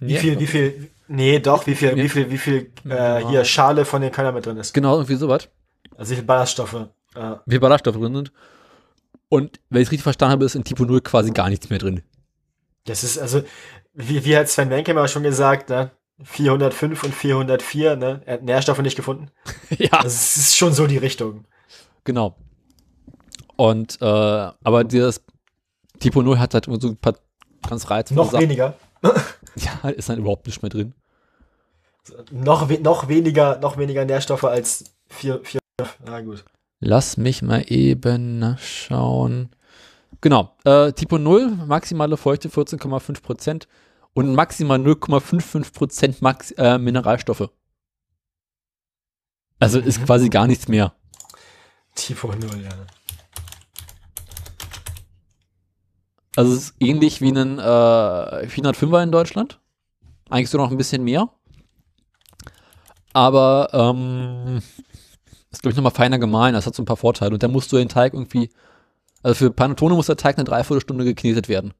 Wie 0.00 0.16
viel, 0.16 0.38
wie 0.38 0.46
viel, 0.46 0.90
nee, 1.08 1.40
doch, 1.40 1.66
wie 1.66 1.74
viel, 1.74 1.96
wie 1.96 2.08
viel, 2.08 2.30
wie 2.30 2.38
viel, 2.38 2.72
äh, 2.88 3.26
hier 3.26 3.44
Schale 3.44 3.84
von 3.84 4.00
den 4.00 4.12
Körnern 4.12 4.34
mit 4.34 4.46
drin 4.46 4.56
ist. 4.56 4.72
Genau, 4.72 4.94
irgendwie 4.94 5.16
sowas. 5.16 5.48
Also 5.96 6.12
wie 6.12 6.16
viel 6.16 6.24
Ballaststoffe. 6.24 6.74
Äh, 7.16 7.34
Wie 7.46 7.54
viel 7.54 7.60
Ballaststoffe 7.60 7.96
drin 7.96 8.14
sind. 8.14 8.32
Und 9.28 9.60
wenn 9.70 9.82
ich 9.82 9.88
es 9.88 9.92
richtig 9.92 10.04
verstanden 10.04 10.32
habe, 10.32 10.44
ist 10.44 10.54
in 10.54 10.62
Tipo 10.64 10.84
0 10.84 11.00
quasi 11.00 11.32
gar 11.32 11.48
nichts 11.50 11.68
mehr 11.68 11.80
drin. 11.80 12.02
das 12.86 13.02
ist 13.02 13.18
also, 13.18 13.42
wie, 13.92 14.24
wie 14.24 14.36
hat 14.36 14.48
Sven 14.48 14.70
Wenke 14.70 14.94
mal 14.94 15.08
schon 15.08 15.24
gesagt, 15.24 15.68
ne? 15.68 15.90
405 16.22 17.04
und 17.04 17.14
404, 17.14 17.96
ne? 17.96 18.22
Er 18.26 18.34
hat 18.34 18.42
Nährstoffe 18.42 18.80
nicht 18.80 18.96
gefunden. 18.96 19.30
ja. 19.78 20.02
Das 20.02 20.36
ist 20.36 20.56
schon 20.56 20.72
so 20.72 20.86
die 20.86 20.96
Richtung. 20.98 21.44
Genau. 22.04 22.36
Und, 23.56 24.00
äh, 24.00 24.04
aber 24.04 24.84
dieses 24.84 25.22
Tipo 26.00 26.22
0 26.22 26.38
hat 26.38 26.54
halt 26.54 26.66
so 26.66 26.88
ein 26.88 26.96
paar 26.96 27.14
ganz 27.68 27.90
reizvolle 27.90 28.20
Noch 28.20 28.30
Sachen. 28.32 28.42
weniger. 28.42 28.74
Ja, 29.56 29.88
ist 29.88 30.08
dann 30.08 30.18
überhaupt 30.20 30.46
nicht 30.46 30.62
mehr 30.62 30.68
drin. 30.70 30.94
Noch, 32.30 32.68
we 32.68 32.78
noch 32.80 33.08
weniger, 33.08 33.58
noch 33.58 33.76
weniger 33.76 34.04
Nährstoffe 34.04 34.44
als 34.44 34.84
4, 35.08 35.40
4, 35.42 35.60
na 36.06 36.20
gut. 36.20 36.44
Lass 36.78 37.16
mich 37.16 37.42
mal 37.42 37.64
eben 37.66 38.56
schauen. 38.60 39.50
Genau. 40.20 40.54
Äh, 40.64 40.92
Tipo 40.92 41.18
0, 41.18 41.56
maximale 41.66 42.16
Feuchte 42.16 42.48
14,5% 42.48 43.64
und 44.18 44.34
maximal 44.34 44.80
0,55% 44.80 46.16
Max 46.22 46.50
äh, 46.52 46.76
Mineralstoffe. 46.76 47.50
Also 49.60 49.78
ist 49.78 50.04
quasi 50.04 50.28
gar 50.28 50.48
nichts 50.48 50.66
mehr. 50.66 50.92
Tipo 51.94 52.26
0, 52.26 52.64
ja. 52.64 52.70
Also 56.34 56.52
es 56.52 56.58
ist 56.58 56.74
ähnlich 56.80 57.20
wie 57.20 57.30
ein 57.30 57.60
äh, 57.60 57.62
405er 57.62 59.04
in 59.04 59.12
Deutschland. 59.12 59.60
Eigentlich 60.28 60.50
so 60.50 60.58
noch 60.58 60.72
ein 60.72 60.76
bisschen 60.76 61.04
mehr. 61.04 61.30
Aber 63.12 63.68
ähm, 63.72 64.60
ist, 65.52 65.62
glaube 65.62 65.70
ich, 65.70 65.76
nochmal 65.76 65.92
feiner 65.92 66.18
gemahlen. 66.18 66.54
Das 66.54 66.66
hat 66.66 66.74
so 66.74 66.82
ein 66.82 66.86
paar 66.86 66.96
Vorteile. 66.96 67.34
Und 67.34 67.42
dann 67.44 67.52
musst 67.52 67.70
du 67.70 67.76
den 67.76 67.88
Teig 67.88 68.14
irgendwie, 68.14 68.50
also 69.22 69.36
für 69.36 69.52
Panettone 69.52 69.94
muss 69.94 70.06
der 70.06 70.16
Teig 70.16 70.38
eine 70.38 70.44
Dreiviertelstunde 70.44 71.04
geknetet 71.04 71.48
werden. 71.48 71.72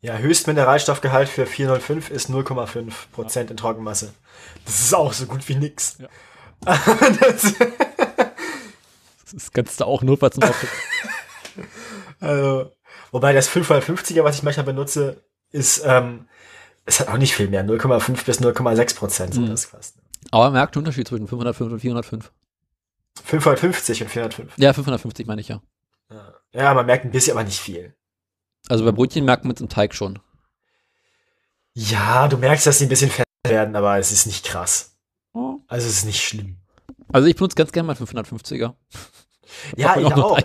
Ja, 0.00 0.16
Höchstmineralstoffgehalt 0.18 1.28
für 1.28 1.44
405 1.46 2.10
ist 2.10 2.30
0,5% 2.30 3.50
in 3.50 3.56
Trockenmasse. 3.56 4.14
Das 4.64 4.80
ist 4.80 4.94
auch 4.94 5.12
so 5.12 5.26
gut 5.26 5.48
wie 5.48 5.56
nix. 5.56 5.98
das, 6.64 7.54
Das 9.32 9.52
kannst 9.52 9.80
du 9.80 9.84
auch 9.84 10.02
notfalls 10.02 10.36
noch 10.36 10.54
also, 12.20 12.72
wobei 13.10 13.32
das 13.32 13.48
550er, 13.50 14.22
was 14.24 14.36
ich 14.36 14.42
manchmal 14.42 14.66
benutze, 14.66 15.22
ist, 15.50 15.82
ähm, 15.84 16.28
es 16.84 17.00
hat 17.00 17.08
auch 17.08 17.18
nicht 17.18 17.34
viel 17.34 17.48
mehr. 17.48 17.64
0,5 17.64 18.24
bis 18.24 18.40
0,6% 18.40 19.08
sind 19.34 19.36
Mhm. 19.44 19.50
das 19.50 19.66
fast. 19.66 19.96
Aber 20.30 20.44
man 20.44 20.54
merkt 20.54 20.74
den 20.74 20.80
Unterschied 20.80 21.08
zwischen 21.08 21.26
505 21.28 21.72
und 21.72 21.80
405. 21.80 22.32
550 23.24 24.02
und 24.02 24.08
405. 24.08 24.52
Ja, 24.56 24.72
550 24.72 25.26
meine 25.26 25.40
ich 25.40 25.48
ja. 25.48 25.60
Ja. 26.10 26.34
ja, 26.52 26.74
man 26.74 26.86
merkt 26.86 27.04
ein 27.04 27.10
bisschen, 27.10 27.32
aber 27.36 27.44
nicht 27.44 27.60
viel. 27.60 27.94
Also 28.68 28.84
bei 28.84 28.92
Brötchen 28.92 29.24
merkt 29.24 29.44
man 29.44 29.48
mit 29.48 29.60
dem 29.60 29.68
Teig 29.68 29.94
schon. 29.94 30.18
Ja, 31.74 32.28
du 32.28 32.36
merkst, 32.36 32.66
dass 32.66 32.78
sie 32.78 32.86
ein 32.86 32.88
bisschen 32.88 33.10
fett 33.10 33.26
werden, 33.46 33.76
aber 33.76 33.98
es 33.98 34.12
ist 34.12 34.26
nicht 34.26 34.44
krass. 34.44 34.96
Also 35.68 35.86
es 35.86 35.98
ist 35.98 36.04
nicht 36.04 36.22
schlimm. 36.22 36.56
Also 37.12 37.28
ich 37.28 37.36
benutze 37.36 37.56
ganz 37.56 37.72
gerne 37.72 37.86
mal 37.86 37.96
550er. 37.96 38.74
Ja, 39.76 39.96
ich 39.96 40.06
auch 40.06 40.36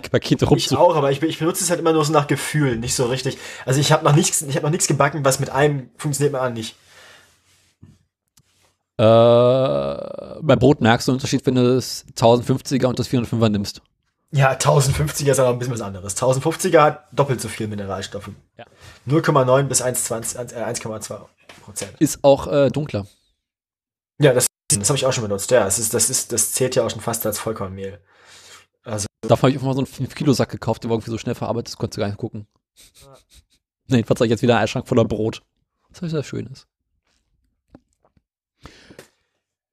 Ich 0.72 0.78
auch, 0.78 0.96
aber 0.96 1.10
ich, 1.10 1.22
ich 1.22 1.38
benutze 1.38 1.62
es 1.62 1.70
halt 1.70 1.80
immer 1.80 1.92
nur 1.92 2.04
so 2.04 2.12
nach 2.12 2.26
Gefühl, 2.26 2.76
nicht 2.78 2.94
so 2.94 3.06
richtig. 3.06 3.36
Also 3.66 3.80
ich 3.80 3.92
habe 3.92 4.04
noch 4.04 4.14
nichts, 4.14 4.42
ich 4.42 4.56
habe 4.56 4.64
noch 4.64 4.70
nichts 4.70 4.86
gebacken, 4.86 5.24
was 5.24 5.40
mit 5.40 5.50
einem 5.50 5.90
funktioniert 5.96 6.32
mit 6.32 6.40
anderen 6.40 6.54
nicht. 6.54 6.74
Äh, 8.96 10.40
bei 10.42 10.56
Brot 10.56 10.80
merkst 10.80 11.06
du 11.08 11.12
den 11.12 11.16
Unterschied, 11.16 11.44
wenn 11.46 11.56
du 11.56 11.74
das 11.74 12.06
1050er 12.16 12.86
und 12.86 12.98
das 12.98 13.08
405er 13.08 13.48
nimmst. 13.48 13.82
Ja, 14.34 14.52
1050er 14.52 15.30
ist 15.30 15.38
aber 15.38 15.50
ein 15.50 15.60
bisschen 15.60 15.74
was 15.74 15.80
anderes. 15.80 16.16
1050er 16.16 16.80
hat 16.80 17.06
doppelt 17.12 17.40
so 17.40 17.46
viel 17.46 17.68
Mineralstoffe. 17.68 18.30
Ja. 18.58 18.64
0,9 19.06 19.62
bis 19.64 19.80
1,20, 19.80 20.52
äh, 20.54 20.64
1,2 20.64 21.20
Prozent. 21.62 21.92
Ist 22.00 22.24
auch 22.24 22.48
äh, 22.48 22.68
dunkler. 22.68 23.06
Ja, 24.18 24.32
das, 24.32 24.46
das 24.76 24.88
habe 24.88 24.96
ich 24.96 25.06
auch 25.06 25.12
schon 25.12 25.22
benutzt. 25.22 25.52
Ja, 25.52 25.62
das, 25.62 25.78
ist, 25.78 25.94
das, 25.94 26.10
ist, 26.10 26.32
das 26.32 26.50
zählt 26.50 26.74
ja 26.74 26.84
auch 26.84 26.90
schon 26.90 27.00
fast 27.00 27.24
als 27.26 27.38
Vollkornmehl. 27.38 28.00
Also, 28.82 29.06
Davon 29.22 29.42
habe 29.42 29.50
ich 29.50 29.56
einfach 29.56 29.68
mal 29.68 29.74
so 29.74 29.80
einen 29.98 30.08
5-Kilo-Sack 30.08 30.48
gekauft, 30.50 30.82
der 30.82 30.90
war 30.90 30.96
irgendwie 30.96 31.12
so 31.12 31.18
schnell 31.18 31.36
verarbeitet, 31.36 31.68
das 31.68 31.76
konntest 31.76 31.96
du 31.96 32.00
gar 32.00 32.08
nicht 32.08 32.18
gucken. 32.18 32.46
Nee, 33.86 33.96
jedenfalls 33.96 34.18
habe 34.20 34.26
ich 34.26 34.30
jetzt 34.30 34.40
wieder 34.40 34.54
einen 34.54 34.64
Eisschrank 34.64 34.88
voller 34.88 35.04
Brot. 35.04 35.42
Was 35.90 36.00
heißt, 36.00 36.14
das 36.14 36.26
schön 36.26 36.46
ist. 36.46 36.66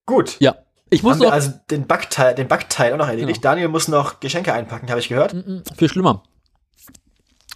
gut. 0.06 0.36
Ja. 0.42 0.58
Ich 0.94 1.04
muss 1.04 1.18
noch. 1.20 1.32
also 1.32 1.52
den 1.70 1.88
Backteil, 1.88 2.36
den 2.36 2.48
Backteil 2.50 2.94
auch 2.94 2.98
noch 2.98 3.08
erledigt. 3.08 3.44
Daniel 3.44 3.70
muss 3.70 3.88
noch 3.88 4.20
Geschenke 4.20 4.54
einpacken, 4.54 4.90
habe 4.90 5.00
ich 5.00 5.08
gehört. 5.08 5.34
Mm, 5.34 5.62
Viel 5.78 5.88
schlimmer. 5.90 6.22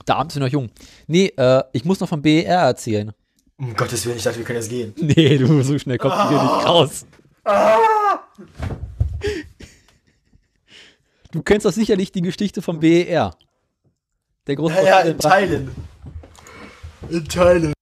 Der 0.08 0.16
Abend 0.16 0.32
ist 0.32 0.40
noch 0.40 0.48
jung. 0.48 0.70
Nee, 1.08 1.34
äh, 1.38 1.62
ich 1.74 1.84
muss 1.84 2.00
noch 2.00 2.08
vom 2.08 2.22
BER 2.22 2.46
erzählen. 2.62 3.12
Um 3.58 3.76
Gottes 3.76 4.06
Willen, 4.06 4.18
ich 4.18 4.24
dachte, 4.24 4.38
wir 4.38 4.46
können 4.46 4.60
jetzt 4.60 4.70
gehen. 4.70 4.94
Nee, 5.02 5.38
du, 5.38 5.62
so 5.64 5.78
schnell 5.78 5.98
kommst 5.98 6.18
du 6.18 6.30
hier 6.30 6.42
nicht 6.42 6.66
raus. 6.66 7.06
Du 11.32 11.42
kennst 11.42 11.66
doch 11.66 11.72
sicherlich 11.74 12.12
die 12.12 12.22
Geschichte 12.22 12.62
vom 12.62 12.80
BER. 12.80 13.36
Der 14.48 14.56
große 14.56 14.76
Ja, 14.76 14.84
ja, 14.84 15.00
in 15.02 15.18
Teilen. 15.20 15.72
In 17.10 17.26
Teilen. 17.28 17.74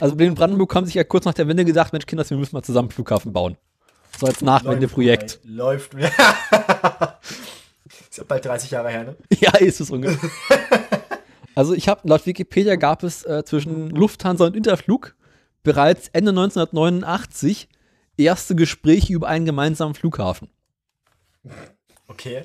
Also 0.00 0.16
in 0.16 0.34
Brandenburg 0.34 0.74
haben 0.74 0.86
sich 0.86 0.94
ja 0.94 1.04
kurz 1.04 1.24
nach 1.24 1.34
der 1.34 1.46
Wende 1.48 1.64
gedacht, 1.64 1.92
Mensch, 1.92 2.06
Kinder, 2.06 2.28
wir 2.28 2.36
müssen 2.36 2.54
mal 2.56 2.62
zusammen 2.62 2.88
einen 2.88 2.92
Flughafen 2.92 3.32
bauen. 3.32 3.56
So 4.18 4.26
als 4.26 4.40
Nachwendeprojekt. 4.40 5.40
Läuft. 5.44 5.94
ey, 5.94 6.00
Läuft. 6.00 6.14
ist 8.10 8.18
ja 8.18 8.24
bald 8.26 8.44
30 8.44 8.70
Jahre 8.70 8.90
her, 8.90 9.04
ne? 9.04 9.16
Ja, 9.40 9.56
ist 9.56 9.80
es 9.80 9.90
ungefähr. 9.90 10.30
also 11.54 11.74
ich 11.74 11.88
habe 11.88 12.08
laut 12.08 12.24
Wikipedia 12.26 12.76
gab 12.76 13.02
es 13.02 13.24
äh, 13.24 13.44
zwischen 13.44 13.90
Lufthansa 13.90 14.46
und 14.46 14.56
Interflug 14.56 15.14
bereits 15.62 16.08
Ende 16.12 16.30
1989 16.30 17.68
erste 18.16 18.54
Gespräche 18.54 19.12
über 19.12 19.28
einen 19.28 19.46
gemeinsamen 19.46 19.94
Flughafen. 19.94 20.48
Okay. 22.06 22.44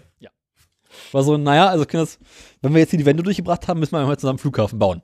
War 1.12 1.24
so, 1.24 1.38
naja, 1.38 1.68
also 1.68 1.86
können 1.86 2.04
das, 2.04 2.18
wenn 2.62 2.74
wir 2.74 2.80
jetzt 2.80 2.90
hier 2.90 3.00
die 3.00 3.06
Wende 3.06 3.24
durchgebracht 3.24 3.68
haben, 3.68 3.80
müssen 3.80 3.92
wir 3.92 4.06
mal 4.06 4.18
zusammen 4.18 4.38
einen 4.38 4.40
Flughafen 4.40 4.80
bauen. 4.80 5.02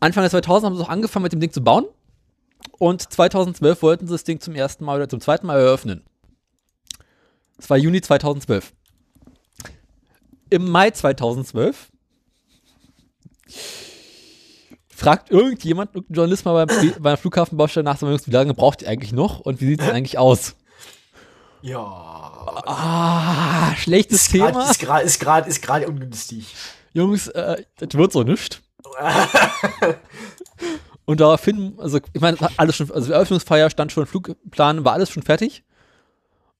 Anfang 0.00 0.22
der 0.22 0.30
2000 0.30 0.66
haben 0.66 0.76
sie 0.76 0.82
auch 0.82 0.88
angefangen 0.88 1.24
mit 1.24 1.32
dem 1.32 1.40
Ding 1.40 1.52
zu 1.52 1.62
bauen. 1.62 1.84
Und 2.78 3.12
2012 3.12 3.82
wollten 3.82 4.06
sie 4.06 4.12
das 4.14 4.24
Ding 4.24 4.40
zum 4.40 4.54
ersten 4.54 4.84
Mal 4.84 4.96
oder 4.96 5.08
zum 5.08 5.20
zweiten 5.20 5.46
Mal 5.46 5.58
eröffnen. 5.58 6.04
Das 7.56 7.68
war 7.68 7.76
Juni 7.76 8.00
2012. 8.00 8.72
Im 10.50 10.70
Mai 10.70 10.90
2012 10.90 11.90
fragt 14.94 15.30
irgendjemand, 15.30 15.94
irgendein 15.94 16.14
Journalist 16.14 16.44
mal 16.44 16.66
beim, 16.66 16.92
bei 17.02 17.10
einer 17.10 17.16
Flughafenbaustelle 17.16 17.84
nach, 17.84 18.00
wie 18.02 18.30
lange 18.30 18.54
braucht 18.54 18.82
ihr 18.82 18.88
eigentlich 18.88 19.12
noch 19.12 19.40
und 19.40 19.60
wie 19.60 19.66
sieht 19.66 19.80
es 19.82 19.88
eigentlich 19.90 20.18
aus? 20.18 20.56
Ja. 21.62 21.76
Ah, 22.66 23.74
schlechtes 23.76 24.22
Ist 24.22 24.32
grad- 24.32 24.52
Thema. 24.52 24.70
Ist 24.70 24.78
gerade 24.80 25.04
ist 25.04 25.20
grad, 25.20 25.46
ist 25.46 25.62
grad 25.62 25.86
ungünstig. 25.86 26.54
Jungs, 26.92 27.28
äh, 27.28 27.62
das 27.76 27.94
wird 27.94 28.12
so 28.12 28.22
nicht. 28.22 28.62
Und 31.10 31.18
daraufhin, 31.18 31.74
also 31.78 31.98
ich 32.12 32.20
meine, 32.20 32.36
alles 32.56 32.76
schon, 32.76 32.88
also 32.92 33.08
die 33.08 33.12
Eröffnungsfeier 33.12 33.68
stand 33.68 33.90
schon, 33.90 34.06
Flugplan 34.06 34.84
war 34.84 34.92
alles 34.92 35.10
schon 35.10 35.24
fertig. 35.24 35.64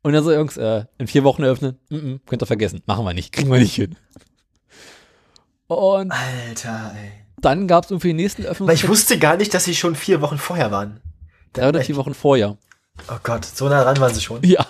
Und 0.02 0.12
dann 0.12 0.24
so, 0.24 0.32
Jungs, 0.32 0.56
äh, 0.56 0.86
in 0.98 1.06
vier 1.06 1.22
Wochen 1.22 1.44
eröffnen, 1.44 1.78
mm 1.88 1.94
-mm, 1.94 2.20
könnt 2.26 2.42
ihr 2.42 2.46
vergessen, 2.46 2.82
machen 2.84 3.04
wir 3.04 3.14
nicht, 3.14 3.30
kriegen 3.32 3.48
wir 3.52 3.60
nicht 3.60 3.76
hin. 3.76 3.94
Und 5.68 6.10
Alter, 6.10 6.96
ey. 6.96 7.12
dann 7.40 7.68
gab 7.68 7.84
es 7.84 7.92
irgendwie 7.92 8.08
den 8.08 8.16
nächsten 8.16 8.42
Aber 8.42 8.50
ich 8.50 8.58
Eröffnungstermin, 8.58 8.90
wusste 8.90 9.18
gar 9.20 9.36
nicht, 9.36 9.54
dass 9.54 9.66
sie 9.66 9.76
schon 9.76 9.94
vier 9.94 10.20
Wochen 10.20 10.36
vorher 10.36 10.72
waren. 10.72 11.00
drei 11.52 11.68
oder 11.68 11.82
vier 11.82 11.94
Wochen 11.94 12.14
vorher. 12.14 12.58
Oh 13.08 13.18
Gott, 13.22 13.44
so 13.44 13.68
nah 13.68 13.84
dran 13.84 14.00
waren 14.00 14.12
sie 14.12 14.20
schon. 14.20 14.42
Ja. 14.42 14.66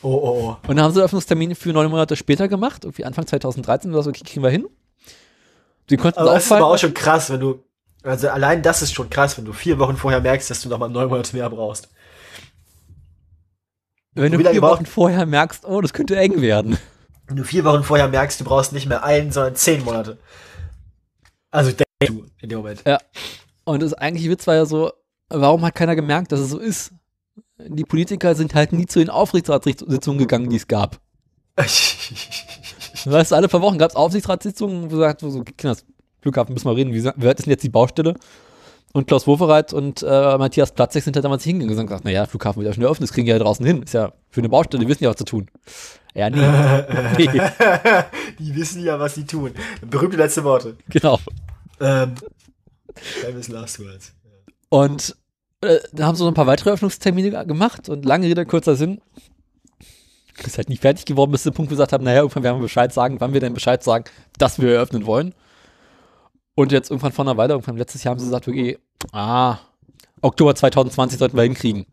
Oh, 0.00 0.08
oh, 0.08 0.56
oh. 0.64 0.68
Und 0.68 0.76
dann 0.76 0.86
haben 0.86 0.94
sie 0.94 1.00
Eröffnungstermine 1.00 1.54
für 1.54 1.74
neun 1.74 1.90
Monate 1.90 2.16
später 2.16 2.48
gemacht, 2.48 2.84
irgendwie 2.84 3.04
Anfang 3.04 3.26
2013 3.26 3.92
oder 3.92 4.02
so, 4.02 4.08
okay, 4.08 4.22
kriegen 4.24 4.42
wir 4.42 4.48
hin. 4.48 4.66
Die 5.90 5.98
konnten 5.98 6.18
Aber 6.18 6.32
das 6.32 6.46
ist 6.46 6.52
aber 6.52 6.68
auch 6.68 6.78
schon 6.78 6.94
krass, 6.94 7.28
wenn 7.28 7.40
du, 7.40 7.62
also 8.02 8.28
allein 8.28 8.62
das 8.62 8.82
ist 8.82 8.94
schon 8.94 9.10
krass, 9.10 9.36
wenn 9.36 9.44
du 9.44 9.52
vier 9.52 9.78
Wochen 9.78 9.96
vorher 9.96 10.20
merkst, 10.20 10.50
dass 10.50 10.62
du 10.62 10.68
noch 10.68 10.78
mal 10.78 10.88
neun 10.88 11.08
Monate 11.08 11.34
mehr 11.36 11.50
brauchst. 11.50 11.88
Wenn 14.14 14.32
du 14.32 14.38
vier 14.38 14.62
Wochen 14.62 14.86
vorher 14.86 15.26
merkst, 15.26 15.64
oh, 15.64 15.80
das 15.80 15.92
könnte 15.92 16.16
eng 16.16 16.40
werden. 16.40 16.78
Wenn 17.26 17.36
du 17.36 17.44
vier 17.44 17.64
Wochen 17.64 17.84
vorher 17.84 18.08
merkst, 18.08 18.40
du 18.40 18.44
brauchst 18.44 18.72
nicht 18.72 18.88
mehr 18.88 19.04
einen, 19.04 19.30
sondern 19.32 19.54
zehn 19.54 19.84
Monate. 19.84 20.18
Also 21.50 21.72
denkst 21.72 21.84
du 22.06 22.26
in 22.40 22.48
dem 22.48 22.58
Moment. 22.58 22.82
Ja. 22.86 22.98
Und 23.64 23.82
das 23.82 23.94
eigentliche 23.94 24.30
Witz 24.30 24.46
war 24.46 24.54
ja 24.54 24.64
so, 24.64 24.92
warum 25.28 25.64
hat 25.64 25.74
keiner 25.74 25.94
gemerkt, 25.94 26.32
dass 26.32 26.40
es 26.40 26.50
so 26.50 26.58
ist? 26.58 26.92
Die 27.58 27.84
Politiker 27.84 28.34
sind 28.34 28.54
halt 28.54 28.72
nie 28.72 28.86
zu 28.86 28.98
den 28.98 29.10
Aufsichtsratssitzungen 29.10 30.18
gegangen, 30.18 30.48
die 30.48 30.56
es 30.56 30.68
gab. 30.68 31.00
Weißt 31.56 33.30
du, 33.30 33.34
alle 33.34 33.48
paar 33.48 33.62
Wochen 33.62 33.78
gab 33.78 33.90
es 33.90 33.96
Aufsichtsratssitzungen, 33.96 34.84
wo 34.84 34.88
gesagt, 34.88 35.22
wo 35.22 35.30
so, 35.30 35.42
Kinders, 35.42 35.84
Flughafen 36.20 36.52
müssen 36.54 36.66
wir 36.68 36.76
reden, 36.76 36.92
wie, 36.92 37.04
wie 37.04 37.26
weit 37.26 37.38
ist 37.38 37.46
denn 37.46 37.52
jetzt 37.52 37.62
die 37.64 37.68
Baustelle? 37.68 38.14
Und 38.92 39.06
Klaus 39.06 39.26
Wowereit 39.26 39.72
und 39.74 40.02
äh, 40.02 40.38
Matthias 40.38 40.72
Platzek 40.72 41.02
sind 41.04 41.14
halt 41.14 41.24
damals 41.24 41.44
hingegangen 41.44 41.78
und 41.78 41.86
gesagt, 41.86 42.04
naja, 42.04 42.24
Flughafen 42.26 42.60
wird 42.62 42.68
ja 42.68 42.74
schon 42.74 42.82
eröffnet, 42.84 43.08
das 43.10 43.14
kriegen 43.14 43.26
die 43.26 43.32
ja 43.32 43.38
draußen 43.38 43.64
hin. 43.64 43.82
Ist 43.82 43.92
ja 43.94 44.12
für 44.30 44.40
eine 44.40 44.48
Baustelle, 44.48 44.82
die 44.82 44.88
wissen 44.88 45.04
ja, 45.04 45.10
was 45.10 45.16
zu 45.16 45.24
tun. 45.24 45.50
Ja, 46.14 46.30
nee. 46.30 46.38
nee. 47.18 47.40
Die 48.38 48.56
wissen 48.56 48.82
ja, 48.82 48.98
was 48.98 49.14
sie 49.14 49.26
tun. 49.26 49.52
Berühmte 49.86 50.16
letzte 50.16 50.42
Worte. 50.42 50.76
Genau. 50.88 51.18
Ähm, 51.80 52.14
famous 52.94 53.48
last 53.48 53.78
words. 53.78 54.12
Und 54.70 55.14
äh, 55.60 55.78
dann 55.92 56.06
haben 56.06 56.16
sie 56.16 56.22
noch 56.22 56.30
ein 56.30 56.34
paar 56.34 56.46
weitere 56.46 56.70
Öffnungstermine 56.70 57.30
ge- 57.30 57.44
gemacht 57.46 57.88
und 57.90 58.04
lange 58.06 58.26
Rede, 58.26 58.46
kurzer 58.46 58.74
Sinn. 58.74 59.00
Ist 60.44 60.56
halt 60.56 60.68
nicht 60.70 60.80
fertig 60.82 61.04
geworden, 61.04 61.30
bis 61.32 61.42
zu 61.42 61.50
dem 61.50 61.56
Punkt, 61.56 61.70
wo 61.70 61.74
wir 61.74 61.76
gesagt 61.76 61.92
haben, 61.92 62.04
naja, 62.04 62.20
irgendwann 62.20 62.42
werden 62.44 62.56
wir 62.58 62.62
Bescheid 62.62 62.92
sagen, 62.92 63.20
wann 63.20 63.32
wir 63.34 63.40
denn 63.40 63.54
Bescheid 63.54 63.82
sagen, 63.82 64.04
dass 64.38 64.58
wir 64.60 64.72
eröffnen 64.72 65.04
wollen. 65.04 65.34
Und 66.58 66.72
jetzt 66.72 66.90
irgendwann 66.90 67.12
vor 67.12 67.24
einer 67.24 67.36
Weile, 67.36 67.52
irgendwann 67.52 67.76
letztes 67.76 68.02
Jahr 68.02 68.10
haben 68.10 68.18
sie 68.18 68.24
gesagt, 68.24 68.48
okay, 68.48 68.78
ah, 69.12 69.58
Oktober 70.22 70.56
2020 70.56 71.16
sollten 71.16 71.36
wir 71.36 71.44
hinkriegen. 71.44 71.86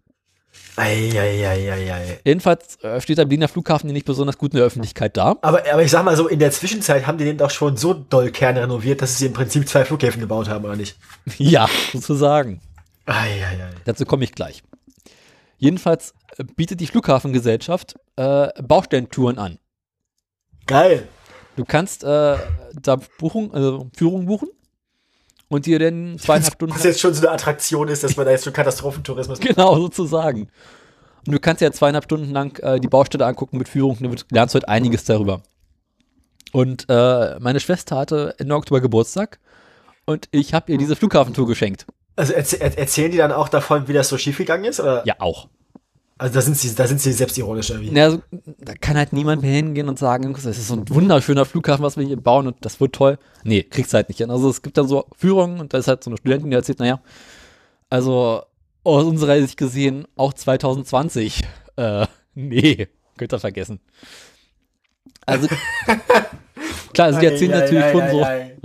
Eieieiei. 0.76 2.20
Jedenfalls 2.26 2.84
äh, 2.84 3.00
steht 3.00 3.20
der 3.20 3.26
Berliner 3.26 3.48
Flughafen 3.48 3.90
hier 3.90 3.94
nicht 3.94 4.08
besonders 4.08 4.40
gut 4.40 4.54
in 4.54 4.58
der 4.58 4.66
Öffentlichkeit 4.66 5.18
da. 5.18 5.36
Aber, 5.44 5.72
aber 5.72 5.84
ich 5.84 5.92
sag 5.92 6.04
mal 6.04 6.18
so, 6.18 6.28
in 6.28 6.40
der 6.40 6.50
Zwischenzeit 6.50 7.06
haben 7.06 7.20
die 7.20 7.26
den 7.26 7.38
doch 7.38 7.52
schon 7.52 7.78
so 7.78 7.94
doll 7.94 8.32
kernrenoviert, 8.32 9.04
dass 9.04 9.20
sie 9.20 9.28
im 9.28 9.34
Prinzip 9.34 9.70
zwei 9.70 9.86
Flughäfen 9.86 10.20
gebaut 10.20 10.50
haben, 10.50 10.66
oder 10.66 10.76
nicht? 10.76 10.98
ja, 11.38 11.70
sozusagen. 11.94 12.60
Eieiei. 13.06 13.70
Dazu 13.84 14.04
komme 14.06 14.24
ich 14.24 14.32
gleich. 14.32 14.64
Jedenfalls 15.60 16.16
äh, 16.38 16.44
bietet 16.44 16.80
die 16.80 16.88
Flughafengesellschaft 16.88 17.98
äh, 18.16 18.48
Baustellentouren 18.64 19.38
an. 19.38 19.60
Geil. 20.66 21.08
Du 21.56 21.64
kannst 21.66 22.04
äh, 22.04 22.38
da 22.82 22.98
Buchung, 23.20 23.54
also 23.54 23.90
Führung 23.96 24.26
buchen 24.26 24.50
und 25.48 25.66
dir 25.66 25.80
dann 25.80 26.18
zweieinhalb 26.20 26.54
Stunden. 26.56 26.76
Was 26.76 26.84
jetzt 26.84 27.00
schon 27.00 27.14
so 27.14 27.22
eine 27.26 27.32
Attraktion 27.36 27.88
ist, 27.88 28.04
dass 28.04 28.18
man 28.18 28.26
da 28.26 28.32
jetzt 28.32 28.44
schon 28.44 28.54
Katastrophentourismus 28.54 29.40
Genau, 29.42 29.76
sozusagen. 29.78 30.50
Und 31.26 31.34
du 31.34 31.40
kannst 31.40 31.62
ja 31.62 31.72
zweieinhalb 31.72 32.04
Stunden 32.06 32.32
lang 32.32 32.60
äh, 32.62 32.80
die 32.80 32.88
Baustelle 32.88 33.26
angucken 33.26 33.58
mit 33.58 33.70
Führung, 33.70 33.98
du 34.00 34.14
lernst 34.32 34.54
heute 34.56 34.68
einiges 34.68 35.06
darüber. 35.06 35.42
Und 36.52 36.86
äh, 36.90 37.40
meine 37.40 37.60
Schwester 37.60 37.98
hatte 37.98 38.36
Ende 38.38 38.56
Oktober 38.56 38.80
Geburtstag 38.82 39.40
und 40.06 40.28
ich 40.32 40.54
habe 40.54 40.72
ihr 40.72 40.78
diese 40.78 40.96
Flughafentour 40.96 41.48
geschenkt. 41.48 41.86
Also 42.16 42.34
erzäh 42.34 42.58
er- 42.58 42.78
erzählen 42.78 43.12
die 43.12 43.18
dann 43.18 43.32
auch 43.32 43.50
davon, 43.50 43.88
wie 43.88 43.94
das 43.94 44.08
so 44.08 44.18
schiefgegangen 44.18 44.66
ist? 44.66 44.80
Oder? 44.80 45.06
Ja, 45.06 45.16
auch. 45.20 45.50
Also 46.18 46.34
da 46.36 46.42
sind 46.42 46.56
sie, 46.56 46.74
da 46.74 46.88
sind 46.88 47.02
sie 47.02 47.12
selbstironisch 47.12 47.72
irgendwie. 47.72 47.92
Na, 47.92 48.06
also, 48.06 48.22
da 48.60 48.74
kann 48.74 48.96
halt 48.96 49.12
niemand 49.12 49.42
mehr 49.42 49.52
hingehen 49.52 49.90
und 49.90 50.00
sagen, 50.00 50.34
das 50.34 50.46
ist 50.46 50.68
so 50.68 50.76
ein 50.76 50.88
wunderschöner 50.88 51.44
Flughafen, 51.44 51.84
was 51.84 51.98
wir 51.98 52.06
hier 52.06 52.16
bauen 52.16 52.48
und 52.48 52.56
das 52.62 52.80
wird 52.80 52.94
toll. 52.94 53.18
Nee, 53.44 53.64
kriegst 53.64 53.94
halt 53.94 54.08
nicht 54.08 54.20
hin. 54.20 54.32
Also 54.32 54.50
es 54.50 54.62
gibt 54.62 54.78
dann 54.78 54.88
so 54.88 55.08
Führungen 55.18 55.60
und 55.60 55.74
da 55.74 55.78
ist 55.78 55.90
halt 55.90 56.04
so 56.04 56.10
eine 56.10 56.18
Studentin, 56.18 56.50
die 56.50 56.56
erzählt, 56.56 56.80
naja, 56.80 57.02
also 57.90 58.44
aus 58.86 59.04
unserer 59.04 59.42
Sicht 59.42 59.58
gesehen, 59.58 60.08
auch 60.16 60.34
2020, 60.34 61.42
äh, 61.76 62.08
nee, 62.34 62.88
könnt 63.18 63.34
ihr 63.34 63.40
vergessen. 63.40 63.82
Also, 65.26 65.48
klar, 66.94 67.08
also 67.08 67.20
die 67.20 67.26
erzählen 67.26 67.54
Ei, 67.54 67.60
natürlich 67.60 67.84
ei, 67.84 67.92
schon 67.92 68.02
ei, 68.02 68.58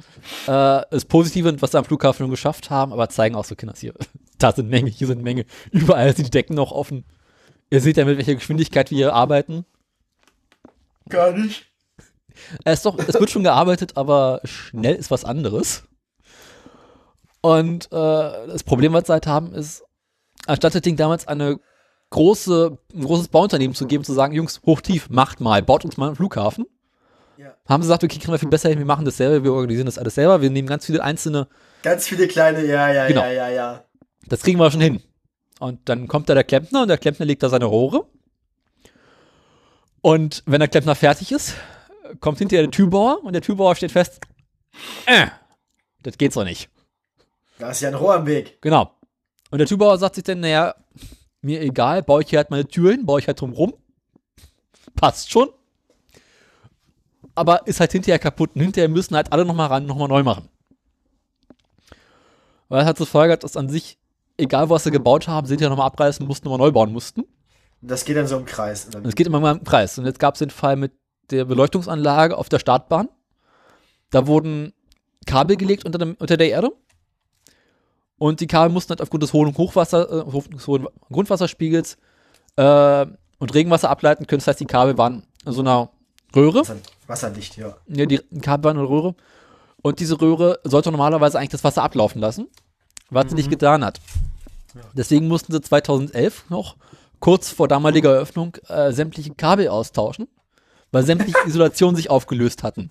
so 0.47 0.53
äh, 0.53 0.83
das 0.91 1.05
Positive, 1.05 1.61
was 1.61 1.73
sie 1.73 1.79
am 1.79 1.85
Flughafen 1.85 2.25
schon 2.25 2.31
geschafft 2.31 2.71
haben, 2.71 2.93
aber 2.93 3.09
zeigen 3.09 3.35
auch 3.35 3.45
so, 3.45 3.57
Kinder, 3.57 3.75
hier, 3.77 3.95
da 4.39 4.53
sind 4.53 4.69
Menge, 4.69 4.91
hier 4.91 5.07
sind 5.09 5.23
Menge. 5.23 5.47
Überall 5.73 6.15
sind 6.15 6.27
die 6.27 6.31
Decken 6.31 6.55
noch 6.55 6.71
offen. 6.71 7.05
Ihr 7.71 7.81
seht 7.81 7.97
ja, 7.97 8.05
mit 8.05 8.19
welcher 8.19 8.35
Geschwindigkeit 8.35 8.91
wir 8.91 8.97
hier 8.97 9.15
arbeiten. 9.15 9.65
Gar 11.09 11.33
nicht. 11.33 11.67
Es, 12.65 12.79
ist 12.79 12.87
doch, 12.87 12.99
es 12.99 13.15
wird 13.15 13.31
schon 13.31 13.45
gearbeitet, 13.45 13.97
aber 13.97 14.41
schnell 14.45 14.95
ist 14.95 15.11
was 15.11 15.25
anderes. 15.25 15.85
Und 17.43 17.87
äh, 17.87 18.47
das 18.47 18.65
Problem, 18.65 18.93
was 18.93 19.07
sie 19.07 19.13
halt 19.13 19.27
haben, 19.27 19.53
ist, 19.55 19.83
anstatt 20.47 20.75
das 20.75 20.83
Ding 20.83 20.97
damals 20.97 21.27
eine 21.29 21.59
große, 22.11 22.77
ein 22.95 23.05
großes 23.05 23.29
Bauunternehmen 23.29 23.75
zu 23.75 23.87
geben, 23.87 24.05
zu 24.05 24.13
sagen, 24.13 24.35
Jungs, 24.35 24.61
hochtief, 24.67 25.09
macht 25.11 25.41
mal, 25.41 25.63
baut 25.63 25.85
uns 25.85 25.97
mal 25.97 26.09
einen 26.09 26.17
Flughafen, 26.17 26.67
Ja. 27.37 27.55
haben 27.69 27.83
sie 27.83 27.87
gesagt, 27.87 28.05
okay, 28.05 28.19
kriegen 28.19 28.33
wir 28.33 28.39
viel 28.39 28.49
besser 28.49 28.69
hin, 28.69 28.79
wir 28.79 28.87
machen 28.87 29.05
das 29.05 29.17
selber, 29.17 29.45
wir 29.45 29.53
organisieren 29.53 29.87
das 29.87 29.97
alles 29.99 30.17
selber, 30.17 30.43
wir 30.43 30.51
nehmen 30.51 30.69
ganz 30.69 30.87
viele 30.87 31.03
einzelne, 31.03 31.47
Ganz 31.83 32.07
viele 32.07 32.27
kleine, 32.29 32.65
ja, 32.67 32.93
ja, 32.93 33.07
Genau. 33.07 33.23
ja, 33.23 33.31
ja, 33.31 33.49
ja. 33.49 33.85
das 34.27 34.43
kriegen 34.43 34.59
wir 34.59 34.71
schon 34.71 34.81
hin. 34.81 35.03
Und 35.61 35.89
dann 35.89 36.09
kommt 36.09 36.29
da 36.29 36.35
der 36.35 36.43
Klempner 36.45 36.83
und 36.83 36.89
der 36.89 36.99
Klempner 36.99 37.27
legt 37.27 37.43
da 37.43 37.49
seine 37.49 37.67
Rohre. 37.67 38.07
Und 40.01 40.43
wenn 40.47 40.61
der 40.61 40.69
Klempner 40.69 40.95
fertig 40.95 41.31
ist, 41.31 41.55
kommt 42.21 42.39
hinterher 42.39 42.65
der 42.65 42.71
Türbauer 42.71 43.23
und 43.23 43.35
der 43.35 43.43
Türbauer 43.43 43.77
steht 43.77 43.93
fest, 43.93 44.21
äh, 45.05 45.27
das 46.03 46.17
geht 46.17 46.33
so 46.33 46.43
nicht. 46.43 46.71
Da 47.59 47.71
ist 47.71 47.83
ja 47.83 47.89
ein 47.89 47.95
Rohr 47.95 48.15
am 48.15 48.27
Weg. 48.27 48.61
Genau. 48.63 48.91
Und 49.51 49.59
der 49.59 49.67
Türbauer 49.67 49.99
sagt 49.99 50.15
sich 50.15 50.25
dann, 50.25 50.41
naja, 50.41 50.75
mir 51.43 51.61
egal, 51.61 52.03
baue 52.03 52.23
ich 52.23 52.31
hier 52.31 52.39
halt 52.39 52.51
meine 52.51 52.67
Tür 52.67 52.93
hin, 52.93 53.05
baue 53.05 53.21
ich 53.21 53.27
halt 53.27 53.41
drum 53.41 53.53
rum. 53.53 53.75
Passt 54.97 55.31
schon. 55.31 55.51
Aber 57.35 57.67
ist 57.67 57.81
halt 57.81 57.93
hinterher 57.93 58.19
kaputt 58.19 58.51
und 58.55 58.63
hinterher 58.63 58.89
müssen 58.89 59.15
halt 59.15 59.31
alle 59.31 59.45
nochmal 59.45 59.69
ran, 59.69 59.85
nochmal 59.85 60.09
neu 60.09 60.23
machen. 60.23 60.49
Weil 62.69 62.81
es 62.81 62.87
hat 62.87 62.97
zur 62.97 63.07
Folge, 63.07 63.37
dass 63.37 63.57
an 63.57 63.69
sich, 63.69 63.99
egal 64.41 64.71
was 64.71 64.85
sie 64.85 64.91
gebaut 64.91 65.29
haben, 65.29 65.47
sind 65.47 65.61
ja 65.61 65.69
nochmal 65.69 65.87
abreißen 65.87 66.27
mussten, 66.27 66.49
nochmal 66.49 66.67
neu 66.67 66.73
bauen 66.73 66.93
mussten. 66.93 67.25
Das 67.83 68.05
geht 68.05 68.17
dann 68.17 68.27
so 68.27 68.37
im 68.37 68.45
Kreis. 68.45 68.89
Es 69.05 69.15
geht 69.15 69.27
immer 69.27 69.41
mal 69.41 69.57
im 69.57 69.65
Kreis. 69.65 69.99
Und 69.99 70.05
jetzt 70.05 70.19
gab 70.19 70.35
es 70.35 70.41
den 70.41 70.51
Fall 70.51 70.77
mit 70.77 70.93
der 71.31 71.45
Beleuchtungsanlage 71.45 72.37
auf 72.37 72.49
der 72.49 72.59
Startbahn. 72.59 73.09
Da 74.11 74.27
wurden 74.27 74.73
Kabel 75.27 75.57
gelegt 75.57 75.85
unter, 75.85 75.99
dem, 75.99 76.15
unter 76.19 76.37
der 76.37 76.51
Erde. 76.51 76.71
Und 78.19 78.41
die 78.41 78.47
Kabel 78.47 78.71
mussten 78.71 78.91
halt 78.91 79.01
aufgrund 79.01 79.23
des 79.23 79.33
hohen 79.33 79.57
Hochwasser, 79.57 80.27
äh, 80.27 80.49
des 80.51 80.67
hohen 80.67 80.89
Grundwasserspiegels 81.11 81.97
äh, 82.57 83.07
und 83.39 83.55
Regenwasser 83.55 83.89
ableiten 83.89 84.27
können. 84.27 84.41
Das 84.41 84.49
heißt, 84.49 84.61
die 84.61 84.67
Kabel 84.67 84.99
waren 84.99 85.23
in 85.47 85.53
so 85.53 85.63
einer 85.63 85.91
Röhre. 86.37 86.61
Wasser, 86.61 86.77
wasserdicht, 87.07 87.57
ja. 87.57 87.77
Ja, 87.89 88.05
die 88.05 88.19
Kabel 88.43 88.65
waren 88.65 88.77
in 88.77 88.83
einer 88.83 88.91
Röhre. 88.91 89.15
Und 89.83 90.01
diese 90.01 90.21
Röhre 90.21 90.61
sollte 90.65 90.91
normalerweise 90.91 91.39
eigentlich 91.39 91.51
das 91.51 91.65
Wasser 91.65 91.83
ablaufen 91.83 92.21
lassen, 92.21 92.49
was 93.11 93.29
sie 93.29 93.35
nicht 93.35 93.51
getan 93.51 93.85
hat. 93.85 94.01
Deswegen 94.95 95.29
mussten 95.29 95.53
sie 95.53 95.61
2011 95.61 96.49
noch 96.49 96.77
kurz 97.19 97.51
vor 97.51 97.69
damaliger 97.69 98.15
Eröffnung 98.15 98.57
äh, 98.69 98.93
sämtliche 98.93 99.35
Kabel 99.35 99.69
austauschen, 99.69 100.29
weil 100.93 101.05
sämtliche 101.05 101.37
Isolationen 101.47 101.97
sich 101.97 102.11
aufgelöst 102.11 102.63
hatten. 102.63 102.91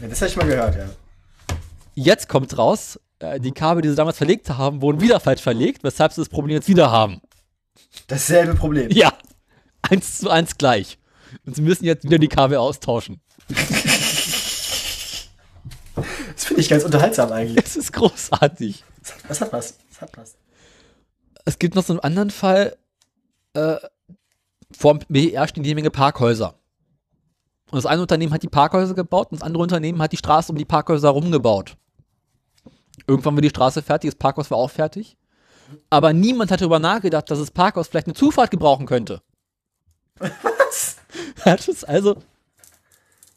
ja. 0.00 0.08
Das 0.08 0.20
habe 0.20 0.30
ich 0.30 0.36
mal 0.36 0.46
gehört, 0.46 0.76
ja. 0.76 0.86
Jetzt 1.94 2.28
kommt 2.28 2.56
raus, 2.58 3.00
äh, 3.20 3.40
die 3.40 3.52
Kabel, 3.52 3.82
die 3.82 3.88
sie 3.88 3.94
damals 3.94 4.18
verlegt 4.18 4.50
haben, 4.50 4.82
wurden 4.82 5.00
wieder 5.00 5.20
falsch 5.20 5.40
verlegt, 5.40 5.84
weshalb 5.84 6.12
sie 6.12 6.20
das 6.20 6.28
Problem 6.28 6.56
jetzt 6.56 6.68
wieder 6.68 6.90
haben. 6.90 7.20
Dasselbe 8.06 8.54
Problem. 8.54 8.90
Ja, 8.90 9.12
eins 9.82 10.18
zu 10.18 10.30
eins 10.30 10.58
gleich. 10.58 10.98
Und 11.44 11.56
sie 11.56 11.62
müssen 11.62 11.84
jetzt 11.84 12.04
wieder 12.04 12.18
die 12.18 12.28
Kabel 12.28 12.58
austauschen. 12.58 13.20
Das 16.36 16.44
finde 16.44 16.60
ich 16.60 16.68
ganz 16.68 16.84
unterhaltsam 16.84 17.32
eigentlich. 17.32 17.64
Es 17.64 17.76
ist 17.76 17.94
großartig. 17.94 18.84
Das 19.26 19.40
hat 19.40 19.52
was. 19.54 19.78
Das 19.88 20.00
hat 20.02 20.16
was. 20.18 20.36
Es 21.46 21.58
gibt 21.58 21.74
noch 21.74 21.82
so 21.82 21.94
einen 21.94 22.00
anderen 22.00 22.30
Fall, 22.30 22.76
äh, 23.54 23.76
vor 24.70 24.98
dem 24.98 25.06
BER 25.08 25.48
stehen 25.48 25.64
jede 25.64 25.76
Menge 25.76 25.90
Parkhäuser. 25.90 26.54
Und 27.70 27.76
das 27.76 27.86
eine 27.86 28.02
Unternehmen 28.02 28.34
hat 28.34 28.42
die 28.42 28.48
Parkhäuser 28.48 28.92
gebaut 28.92 29.32
und 29.32 29.40
das 29.40 29.46
andere 29.46 29.62
Unternehmen 29.62 30.02
hat 30.02 30.12
die 30.12 30.18
Straße 30.18 30.52
um 30.52 30.58
die 30.58 30.66
Parkhäuser 30.66 31.08
rumgebaut. 31.08 31.78
Irgendwann 33.06 33.34
war 33.34 33.40
die 33.40 33.48
Straße 33.48 33.80
fertig, 33.80 34.10
das 34.10 34.18
Parkhaus 34.18 34.50
war 34.50 34.58
auch 34.58 34.70
fertig. 34.70 35.16
Aber 35.88 36.12
niemand 36.12 36.50
hat 36.50 36.60
darüber 36.60 36.78
nachgedacht, 36.78 37.30
dass 37.30 37.38
das 37.38 37.50
Parkhaus 37.50 37.88
vielleicht 37.88 38.08
eine 38.08 38.14
Zufahrt 38.14 38.50
gebrauchen 38.50 38.84
könnte. 38.84 39.22
Was? 40.18 40.96
Hat 41.44 41.66
es 41.66 41.82
also, 41.82 42.16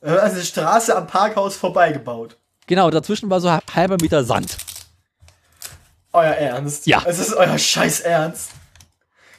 Äh, 0.02 0.10
Also 0.10 0.36
eine 0.36 0.46
Straße 0.46 0.96
am 0.96 1.08
Parkhaus 1.08 1.56
vorbeigebaut. 1.56 2.38
Genau, 2.70 2.90
dazwischen 2.90 3.30
war 3.30 3.42
so 3.42 3.50
ein 3.50 3.60
halber 3.74 3.98
Meter 4.00 4.24
Sand. 4.24 4.56
Euer 6.14 6.34
Ernst? 6.34 6.86
Ja. 6.88 7.04
Es 7.06 7.20
ist 7.20 7.34
euer 7.34 7.58
scheiß 7.58 8.02
Ernst. 8.02 8.52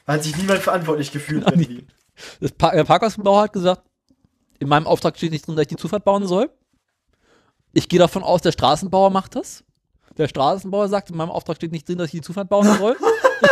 Da 0.04 0.14
hat 0.14 0.24
sich 0.24 0.36
niemand 0.36 0.60
verantwortlich 0.60 1.12
gefühlt 1.12 1.44
Genau, 1.44 1.56
irgendwie. 1.56 1.86
Das 2.40 2.52
Par 2.52 2.72
der 2.72 2.84
Parkhausbauer 2.84 3.42
hat 3.42 3.52
gesagt, 3.52 3.82
in 4.58 4.68
meinem 4.68 4.86
Auftrag 4.86 5.16
steht 5.16 5.30
nicht 5.30 5.46
drin, 5.46 5.56
dass 5.56 5.62
ich 5.62 5.68
die 5.68 5.76
Zufahrt 5.76 6.04
bauen 6.04 6.26
soll. 6.26 6.50
Ich 7.72 7.88
gehe 7.88 7.98
davon 7.98 8.22
aus, 8.22 8.42
der 8.42 8.52
Straßenbauer 8.52 9.10
macht 9.10 9.36
das. 9.36 9.64
Der 10.18 10.28
Straßenbauer 10.28 10.88
sagt, 10.88 11.10
in 11.10 11.16
meinem 11.16 11.30
Auftrag 11.30 11.56
steht 11.56 11.72
nicht 11.72 11.88
drin, 11.88 11.98
dass 11.98 12.06
ich 12.06 12.20
die 12.20 12.20
Zufahrt 12.20 12.48
bauen 12.48 12.76
soll. 12.78 12.96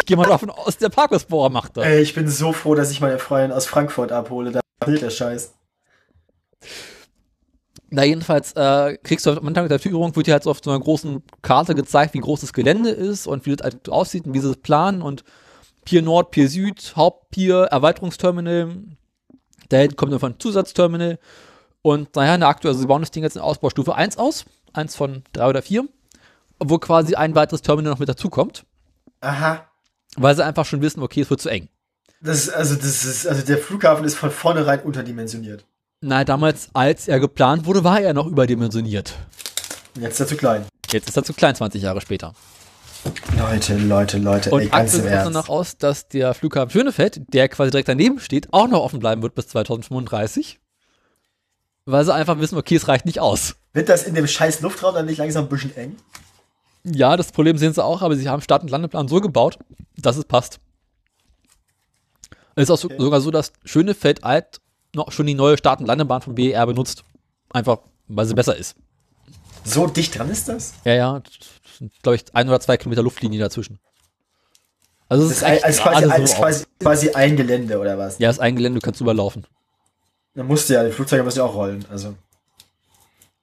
Ich 0.01 0.05
gehe 0.05 0.17
mal 0.17 0.27
davon 0.27 0.51
aus, 0.51 0.77
der 0.77 0.91
Parkhausbauer 0.91 1.49
macht 1.51 1.77
das. 1.77 1.87
Ey, 1.87 2.03
ich 2.03 2.15
bin 2.15 2.29
so 2.29 2.53
froh, 2.53 2.75
dass 2.75 2.91
ich 2.91 3.01
meine 3.01 3.19
Freundin 3.19 3.53
aus 3.53 3.65
Frankfurt 3.65 4.13
abhole. 4.13 4.51
Da 4.53 4.61
fehlt 4.85 5.01
der 5.01 5.11
Scheiß. 5.11 5.55
Na, 7.91 8.05
jedenfalls 8.05 8.53
äh, 8.53 8.99
kriegst 9.03 9.25
du 9.25 9.31
am 9.31 9.47
Anfang 9.47 9.69
der 9.69 9.79
Führung, 9.79 10.15
wird 10.15 10.27
dir 10.27 10.33
halt 10.33 10.43
so 10.43 10.51
auf 10.51 10.61
so 10.63 10.71
einer 10.71 10.81
großen 10.81 11.23
Karte 11.41 11.75
gezeigt, 11.75 12.13
wie 12.13 12.19
groß 12.19 12.43
das 12.43 12.53
Gelände 12.53 12.91
ist 12.91 13.27
und 13.27 13.47
wie 13.47 13.57
das 13.57 13.65
halt 13.65 13.89
aussieht 13.89 14.27
und 14.27 14.35
wie 14.35 14.41
sie 14.41 14.49
das 14.49 14.59
planen 14.59 15.01
und 15.01 15.25
Pier 15.87 16.03
Nord, 16.03 16.31
Pier 16.31 16.51
Süd, 16.51 16.93
Hauptpier, 16.97 17.63
Erweiterungsterminal, 17.71 18.77
da 19.71 19.77
hinten 19.79 19.97
kommt 19.97 20.13
noch 20.13 20.23
ein 20.23 20.39
Zusatzterminal 20.39 21.19
und 21.81 22.15
naja, 22.15 22.35
in 22.35 22.41
der 22.41 22.51
aktuell, 22.51 22.73
also 22.73 22.83
sie 22.83 22.87
bauen 22.87 23.01
das 23.01 23.11
Ding 23.11 23.23
jetzt 23.23 23.37
in 23.37 23.43
Ausbaustufe 23.43 23.95
1 23.95 24.19
aus, 24.19 24.45
eins 24.75 24.95
von 24.95 25.23
drei 25.33 25.49
oder 25.49 25.63
vier, 25.63 25.89
wo 26.59 26.79
quasi 26.79 27.15
ein 27.15 27.35
weiteres 27.35 27.63
Terminal 27.63 27.93
noch 27.93 28.01
mit 28.01 28.09
dazukommt, 28.11 28.67
Aha. 29.23 29.67
weil 30.17 30.37
sie 30.37 30.45
einfach 30.45 30.67
schon 30.67 30.83
wissen, 30.83 31.03
okay, 31.03 31.23
es 31.23 31.31
wird 31.31 31.41
zu 31.41 31.49
eng. 31.49 31.69
Das 32.21 32.39
ist, 32.39 32.51
also, 32.51 32.75
das 32.75 33.05
ist, 33.05 33.27
also 33.27 33.47
der 33.47 33.59
Flughafen 33.59 34.05
ist 34.05 34.17
von 34.17 34.31
vornherein 34.31 34.83
unterdimensioniert. 34.83 35.65
Na, 36.01 36.23
damals, 36.25 36.69
als 36.75 37.09
er 37.09 37.19
geplant 37.19 37.67
wurde, 37.67 37.83
war 37.83 38.01
er 38.01 38.15
noch 38.15 38.27
überdimensioniert. 38.27 39.15
Jetzt 39.99 40.15
ist 40.15 40.21
er 40.21 40.27
zu 40.29 40.37
klein. 40.37 40.67
Jetzt 40.93 41.09
ist 41.09 41.17
er 41.17 41.25
zu 41.25 41.33
klein, 41.33 41.57
20 41.57 41.83
Jahre 41.83 42.01
später. 42.01 42.35
Leute, 43.37 43.77
Leute, 43.77 44.19
Leute, 44.19 44.51
Und 44.51 44.61
ey, 44.61 44.67
im 44.83 44.89
sieht 44.89 45.05
Ernst. 45.05 45.27
danach 45.27 45.49
aus, 45.49 45.77
dass 45.77 46.09
der 46.09 46.35
Flughafen 46.35 46.71
Schönefeld, 46.71 47.33
der 47.33 47.49
quasi 47.49 47.71
direkt 47.71 47.89
daneben 47.89 48.21
steht, 48.21 48.53
auch 48.53 48.69
noch 48.69 48.81
offen 48.83 49.01
bleiben 49.01 49.23
wird 49.23 49.35
bis 49.35 49.49
2035. 49.49 50.61
Weil 51.85 52.05
sie 52.05 52.15
einfach 52.15 52.39
wissen, 52.39 52.59
okay, 52.59 52.77
es 52.77 52.87
reicht 52.87 53.07
nicht 53.07 53.19
aus. 53.21 53.57
Wird 53.73 53.89
das 53.89 54.05
in 54.05 54.15
dem 54.15 54.27
scheiß 54.27 54.61
Luftraum 54.61 54.95
dann 54.95 55.07
nicht 55.07 55.19
langsam 55.19 55.47
ein 55.47 55.49
bisschen 55.49 55.77
eng? 55.77 55.97
Ja, 56.85 57.17
das 57.17 57.33
Problem 57.33 57.59
sehen 57.59 57.73
sie 57.73 57.83
auch, 57.85 58.03
aber 58.03 58.15
sie 58.17 58.29
haben 58.29 58.43
Start- 58.43 58.63
und 58.63 58.71
Landeplan 58.71 59.09
so 59.09 59.21
gebaut, 59.21 59.59
dass 59.97 60.17
es 60.17 60.25
passt. 60.25 60.61
Es 62.55 62.65
ist 62.65 62.71
auch 62.71 62.79
so, 62.79 62.89
sogar 62.99 63.21
so, 63.21 63.31
dass 63.31 63.53
Schönefeld 63.65 64.23
Alt 64.25 64.61
noch 64.95 65.13
schon 65.13 65.27
die 65.27 65.35
neue 65.35 65.59
Start- 65.59 65.81
und 65.81 65.87
Landebahn 65.87 66.23
vom 66.23 66.35
BER 66.35 66.67
benutzt. 66.67 67.05
Einfach, 67.51 67.79
weil 68.09 68.27
sie 68.27 68.35
besser 68.35 68.57
ist. 68.57 68.77
So 69.65 69.87
dicht 69.87 70.19
dran 70.19 70.31
ist 70.31 70.49
das? 70.49 70.75
Ja, 70.85 70.95
ja, 70.95 71.23
glaube 72.03 72.17
ich, 72.17 72.25
ein 72.35 72.49
oder 72.49 72.61
zwei 72.61 72.77
Kilometer 72.77 73.03
Luftlinie 73.03 73.39
dazwischen. 73.39 73.79
Also 75.09 75.25
es 75.25 75.41
Das 75.41 75.51
ist, 75.51 75.59
ist, 75.59 75.65
also 75.65 75.83
quasi, 75.83 76.07
so 76.07 76.23
ist 76.23 76.37
quasi, 76.37 76.65
quasi 76.81 77.11
ein 77.11 77.37
Gelände 77.37 77.79
oder 77.79 77.97
was? 77.97 78.19
Ja, 78.19 78.31
ist 78.31 78.41
ein 78.41 78.57
Gelände, 78.57 78.81
du 78.81 78.85
kannst 78.85 79.01
überlaufen. 79.01 79.47
Dann 80.35 80.47
musst 80.47 80.69
du 80.69 80.75
ja, 80.75 80.85
die 80.85 80.93
Flugzeuge 80.93 81.23
müssen 81.23 81.39
ja 81.39 81.45
auch 81.45 81.55
rollen. 81.55 81.85
Also. 81.91 82.15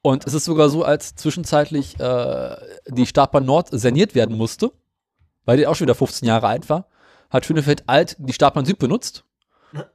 Und 0.01 0.25
es 0.27 0.33
ist 0.33 0.45
sogar 0.45 0.69
so, 0.69 0.83
als 0.83 1.15
zwischenzeitlich 1.15 1.99
äh, 1.99 2.56
die 2.88 3.07
Startbahn 3.07 3.45
Nord 3.45 3.69
saniert 3.72 4.14
werden 4.14 4.38
musste, 4.38 4.72
weil 5.45 5.57
die 5.57 5.65
auch 5.65 5.75
schon 5.75 5.85
wieder 5.85 5.95
15 5.95 6.27
Jahre 6.27 6.48
alt 6.48 6.69
war, 6.69 6.88
hat 7.32 7.45
Schönefeld 7.45 7.83
Alt 7.88 8.15
die 8.19 8.33
Startbahn 8.33 8.65
Süd 8.65 8.77
benutzt. 8.77 9.24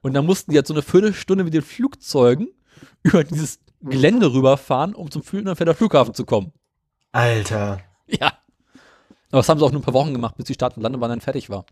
Und 0.02 0.14
dann 0.14 0.26
mussten 0.26 0.50
die 0.50 0.56
jetzt 0.56 0.68
so 0.68 0.74
eine 0.74 0.82
Viertelstunde 0.82 1.44
mit 1.44 1.54
den 1.54 1.62
Flugzeugen 1.62 2.48
über 3.02 3.24
dieses 3.24 3.60
Gelände 3.80 4.32
rüberfahren, 4.32 4.94
um 4.94 5.10
zum 5.10 5.22
Schönefelder 5.22 5.74
Flughafen 5.74 6.14
zu 6.14 6.24
kommen. 6.24 6.52
Alter. 7.12 7.80
Ja. 8.06 8.32
Aber 9.30 9.38
das 9.38 9.48
haben 9.48 9.58
sie 9.58 9.64
auch 9.64 9.70
nur 9.70 9.80
ein 9.80 9.84
paar 9.84 9.94
Wochen 9.94 10.12
gemacht, 10.12 10.36
bis 10.36 10.46
die 10.46 10.54
Start- 10.54 10.76
und 10.76 10.82
Landebahn 10.82 11.10
dann 11.10 11.20
fertig 11.20 11.50
war. 11.50 11.64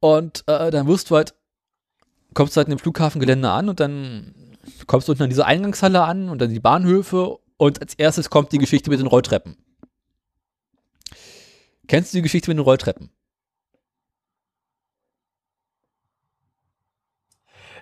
Und 0.00 0.44
äh, 0.46 0.70
dann 0.70 0.86
wirst 0.86 1.10
du 1.10 1.16
halt, 1.16 1.34
kommst 2.34 2.54
du 2.54 2.58
halt 2.58 2.68
in 2.68 2.76
dem 2.76 2.78
Flughafengelände 2.78 3.50
an 3.50 3.68
und 3.68 3.80
dann 3.80 4.56
kommst 4.86 5.08
du 5.08 5.12
unten 5.12 5.24
an 5.24 5.30
diese 5.30 5.46
Eingangshalle 5.46 6.02
an 6.02 6.28
und 6.28 6.40
dann 6.40 6.50
die 6.50 6.60
Bahnhöfe 6.60 7.38
und 7.56 7.80
als 7.80 7.94
erstes 7.94 8.30
kommt 8.30 8.52
die 8.52 8.58
Geschichte 8.58 8.90
mit 8.90 9.00
den 9.00 9.06
Rolltreppen. 9.06 9.56
Kennst 11.88 12.12
du 12.12 12.18
die 12.18 12.22
Geschichte 12.22 12.50
mit 12.50 12.58
den 12.58 12.64
Rolltreppen? 12.64 13.10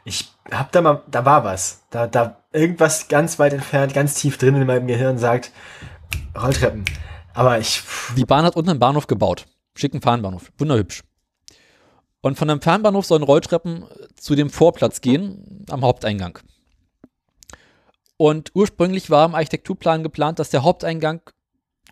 Ich 0.07 0.31
hab 0.53 0.71
da 0.71 0.81
mal, 0.83 1.03
da 1.11 1.25
war 1.25 1.43
was. 1.43 1.83
Da, 1.91 2.07
da 2.07 2.41
irgendwas 2.53 3.09
ganz 3.09 3.41
weit 3.41 3.53
entfernt, 3.53 3.93
ganz 3.93 4.15
tief 4.15 4.39
drin 4.39 4.55
in 4.55 4.65
meinem 4.65 4.87
Gehirn 4.87 5.19
sagt, 5.19 5.51
Rolltreppen. 6.41 6.85
Aber 7.35 7.59
ich, 7.59 7.83
Die 8.17 8.25
Bahn 8.25 8.45
hat 8.45 8.55
unten 8.55 8.71
einen 8.71 8.79
Bahnhof 8.79 9.09
gebaut. 9.09 9.47
Schicken 9.75 10.01
Fernbahnhof. 10.01 10.53
Wunderhübsch. 10.59 11.03
Und 12.21 12.39
von 12.39 12.47
dem 12.47 12.63
Fernbahnhof 12.63 13.05
sollen 13.05 13.25
Rolltreppen 13.25 13.85
zu 14.15 14.37
dem 14.37 14.49
Vorplatz 14.49 15.01
gehen, 15.01 15.67
am 15.71 15.85
Haupteingang. 15.85 16.39
Und 18.17 18.53
ursprünglich 18.55 19.11
war 19.11 19.27
im 19.27 19.35
Architekturplan 19.35 20.05
geplant, 20.05 20.39
dass 20.39 20.51
der 20.51 20.63
Haupteingang 20.63 21.21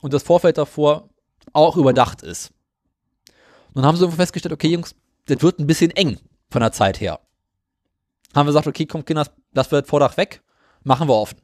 und 0.02 0.14
das 0.14 0.22
Vorfeld 0.22 0.56
davor 0.56 1.10
auch 1.52 1.76
überdacht 1.76 2.22
ist. 2.22 2.52
Dann 3.74 3.84
haben 3.84 3.96
sie 3.96 4.08
festgestellt, 4.08 4.52
okay, 4.52 4.68
Jungs, 4.68 4.94
das 5.26 5.42
wird 5.42 5.58
ein 5.58 5.66
bisschen 5.66 5.90
eng 5.90 6.20
von 6.48 6.60
der 6.60 6.70
Zeit 6.70 7.00
her. 7.00 7.18
Haben 8.34 8.46
wir 8.46 8.50
gesagt, 8.50 8.66
okay, 8.66 8.86
komm, 8.86 9.04
Kinder, 9.04 9.26
das 9.52 9.70
wird 9.70 9.86
Vordach 9.86 10.16
weg, 10.16 10.42
machen 10.82 11.08
wir 11.08 11.14
offen. 11.14 11.38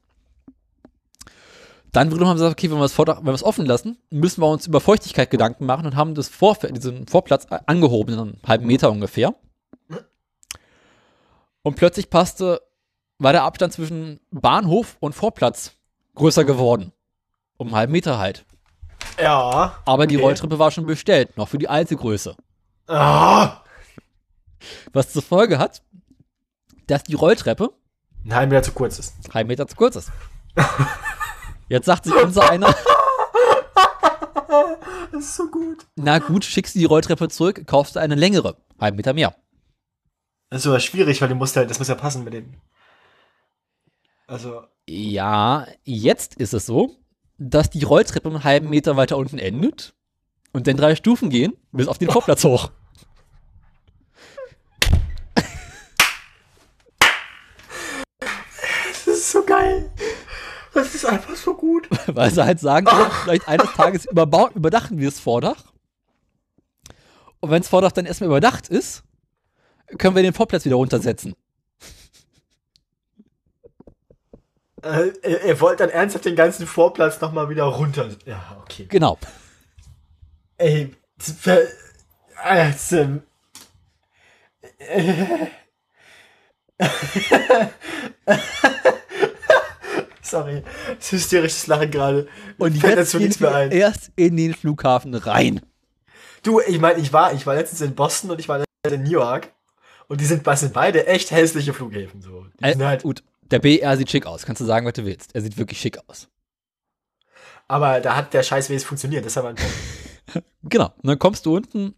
Dann 1.92 2.08
wiederum 2.12 2.28
haben 2.28 2.38
sie 2.38 2.44
gesagt, 2.44 2.58
okay, 2.60 2.70
wenn 2.70 2.78
wir 2.78 2.82
das 2.82 2.92
Vordach, 2.92 3.18
wenn 3.18 3.26
wir 3.26 3.32
es 3.34 3.42
offen 3.42 3.66
lassen, 3.66 3.98
müssen 4.10 4.40
wir 4.42 4.46
uns 4.48 4.66
über 4.66 4.80
Feuchtigkeit 4.80 5.30
Gedanken 5.30 5.66
machen 5.66 5.86
und 5.86 5.96
haben 5.96 6.14
das 6.14 6.28
Vorfeld, 6.28 6.76
diesen 6.76 7.08
Vorplatz 7.08 7.46
angehoben, 7.66 8.18
einen 8.18 8.38
halben 8.46 8.66
Meter 8.66 8.90
ungefähr. 8.92 9.34
Und 11.62 11.74
plötzlich 11.76 12.08
passte, 12.08 12.62
war 13.18 13.32
der 13.32 13.42
Abstand 13.42 13.72
zwischen 13.72 14.20
Bahnhof 14.30 14.96
und 15.00 15.14
Vorplatz 15.14 15.72
größer 16.14 16.44
geworden. 16.44 16.92
Um 17.56 17.68
einen 17.68 17.76
halben 17.76 17.92
Meter 17.92 18.18
halt. 18.18 18.44
ja. 19.20 19.76
Aber 19.84 20.06
die 20.06 20.16
Okay. 20.16 20.24
Rolltreppe 20.24 20.58
war 20.58 20.70
schon 20.70 20.86
bestellt, 20.86 21.36
noch 21.36 21.48
für 21.48 21.58
die 21.58 21.68
alte 21.68 21.96
Größe. 21.96 22.34
Ah, 22.86 23.58
Was 24.92 25.12
zur 25.12 25.22
Folge 25.22 25.58
hat, 25.58 25.82
dass 26.90 27.04
die 27.04 27.14
Rolltreppe 27.14 27.72
ein 28.24 28.34
halben 28.34 28.50
Meter 28.50 28.62
zu 28.64 28.72
kurz 28.72 28.98
ist. 28.98 29.14
halben 29.32 29.48
Meter 29.48 29.66
zu 29.66 29.76
kurz 29.76 29.96
ist. 29.96 30.10
Jetzt 31.68 31.86
sagt 31.86 32.04
sich 32.04 32.14
unser 32.14 32.50
einer, 32.50 32.74
Das 35.12 35.20
ist 35.24 35.36
so 35.36 35.48
gut. 35.48 35.86
na 35.96 36.18
gut, 36.18 36.44
schickst 36.44 36.74
du 36.74 36.80
die 36.80 36.84
Rolltreppe 36.84 37.28
zurück, 37.28 37.66
kaufst 37.66 37.96
du 37.96 38.00
eine 38.00 38.16
längere, 38.16 38.56
halben 38.80 38.96
Meter 38.96 39.14
mehr. 39.14 39.34
Das 40.50 40.62
ist 40.62 40.66
aber 40.66 40.80
schwierig, 40.80 41.20
weil 41.22 41.28
du 41.28 41.36
musst 41.36 41.56
halt, 41.56 41.70
das 41.70 41.78
muss 41.78 41.88
ja 41.88 41.94
passen 41.94 42.24
mit 42.24 42.34
dem. 42.34 42.54
Also, 44.26 44.64
Ja, 44.88 45.66
jetzt 45.84 46.34
ist 46.34 46.52
es 46.54 46.66
so, 46.66 46.96
dass 47.38 47.70
die 47.70 47.84
Rolltreppe 47.84 48.28
einen 48.28 48.44
halben 48.44 48.68
Meter 48.68 48.96
weiter 48.96 49.16
unten 49.16 49.38
endet 49.38 49.94
und 50.52 50.66
dann 50.66 50.76
drei 50.76 50.96
Stufen 50.96 51.30
gehen 51.30 51.52
bis 51.72 51.86
auf 51.88 51.98
den 51.98 52.10
Vorplatz 52.10 52.42
hoch. 52.44 52.70
das 58.84 59.06
ist 59.06 59.30
so 59.30 59.39
geil. 59.50 59.90
Das 60.72 60.94
ist 60.94 61.04
einfach 61.04 61.34
so 61.36 61.54
gut. 61.54 61.88
Weil 62.06 62.30
sie 62.30 62.44
halt 62.44 62.60
sagen, 62.60 62.86
können, 62.86 63.10
vielleicht 63.24 63.48
eines 63.48 63.72
Tages 63.72 64.08
überbau- 64.08 64.52
überdachten 64.54 64.98
wir 64.98 65.10
das 65.10 65.18
Vordach. 65.20 65.64
Und 67.40 67.50
wenn 67.50 67.62
das 67.62 67.68
Vordach 67.68 67.92
dann 67.92 68.06
erstmal 68.06 68.28
überdacht 68.28 68.68
ist, 68.68 69.02
können 69.98 70.14
wir 70.14 70.22
den 70.22 70.34
Vorplatz 70.34 70.64
wieder 70.64 70.76
runtersetzen. 70.76 71.34
Äh, 74.82 75.08
ihr, 75.28 75.44
ihr 75.44 75.60
wollt 75.60 75.80
dann 75.80 75.90
ernsthaft 75.90 76.24
den 76.24 76.36
ganzen 76.36 76.66
Vorplatz 76.66 77.20
nochmal 77.20 77.48
wieder 77.50 77.64
runter. 77.64 78.08
Ja, 78.24 78.56
okay. 78.62 78.86
Genau. 78.88 79.18
Ey, 80.56 80.94
ver- 81.18 81.66
äh, 82.44 82.72
äh, 84.78 85.36
Sorry, 90.30 90.62
das 90.86 91.06
ist 91.06 91.12
hysterisches 91.12 91.66
Lachen 91.66 91.90
gerade. 91.90 92.28
Und 92.58 92.76
fällt 92.78 92.98
jetzt 92.98 93.12
gehen 93.12 93.22
nichts 93.22 93.40
mehr 93.40 93.54
ein. 93.54 93.70
erst 93.72 94.12
in 94.16 94.36
den 94.36 94.54
Flughafen 94.54 95.14
rein. 95.14 95.60
Du, 96.42 96.60
ich 96.60 96.78
meine, 96.80 97.00
ich 97.00 97.12
war, 97.12 97.32
ich 97.34 97.46
war 97.46 97.54
letztens 97.54 97.80
in 97.80 97.94
Boston 97.94 98.30
und 98.30 98.40
ich 98.40 98.48
war 98.48 98.58
letztens 98.58 98.94
in 98.94 99.02
New 99.02 99.10
York. 99.10 99.52
Und 100.08 100.20
die 100.20 100.24
sind, 100.24 100.46
das 100.46 100.60
sind 100.60 100.72
beide 100.72 101.06
echt 101.06 101.30
hässliche 101.30 101.72
Flughäfen. 101.72 102.22
So. 102.22 102.46
Die 102.60 102.68
sind 102.70 102.82
halt, 102.84 103.02
gut, 103.02 103.22
der 103.50 103.58
BR 103.58 103.96
sieht 103.96 104.10
schick 104.10 104.26
aus. 104.26 104.44
Kannst 104.46 104.60
du 104.60 104.64
sagen, 104.64 104.86
was 104.86 104.94
du 104.94 105.04
willst. 105.04 105.34
Er 105.34 105.42
sieht 105.42 105.56
wirklich 105.58 105.80
schick 105.80 105.98
aus. 106.08 106.28
aber 107.68 108.00
da 108.00 108.16
hat 108.16 108.32
der 108.34 108.42
Scheißwesen 108.42 108.86
funktioniert. 108.86 109.24
Das 109.24 109.32
ist 109.32 109.38
aber 109.38 109.50
ein 109.50 109.56
Punkt. 109.56 110.44
Genau. 110.64 110.92
Und 110.96 111.06
dann 111.06 111.18
kommst 111.18 111.46
du 111.46 111.56
unten 111.56 111.94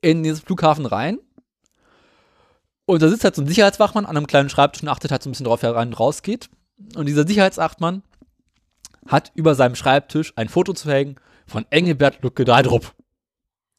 in 0.00 0.22
diesen 0.22 0.44
Flughafen 0.44 0.86
rein. 0.86 1.18
Und 2.86 3.02
da 3.02 3.08
sitzt 3.08 3.24
halt 3.24 3.34
so 3.34 3.42
ein 3.42 3.48
Sicherheitswachmann 3.48 4.06
an 4.06 4.16
einem 4.16 4.26
kleinen 4.26 4.48
Schreibtisch 4.48 4.82
und 4.82 4.88
achtet 4.88 5.10
halt 5.10 5.22
so 5.22 5.28
ein 5.28 5.32
bisschen 5.32 5.46
drauf, 5.46 5.62
wer 5.62 5.74
rein 5.74 5.88
und 5.88 5.98
raus 5.98 6.22
geht. 6.22 6.48
Und 6.94 7.06
dieser 7.06 7.26
Sicherheitswachmann 7.26 8.02
hat 9.06 9.32
über 9.34 9.54
seinem 9.54 9.74
Schreibtisch 9.74 10.32
ein 10.36 10.48
Foto 10.48 10.72
zu 10.72 10.90
hängen 10.90 11.16
von 11.46 11.64
Engelbert 11.70 12.22
Lucke 12.22 12.44
Dahdrup. 12.44 12.94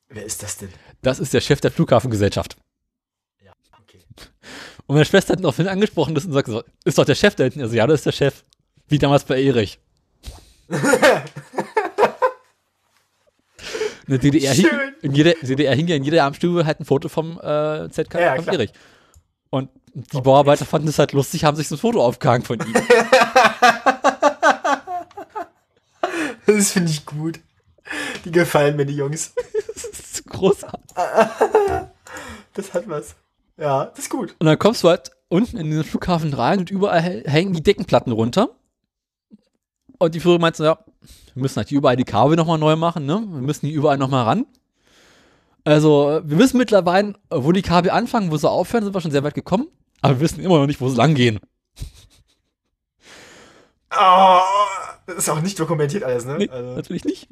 Wer 0.09 0.26
ist 0.26 0.42
das 0.42 0.58
denn? 0.58 0.69
Das 1.01 1.19
ist 1.19 1.34
der 1.34 1.42
Chef 1.42 1.59
der 1.59 1.72
Flughafengesellschaft. 1.72 2.58
Ja, 3.43 3.51
okay. 3.82 4.03
Und 4.88 4.95
meine 4.95 5.06
Schwester 5.06 5.34
hat 5.34 5.40
ihn 5.40 5.43
daraufhin 5.43 5.67
angesprochen 5.67 6.16
und 6.16 6.32
sagt 6.32 6.48
so, 6.48 6.64
ist 6.85 6.98
doch 6.98 7.06
der 7.06 7.16
Chef 7.16 7.35
da 7.35 7.43
hinten. 7.43 7.61
Also, 7.61 7.76
ja, 7.76 7.85
das 7.85 8.00
ist 8.00 8.06
der 8.06 8.11
Chef. 8.14 8.43
Wie 8.88 8.98
damals 8.98 9.26
bei 9.26 9.42
Erich. 9.42 9.80
In 14.08 14.14
der 14.14 14.19
DDR, 14.19 14.53
hing, 14.53 14.66
Schön. 14.69 14.95
in 15.01 15.11
jeder, 15.14 15.34
DDR 15.42 15.76
hing 15.76 15.88
ja 15.90 15.98
in 15.98 16.03
jeder 16.06 16.24
Armstube 16.24 16.66
halt 16.66 16.80
ein 16.80 16.85
Foto 16.85 17.09
vom 17.09 17.38
äh, 17.40 17.90
ZK 17.90 18.14
ja, 18.14 18.35
von 18.35 18.43
klar. 18.45 18.56
Erich. 18.56 18.72
Und 19.50 19.69
die 19.93 20.22
Bauarbeiter 20.22 20.66
fanden 20.66 20.88
es 20.90 21.00
halt 21.00 21.14
lustig, 21.14 21.43
haben 21.43 21.56
sich 21.58 21.67
so 21.67 21.76
ein 21.76 21.80
Foto 21.80 22.03
aufgehangen 22.03 22.43
von 22.45 22.59
ihm. 22.59 22.74
Das 26.45 26.72
finde 26.72 26.92
ich 26.92 27.06
gut. 27.06 27.40
Die 28.26 28.32
gefallen 28.32 28.76
mir, 28.76 28.85
die 28.85 28.95
Jungs. 28.95 29.34
das 29.74 29.84
ist 29.84 30.26
großartig. 30.27 30.95
Das 32.53 32.74
hat 32.74 32.90
was. 32.90 33.16
Ja, 33.58 33.85
das 33.85 34.00
ist 34.00 34.09
gut. 34.09 34.35
Und 34.40 34.48
dann 34.48 34.58
kommst 34.58 34.84
du 34.84 34.90
halt 34.90 35.11
unten 35.27 35.58
in 35.58 35.69
den 35.69 35.84
Flughafen 35.84 36.34
rein 36.34 36.58
und 36.58 36.72
überall 36.72 37.01
hä- 37.01 37.24
hängen 37.30 37.53
die 37.53 37.61
Deckenplatten 37.61 38.11
runter. 38.11 38.50
Und 40.00 40.16
die 40.16 40.19
Führer 40.19 40.40
meinten, 40.40 40.58
so, 40.58 40.64
ja, 40.64 40.80
wir 41.35 41.42
müssen 41.43 41.58
halt 41.58 41.72
überall 41.72 41.95
die 41.98 42.03
Kabel 42.03 42.35
nochmal 42.35 42.58
neu 42.58 42.76
machen, 42.76 43.06
ne? 43.06 43.22
Wir 43.30 43.42
müssen 43.42 43.67
hier 43.67 43.76
überall 43.76 43.98
nochmal 44.00 44.24
ran. 44.24 44.48
Also, 45.67 46.21
wir 46.23 46.39
wissen 46.39 46.59
mittlerweile, 46.59 47.15
wo 47.29 47.51
die 47.51 47.61
Kabel 47.61 47.91
anfangen, 47.91 48.31
wo 48.31 48.37
sie 48.37 48.49
aufhören, 48.49 48.85
sind 48.85 48.93
wir 48.93 49.01
schon 49.01 49.11
sehr 49.11 49.25
weit 49.25 49.33
gekommen. 49.33 49.67
Aber 50.01 50.13
wir 50.13 50.21
wissen 50.21 50.39
immer 50.39 50.59
noch 50.59 50.65
nicht, 50.65 50.79
wo 50.79 50.87
sie 50.87 50.95
lang 50.95 51.13
gehen. 51.13 51.41
Oh, 53.91 54.39
das 55.07 55.17
ist 55.17 55.29
auch 55.29 55.41
nicht 55.41 55.59
dokumentiert 55.59 56.05
alles, 56.05 56.23
ne? 56.23 56.37
Nee, 56.37 56.47
Also, 56.49 56.73
natürlich 56.73 57.03
nicht. 57.03 57.27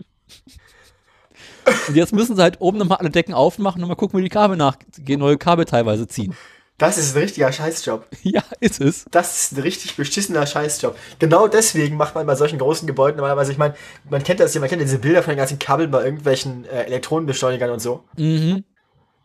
Und 1.87 1.95
jetzt 1.95 2.11
müssen 2.11 2.35
sie 2.35 2.41
halt 2.41 2.59
oben 2.59 2.77
nochmal 2.77 2.97
alle 2.97 3.09
Decken 3.09 3.33
aufmachen 3.33 3.81
und 3.81 3.87
mal 3.87 3.95
gucken, 3.95 4.19
wie 4.19 4.23
die 4.23 4.29
Kabel 4.29 4.57
nachgehen, 4.57 5.21
neue 5.21 5.37
Kabel 5.37 5.63
teilweise 5.63 6.05
ziehen. 6.05 6.35
Das 6.77 6.97
ist 6.97 7.15
ein 7.15 7.21
richtiger 7.21 7.51
Scheißjob. 7.51 8.05
Ja, 8.23 8.41
ist 8.59 8.81
es. 8.81 9.05
Das 9.11 9.39
ist 9.39 9.51
ein 9.53 9.61
richtig 9.61 9.95
beschissener 9.95 10.45
Scheißjob. 10.45 10.97
Genau 11.19 11.47
deswegen 11.47 11.95
macht 11.95 12.15
man 12.15 12.25
bei 12.25 12.35
solchen 12.35 12.59
großen 12.59 12.87
Gebäuden 12.87 13.17
normalerweise, 13.17 13.51
ich 13.51 13.57
meine, 13.57 13.75
man 14.09 14.23
kennt 14.23 14.39
das 14.39 14.53
ja, 14.53 14.59
man 14.59 14.69
kennt 14.69 14.81
diese 14.81 14.99
Bilder 14.99 15.23
von 15.23 15.31
den 15.31 15.37
ganzen 15.37 15.59
Kabeln 15.59 15.91
bei 15.91 16.03
irgendwelchen 16.03 16.65
äh, 16.65 16.83
Elektronenbeschleunigern 16.83 17.69
und 17.69 17.79
so. 17.79 18.03
Mhm. 18.17 18.63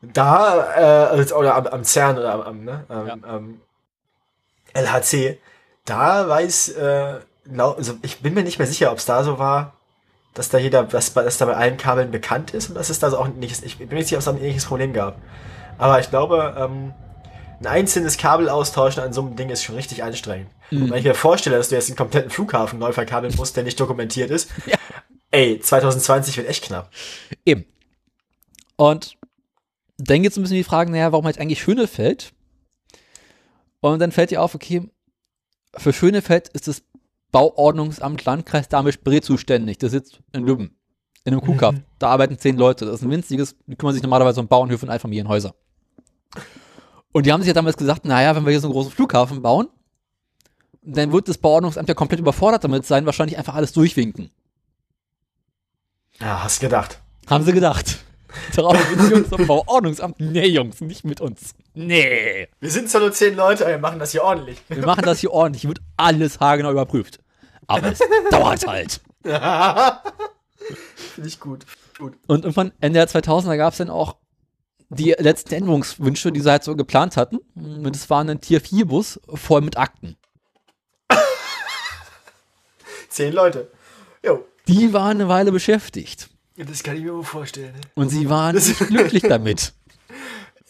Da, 0.03 0.75
äh, 0.77 1.11
also- 1.11 1.37
oder 1.37 1.57
am, 1.57 1.67
am 1.67 1.85
CERN 1.85 2.19
oder 2.19 2.35
am, 2.35 2.41
am, 2.43 2.65
ne, 2.65 2.85
am, 2.89 3.25
am 3.25 3.61
LHC, 4.75 5.39
da 5.85 6.29
weiß, 6.29 6.69
äh, 6.71 7.21
also 7.57 7.95
ich 8.03 8.21
bin 8.21 8.35
mir 8.35 8.45
nicht 8.45 8.59
mehr 8.59 8.69
sicher, 8.69 8.93
ob 8.93 8.99
es 8.99 9.07
da 9.07 9.25
so 9.25 9.39
war, 9.39 9.73
dass 10.35 10.49
da 10.51 10.59
jeder, 10.59 10.85
dass, 10.85 11.13
dass 11.13 11.39
da 11.39 11.47
bei 11.47 11.57
allen 11.57 11.77
Kabeln 11.77 12.13
bekannt 12.13 12.53
ist 12.55 12.69
und 12.69 12.77
dass 12.77 12.91
es 12.91 13.01
da 13.01 13.11
so 13.11 13.19
auch 13.19 13.29
nicht, 13.29 13.63
ich 13.65 13.79
bin 13.79 13.89
mir 13.89 13.97
nicht 13.97 14.09
sicher, 14.09 14.19
ob 14.19 14.21
es 14.21 14.25
da 14.27 14.31
ein 14.31 14.39
ähnliches 14.39 14.67
Problem 14.67 14.93
gab. 14.93 15.17
Aber 15.79 15.99
ich 15.99 16.11
glaube, 16.11 16.55
ähm, 16.57 16.95
ein 17.61 17.67
einzelnes 17.67 18.17
Kabel 18.17 18.49
austauschen 18.49 19.03
an 19.03 19.13
so 19.13 19.21
einem 19.21 19.37
Ding 19.37 19.51
ist 19.51 19.63
schon 19.63 19.75
richtig 19.75 20.03
anstrengend. 20.03 20.51
Mhm. 20.71 20.83
Und 20.83 20.91
wenn 20.91 20.99
ich 20.99 21.05
mir 21.05 21.15
vorstelle, 21.15 21.57
dass 21.57 21.69
du 21.69 21.75
jetzt 21.75 21.89
einen 21.89 21.97
kompletten 21.97 22.31
Flughafen 22.31 22.79
neu 22.79 22.93
verkabeln 22.93 23.35
musst, 23.37 23.57
der 23.57 23.65
nicht 23.65 23.79
dokumentiert 23.79 24.31
ist, 24.31 24.51
ey, 25.31 25.61
2020 25.61 26.37
wird 26.39 26.49
echt 26.49 26.65
knapp. 26.65 26.91
Eben. 27.45 27.67
Und 28.77 29.17
dann 29.99 30.23
geht 30.23 30.33
es 30.33 30.39
ein 30.39 30.43
bisschen 30.43 30.57
die 30.57 30.65
Frage, 30.65 30.91
naja, 30.91 31.13
warum 31.13 31.27
halt 31.27 31.39
eigentlich 31.39 31.61
Schönefeld? 31.61 32.33
Und 33.81 33.99
dann 33.99 34.13
fällt 34.13 34.31
dir 34.31 34.43
auf, 34.43 34.55
okay, 34.55 34.89
für 35.77 35.93
Schönefeld 35.93 36.49
ist 36.49 36.67
das 36.67 36.83
Bauordnungsamt 37.31 38.25
Landkreis 38.25 38.69
Dahme-Spree 38.69 39.21
zuständig. 39.21 39.79
Das 39.79 39.93
sitzt 39.93 40.21
in 40.33 40.45
Lübben, 40.45 40.77
in 41.25 41.33
einem 41.33 41.43
Kuhkauf. 41.43 41.75
Da 41.99 42.09
arbeiten 42.09 42.39
zehn 42.39 42.57
Leute. 42.57 42.87
Das 42.87 42.95
ist 42.95 43.03
ein 43.03 43.11
winziges, 43.11 43.57
die 43.67 43.77
kümmern 43.77 43.93
sich 43.93 44.03
normalerweise 44.03 44.41
um 44.41 44.49
Bauernhöfe 44.49 44.87
und 44.87 44.91
Einfamilienhäuser. 44.91 45.55
Und 47.13 47.27
die 47.27 47.33
haben 47.33 47.41
sich 47.41 47.49
ja 47.49 47.55
damals 47.55 47.77
gesagt, 47.77 48.05
naja, 48.05 48.35
wenn 48.37 48.45
wir 48.45 48.51
hier 48.51 48.61
so 48.61 48.69
einen 48.69 48.75
großen 48.75 48.93
Flughafen 48.93 49.43
bauen, 49.43 49.69
dann 50.83 51.13
wird 51.13 51.29
das 51.29 51.39
Bauordnungsamt 51.39 51.89
ja 51.89 51.95
komplett 51.95 52.21
überfordert 52.21 52.65
damit 52.65 52.87
sein, 52.87 53.07
wahrscheinlich 53.07 53.37
einfach 53.37 53.55
alles 53.55 53.73
durchwinken. 53.73 54.31
Ja, 56.21 56.43
hast 56.43 56.61
gedacht. 56.61 57.01
Haben 57.29 57.45
sie 57.45 57.53
gedacht. 57.53 57.99
Darauf 58.55 58.77
Jungs 59.11 59.29
vom 59.29 59.47
Bauordnungsamt. 59.47 60.21
Nee, 60.21 60.47
Jungs, 60.47 60.81
nicht 60.81 61.05
mit 61.05 61.21
uns. 61.21 61.55
Nee. 61.75 62.49
Wir 62.61 62.71
sind 62.71 62.89
zwar 62.89 63.01
nur 63.01 63.13
zehn 63.13 63.35
Leute, 63.35 63.65
aber 63.65 63.73
wir 63.73 63.81
machen 63.81 63.99
das 63.99 64.13
hier 64.13 64.23
ordentlich. 64.23 64.63
Wir 64.69 64.87
machen 64.87 65.03
das 65.05 65.19
hier 65.21 65.33
ordentlich. 65.33 65.67
Wird 65.67 65.81
alles 65.97 66.39
haargenau 66.39 66.71
überprüft. 66.71 67.19
Aber 67.67 67.89
es 67.93 67.99
dauert 68.31 68.67
halt. 68.67 69.01
Finde 71.15 71.29
ich 71.29 71.41
gut. 71.41 71.67
Gut. 71.99 72.15
Und 72.27 72.45
irgendwann 72.45 72.73
Ende 72.81 72.99
der 72.99 73.09
2000er 73.09 73.57
gab 73.57 73.73
es 73.73 73.79
dann 73.79 73.91
auch 73.91 74.17
die 74.91 75.15
letzten 75.19 75.55
Änderungswünsche, 75.55 76.33
die 76.33 76.41
sie 76.41 76.51
halt 76.51 76.65
so 76.65 76.77
geplant 76.77 77.17
hatten. 77.17 77.39
Und 77.55 77.95
es 77.97 78.11
war 78.11 78.23
ein 78.23 78.41
Tier 78.41 78.61
4 78.61 78.87
Bus 78.87 79.21
voll 79.35 79.61
mit 79.63 79.77
Akten. 79.79 80.17
Zehn 83.09 83.33
Leute. 83.33 83.71
Jo. 84.25 84.45
Die 84.69 84.93
waren 84.93 85.13
eine 85.21 85.29
Weile 85.29 85.53
beschäftigt. 85.53 86.29
Das 86.57 86.83
kann 86.83 86.97
ich 86.97 87.05
mir 87.05 87.15
wohl 87.15 87.25
vorstellen. 87.25 87.75
Und 87.95 88.11
sie 88.11 88.29
waren 88.29 88.55
Das- 88.55 88.69
nicht 88.69 88.79
glücklich 88.89 89.23
damit. 89.23 89.73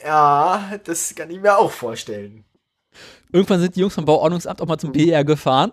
Ja, 0.02 0.78
das 0.84 1.14
kann 1.14 1.28
ich 1.30 1.38
mir 1.38 1.58
auch 1.58 1.70
vorstellen. 1.70 2.46
Irgendwann 3.32 3.60
sind 3.60 3.76
die 3.76 3.80
Jungs 3.80 3.92
vom 3.94 4.06
Bauordnungsamt 4.06 4.62
auch 4.62 4.66
mal 4.66 4.78
zum 4.78 4.92
BR 4.92 5.24
gefahren, 5.26 5.72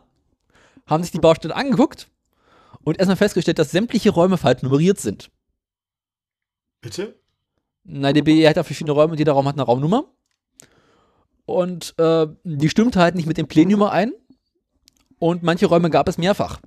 haben 0.86 1.02
sich 1.02 1.14
die 1.14 1.20
Baustelle 1.20 1.56
angeguckt 1.56 2.10
und 2.84 3.00
erstmal 3.00 3.16
festgestellt, 3.16 3.58
dass 3.58 3.72
sämtliche 3.72 4.10
Räume 4.10 4.38
falsch 4.38 4.64
nummeriert 4.64 5.00
sind. 5.00 5.32
Bitte? 6.82 7.18
Na, 7.90 8.12
der 8.12 8.22
BR 8.22 8.50
hat 8.50 8.58
ja 8.58 8.64
verschiedene 8.64 8.94
Räume 8.94 9.14
und 9.14 9.18
jeder 9.18 9.32
Raum 9.32 9.48
hat 9.48 9.56
eine 9.56 9.64
Raumnummer. 9.64 10.04
Und 11.46 11.98
äh, 11.98 12.28
die 12.44 12.70
stimmte 12.70 13.00
halt 13.00 13.16
nicht 13.16 13.28
mit 13.28 13.38
dem 13.38 13.48
Plänen 13.48 13.72
überein. 13.72 14.12
Und 15.20 15.42
manche 15.42 15.68
Räume 15.68 15.90
gab 15.90 16.10
es 16.10 16.18
mehrfach. 16.18 16.60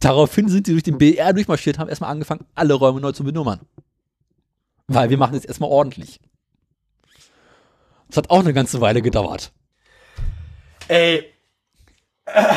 Daraufhin 0.00 0.48
sind 0.48 0.66
sie 0.66 0.72
durch 0.72 0.84
den 0.84 0.98
BR 0.98 1.32
durchmarschiert, 1.32 1.78
haben 1.78 1.88
erstmal 1.88 2.10
angefangen, 2.10 2.46
alle 2.54 2.74
Räume 2.74 3.00
neu 3.00 3.10
zu 3.10 3.24
benummern. 3.24 3.60
Weil 4.86 5.10
wir 5.10 5.18
machen 5.18 5.34
jetzt 5.34 5.46
erstmal 5.46 5.70
ordentlich. 5.70 6.20
Das 8.06 8.18
hat 8.18 8.30
auch 8.30 8.40
eine 8.40 8.54
ganze 8.54 8.80
Weile 8.80 9.02
gedauert. 9.02 9.52
Ey. 10.86 11.24
Äh. 12.24 12.54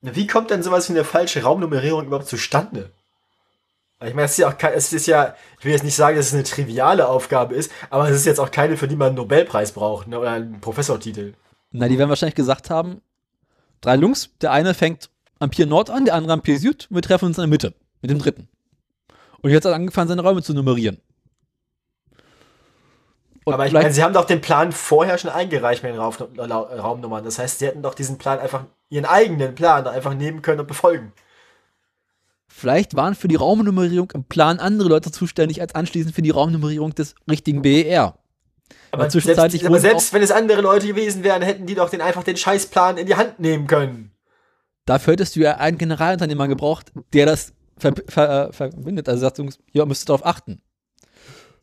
Wie 0.00 0.28
kommt 0.28 0.50
denn 0.50 0.62
sowas 0.62 0.88
wie 0.88 0.92
eine 0.92 1.04
falsche 1.04 1.42
Raumnummerierung 1.42 2.06
überhaupt 2.06 2.28
zustande? 2.28 2.92
Ich 4.00 4.14
meine, 4.14 4.26
es 4.26 4.32
ist 4.32 4.38
ja 4.38 4.48
auch 4.48 4.56
kein, 4.56 4.74
es 4.74 4.92
ist 4.92 5.06
ja, 5.06 5.34
ich 5.58 5.64
will 5.64 5.72
jetzt 5.72 5.82
nicht 5.82 5.96
sagen, 5.96 6.16
dass 6.16 6.26
es 6.26 6.34
eine 6.34 6.44
triviale 6.44 7.08
Aufgabe 7.08 7.56
ist, 7.56 7.72
aber 7.90 8.08
es 8.08 8.14
ist 8.14 8.26
jetzt 8.26 8.38
auch 8.38 8.52
keine, 8.52 8.76
für 8.76 8.86
die 8.86 8.94
man 8.94 9.08
einen 9.08 9.16
Nobelpreis 9.16 9.72
braucht, 9.72 10.06
ne, 10.06 10.20
oder 10.20 10.30
einen 10.30 10.60
Professortitel. 10.60 11.34
Na, 11.72 11.88
die 11.88 11.98
werden 11.98 12.08
wahrscheinlich 12.08 12.36
gesagt 12.36 12.70
haben, 12.70 13.00
drei 13.80 13.96
Jungs, 13.96 14.30
der 14.40 14.52
eine 14.52 14.74
fängt 14.74 15.10
am 15.40 15.50
Pier 15.50 15.66
Nord 15.66 15.90
an, 15.90 16.04
der 16.04 16.14
andere 16.14 16.32
am 16.32 16.42
Pier 16.42 16.58
Süd, 16.60 16.86
wir 16.90 17.02
treffen 17.02 17.26
uns 17.26 17.38
in 17.38 17.42
der 17.42 17.48
Mitte, 17.48 17.74
mit 18.00 18.10
dem 18.10 18.20
dritten. 18.20 18.48
Und 19.40 19.50
jetzt 19.50 19.64
hat 19.64 19.72
er 19.72 19.76
angefangen, 19.76 20.08
seine 20.08 20.22
Räume 20.22 20.42
zu 20.42 20.54
nummerieren. 20.54 21.00
Und 23.44 23.54
aber 23.54 23.66
ich 23.66 23.72
meine, 23.72 23.92
sie 23.92 24.04
haben 24.04 24.12
doch 24.12 24.26
den 24.26 24.40
Plan 24.40 24.72
vorher 24.72 25.16
schon 25.18 25.30
eingereicht 25.30 25.82
mit 25.82 25.92
den 25.92 26.00
Raumnummern. 26.00 27.24
Das 27.24 27.38
heißt, 27.38 27.58
sie 27.58 27.66
hätten 27.66 27.82
doch 27.82 27.94
diesen 27.94 28.18
Plan 28.18 28.38
einfach, 28.38 28.64
ihren 28.90 29.06
eigenen 29.06 29.54
Plan 29.54 29.84
da 29.84 29.90
einfach 29.90 30.14
nehmen 30.14 30.42
können 30.42 30.60
und 30.60 30.66
befolgen. 30.66 31.12
Vielleicht 32.58 32.96
waren 32.96 33.14
für 33.14 33.28
die 33.28 33.36
Raumnummerierung 33.36 34.10
im 34.14 34.24
Plan 34.24 34.58
andere 34.58 34.88
Leute 34.88 35.12
zuständig 35.12 35.60
als 35.60 35.76
anschließend 35.76 36.12
für 36.12 36.22
die 36.22 36.30
Raumnummerierung 36.30 36.92
des 36.92 37.14
richtigen 37.30 37.62
BER. 37.62 38.18
Aber 38.90 39.08
selbst, 39.08 39.64
aber 39.64 39.78
selbst 39.78 40.12
wenn 40.12 40.22
es 40.22 40.32
andere 40.32 40.60
Leute 40.60 40.88
gewesen 40.88 41.22
wären, 41.22 41.40
hätten 41.42 41.66
die 41.66 41.76
doch 41.76 41.88
den 41.88 42.00
einfach 42.00 42.24
den 42.24 42.36
Scheißplan 42.36 42.96
in 42.96 43.06
die 43.06 43.14
Hand 43.14 43.38
nehmen 43.38 43.68
können. 43.68 44.10
Dafür 44.86 45.12
hättest 45.12 45.36
du 45.36 45.40
ja 45.40 45.58
einen 45.58 45.78
Generalunternehmer 45.78 46.48
gebraucht, 46.48 46.90
der 47.12 47.26
das 47.26 47.52
ver 47.76 47.94
ver 48.08 48.48
äh, 48.48 48.52
verbindet. 48.52 49.08
Also 49.08 49.20
sagt, 49.20 49.38
Jungs, 49.38 49.60
ihr 49.72 49.86
müsst 49.86 50.08
darauf 50.08 50.26
achten. 50.26 50.60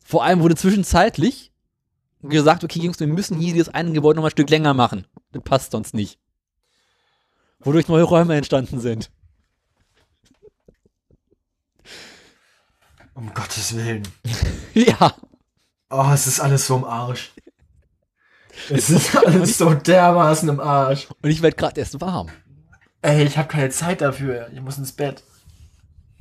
Vor 0.02 0.24
allem 0.24 0.40
wurde 0.40 0.54
zwischenzeitlich 0.54 1.52
gesagt, 2.22 2.64
okay, 2.64 2.80
Jungs, 2.80 2.98
wir 3.00 3.06
müssen 3.06 3.38
hier 3.38 3.52
dieses 3.52 3.68
eine 3.68 3.92
Gebäude 3.92 4.16
noch 4.16 4.22
mal 4.22 4.28
ein 4.28 4.30
Stück 4.30 4.48
länger 4.48 4.72
machen. 4.72 5.06
Das 5.32 5.42
passt 5.42 5.72
sonst 5.72 5.92
nicht. 5.92 6.18
Wodurch 7.60 7.86
neue 7.86 8.04
Räume 8.04 8.34
entstanden 8.34 8.80
sind. 8.80 9.10
Um 13.16 13.32
Gottes 13.32 13.74
Willen. 13.74 14.02
ja. 14.74 15.14
Oh, 15.88 16.10
es 16.12 16.26
ist 16.26 16.38
alles 16.40 16.66
so 16.66 16.76
im 16.76 16.84
Arsch. 16.84 17.32
Es 18.68 18.90
ist 18.90 19.16
alles 19.26 19.56
so 19.58 19.72
dermaßen 19.72 20.48
im 20.48 20.60
Arsch. 20.60 21.08
Und 21.22 21.30
ich 21.30 21.40
werde 21.42 21.56
gerade 21.56 21.80
erst 21.80 21.98
warm. 22.00 22.28
Ey, 23.00 23.24
ich 23.24 23.38
habe 23.38 23.48
keine 23.48 23.70
Zeit 23.70 24.00
dafür. 24.02 24.50
Ich 24.52 24.60
muss 24.60 24.76
ins 24.78 24.92
Bett. 24.92 25.22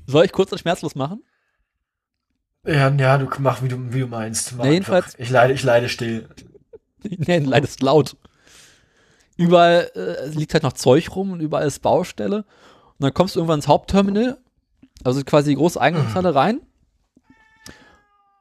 Soll 0.07 0.25
ich 0.25 0.31
kurz 0.31 0.51
und 0.53 0.59
schmerzlos 0.59 0.95
machen? 0.95 1.21
Ja, 2.65 2.89
ja, 2.89 3.17
du 3.17 3.27
mach, 3.39 3.61
wie 3.61 3.67
du, 3.67 3.93
wie 3.93 3.99
du 3.99 4.07
meinst. 4.07 4.53
Mach 4.53 4.63
Na, 4.65 4.71
jedenfalls- 4.71 5.07
einfach. 5.07 5.19
Ich 5.19 5.29
leide, 5.29 5.53
ich 5.53 5.63
leide 5.63 5.89
still. 5.89 6.29
Nee, 7.07 7.39
du 7.39 7.47
leidest 7.51 7.83
laut. 7.83 8.17
Überall 9.37 9.91
äh, 9.95 10.27
liegt 10.29 10.53
halt 10.55 10.63
noch 10.63 10.73
Zeug 10.73 11.15
rum 11.15 11.33
und 11.33 11.39
überall 11.39 11.67
ist 11.67 11.83
Baustelle. 11.83 12.37
Und 12.37 12.95
dann 12.97 13.13
kommst 13.13 13.35
du 13.35 13.39
irgendwann 13.41 13.59
ins 13.59 13.67
Hauptterminal, 13.67 14.39
also 15.03 15.21
quasi 15.23 15.51
die 15.51 15.55
große 15.57 15.79
Eingangshalle 15.79 16.33
rein. 16.33 16.61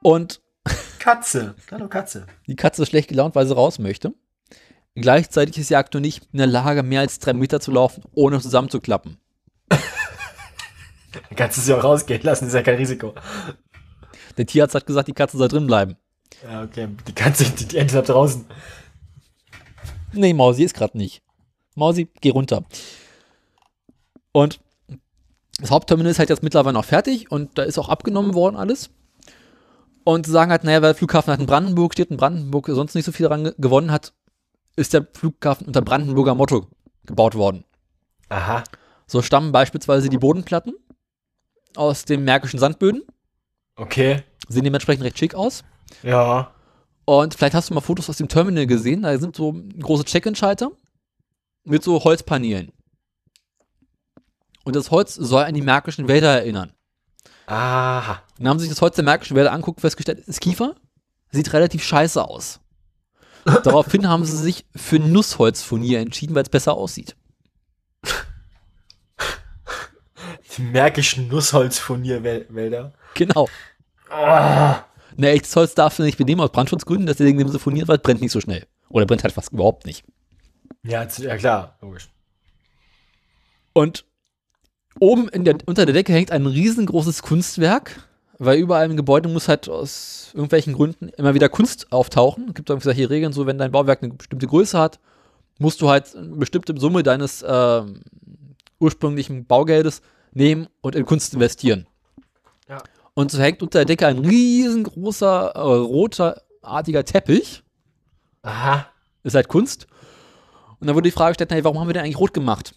Und 0.05 0.43
Katze. 0.99 1.55
Hallo 1.71 1.89
Katze. 1.89 2.27
die 2.47 2.57
Katze 2.57 2.83
ist 2.83 2.91
schlecht 2.91 3.09
gelaunt, 3.09 3.35
weil 3.35 3.47
sie 3.47 3.55
raus 3.55 3.79
möchte. 3.79 4.13
Gleichzeitig 4.95 5.57
ist 5.57 5.71
die 5.71 5.77
Akte 5.77 5.99
nicht 5.99 6.29
in 6.31 6.37
der 6.37 6.47
Lage, 6.47 6.83
mehr 6.83 7.01
als 7.01 7.21
drei 7.21 7.33
Meter 7.33 7.59
zu 7.59 7.71
laufen, 7.71 8.05
ohne 8.13 8.39
zusammenzuklappen. 8.39 9.17
Dann 9.71 9.81
kannst 11.37 11.57
du 11.57 11.63
sie 11.63 11.73
auch 11.73 11.83
rausgehen 11.83 12.21
lassen, 12.23 12.49
ist 12.49 12.53
ja 12.53 12.61
kein 12.61 12.77
Risiko. 12.77 13.15
Der 14.37 14.45
Tierarzt 14.45 14.75
hat 14.75 14.87
gesagt, 14.87 15.09
die 15.09 15.15
Katze 15.15 15.39
soll 15.39 15.49
drin 15.49 15.67
bleiben. 15.67 15.97
Ja, 16.43 16.65
okay. 16.65 16.89
Die 17.09 17.15
Katze, 17.15 17.45
die, 17.45 17.65
die 17.65 17.79
Ente 17.79 17.95
da 17.95 18.03
draußen. 18.03 18.45
Nee, 20.13 20.35
Mausi 20.35 20.65
ist 20.65 20.75
gerade 20.75 20.99
nicht. 20.99 21.23
Mausi, 21.77 22.09
geh 22.21 22.29
runter. 22.29 22.67
Und 24.33 24.61
das 25.61 25.71
Hauptterminal 25.71 26.11
ist 26.11 26.19
halt 26.19 26.29
jetzt 26.29 26.43
mittlerweile 26.43 26.75
noch 26.75 26.85
fertig 26.85 27.31
und 27.31 27.57
da 27.57 27.63
ist 27.63 27.79
auch 27.79 27.89
abgenommen 27.89 28.35
worden 28.35 28.57
alles. 28.57 28.91
Und 30.05 30.27
sie 30.27 30.33
sagen 30.33 30.51
halt, 30.51 30.65
naja, 30.65 30.83
weil 30.83 30.91
der 30.91 30.95
Flughafen 30.95 31.31
halt 31.31 31.41
in 31.41 31.47
Brandenburg 31.47 31.95
steht 31.95 32.11
und 32.11 32.19
Brandenburg 32.19 32.67
sonst 32.69 32.95
nicht 32.95 33.07
so 33.07 33.13
viel 33.13 33.25
daran 33.25 33.45
ge- 33.45 33.55
gewonnen 33.57 33.91
hat, 33.91 34.13
ist 34.77 34.93
der 34.93 35.07
Flughafen 35.15 35.67
unter 35.67 35.81
Brandenburger 35.81 36.35
Motto 36.35 36.69
gebaut 37.07 37.35
worden. 37.35 37.65
Aha. 38.29 38.65
So 39.07 39.23
stammen 39.23 39.51
beispielsweise 39.51 40.11
die 40.11 40.19
Bodenplatten 40.19 40.75
aus 41.75 42.05
den 42.05 42.25
märkischen 42.25 42.59
Sandböden. 42.59 43.03
Okay. 43.77 44.23
Sehen 44.49 44.65
dementsprechend 44.65 45.05
recht 45.05 45.19
schick 45.19 45.35
aus. 45.35 45.65
Ja. 46.03 46.53
Und 47.07 47.35
vielleicht 47.35 47.55
hast 47.55 47.71
du 47.71 47.75
mal 47.75 47.81
Fotos 47.81 48.11
aus 48.11 48.19
dem 48.19 48.29
Terminal 48.29 48.67
gesehen. 48.67 49.03
Da 49.03 49.19
sind 49.19 49.37
so 49.37 49.53
große 49.53 50.05
Check-in-Schalter 50.05 50.71
mit 51.65 51.83
so 51.83 52.05
Holzpaneelen. 52.05 52.73
Und 54.65 54.77
das 54.77 54.91
Holz 54.91 55.15
soll 55.15 55.45
an 55.45 55.55
die 55.55 55.63
märkischen 55.63 56.09
Wälder 56.09 56.31
erinnern. 56.31 56.74
Aha. 57.47 58.23
Dann 58.39 58.49
haben 58.49 58.59
sie 58.59 58.65
sich 58.65 58.75
das 58.75 58.81
Holz 58.81 58.97
der 58.97 59.05
märkischen 59.05 59.37
Wälder 59.37 59.53
anguckt, 59.53 59.81
festgestellt, 59.81 60.21
ist 60.21 60.41
Kiefer. 60.41 60.75
Sieht 61.31 61.53
relativ 61.53 61.85
scheiße 61.85 62.23
aus. 62.25 62.61
Daraufhin 63.45 64.09
haben 64.09 64.25
sie 64.25 64.37
sich 64.37 64.67
für 64.75 64.99
Nussholzfurnier 64.99 66.01
entschieden, 66.01 66.35
weil 66.35 66.45
es 66.45 66.49
besser 66.49 66.75
aussieht. 66.75 67.17
Die 70.57 70.63
märkischen 70.63 71.29
Nussholzfurnierwälder. 71.29 72.93
Genau. 73.15 73.49
Ah. 74.09 74.85
Na, 75.17 75.29
echtes 75.29 75.55
Holz 75.57 75.75
darfst 75.75 75.99
du 75.99 76.05
nicht 76.05 76.19
benehmen 76.19 76.41
aus 76.41 76.53
Brandschutzgründen, 76.53 77.07
deswegen 77.07 77.39
dem 77.39 77.49
Siphonieren, 77.49 77.89
weil 77.89 77.97
es 77.97 78.03
brennt 78.03 78.21
nicht 78.21 78.33
so 78.33 78.41
schnell. 78.41 78.67
Oder 78.89 79.07
brennt 79.07 79.25
halt 79.25 79.35
fast 79.35 79.53
überhaupt 79.53 79.87
nicht. 79.87 80.05
Ja, 80.83 81.07
ja 81.19 81.37
klar, 81.37 81.77
logisch. 81.81 82.09
Und 83.73 84.05
oben 85.01 85.29
der, 85.45 85.57
unter 85.67 85.87
der 85.87 85.95
Decke 85.95 86.13
hängt 86.13 86.31
ein 86.31 86.47
riesengroßes 86.47 87.23
Kunstwerk, 87.23 88.09
weil 88.39 88.59
überall 88.59 88.91
im 88.91 88.97
Gebäude 88.97 89.29
muss 89.29 89.49
halt 89.49 89.69
aus 89.69 90.31
irgendwelchen 90.35 90.75
Gründen 90.75 91.09
immer 91.11 91.35
wieder 91.35 91.49
Kunst 91.49 91.93
auftauchen. 91.93 92.49
Es 92.49 92.55
gibt 92.55 92.71
irgendwie 92.71 92.85
solche 92.85 93.11
Regeln, 93.11 93.33
so 93.33 93.47
wenn 93.47 93.59
dein 93.59 93.71
Bauwerk 93.71 94.03
eine 94.03 94.15
bestimmte 94.15 94.47
Größe 94.47 94.79
hat, 94.79 94.99
musst 95.59 95.81
du 95.81 95.89
halt 95.89 96.15
eine 96.17 96.37
bestimmte 96.37 96.79
Summe 96.79 97.03
deines 97.03 97.45
ähm, 97.47 98.01
ursprünglichen 98.81 99.47
Baugeldes 99.47 100.03
nehmen 100.33 100.67
und 100.81 100.97
in 100.97 101.07
Kunst 101.07 101.35
investieren. 101.35 101.87
Ja. 102.69 102.83
Und 103.15 103.31
so 103.31 103.39
hängt 103.39 103.63
unter 103.63 103.81
der 103.81 103.87
Decke 103.87 104.07
ein 104.07 104.19
riesengroßer 104.19 105.53
äh, 105.55 105.61
roter 105.61 106.43
artiger 106.63 107.05
Teppich. 107.05 107.63
Aha. 108.43 108.87
Ist 109.23 109.35
halt 109.35 109.49
Kunst. 109.49 109.87
Und 110.81 110.89
dann 110.89 110.97
wurde 110.97 111.09
die 111.09 111.13
Frage 111.13 111.31
gestellt, 111.31 111.51
naja, 111.51 111.65
warum 111.65 111.79
haben 111.79 111.89
wir 111.89 111.95
denn 111.95 112.03
eigentlich 112.03 112.19
rot 112.19 112.35
gemacht? 112.35 112.75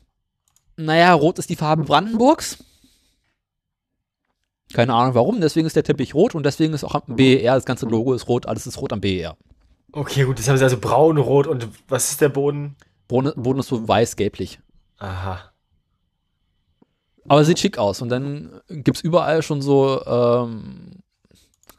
Naja, 0.77 1.13
rot 1.13 1.39
ist 1.39 1.49
die 1.49 1.55
Farbe 1.55 1.83
Brandenburgs. 1.83 2.63
Keine 4.73 4.93
Ahnung 4.93 5.15
warum, 5.15 5.41
deswegen 5.41 5.65
ist 5.65 5.75
der 5.75 5.83
Teppich 5.83 6.13
rot 6.13 6.35
und 6.35 6.45
deswegen 6.45 6.73
ist 6.73 6.83
auch 6.83 6.95
am 6.95 7.15
BER, 7.15 7.55
das 7.55 7.65
ganze 7.65 7.85
Logo 7.85 8.13
ist 8.13 8.27
rot, 8.27 8.45
alles 8.45 8.67
ist 8.67 8.79
rot 8.79 8.93
am 8.93 9.01
BER. 9.01 9.37
Okay, 9.93 10.25
gut, 10.25 10.37
das 10.37 10.47
haben 10.47 10.57
sie 10.57 10.63
also 10.63 10.77
braun, 10.77 11.17
rot 11.17 11.47
und 11.47 11.69
was 11.87 12.11
ist 12.11 12.21
der 12.21 12.29
Boden? 12.29 12.75
Boden, 13.07 13.31
Boden 13.41 13.59
ist 13.59 13.69
so 13.69 13.87
weiß-gelblich. 13.87 14.59
Aha. 14.97 15.51
Aber 17.27 17.43
sieht 17.45 17.59
schick 17.59 17.77
aus. 17.77 18.01
Und 18.01 18.09
dann 18.09 18.61
gibt 18.69 18.97
es 18.97 19.03
überall 19.03 19.41
schon 19.41 19.61
so 19.61 20.03
ähm, 20.05 21.03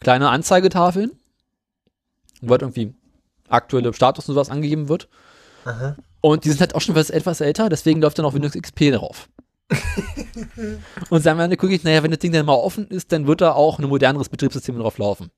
kleine 0.01 0.31
Anzeigetafeln, 0.31 1.12
wo 2.41 2.52
halt 2.52 2.62
irgendwie 2.62 2.94
aktuelle 3.49 3.93
Status 3.93 4.28
und 4.28 4.35
sowas 4.35 4.51
angegeben 4.51 4.89
wird. 4.89 5.09
Aha. 5.65 5.97
Und 6.28 6.44
die 6.44 6.50
sind 6.50 6.60
halt 6.60 6.74
auch 6.74 6.82
schon 6.82 6.94
was 6.94 7.08
etwas 7.08 7.40
älter, 7.40 7.70
deswegen 7.70 8.02
läuft 8.02 8.18
dann 8.18 8.26
auch 8.26 8.34
Windows 8.34 8.52
XP 8.52 8.92
drauf. 8.92 9.31
und 11.10 11.26
am 11.26 11.40
Ende 11.40 11.57
gucke 11.57 11.74
ich, 11.74 11.84
naja, 11.84 12.02
wenn 12.02 12.10
das 12.10 12.20
Ding 12.20 12.32
dann 12.32 12.44
mal 12.44 12.52
offen 12.52 12.86
ist, 12.89 13.12
dann 13.12 13.26
wird 13.26 13.40
da 13.40 13.52
auch 13.52 13.78
ein 13.78 13.89
moderneres 13.89 14.28
Betriebssystem 14.28 14.78
drauf 14.78 14.98
laufen. 14.98 15.31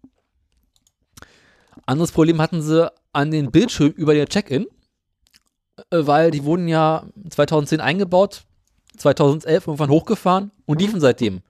Anderes 1.87 2.11
Problem 2.11 2.41
hatten 2.41 2.61
sie 2.61 2.93
an 3.13 3.31
den 3.31 3.53
Bildschirmen 3.53 3.95
über 3.95 4.15
der 4.15 4.27
Check-in, 4.27 4.67
äh, 5.91 5.99
weil 6.01 6.33
die 6.33 6.43
wurden 6.43 6.67
ja 6.67 7.05
2010 7.29 7.81
eingebaut, 7.81 8.43
2011 8.99 9.69
irgendwann 9.69 9.91
hochgefahren 9.91 10.51
und 10.67 10.81
liefen 10.81 11.01
seitdem. 11.01 11.43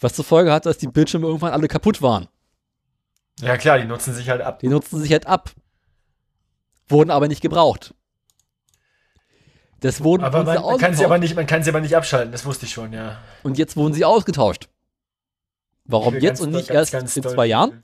Was 0.00 0.14
zur 0.14 0.24
Folge 0.24 0.50
hat, 0.50 0.64
dass 0.64 0.78
die 0.78 0.88
Bildschirme 0.88 1.26
irgendwann 1.26 1.52
alle 1.52 1.68
kaputt 1.68 2.00
waren. 2.00 2.28
Ja 3.40 3.58
klar, 3.58 3.78
die 3.78 3.86
nutzen 3.86 4.14
sich 4.14 4.30
halt 4.30 4.40
ab. 4.40 4.60
Die 4.60 4.68
nutzen 4.68 4.98
sich 4.98 5.12
halt 5.12 5.26
ab. 5.26 5.50
Wurden 6.88 7.10
aber 7.10 7.28
nicht 7.28 7.42
gebraucht. 7.42 7.94
Das 9.82 10.02
wurden 10.02 10.22
Aber 10.22 10.44
man, 10.44 10.62
man, 10.62 10.78
kann 10.78 10.94
sie 10.94 11.04
aber 11.04 11.18
nicht, 11.18 11.34
man 11.34 11.46
kann 11.46 11.64
sie 11.64 11.70
aber 11.70 11.80
nicht 11.80 11.96
abschalten, 11.96 12.30
das 12.30 12.44
wusste 12.44 12.66
ich 12.66 12.72
schon, 12.72 12.92
ja. 12.92 13.18
Und 13.42 13.58
jetzt 13.58 13.76
wurden 13.76 13.92
sie 13.92 14.04
ausgetauscht. 14.04 14.68
Warum 15.84 16.14
jetzt 16.14 16.24
ganz 16.24 16.40
und 16.40 16.50
nicht 16.52 16.68
ganz, 16.68 16.78
erst 16.78 16.92
ganz 16.92 17.16
in 17.16 17.24
zwei 17.24 17.46
Jahren? 17.46 17.82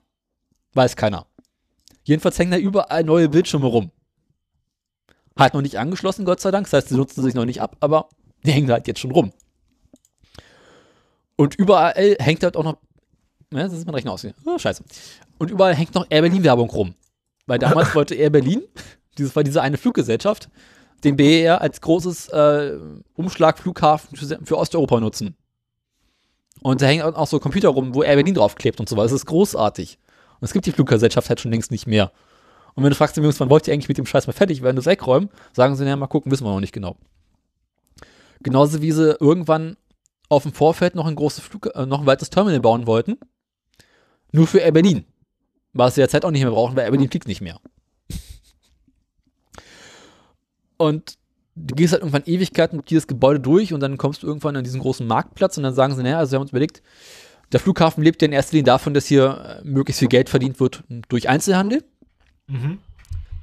Weiß 0.75 0.94
keiner. 0.94 1.27
Jedenfalls 2.05 2.39
hängen 2.39 2.52
da 2.52 2.57
überall 2.57 3.02
neue 3.02 3.28
Bildschirme 3.28 3.67
rum. 3.67 3.91
Halt 5.36 5.55
noch 5.55 5.60
nicht 5.60 5.78
angeschlossen, 5.78 6.25
Gott 6.25 6.41
sei 6.41 6.52
Dank. 6.52 6.67
Das 6.67 6.73
heißt, 6.73 6.89
sie 6.89 6.97
nutzen 6.97 7.23
sich 7.23 7.35
noch 7.35 7.44
nicht 7.44 7.60
ab, 7.60 7.77
aber 7.81 8.09
die 8.44 8.52
hängen 8.52 8.68
da 8.68 8.75
halt 8.75 8.86
jetzt 8.86 9.01
schon 9.01 9.10
rum. 9.10 9.33
Und 11.35 11.57
überall 11.57 12.17
hängt 12.20 12.44
halt 12.44 12.57
auch 12.57 12.65
noch. 12.65 12.78
Ja, 13.52 13.65
das 13.65 13.73
ist 13.73 13.86
mein 13.86 13.94
Rechner 13.97 14.12
aus. 14.12 14.25
Oh, 14.44 14.59
scheiße. 14.59 14.85
Und 15.39 15.51
überall 15.51 15.75
hängt 15.75 15.94
noch 15.94 16.07
Air 16.09 16.23
Berlin-Werbung 16.23 16.70
rum. 16.70 16.94
Weil 17.47 17.59
damals 17.59 17.93
wollte 17.97 18.15
Air 18.15 18.31
Berlin, 18.31 18.62
dieses 19.17 19.35
war 19.35 19.43
diese 19.43 19.62
eine 19.62 19.78
Fluggesellschaft, 19.78 20.49
den 21.05 21.17
BER 21.17 21.60
als 21.60 21.81
großes 21.81 22.28
äh, 22.28 22.78
Umschlagflughafen 23.15 24.17
für, 24.17 24.39
für 24.44 24.59
Osteuropa 24.59 25.01
nutzen. 25.01 25.36
Und 26.60 26.83
da 26.83 26.86
hängen 26.86 27.02
auch 27.02 27.27
so 27.27 27.39
Computer 27.39 27.68
rum, 27.68 27.94
wo 27.94 28.02
Air 28.02 28.17
Berlin 28.17 28.35
draufklebt 28.35 28.81
und 28.81 28.89
so 28.89 28.97
weiter. 28.97 29.05
Das 29.05 29.12
ist 29.12 29.27
großartig. 29.27 29.99
Und 30.41 30.44
es 30.44 30.52
gibt 30.52 30.67
die 30.67 30.73
Fluggesellschaft 30.73 31.28
halt 31.28 31.41
schon 31.41 31.52
längst 31.52 31.70
nicht 31.70 31.86
mehr. 31.86 32.12
Und 32.75 32.85
wenn 32.85 32.91
du 32.91 32.97
fragst, 32.97 33.17
Jungs, 33.17 33.41
wann 33.41 33.51
wollt 33.51 33.67
ihr 33.67 33.75
eigentlich 33.75 33.89
mit 33.89 33.99
dem 33.99 34.07
Scheiß 34.07 34.27
mal 34.27 34.33
fertig 34.33 34.62
werden, 34.62 34.77
das 34.77 34.86
wegräumen, 34.86 35.31
sagen 35.52 35.77
sie, 35.77 35.85
naja, 35.85 35.97
mal 35.97 36.07
gucken, 36.07 36.31
wissen 36.31 36.44
wir 36.44 36.52
noch 36.52 36.60
nicht 36.60 36.73
genau. 36.73 36.97
Genauso 38.41 38.83
wie 38.83 38.93
sie 38.93 39.17
irgendwann 39.18 39.77
auf 40.28 40.44
dem 40.44 40.52
Vorfeld 40.52 40.94
noch 40.94 41.07
ein 41.07 41.17
großes 41.17 41.43
Flug, 41.43 41.75
äh, 41.75 41.86
noch 41.86 42.01
ein 42.01 42.07
weiteres 42.07 42.31
Terminal 42.31 42.60
bauen 42.60 42.86
wollten. 42.86 43.18
Nur 44.31 44.47
für 44.47 44.59
Air 44.59 44.73
Berlin. 44.73 45.05
Was 45.73 45.94
sie 45.94 46.01
derzeit 46.01 46.25
auch 46.25 46.31
nicht 46.31 46.43
mehr 46.43 46.51
brauchen, 46.51 46.77
weil 46.77 46.85
Air 46.85 46.91
Berlin 46.91 47.10
fliegt 47.10 47.28
nicht 47.28 47.41
mehr. 47.41 47.60
Und 50.78 51.18
du 51.55 51.74
gehst 51.74 51.92
halt 51.92 52.02
irgendwann 52.02 52.24
Ewigkeiten 52.24 52.78
durch 52.78 52.86
dieses 52.86 53.07
Gebäude 53.07 53.40
durch 53.40 53.73
und 53.74 53.81
dann 53.81 53.98
kommst 53.98 54.23
du 54.23 54.26
irgendwann 54.26 54.57
an 54.57 54.65
diesen 54.65 54.81
großen 54.81 55.07
Marktplatz 55.07 55.57
und 55.57 55.65
dann 55.65 55.74
sagen 55.74 55.94
sie, 55.94 56.02
naja, 56.02 56.18
also 56.18 56.32
wir 56.32 56.36
haben 56.36 56.42
uns 56.42 56.50
überlegt, 56.50 56.82
der 57.52 57.60
Flughafen 57.60 58.02
lebt 58.02 58.23
ja 58.23 58.26
in 58.26 58.32
erster 58.32 58.52
Linie 58.52 58.65
davon, 58.65 58.94
dass 58.94 59.07
hier 59.07 59.60
äh, 59.62 59.68
möglichst 59.68 59.98
viel 59.98 60.08
Geld 60.08 60.28
verdient 60.28 60.60
wird 60.60 60.84
durch 61.08 61.28
Einzelhandel. 61.28 61.84
Mhm. 62.47 62.78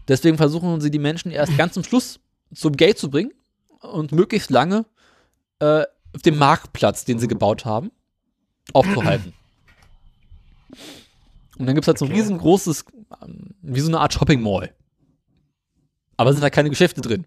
Deswegen 0.07 0.37
versuchen 0.37 0.81
sie 0.81 0.91
die 0.91 0.99
Menschen 0.99 1.31
erst 1.31 1.57
ganz 1.57 1.73
zum 1.73 1.83
Schluss 1.83 2.19
zum 2.53 2.73
Geld 2.73 2.97
zu 2.97 3.09
bringen 3.09 3.31
und 3.81 4.11
möglichst 4.11 4.49
lange 4.51 4.85
äh, 5.59 5.83
auf 6.13 6.21
dem 6.21 6.37
Marktplatz, 6.37 7.05
den 7.05 7.19
sie 7.19 7.27
gebaut 7.27 7.65
haben, 7.65 7.91
aufzuhalten. 8.73 9.33
Und 11.57 11.65
dann 11.65 11.75
gibt 11.75 11.85
es 11.85 11.87
halt 11.87 11.97
so 11.97 12.05
ein 12.05 12.11
riesengroßes, 12.11 12.85
ähm, 13.21 13.55
wie 13.61 13.79
so 13.79 13.87
eine 13.87 13.99
Art 13.99 14.13
Shopping 14.13 14.41
Mall. 14.41 14.73
Aber 16.17 16.31
sind 16.33 16.41
da 16.41 16.49
keine 16.49 16.69
Geschäfte 16.69 17.01
drin. 17.01 17.25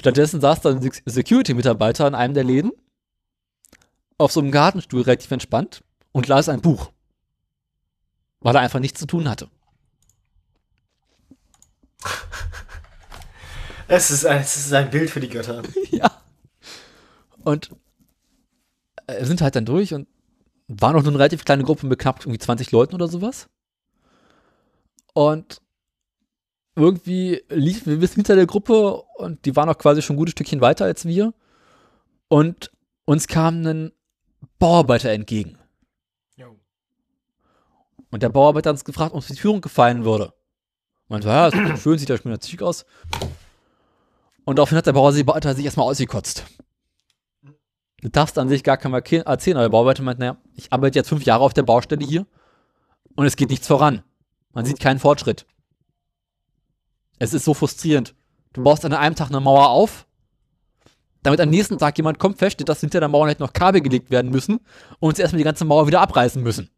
Stattdessen 0.00 0.40
saß 0.40 0.60
da 0.60 0.70
ein 0.70 0.80
Sec- 0.82 1.02
Security-Mitarbeiter 1.06 2.06
in 2.06 2.14
einem 2.14 2.34
der 2.34 2.44
Läden 2.44 2.72
auf 4.18 4.32
so 4.32 4.40
einem 4.40 4.50
Gartenstuhl 4.50 5.02
relativ 5.02 5.30
entspannt 5.30 5.82
und 6.12 6.28
las 6.28 6.48
ein 6.48 6.60
Buch. 6.60 6.92
Weil 8.40 8.54
er 8.56 8.60
einfach 8.60 8.80
nichts 8.80 9.00
zu 9.00 9.06
tun 9.06 9.28
hatte. 9.28 9.48
Es 13.86 14.10
ist, 14.10 14.24
ein, 14.24 14.40
es 14.40 14.56
ist 14.56 14.72
ein 14.72 14.88
Bild 14.90 15.10
für 15.10 15.20
die 15.20 15.28
Götter. 15.28 15.62
ja. 15.90 16.10
Und 17.44 17.70
äh, 19.06 19.22
sind 19.26 19.42
halt 19.42 19.56
dann 19.56 19.66
durch 19.66 19.92
und 19.92 20.08
war 20.68 20.94
noch 20.94 21.02
nur 21.02 21.12
eine 21.12 21.18
relativ 21.18 21.44
kleine 21.44 21.64
Gruppe 21.64 21.86
mit 21.86 21.98
knapp 21.98 22.20
irgendwie 22.20 22.38
20 22.38 22.72
Leuten 22.72 22.94
oder 22.94 23.08
sowas. 23.08 23.50
Und 25.12 25.60
irgendwie 26.76 27.42
liefen 27.48 27.92
wir 27.92 27.98
bis 27.98 28.14
hinter 28.14 28.34
der 28.34 28.46
Gruppe 28.46 29.02
und 29.16 29.44
die 29.44 29.54
waren 29.54 29.68
auch 29.68 29.78
quasi 29.78 30.02
schon 30.02 30.14
ein 30.14 30.18
gutes 30.18 30.32
Stückchen 30.32 30.60
weiter 30.60 30.84
als 30.84 31.04
wir. 31.04 31.32
Und 32.28 32.72
uns 33.04 33.28
kam 33.28 33.64
ein 33.64 33.92
Bauarbeiter 34.58 35.10
entgegen. 35.10 35.58
Jo. 36.36 36.56
Und 38.10 38.22
der 38.22 38.28
Bauarbeiter 38.28 38.70
hat 38.70 38.74
uns 38.74 38.84
gefragt, 38.84 39.12
ob 39.12 39.16
uns 39.16 39.26
die 39.26 39.36
Führung 39.36 39.60
gefallen 39.60 40.04
würde. 40.04 40.32
Und 41.08 41.22
so, 41.22 41.28
ja, 41.28 41.48
ist 41.48 41.82
schön, 41.82 41.98
sieht 41.98 42.08
ja 42.08 42.16
schon 42.16 42.36
schick 42.42 42.62
aus. 42.62 42.84
Und 44.44 44.58
daraufhin 44.58 44.78
hat 44.78 44.86
der 44.86 44.92
Bauarbeiter 44.92 45.54
sich 45.54 45.64
erstmal 45.64 45.86
ausgekotzt. 45.86 46.44
Du 48.00 48.08
darfst 48.10 48.36
an 48.38 48.48
sich 48.48 48.64
gar 48.64 48.76
keinem 48.76 48.94
erzählen, 48.94 49.56
aber 49.56 49.64
der 49.64 49.70
Bauarbeiter 49.70 50.02
meint, 50.02 50.18
naja, 50.18 50.36
ich 50.54 50.72
arbeite 50.72 50.98
jetzt 50.98 51.08
fünf 51.08 51.24
Jahre 51.24 51.44
auf 51.44 51.54
der 51.54 51.62
Baustelle 51.62 52.04
hier 52.04 52.26
und 53.14 53.26
es 53.26 53.36
geht 53.36 53.50
nichts 53.50 53.66
voran. 53.66 54.02
Man 54.52 54.64
sieht 54.64 54.80
keinen 54.80 54.98
Fortschritt. 54.98 55.46
Es 57.18 57.32
ist 57.34 57.44
so 57.44 57.54
frustrierend. 57.54 58.14
Du 58.52 58.62
baust 58.62 58.84
an 58.84 58.92
einem 58.92 59.14
Tag 59.14 59.28
eine 59.28 59.40
Mauer 59.40 59.68
auf, 59.70 60.06
damit 61.22 61.40
am 61.40 61.48
nächsten 61.50 61.78
Tag 61.78 61.96
jemand 61.96 62.18
kommt, 62.18 62.38
feststellt, 62.38 62.68
dass 62.68 62.80
hinter 62.80 63.00
der 63.00 63.08
Mauer 63.08 63.26
halt 63.26 63.40
noch 63.40 63.52
Kabel 63.52 63.80
gelegt 63.80 64.10
werden 64.10 64.30
müssen 64.30 64.60
und 65.00 65.08
uns 65.10 65.18
erstmal 65.18 65.38
die 65.38 65.44
ganze 65.44 65.64
Mauer 65.64 65.86
wieder 65.86 66.00
abreißen 66.00 66.42
müssen. 66.42 66.70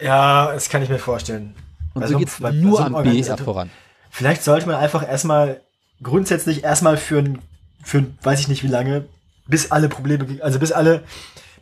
Ja, 0.00 0.52
das 0.52 0.68
kann 0.68 0.82
ich 0.82 0.88
mir 0.88 0.98
vorstellen. 0.98 1.54
Und 1.94 2.02
Bei 2.02 2.06
so 2.08 2.18
geht's 2.18 2.38
bei- 2.38 2.50
bei 2.50 2.56
nur 2.56 2.78
so 2.78 2.84
einem 2.84 2.94
am 2.94 3.00
Organisator- 3.00 3.44
voran. 3.44 3.70
Vielleicht 4.10 4.42
sollte 4.42 4.66
man 4.66 4.76
einfach 4.76 5.06
erstmal 5.06 5.60
grundsätzlich 6.02 6.64
erstmal 6.64 6.96
für 6.96 7.18
ein, 7.18 7.38
für 7.82 7.98
ein, 7.98 8.18
weiß 8.22 8.40
ich 8.40 8.48
nicht 8.48 8.62
wie 8.62 8.68
lange, 8.68 9.06
bis 9.46 9.70
alle 9.70 9.88
Probleme, 9.88 10.42
also 10.42 10.58
bis 10.58 10.72
alle, 10.72 11.04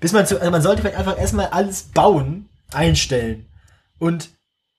bis 0.01 0.13
man 0.13 0.27
zu, 0.27 0.39
also 0.39 0.51
man 0.51 0.63
sollte 0.63 0.83
vielleicht 0.83 0.97
einfach 0.99 1.19
erstmal 1.19 1.47
alles 1.47 1.83
bauen, 1.85 2.49
einstellen 2.73 3.47
und 3.99 4.31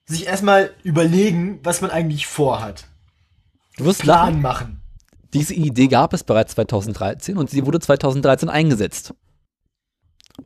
sich 0.09 0.25
erstmal 0.25 0.71
überlegen, 0.83 1.59
was 1.63 1.81
man 1.81 1.91
eigentlich 1.91 2.27
vorhat. 2.27 2.85
Du 3.77 3.85
wirst 3.85 4.01
Plan 4.01 4.41
lachen. 4.41 4.41
machen. 4.41 4.81
Diese 5.33 5.53
Idee 5.53 5.87
gab 5.87 6.13
es 6.13 6.23
bereits 6.23 6.55
2013 6.55 7.37
und 7.37 7.49
sie 7.49 7.65
wurde 7.65 7.79
2013 7.79 8.49
eingesetzt. 8.49 9.13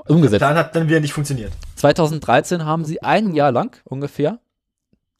Umgesetzt. 0.08 0.40
Plan 0.40 0.58
hat 0.58 0.76
dann 0.76 0.90
wieder 0.90 1.00
nicht 1.00 1.14
funktioniert. 1.14 1.54
2013 1.78 2.66
haben 2.66 2.84
sie 2.84 3.02
ein 3.02 3.34
Jahr 3.34 3.52
lang 3.52 3.82
ungefähr 3.86 4.40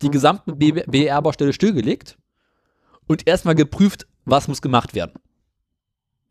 die 0.02 0.12
gesamte 0.12 0.54
BR-Baustelle 0.54 1.54
stillgelegt 1.54 2.18
und 3.08 3.26
erstmal 3.26 3.56
geprüft, 3.56 4.08
was 4.26 4.50
muss 4.50 4.62
gemacht 4.62 4.94
werden. 4.94 5.14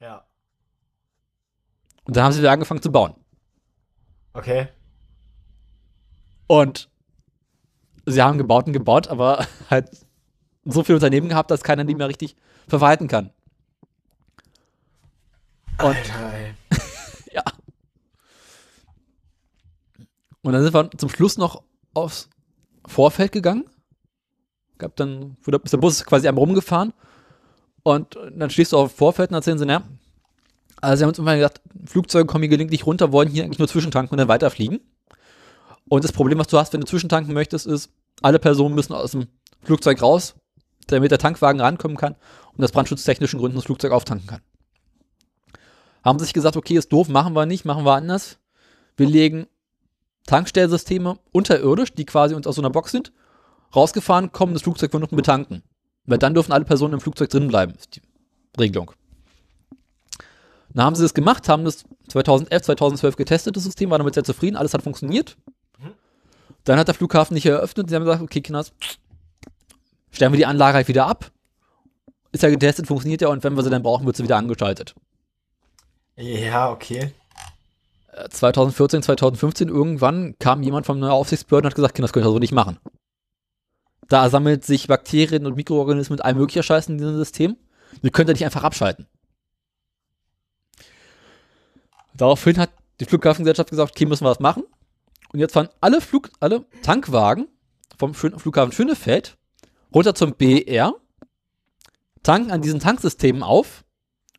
Ja. 0.01 0.27
Und 2.05 2.17
dann 2.17 2.25
haben 2.25 2.33
sie 2.33 2.41
wieder 2.41 2.53
angefangen 2.53 2.83
zu 2.83 2.93
bauen. 2.93 3.15
Okay. 4.35 4.69
Und 6.47 6.91
sie 8.07 8.23
haben 8.23 8.39
gebaut 8.39 8.67
und 8.67 8.73
gebaut, 8.73 9.09
aber 9.09 9.47
halt 9.71 9.91
so 10.65 10.85
viele 10.85 10.97
Unternehmen 10.97 11.29
gehabt, 11.29 11.51
dass 11.51 11.63
keiner 11.63 11.85
die 11.85 11.95
mehr 11.95 12.09
richtig 12.09 12.37
verwalten 12.69 13.09
kann. 13.09 13.31
Und 15.79 15.97
Alter, 15.97 16.33
ey. 16.35 16.55
ja. 17.33 17.43
Und 20.43 20.53
dann 20.53 20.63
sind 20.63 20.75
wir 20.75 20.91
zum 20.97 21.09
Schluss 21.09 21.39
noch 21.39 21.63
aufs 21.95 22.29
Vorfeld 22.87 23.33
gegangen. 23.33 23.65
Gab 24.79 24.97
dann, 24.97 25.37
wurde, 25.43 25.61
ist 25.65 25.73
der 25.73 25.79
Bus 25.79 26.05
quasi 26.05 26.29
einmal 26.29 26.45
rumgefahren. 26.45 26.93
Und 27.83 28.17
dann 28.37 28.51
stehst 28.51 28.73
du 28.73 28.79
auf 28.79 28.93
dem 28.93 28.97
Vorfeld 28.97 29.31
und 29.31 29.37
erzählen 29.37 29.59
sie, 29.59 29.67
naja, 29.67 29.83
also 30.81 30.99
sie 30.99 31.05
haben 31.05 31.09
uns 31.11 31.19
irgendwann 31.19 31.39
gesagt, 31.39 31.61
Flugzeuge 31.87 32.27
kommen 32.27 32.43
hier 32.43 32.51
gelegentlich 32.51 32.87
runter, 32.87 33.13
wollen 33.13 33.29
hier 33.29 33.45
eigentlich 33.45 33.59
nur 33.59 33.69
zwischentanken 33.69 34.13
und 34.13 34.19
dann 34.19 34.29
weiterfliegen. 34.29 34.81
Und 35.93 36.05
das 36.05 36.13
Problem, 36.13 36.39
was 36.39 36.47
du 36.47 36.57
hast, 36.57 36.73
wenn 36.73 36.81
du 36.81 36.87
zwischentanken 36.87 37.35
möchtest, 37.35 37.67
ist, 37.67 37.91
alle 38.23 38.39
Personen 38.39 38.75
müssen 38.75 38.95
aus 38.95 39.11
dem 39.11 39.27
Flugzeug 39.63 40.01
raus, 40.01 40.35
damit 40.87 41.11
der 41.11 41.19
Tankwagen 41.19 41.61
rankommen 41.61 41.99
kann 41.99 42.17
und 42.57 42.65
aus 42.65 42.73
brandschutztechnischen 42.73 43.39
Gründen 43.39 43.57
das 43.57 43.67
Flugzeug 43.67 43.93
auftanken 43.93 44.27
kann. 44.27 44.41
Haben 46.03 46.19
sich 46.19 46.33
gesagt, 46.33 46.57
okay, 46.57 46.79
ist 46.79 46.91
doof, 46.95 47.11
machen 47.11 47.35
wir 47.35 47.45
nicht, 47.45 47.67
machen 47.67 47.85
wir 47.85 47.93
anders. 47.93 48.39
Wir 48.97 49.07
legen 49.07 49.49
Tankstellsysteme 50.25 51.19
unterirdisch, 51.31 51.93
die 51.93 52.07
quasi 52.07 52.35
uns 52.35 52.47
aus 52.47 52.55
so 52.55 52.63
einer 52.63 52.71
Box 52.71 52.91
sind, 52.91 53.13
rausgefahren, 53.77 54.33
kommen 54.33 54.55
das 54.55 54.63
Flugzeug 54.63 54.93
von 54.93 55.03
unten 55.03 55.17
betanken. 55.17 55.63
Weil 56.07 56.17
dann 56.17 56.33
dürfen 56.33 56.53
alle 56.53 56.65
Personen 56.65 56.95
im 56.95 57.01
Flugzeug 57.03 57.29
drin 57.29 57.49
bleiben, 57.49 57.75
ist 57.75 57.97
die 57.97 58.03
Regelung. 58.59 58.93
Dann 60.73 60.87
haben 60.87 60.97
sie 60.97 61.03
das 61.03 61.13
gemacht, 61.13 61.51
haben 61.51 61.67
das 61.67 61.85
2011, 62.09 62.63
2012 62.63 63.17
getestet, 63.17 63.57
das 63.57 63.65
System, 63.65 63.91
waren 63.91 63.99
damit 63.99 64.15
sehr 64.15 64.25
zufrieden, 64.25 64.57
alles 64.57 64.73
hat 64.73 64.81
funktioniert. 64.81 65.37
Dann 66.65 66.79
hat 66.79 66.89
der 66.89 66.95
Flughafen 66.95 67.35
nicht 67.35 67.47
eröffnet, 67.47 67.89
sie 67.89 67.95
haben 67.95 68.05
gesagt, 68.05 68.23
okay, 68.23 68.41
Kinders, 68.41 68.73
stellen 70.11 70.33
wir 70.33 70.39
die 70.39 70.47
Anlage 70.47 70.77
halt 70.77 70.89
wieder 70.89 71.07
ab. 71.07 71.31
Ist 72.31 72.43
ja 72.43 72.51
getestet, 72.51 72.87
funktioniert 72.87 73.21
ja 73.21 73.29
und 73.29 73.45
wenn 73.45 73.55
wir 73.55 73.63
sie 73.63 73.71
dann 73.71 73.83
brauchen, 73.83 74.07
wird 74.07 74.17
sie 74.17 74.23
wieder 74.23 74.37
angeschaltet. 74.37 74.95
Ja, 76.17 76.71
okay. 76.71 77.13
Äh, 78.13 78.29
2014, 78.29 79.03
2015 79.03 79.69
irgendwann 79.69 80.37
kam 80.39 80.63
jemand 80.63 80.87
von 80.87 80.97
einer 80.97 81.13
Aufsichtsbehörde 81.13 81.67
und 81.67 81.71
hat 81.71 81.77
gesagt, 81.77 81.95
Kinder, 81.95 82.07
das 82.07 82.13
könnt 82.13 82.27
ihr 82.27 82.31
so 82.31 82.39
nicht 82.39 82.53
machen. 82.53 82.79
Da 84.09 84.29
sammelt 84.29 84.65
sich 84.65 84.89
Bakterien 84.89 85.47
und 85.47 85.57
Mikroorganismen 85.57 86.17
mit 86.17 86.25
allem 86.25 86.39
möglicher 86.39 86.63
Scheiß 86.63 86.89
in 86.89 86.99
diesem 86.99 87.17
System. 87.17 87.57
Die 88.03 88.11
könnt 88.11 88.29
ihr 88.29 88.35
nicht 88.35 88.45
einfach 88.45 88.65
abschalten. 88.65 89.07
Daraufhin 92.15 92.59
hat 92.59 92.71
die 93.01 93.07
Flughafengesellschaft 93.07 93.71
gesagt, 93.71 93.93
okay, 93.93 94.07
müssen 94.07 94.25
wir 94.25 94.31
was 94.31 94.41
machen. 94.41 94.65
Und 95.33 95.41
jetzt 95.41 95.53
fahren 95.53 95.69
alle 95.81 96.01
Flug, 96.01 96.31
alle 96.41 96.65
Tankwagen 96.83 97.49
vom 97.99 98.15
Flughafen 98.15 98.73
Schönefeld 98.73 99.37
runter 99.95 100.15
zum 100.15 100.35
BR, 100.35 100.95
tanken 102.23 102.51
an 102.51 102.63
diesen 102.63 102.81
Tanksystemen 102.81 103.43
auf 103.43 103.85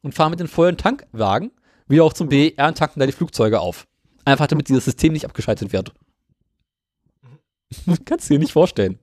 und 0.02 0.14
fahren 0.14 0.32
mit 0.32 0.40
den 0.40 0.48
vollen 0.48 0.78
Tankwagen 0.78 1.52
wieder 1.88 2.04
auch 2.04 2.14
zum 2.14 2.30
BR 2.30 2.68
und 2.68 2.78
tanken 2.78 3.00
da 3.00 3.06
die 3.06 3.12
Flugzeuge 3.12 3.60
auf. 3.60 3.88
Einfach 4.26 4.48
damit 4.48 4.70
dieses 4.70 4.86
System 4.86 5.14
nicht 5.14 5.26
abgeschaltet 5.26 5.74
wird. 5.74 5.94
Kannst 8.06 8.30
du 8.30 8.36
dir 8.36 8.40
nicht 8.40 8.54
vorstellen. 8.54 9.00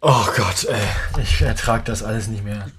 Oh 0.00 0.26
Gott, 0.36 0.64
ey. 0.64 1.22
Ich 1.22 1.40
ertrag 1.40 1.84
das 1.84 2.02
alles 2.02 2.26
nicht 2.28 2.44
mehr. 2.44 2.70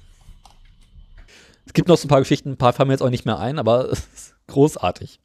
Es 1.65 1.73
gibt 1.73 1.87
noch 1.87 1.97
so 1.97 2.05
ein 2.05 2.09
paar 2.09 2.19
Geschichten, 2.19 2.51
ein 2.51 2.57
paar 2.57 2.73
fallen 2.73 2.87
mir 2.87 2.93
jetzt 2.93 3.01
auch 3.01 3.09
nicht 3.09 3.25
mehr 3.25 3.39
ein, 3.39 3.59
aber 3.59 3.85
es 3.91 3.99
ist 4.13 4.35
großartig. 4.47 5.19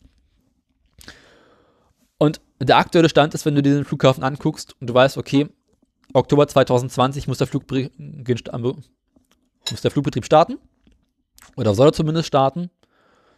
Und 2.19 2.41
der 2.61 2.77
aktuelle 2.77 3.09
Stand 3.09 3.35
ist, 3.35 3.47
wenn 3.47 3.55
du 3.55 3.63
diesen 3.63 3.85
Flughafen 3.85 4.25
anguckst 4.25 4.75
und 4.81 4.89
du 4.91 4.95
weißt, 4.95 5.17
okay, 5.17 5.49
Oktober 6.13 6.49
2020 6.49 7.29
muss 7.29 7.39
der, 7.39 7.47
Flugbetrieb, 7.47 7.93
muss 7.99 9.81
der 9.81 9.91
Flugbetrieb 9.91 10.25
starten. 10.25 10.59
Oder 11.57 11.75
soll 11.75 11.89
er 11.89 11.93
zumindest 11.93 12.27
starten. 12.27 12.71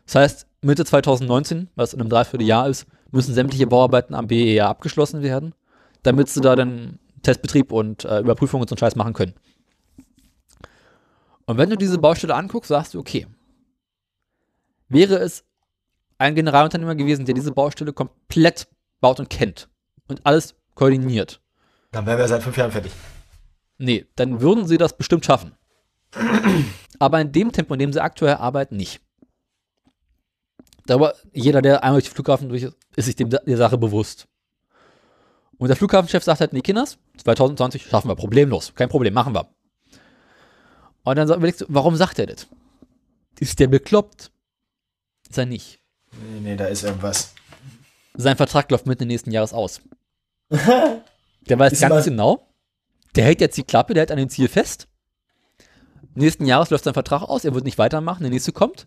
Das 0.07 0.15
heißt, 0.15 0.47
Mitte 0.63 0.85
2019, 0.85 1.69
was 1.75 1.93
in 1.93 2.01
einem 2.01 2.11
Dreivierteljahr 2.11 2.69
ist, 2.69 2.87
müssen 3.11 3.35
sämtliche 3.35 3.67
Bauarbeiten 3.67 4.15
am 4.15 4.27
BER 4.27 4.69
abgeschlossen 4.69 5.23
werden, 5.23 5.55
damit 6.03 6.29
sie 6.29 6.41
da 6.41 6.57
dann 6.57 6.99
Testbetrieb 7.23 7.73
und 7.73 8.05
äh, 8.05 8.21
Überprüfung 8.21 8.61
und 8.61 8.69
so 8.69 8.75
einen 8.75 8.79
Scheiß 8.79 8.97
machen 8.97 9.13
können. 9.13 9.35
Und 11.47 11.59
wenn 11.59 11.71
du 11.71 11.77
diese 11.77 11.99
Baustelle 11.99 12.35
anguckst, 12.35 12.69
sagst 12.69 12.95
du, 12.95 13.01
okay, 13.01 13.27
wäre 14.89 15.17
es 15.17 15.45
ein 16.21 16.35
Generalunternehmer 16.35 16.95
gewesen, 16.95 17.25
der 17.25 17.35
diese 17.35 17.51
Baustelle 17.51 17.93
komplett 17.93 18.69
baut 19.01 19.19
und 19.21 19.31
kennt 19.31 19.69
und 20.07 20.25
alles 20.25 20.55
koordiniert. 20.75 21.41
Dann 21.93 22.05
wären 22.05 22.19
wir 22.19 22.29
seit 22.29 22.43
fünf 22.43 22.57
Jahren 22.57 22.71
fertig. 22.71 22.93
Nee, 23.79 24.07
dann 24.17 24.43
würden 24.43 24.67
sie 24.67 24.77
das 24.77 24.97
bestimmt 24.97 25.25
schaffen. 25.25 25.55
Aber 26.99 27.21
in 27.21 27.33
dem 27.33 27.53
Tempo, 27.53 27.73
in 27.73 27.81
dem 27.81 27.93
sie 27.93 28.03
aktuell 28.03 28.35
arbeiten, 28.35 28.77
nicht. 28.77 29.01
Aber 30.91 31.15
jeder, 31.33 31.63
der 31.63 31.83
einmal 31.83 32.01
durch 32.01 32.11
den 32.11 32.15
Flughafen 32.15 32.51
durch 32.51 32.65
ist, 32.65 32.77
ist 32.97 33.05
sich 33.07 33.17
dem, 33.17 33.31
der 33.31 33.57
Sache 33.57 33.79
bewusst. 33.79 34.29
Und 35.57 35.69
der 35.69 35.77
Flughafenchef 35.77 36.23
sagt 36.23 36.41
halt, 36.41 36.53
nee, 36.53 36.61
Kinders, 36.61 36.99
2020 37.19 37.87
schaffen 37.87 38.09
wir 38.09 38.17
problemlos. 38.17 38.75
Kein 38.75 38.89
Problem, 38.89 39.15
machen 39.15 39.35
wir. 39.35 39.49
Und 41.03 41.17
dann 41.17 41.29
überlegst 41.29 41.63
du, 41.63 41.67
warum 41.69 41.97
sagt 41.97 42.19
er 42.19 42.27
das? 42.27 42.47
Ist 43.39 43.59
der 43.59 43.69
bekloppt? 43.69 44.31
Ist 45.29 45.39
er 45.39 45.47
nicht. 45.47 45.80
Nee, 46.21 46.41
nee, 46.41 46.57
da 46.57 46.67
ist 46.67 46.85
irgendwas. 46.85 47.35
Sein 48.15 48.37
Vertrag 48.37 48.71
läuft 48.71 48.87
Mitte 48.87 49.07
nächsten 49.07 49.31
Jahres 49.31 49.53
aus. 49.53 49.81
Der 50.51 51.59
weiß 51.59 51.73
Ist 51.73 51.81
ganz 51.81 52.05
genau, 52.05 52.47
der 53.17 53.25
hält 53.25 53.41
jetzt 53.41 53.57
die 53.57 53.63
Klappe, 53.63 53.95
der 53.95 54.03
hält 54.03 54.11
an 54.13 54.19
dem 54.19 54.29
Ziel 54.29 54.47
fest. 54.47 54.87
Nächsten 56.15 56.45
Jahres 56.45 56.71
läuft 56.71 56.85
sein 56.85 56.95
Vertrag 56.95 57.23
aus, 57.23 57.45
er 57.45 57.55
wird 57.55 57.65
nicht 57.65 57.79
weitermachen, 57.79 58.23
der 58.23 58.31
nächste 58.31 58.53
kommt, 58.53 58.87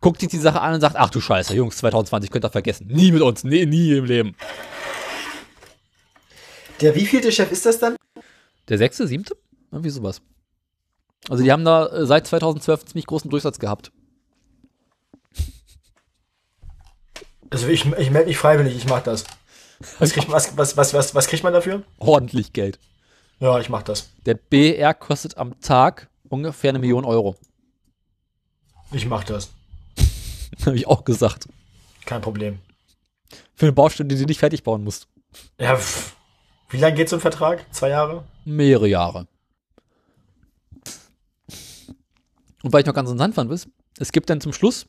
guckt 0.00 0.20
sich 0.20 0.28
die 0.28 0.38
Sache 0.38 0.60
an 0.60 0.74
und 0.74 0.80
sagt, 0.80 0.96
ach 0.96 1.10
du 1.10 1.20
Scheiße, 1.20 1.54
Jungs, 1.54 1.78
2020 1.78 2.30
könnt 2.30 2.44
ihr 2.44 2.50
vergessen. 2.50 2.88
Nie 2.88 3.10
mit 3.10 3.22
uns, 3.22 3.42
nee, 3.44 3.64
nie 3.64 3.96
im 3.96 4.04
Leben. 4.04 4.36
Der 6.80 6.94
wievielte 6.94 7.32
Chef 7.32 7.50
ist 7.50 7.66
das 7.66 7.78
dann? 7.78 7.96
Der 8.68 8.78
sechste, 8.78 9.06
siebte? 9.08 9.36
Irgendwie 9.72 9.90
sowas. 9.90 10.20
Also 11.28 11.42
die 11.42 11.50
haben 11.50 11.64
da 11.64 11.86
äh, 11.86 12.06
seit 12.06 12.26
2012 12.26 12.80
einen 12.80 12.88
ziemlich 12.88 13.06
großen 13.06 13.30
Durchsatz 13.30 13.58
gehabt. 13.58 13.90
Also 17.50 17.68
ich, 17.68 17.84
ich 17.84 18.10
melde 18.10 18.28
mich 18.28 18.38
freiwillig, 18.38 18.76
ich 18.76 18.86
mach 18.86 19.02
das. 19.02 19.24
Was 19.98 20.12
kriegt, 20.12 20.30
was, 20.30 20.56
was, 20.56 20.76
was, 20.76 20.92
was, 20.92 21.14
was 21.14 21.26
kriegt 21.28 21.44
man 21.44 21.52
dafür? 21.52 21.82
Ordentlich 21.98 22.52
Geld. 22.52 22.78
Ja, 23.40 23.58
ich 23.60 23.68
mach 23.68 23.82
das. 23.82 24.10
Der 24.26 24.34
BR 24.34 24.92
kostet 24.94 25.36
am 25.36 25.58
Tag 25.60 26.08
ungefähr 26.28 26.70
eine 26.70 26.80
Million 26.80 27.04
Euro. 27.04 27.36
Ich 28.92 29.06
mach 29.06 29.24
das. 29.24 29.50
Habe 30.66 30.76
ich 30.76 30.86
auch 30.86 31.04
gesagt. 31.04 31.48
Kein 32.04 32.20
Problem. 32.20 32.58
Für 33.54 33.66
eine 33.66 33.72
Baustelle, 33.72 34.08
die 34.08 34.16
du 34.16 34.24
nicht 34.24 34.40
fertig 34.40 34.62
bauen 34.64 34.82
musst. 34.82 35.08
Ja, 35.58 35.76
pff. 35.76 36.16
wie 36.70 36.78
lange 36.78 36.96
geht 36.96 37.08
so 37.08 37.16
ein 37.16 37.20
Vertrag? 37.20 37.64
Zwei 37.72 37.90
Jahre? 37.90 38.24
Mehrere 38.44 38.88
Jahre. 38.88 39.28
Und 42.62 42.72
weil 42.72 42.80
ich 42.80 42.86
noch 42.86 42.94
ganz 42.94 43.10
interessant 43.10 43.34
fand, 43.34 43.52
ist, 43.52 43.68
es 43.98 44.10
gibt 44.10 44.30
dann 44.30 44.40
zum 44.40 44.52
Schluss 44.52 44.86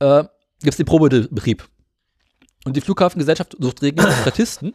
äh, 0.00 0.24
gibt's 0.62 0.76
den 0.76 0.86
Probebetrieb. 0.86 1.68
Und 2.64 2.76
die 2.76 2.80
Flughafengesellschaft 2.80 3.56
sucht 3.58 3.82
regelmäßig 3.82 4.20
Statisten, 4.22 4.74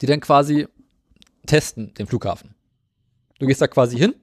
die 0.00 0.06
dann 0.06 0.20
quasi 0.20 0.66
testen 1.46 1.94
den 1.94 2.06
Flughafen. 2.06 2.54
Du 3.38 3.46
gehst 3.46 3.60
da 3.60 3.68
quasi 3.68 3.98
hin 3.98 4.14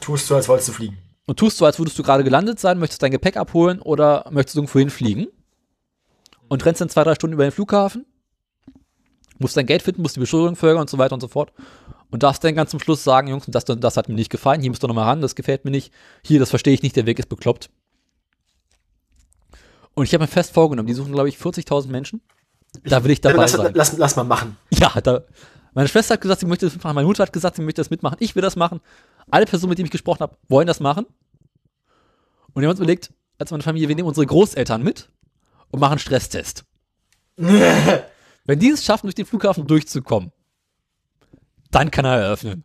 Tust 0.00 0.30
du, 0.30 0.34
als 0.34 0.48
wolltest 0.48 0.68
du 0.68 0.72
fliegen. 0.72 0.98
und 1.26 1.38
tust 1.38 1.56
so, 1.56 1.64
als 1.64 1.78
würdest 1.78 1.98
du 1.98 2.02
gerade 2.02 2.22
gelandet 2.22 2.60
sein, 2.60 2.78
möchtest 2.78 3.02
dein 3.02 3.10
Gepäck 3.10 3.36
abholen 3.36 3.80
oder 3.80 4.26
möchtest 4.30 4.56
irgendwo 4.56 4.78
hinfliegen 4.78 5.28
und 6.48 6.64
rennst 6.64 6.80
dann 6.80 6.88
zwei, 6.88 7.02
drei 7.02 7.14
Stunden 7.14 7.34
über 7.34 7.44
den 7.44 7.52
Flughafen, 7.52 8.04
musst 9.38 9.56
dein 9.56 9.66
Geld 9.66 9.82
finden, 9.82 10.02
musst 10.02 10.16
die 10.16 10.20
Beschuldigung 10.20 10.56
folgen 10.56 10.80
und 10.80 10.90
so 10.90 10.98
weiter 10.98 11.14
und 11.14 11.20
so 11.20 11.28
fort 11.28 11.52
und 12.10 12.22
darfst 12.22 12.44
dann 12.44 12.54
ganz 12.54 12.70
zum 12.70 12.80
Schluss 12.80 13.02
sagen, 13.02 13.28
Jungs, 13.28 13.44
das, 13.48 13.64
das 13.64 13.96
hat 13.96 14.08
mir 14.08 14.14
nicht 14.14 14.30
gefallen, 14.30 14.60
hier 14.60 14.70
musst 14.70 14.82
du 14.82 14.86
nochmal 14.86 15.06
ran, 15.06 15.20
das 15.20 15.34
gefällt 15.34 15.64
mir 15.64 15.70
nicht, 15.70 15.92
hier, 16.22 16.38
das 16.38 16.50
verstehe 16.50 16.74
ich 16.74 16.82
nicht, 16.82 16.96
der 16.96 17.06
Weg 17.06 17.18
ist 17.18 17.28
bekloppt. 17.28 17.70
Und 19.96 20.04
ich 20.04 20.12
habe 20.14 20.22
mir 20.24 20.28
fest 20.28 20.52
vorgenommen, 20.52 20.86
die 20.86 20.92
suchen, 20.94 21.12
glaube 21.12 21.28
ich, 21.28 21.36
40.000 21.38 21.88
Menschen. 21.88 22.20
Da 22.84 23.02
will 23.02 23.10
ich 23.10 23.20
dabei 23.22 23.42
lass, 23.42 23.52
sein. 23.52 23.72
lass, 23.74 23.96
lass 23.96 24.14
mal 24.16 24.24
machen. 24.24 24.56
Ja, 24.70 25.00
da, 25.00 25.22
meine 25.72 25.88
Schwester 25.88 26.14
hat 26.14 26.20
gesagt, 26.20 26.40
sie 26.40 26.46
möchte 26.46 26.66
das 26.66 26.74
mitmachen. 26.74 26.94
Meine 26.94 27.06
Mutter 27.08 27.22
hat 27.22 27.32
gesagt, 27.32 27.56
sie 27.56 27.62
möchte 27.62 27.80
das 27.80 27.88
mitmachen. 27.90 28.18
Ich 28.20 28.34
will 28.36 28.42
das 28.42 28.56
machen. 28.56 28.80
Alle 29.30 29.46
Personen, 29.46 29.70
mit 29.70 29.78
denen 29.78 29.86
ich 29.86 29.90
gesprochen 29.92 30.20
habe, 30.20 30.36
wollen 30.48 30.66
das 30.66 30.80
machen. 30.80 31.06
Und 32.52 32.60
wir 32.62 32.68
haben 32.68 32.72
uns 32.72 32.78
überlegt, 32.78 33.10
als 33.38 33.50
meine 33.50 33.62
Familie, 33.62 33.88
wir 33.88 33.96
nehmen 33.96 34.06
unsere 34.08 34.26
Großeltern 34.26 34.82
mit 34.82 35.08
und 35.70 35.80
machen 35.80 35.92
einen 35.92 35.98
Stresstest. 35.98 36.64
Wenn 37.38 38.58
die 38.58 38.68
es 38.70 38.84
schaffen, 38.84 39.06
durch 39.06 39.14
den 39.14 39.26
Flughafen 39.26 39.66
durchzukommen, 39.66 40.30
dann 41.70 41.90
kann 41.90 42.04
er 42.04 42.18
eröffnen. 42.18 42.64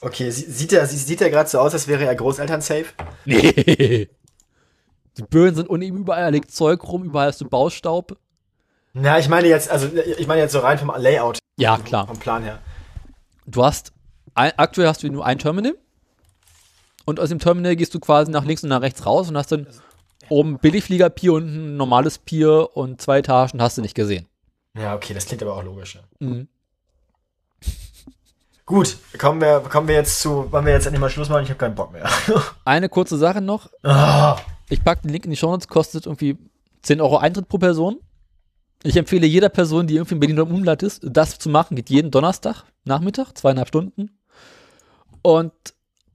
Okay, 0.00 0.30
sie- 0.30 0.50
sieht 0.50 0.72
er 0.72 0.86
sie- 0.86 0.96
sieht 0.96 1.20
er 1.20 1.30
gerade 1.30 1.48
so 1.48 1.58
aus, 1.60 1.72
als 1.74 1.86
wäre 1.88 2.04
er 2.04 2.14
Großeltern 2.14 2.60
safe? 2.60 2.86
Nee. 3.24 4.08
Die 5.18 5.22
Böen 5.22 5.54
sind 5.54 5.68
unten 5.68 5.86
überall, 5.96 6.22
da 6.22 6.28
liegt 6.28 6.50
Zeug 6.50 6.82
rum, 6.84 7.04
überall 7.04 7.28
hast 7.28 7.40
du 7.40 7.48
Baustaub. 7.48 8.16
Na, 8.92 9.18
ich 9.18 9.28
meine 9.28 9.48
jetzt, 9.48 9.70
also 9.70 9.88
ich 10.18 10.26
meine 10.26 10.40
jetzt 10.40 10.52
so 10.52 10.60
rein 10.60 10.78
vom 10.78 10.92
Layout, 10.96 11.38
Ja, 11.56 11.78
klar. 11.78 12.06
vom 12.06 12.18
Plan 12.18 12.42
her. 12.42 12.58
Du 13.46 13.64
hast, 13.64 13.92
aktuell 14.34 14.88
hast 14.88 15.02
du 15.02 15.08
nur 15.10 15.24
ein 15.24 15.38
Terminal. 15.38 15.74
Und 17.04 17.20
aus 17.20 17.28
dem 17.28 17.38
Terminal 17.38 17.76
gehst 17.76 17.94
du 17.94 18.00
quasi 18.00 18.30
nach 18.30 18.44
links 18.44 18.62
und 18.62 18.70
nach 18.70 18.80
rechts 18.80 19.04
raus 19.04 19.28
und 19.28 19.36
hast 19.36 19.52
dann 19.52 19.66
oben 20.30 20.58
Billigflieger-Pier 20.58 21.32
und 21.34 21.44
ein 21.46 21.76
normales 21.76 22.18
Pier 22.18 22.70
und 22.74 23.00
zwei 23.00 23.18
Etagen 23.18 23.60
hast 23.60 23.76
du 23.76 23.82
nicht 23.82 23.94
gesehen. 23.94 24.26
Ja, 24.76 24.94
okay, 24.94 25.12
das 25.12 25.26
klingt 25.26 25.42
aber 25.42 25.54
auch 25.56 25.62
logisch. 25.62 25.96
Ja. 25.96 26.26
Mhm. 26.26 26.48
Gut, 28.66 28.96
kommen 29.18 29.40
wir, 29.42 29.60
kommen 29.60 29.86
wir 29.88 29.94
jetzt 29.96 30.20
zu, 30.20 30.50
wollen 30.50 30.64
wir 30.64 30.72
jetzt 30.72 30.86
endlich 30.86 31.00
mal 31.00 31.10
Schluss 31.10 31.28
machen? 31.28 31.42
Ich 31.44 31.50
habe 31.50 31.58
keinen 31.58 31.74
Bock 31.74 31.92
mehr. 31.92 32.08
Eine 32.64 32.88
kurze 32.88 33.18
Sache 33.18 33.42
noch. 33.42 33.68
Ah, 33.82 34.38
Ich 34.68 34.82
packe 34.82 35.02
den 35.02 35.10
Link 35.10 35.24
in 35.24 35.30
die 35.30 35.36
Show 35.36 35.50
Notes, 35.50 35.68
kostet 35.68 36.06
irgendwie 36.06 36.38
10 36.82 37.00
Euro 37.00 37.18
Eintritt 37.18 37.48
pro 37.48 37.58
Person. 37.58 37.98
Ich 38.82 38.96
empfehle 38.96 39.26
jeder 39.26 39.48
Person, 39.48 39.86
die 39.86 39.96
irgendwie 39.96 40.14
in 40.14 40.20
Berlin 40.20 40.38
oder 40.40 40.50
im 40.50 40.56
Umland 40.56 40.82
ist, 40.82 41.00
das 41.04 41.38
zu 41.38 41.48
machen. 41.48 41.74
Geht 41.76 41.90
jeden 41.90 42.10
Donnerstag, 42.10 42.64
Nachmittag, 42.84 43.32
zweieinhalb 43.36 43.68
Stunden. 43.68 44.10
Und 45.22 45.52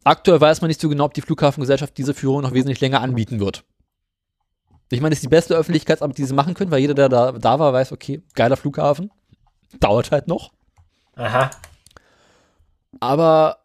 aktuell 0.04 0.40
weiß 0.40 0.62
man 0.62 0.68
nicht 0.68 0.80
so 0.82 0.88
genau, 0.90 1.06
ob 1.06 1.14
die 1.16 1.22
Flughafengesellschaft 1.22 1.98
diese 1.98 2.14
Führung 2.14 2.42
noch 2.42 2.54
wesentlich 2.54 2.80
länger 2.80 3.02
anbieten 3.02 3.40
wird. 3.40 3.64
Ich 4.92 5.02
meine, 5.02 5.14
es 5.14 5.20
ist 5.20 5.24
die 5.24 5.30
beste 5.30 5.56
Öffentlichkeitsarbeit, 5.56 6.18
die 6.18 6.26
sie 6.26 6.34
machen 6.34 6.54
können, 6.54 6.72
weil 6.72 6.80
jeder, 6.80 6.94
der 6.96 7.10
da, 7.10 7.32
da 7.32 7.60
war, 7.60 7.74
weiß, 7.74 7.92
okay, 7.92 8.22
geiler 8.34 8.58
Flughafen. 8.58 9.12
Dauert 9.80 10.12
halt 10.12 10.28
noch. 10.28 10.52
Aha. 11.16 11.52
Aber 13.00 13.58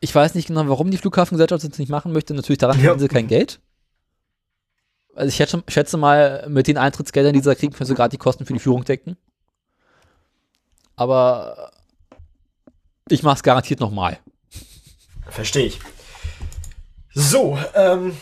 ich 0.00 0.14
weiß 0.14 0.34
nicht 0.34 0.48
genau, 0.48 0.68
warum 0.68 0.90
die 0.90 0.98
Flughafengesellschaft 0.98 1.64
das 1.64 1.78
nicht 1.78 1.88
machen 1.88 2.12
möchte. 2.12 2.34
Natürlich 2.34 2.58
daran 2.58 2.80
Ja. 2.82 2.90
haben 2.90 2.98
sie 2.98 3.08
kein 3.08 3.28
Geld. 3.28 3.60
Also 5.16 5.28
ich 5.28 5.36
schätze, 5.36 5.64
schätze 5.66 5.96
mal, 5.96 6.44
mit 6.46 6.66
den 6.66 6.76
Eintrittsgeldern, 6.76 7.32
die 7.32 7.40
sie 7.40 7.48
da 7.48 7.54
kriegen, 7.54 7.72
können 7.72 7.88
sie 7.88 7.94
gerade 7.94 8.10
die 8.10 8.18
Kosten 8.18 8.44
für 8.44 8.52
die 8.52 8.58
Führung 8.58 8.84
decken. 8.84 9.16
Aber 10.94 11.70
ich 13.08 13.22
mache 13.22 13.36
es 13.36 13.42
garantiert 13.42 13.80
nochmal. 13.80 14.18
Verstehe 15.28 15.66
ich. 15.66 15.80
So, 17.14 17.58
ähm, 17.74 18.14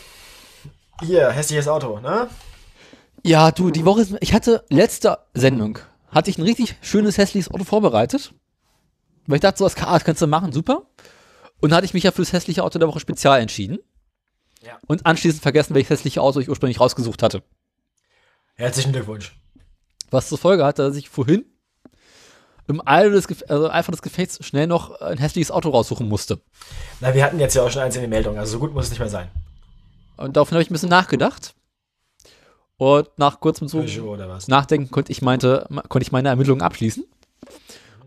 hier, 1.01 1.31
hässliches 1.31 1.67
Auto, 1.67 1.99
ne? 1.99 2.29
Ja, 3.23 3.51
du, 3.51 3.71
die 3.71 3.83
Woche 3.83 4.01
ist, 4.01 4.15
ich 4.21 4.33
hatte 4.33 4.63
letzte 4.69 5.17
Sendung, 5.33 5.79
hatte 6.11 6.29
ich 6.29 6.37
ein 6.37 6.43
richtig 6.43 6.77
schönes, 6.79 7.17
hässliches 7.17 7.51
Auto 7.51 7.65
vorbereitet. 7.65 8.33
Weil 9.27 9.35
ich 9.35 9.41
dachte, 9.41 9.57
so, 9.57 9.65
das 9.65 9.75
kannst 9.75 10.21
du 10.21 10.27
machen, 10.27 10.53
super. 10.53 10.83
Und 11.59 11.71
dann 11.71 11.77
hatte 11.77 11.85
ich 11.85 11.93
mich 11.93 12.03
ja 12.03 12.11
für 12.11 12.21
das 12.21 12.31
hässliche 12.31 12.63
Auto 12.63 12.79
der 12.79 12.87
Woche 12.87 13.01
spezial 13.01 13.41
entschieden. 13.41 13.79
Ja. 14.65 14.79
Und 14.87 15.05
anschließend 15.05 15.43
vergessen, 15.43 15.75
welches 15.75 15.91
hässliche 15.91 16.21
Auto 16.21 16.39
ich 16.39 16.49
ursprünglich 16.49 16.79
rausgesucht 16.79 17.21
hatte. 17.21 17.43
Herzlichen 18.55 18.93
Glückwunsch. 18.93 19.35
Was 20.09 20.29
zur 20.29 20.37
Folge 20.37 20.65
hatte, 20.65 20.81
dass 20.87 20.95
ich 20.95 21.09
vorhin 21.09 21.45
im 22.67 22.81
Eile 22.85 23.11
des, 23.11 23.27
Gef 23.27 23.43
also 23.47 23.69
des 23.69 24.01
Gefechts 24.01 24.43
schnell 24.43 24.65
noch 24.65 24.99
ein 24.99 25.19
hässliches 25.19 25.51
Auto 25.51 25.69
raussuchen 25.69 26.07
musste. 26.07 26.41
Na, 26.99 27.13
wir 27.13 27.23
hatten 27.23 27.39
jetzt 27.39 27.53
ja 27.53 27.63
auch 27.63 27.69
schon 27.69 27.87
den 27.89 28.09
Meldungen, 28.09 28.39
also 28.39 28.53
so 28.53 28.59
gut 28.59 28.73
muss 28.73 28.85
es 28.85 28.89
nicht 28.89 28.99
mehr 28.99 29.09
sein. 29.09 29.29
Und 30.17 30.35
daraufhin 30.35 30.55
habe 30.55 30.63
ich 30.63 30.71
ein 30.71 30.73
bisschen 30.73 30.89
nachgedacht. 30.89 31.53
Und 32.77 33.07
nach 33.17 33.39
kurzem 33.39 33.71
was? 33.71 34.47
Nachdenken 34.47 34.89
konnte 34.89 35.11
ich, 35.11 35.21
meinte, 35.21 35.67
konnte 35.89 36.03
ich 36.03 36.11
meine 36.11 36.29
Ermittlungen 36.29 36.61
abschließen. 36.61 37.05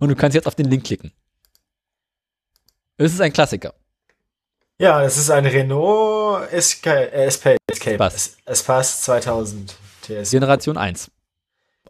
Und 0.01 0.09
du 0.09 0.17
kannst 0.17 0.35
jetzt 0.35 0.47
auf 0.47 0.55
den 0.55 0.69
Link 0.69 0.85
klicken. 0.85 1.13
Es 2.97 3.13
ist 3.13 3.21
ein 3.21 3.33
Klassiker. 3.33 3.75
Ja, 4.81 5.03
das 5.03 5.17
ist 5.17 5.31
ein 5.31 5.45
Renault 5.45 6.53
Escape, 6.53 7.11
äh, 7.13 7.25
Escape, 7.27 7.57
Escape. 7.67 7.95
Espace. 7.95 8.15
Es, 8.15 8.37
Espace 8.45 9.03
2000 9.03 9.75
TS. 10.03 10.31
Generation 10.31 10.77
1. 10.77 11.11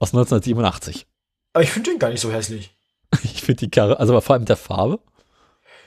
Aus 0.00 0.14
1987. 0.14 1.06
Aber 1.52 1.62
ich 1.64 1.70
finde 1.70 1.90
den 1.90 1.98
gar 1.98 2.08
nicht 2.10 2.20
so 2.20 2.32
hässlich. 2.32 2.74
Ich 3.22 3.42
finde 3.42 3.60
die 3.60 3.70
Karre, 3.70 3.98
also 3.98 4.18
vor 4.20 4.34
allem 4.34 4.42
mit 4.42 4.48
der 4.50 4.56
Farbe, 4.56 4.98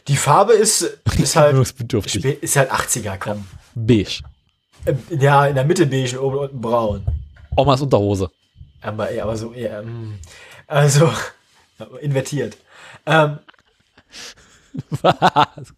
Die 0.08 0.16
Farbe 0.18 0.54
ist, 0.54 0.82
ist 1.18 1.36
halt, 1.36 1.56
ist 1.56 2.56
halt 2.56 2.72
80er, 2.72 3.18
komm. 3.20 3.46
Beige. 3.76 4.22
Ähm, 4.88 5.00
Ja, 5.12 5.46
in 5.46 5.54
der 5.56 5.66
Mitte 5.66 5.86
beige 5.86 6.20
und 6.20 6.26
oben 6.26 6.38
und 6.38 6.44
unten 6.46 6.62
braun. 6.62 7.06
Omas 7.56 7.82
Unterhose. 7.82 8.32
Aber, 8.82 9.10
aber 9.22 9.38
so 9.38 9.54
eher, 9.54 9.84
mm, 9.84 10.20
also, 10.68 11.12
invertiert. 12.02 12.58
Ähm, 13.06 13.38
Was? 15.02 15.74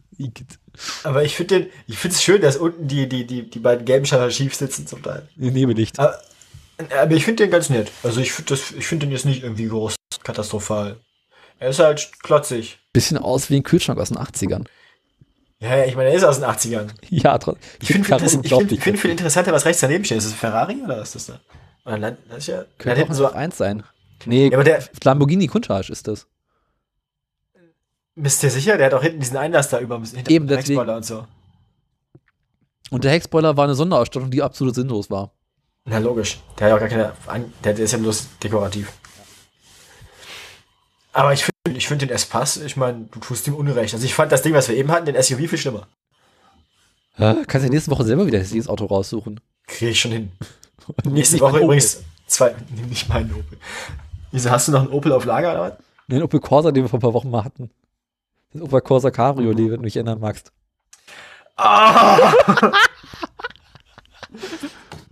Aber 1.03 1.23
ich 1.23 1.35
finde 1.35 1.69
ich 1.87 2.03
es 2.03 2.23
schön, 2.23 2.41
dass 2.41 2.57
unten 2.57 2.87
die, 2.87 3.07
die, 3.07 3.25
die, 3.25 3.49
die 3.49 3.59
beiden 3.59 3.85
gelben 3.85 4.05
Schalter 4.05 4.31
schief 4.31 4.55
sitzen 4.55 4.87
zum 4.87 5.03
Teil. 5.03 5.27
Nebelicht. 5.35 5.99
Aber, 5.99 6.19
aber 6.99 7.11
ich 7.11 7.25
finde 7.25 7.43
den 7.43 7.51
ganz 7.51 7.69
nett. 7.69 7.91
Also 8.01 8.19
ich 8.21 8.31
finde 8.31 8.53
ich 8.55 8.87
finde 8.87 9.05
den 9.05 9.11
jetzt 9.11 9.25
nicht 9.25 9.43
irgendwie 9.43 9.67
groß 9.67 9.95
katastrophal. 10.23 10.97
Er 11.59 11.69
ist 11.69 11.79
halt 11.79 12.11
klotzig. 12.23 12.79
Bisschen 12.91 13.17
aus 13.17 13.49
wie 13.49 13.57
ein 13.57 13.63
Kühlschrank 13.63 13.99
aus 13.99 14.09
den 14.09 14.17
80ern. 14.17 14.65
Ja, 15.59 15.85
ich 15.85 15.95
meine, 15.95 16.09
er 16.09 16.15
ist 16.15 16.23
aus 16.23 16.39
den 16.39 16.45
80ern. 16.49 16.89
Ja, 17.09 17.37
trotzdem. 17.37 17.61
Ich 17.81 17.87
finde 17.89 18.05
find, 18.07 18.45
ich 18.45 18.51
find, 18.53 18.83
find 18.83 18.99
viel 18.99 19.11
interessanter, 19.11 19.53
was 19.53 19.65
rechts 19.65 19.81
daneben 19.81 20.03
steht. 20.03 20.17
Ist 20.17 20.25
das 20.25 20.33
ein 20.33 20.37
Ferrari 20.39 20.81
oder 20.83 20.99
was 20.99 21.15
ist 21.15 21.29
das 21.29 21.39
da? 21.85 21.97
Das 22.29 22.37
ist 22.39 22.47
ja, 22.47 22.65
Könnte 22.77 23.03
auch 23.03 23.13
so 23.13 23.31
eins 23.31 23.57
sein. 23.57 23.83
Nee, 24.25 24.47
Ja, 24.47 24.53
aber 24.55 24.63
der- 24.63 24.83
Lamborghini 25.03 25.47
Countach 25.47 25.89
ist 25.89 26.07
das. 26.07 26.27
Bist 28.15 28.41
du 28.41 28.47
dir 28.47 28.51
sicher? 28.51 28.77
Der 28.77 28.87
hat 28.87 28.93
auch 28.93 29.01
hinten 29.01 29.19
diesen 29.19 29.37
Einlass 29.37 29.69
da 29.69 29.79
über, 29.79 29.99
hinter 29.99 30.31
Eben, 30.31 30.47
dem. 30.47 30.57
Heckspoiler 30.57 30.97
und 30.97 31.05
so. 31.05 31.25
Und 32.91 33.03
der 33.03 33.11
Heckspoiler 33.11 33.57
war 33.57 33.63
eine 33.63 33.75
Sonderausstattung, 33.75 34.29
die 34.29 34.43
absolut 34.43 34.75
sinnlos 34.75 35.09
war. 35.09 35.31
Na, 35.85 35.97
logisch. 35.97 36.39
Der 36.57 36.65
hat 36.65 36.69
ja 36.69 36.75
auch 36.75 36.79
gar 36.79 36.89
keine, 36.89 37.13
der, 37.63 37.73
der 37.73 37.85
ist 37.85 37.91
ja 37.91 37.97
bloß 37.97 38.27
dekorativ. 38.41 38.91
Aber 41.11 41.33
ich 41.33 41.43
finde, 41.43 41.77
ich 41.77 41.87
finde 41.87 42.07
den 42.07 42.15
Espace, 42.15 42.57
ich 42.57 42.75
meine, 42.75 43.05
du 43.11 43.19
tust 43.19 43.47
ihm 43.47 43.55
Unrecht. 43.55 43.93
Also 43.93 44.05
ich 44.05 44.15
fand 44.15 44.31
das 44.31 44.41
Ding, 44.41 44.53
was 44.53 44.67
wir 44.67 44.75
eben 44.75 44.91
hatten, 44.91 45.05
den 45.05 45.21
SUV 45.21 45.49
viel 45.49 45.57
schlimmer. 45.57 45.87
Hä? 47.15 47.35
Kannst 47.47 47.67
du 47.67 47.71
nächste 47.71 47.91
Woche 47.91 48.03
selber 48.03 48.25
wieder 48.25 48.39
dieses 48.39 48.67
Auto 48.67 48.85
raussuchen. 48.85 49.39
Kriege 49.67 49.91
ich 49.91 49.99
schon 49.99 50.11
hin. 50.11 50.31
Nächste 51.05 51.39
Woche 51.39 51.59
übrigens 51.59 52.03
zwei, 52.25 52.55
nimm 52.75 52.85
nicht 52.89 53.07
meinen 53.09 53.31
Opel. 53.33 53.57
Wieso, 54.31 54.49
hast 54.49 54.67
du 54.67 54.71
noch 54.71 54.81
einen 54.81 54.91
Opel 54.91 55.11
auf 55.11 55.25
Lager 55.25 55.51
oder 55.51 55.61
was? 55.61 55.73
Den 56.07 56.23
Opel 56.23 56.39
Corsa, 56.39 56.71
den 56.71 56.83
wir 56.83 56.89
vor 56.89 56.97
ein 56.97 57.01
paar 57.01 57.13
Wochen 57.13 57.29
mal 57.29 57.43
hatten. 57.43 57.69
Das 58.53 58.61
Opel 58.61 58.81
Corsa 58.81 59.11
Cabriolet, 59.11 59.71
wenn 59.71 59.77
du 59.79 59.83
dich 59.83 59.95
erinnern 59.95 60.19
magst. 60.19 60.51
Ah! 61.57 62.17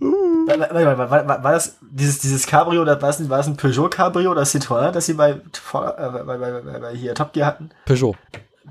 Warte, 0.00 0.74
warte, 1.08 1.28
war 1.44 1.52
das 1.52 1.76
dieses, 1.80 2.18
dieses 2.18 2.46
Cabrio, 2.46 2.82
oder 2.82 3.00
war 3.00 3.10
es 3.10 3.20
ein, 3.20 3.28
war 3.30 3.38
es 3.38 3.46
ein 3.46 3.56
Peugeot 3.56 3.88
Cabrio 3.88 4.32
oder 4.32 4.42
Citroën, 4.42 4.90
das 4.90 5.06
sie 5.06 5.14
bei, 5.14 5.30
äh, 5.30 5.36
bei, 5.72 6.22
bei, 6.24 6.36
bei, 6.38 6.78
bei 6.80 6.94
hier 6.96 7.14
Top 7.14 7.32
Gear 7.32 7.46
hatten? 7.46 7.70
Peugeot. 7.86 8.16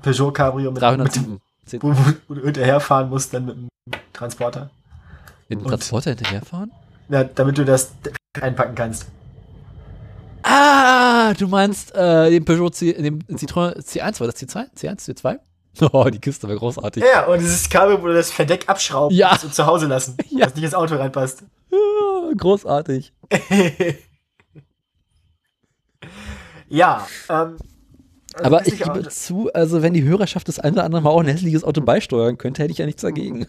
Peugeot 0.02 0.32
Cabrio 0.32 0.70
mit, 0.70 0.74
mit 0.74 0.82
307. 0.82 1.40
wo, 1.80 1.88
wo, 1.90 2.12
wo 2.28 2.34
du 2.34 2.42
hinterherfahren 2.42 3.08
musst, 3.08 3.32
dann 3.32 3.46
mit 3.46 3.56
dem 3.56 3.68
Transporter. 4.12 4.70
Den 5.48 5.60
Und- 5.60 5.68
Transporter 5.68 6.10
hinterherfahren? 6.10 6.70
Ja, 7.08 7.24
damit 7.24 7.56
du 7.58 7.64
das 7.64 7.92
einpacken 8.40 8.74
kannst. 8.74 9.06
Ah, 10.42 11.34
du 11.34 11.46
meinst 11.48 11.94
äh, 11.94 12.30
den 12.30 12.44
Peugeot 12.44 12.70
C, 12.70 12.92
den 12.92 13.22
Citroën 13.24 13.76
C1, 13.78 14.20
war 14.20 14.26
das 14.26 14.36
C2? 14.36 14.66
C1, 14.76 15.08
C2? 15.08 15.38
Oh, 15.92 16.04
die 16.10 16.18
Kiste 16.18 16.48
war 16.48 16.56
großartig. 16.56 17.02
Ja, 17.02 17.26
und 17.26 17.38
dieses 17.40 17.68
Cabrio, 17.70 18.02
wo 18.02 18.06
du 18.08 18.14
das 18.14 18.30
Verdeck 18.30 18.68
abschrauben 18.68 19.16
Ja. 19.16 19.38
und 19.42 19.54
zu 19.54 19.64
Hause 19.66 19.86
lassen, 19.86 20.16
Ja. 20.30 20.46
was 20.46 20.54
nicht 20.54 20.64
ins 20.64 20.74
Auto 20.74 20.96
reinpasst. 20.96 21.44
Ja, 21.70 22.32
großartig. 22.36 23.12
ja, 26.68 27.06
ähm. 27.28 27.56
also 28.34 28.44
Aber 28.44 28.66
ich 28.66 28.78
gebe 28.78 29.08
zu, 29.08 29.50
also 29.54 29.82
wenn 29.82 29.94
die 29.94 30.02
Hörerschaft 30.04 30.48
das 30.48 30.58
eine 30.58 30.72
oder 30.74 30.84
andere 30.84 31.02
Mal 31.02 31.10
auch 31.10 31.20
ein 31.20 31.26
hässliches 31.26 31.64
Auto 31.64 31.80
beisteuern 31.80 32.36
könnte, 32.38 32.62
hätte 32.62 32.72
ich 32.72 32.78
ja 32.78 32.86
nichts 32.86 33.02
dagegen. 33.02 33.46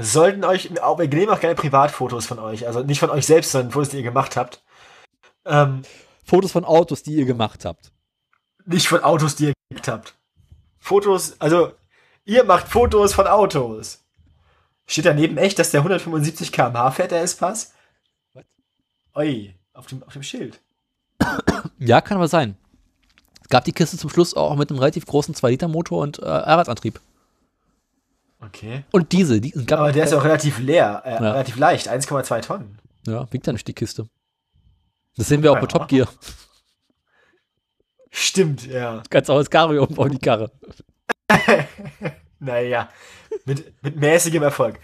Sollten 0.00 0.44
euch, 0.44 0.80
auch, 0.82 0.98
wir 0.98 1.08
nehmen 1.08 1.30
auch 1.30 1.40
gerne 1.40 1.54
Privatfotos 1.54 2.26
von 2.26 2.38
euch, 2.38 2.66
also 2.66 2.82
nicht 2.82 2.98
von 3.00 3.10
euch 3.10 3.26
selbst, 3.26 3.52
sondern 3.52 3.72
Fotos, 3.72 3.90
die 3.90 3.98
ihr 3.98 4.02
gemacht 4.02 4.36
habt. 4.36 4.62
Ähm, 5.44 5.82
Fotos 6.24 6.52
von 6.52 6.64
Autos, 6.64 7.02
die 7.02 7.14
ihr 7.14 7.24
gemacht 7.24 7.64
habt. 7.64 7.92
nicht 8.64 8.86
von 8.88 9.02
Autos, 9.02 9.34
die 9.36 9.46
ihr 9.46 9.52
geklickt 9.70 9.88
habt. 9.88 10.14
Fotos, 10.78 11.40
also 11.40 11.72
ihr 12.24 12.44
macht 12.44 12.68
Fotos 12.68 13.14
von 13.14 13.26
Autos. 13.26 13.98
Steht 14.86 15.06
daneben 15.06 15.36
echt, 15.38 15.58
dass 15.58 15.70
der 15.70 15.80
175 15.80 16.52
km/h 16.52 16.90
fährt, 16.92 17.10
der 17.12 17.22
S-Pass? 17.22 17.72
Was? 18.34 18.44
Oi, 19.14 19.54
auf 19.74 19.86
dem, 19.86 20.02
auf 20.04 20.12
dem 20.12 20.22
Schild. 20.22 20.60
Ja, 21.78 22.00
kann 22.00 22.16
aber 22.16 22.28
sein. 22.28 22.56
Es 23.42 23.48
gab 23.48 23.64
die 23.64 23.72
Kiste 23.72 23.98
zum 23.98 24.08
Schluss 24.08 24.34
auch 24.34 24.54
mit 24.54 24.70
einem 24.70 24.78
relativ 24.78 25.04
großen 25.04 25.34
2-Liter-Motor 25.34 26.00
und 26.00 26.20
äh, 26.20 26.24
Allradantrieb. 26.26 27.00
Okay. 28.40 28.84
Und 28.92 29.10
Diesel. 29.12 29.40
Die, 29.40 29.52
Aber 29.72 29.90
der 29.90 30.04
ist 30.04 30.12
auch 30.14 30.22
relativ 30.24 30.58
leer, 30.58 31.02
äh, 31.04 31.10
Ja. 31.14 31.32
relativ 31.32 31.56
leicht, 31.56 31.88
1,2 31.88 32.40
Tonnen. 32.42 32.78
Ja, 33.06 33.26
wiegt 33.32 33.46
ja 33.48 33.52
nicht 33.52 33.66
die 33.66 33.72
Kiste. 33.74 34.06
Das 35.16 35.28
sehen 35.28 35.42
wir 35.42 35.52
auch 35.52 35.60
bei. 35.60 35.66
Top 35.66 35.88
Gear. 35.88 36.08
Stimmt, 38.10 38.66
ja. 38.66 39.02
Ganz 39.10 39.30
auch 39.30 39.36
als 39.36 39.48
Cabrio 39.50 39.84
umbauen, 39.84 40.10
die 40.12 40.18
Karre. 40.18 40.50
Naja, 42.44 42.88
mit, 43.44 43.72
mit 43.84 43.94
mäßigem 43.96 44.42
Erfolg. 44.42 44.80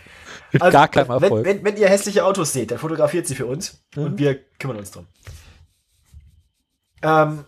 Mit 0.53 0.63
gar 0.63 0.87
keinem 0.87 1.09
wenn, 1.09 1.23
Erfolg. 1.25 1.45
wenn, 1.45 1.65
wenn 1.65 1.77
ihr 1.77 1.89
hässliche 1.89 2.25
Autos 2.25 2.53
seht, 2.53 2.71
dann 2.71 2.79
fotografiert 2.79 3.27
sie 3.27 3.35
für 3.35 3.47
uns 3.47 3.83
Mhm. 3.97 4.03
und 4.05 4.19
wir 4.19 4.39
kümmern 4.61 4.77
uns 4.77 4.93
drum. 4.93 5.09
Ähm, 7.03 7.45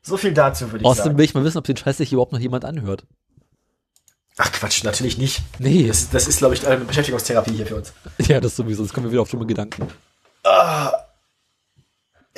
so 0.00 0.16
viel 0.16 0.32
dazu, 0.32 0.66
würde 0.70 0.78
ich 0.82 0.86
Außerdem 0.86 1.04
sagen. 1.10 1.18
will 1.18 1.24
ich 1.24 1.34
mal 1.34 1.42
wissen, 1.42 1.58
ob 1.58 1.64
den 1.64 1.76
Scheiß 1.76 1.96
sich 1.96 2.12
überhaupt 2.12 2.30
noch 2.30 2.38
jemand 2.38 2.64
anhört. 2.64 3.04
Ach 4.36 4.52
Quatsch, 4.52 4.84
natürlich 4.84 5.18
nicht. 5.18 5.42
Nee. 5.58 5.88
Das, 5.88 6.08
das 6.10 6.28
ist, 6.28 6.38
glaube 6.38 6.54
ich, 6.54 6.64
eine 6.64 6.84
Beschäftigungstherapie 6.84 7.50
hier 7.54 7.66
für 7.66 7.74
uns. 7.74 7.92
Ja, 8.18 8.40
das 8.40 8.54
sowieso. 8.54 8.84
Jetzt 8.84 8.94
kommen 8.94 9.06
wir 9.06 9.10
wieder 9.10 9.22
auf 9.22 9.30
dumme 9.30 9.46
Gedanken. 9.46 9.88
Ah, 10.44 10.92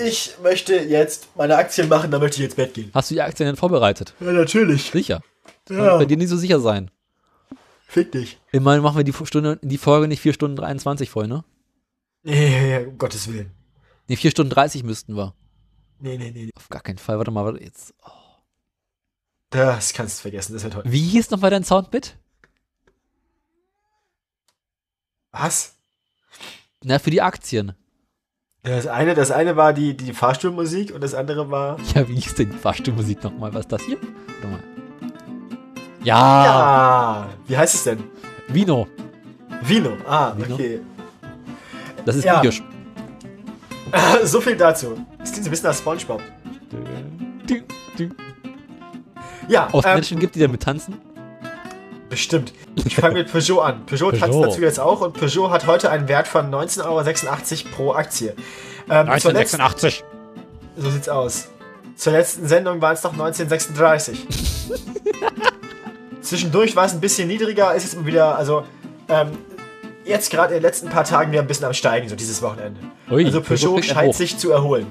ich 0.00 0.34
möchte 0.42 0.74
jetzt 0.74 1.28
meine 1.36 1.56
Aktien 1.56 1.88
machen, 1.88 2.10
dann 2.10 2.20
möchte 2.20 2.38
ich 2.38 2.44
ins 2.44 2.54
Bett 2.54 2.74
gehen. 2.74 2.90
Hast 2.94 3.10
du 3.10 3.14
die 3.14 3.22
Aktien 3.22 3.46
denn 3.46 3.56
vorbereitet? 3.56 4.14
Ja, 4.20 4.32
natürlich. 4.32 4.90
Sicher. 4.90 5.22
Ja. 5.68 5.76
kann 5.76 5.98
bei 5.98 6.04
dir 6.06 6.16
nicht 6.16 6.28
so 6.28 6.36
sicher 6.36 6.60
sein. 6.60 6.90
Fick 7.86 8.12
dich. 8.12 8.38
Immerhin 8.52 8.82
machen 8.82 8.96
wir 8.96 9.04
die 9.04 9.12
Stunde, 9.12 9.58
die 9.62 9.78
Folge 9.78 10.08
nicht 10.08 10.20
4 10.20 10.32
Stunden 10.32 10.56
23 10.56 11.10
voll, 11.10 11.26
ne? 11.26 11.44
Nee, 12.22 12.84
um 12.86 12.98
Gottes 12.98 13.28
Willen. 13.28 13.50
Nee, 14.08 14.16
4 14.16 14.30
Stunden 14.30 14.50
30 14.50 14.84
müssten 14.84 15.16
wir. 15.16 15.34
Nee, 15.98 16.16
nee, 16.16 16.30
nee. 16.30 16.50
Auf 16.56 16.68
gar 16.68 16.82
keinen 16.82 16.98
Fall. 16.98 17.18
Warte 17.18 17.30
mal, 17.30 17.44
warte 17.44 17.62
jetzt. 17.62 17.94
Oh. 18.04 18.10
Das 19.50 19.92
kannst 19.92 20.18
du 20.18 20.22
vergessen, 20.22 20.52
das 20.52 20.62
wird 20.62 20.76
heute. 20.76 20.90
Wie 20.90 21.00
hieß 21.00 21.30
nochmal 21.30 21.50
dein 21.50 21.64
Soundbit? 21.64 22.16
Was? 25.32 25.76
Na, 26.82 26.98
für 26.98 27.10
die 27.10 27.22
Aktien. 27.22 27.74
Das 28.62 28.86
eine, 28.86 29.14
das 29.14 29.30
eine 29.30 29.56
war 29.56 29.72
die, 29.72 29.96
die 29.96 30.12
Fahrstuhlmusik 30.12 30.94
und 30.94 31.02
das 31.02 31.14
andere 31.14 31.50
war. 31.50 31.78
Ja, 31.94 32.06
wie 32.08 32.14
hieß 32.16 32.34
denn 32.34 32.50
die 32.50 32.56
Fahrstuhlmusik 32.58 33.24
nochmal? 33.24 33.54
Was 33.54 33.60
ist 33.60 33.72
das 33.72 33.82
hier? 33.82 33.96
Warte 34.42 34.46
mal. 34.48 34.60
Ja, 36.04 36.44
Ja! 36.44 37.28
Wie 37.46 37.56
heißt 37.56 37.74
es 37.74 37.84
denn? 37.84 38.04
Vino. 38.48 38.86
Vino. 39.62 39.92
Ah, 40.06 40.34
Vino. 40.36 40.54
okay. 40.54 40.80
Das 42.04 42.16
ist 42.16 42.24
Ja. 42.24 42.38
Videospiel. 42.38 42.66
so 44.24 44.40
viel 44.40 44.56
dazu. 44.56 45.04
Das 45.18 45.30
klingt 45.32 45.44
so 45.44 45.48
ein 45.48 45.50
bisschen 45.50 45.68
nach 45.68 45.76
Spongebob. 45.76 46.22
Ja, 49.48 49.68
Auch 49.72 49.84
ähm, 49.84 49.94
Menschen 49.94 50.18
gibt, 50.18 50.36
die 50.36 50.40
damit 50.40 50.62
tanzen? 50.62 50.96
Bestimmt. 52.10 52.52
Ich 52.84 52.96
fange 52.96 53.14
mit 53.14 53.32
Peugeot 53.32 53.60
an. 53.60 53.86
Peugeot, 53.86 54.10
tanzt 54.10 54.26
Peugeot. 54.26 54.44
dazu 54.46 54.60
jetzt 54.60 54.78
auch 54.80 55.00
und 55.00 55.14
Peugeot 55.14 55.50
hat 55.50 55.66
heute 55.66 55.90
einen 55.90 56.08
Wert 56.08 56.28
von 56.28 56.50
19,86 56.50 56.84
Euro 56.84 57.74
pro 57.74 57.92
Aktie. 57.94 58.34
Ähm, 58.90 59.06
zur 59.18 59.32
letzten- 59.32 59.60
1986. 59.60 60.04
So 60.76 60.90
sieht's 60.90 61.08
aus. 61.08 61.48
Zur 61.96 62.12
letzten 62.12 62.46
Sendung 62.46 62.80
waren 62.80 62.94
es 62.94 63.02
noch 63.02 63.12
1936. 63.12 64.26
Zwischendurch 66.20 66.76
war 66.76 66.84
es 66.86 66.92
ein 66.92 67.00
bisschen 67.00 67.28
niedriger, 67.28 67.74
ist 67.74 67.84
jetzt 67.92 68.06
wieder, 68.06 68.36
also 68.36 68.64
ähm, 69.08 69.28
jetzt 70.04 70.30
gerade 70.30 70.54
in 70.54 70.60
den 70.60 70.62
letzten 70.62 70.88
paar 70.88 71.04
Tagen 71.04 71.32
wieder 71.32 71.42
ein 71.42 71.46
bisschen 71.46 71.66
am 71.66 71.74
Steigen, 71.74 72.08
so 72.08 72.16
dieses 72.16 72.42
Wochenende. 72.42 72.80
Ui, 73.10 73.24
also 73.24 73.40
Peugeot 73.40 73.74
Peugeot 73.76 73.82
scheint 73.82 74.14
sich 74.14 74.36
zu 74.38 74.50
erholen. 74.50 74.86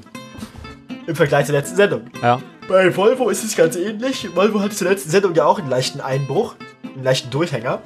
Im 1.08 1.16
Vergleich 1.16 1.46
zur 1.46 1.56
letzten 1.56 1.76
Sendung. 1.76 2.02
Ja. 2.22 2.42
Bei 2.68 2.96
Volvo 2.96 3.30
ist 3.30 3.44
es 3.44 3.56
ganz 3.56 3.76
ähnlich. 3.76 4.30
Volvo 4.36 4.60
hatte 4.60 4.76
zur 4.76 4.90
letzten 4.90 5.10
Sendung 5.10 5.34
ja 5.34 5.46
auch 5.46 5.58
einen 5.60 5.70
leichten 5.70 6.02
Einbruch, 6.02 6.56
einen 6.84 7.04
leichten 7.04 7.30
Durchhänger. 7.30 7.82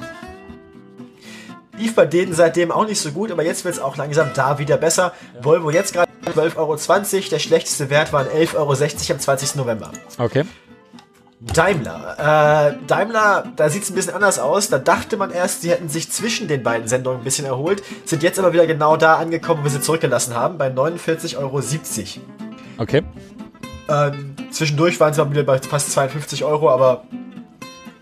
Lief 1.77 1.95
bei 1.95 2.05
denen 2.05 2.33
seitdem 2.33 2.71
auch 2.71 2.85
nicht 2.85 3.01
so 3.01 3.11
gut, 3.11 3.31
aber 3.31 3.43
jetzt 3.43 3.65
wird 3.65 3.75
es 3.75 3.81
auch 3.81 3.97
langsam 3.97 4.29
da 4.35 4.59
wieder 4.59 4.77
besser. 4.77 5.13
Volvo 5.41 5.71
jetzt 5.71 5.93
gerade 5.93 6.11
12,20 6.25 6.57
Euro, 6.57 7.29
der 7.31 7.39
schlechteste 7.39 7.89
Wert 7.89 8.13
waren 8.13 8.27
11,60 8.27 8.55
Euro 8.57 8.73
am 9.13 9.19
20. 9.19 9.55
November. 9.55 9.91
Okay. 10.17 10.43
Daimler. 11.51 12.69
Äh, 12.71 12.85
Daimler, 12.87 13.51
da 13.55 13.69
sieht 13.69 13.83
es 13.83 13.89
ein 13.89 13.95
bisschen 13.95 14.13
anders 14.13 14.39
aus. 14.39 14.69
Da 14.69 14.77
dachte 14.77 15.17
man 15.17 15.31
erst, 15.31 15.61
sie 15.61 15.71
hätten 15.71 15.89
sich 15.89 16.09
zwischen 16.09 16.47
den 16.47 16.63
beiden 16.63 16.87
Sendungen 16.87 17.19
ein 17.19 17.23
bisschen 17.23 17.45
erholt, 17.45 17.83
sind 18.05 18.23
jetzt 18.23 18.39
aber 18.39 18.53
wieder 18.53 18.65
genau 18.65 18.95
da 18.95 19.15
angekommen, 19.15 19.61
wo 19.61 19.65
wir 19.65 19.71
sie 19.71 19.81
zurückgelassen 19.81 20.35
haben, 20.35 20.57
bei 20.57 20.67
49,70 20.67 21.37
Euro. 21.37 21.61
Okay. 22.77 23.03
Ähm, 23.89 24.35
zwischendurch 24.51 24.99
waren 24.99 25.13
sie 25.13 25.23
mal 25.23 25.31
wieder 25.31 25.43
bei 25.43 25.59
fast 25.59 25.91
52 25.91 26.45
Euro, 26.45 26.69
aber 26.69 27.03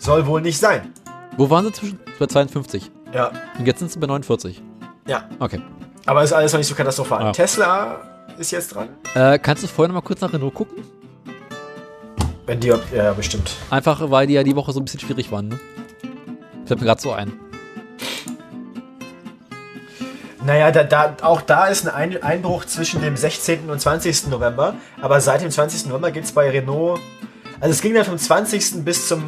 soll 0.01 0.25
wohl 0.25 0.41
nicht 0.41 0.57
sein. 0.57 0.91
Wo 1.38 1.49
waren 1.49 1.65
sie 1.65 1.71
zwischen? 1.71 1.99
Bei 2.19 2.27
52. 2.27 2.91
Ja, 3.13 3.31
Und 3.57 3.65
jetzt 3.67 3.80
sind 3.80 3.91
sie 3.91 3.99
bei 3.99 4.07
49. 4.07 4.61
ja. 5.07 5.23
Okay. 5.39 5.61
Aber 6.07 6.23
ist 6.23 6.33
alles 6.33 6.51
noch 6.51 6.57
nicht 6.57 6.67
so 6.67 6.73
katastrophal. 6.73 7.21
Ja. 7.25 7.31
Tesla 7.31 7.99
ist 8.39 8.49
jetzt 8.51 8.73
dran. 8.73 8.89
Äh, 9.13 9.38
kannst 9.38 9.61
du 9.63 9.67
vorher 9.67 9.89
noch 9.89 10.01
mal 10.01 10.05
kurz 10.05 10.19
nach 10.21 10.33
Renault 10.33 10.53
gucken? 10.55 10.83
Wenn 12.47 12.59
die, 12.59 12.73
ja, 12.95 13.13
bestimmt. 13.13 13.51
Einfach, 13.69 14.09
weil 14.09 14.25
die 14.25 14.33
ja 14.33 14.41
die 14.43 14.55
Woche 14.55 14.71
so 14.71 14.80
ein 14.80 14.85
bisschen 14.85 14.99
schwierig 14.99 15.31
waren, 15.31 15.49
ne? 15.49 15.59
Fällt 16.65 16.80
mir 16.80 16.88
gerade 16.88 16.99
so 17.01 17.11
ein. 17.11 17.31
Naja, 20.43 20.71
da, 20.71 20.83
da, 20.83 21.15
auch 21.21 21.41
da 21.41 21.67
ist 21.67 21.88
ein 21.88 21.93
Ein 22.13 22.23
Einbruch 22.23 22.65
zwischen 22.65 23.01
dem 23.01 23.15
16. 23.15 23.69
und 23.69 23.80
20. 23.80 24.27
November. 24.27 24.73
Aber 25.01 25.21
seit 25.21 25.41
dem 25.41 25.51
20. 25.51 25.85
November 25.85 26.09
geht 26.11 26.23
es 26.23 26.31
bei 26.31 26.49
Renault. 26.49 26.99
Also 27.59 27.73
es 27.73 27.81
ging 27.81 27.93
dann 27.93 28.05
vom 28.05 28.17
20. 28.17 28.83
bis 28.83 29.07
zum 29.07 29.23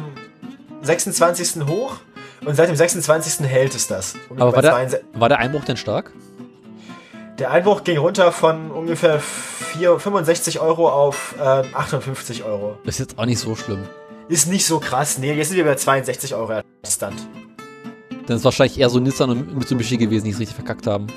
26. 0.84 1.66
hoch. 1.66 1.96
Und 2.44 2.54
seit 2.54 2.68
dem 2.68 2.76
26. 2.76 3.46
hält 3.46 3.74
es 3.74 3.86
das. 3.86 4.14
Und 4.28 4.40
Aber 4.40 4.52
war 4.54 4.62
der, 4.62 4.72
62 4.72 5.08
war 5.14 5.28
der 5.28 5.38
Einbruch 5.38 5.64
denn 5.64 5.76
stark? 5.76 6.12
der 7.38 7.50
Einbruch 7.50 7.84
ging 7.84 7.98
runter 7.98 8.32
von 8.32 8.70
ungefähr 8.70 9.20
4, 9.20 9.98
65 9.98 10.60
Euro 10.60 10.88
auf 10.88 11.34
äh, 11.38 11.42
58 11.42 12.44
Euro. 12.44 12.78
Ist 12.84 12.98
jetzt 12.98 13.18
auch 13.18 13.26
nicht 13.26 13.38
so 13.40 13.56
schlimm. 13.56 13.84
Ist 14.28 14.46
nicht 14.46 14.66
so 14.66 14.78
krass. 14.78 15.18
Nee, 15.18 15.32
jetzt 15.32 15.48
sind 15.48 15.56
wir 15.56 15.64
bei 15.64 15.74
62 15.74 16.34
Euro 16.34 16.60
Stand. 16.86 17.26
Dann 18.26 18.36
ist 18.36 18.44
wahrscheinlich 18.44 18.78
eher 18.78 18.88
so 18.88 19.00
Nissan 19.00 19.30
und 19.30 19.56
Mitsubishi 19.56 19.96
gewesen, 19.96 20.24
die 20.24 20.30
es 20.30 20.38
richtig 20.38 20.54
verkackt 20.54 20.86
haben. 20.86 21.08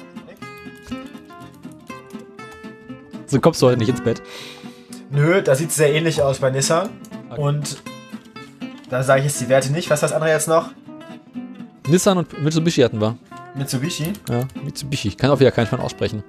So 3.28 3.40
kommst 3.40 3.62
du 3.62 3.68
heute 3.68 3.78
nicht 3.78 3.90
ins 3.90 4.02
Bett. 4.02 4.22
Nö, 5.10 5.42
da 5.42 5.56
sieht 5.56 5.70
es 5.70 5.76
sehr 5.76 5.94
ähnlich 5.94 6.22
aus 6.22 6.40
bei 6.40 6.50
Nissan. 6.50 6.90
Okay. 7.30 7.42
Und 7.42 7.78
da 8.90 9.03
sage 9.03 9.19
ich 9.22 9.27
jetzt 9.27 9.41
die 9.41 9.49
Werte 9.49 9.72
nicht. 9.72 9.90
Was 9.90 9.98
ist 9.98 10.09
das 10.09 10.14
andere 10.14 10.32
jetzt 10.32 10.48
noch? 10.48 10.69
Nissan 11.88 12.17
und 12.17 12.41
Mitsubishi 12.43 12.82
hatten 12.82 12.99
wir. 12.99 13.17
Mitsubishi. 13.56 14.14
Ja, 14.30 14.41
Mitsubishi. 14.64 15.07
Ich 15.09 15.17
kann 15.17 15.30
auch 15.32 15.40
wieder 15.40 15.51
keinen 15.51 15.67
von 15.67 15.80
aussprechen. 15.80 16.24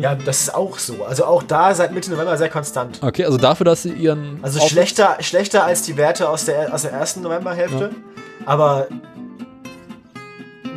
Ja, 0.00 0.14
das 0.14 0.40
ist 0.42 0.54
auch 0.54 0.78
so. 0.78 1.04
Also 1.04 1.24
auch 1.24 1.42
da 1.42 1.74
seit 1.74 1.92
Mitte 1.92 2.10
November 2.10 2.36
sehr 2.36 2.48
konstant. 2.48 3.00
Okay, 3.02 3.24
also 3.24 3.38
dafür, 3.38 3.64
dass 3.64 3.82
sie 3.82 3.92
ihren. 3.92 4.38
Also 4.42 4.60
Auf- 4.60 4.68
schlechter, 4.68 5.16
schlechter 5.20 5.64
als 5.64 5.82
die 5.82 5.96
Werte 5.96 6.28
aus 6.28 6.44
der, 6.44 6.72
aus 6.72 6.82
der 6.82 6.92
ersten 6.92 7.22
Novemberhälfte. 7.22 7.90
Aber 8.44 8.86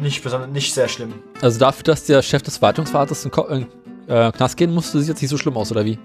nicht 0.01 0.23
besonders, 0.23 0.49
nicht 0.49 0.73
sehr 0.73 0.87
schlimm. 0.87 1.13
Also 1.41 1.59
dafür, 1.59 1.83
dass 1.83 2.05
der 2.05 2.21
Chef 2.21 2.41
des 2.41 2.61
Wartungsvaters 2.61 3.25
in 3.25 3.31
Ko 3.31 3.47
äh, 3.47 3.65
äh, 4.07 4.31
Knast 4.31 4.57
gehen 4.57 4.73
musste, 4.73 4.99
sieht 4.99 5.09
jetzt 5.09 5.21
nicht 5.21 5.31
so 5.31 5.37
schlimm 5.37 5.57
aus, 5.57 5.71
oder 5.71 5.85
wie? 5.85 5.99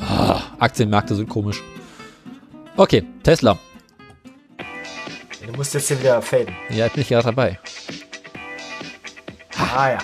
Ah, 0.00 0.40
Aktienmärkte 0.58 1.14
sind 1.14 1.28
komisch. 1.28 1.62
Okay, 2.76 3.04
Tesla. 3.22 3.58
Du 5.44 5.52
musst 5.56 5.74
jetzt 5.74 5.88
hier 5.88 5.98
wieder 5.98 6.20
faden. 6.22 6.54
Ja, 6.70 6.86
ich 6.86 6.92
bin 6.92 7.02
ich 7.02 7.10
ja 7.10 7.22
dabei. 7.22 7.58
Ah 9.56 9.90
ja. 9.90 9.98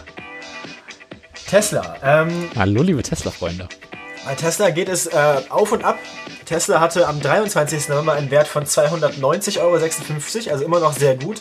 Tesla. 1.47 1.97
Ähm, 2.03 2.49
Hallo, 2.57 2.83
liebe 2.83 3.03
Tesla-Freunde. 3.03 3.69
Bei 4.25 4.35
Tesla 4.35 4.71
geht 4.71 4.89
es 4.89 5.07
äh, 5.07 5.43
auf 5.51 5.71
und 5.73 5.85
ab. 5.85 5.99
Tesla 6.47 6.81
hatte 6.81 7.07
am 7.07 7.21
23. 7.21 7.89
November 7.89 8.15
einen 8.15 8.31
Wert 8.31 8.49
von 8.49 8.65
290,56 8.65 9.61
Euro, 9.61 9.77
also 10.53 10.65
immer 10.65 10.81
noch 10.81 10.93
sehr 10.95 11.17
gut. 11.17 11.41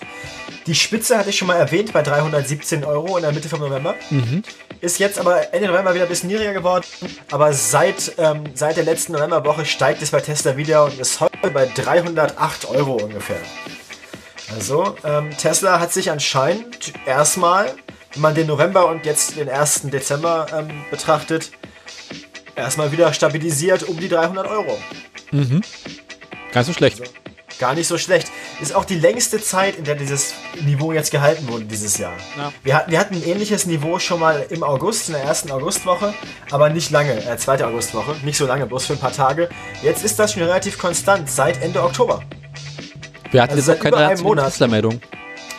Die 0.67 0.75
Spitze 0.75 1.17
hatte 1.17 1.29
ich 1.29 1.37
schon 1.37 1.47
mal 1.47 1.55
erwähnt 1.55 1.93
bei 1.93 2.01
317 2.01 2.83
Euro 2.83 3.17
in 3.17 3.23
der 3.23 3.31
Mitte 3.31 3.49
vom 3.49 3.59
November. 3.59 3.95
Ist 4.83 4.99
jetzt 4.99 5.17
aber 5.17 5.53
Ende 5.53 5.69
November 5.69 5.93
wieder 5.93 6.03
ein 6.03 6.09
bisschen 6.09 6.27
niedriger 6.27 6.51
geworden. 6.51 6.83
Aber 7.31 7.53
seit, 7.53 8.15
ähm, 8.17 8.43
seit 8.53 8.75
der 8.75 8.83
letzten 8.83 9.13
Novemberwoche 9.13 9.63
steigt 9.63 10.01
es 10.01 10.11
bei 10.11 10.19
Tesla 10.19 10.57
wieder 10.57 10.83
und 10.83 10.99
ist 10.99 11.21
heute 11.21 11.51
bei 11.51 11.67
308 11.67 12.65
Euro 12.65 12.95
ungefähr. 12.95 13.39
Also, 14.53 14.97
ähm, 15.05 15.29
Tesla 15.37 15.79
hat 15.79 15.93
sich 15.93 16.11
anscheinend 16.11 16.91
erstmal, 17.05 17.73
wenn 18.11 18.21
man 18.21 18.35
den 18.35 18.45
November 18.45 18.89
und 18.89 19.05
jetzt 19.05 19.37
den 19.37 19.47
1. 19.47 19.83
Dezember 19.83 20.47
ähm, 20.53 20.83
betrachtet, 20.91 21.51
erstmal 22.53 22.91
wieder 22.91 23.13
stabilisiert 23.13 23.83
um 23.83 23.97
die 23.97 24.09
300 24.09 24.45
Euro. 24.47 24.77
Mhm. 25.31 25.61
Ganz 26.51 26.67
so 26.67 26.73
schlecht. 26.73 27.01
Gar 27.59 27.75
nicht 27.75 27.87
so 27.87 27.97
schlecht. 27.97 28.29
Ist 28.61 28.73
auch 28.75 28.85
die 28.85 28.99
längste 28.99 29.41
Zeit, 29.41 29.75
in 29.77 29.83
der 29.83 29.95
dieses 29.95 30.33
Niveau 30.61 30.91
jetzt 30.91 31.11
gehalten 31.11 31.47
wurde 31.47 31.65
dieses 31.65 31.97
Jahr. 31.97 32.13
Ja. 32.37 32.51
Wir, 32.63 32.75
hatten, 32.75 32.91
wir 32.91 32.99
hatten 32.99 33.15
ein 33.15 33.23
ähnliches 33.23 33.65
Niveau 33.65 33.99
schon 33.99 34.19
mal 34.19 34.45
im 34.49 34.63
August, 34.63 35.09
in 35.09 35.15
der 35.15 35.23
ersten 35.23 35.51
Augustwoche, 35.51 36.13
aber 36.51 36.69
nicht 36.69 36.91
lange, 36.91 37.13
äh, 37.25 37.37
zweite 37.37 37.67
Augustwoche, 37.67 38.15
nicht 38.23 38.37
so 38.37 38.45
lange, 38.45 38.65
bloß 38.65 38.87
für 38.87 38.93
ein 38.93 38.99
paar 38.99 39.13
Tage. 39.13 39.49
Jetzt 39.81 40.03
ist 40.03 40.17
das 40.19 40.33
schon 40.33 40.43
relativ 40.43 40.77
konstant, 40.77 41.29
seit 41.29 41.61
Ende 41.61 41.81
Oktober. 41.83 42.23
Wir 43.31 43.41
hatten 43.41 43.53
Also 43.53 43.71
jetzt 43.71 43.79
auch 43.79 43.83
keine 43.83 43.95
über 43.95 43.97
einem 43.99 44.09
einzige 44.11 44.27
Monat. 44.29 44.45
Tesla-Meldung. 44.45 45.01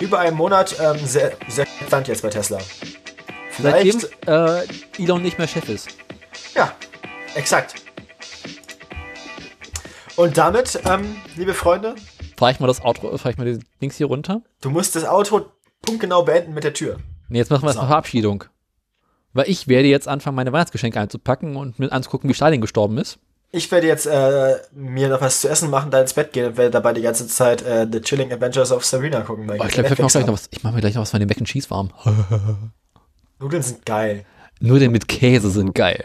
Über 0.00 0.18
einen 0.18 0.36
Monat 0.36 0.76
ähm, 0.80 0.98
sehr, 1.06 1.32
sehr 1.48 1.66
konstant 1.78 2.08
jetzt 2.08 2.22
bei 2.22 2.28
Tesla. 2.30 2.58
Vielleicht, 3.50 4.00
Seitdem 4.26 4.64
äh, 4.98 5.02
Elon 5.02 5.22
nicht 5.22 5.38
mehr 5.38 5.46
Chef 5.46 5.68
ist. 5.68 5.88
Ja, 6.54 6.74
exakt. 7.34 7.74
Und 10.16 10.38
damit, 10.38 10.80
ähm, 10.84 11.16
liebe 11.36 11.54
Freunde, 11.54 11.96
Fahr 12.36 12.50
ich 12.50 12.60
mal 12.60 12.66
das 12.66 12.80
Auto, 12.82 13.16
fahr 13.18 13.32
ich 13.32 13.38
mal 13.38 13.44
die 13.44 13.58
Dings 13.80 13.96
hier 13.96 14.06
runter? 14.06 14.42
du 14.60 14.70
musst 14.70 14.94
das 14.96 15.04
Auto 15.04 15.46
punktgenau 15.82 16.22
beenden 16.22 16.54
mit 16.54 16.64
der 16.64 16.72
Tür. 16.72 16.98
Nee, 17.28 17.38
jetzt 17.38 17.50
machen 17.50 17.62
wir 17.62 17.72
So. 17.72 17.78
erstmal 17.78 17.88
Verabschiedung. 17.88 18.44
Weil 19.32 19.48
ich 19.48 19.66
werde 19.66 19.88
jetzt 19.88 20.06
anfangen, 20.06 20.36
meine 20.36 20.52
Weihnachtsgeschenke 20.52 21.00
einzupacken 21.00 21.56
und 21.56 21.78
mir 21.78 21.90
anzugucken, 21.90 22.30
wie 22.30 22.34
Stalin 22.34 22.60
gestorben 22.60 22.98
ist. 22.98 23.18
Ich 23.50 23.70
werde 23.70 23.86
jetzt 23.86 24.06
äh, 24.06 24.56
mir 24.72 25.08
noch 25.08 25.20
was 25.20 25.40
zu 25.40 25.48
essen 25.48 25.70
machen, 25.70 25.90
da 25.90 26.00
ins 26.00 26.14
Bett 26.14 26.32
gehen 26.32 26.46
und 26.46 26.56
werde 26.56 26.70
dabei 26.70 26.92
die 26.92 27.02
ganze 27.02 27.26
Zeit 27.26 27.62
äh, 27.62 27.86
The 27.90 28.00
Chilling 28.00 28.32
Adventures 28.32 28.72
of 28.72 28.84
Sabrina 28.84 29.20
gucken. 29.20 29.48
Oh, 29.48 29.64
ich 29.64 29.72
glaube, 29.72 29.88
ich, 29.88 30.48
ich 30.50 30.62
mache 30.62 30.74
mir 30.74 30.80
gleich 30.80 30.94
noch 30.94 31.02
was 31.02 31.10
von 31.10 31.20
dem 31.20 31.28
Mac 31.28 31.38
and 31.38 31.46
Cheese 31.48 31.70
warm. 31.70 31.90
Nudeln 33.38 33.62
sind 33.62 33.84
geil. 33.86 34.24
Nur 34.60 34.78
den 34.78 34.92
mit 34.92 35.08
Käse 35.08 35.50
sind 35.50 35.74
geil. 35.74 36.04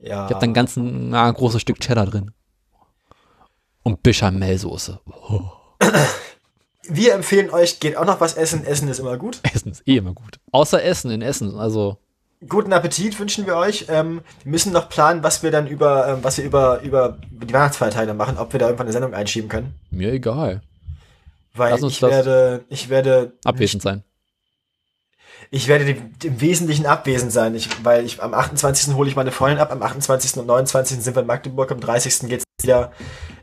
Ja. 0.00 0.26
Ich 0.26 0.34
habe 0.34 0.40
dann 0.40 0.54
ganz 0.54 0.76
ein 0.76 1.10
na, 1.10 1.30
großes 1.30 1.60
Stück 1.60 1.80
Cheddar 1.80 2.06
drin. 2.06 2.32
Und 3.82 4.02
Bechamelsoße. 4.02 5.00
Oh, 5.06 5.40
Wir 6.88 7.14
empfehlen 7.14 7.50
euch, 7.50 7.80
geht 7.80 7.96
auch 7.96 8.04
noch 8.04 8.20
was 8.20 8.34
essen. 8.34 8.64
Essen 8.64 8.88
ist 8.88 8.98
immer 8.98 9.16
gut. 9.16 9.40
Essen 9.54 9.72
ist 9.72 9.86
eh 9.86 9.96
immer 9.96 10.14
gut. 10.14 10.38
Außer 10.52 10.82
Essen 10.82 11.10
in 11.10 11.22
Essen. 11.22 11.56
Also, 11.58 11.98
Guten 12.48 12.72
Appetit 12.72 13.18
wünschen 13.18 13.46
wir 13.46 13.56
euch. 13.56 13.86
Ähm, 13.88 14.20
wir 14.44 14.50
müssen 14.52 14.72
noch 14.72 14.88
planen, 14.88 15.24
was 15.24 15.42
wir 15.42 15.50
dann 15.50 15.66
über, 15.66 16.06
ähm, 16.06 16.18
was 16.22 16.38
wir 16.38 16.44
über, 16.44 16.80
über 16.82 17.18
die 17.30 17.52
Weihnachtsfeiertage 17.52 18.14
machen, 18.14 18.38
ob 18.38 18.52
wir 18.52 18.60
da 18.60 18.66
irgendwann 18.66 18.86
eine 18.86 18.92
Sendung 18.92 19.12
einschieben 19.12 19.48
können. 19.48 19.74
mir 19.90 20.12
egal. 20.12 20.62
Weil 21.54 21.72
Lass 21.72 21.82
uns 21.82 21.94
ich 21.94 21.98
das 21.98 22.10
werde, 22.10 22.64
ich 22.68 22.88
werde, 22.88 23.32
Abwesend 23.42 23.82
sein. 23.82 24.04
ich 25.50 25.66
werde 25.66 25.90
im 25.90 26.40
Wesentlichen 26.40 26.86
abwesend 26.86 27.32
sein. 27.32 27.56
Ich, 27.56 27.68
weil 27.84 28.04
ich 28.06 28.22
am 28.22 28.32
28. 28.34 28.94
hole 28.94 29.08
ich 29.08 29.16
meine 29.16 29.32
Freundin 29.32 29.58
ab, 29.58 29.72
am 29.72 29.82
28. 29.82 30.36
und 30.36 30.46
29. 30.46 31.00
sind 31.02 31.16
wir 31.16 31.22
in 31.22 31.26
Magdeburg, 31.26 31.72
am 31.72 31.80
30. 31.80 32.28
geht's 32.28 32.44
wieder 32.62 32.92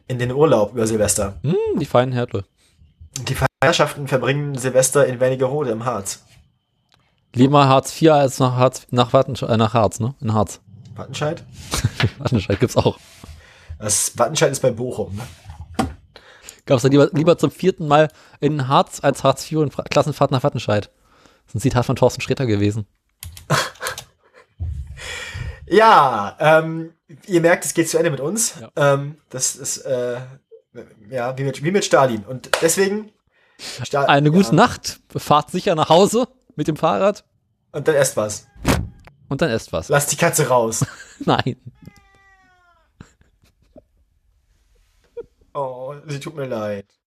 in 0.07 0.19
den 0.19 0.31
Urlaub 0.31 0.73
über 0.73 0.85
Silvester. 0.87 1.37
Hm, 1.43 1.55
die 1.79 1.85
feinen 1.85 2.13
Härte. 2.13 2.45
Die 3.27 3.35
Feierschaften 3.61 4.07
verbringen 4.07 4.57
Silvester 4.57 5.05
in 5.07 5.19
Wernigerode 5.19 5.71
im 5.71 5.85
Harz. 5.85 6.23
Lieber 7.33 7.67
Hartz 7.67 8.01
IV 8.01 8.11
als 8.11 8.39
nach 8.39 8.55
Harz, 8.55 8.87
nach 8.91 9.11
Wattenscheid, 9.13 9.49
äh, 9.49 9.57
nach 9.57 9.73
Harz, 9.73 9.99
ne? 9.99 10.15
In 10.21 10.33
Harz. 10.33 10.59
Wattenscheid? 10.95 11.43
Wattenscheid 12.17 12.59
gibt's 12.59 12.77
auch. 12.77 12.97
Das 13.79 14.17
Wattenscheid 14.17 14.51
ist 14.51 14.61
bei 14.61 14.71
Bochum. 14.71 15.15
Ne? 15.15 15.23
Gab's 16.65 16.83
da 16.83 16.87
lieber, 16.87 17.09
lieber 17.11 17.37
zum 17.37 17.51
vierten 17.51 17.87
Mal 17.87 18.09
in 18.39 18.67
Harz 18.67 18.99
als 19.03 19.23
Hartz 19.23 19.51
IV 19.51 19.59
und 19.59 19.73
Fra- 19.73 19.83
Klassenfahrt 19.83 20.31
nach 20.31 20.43
Wattenscheid. 20.43 20.85
Das 21.45 21.49
ist 21.51 21.55
ein 21.55 21.59
Zitat 21.61 21.85
von 21.85 21.95
Thorsten 21.95 22.21
Sträter 22.21 22.45
gewesen. 22.45 22.85
Ja, 25.67 26.35
ähm, 26.39 26.93
ihr 27.27 27.41
merkt, 27.41 27.65
es 27.65 27.73
geht 27.73 27.89
zu 27.89 27.97
Ende 27.97 28.11
mit 28.11 28.19
uns. 28.19 28.55
Ja. 28.59 28.93
Ähm, 28.93 29.17
das 29.29 29.55
ist, 29.55 29.77
äh, 29.79 30.19
ja, 31.09 31.37
wie 31.37 31.43
mit, 31.43 31.63
wie 31.63 31.71
mit 31.71 31.85
Stalin. 31.85 32.23
Und 32.23 32.49
deswegen. 32.61 33.11
Sta 33.83 34.03
Eine 34.03 34.31
gute 34.31 34.49
ja. 34.49 34.53
Nacht. 34.55 34.99
Fahrt 35.15 35.51
sicher 35.51 35.75
nach 35.75 35.89
Hause 35.89 36.27
mit 36.55 36.67
dem 36.67 36.75
Fahrrad 36.75 37.23
Und 37.71 37.87
dann 37.87 37.95
esst 37.95 38.17
was. 38.17 38.47
und 39.29 39.41
dann 39.41 39.49
esst 39.49 39.71
was. 39.71 39.87
Lasst 39.89 40.11
die 40.11 40.17
Katze 40.17 40.47
raus. 40.47 40.85
Nein. 41.19 41.55
Oh, 45.53 45.95
sie 46.07 46.19
tut 46.19 46.35
mir 46.35 46.47
leid. 46.47 46.85